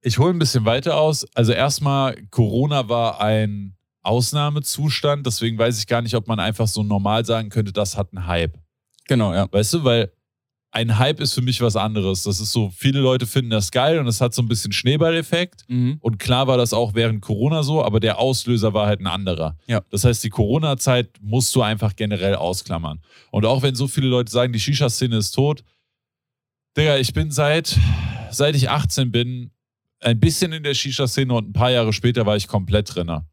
ich 0.02 0.18
hole 0.18 0.30
ein 0.32 0.38
bisschen 0.38 0.64
weiter 0.64 0.96
aus. 1.00 1.26
Also, 1.34 1.52
erstmal, 1.52 2.14
Corona 2.30 2.88
war 2.88 3.20
ein 3.20 3.74
Ausnahmezustand, 4.02 5.26
deswegen 5.26 5.58
weiß 5.58 5.78
ich 5.78 5.86
gar 5.86 6.02
nicht, 6.02 6.14
ob 6.14 6.28
man 6.28 6.38
einfach 6.40 6.68
so 6.68 6.82
normal 6.82 7.24
sagen 7.24 7.48
könnte, 7.48 7.72
das 7.72 7.96
hat 7.96 8.08
einen 8.14 8.26
Hype. 8.26 8.58
Genau, 9.08 9.32
ja. 9.34 9.46
Weißt 9.50 9.72
du, 9.74 9.84
weil 9.84 10.12
ein 10.76 10.98
Hype 10.98 11.20
ist 11.20 11.32
für 11.32 11.40
mich 11.40 11.62
was 11.62 11.74
anderes. 11.74 12.24
Das 12.24 12.38
ist 12.38 12.52
so, 12.52 12.68
viele 12.68 13.00
Leute 13.00 13.26
finden 13.26 13.50
das 13.50 13.70
geil 13.70 13.98
und 13.98 14.06
es 14.08 14.20
hat 14.20 14.34
so 14.34 14.42
ein 14.42 14.48
bisschen 14.48 14.72
Schneeballeffekt. 14.72 15.64
Mhm. 15.68 15.96
Und 16.00 16.18
klar 16.18 16.48
war 16.48 16.58
das 16.58 16.74
auch 16.74 16.92
während 16.92 17.22
Corona 17.22 17.62
so, 17.62 17.82
aber 17.82 17.98
der 17.98 18.18
Auslöser 18.18 18.74
war 18.74 18.86
halt 18.86 19.00
ein 19.00 19.06
anderer. 19.06 19.56
Ja. 19.66 19.80
Das 19.90 20.04
heißt, 20.04 20.22
die 20.22 20.28
Corona-Zeit 20.28 21.08
musst 21.22 21.54
du 21.54 21.62
einfach 21.62 21.96
generell 21.96 22.34
ausklammern. 22.34 23.00
Und 23.30 23.46
auch 23.46 23.62
wenn 23.62 23.74
so 23.74 23.88
viele 23.88 24.08
Leute 24.08 24.30
sagen, 24.30 24.52
die 24.52 24.60
Shisha-Szene 24.60 25.16
ist 25.16 25.30
tot, 25.30 25.64
Digga, 26.76 26.98
ich 26.98 27.14
bin 27.14 27.30
seit, 27.30 27.74
seit 28.30 28.54
ich 28.54 28.68
18 28.68 29.10
bin, 29.10 29.52
ein 30.00 30.20
bisschen 30.20 30.52
in 30.52 30.62
der 30.62 30.74
Shisha-Szene 30.74 31.32
und 31.32 31.48
ein 31.48 31.52
paar 31.54 31.70
Jahre 31.70 31.94
später 31.94 32.26
war 32.26 32.36
ich 32.36 32.48
komplett 32.48 32.94
drinne. 32.94 33.26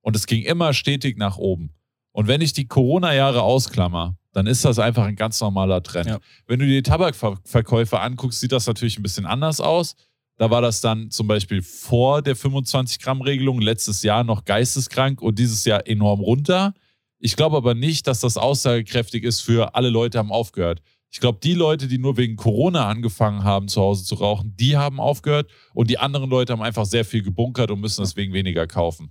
Und 0.00 0.16
es 0.16 0.26
ging 0.26 0.42
immer 0.42 0.74
stetig 0.74 1.18
nach 1.18 1.36
oben. 1.36 1.70
Und 2.10 2.26
wenn 2.26 2.40
ich 2.40 2.52
die 2.52 2.66
Corona-Jahre 2.66 3.42
ausklammer, 3.42 4.16
dann 4.32 4.46
ist 4.46 4.64
das 4.64 4.78
einfach 4.78 5.04
ein 5.04 5.16
ganz 5.16 5.40
normaler 5.40 5.82
Trend. 5.82 6.08
Ja. 6.08 6.18
Wenn 6.46 6.60
du 6.60 6.66
dir 6.66 6.82
die 6.82 6.88
Tabakverkäufe 6.88 8.00
anguckst, 8.00 8.40
sieht 8.40 8.52
das 8.52 8.66
natürlich 8.66 8.98
ein 8.98 9.02
bisschen 9.02 9.26
anders 9.26 9.60
aus. 9.60 9.96
Da 10.36 10.50
war 10.50 10.62
das 10.62 10.80
dann 10.80 11.10
zum 11.10 11.26
Beispiel 11.26 11.60
vor 11.62 12.22
der 12.22 12.36
25-Gramm-Regelung 12.36 13.60
letztes 13.60 14.02
Jahr 14.02 14.24
noch 14.24 14.44
geisteskrank 14.44 15.20
und 15.20 15.38
dieses 15.38 15.64
Jahr 15.64 15.86
enorm 15.86 16.20
runter. 16.20 16.72
Ich 17.18 17.36
glaube 17.36 17.58
aber 17.58 17.74
nicht, 17.74 18.06
dass 18.06 18.20
das 18.20 18.38
aussagekräftig 18.38 19.24
ist 19.24 19.40
für 19.40 19.74
alle 19.74 19.90
Leute 19.90 20.18
haben 20.18 20.32
aufgehört. 20.32 20.80
Ich 21.10 21.20
glaube, 21.20 21.40
die 21.42 21.54
Leute, 21.54 21.88
die 21.88 21.98
nur 21.98 22.16
wegen 22.16 22.36
Corona 22.36 22.88
angefangen 22.88 23.42
haben, 23.42 23.68
zu 23.68 23.80
Hause 23.80 24.04
zu 24.04 24.14
rauchen, 24.14 24.54
die 24.56 24.76
haben 24.76 25.00
aufgehört 25.00 25.50
und 25.74 25.90
die 25.90 25.98
anderen 25.98 26.30
Leute 26.30 26.52
haben 26.52 26.62
einfach 26.62 26.86
sehr 26.86 27.04
viel 27.04 27.22
gebunkert 27.22 27.70
und 27.70 27.80
müssen 27.80 28.02
deswegen 28.02 28.32
weniger 28.32 28.66
kaufen. 28.66 29.10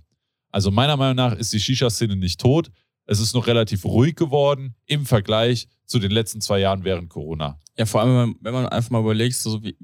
Also 0.50 0.70
meiner 0.70 0.96
Meinung 0.96 1.16
nach 1.16 1.34
ist 1.34 1.52
die 1.52 1.60
Shisha-Szene 1.60 2.16
nicht 2.16 2.40
tot. 2.40 2.70
Es 3.10 3.18
ist 3.18 3.34
noch 3.34 3.48
relativ 3.48 3.84
ruhig 3.84 4.14
geworden 4.14 4.76
im 4.86 5.04
Vergleich 5.04 5.66
zu 5.84 5.98
den 5.98 6.12
letzten 6.12 6.40
zwei 6.40 6.60
Jahren 6.60 6.84
während 6.84 7.10
Corona. 7.10 7.58
Ja, 7.76 7.84
vor 7.84 8.02
allem, 8.02 8.10
wenn 8.10 8.16
man, 8.16 8.36
wenn 8.40 8.52
man 8.54 8.66
einfach 8.68 8.90
mal 8.90 9.00
überlegt, 9.00 9.34
so 9.34 9.60
wie 9.64 9.76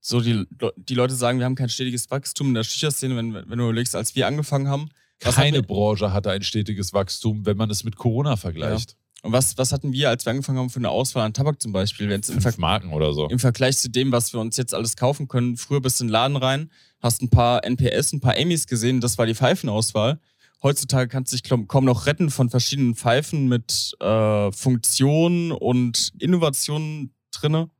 so 0.00 0.22
die, 0.22 0.46
die 0.76 0.94
Leute 0.94 1.14
sagen, 1.14 1.40
wir 1.40 1.44
haben 1.44 1.56
kein 1.56 1.68
stetiges 1.68 2.10
Wachstum 2.10 2.48
in 2.48 2.54
der 2.54 2.62
Shisha-Szene, 2.64 3.16
wenn, 3.16 3.34
wenn 3.34 3.58
du 3.58 3.64
überlegst, 3.64 3.94
als 3.94 4.16
wir 4.16 4.26
angefangen 4.26 4.66
haben. 4.68 4.88
Keine 5.20 5.62
Branche 5.62 6.10
hatte 6.10 6.30
ein 6.30 6.40
stetiges 6.40 6.94
Wachstum, 6.94 7.44
wenn 7.44 7.58
man 7.58 7.68
es 7.68 7.84
mit 7.84 7.96
Corona 7.96 8.36
vergleicht. 8.38 8.96
Und 9.20 9.32
was, 9.32 9.58
was 9.58 9.70
hatten 9.72 9.92
wir, 9.92 10.08
als 10.08 10.24
wir 10.24 10.30
angefangen 10.30 10.58
haben, 10.58 10.70
für 10.70 10.78
eine 10.78 10.88
Auswahl 10.88 11.26
an 11.26 11.34
Tabak 11.34 11.60
zum 11.60 11.72
Beispiel? 11.72 12.08
Wenn 12.08 12.20
es 12.20 12.30
im, 12.30 12.40
Ver 12.40 12.52
Fünf 12.52 12.58
Marken 12.58 12.94
oder 12.94 13.12
so. 13.12 13.28
im 13.28 13.40
Vergleich 13.40 13.76
zu 13.76 13.90
dem, 13.90 14.10
was 14.10 14.32
wir 14.32 14.40
uns 14.40 14.56
jetzt 14.56 14.72
alles 14.72 14.96
kaufen 14.96 15.28
können, 15.28 15.58
früher 15.58 15.82
bist 15.82 16.00
du 16.00 16.04
in 16.04 16.08
den 16.08 16.12
Laden 16.12 16.36
rein, 16.38 16.70
hast 17.00 17.20
ein 17.20 17.28
paar 17.28 17.62
NPS, 17.62 18.14
ein 18.14 18.20
paar 18.20 18.38
Emmys 18.38 18.66
gesehen, 18.66 19.02
das 19.02 19.18
war 19.18 19.26
die 19.26 19.34
Pfeifenauswahl. 19.34 20.18
Heutzutage 20.62 21.08
kannst 21.08 21.32
du 21.32 21.36
dich 21.36 21.68
kaum 21.68 21.84
noch 21.84 22.06
retten 22.06 22.30
von 22.30 22.50
verschiedenen 22.50 22.94
Pfeifen 22.94 23.48
mit 23.48 23.94
äh, 24.00 24.50
Funktionen 24.52 25.52
und 25.52 26.12
Innovationen 26.18 27.14
drinne. 27.30 27.70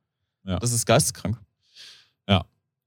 Ja. 0.44 0.58
Das 0.58 0.72
ist 0.72 0.86
geisteskrank. 0.86 1.38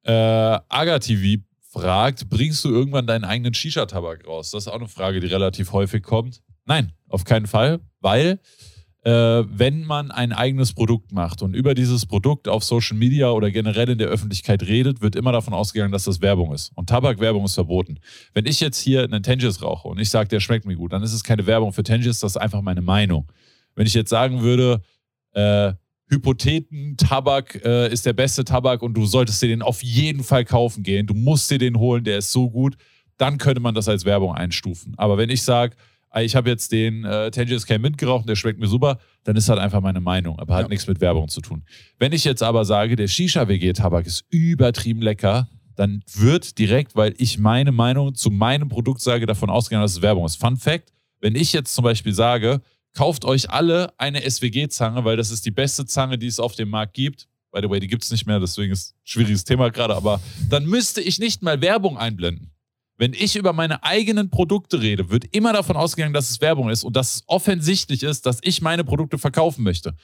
Äh, 0.03 0.59
Aga 0.67 0.99
TV 0.99 1.41
fragt, 1.61 2.27
bringst 2.29 2.65
du 2.65 2.69
irgendwann 2.69 3.05
deinen 3.07 3.23
eigenen 3.23 3.53
Shisha-Tabak 3.53 4.25
raus? 4.27 4.51
Das 4.51 4.63
ist 4.63 4.67
auch 4.67 4.79
eine 4.79 4.87
Frage, 4.87 5.19
die 5.19 5.27
relativ 5.27 5.71
häufig 5.71 6.03
kommt. 6.03 6.41
Nein, 6.65 6.91
auf 7.07 7.23
keinen 7.23 7.47
Fall, 7.47 7.79
weil 7.99 8.27
äh, 8.27 8.37
wenn 9.03 9.83
man 9.83 10.11
ein 10.11 10.31
eigenes 10.31 10.73
Produkt 10.73 11.11
macht 11.11 11.41
und 11.41 11.55
über 11.55 11.73
dieses 11.73 12.05
Produkt 12.05 12.47
auf 12.47 12.63
Social 12.63 12.95
Media 12.95 13.31
oder 13.31 13.49
generell 13.49 13.89
in 13.89 13.97
der 13.97 14.09
Öffentlichkeit 14.09 14.61
redet, 14.61 15.01
wird 15.01 15.15
immer 15.15 15.31
davon 15.31 15.55
ausgegangen, 15.55 15.91
dass 15.91 16.03
das 16.03 16.21
Werbung 16.21 16.53
ist. 16.53 16.71
Und 16.75 16.89
Tabakwerbung 16.89 17.45
ist 17.45 17.55
verboten. 17.55 17.97
Wenn 18.33 18.45
ich 18.45 18.59
jetzt 18.59 18.79
hier 18.79 19.03
einen 19.03 19.23
Tangiers 19.23 19.63
rauche 19.63 19.87
und 19.87 19.99
ich 19.99 20.09
sage, 20.09 20.29
der 20.29 20.39
schmeckt 20.39 20.65
mir 20.65 20.75
gut, 20.75 20.93
dann 20.93 21.01
ist 21.01 21.13
es 21.13 21.23
keine 21.23 21.47
Werbung 21.47 21.73
für 21.73 21.81
Tangiers, 21.81 22.19
das 22.19 22.33
ist 22.33 22.37
einfach 22.37 22.61
meine 22.61 22.81
Meinung. 22.81 23.31
Wenn 23.73 23.87
ich 23.87 23.95
jetzt 23.95 24.11
sagen 24.11 24.41
würde, 24.41 24.81
äh, 25.33 25.73
Hypotheten, 26.11 26.97
Tabak 26.97 27.63
äh, 27.63 27.91
ist 27.91 28.05
der 28.05 28.13
beste 28.13 28.43
Tabak 28.43 28.81
und 28.81 28.93
du 28.93 29.05
solltest 29.05 29.41
dir 29.41 29.47
den 29.47 29.61
auf 29.61 29.81
jeden 29.81 30.23
Fall 30.23 30.43
kaufen 30.43 30.83
gehen, 30.83 31.07
du 31.07 31.13
musst 31.13 31.49
dir 31.49 31.57
den 31.57 31.79
holen, 31.79 32.03
der 32.03 32.17
ist 32.17 32.31
so 32.31 32.49
gut, 32.49 32.75
dann 33.17 33.37
könnte 33.37 33.61
man 33.61 33.73
das 33.73 33.87
als 33.87 34.03
Werbung 34.03 34.33
einstufen. 34.33 34.93
Aber 34.97 35.17
wenn 35.17 35.29
ich 35.29 35.41
sage, 35.41 35.75
ich 36.19 36.35
habe 36.35 36.49
jetzt 36.49 36.71
den 36.71 37.05
äh, 37.05 37.31
Tangiers 37.31 37.65
Cam 37.65 37.81
Mint 37.81 37.97
geraucht, 37.97 38.27
der 38.27 38.35
schmeckt 38.35 38.59
mir 38.59 38.67
super, 38.67 38.99
dann 39.23 39.35
ist 39.35 39.47
halt 39.49 39.59
einfach 39.59 39.81
meine 39.81 40.01
Meinung, 40.01 40.37
aber 40.39 40.55
hat 40.55 40.63
ja. 40.63 40.67
nichts 40.67 40.87
mit 40.87 40.99
Werbung 40.99 41.29
zu 41.29 41.41
tun. 41.41 41.63
Wenn 41.99 42.11
ich 42.11 42.25
jetzt 42.25 42.43
aber 42.43 42.65
sage, 42.65 42.95
der 42.95 43.07
Shisha-WG-Tabak 43.07 44.05
ist 44.05 44.25
übertrieben 44.29 45.01
lecker, 45.01 45.47
dann 45.75 46.03
wird 46.13 46.57
direkt, 46.59 46.95
weil 46.95 47.15
ich 47.17 47.39
meine 47.39 47.71
Meinung 47.71 48.13
zu 48.13 48.29
meinem 48.29 48.67
Produkt 48.67 49.01
sage, 49.01 49.25
davon 49.25 49.49
ausgegangen, 49.49 49.83
dass 49.83 49.93
es 49.93 50.01
Werbung 50.01 50.25
ist. 50.25 50.35
Fun 50.35 50.57
Fact, 50.57 50.91
wenn 51.21 51.35
ich 51.35 51.53
jetzt 51.53 51.73
zum 51.73 51.83
Beispiel 51.83 52.13
sage, 52.13 52.61
kauft 52.93 53.25
euch 53.25 53.49
alle 53.49 53.93
eine 53.97 54.29
SWG-Zange, 54.29 55.05
weil 55.05 55.17
das 55.17 55.31
ist 55.31 55.45
die 55.45 55.51
beste 55.51 55.85
Zange, 55.85 56.17
die 56.17 56.27
es 56.27 56.39
auf 56.39 56.55
dem 56.55 56.69
Markt 56.69 56.93
gibt. 56.93 57.27
By 57.51 57.61
the 57.61 57.69
way, 57.69 57.79
die 57.79 57.87
gibt 57.87 58.03
es 58.03 58.11
nicht 58.11 58.25
mehr, 58.25 58.39
deswegen 58.39 58.71
ist 58.71 58.91
ein 58.91 58.99
schwieriges 59.03 59.43
Thema 59.43 59.69
gerade, 59.69 59.95
aber 59.95 60.21
dann 60.49 60.65
müsste 60.65 61.01
ich 61.01 61.19
nicht 61.19 61.41
mal 61.41 61.61
Werbung 61.61 61.97
einblenden. 61.97 62.50
Wenn 63.01 63.13
ich 63.13 63.35
über 63.35 63.51
meine 63.51 63.83
eigenen 63.83 64.29
Produkte 64.29 64.79
rede, 64.79 65.09
wird 65.09 65.25
immer 65.35 65.53
davon 65.53 65.75
ausgegangen, 65.75 66.13
dass 66.13 66.29
es 66.29 66.39
Werbung 66.39 66.69
ist 66.69 66.83
und 66.83 66.95
dass 66.95 67.15
es 67.15 67.23
offensichtlich 67.25 68.03
ist, 68.03 68.27
dass 68.27 68.37
ich 68.43 68.61
meine 68.61 68.83
Produkte 68.83 69.17
verkaufen 69.17 69.63
möchte. 69.63 69.95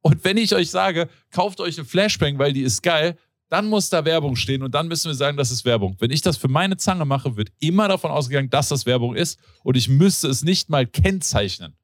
Und 0.00 0.24
wenn 0.24 0.36
ich 0.36 0.52
euch 0.52 0.68
sage, 0.68 1.08
kauft 1.30 1.60
euch 1.60 1.78
eine 1.78 1.84
Flashbang, 1.84 2.40
weil 2.40 2.52
die 2.52 2.62
ist 2.62 2.82
geil, 2.82 3.16
dann 3.50 3.68
muss 3.68 3.88
da 3.88 4.04
Werbung 4.04 4.34
stehen 4.34 4.64
und 4.64 4.74
dann 4.74 4.88
müssen 4.88 5.06
wir 5.06 5.14
sagen, 5.14 5.36
das 5.36 5.52
ist 5.52 5.64
Werbung. 5.64 5.94
Wenn 6.00 6.10
ich 6.10 6.22
das 6.22 6.36
für 6.38 6.48
meine 6.48 6.76
Zange 6.76 7.04
mache, 7.04 7.36
wird 7.36 7.52
immer 7.60 7.86
davon 7.86 8.10
ausgegangen, 8.10 8.50
dass 8.50 8.68
das 8.68 8.84
Werbung 8.84 9.14
ist 9.14 9.38
und 9.62 9.76
ich 9.76 9.88
müsste 9.88 10.26
es 10.26 10.42
nicht 10.42 10.70
mal 10.70 10.88
kennzeichnen. 10.88 11.76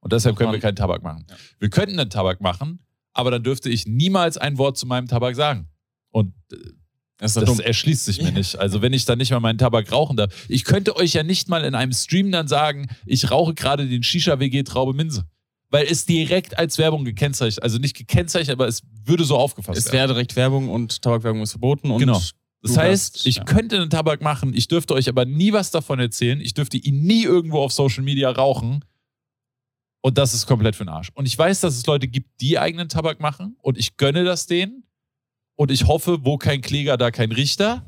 Und 0.00 0.12
deshalb 0.12 0.36
können 0.36 0.52
wir 0.52 0.60
keinen 0.60 0.76
Tabak 0.76 1.02
machen. 1.02 1.24
Ja. 1.30 1.36
Wir 1.58 1.70
könnten 1.70 1.98
einen 1.98 2.10
Tabak 2.10 2.42
machen, 2.42 2.80
aber 3.14 3.30
dann 3.30 3.42
dürfte 3.42 3.70
ich 3.70 3.86
niemals 3.86 4.36
ein 4.36 4.58
Wort 4.58 4.76
zu 4.76 4.84
meinem 4.84 5.08
Tabak 5.08 5.36
sagen. 5.36 5.70
Und 6.10 6.34
äh, 6.52 6.56
das, 7.18 7.34
das 7.34 7.58
erschließt 7.58 8.04
sich 8.04 8.22
mir 8.22 8.32
nicht. 8.32 8.58
Also 8.58 8.82
wenn 8.82 8.92
ich 8.92 9.04
dann 9.04 9.18
nicht 9.18 9.30
mal 9.30 9.40
meinen 9.40 9.58
Tabak 9.58 9.92
rauchen 9.92 10.16
darf. 10.16 10.32
Ich 10.48 10.64
könnte 10.64 10.96
euch 10.96 11.12
ja 11.12 11.22
nicht 11.22 11.48
mal 11.48 11.64
in 11.64 11.74
einem 11.74 11.92
Stream 11.92 12.32
dann 12.32 12.48
sagen, 12.48 12.88
ich 13.06 13.30
rauche 13.30 13.54
gerade 13.54 13.86
den 13.86 14.02
Shisha-WG 14.02 14.64
Traube 14.64 14.92
Minze. 14.92 15.24
Weil 15.70 15.86
es 15.86 16.04
direkt 16.04 16.58
als 16.58 16.76
Werbung 16.78 17.04
gekennzeichnet, 17.04 17.62
also 17.62 17.78
nicht 17.78 17.96
gekennzeichnet, 17.96 18.54
aber 18.54 18.68
es 18.68 18.82
würde 19.04 19.24
so 19.24 19.36
aufgefasst 19.36 19.78
es 19.78 19.86
werden. 19.86 19.94
Es 19.94 20.00
wäre 20.00 20.08
direkt 20.08 20.36
Werbung 20.36 20.68
und 20.68 21.00
Tabakwerbung 21.00 21.42
ist 21.42 21.52
verboten. 21.52 21.90
Und 21.90 21.98
genau. 21.98 22.20
Das 22.62 22.76
heißt, 22.76 23.14
hast, 23.16 23.26
ich 23.26 23.36
ja. 23.36 23.44
könnte 23.44 23.76
einen 23.76 23.90
Tabak 23.90 24.20
machen, 24.20 24.52
ich 24.54 24.68
dürfte 24.68 24.94
euch 24.94 25.08
aber 25.08 25.24
nie 25.24 25.52
was 25.52 25.70
davon 25.70 25.98
erzählen. 25.98 26.40
Ich 26.40 26.54
dürfte 26.54 26.76
ihn 26.76 27.02
nie 27.02 27.24
irgendwo 27.24 27.58
auf 27.60 27.72
Social 27.72 28.04
Media 28.04 28.30
rauchen 28.30 28.84
und 30.02 30.18
das 30.18 30.34
ist 30.34 30.46
komplett 30.46 30.76
für 30.76 30.84
den 30.84 30.90
Arsch. 30.90 31.10
Und 31.14 31.26
ich 31.26 31.38
weiß, 31.38 31.60
dass 31.60 31.76
es 31.76 31.86
Leute 31.86 32.08
gibt, 32.08 32.40
die 32.40 32.58
eigenen 32.58 32.88
Tabak 32.88 33.20
machen. 33.20 33.56
Und 33.62 33.78
ich 33.78 33.96
gönne 33.96 34.24
das 34.24 34.46
denen. 34.46 34.82
Und 35.56 35.70
ich 35.70 35.86
hoffe, 35.86 36.24
wo 36.24 36.38
kein 36.38 36.60
Kläger, 36.60 36.96
da 36.96 37.10
kein 37.10 37.32
Richter. 37.32 37.84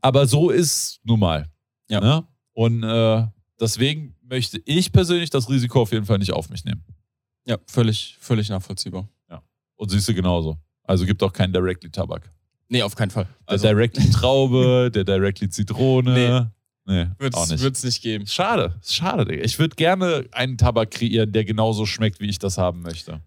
Aber 0.00 0.26
so 0.26 0.50
ist 0.50 1.00
nun 1.04 1.20
mal. 1.20 1.46
Ja. 1.88 2.00
Ne? 2.00 2.26
Und 2.52 2.82
äh, 2.82 3.26
deswegen 3.60 4.14
möchte 4.22 4.60
ich 4.64 4.92
persönlich 4.92 5.30
das 5.30 5.48
Risiko 5.48 5.82
auf 5.82 5.92
jeden 5.92 6.06
Fall 6.06 6.18
nicht 6.18 6.32
auf 6.32 6.50
mich 6.50 6.64
nehmen. 6.64 6.84
Ja, 7.44 7.58
völlig, 7.66 8.16
völlig 8.20 8.48
nachvollziehbar. 8.48 9.08
Ja. 9.30 9.42
Und 9.76 9.90
siehst 9.90 10.08
du 10.08 10.14
genauso. 10.14 10.58
Also 10.84 11.04
gibt 11.04 11.22
auch 11.22 11.32
keinen 11.32 11.52
Directly 11.52 11.90
Tabak. 11.90 12.30
Nee, 12.68 12.82
auf 12.82 12.94
keinen 12.94 13.10
Fall. 13.10 13.26
Also 13.46 13.62
der 13.62 13.74
Directly 13.74 14.10
Traube, 14.12 14.90
der 14.92 15.04
Directly 15.04 15.48
Zitrone. 15.48 16.12
Nee. 16.14 16.46
Nee, 16.90 17.06
wird's, 17.18 17.36
auch 17.36 17.46
nicht. 17.48 17.62
Wird's 17.62 17.84
nicht 17.84 18.00
geben. 18.00 18.26
Schade, 18.26 18.74
schade, 18.82 19.26
Digga. 19.26 19.44
Ich 19.44 19.58
würde 19.58 19.76
gerne 19.76 20.24
einen 20.32 20.56
Tabak 20.56 20.90
kreieren, 20.90 21.30
der 21.32 21.44
genauso 21.44 21.84
schmeckt, 21.84 22.18
wie 22.18 22.30
ich 22.30 22.38
das 22.38 22.56
haben 22.56 22.80
möchte. 22.80 23.20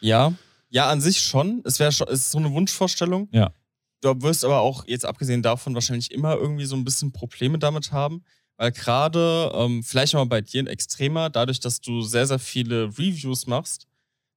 Ja, 0.00 0.32
ja, 0.68 0.88
an 0.88 1.00
sich 1.00 1.20
schon. 1.20 1.62
Es 1.64 1.78
wäre 1.78 1.90
ist 2.10 2.30
so 2.30 2.38
eine 2.38 2.52
Wunschvorstellung. 2.52 3.28
Ja. 3.32 3.52
Du 4.00 4.20
wirst 4.22 4.44
aber 4.44 4.60
auch, 4.60 4.86
jetzt 4.86 5.06
abgesehen 5.06 5.42
davon, 5.42 5.74
wahrscheinlich 5.74 6.10
immer 6.10 6.34
irgendwie 6.34 6.66
so 6.66 6.76
ein 6.76 6.84
bisschen 6.84 7.12
Probleme 7.12 7.58
damit 7.58 7.92
haben. 7.92 8.24
Weil 8.56 8.70
gerade, 8.72 9.50
ähm, 9.54 9.82
vielleicht 9.82 10.14
mal 10.14 10.24
bei 10.26 10.40
dir 10.40 10.62
ein 10.62 10.66
extremer, 10.66 11.30
dadurch, 11.30 11.58
dass 11.58 11.80
du 11.80 12.02
sehr, 12.02 12.26
sehr 12.26 12.38
viele 12.38 12.84
Reviews 12.98 13.46
machst, 13.46 13.86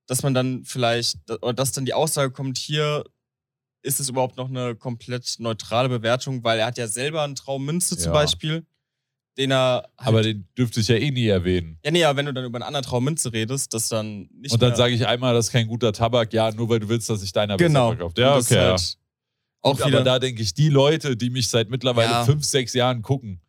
dass 0.08 0.24
man 0.24 0.34
dann 0.34 0.64
vielleicht, 0.64 1.18
oder 1.42 1.54
dass 1.54 1.74
dann 1.74 1.86
die 1.86 1.94
Aussage 1.94 2.32
kommt, 2.32 2.58
hier, 2.58 3.04
ist 3.84 4.00
es 4.00 4.10
überhaupt 4.10 4.38
noch 4.38 4.50
eine 4.50 4.76
komplett 4.76 5.36
neutrale 5.40 5.90
Bewertung, 5.90 6.44
weil 6.44 6.60
er 6.60 6.68
hat 6.68 6.78
ja 6.78 6.88
selber 6.88 7.24
einen 7.24 7.36
Traum 7.36 7.66
Münze 7.66 7.96
ja. 7.96 8.02
zum 8.02 8.14
Beispiel, 8.14 8.66
den 9.38 9.52
er. 9.52 9.90
Halt 9.98 10.08
aber 10.08 10.22
den 10.24 10.48
dürfte 10.58 10.80
ich 10.80 10.88
ja 10.88 10.96
eh 10.96 11.12
nie 11.12 11.28
erwähnen. 11.28 11.80
Ja, 11.84 11.92
nee, 11.92 12.04
aber 12.04 12.18
wenn 12.18 12.26
du 12.26 12.34
dann 12.34 12.46
über 12.46 12.58
einen 12.58 12.64
anderen 12.64 12.86
Traum 12.86 13.04
Münze 13.04 13.32
redest, 13.32 13.74
das 13.74 13.90
dann 13.90 14.30
nicht. 14.34 14.54
Und 14.54 14.62
dann 14.62 14.76
sage 14.76 14.94
ich 14.94 15.06
einmal, 15.08 15.34
das 15.34 15.48
ist 15.48 15.52
kein 15.52 15.68
guter 15.68 15.94
Tabak, 15.94 16.34
ja, 16.34 16.52
nur 16.52 16.70
weil 16.70 16.80
du 16.80 16.90
willst, 16.90 17.10
dass 17.10 17.24
ich 17.24 17.32
deiner 17.32 17.58
genau. 17.58 17.90
besser 17.90 17.98
verkauft. 17.98 18.18
Ja, 18.18 18.36
okay. 18.36 18.70
Halt 18.70 18.80
ja. 18.82 18.88
Auch 19.62 19.82
aber 19.82 20.02
da 20.02 20.20
denke 20.20 20.42
ich, 20.42 20.54
die 20.54 20.70
Leute, 20.70 21.18
die 21.18 21.30
mich 21.30 21.48
seit 21.50 21.70
mittlerweile 21.70 22.12
ja. 22.12 22.26
fünf, 22.26 22.46
sechs 22.46 22.74
Jahren 22.74 23.02
gucken, 23.02 23.42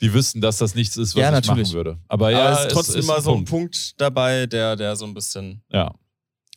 die 0.00 0.12
wissen, 0.12 0.40
dass 0.40 0.58
das 0.58 0.74
nichts 0.74 0.96
ist, 0.96 1.14
was 1.14 1.22
ja, 1.22 1.38
ich 1.38 1.46
machen 1.46 1.72
würde. 1.72 1.98
Aber 2.08 2.30
ja, 2.30 2.46
aber 2.46 2.52
es 2.52 2.66
ist 2.66 2.72
trotzdem 2.72 3.02
immer 3.02 3.20
so 3.20 3.34
ein 3.34 3.44
Punkt 3.44 3.98
dabei, 4.00 4.46
der, 4.46 4.76
der 4.76 4.96
so 4.96 5.06
ein 5.06 5.14
bisschen. 5.14 5.62
Ja. 5.70 5.94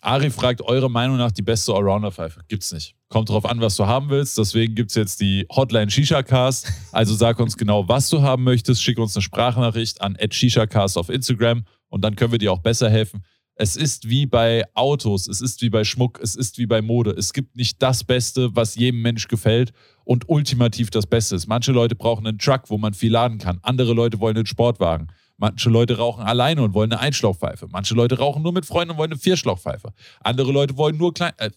Ari 0.02 0.30
fragt 0.30 0.62
eure 0.62 0.90
Meinung 0.90 1.18
nach 1.18 1.32
die 1.32 1.42
beste 1.42 1.74
Allrounder-Pfeife. 1.74 2.42
Gibt's 2.48 2.72
nicht. 2.72 2.96
Kommt 3.10 3.30
drauf 3.30 3.46
an, 3.46 3.60
was 3.60 3.76
du 3.76 3.88
haben 3.88 4.10
willst. 4.10 4.38
Deswegen 4.38 4.76
gibt 4.76 4.92
es 4.92 4.96
jetzt 4.96 5.20
die 5.20 5.48
Hotline 5.50 5.90
Shisha-Cast. 5.90 6.72
Also 6.92 7.16
sag 7.16 7.40
uns 7.40 7.58
genau, 7.58 7.88
was 7.88 8.10
du 8.10 8.22
haben 8.22 8.44
möchtest. 8.44 8.84
Schick 8.84 9.00
uns 9.00 9.16
eine 9.16 9.24
Sprachnachricht 9.24 10.00
an 10.02 10.16
@shisha_cast 10.16 10.96
auf 10.96 11.10
Instagram 11.10 11.64
und 11.88 12.04
dann 12.04 12.16
können 12.16 12.32
wir 12.32 12.38
dir 12.38 12.54
auch 12.54 12.60
besser 12.60 12.88
helfen. 12.88 13.24
Es 13.56 13.76
ist 13.76 14.08
wie 14.10 14.28
bei 14.28 14.64
Autos, 14.76 15.28
es 15.28 15.42
ist 15.42 15.62
wie 15.62 15.70
bei 15.70 15.84
Schmuck, 15.84 16.20
es 16.22 16.36
ist 16.36 16.60
wie 16.60 16.68
bei 16.68 16.82
Mode. 16.84 17.12
Es 17.12 17.34
gibt 17.34 17.56
nicht 17.56 17.82
das 17.82 18.04
Beste, 18.04 18.56
was 18.56 18.76
jedem 18.76 19.02
Mensch 19.02 19.28
gefällt 19.28 19.74
und 20.06 20.30
ultimativ 20.30 20.92
das 20.92 21.08
Beste 21.08 21.36
ist. 21.36 21.48
Manche 21.48 21.72
Leute 21.72 21.96
brauchen 21.96 22.28
einen 22.28 22.38
Truck, 22.38 22.70
wo 22.70 22.78
man 22.78 22.94
viel 22.94 23.12
laden 23.12 23.40
kann. 23.40 23.60
Andere 23.64 23.94
Leute 23.94 24.20
wollen 24.20 24.38
einen 24.38 24.46
Sportwagen. 24.46 25.08
Manche 25.36 25.70
Leute 25.70 25.98
rauchen 25.98 26.24
alleine 26.24 26.62
und 26.62 26.74
wollen 26.74 26.92
eine 26.92 27.02
Einschlauchpfeife. 27.02 27.68
Manche 27.72 27.96
Leute 27.96 28.20
rauchen 28.20 28.44
nur 28.44 28.54
mit 28.54 28.66
Freunden 28.66 28.92
und 28.92 28.98
wollen 28.98 29.12
eine 29.12 29.20
Vierschlauchpfeife. 29.20 29.94
Andere 30.22 30.52
Leute 30.52 30.78
wollen 30.78 30.98
nur 30.98 31.14
klein. 31.14 31.34
Äh, 31.38 31.50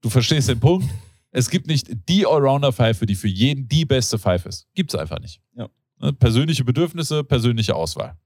du 0.00 0.10
verstehst 0.10 0.48
den 0.48 0.60
Punkt? 0.60 0.88
Es 1.30 1.48
gibt 1.48 1.66
nicht 1.68 1.88
die 2.08 2.26
Allrounder-Pfeife, 2.26 3.06
die 3.06 3.14
für 3.14 3.28
jeden 3.28 3.68
die 3.68 3.84
beste 3.84 4.18
Pfeife 4.18 4.48
ist. 4.48 4.66
Gibt 4.74 4.92
es 4.92 4.98
einfach 4.98 5.20
nicht. 5.20 5.40
Ja. 5.56 5.68
Ne, 6.00 6.12
persönliche 6.12 6.64
Bedürfnisse, 6.64 7.22
persönliche 7.22 7.74
Auswahl. 7.74 8.16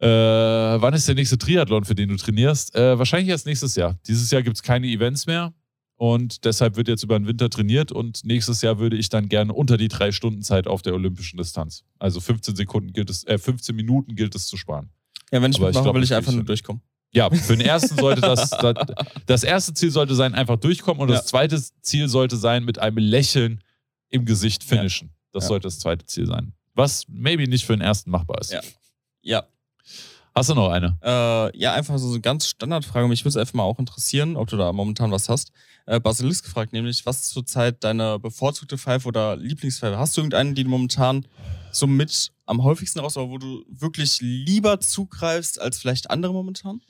Äh, 0.00 0.08
wann 0.08 0.94
ist 0.94 1.06
der 1.06 1.14
nächste 1.14 1.36
Triathlon, 1.36 1.84
für 1.84 1.94
den 1.94 2.08
du 2.08 2.16
trainierst? 2.16 2.74
Äh, 2.74 2.98
wahrscheinlich 2.98 3.28
erst 3.28 3.46
nächstes 3.46 3.76
Jahr. 3.76 3.98
Dieses 4.06 4.30
Jahr 4.30 4.42
gibt 4.42 4.56
es 4.56 4.62
keine 4.62 4.86
Events 4.86 5.26
mehr. 5.26 5.52
Und 6.00 6.46
deshalb 6.46 6.76
wird 6.76 6.88
jetzt 6.88 7.02
über 7.02 7.18
den 7.18 7.26
Winter 7.26 7.50
trainiert 7.50 7.92
und 7.92 8.24
nächstes 8.24 8.62
Jahr 8.62 8.78
würde 8.78 8.96
ich 8.96 9.10
dann 9.10 9.28
gerne 9.28 9.52
unter 9.52 9.76
die 9.76 9.88
drei 9.88 10.12
Stunden 10.12 10.40
Zeit 10.40 10.66
auf 10.66 10.80
der 10.80 10.94
olympischen 10.94 11.36
Distanz. 11.36 11.84
Also 11.98 12.20
15 12.20 12.56
Sekunden 12.56 12.94
gilt 12.94 13.10
es, 13.10 13.24
äh, 13.24 13.36
15 13.36 13.76
Minuten 13.76 14.14
gilt 14.14 14.34
es 14.34 14.46
zu 14.46 14.56
sparen. 14.56 14.88
Ja, 15.30 15.42
wenn 15.42 15.50
ich 15.50 15.60
mitmache, 15.60 15.82
glaub, 15.82 15.94
will 15.94 16.02
ich 16.02 16.14
einfach 16.14 16.32
nur 16.32 16.44
durchkommen. 16.44 16.80
Ja, 17.12 17.28
für 17.28 17.56
den 17.56 17.66
ersten 17.66 17.96
sollte 17.96 18.20
das, 18.20 18.50
das, 18.50 18.74
das 19.26 19.42
erste 19.42 19.74
Ziel 19.74 19.90
sollte 19.90 20.14
sein, 20.14 20.34
einfach 20.34 20.56
durchkommen 20.56 21.02
und 21.02 21.08
ja. 21.08 21.16
das 21.16 21.26
zweite 21.26 21.60
Ziel 21.82 22.08
sollte 22.08 22.36
sein, 22.36 22.64
mit 22.64 22.78
einem 22.78 22.98
Lächeln 22.98 23.62
im 24.10 24.24
Gesicht 24.24 24.62
finishen. 24.62 25.08
Ja. 25.08 25.14
Das 25.32 25.44
ja. 25.44 25.48
sollte 25.48 25.66
das 25.66 25.78
zweite 25.78 26.06
Ziel 26.06 26.26
sein. 26.26 26.52
Was 26.74 27.06
maybe 27.08 27.48
nicht 27.48 27.64
für 27.64 27.72
den 27.72 27.82
ersten 27.82 28.10
machbar 28.10 28.40
ist. 28.40 28.52
Ja. 28.52 28.60
Ja, 29.22 29.46
Hast 30.34 30.48
du 30.48 30.54
noch 30.54 30.70
eine? 30.70 30.96
Äh, 31.02 31.58
ja, 31.58 31.74
einfach 31.74 31.98
so 31.98 32.08
eine 32.10 32.20
ganz 32.20 32.46
Standardfrage. 32.46 33.08
Mich 33.08 33.22
würde 33.22 33.30
es 33.30 33.36
einfach 33.36 33.54
mal 33.54 33.64
auch 33.64 33.78
interessieren, 33.78 34.36
ob 34.36 34.48
du 34.48 34.56
da 34.56 34.72
momentan 34.72 35.10
was 35.10 35.28
hast. 35.28 35.50
Äh, 35.86 35.98
Basilisk 35.98 36.44
gefragt, 36.44 36.72
nämlich, 36.72 37.04
was 37.04 37.20
ist 37.20 37.30
zurzeit 37.30 37.82
deine 37.82 38.18
bevorzugte 38.18 38.78
Pfeife 38.78 39.08
oder 39.08 39.36
Lieblingspfeife? 39.36 39.98
Hast 39.98 40.16
du 40.16 40.20
irgendeinen, 40.20 40.54
die 40.54 40.64
du 40.64 40.70
momentan 40.70 41.26
so 41.72 41.86
mit 41.86 42.32
am 42.46 42.62
häufigsten 42.62 42.98
raus, 43.00 43.16
wo 43.16 43.38
du 43.38 43.64
wirklich 43.68 44.20
lieber 44.20 44.80
zugreifst 44.80 45.60
als 45.60 45.78
vielleicht 45.78 46.10
andere 46.10 46.32
momentan? 46.32 46.80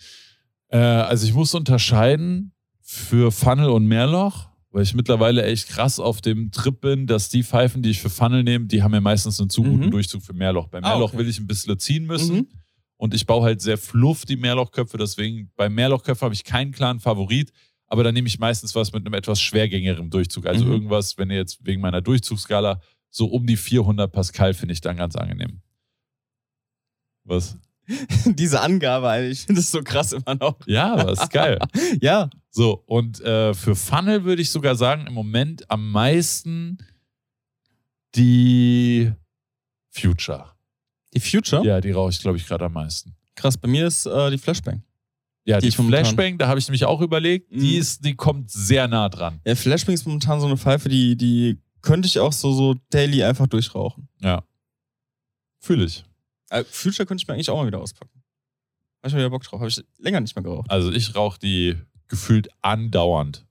Äh, 0.69 0.79
also 0.79 1.27
ich 1.27 1.35
muss 1.35 1.55
unterscheiden 1.55 2.53
für 2.81 3.31
Funnel 3.31 3.71
und 3.71 3.87
Mehrloch, 3.87 4.49
weil 4.71 4.83
ich 4.83 4.95
mittlerweile 4.95 5.45
echt 5.45 5.69
krass 5.69 5.99
auf 5.99 6.21
dem 6.21 6.51
Trip 6.51 6.81
bin, 6.81 7.07
dass 7.07 7.29
die 7.29 7.43
Pfeifen, 7.43 7.83
die 7.83 7.91
ich 7.91 8.01
für 8.01 8.11
Funnel 8.11 8.43
nehme, 8.43 8.67
die 8.67 8.83
haben 8.83 8.95
ja 8.95 9.01
meistens 9.01 9.41
einen 9.41 9.51
zu 9.51 9.63
guten 9.63 9.87
mhm. 9.87 9.91
Durchzug 9.91 10.23
für 10.23 10.33
Mehrloch. 10.33 10.69
Bei 10.69 10.81
Mehrloch 10.81 11.11
ah, 11.11 11.15
okay. 11.15 11.19
will 11.19 11.29
ich 11.29 11.39
ein 11.39 11.47
bisschen 11.47 11.79
ziehen 11.79 12.07
müssen. 12.07 12.37
Mhm. 12.37 12.49
Und 12.97 13.15
ich 13.15 13.27
baue 13.27 13.45
halt 13.45 13.63
sehr 13.63 13.79
fluff 13.79 14.27
die 14.27 14.37
Mehrlochköpfe, 14.37 14.99
deswegen 14.99 15.51
bei 15.57 15.71
Mehrlochköpfen 15.71 16.27
habe 16.27 16.35
ich 16.35 16.45
keinen 16.45 16.71
klaren 16.71 17.01
Favorit, 17.01 17.51
aber 17.87 18.05
dann 18.05 18.13
nehme 18.13 18.29
ich 18.29 18.39
meistens 18.39 18.75
was 18.75 18.93
mit 18.93 19.07
einem 19.07 19.15
etwas 19.15 19.41
schwergängigeren 19.41 20.11
Durchzug. 20.11 20.47
Also 20.47 20.67
mhm. 20.67 20.73
irgendwas, 20.73 21.17
wenn 21.17 21.31
ihr 21.31 21.39
jetzt 21.39 21.65
wegen 21.65 21.81
meiner 21.81 22.03
Durchzugsskala 22.03 22.81
so 23.11 23.27
um 23.27 23.47
die 23.47 23.57
400 23.57 24.11
Pascal 24.13 24.55
finde 24.55 24.73
ich 24.73 24.81
dann 24.81 24.97
ganz 24.97 25.17
angenehm. 25.17 25.61
Was? 27.25 27.57
Diese 28.25 28.61
Angabe, 28.61 29.27
ich 29.27 29.41
finde 29.47 29.61
es 29.61 29.71
so 29.71 29.83
krass 29.83 30.13
immer 30.13 30.35
noch. 30.37 30.57
Ja, 30.67 30.95
aber 30.95 31.13
ist 31.13 31.31
geil. 31.31 31.59
Ja, 32.01 32.31
So, 32.51 32.83
und 32.87 33.21
äh, 33.21 33.53
für 33.55 33.75
Funnel 33.75 34.25
würde 34.25 34.43
ich 34.43 34.51
sogar 34.51 34.77
sagen, 34.77 35.07
im 35.07 35.15
Moment 35.15 35.69
am 35.71 35.91
meisten 35.91 36.79
die 38.15 39.13
Future. 39.91 40.47
die 41.15 41.21
Future. 41.21 41.65
Ja, 41.65 41.81
die 41.81 41.91
rauche 41.91 42.11
ich, 42.11 42.21
glaube 42.21 42.39
ich, 42.39 42.47
gerade 42.47 42.65
am 42.67 42.73
meisten. 42.73 43.15
Krass, 43.35 43.57
bei 43.57 43.69
mir 43.69 43.87
ist 43.87 44.07
äh, 44.07 44.31
die 44.31 44.39
Flashbang. 44.39 44.83
Ja, 45.45 45.59
Die 45.59 45.71
die, 45.71 45.77
Flashbang, 45.77 46.39
da 46.39 46.49
habe 46.49 46.59
ich 46.61 46.69
nämlich 46.69 46.85
auch 46.85 47.01
überlegt, 47.01 47.51
die, 47.51 47.75
Mhm. 47.75 47.81
ist, 47.81 48.05
die 48.05 48.15
kommt 48.15 48.51
sehr 48.51 48.87
nah 48.89 49.09
dran. 49.09 49.41
Ja, 49.45 49.55
Flashbang 49.55 49.95
ist 49.95 50.07
momentan 50.07 50.39
so 50.41 50.47
eine 50.47 50.57
Pfeife, 50.57 50.89
die, 50.89 51.17
die 51.17 51.59
könnte 51.83 52.07
ich 52.07 52.19
auch 52.19 52.33
so, 52.33 52.53
so 52.53 52.75
daily 52.91 53.23
einfach 53.23 53.47
durchrauchen. 53.47 54.09
Ja. 54.21 54.45
Fühle 55.59 55.85
ich. 55.85 56.05
Äh, 56.51 56.65
Future 56.65 57.07
könnte 57.07 57.23
ich 57.23 57.29
mir 57.29 57.35
eigentlich 57.35 57.51
auch 57.51 57.57
mal 57.57 57.67
wieder 57.67 57.81
auspacken. 57.81 58.23
Habe 58.99 59.09
ich 59.09 59.13
mal 59.13 59.19
wieder 59.21 59.31
Bock 59.31 59.43
drauf. 59.43 59.61
Habe 59.61 59.69
ich 59.69 59.83
länger 59.99 60.21
nicht 60.21 60.35
mehr 60.37 60.43
geraucht. 60.43 60.71
Also 60.71 60.91
ich 60.91 61.15
rauche 61.15 61.39
die 61.39 61.77
gefühlt 62.09 62.49
andauernd. 62.61 63.47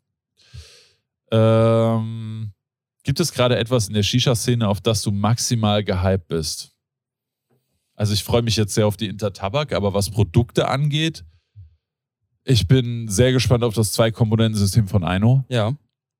Ähm, 1.32 2.52
gibt 3.04 3.20
es 3.20 3.32
gerade 3.32 3.58
etwas 3.58 3.88
in 3.88 3.94
der 3.94 4.04
Shisha-Szene, 4.04 4.68
auf 4.68 4.82
das 4.82 5.02
du 5.02 5.12
maximal 5.12 5.84
gehypt 5.84 6.28
bist? 6.28 6.76
Also 7.96 8.14
ich 8.14 8.24
freue 8.24 8.42
mich 8.42 8.56
jetzt 8.56 8.74
sehr 8.74 8.88
auf 8.88 8.98
die 8.98 9.08
Intertabak, 9.08 9.74
aber 9.74 9.94
was 9.94 10.10
Produkte 10.10 10.68
angeht, 10.68 11.26
ich 12.44 12.68
bin 12.68 13.08
sehr 13.08 13.32
gespannt 13.32 13.64
auf 13.64 13.74
das 13.74 13.92
Zwei-Komponenten-System 13.92 14.88
von 14.88 15.04
Aino. 15.04 15.44
Ja. 15.50 15.74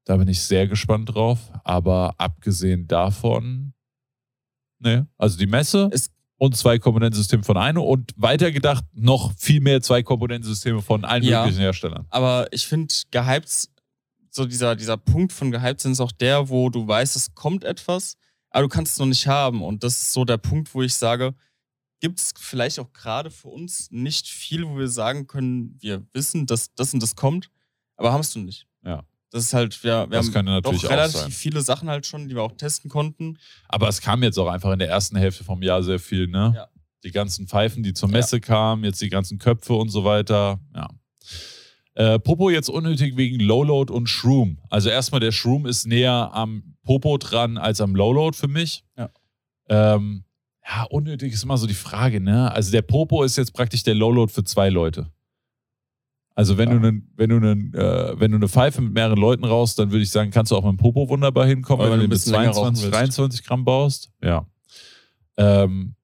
Da 0.10 0.18
bin 0.18 0.28
ich 0.28 0.42
sehr 0.42 0.68
gespannt 0.68 1.14
drauf. 1.14 1.38
Aber 1.64 2.16
abgesehen 2.18 2.88
davon, 2.88 3.74
ne, 4.80 5.08
also 5.20 5.38
die 5.38 5.46
Messe 5.46 5.88
Es- 5.92 6.10
und 6.38 6.58
Zwei-Komponenten-System 6.58 7.44
von 7.44 7.58
Aino 7.58 7.84
und 7.84 8.12
weitergedacht 8.16 8.84
noch 8.94 9.32
viel 9.38 9.62
mehr 9.62 9.84
Zwei-Komponenten-Systeme 9.84 10.82
von 10.82 11.06
allen 11.06 11.22
Ja. 11.24 11.42
möglichen 11.44 11.62
Herstellern. 11.62 12.08
Aber 12.10 12.48
ich 12.52 12.66
finde, 12.66 12.92
gehypt, 13.12 13.70
so 14.32 14.46
dieser, 14.48 14.76
dieser 14.76 14.98
Punkt 14.98 15.32
von 15.32 15.52
gehypt 15.52 15.82
sind 15.82 15.92
ist 15.92 16.00
auch 16.00 16.12
der, 16.12 16.50
wo 16.50 16.72
du 16.72 16.88
weißt, 16.88 17.16
es 17.16 17.36
kommt 17.36 17.64
etwas, 17.64 18.18
aber 18.50 18.64
du 18.64 18.70
kannst 18.70 18.94
es 18.94 18.98
noch 19.00 19.06
nicht 19.06 19.28
haben. 19.28 19.62
Und 19.62 19.84
das 19.84 20.02
ist 20.02 20.14
so 20.14 20.26
der 20.26 20.38
Punkt, 20.38 20.74
wo 20.74 20.82
ich 20.82 20.96
sage, 20.96 21.36
gibt 22.00 22.20
es 22.20 22.34
vielleicht 22.36 22.80
auch 22.80 22.92
gerade 22.94 23.30
für 23.30 23.50
uns 23.50 23.92
nicht 23.92 24.26
viel, 24.28 24.66
wo 24.68 24.76
wir 24.76 24.88
sagen 24.88 25.28
können, 25.28 25.78
wir 25.80 26.04
wissen, 26.14 26.48
dass 26.48 26.74
das 26.74 26.96
und 26.96 27.04
das 27.04 27.16
kommt, 27.16 27.52
aber 27.96 28.12
haben 28.12 28.22
es 28.22 28.34
du 28.34 28.40
nicht. 28.40 28.66
Ja. 28.84 29.04
Das 29.32 29.44
ist 29.44 29.54
halt, 29.54 29.84
wir, 29.84 30.10
wir 30.10 30.18
Das 30.18 30.34
haben 30.34 30.46
natürlich 30.46 30.82
doch 30.82 30.90
auch 30.90 30.92
relativ 30.92 31.36
viele 31.36 31.62
Sachen 31.62 31.90
halt 31.90 32.06
schon, 32.06 32.28
die 32.28 32.36
wir 32.36 32.42
auch 32.42 32.54
testen 32.54 32.90
konnten. 32.90 33.38
Aber 33.68 33.88
es 33.88 34.02
kam 34.02 34.24
jetzt 34.24 34.40
auch 34.40 34.48
einfach 34.48 34.72
in 34.72 34.80
der 34.80 34.90
ersten 34.90 35.18
Hälfte 35.18 35.44
vom 35.44 35.62
Jahr 35.62 35.84
sehr 35.84 36.00
viel, 36.00 36.28
ne? 36.28 36.54
Ja. 36.56 36.68
Die 37.04 37.12
ganzen 37.12 37.48
Pfeifen, 37.48 37.84
die 37.84 37.94
zur 37.94 38.10
Messe 38.10 38.42
kamen, 38.42 38.84
jetzt 38.84 39.02
die 39.02 39.10
ganzen 39.10 39.38
Köpfe 39.38 39.74
und 39.74 39.90
so 39.90 40.04
weiter. 40.04 40.60
Ja. 40.76 40.90
Äh, 41.94 42.20
Popo 42.20 42.50
jetzt 42.50 42.70
unnötig 42.70 43.18
wegen 43.18 43.40
Lowload 43.40 43.94
und 43.94 44.08
Shroom. 44.08 44.60
Also 44.70 44.90
erstmal, 44.90 45.22
der 45.22 45.32
Shroom 45.32 45.66
ist 45.66 45.86
näher 45.86 46.32
am 46.34 46.76
Popo 46.84 47.18
dran 47.18 47.58
als 47.58 47.82
am 47.82 47.96
Lowload 47.96 48.36
für 48.36 48.48
mich. 48.48 48.84
Ja. 48.98 49.10
Ähm, 49.70 50.24
ja, 50.66 50.84
unnötig 50.84 51.34
ist 51.34 51.44
immer 51.44 51.58
so 51.58 51.68
die 51.68 51.74
Frage, 51.74 52.20
ne? 52.20 52.52
Also 52.52 52.72
der 52.72 52.82
Popo 52.82 53.24
ist 53.24 53.38
jetzt 53.38 53.54
praktisch 53.54 53.84
der 53.84 53.96
Lowload 53.96 54.32
für 54.32 54.44
zwei 54.44 54.70
Leute. 54.70 55.12
Also 56.40 56.58
wenn 56.58 56.70
Ja. 56.70 56.78
du 56.80 56.88
einen, 56.88 57.12
wenn 57.18 57.30
du 57.32 57.36
einen, 57.36 57.74
äh, 57.74 58.18
wenn 58.18 58.32
du 58.32 58.38
eine 58.38 58.48
Pfeife 58.48 58.80
mit 58.82 58.94
mehreren 58.94 59.18
Leuten 59.20 59.44
raus, 59.44 59.76
dann 59.76 59.92
würde 59.92 60.04
ich 60.04 60.10
sagen, 60.10 60.32
kannst 60.32 60.52
du 60.54 60.56
auch 60.56 60.64
mit 60.64 60.72
dem 60.72 60.78
Popo 60.78 61.10
wunderbar 61.10 61.46
hinkommen, 61.46 61.82
Oder 61.82 61.92
wenn 61.92 62.00
du 62.00 62.04
mit 62.04 62.12
ein 62.12 62.16
bisschen 62.16 62.32
länger 62.32 62.52
rauchen 62.52 62.76
22, 62.76 62.84
willst. 62.86 62.96
23 63.18 63.44
Gramm 63.44 63.66
baust. 63.66 64.10
Ja. 64.24 64.46
Ähm, 65.36 65.96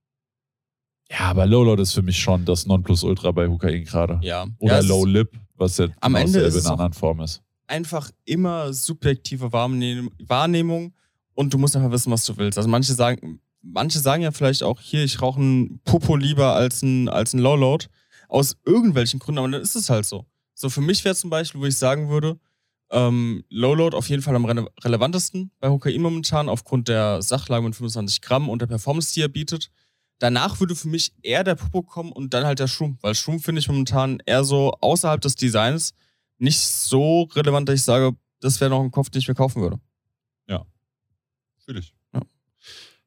ja, 1.09 1.19
aber 1.19 1.45
Low 1.45 1.63
Load 1.63 1.81
ist 1.81 1.93
für 1.93 2.01
mich 2.01 2.19
schon 2.19 2.43
das 2.43 2.65
Nonplusultra 2.65 3.31
bei 3.31 3.47
Hukain 3.47 3.85
gerade. 3.85 4.19
Ja. 4.23 4.45
Oder 4.59 4.81
ja, 4.81 4.87
Low 4.87 5.05
Lip, 5.05 5.31
was 5.55 5.77
ja 5.77 5.87
Am 6.01 6.13
genau 6.15 6.25
Ende 6.25 6.39
ist 6.39 6.55
in 6.55 6.61
einer 6.61 6.71
anderen 6.71 6.93
Form 6.93 7.21
ist. 7.21 7.41
einfach 7.67 8.11
immer 8.25 8.73
subjektive 8.73 9.53
Wahrnehm 9.53 10.09
Wahrnehmung 10.27 10.93
und 11.33 11.53
du 11.53 11.57
musst 11.57 11.77
einfach 11.77 11.91
wissen, 11.91 12.11
was 12.11 12.25
du 12.25 12.35
willst. 12.37 12.57
Also 12.57 12.67
manche 12.69 12.93
sagen, 12.93 13.39
manche 13.61 13.99
sagen 13.99 14.21
ja 14.23 14.31
vielleicht 14.31 14.63
auch, 14.63 14.81
hier, 14.81 15.03
ich 15.05 15.21
rauche 15.21 15.39
einen 15.39 15.79
Popo 15.85 16.17
lieber 16.17 16.55
als 16.55 16.81
ein, 16.81 17.07
als 17.07 17.33
ein 17.33 17.39
Lowload. 17.39 17.85
Aus 18.27 18.57
irgendwelchen 18.65 19.19
Gründen, 19.19 19.39
aber 19.39 19.49
dann 19.49 19.61
ist 19.61 19.75
es 19.75 19.89
halt 19.89 20.05
so. 20.05 20.25
So 20.53 20.69
für 20.69 20.81
mich 20.81 21.03
wäre 21.03 21.15
zum 21.15 21.29
Beispiel, 21.29 21.61
wo 21.61 21.65
ich 21.65 21.77
sagen 21.77 22.09
würde, 22.09 22.39
ähm, 22.91 23.43
Lowload 23.49 23.95
auf 23.95 24.09
jeden 24.09 24.21
Fall 24.21 24.35
am 24.35 24.45
rele 24.45 24.67
relevantesten 24.83 25.51
bei 25.59 25.69
Hokain 25.69 26.01
momentan, 26.01 26.49
aufgrund 26.49 26.87
der 26.87 27.21
Sachlage 27.21 27.65
mit 27.65 27.75
25 27.75 28.21
Gramm 28.21 28.47
und 28.49 28.61
der 28.61 28.67
Performance, 28.67 29.13
die 29.13 29.21
er 29.21 29.27
bietet. 29.27 29.71
Danach 30.19 30.59
würde 30.59 30.75
für 30.75 30.87
mich 30.87 31.13
eher 31.21 31.43
der 31.43 31.55
Popo 31.55 31.81
kommen 31.81 32.11
und 32.11 32.33
dann 32.33 32.45
halt 32.45 32.59
der 32.59 32.67
Shroom, 32.67 32.97
weil 33.01 33.15
Shroom 33.15 33.39
finde 33.39 33.59
ich 33.59 33.67
momentan 33.67 34.19
eher 34.25 34.43
so 34.43 34.71
außerhalb 34.79 35.19
des 35.19 35.35
Designs 35.35 35.93
nicht 36.37 36.59
so 36.59 37.23
relevant, 37.33 37.67
dass 37.67 37.75
ich 37.75 37.83
sage, 37.83 38.15
das 38.39 38.61
wäre 38.61 38.69
noch 38.69 38.81
ein 38.81 38.91
Kopf, 38.91 39.09
den 39.09 39.19
ich 39.19 39.27
mir 39.27 39.35
kaufen 39.35 39.61
würde. 39.61 39.79
Fühl 41.65 41.79
ich. 41.79 41.94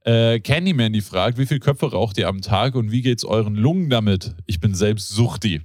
Äh, 0.09 0.41
Candyman, 0.41 0.95
die 0.95 1.03
fragt, 1.03 1.37
wie 1.37 1.45
viele 1.45 1.61
Köpfe 1.61 1.93
raucht 1.93 2.17
ihr 2.17 2.29
am 2.29 2.41
Tag 2.41 2.77
und 2.77 2.91
wie 2.91 3.03
geht's 3.03 3.27
euren 3.27 3.55
Lungen 3.55 3.91
damit? 3.91 4.35
Ich 4.47 4.59
bin 4.59 4.75
selbst 4.75 5.11
Suchti. 5.11 5.61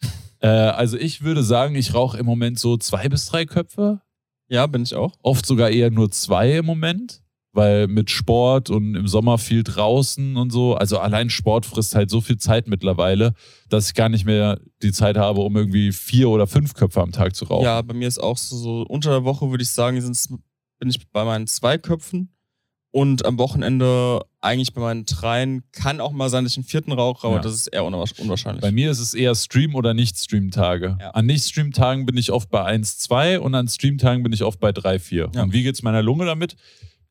äh, 0.38 0.46
also 0.46 0.96
ich 0.96 1.22
würde 1.24 1.42
sagen, 1.42 1.74
ich 1.74 1.94
rauche 1.94 2.16
im 2.16 2.24
Moment 2.24 2.60
so 2.60 2.76
zwei 2.76 3.08
bis 3.08 3.26
drei 3.26 3.44
Köpfe. 3.44 4.00
Ja, 4.46 4.68
bin 4.68 4.84
ich 4.84 4.94
auch. 4.94 5.16
Oft 5.22 5.44
sogar 5.44 5.70
eher 5.70 5.90
nur 5.90 6.12
zwei 6.12 6.58
im 6.58 6.66
Moment, 6.66 7.24
weil 7.52 7.88
mit 7.88 8.08
Sport 8.08 8.70
und 8.70 8.94
im 8.94 9.08
Sommer 9.08 9.36
viel 9.36 9.64
draußen 9.64 10.36
und 10.36 10.52
so. 10.52 10.76
Also 10.76 11.00
allein 11.00 11.28
Sport 11.28 11.66
frisst 11.66 11.96
halt 11.96 12.08
so 12.08 12.20
viel 12.20 12.36
Zeit 12.36 12.68
mittlerweile, 12.68 13.34
dass 13.68 13.88
ich 13.88 13.94
gar 13.94 14.08
nicht 14.08 14.24
mehr 14.24 14.60
die 14.80 14.92
Zeit 14.92 15.16
habe, 15.16 15.40
um 15.40 15.56
irgendwie 15.56 15.90
vier 15.90 16.28
oder 16.28 16.46
fünf 16.46 16.74
Köpfe 16.74 17.02
am 17.02 17.10
Tag 17.10 17.34
zu 17.34 17.46
rauchen. 17.46 17.64
Ja, 17.64 17.82
bei 17.82 17.94
mir 17.94 18.06
ist 18.06 18.22
auch 18.22 18.36
so, 18.36 18.56
so 18.56 18.82
unter 18.82 19.10
der 19.10 19.24
Woche, 19.24 19.50
würde 19.50 19.64
ich 19.64 19.70
sagen, 19.70 20.00
sind's, 20.00 20.28
bin 20.78 20.88
ich 20.88 21.10
bei 21.10 21.24
meinen 21.24 21.48
zwei 21.48 21.78
Köpfen 21.78 22.32
und 22.98 23.24
am 23.24 23.38
Wochenende 23.38 24.20
eigentlich 24.40 24.72
bei 24.72 24.80
meinen 24.80 25.04
dreien. 25.04 25.62
Kann 25.72 26.00
auch 26.00 26.12
mal 26.12 26.28
sein, 26.30 26.44
dass 26.44 26.52
ich 26.52 26.58
einen 26.58 26.64
vierten 26.64 26.92
rauche, 26.92 27.26
aber 27.26 27.36
Ja. 27.36 27.42
das 27.42 27.54
ist 27.54 27.66
eher 27.68 27.82
unwahrsch- 27.84 28.20
unwahrscheinlich. 28.20 28.60
Bei 28.62 28.72
mir 28.72 28.90
ist 28.90 28.98
es 28.98 29.14
eher 29.14 29.34
Stream- 29.34 29.74
oder 29.74 29.94
Nicht-Stream-Tage. 29.94 30.98
Ja. 31.00 31.10
An 31.10 31.26
Nicht-Stream-Tagen 31.26 32.06
bin 32.06 32.16
ich 32.16 32.32
oft 32.32 32.50
bei 32.50 32.64
1, 32.64 32.98
2 32.98 33.40
und 33.40 33.54
an 33.54 33.68
Stream-Tagen 33.68 34.22
bin 34.22 34.32
ich 34.32 34.42
oft 34.42 34.60
bei 34.60 34.72
3, 34.72 34.98
4. 34.98 35.30
Ja. 35.34 35.42
Und 35.42 35.52
wie 35.52 35.62
geht's 35.62 35.82
meiner 35.82 36.02
Lunge 36.02 36.26
damit? 36.26 36.56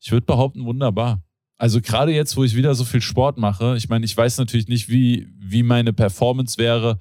Ich 0.00 0.12
würde 0.12 0.26
behaupten, 0.26 0.64
wunderbar. 0.64 1.22
Also 1.56 1.80
gerade 1.80 2.12
jetzt, 2.12 2.36
wo 2.36 2.44
ich 2.44 2.54
wieder 2.54 2.74
so 2.74 2.84
viel 2.84 3.00
Sport 3.02 3.36
mache, 3.38 3.76
ich 3.76 3.88
meine, 3.88 4.04
ich 4.04 4.16
weiß 4.16 4.38
natürlich 4.38 4.68
nicht, 4.68 4.88
wie, 4.88 5.26
wie 5.38 5.62
meine 5.62 5.92
Performance 5.92 6.56
wäre, 6.58 6.98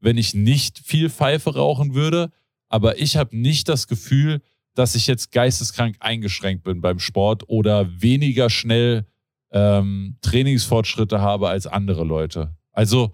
wenn 0.00 0.18
ich 0.18 0.34
nicht 0.34 0.80
viel 0.84 1.08
Pfeife 1.08 1.54
rauchen 1.54 1.94
würde, 1.94 2.30
aber 2.68 2.98
ich 3.00 3.16
habe 3.16 3.36
nicht 3.36 3.68
das 3.68 3.86
Gefühl, 3.86 4.40
dass 4.74 4.94
ich 4.94 5.06
jetzt 5.06 5.32
geisteskrank 5.32 5.96
eingeschränkt 6.00 6.64
bin 6.64 6.80
beim 6.80 6.98
Sport 6.98 7.48
oder 7.48 7.88
weniger 8.00 8.50
schnell 8.50 9.06
ähm, 9.50 10.16
Trainingsfortschritte 10.22 11.20
habe 11.20 11.48
als 11.48 11.66
andere 11.66 12.04
Leute. 12.04 12.56
Also, 12.72 13.12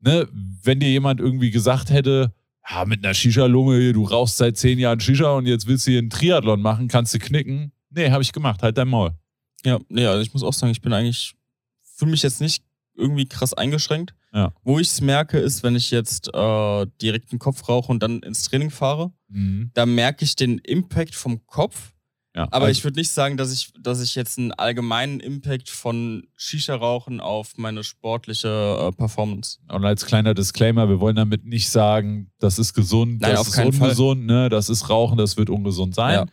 ne, 0.00 0.28
wenn 0.62 0.80
dir 0.80 0.90
jemand 0.90 1.20
irgendwie 1.20 1.50
gesagt 1.50 1.90
hätte, 1.90 2.32
ja, 2.68 2.84
mit 2.84 3.04
einer 3.04 3.14
Shisha-Lunge, 3.14 3.92
du 3.92 4.04
rauchst 4.04 4.36
seit 4.36 4.56
zehn 4.56 4.78
Jahren 4.78 5.00
Shisha 5.00 5.32
und 5.32 5.46
jetzt 5.46 5.66
willst 5.66 5.86
du 5.86 5.92
hier 5.92 6.00
einen 6.00 6.10
Triathlon 6.10 6.60
machen, 6.60 6.88
kannst 6.88 7.14
du 7.14 7.18
knicken. 7.18 7.72
Nee, 7.90 8.10
habe 8.10 8.22
ich 8.22 8.32
gemacht, 8.32 8.62
halt 8.62 8.78
dein 8.78 8.88
Maul. 8.88 9.12
Ja, 9.64 9.78
nee, 9.88 10.06
also 10.06 10.20
ich 10.20 10.32
muss 10.32 10.42
auch 10.42 10.52
sagen, 10.52 10.72
ich 10.72 10.80
bin 10.80 10.92
eigentlich, 10.92 11.34
fühle 11.96 12.12
mich 12.12 12.22
jetzt 12.22 12.40
nicht 12.40 12.64
irgendwie 13.00 13.26
krass 13.26 13.54
eingeschränkt. 13.54 14.14
Ja. 14.32 14.52
Wo 14.62 14.78
ich 14.78 14.88
es 14.88 15.00
merke, 15.00 15.38
ist, 15.38 15.62
wenn 15.64 15.74
ich 15.74 15.90
jetzt 15.90 16.32
äh, 16.32 16.86
direkt 17.02 17.32
den 17.32 17.38
Kopf 17.40 17.68
rauche 17.68 17.90
und 17.90 18.02
dann 18.02 18.20
ins 18.20 18.42
Training 18.42 18.70
fahre, 18.70 19.12
da 19.74 19.86
merke 19.86 20.24
ich 20.24 20.34
den 20.34 20.58
Impact 20.58 21.14
vom 21.14 21.46
Kopf. 21.46 21.92
Ja, 22.34 22.44
Aber 22.50 22.66
also, 22.66 22.78
ich 22.78 22.84
würde 22.84 22.98
nicht 22.98 23.10
sagen, 23.10 23.36
dass 23.36 23.52
ich, 23.52 23.72
dass 23.80 24.00
ich 24.00 24.14
jetzt 24.14 24.38
einen 24.38 24.52
allgemeinen 24.52 25.18
Impact 25.18 25.68
von 25.68 26.26
Shisha-Rauchen 26.36 27.20
auf 27.20 27.54
meine 27.56 27.82
sportliche 27.82 28.48
äh, 28.48 28.92
Performance. 28.92 29.58
Und 29.68 29.84
als 29.84 30.06
kleiner 30.06 30.32
Disclaimer, 30.34 30.88
wir 30.88 31.00
wollen 31.00 31.16
damit 31.16 31.44
nicht 31.44 31.70
sagen, 31.70 32.30
das 32.38 32.60
ist 32.60 32.72
gesund, 32.72 33.20
Nein, 33.20 33.32
das 33.32 33.40
auf 33.40 33.48
ist 33.48 33.54
keinen 33.54 33.72
Fall. 33.72 33.88
ungesund, 33.88 34.26
ne, 34.26 34.48
das 34.48 34.68
ist 34.68 34.88
Rauchen, 34.88 35.18
das 35.18 35.36
wird 35.36 35.50
ungesund 35.50 35.94
sein. 35.94 36.14
Ja. 36.14 36.26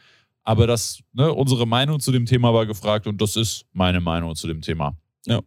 Aber 0.44 0.68
das, 0.68 1.00
ne, 1.14 1.34
unsere 1.34 1.66
Meinung 1.66 2.00
zu 2.00 2.12
dem 2.12 2.26
Thema 2.26 2.54
war 2.54 2.66
gefragt 2.66 3.08
und 3.08 3.20
das 3.20 3.36
ist 3.36 3.66
meine 3.74 4.00
Meinung 4.00 4.36
zu 4.36 4.48
dem 4.48 4.62
Thema. 4.62 4.96
Ja. 5.26 5.42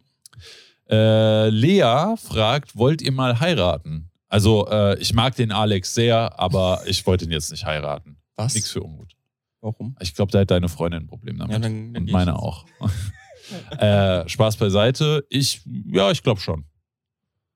Äh, 0.91 1.49
Lea 1.49 2.15
fragt, 2.17 2.75
wollt 2.75 3.01
ihr 3.01 3.11
mal 3.11 3.39
heiraten? 3.39 4.09
Also, 4.27 4.67
äh, 4.69 4.97
ich 4.99 5.13
mag 5.13 5.35
den 5.35 5.51
Alex 5.51 5.93
sehr, 5.93 6.37
aber 6.39 6.81
ich 6.85 7.05
wollte 7.07 7.25
ihn 7.25 7.31
jetzt 7.31 7.51
nicht 7.51 7.65
heiraten. 7.65 8.17
Was? 8.35 8.53
Nichts 8.55 8.71
für 8.71 8.81
ungut. 8.83 9.13
Warum? 9.61 9.95
Ich 9.99 10.13
glaube, 10.15 10.31
da 10.31 10.39
hat 10.39 10.51
deine 10.51 10.69
Freundin 10.69 11.03
ein 11.03 11.07
Problem 11.07 11.37
damit. 11.37 11.53
Ja, 11.53 11.59
dann, 11.59 11.93
dann 11.93 12.03
und 12.03 12.11
meine 12.11 12.37
auch. 12.37 12.65
äh, 13.77 14.27
Spaß 14.27 14.57
beiseite. 14.57 15.25
Ich, 15.29 15.61
ja, 15.65 16.11
ich 16.11 16.23
glaube 16.23 16.39
schon. 16.41 16.65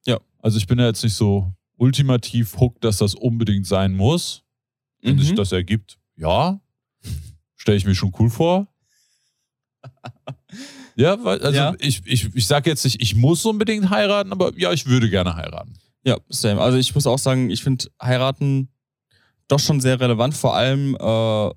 Ja. 0.05 0.19
Also 0.41 0.57
ich 0.57 0.67
bin 0.67 0.77
ja 0.79 0.85
jetzt 0.85 1.03
nicht 1.03 1.15
so 1.15 1.51
ultimativ 1.77 2.57
hooked, 2.59 2.83
dass 2.83 2.97
das 2.97 3.15
unbedingt 3.15 3.65
sein 3.65 3.93
muss. 3.95 4.43
Wenn 5.01 5.17
sich 5.19 5.31
Mhm. 5.31 5.35
das 5.35 5.51
ergibt, 5.51 5.97
ja. 6.15 6.59
Stelle 7.55 7.77
ich 7.77 7.85
mir 7.85 7.95
schon 7.95 8.13
cool 8.19 8.29
vor. 8.29 8.67
Ja, 10.95 11.21
weil, 11.23 11.41
also 11.41 11.57
Ja. 11.57 11.73
ich, 11.79 12.01
ich, 12.05 12.33
ich 12.33 12.47
sage 12.47 12.69
jetzt 12.69 12.83
nicht, 12.85 13.01
ich 13.01 13.15
muss 13.15 13.45
unbedingt 13.45 13.89
heiraten, 13.89 14.31
aber 14.31 14.51
ja, 14.57 14.71
ich 14.71 14.85
würde 14.85 15.09
gerne 15.09 15.35
heiraten. 15.35 15.73
Ja, 16.03 16.17
same. 16.29 16.61
Also 16.61 16.77
ich 16.77 16.93
muss 16.95 17.05
auch 17.07 17.19
sagen, 17.19 17.49
ich 17.49 17.63
finde 17.63 17.87
heiraten 18.01 18.69
doch 19.47 19.59
schon 19.59 19.79
sehr 19.81 19.99
relevant, 19.99 20.33
vor 20.35 20.55
allem 20.55 20.95
äh, 20.95 20.97
da, 20.99 21.51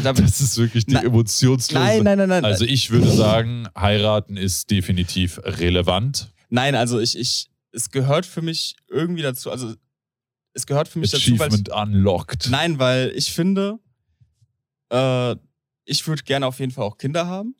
da, 0.00 0.12
Das 0.12 0.40
ist 0.40 0.56
wirklich 0.58 0.86
die 0.86 0.94
Nein. 0.94 1.06
emotionslose. 1.06 1.74
Nein, 1.84 2.02
nein, 2.04 2.18
nein, 2.18 2.28
nein. 2.28 2.44
Also 2.44 2.64
ich 2.64 2.90
würde 2.90 3.10
sagen, 3.10 3.68
heiraten 3.76 4.36
ist 4.36 4.70
definitiv 4.70 5.40
relevant. 5.44 6.30
Nein, 6.50 6.74
also 6.74 7.00
ich, 7.00 7.18
ich, 7.18 7.48
es 7.72 7.90
gehört 7.90 8.24
für 8.26 8.42
mich 8.42 8.76
irgendwie 8.88 9.22
dazu, 9.22 9.50
also 9.50 9.74
es 10.54 10.66
gehört 10.66 10.88
für 10.88 10.98
mich 10.98 11.10
dazu, 11.10 11.30
weil 11.38 11.48
ich, 11.48 11.54
Achievement 11.54 11.68
unlocked. 11.70 12.48
nein, 12.50 12.78
weil 12.78 13.12
ich 13.14 13.32
finde, 13.32 13.78
äh, 14.92 15.36
ich 15.84 16.06
würde 16.06 16.22
gerne 16.22 16.46
auf 16.46 16.58
jeden 16.60 16.72
Fall 16.72 16.84
auch 16.84 16.98
Kinder 16.98 17.26
haben 17.26 17.54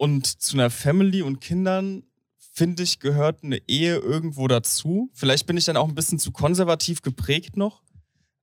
und 0.00 0.26
zu 0.40 0.56
einer 0.56 0.70
Family 0.70 1.20
und 1.20 1.40
Kindern 1.40 2.04
finde 2.52 2.82
ich 2.82 3.00
gehört 3.00 3.44
eine 3.44 3.58
Ehe 3.68 3.96
irgendwo 3.96 4.48
dazu. 4.48 5.10
Vielleicht 5.12 5.46
bin 5.46 5.56
ich 5.58 5.66
dann 5.66 5.76
auch 5.76 5.88
ein 5.88 5.94
bisschen 5.94 6.18
zu 6.18 6.30
konservativ 6.32 7.02
geprägt 7.02 7.56
noch, 7.58 7.82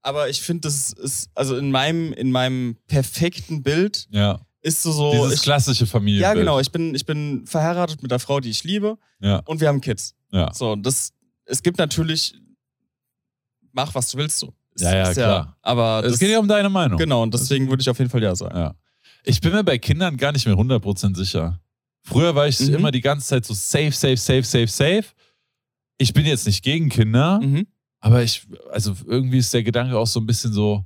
aber 0.03 0.29
ich 0.29 0.41
finde, 0.43 0.61
das 0.67 0.93
ist 0.93 1.29
also 1.34 1.57
in 1.57 1.71
meinem 1.71 2.13
in 2.13 2.29
meinem 2.31 2.77
perfekten 2.88 3.63
Bild 3.63 4.07
Ja. 4.11 4.39
ist 4.61 4.84
so 4.84 4.91
so 4.91 5.11
Dieses 5.13 5.34
ich, 5.34 5.41
klassische 5.41 5.88
Familienbild. 5.88 6.21
ja 6.35 6.39
genau, 6.39 6.59
ich 6.59 6.71
bin 6.71 6.93
ich 6.93 7.05
bin 7.07 7.45
verheiratet 7.47 8.01
mit 8.03 8.11
der 8.11 8.19
Frau, 8.19 8.39
die 8.39 8.49
ich 8.51 8.63
liebe 8.63 8.97
Ja. 9.19 9.38
und 9.45 9.59
wir 9.59 9.67
haben 9.67 9.81
Kids. 9.81 10.13
Ja. 10.31 10.53
So, 10.53 10.75
das, 10.75 11.11
es 11.45 11.63
gibt 11.63 11.77
natürlich, 11.79 12.35
mach 13.71 13.95
was 13.95 14.11
du 14.11 14.17
willst 14.19 14.38
so. 14.39 14.53
Ist- 14.75 14.84
Ja, 14.84 14.95
ja, 14.95 15.13
klar. 15.13 15.57
aber 15.63 16.03
Es 16.05 16.19
geht 16.19 16.29
ja 16.29 16.39
um 16.39 16.47
deine 16.47 16.69
Meinung. 16.69 16.97
genau, 16.99 17.23
und 17.23 17.34
deswegen 17.34 17.67
würde 17.69 17.81
ich 17.81 17.89
auf 17.89 17.97
jeden 17.97 18.11
Fall 18.11 18.21
ja 18.21 18.35
sagen. 18.35 18.55
Ja. 18.57 18.75
Ich 19.29 19.41
bin 19.41 19.51
mir 19.51 19.63
bei 19.63 19.77
Kindern 19.77 20.15
gar 20.17 20.31
nicht 20.31 20.45
mehr 20.45 20.55
100% 20.55 21.15
sicher. 21.15 21.59
Früher 22.03 22.33
war 22.35 22.47
ich 22.47 22.59
Mhm. 22.61 22.75
immer 22.75 22.91
die 22.91 23.01
ganze 23.01 23.27
Zeit 23.27 23.45
so 23.45 23.53
safe, 23.53 23.91
safe, 23.91 24.15
safe, 24.17 24.43
safe, 24.43 24.67
safe. 24.67 25.03
Ich 25.97 26.13
bin 26.13 26.25
jetzt 26.25 26.45
nicht 26.45 26.63
gegen 26.63 26.87
Kinder, 26.89 27.39
Mhm. 27.41 27.67
aber 27.99 28.23
ich, 28.23 28.47
also 28.71 28.95
irgendwie 29.05 29.39
ist 29.39 29.53
der 29.53 29.63
Gedanke 29.63 29.97
auch 29.97 30.07
so 30.07 30.21
ein 30.21 30.25
bisschen 30.25 30.53
so, 30.53 30.85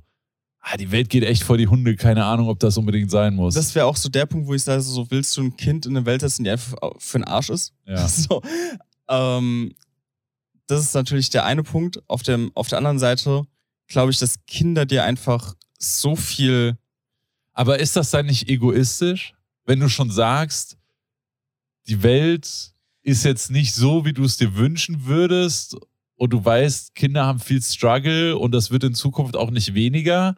ah, 0.60 0.76
die 0.76 0.90
Welt 0.90 1.08
geht 1.08 1.22
echt 1.22 1.44
vor 1.44 1.56
die 1.56 1.68
Hunde, 1.68 1.94
keine 1.94 2.24
Ahnung, 2.24 2.48
ob 2.48 2.58
das 2.58 2.76
unbedingt 2.76 3.10
sein 3.12 3.34
muss. 3.36 3.54
Das 3.54 3.74
wäre 3.76 3.86
auch 3.86 3.96
so 3.96 4.08
der 4.08 4.26
Punkt, 4.26 4.48
wo 4.48 4.54
ich 4.54 4.62
sage, 4.64 4.82
so 4.82 5.08
willst 5.10 5.36
du 5.36 5.42
ein 5.42 5.56
Kind 5.56 5.86
in 5.86 5.96
eine 5.96 6.04
Welt 6.06 6.22
setzen, 6.22 6.42
die 6.44 6.50
einfach 6.50 6.74
für 6.98 7.18
den 7.18 7.24
Arsch 7.24 7.50
ist? 7.50 7.72
ja. 7.86 7.94
So, 8.08 8.42
ähm, 9.08 9.72
das 10.66 10.80
ist 10.80 10.94
natürlich 10.94 11.30
der 11.30 11.44
eine 11.44 11.62
Punkt. 11.62 12.02
Auf, 12.08 12.22
dem, 12.24 12.50
auf 12.54 12.68
der 12.68 12.78
anderen 12.78 12.98
Seite 12.98 13.44
glaube 13.86 14.10
ich, 14.10 14.18
dass 14.18 14.44
Kinder 14.46 14.86
dir 14.86 15.04
einfach 15.04 15.54
so 15.78 16.16
viel. 16.16 16.76
Aber 17.52 17.80
ist 17.80 17.96
das 17.96 18.10
dann 18.10 18.26
nicht 18.26 18.48
egoistisch, 18.48 19.34
wenn 19.64 19.80
du 19.80 19.88
schon 19.88 20.10
sagst, 20.10 20.78
die 21.86 22.02
Welt 22.02 22.72
ist 23.02 23.24
jetzt 23.24 23.50
nicht 23.50 23.74
so, 23.74 24.04
wie 24.04 24.12
du 24.12 24.24
es 24.24 24.36
dir 24.36 24.56
wünschen 24.56 25.06
würdest 25.06 25.76
und 26.16 26.32
du 26.32 26.44
weißt, 26.44 26.94
Kinder 26.94 27.26
haben 27.26 27.40
viel 27.40 27.60
Struggle 27.60 28.38
und 28.38 28.52
das 28.52 28.70
wird 28.70 28.84
in 28.84 28.94
Zukunft 28.94 29.36
auch 29.36 29.50
nicht 29.50 29.74
weniger, 29.74 30.36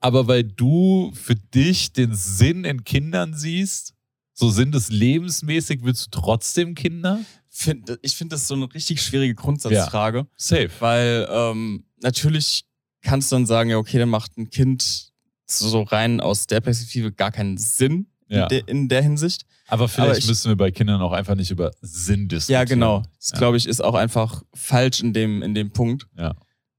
aber 0.00 0.26
weil 0.28 0.44
du 0.44 1.12
für 1.14 1.34
dich 1.34 1.92
den 1.92 2.14
Sinn 2.14 2.64
in 2.64 2.84
Kindern 2.84 3.34
siehst, 3.34 3.94
so 4.32 4.50
Sinn 4.50 4.72
des 4.72 4.90
lebensmäßig, 4.90 5.80
willst 5.82 6.06
du 6.06 6.20
trotzdem 6.20 6.74
Kinder? 6.74 7.20
Find, 7.48 7.98
ich 8.02 8.16
finde 8.16 8.34
das 8.34 8.48
so 8.48 8.54
eine 8.54 8.72
richtig 8.74 9.00
schwierige 9.00 9.34
Grundsatzfrage. 9.34 10.26
Safe. 10.36 10.70
Weil 10.80 11.28
ähm, 11.30 11.84
natürlich 12.02 12.64
kannst 13.00 13.30
du 13.30 13.36
dann 13.36 13.46
sagen, 13.46 13.70
ja, 13.70 13.78
okay, 13.78 13.98
dann 13.98 14.08
macht 14.08 14.36
ein 14.36 14.50
Kind 14.50 15.12
so 15.46 15.82
rein 15.82 16.20
aus 16.20 16.46
der 16.46 16.60
Perspektive 16.60 17.12
gar 17.12 17.30
keinen 17.32 17.56
Sinn 17.58 18.06
Ja. 18.28 18.44
in, 18.44 18.48
de, 18.48 18.62
in 18.66 18.88
der 18.88 19.02
Hinsicht. 19.02 19.44
Aber 19.68 19.88
vielleicht 19.88 20.10
Aber 20.10 20.18
ich- 20.18 20.26
müssen 20.26 20.48
wir 20.50 20.56
bei 20.56 20.70
Kindern 20.70 21.00
auch 21.00 21.12
einfach 21.12 21.34
nicht 21.34 21.50
über 21.50 21.70
Sinn 21.80 22.28
diskutieren. 22.28 22.60
Ja, 22.60 22.64
genau. 22.64 23.02
Das 23.18 23.30
Ja. 23.32 23.38
glaube 23.38 23.56
ich 23.56 23.66
ist 23.66 23.82
auch 23.82 23.94
einfach 23.94 24.42
falsch 24.54 25.00
in 25.00 25.12
dem, 25.12 25.42
in 25.42 25.54
dem 25.54 25.70
Punkt. 25.72 26.06
Ja. 26.18 26.34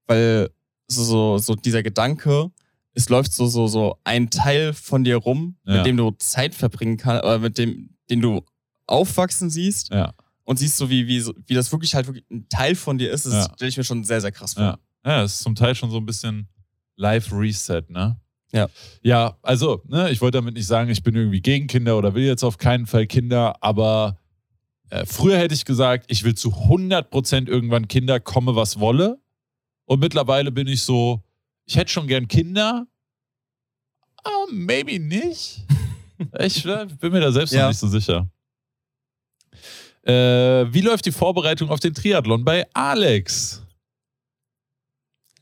Weil 0.08 0.50
so, 0.88 1.04
so, 1.04 1.38
so 1.40 1.56
dieser 1.56 1.82
Gedanke, 1.84 2.52
es 2.94 3.10
läuft 3.10 3.34
so, 3.34 3.48
so, 3.48 3.68
so 3.68 3.98
ein 4.04 4.30
Teil 4.30 4.74
von 4.74 5.04
dir 5.04 5.18
rum, 5.18 5.58
Ja. 5.66 5.78
mit 5.78 5.86
dem 5.88 5.98
du 5.98 6.12
Zeit 6.12 6.54
verbringen 6.56 6.98
kannst, 6.98 7.24
oder 7.24 7.40
mit 7.40 7.58
dem, 7.58 7.90
den 8.10 8.22
du 8.22 8.44
aufwachsen 8.88 9.50
siehst 9.50 9.92
Ja. 9.92 10.14
und 10.44 10.58
siehst 10.60 10.78
so, 10.78 10.90
wie, 10.92 11.08
wie, 11.08 11.26
wie 11.48 11.54
das 11.56 11.72
wirklich 11.72 11.96
halt 11.96 12.06
wirklich 12.08 12.26
ein 12.30 12.48
Teil 12.50 12.76
von 12.76 12.98
dir 13.00 13.12
ist, 13.12 13.26
das 13.26 13.34
Ja. 13.34 13.54
stelle 13.56 13.70
ich 13.70 13.78
mir 13.78 13.84
schon 13.84 14.04
sehr, 14.04 14.22
sehr 14.22 14.32
krass 14.32 14.54
vor. 14.54 14.64
Ja. 14.64 14.78
Ja, 15.06 15.24
es 15.24 15.34
ist 15.34 15.40
zum 15.44 15.56
Teil 15.56 15.74
schon 15.76 15.90
so 15.92 15.98
ein 15.98 16.06
bisschen 16.06 16.48
Live-Reset, 16.98 17.84
ne? 17.90 18.20
Ja. 18.56 18.70
Ja, 19.04 19.38
also, 19.42 19.82
ne, 19.88 20.10
ich 20.12 20.22
wollte 20.22 20.38
damit 20.38 20.54
nicht 20.56 20.66
sagen, 20.68 20.90
ich 20.90 21.04
bin 21.04 21.14
irgendwie 21.16 21.42
gegen 21.42 21.68
Kinder 21.68 21.98
oder 21.98 22.14
will 22.16 22.24
jetzt 22.24 22.44
auf 22.44 22.58
keinen 22.58 22.88
Fall 22.88 23.06
Kinder, 23.06 23.62
aber 23.62 24.18
äh, 24.90 25.06
früher 25.06 25.38
hätte 25.38 25.54
ich 25.54 25.66
gesagt, 25.66 26.06
ich 26.10 26.24
will 26.24 26.36
zu 26.36 26.50
100% 26.50 27.48
irgendwann 27.50 27.88
Kinder, 27.88 28.20
komme 28.20 28.56
was 28.56 28.80
wolle. 28.80 29.20
Und 29.86 30.00
mittlerweile 30.00 30.52
bin 30.52 30.68
ich 30.68 30.82
so, 30.84 31.22
ich 31.66 31.76
hätte 31.76 31.92
schon 31.92 32.08
gern 32.08 32.28
Kinder, 32.28 32.88
aber 34.24 34.46
maybe 34.52 35.00
nicht. 35.00 35.62
Ich 36.40 36.66
äh, 36.66 36.86
bin 37.02 37.12
mir 37.12 37.20
da 37.20 37.30
selbst 37.30 37.52
Ja. 37.52 37.64
noch 37.64 37.68
nicht 37.72 37.78
so 37.80 37.90
sicher. 37.90 38.30
Äh, 40.04 40.74
wie 40.74 40.80
läuft 40.80 41.06
die 41.06 41.12
Vorbereitung 41.12 41.70
auf 41.70 41.82
den 41.82 41.94
Triathlon 41.94 42.46
bei 42.46 42.66
Alex? 42.74 43.62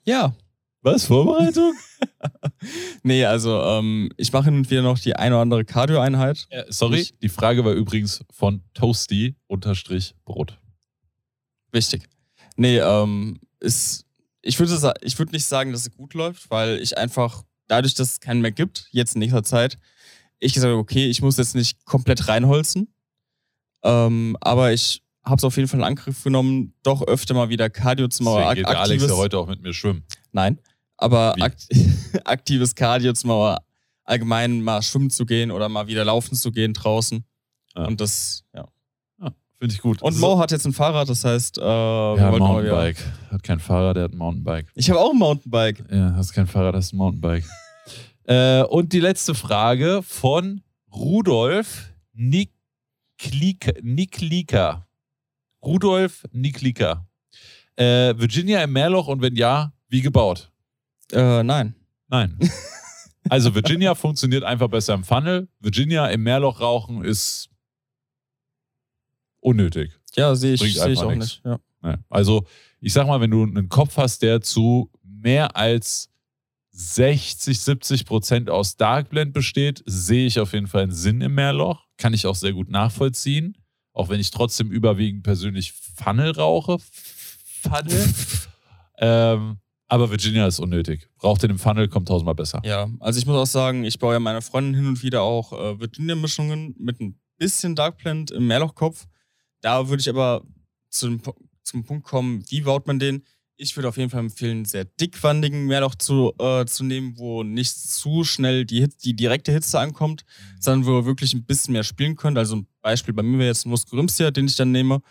ja. 0.04 0.34
Was, 0.84 1.06
Vorbereitung? 1.06 1.74
Nee, 3.04 3.26
also 3.26 3.62
ähm, 3.62 4.10
ich 4.18 4.32
mache 4.32 4.46
hin 4.46 4.56
und 4.56 4.70
wieder 4.70 4.82
noch 4.82 4.98
die 4.98 5.16
eine 5.16 5.36
oder 5.36 5.42
andere 5.42 5.66
Cardio-Einheit. 5.66 6.46
Äh, 6.50 6.64
sorry, 6.70 7.02
Ich- 7.02 7.18
die 7.20 7.28
Frage 7.30 7.66
war 7.66 7.74
übrigens 7.74 8.24
von 8.32 8.64
Toasty 8.74 9.36
unterstrich 9.48 10.16
Brot. 10.24 10.58
Wichtig. 11.72 12.08
Nee, 12.56 12.78
ähm, 12.80 13.40
ist, 13.60 14.06
ich 14.42 14.58
würde 14.60 14.94
ich 15.02 15.20
würde 15.20 15.32
nicht 15.34 15.46
sagen, 15.46 15.72
dass 15.74 15.82
es 15.88 15.92
gut 15.96 16.14
läuft, 16.14 16.50
weil 16.50 16.80
ich 16.82 16.98
einfach, 16.98 17.44
dadurch, 17.68 17.94
dass 17.96 18.12
es 18.14 18.20
keinen 18.22 18.42
mehr 18.42 18.52
gibt, 18.52 18.88
jetzt 18.92 19.16
in 19.16 19.20
nächster 19.20 19.44
Zeit, 19.44 19.78
ich 20.40 20.54
gesagt 20.54 20.72
habe, 20.72 20.80
okay, 20.80 21.08
ich 21.08 21.22
muss 21.22 21.38
jetzt 21.38 21.56
nicht 21.56 21.84
komplett 21.86 22.28
reinholzen. 22.30 22.94
Ähm, 23.84 24.38
aber 24.40 24.72
ich 24.72 25.04
habe 25.26 25.38
es 25.38 25.44
auf 25.44 25.56
jeden 25.58 25.68
Fall 25.68 25.80
in 25.80 25.86
Angriff 25.86 26.24
genommen, 26.24 26.74
doch 26.84 27.02
öfter 27.06 27.34
mal 27.34 27.50
wieder 27.50 27.70
Cardio 27.70 28.08
zu 28.08 28.24
machen. 28.24 28.40
Deswegen 28.42 28.56
geht 28.56 28.68
der 28.70 28.80
Alex 28.80 29.04
ja 29.04 29.16
heute 29.16 29.38
auch 29.38 29.48
mit 29.48 29.62
mir 29.62 29.74
schwimmen. 29.74 30.04
Nein, 30.32 30.60
aber 31.04 31.36
akt 31.42 31.68
aktives 32.26 32.74
Cardio 32.76 33.14
zu 33.14 33.28
machen, 33.28 33.58
allgemein 34.04 34.62
mal 34.62 34.82
schwimmen 34.82 35.10
zu 35.10 35.26
gehen 35.26 35.52
oder 35.52 35.70
mal 35.70 35.88
wieder 35.88 36.06
laufen 36.06 36.36
zu 36.36 36.52
gehen 36.52 36.74
draußen. 36.74 37.24
Ja. 37.76 37.86
Und 37.86 38.02
das, 38.02 38.44
ja. 38.54 38.68
Finde 39.64 39.76
ich 39.76 39.82
gut. 39.82 40.02
Und 40.02 40.20
Mo 40.20 40.40
hat 40.40 40.52
jetzt 40.52 40.66
ein 40.66 40.74
Fahrrad, 40.74 41.08
das 41.08 41.24
heißt, 41.24 41.58
äh, 41.58 41.62
ja, 41.62 42.16
mal. 42.18 42.38
Mountainbike. 42.38 42.98
Hat 43.32 43.44
kein 43.44 43.60
Fahrrad, 43.60 43.96
der 43.96 44.04
hat 44.04 44.12
ein 44.12 44.18
Mountainbike. 44.18 44.68
Ich 44.76 44.90
habe 44.90 45.00
auch 45.00 45.12
ein 45.12 45.18
Mountainbike. 45.18 45.86
Ja, 45.90 46.14
hast 46.18 46.34
kein 46.34 46.48
Fahrrad, 46.48 46.76
hast 46.76 46.92
ein 46.92 46.98
Mountainbike. 46.98 47.46
äh, 48.26 48.64
und 48.64 48.92
die 48.92 49.00
letzte 49.00 49.34
Frage 49.34 50.02
von 50.04 50.64
Rudolf 50.94 51.94
Niklika. 52.12 53.72
Niklika. 53.82 54.86
Rudolf 55.64 56.26
Niklika. 56.34 57.08
Äh, 57.78 58.14
Virginia 58.18 58.62
im 58.64 58.74
Meerloch 58.74 59.08
und 59.08 59.22
wenn 59.22 59.38
ja, 59.38 59.72
wie 59.88 60.02
gebaut? 60.02 60.52
Äh, 61.12 61.44
nein. 61.44 61.76
Nein. 62.08 62.38
Also 63.30 63.56
Virginia 63.56 63.96
funktioniert 63.96 64.44
einfach 64.44 64.68
besser 64.68 64.94
im 64.94 65.04
Funnel. 65.04 65.48
Virginia 65.60 66.08
im 66.08 66.24
Meerloch 66.24 66.60
rauchen 66.60 67.04
ist 67.04 67.50
unnötig. 69.40 69.92
Ja, 70.16 70.36
sehe 70.36 70.54
ich, 70.54 70.60
sehe 70.62 70.92
ich 70.92 71.00
auch 71.00 71.10
nix. 71.10 71.20
nicht. 71.20 71.44
Ja. 71.46 71.60
Also, 72.10 72.46
ich 72.80 72.94
sag 72.94 73.08
mal, 73.08 73.20
wenn 73.20 73.32
du 73.32 73.44
einen 73.44 73.70
Kopf 73.70 73.98
hast, 73.98 74.22
der 74.22 74.42
zu 74.42 74.90
mehr 75.04 75.56
als 75.56 76.10
60, 76.72 77.60
70 77.60 78.06
Prozent 78.06 78.50
aus 78.50 78.78
Darkblend 78.78 79.34
besteht, 79.34 79.84
sehe 79.86 80.26
ich 80.26 80.40
auf 80.40 80.54
jeden 80.54 80.68
Fall 80.68 80.84
einen 80.84 80.92
Sinn 80.92 81.22
im 81.22 81.36
Meerloch. 81.36 81.86
Kann 81.98 82.14
ich 82.14 82.26
auch 82.26 82.36
sehr 82.36 82.54
gut 82.54 82.70
nachvollziehen. 82.70 83.58
Auch 83.92 84.10
wenn 84.10 84.20
ich 84.20 84.32
trotzdem 84.32 84.72
überwiegend 84.72 85.24
persönlich 85.24 85.74
Funnel 85.74 86.32
rauche. 86.32 86.78
Funnel. 87.62 88.14
ähm, 88.98 89.58
aber 89.94 90.10
Virginia 90.10 90.48
ist 90.48 90.60
unnötig. 90.60 91.08
Raucht 91.24 91.44
in 91.44 91.50
dem 91.50 91.60
Funnel, 91.60 91.88
kommt 91.88 92.08
tausendmal 92.08 92.36
besser. 92.36 92.62
ja, 92.66 92.90
also 93.00 93.20
ich 93.20 93.26
muss 93.26 93.36
auch 93.38 93.46
sagen, 93.52 93.84
ich 93.84 94.00
baue 94.00 94.14
ja 94.14 94.20
meiner 94.20 94.42
Freundin 94.42 94.74
hin 94.74 94.88
und 94.88 95.04
wieder 95.04 95.22
auch 95.22 95.54
äh, 95.54 95.80
Virginia-Mischungen 95.80 96.76
mit 96.80 97.00
ein 97.00 97.20
bisschen 97.38 97.76
Darkblend 97.76 98.32
im 98.32 98.48
Mehrlochkopf. 98.48 99.06
Da 99.62 99.88
würde 99.90 100.02
ich 100.02 100.10
aber 100.10 100.44
zu 100.90 101.08
dem, 101.10 101.22
Pu- 101.22 101.36
zum 101.64 101.84
Punkt 101.84 102.06
kommen, 102.06 102.44
wie 102.50 102.62
baut 102.62 102.88
man 102.88 103.00
den? 103.00 103.24
Ich 103.56 103.76
würde 103.78 103.88
auf 103.88 103.98
jeden 103.98 104.10
Fall 104.10 104.20
empfehlen, 104.22 104.58
einen 104.58 104.66
sehr 104.66 104.84
dickwandigen 104.86 105.68
Mehrloch 105.68 105.94
zu, 105.96 106.34
äh, 106.40 106.66
zu 106.66 106.84
nehmen, 106.84 107.18
wo 107.18 107.44
nicht 107.44 107.72
zu 107.78 108.24
schnell 108.24 108.66
die, 108.66 108.80
Hit 108.82 109.04
die 109.06 109.16
direkte 109.16 109.52
Hitze 109.52 109.80
ankommt, 109.80 110.24
sondern 110.60 110.88
wo 110.88 110.98
ihr 111.00 111.06
wirklich 111.06 111.34
ein 111.36 111.46
bisschen 111.46 111.74
mehr 111.74 111.84
spielen 111.84 112.16
könnt. 112.16 112.38
Also 112.40 112.56
ein 112.58 112.68
Beispiel 112.82 113.14
bei 113.14 113.22
mir 113.22 113.38
wäre 113.38 113.50
jetzt 113.50 113.66
ein 113.66 113.70
Muskelrümster, 113.70 114.32
den 114.32 114.48
ich 114.48 114.56
dann 114.56 114.72
nehme, 114.72 115.02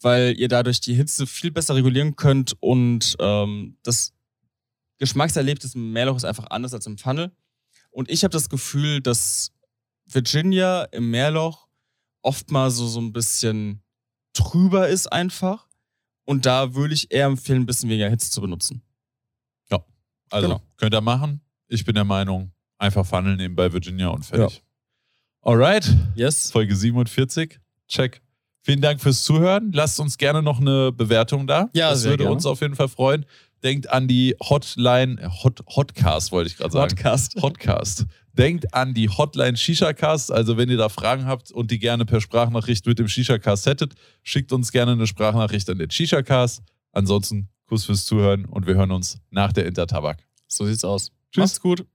weil 0.00 0.34
ihr 0.36 0.48
dadurch 0.48 0.80
die 0.80 0.94
Hitze 0.94 1.28
viel 1.28 1.52
besser 1.52 1.76
regulieren 1.76 2.16
könnt 2.16 2.54
und 2.60 3.14
ähm, 3.20 3.76
das 3.84 4.12
Geschmackserlebnis 5.02 5.74
im 5.74 5.92
Meerloch 5.92 6.16
ist 6.16 6.24
einfach 6.24 6.46
anders 6.50 6.72
als 6.74 6.86
im 6.86 6.96
Funnel. 6.96 7.32
Und 7.90 8.08
ich 8.08 8.22
habe 8.22 8.30
das 8.30 8.48
Gefühl, 8.48 9.00
dass 9.00 9.50
Virginia 10.06 10.84
im 10.92 11.10
Meerloch 11.10 11.66
oft 12.22 12.52
mal 12.52 12.70
so, 12.70 12.86
so 12.86 13.00
ein 13.00 13.12
bisschen 13.12 13.82
trüber 14.32 14.88
ist 14.88 15.08
einfach. 15.12 15.66
Und 16.24 16.46
da 16.46 16.74
würde 16.76 16.94
ich 16.94 17.10
eher 17.10 17.26
empfehlen, 17.26 17.62
ein 17.62 17.66
bisschen 17.66 17.90
weniger 17.90 18.08
Hits 18.08 18.30
zu 18.30 18.40
benutzen. 18.40 18.82
Also 20.30 20.48
Genau. 20.48 20.62
könnt 20.78 20.94
ihr 20.94 21.00
machen. 21.02 21.42
Ich 21.68 21.84
bin 21.84 21.94
der 21.94 22.04
Meinung, 22.04 22.52
einfach 22.78 23.04
Funnel 23.04 23.36
nehmen 23.36 23.54
bei 23.54 23.70
Virginia 23.70 24.08
und 24.08 24.24
fertig. 24.24 24.62
Alright, 25.42 25.94
Yes. 26.14 26.50
Folge 26.50 26.74
47. 26.74 27.60
Check. 27.86 28.22
Vielen 28.62 28.80
Dank 28.80 29.02
fürs 29.02 29.24
Zuhören. 29.24 29.72
Lasst 29.72 30.00
uns 30.00 30.16
gerne 30.16 30.40
noch 30.42 30.58
eine 30.58 30.90
Bewertung 30.90 31.46
da. 31.46 31.68
Ja, 31.74 31.90
das 31.90 32.04
würde 32.04 32.18
gerne. 32.18 32.32
uns 32.32 32.46
auf 32.46 32.62
jeden 32.62 32.76
Fall 32.76 32.88
freuen. 32.88 33.26
Denkt 33.62 33.90
an 33.90 34.08
die 34.08 34.34
Hotline, 34.42 35.20
äh, 35.20 35.28
Hot, 35.28 35.60
Hotcast 35.68 36.32
wollte 36.32 36.50
ich 36.50 36.56
gerade 36.56 36.72
sagen. 36.72 36.88
Podcast. 36.88 37.40
Hotcast. 37.40 38.06
Denkt 38.32 38.74
an 38.74 38.94
die 38.94 39.08
Hotline 39.08 39.56
Shisha-Cast. 39.56 40.32
Also, 40.32 40.56
wenn 40.56 40.68
ihr 40.68 40.78
da 40.78 40.88
Fragen 40.88 41.26
habt 41.26 41.50
und 41.52 41.70
die 41.70 41.78
gerne 41.78 42.04
per 42.04 42.20
Sprachnachricht 42.20 42.86
mit 42.86 42.98
dem 42.98 43.08
Shisha-Cast 43.08 43.66
hättet, 43.66 43.94
schickt 44.22 44.52
uns 44.52 44.72
gerne 44.72 44.92
eine 44.92 45.06
Sprachnachricht 45.06 45.68
an 45.70 45.78
den 45.78 45.90
Shisha-Cast. 45.90 46.62
Ansonsten 46.92 47.48
Kuss 47.66 47.84
fürs 47.84 48.04
Zuhören 48.04 48.44
und 48.46 48.66
wir 48.66 48.74
hören 48.74 48.90
uns 48.90 49.18
nach 49.30 49.52
der 49.52 49.66
Intertabak. 49.66 50.26
So 50.46 50.66
sieht's 50.66 50.84
aus. 50.84 51.10
Tschüss. 51.30 51.42
Macht's 51.42 51.60
gut. 51.60 51.86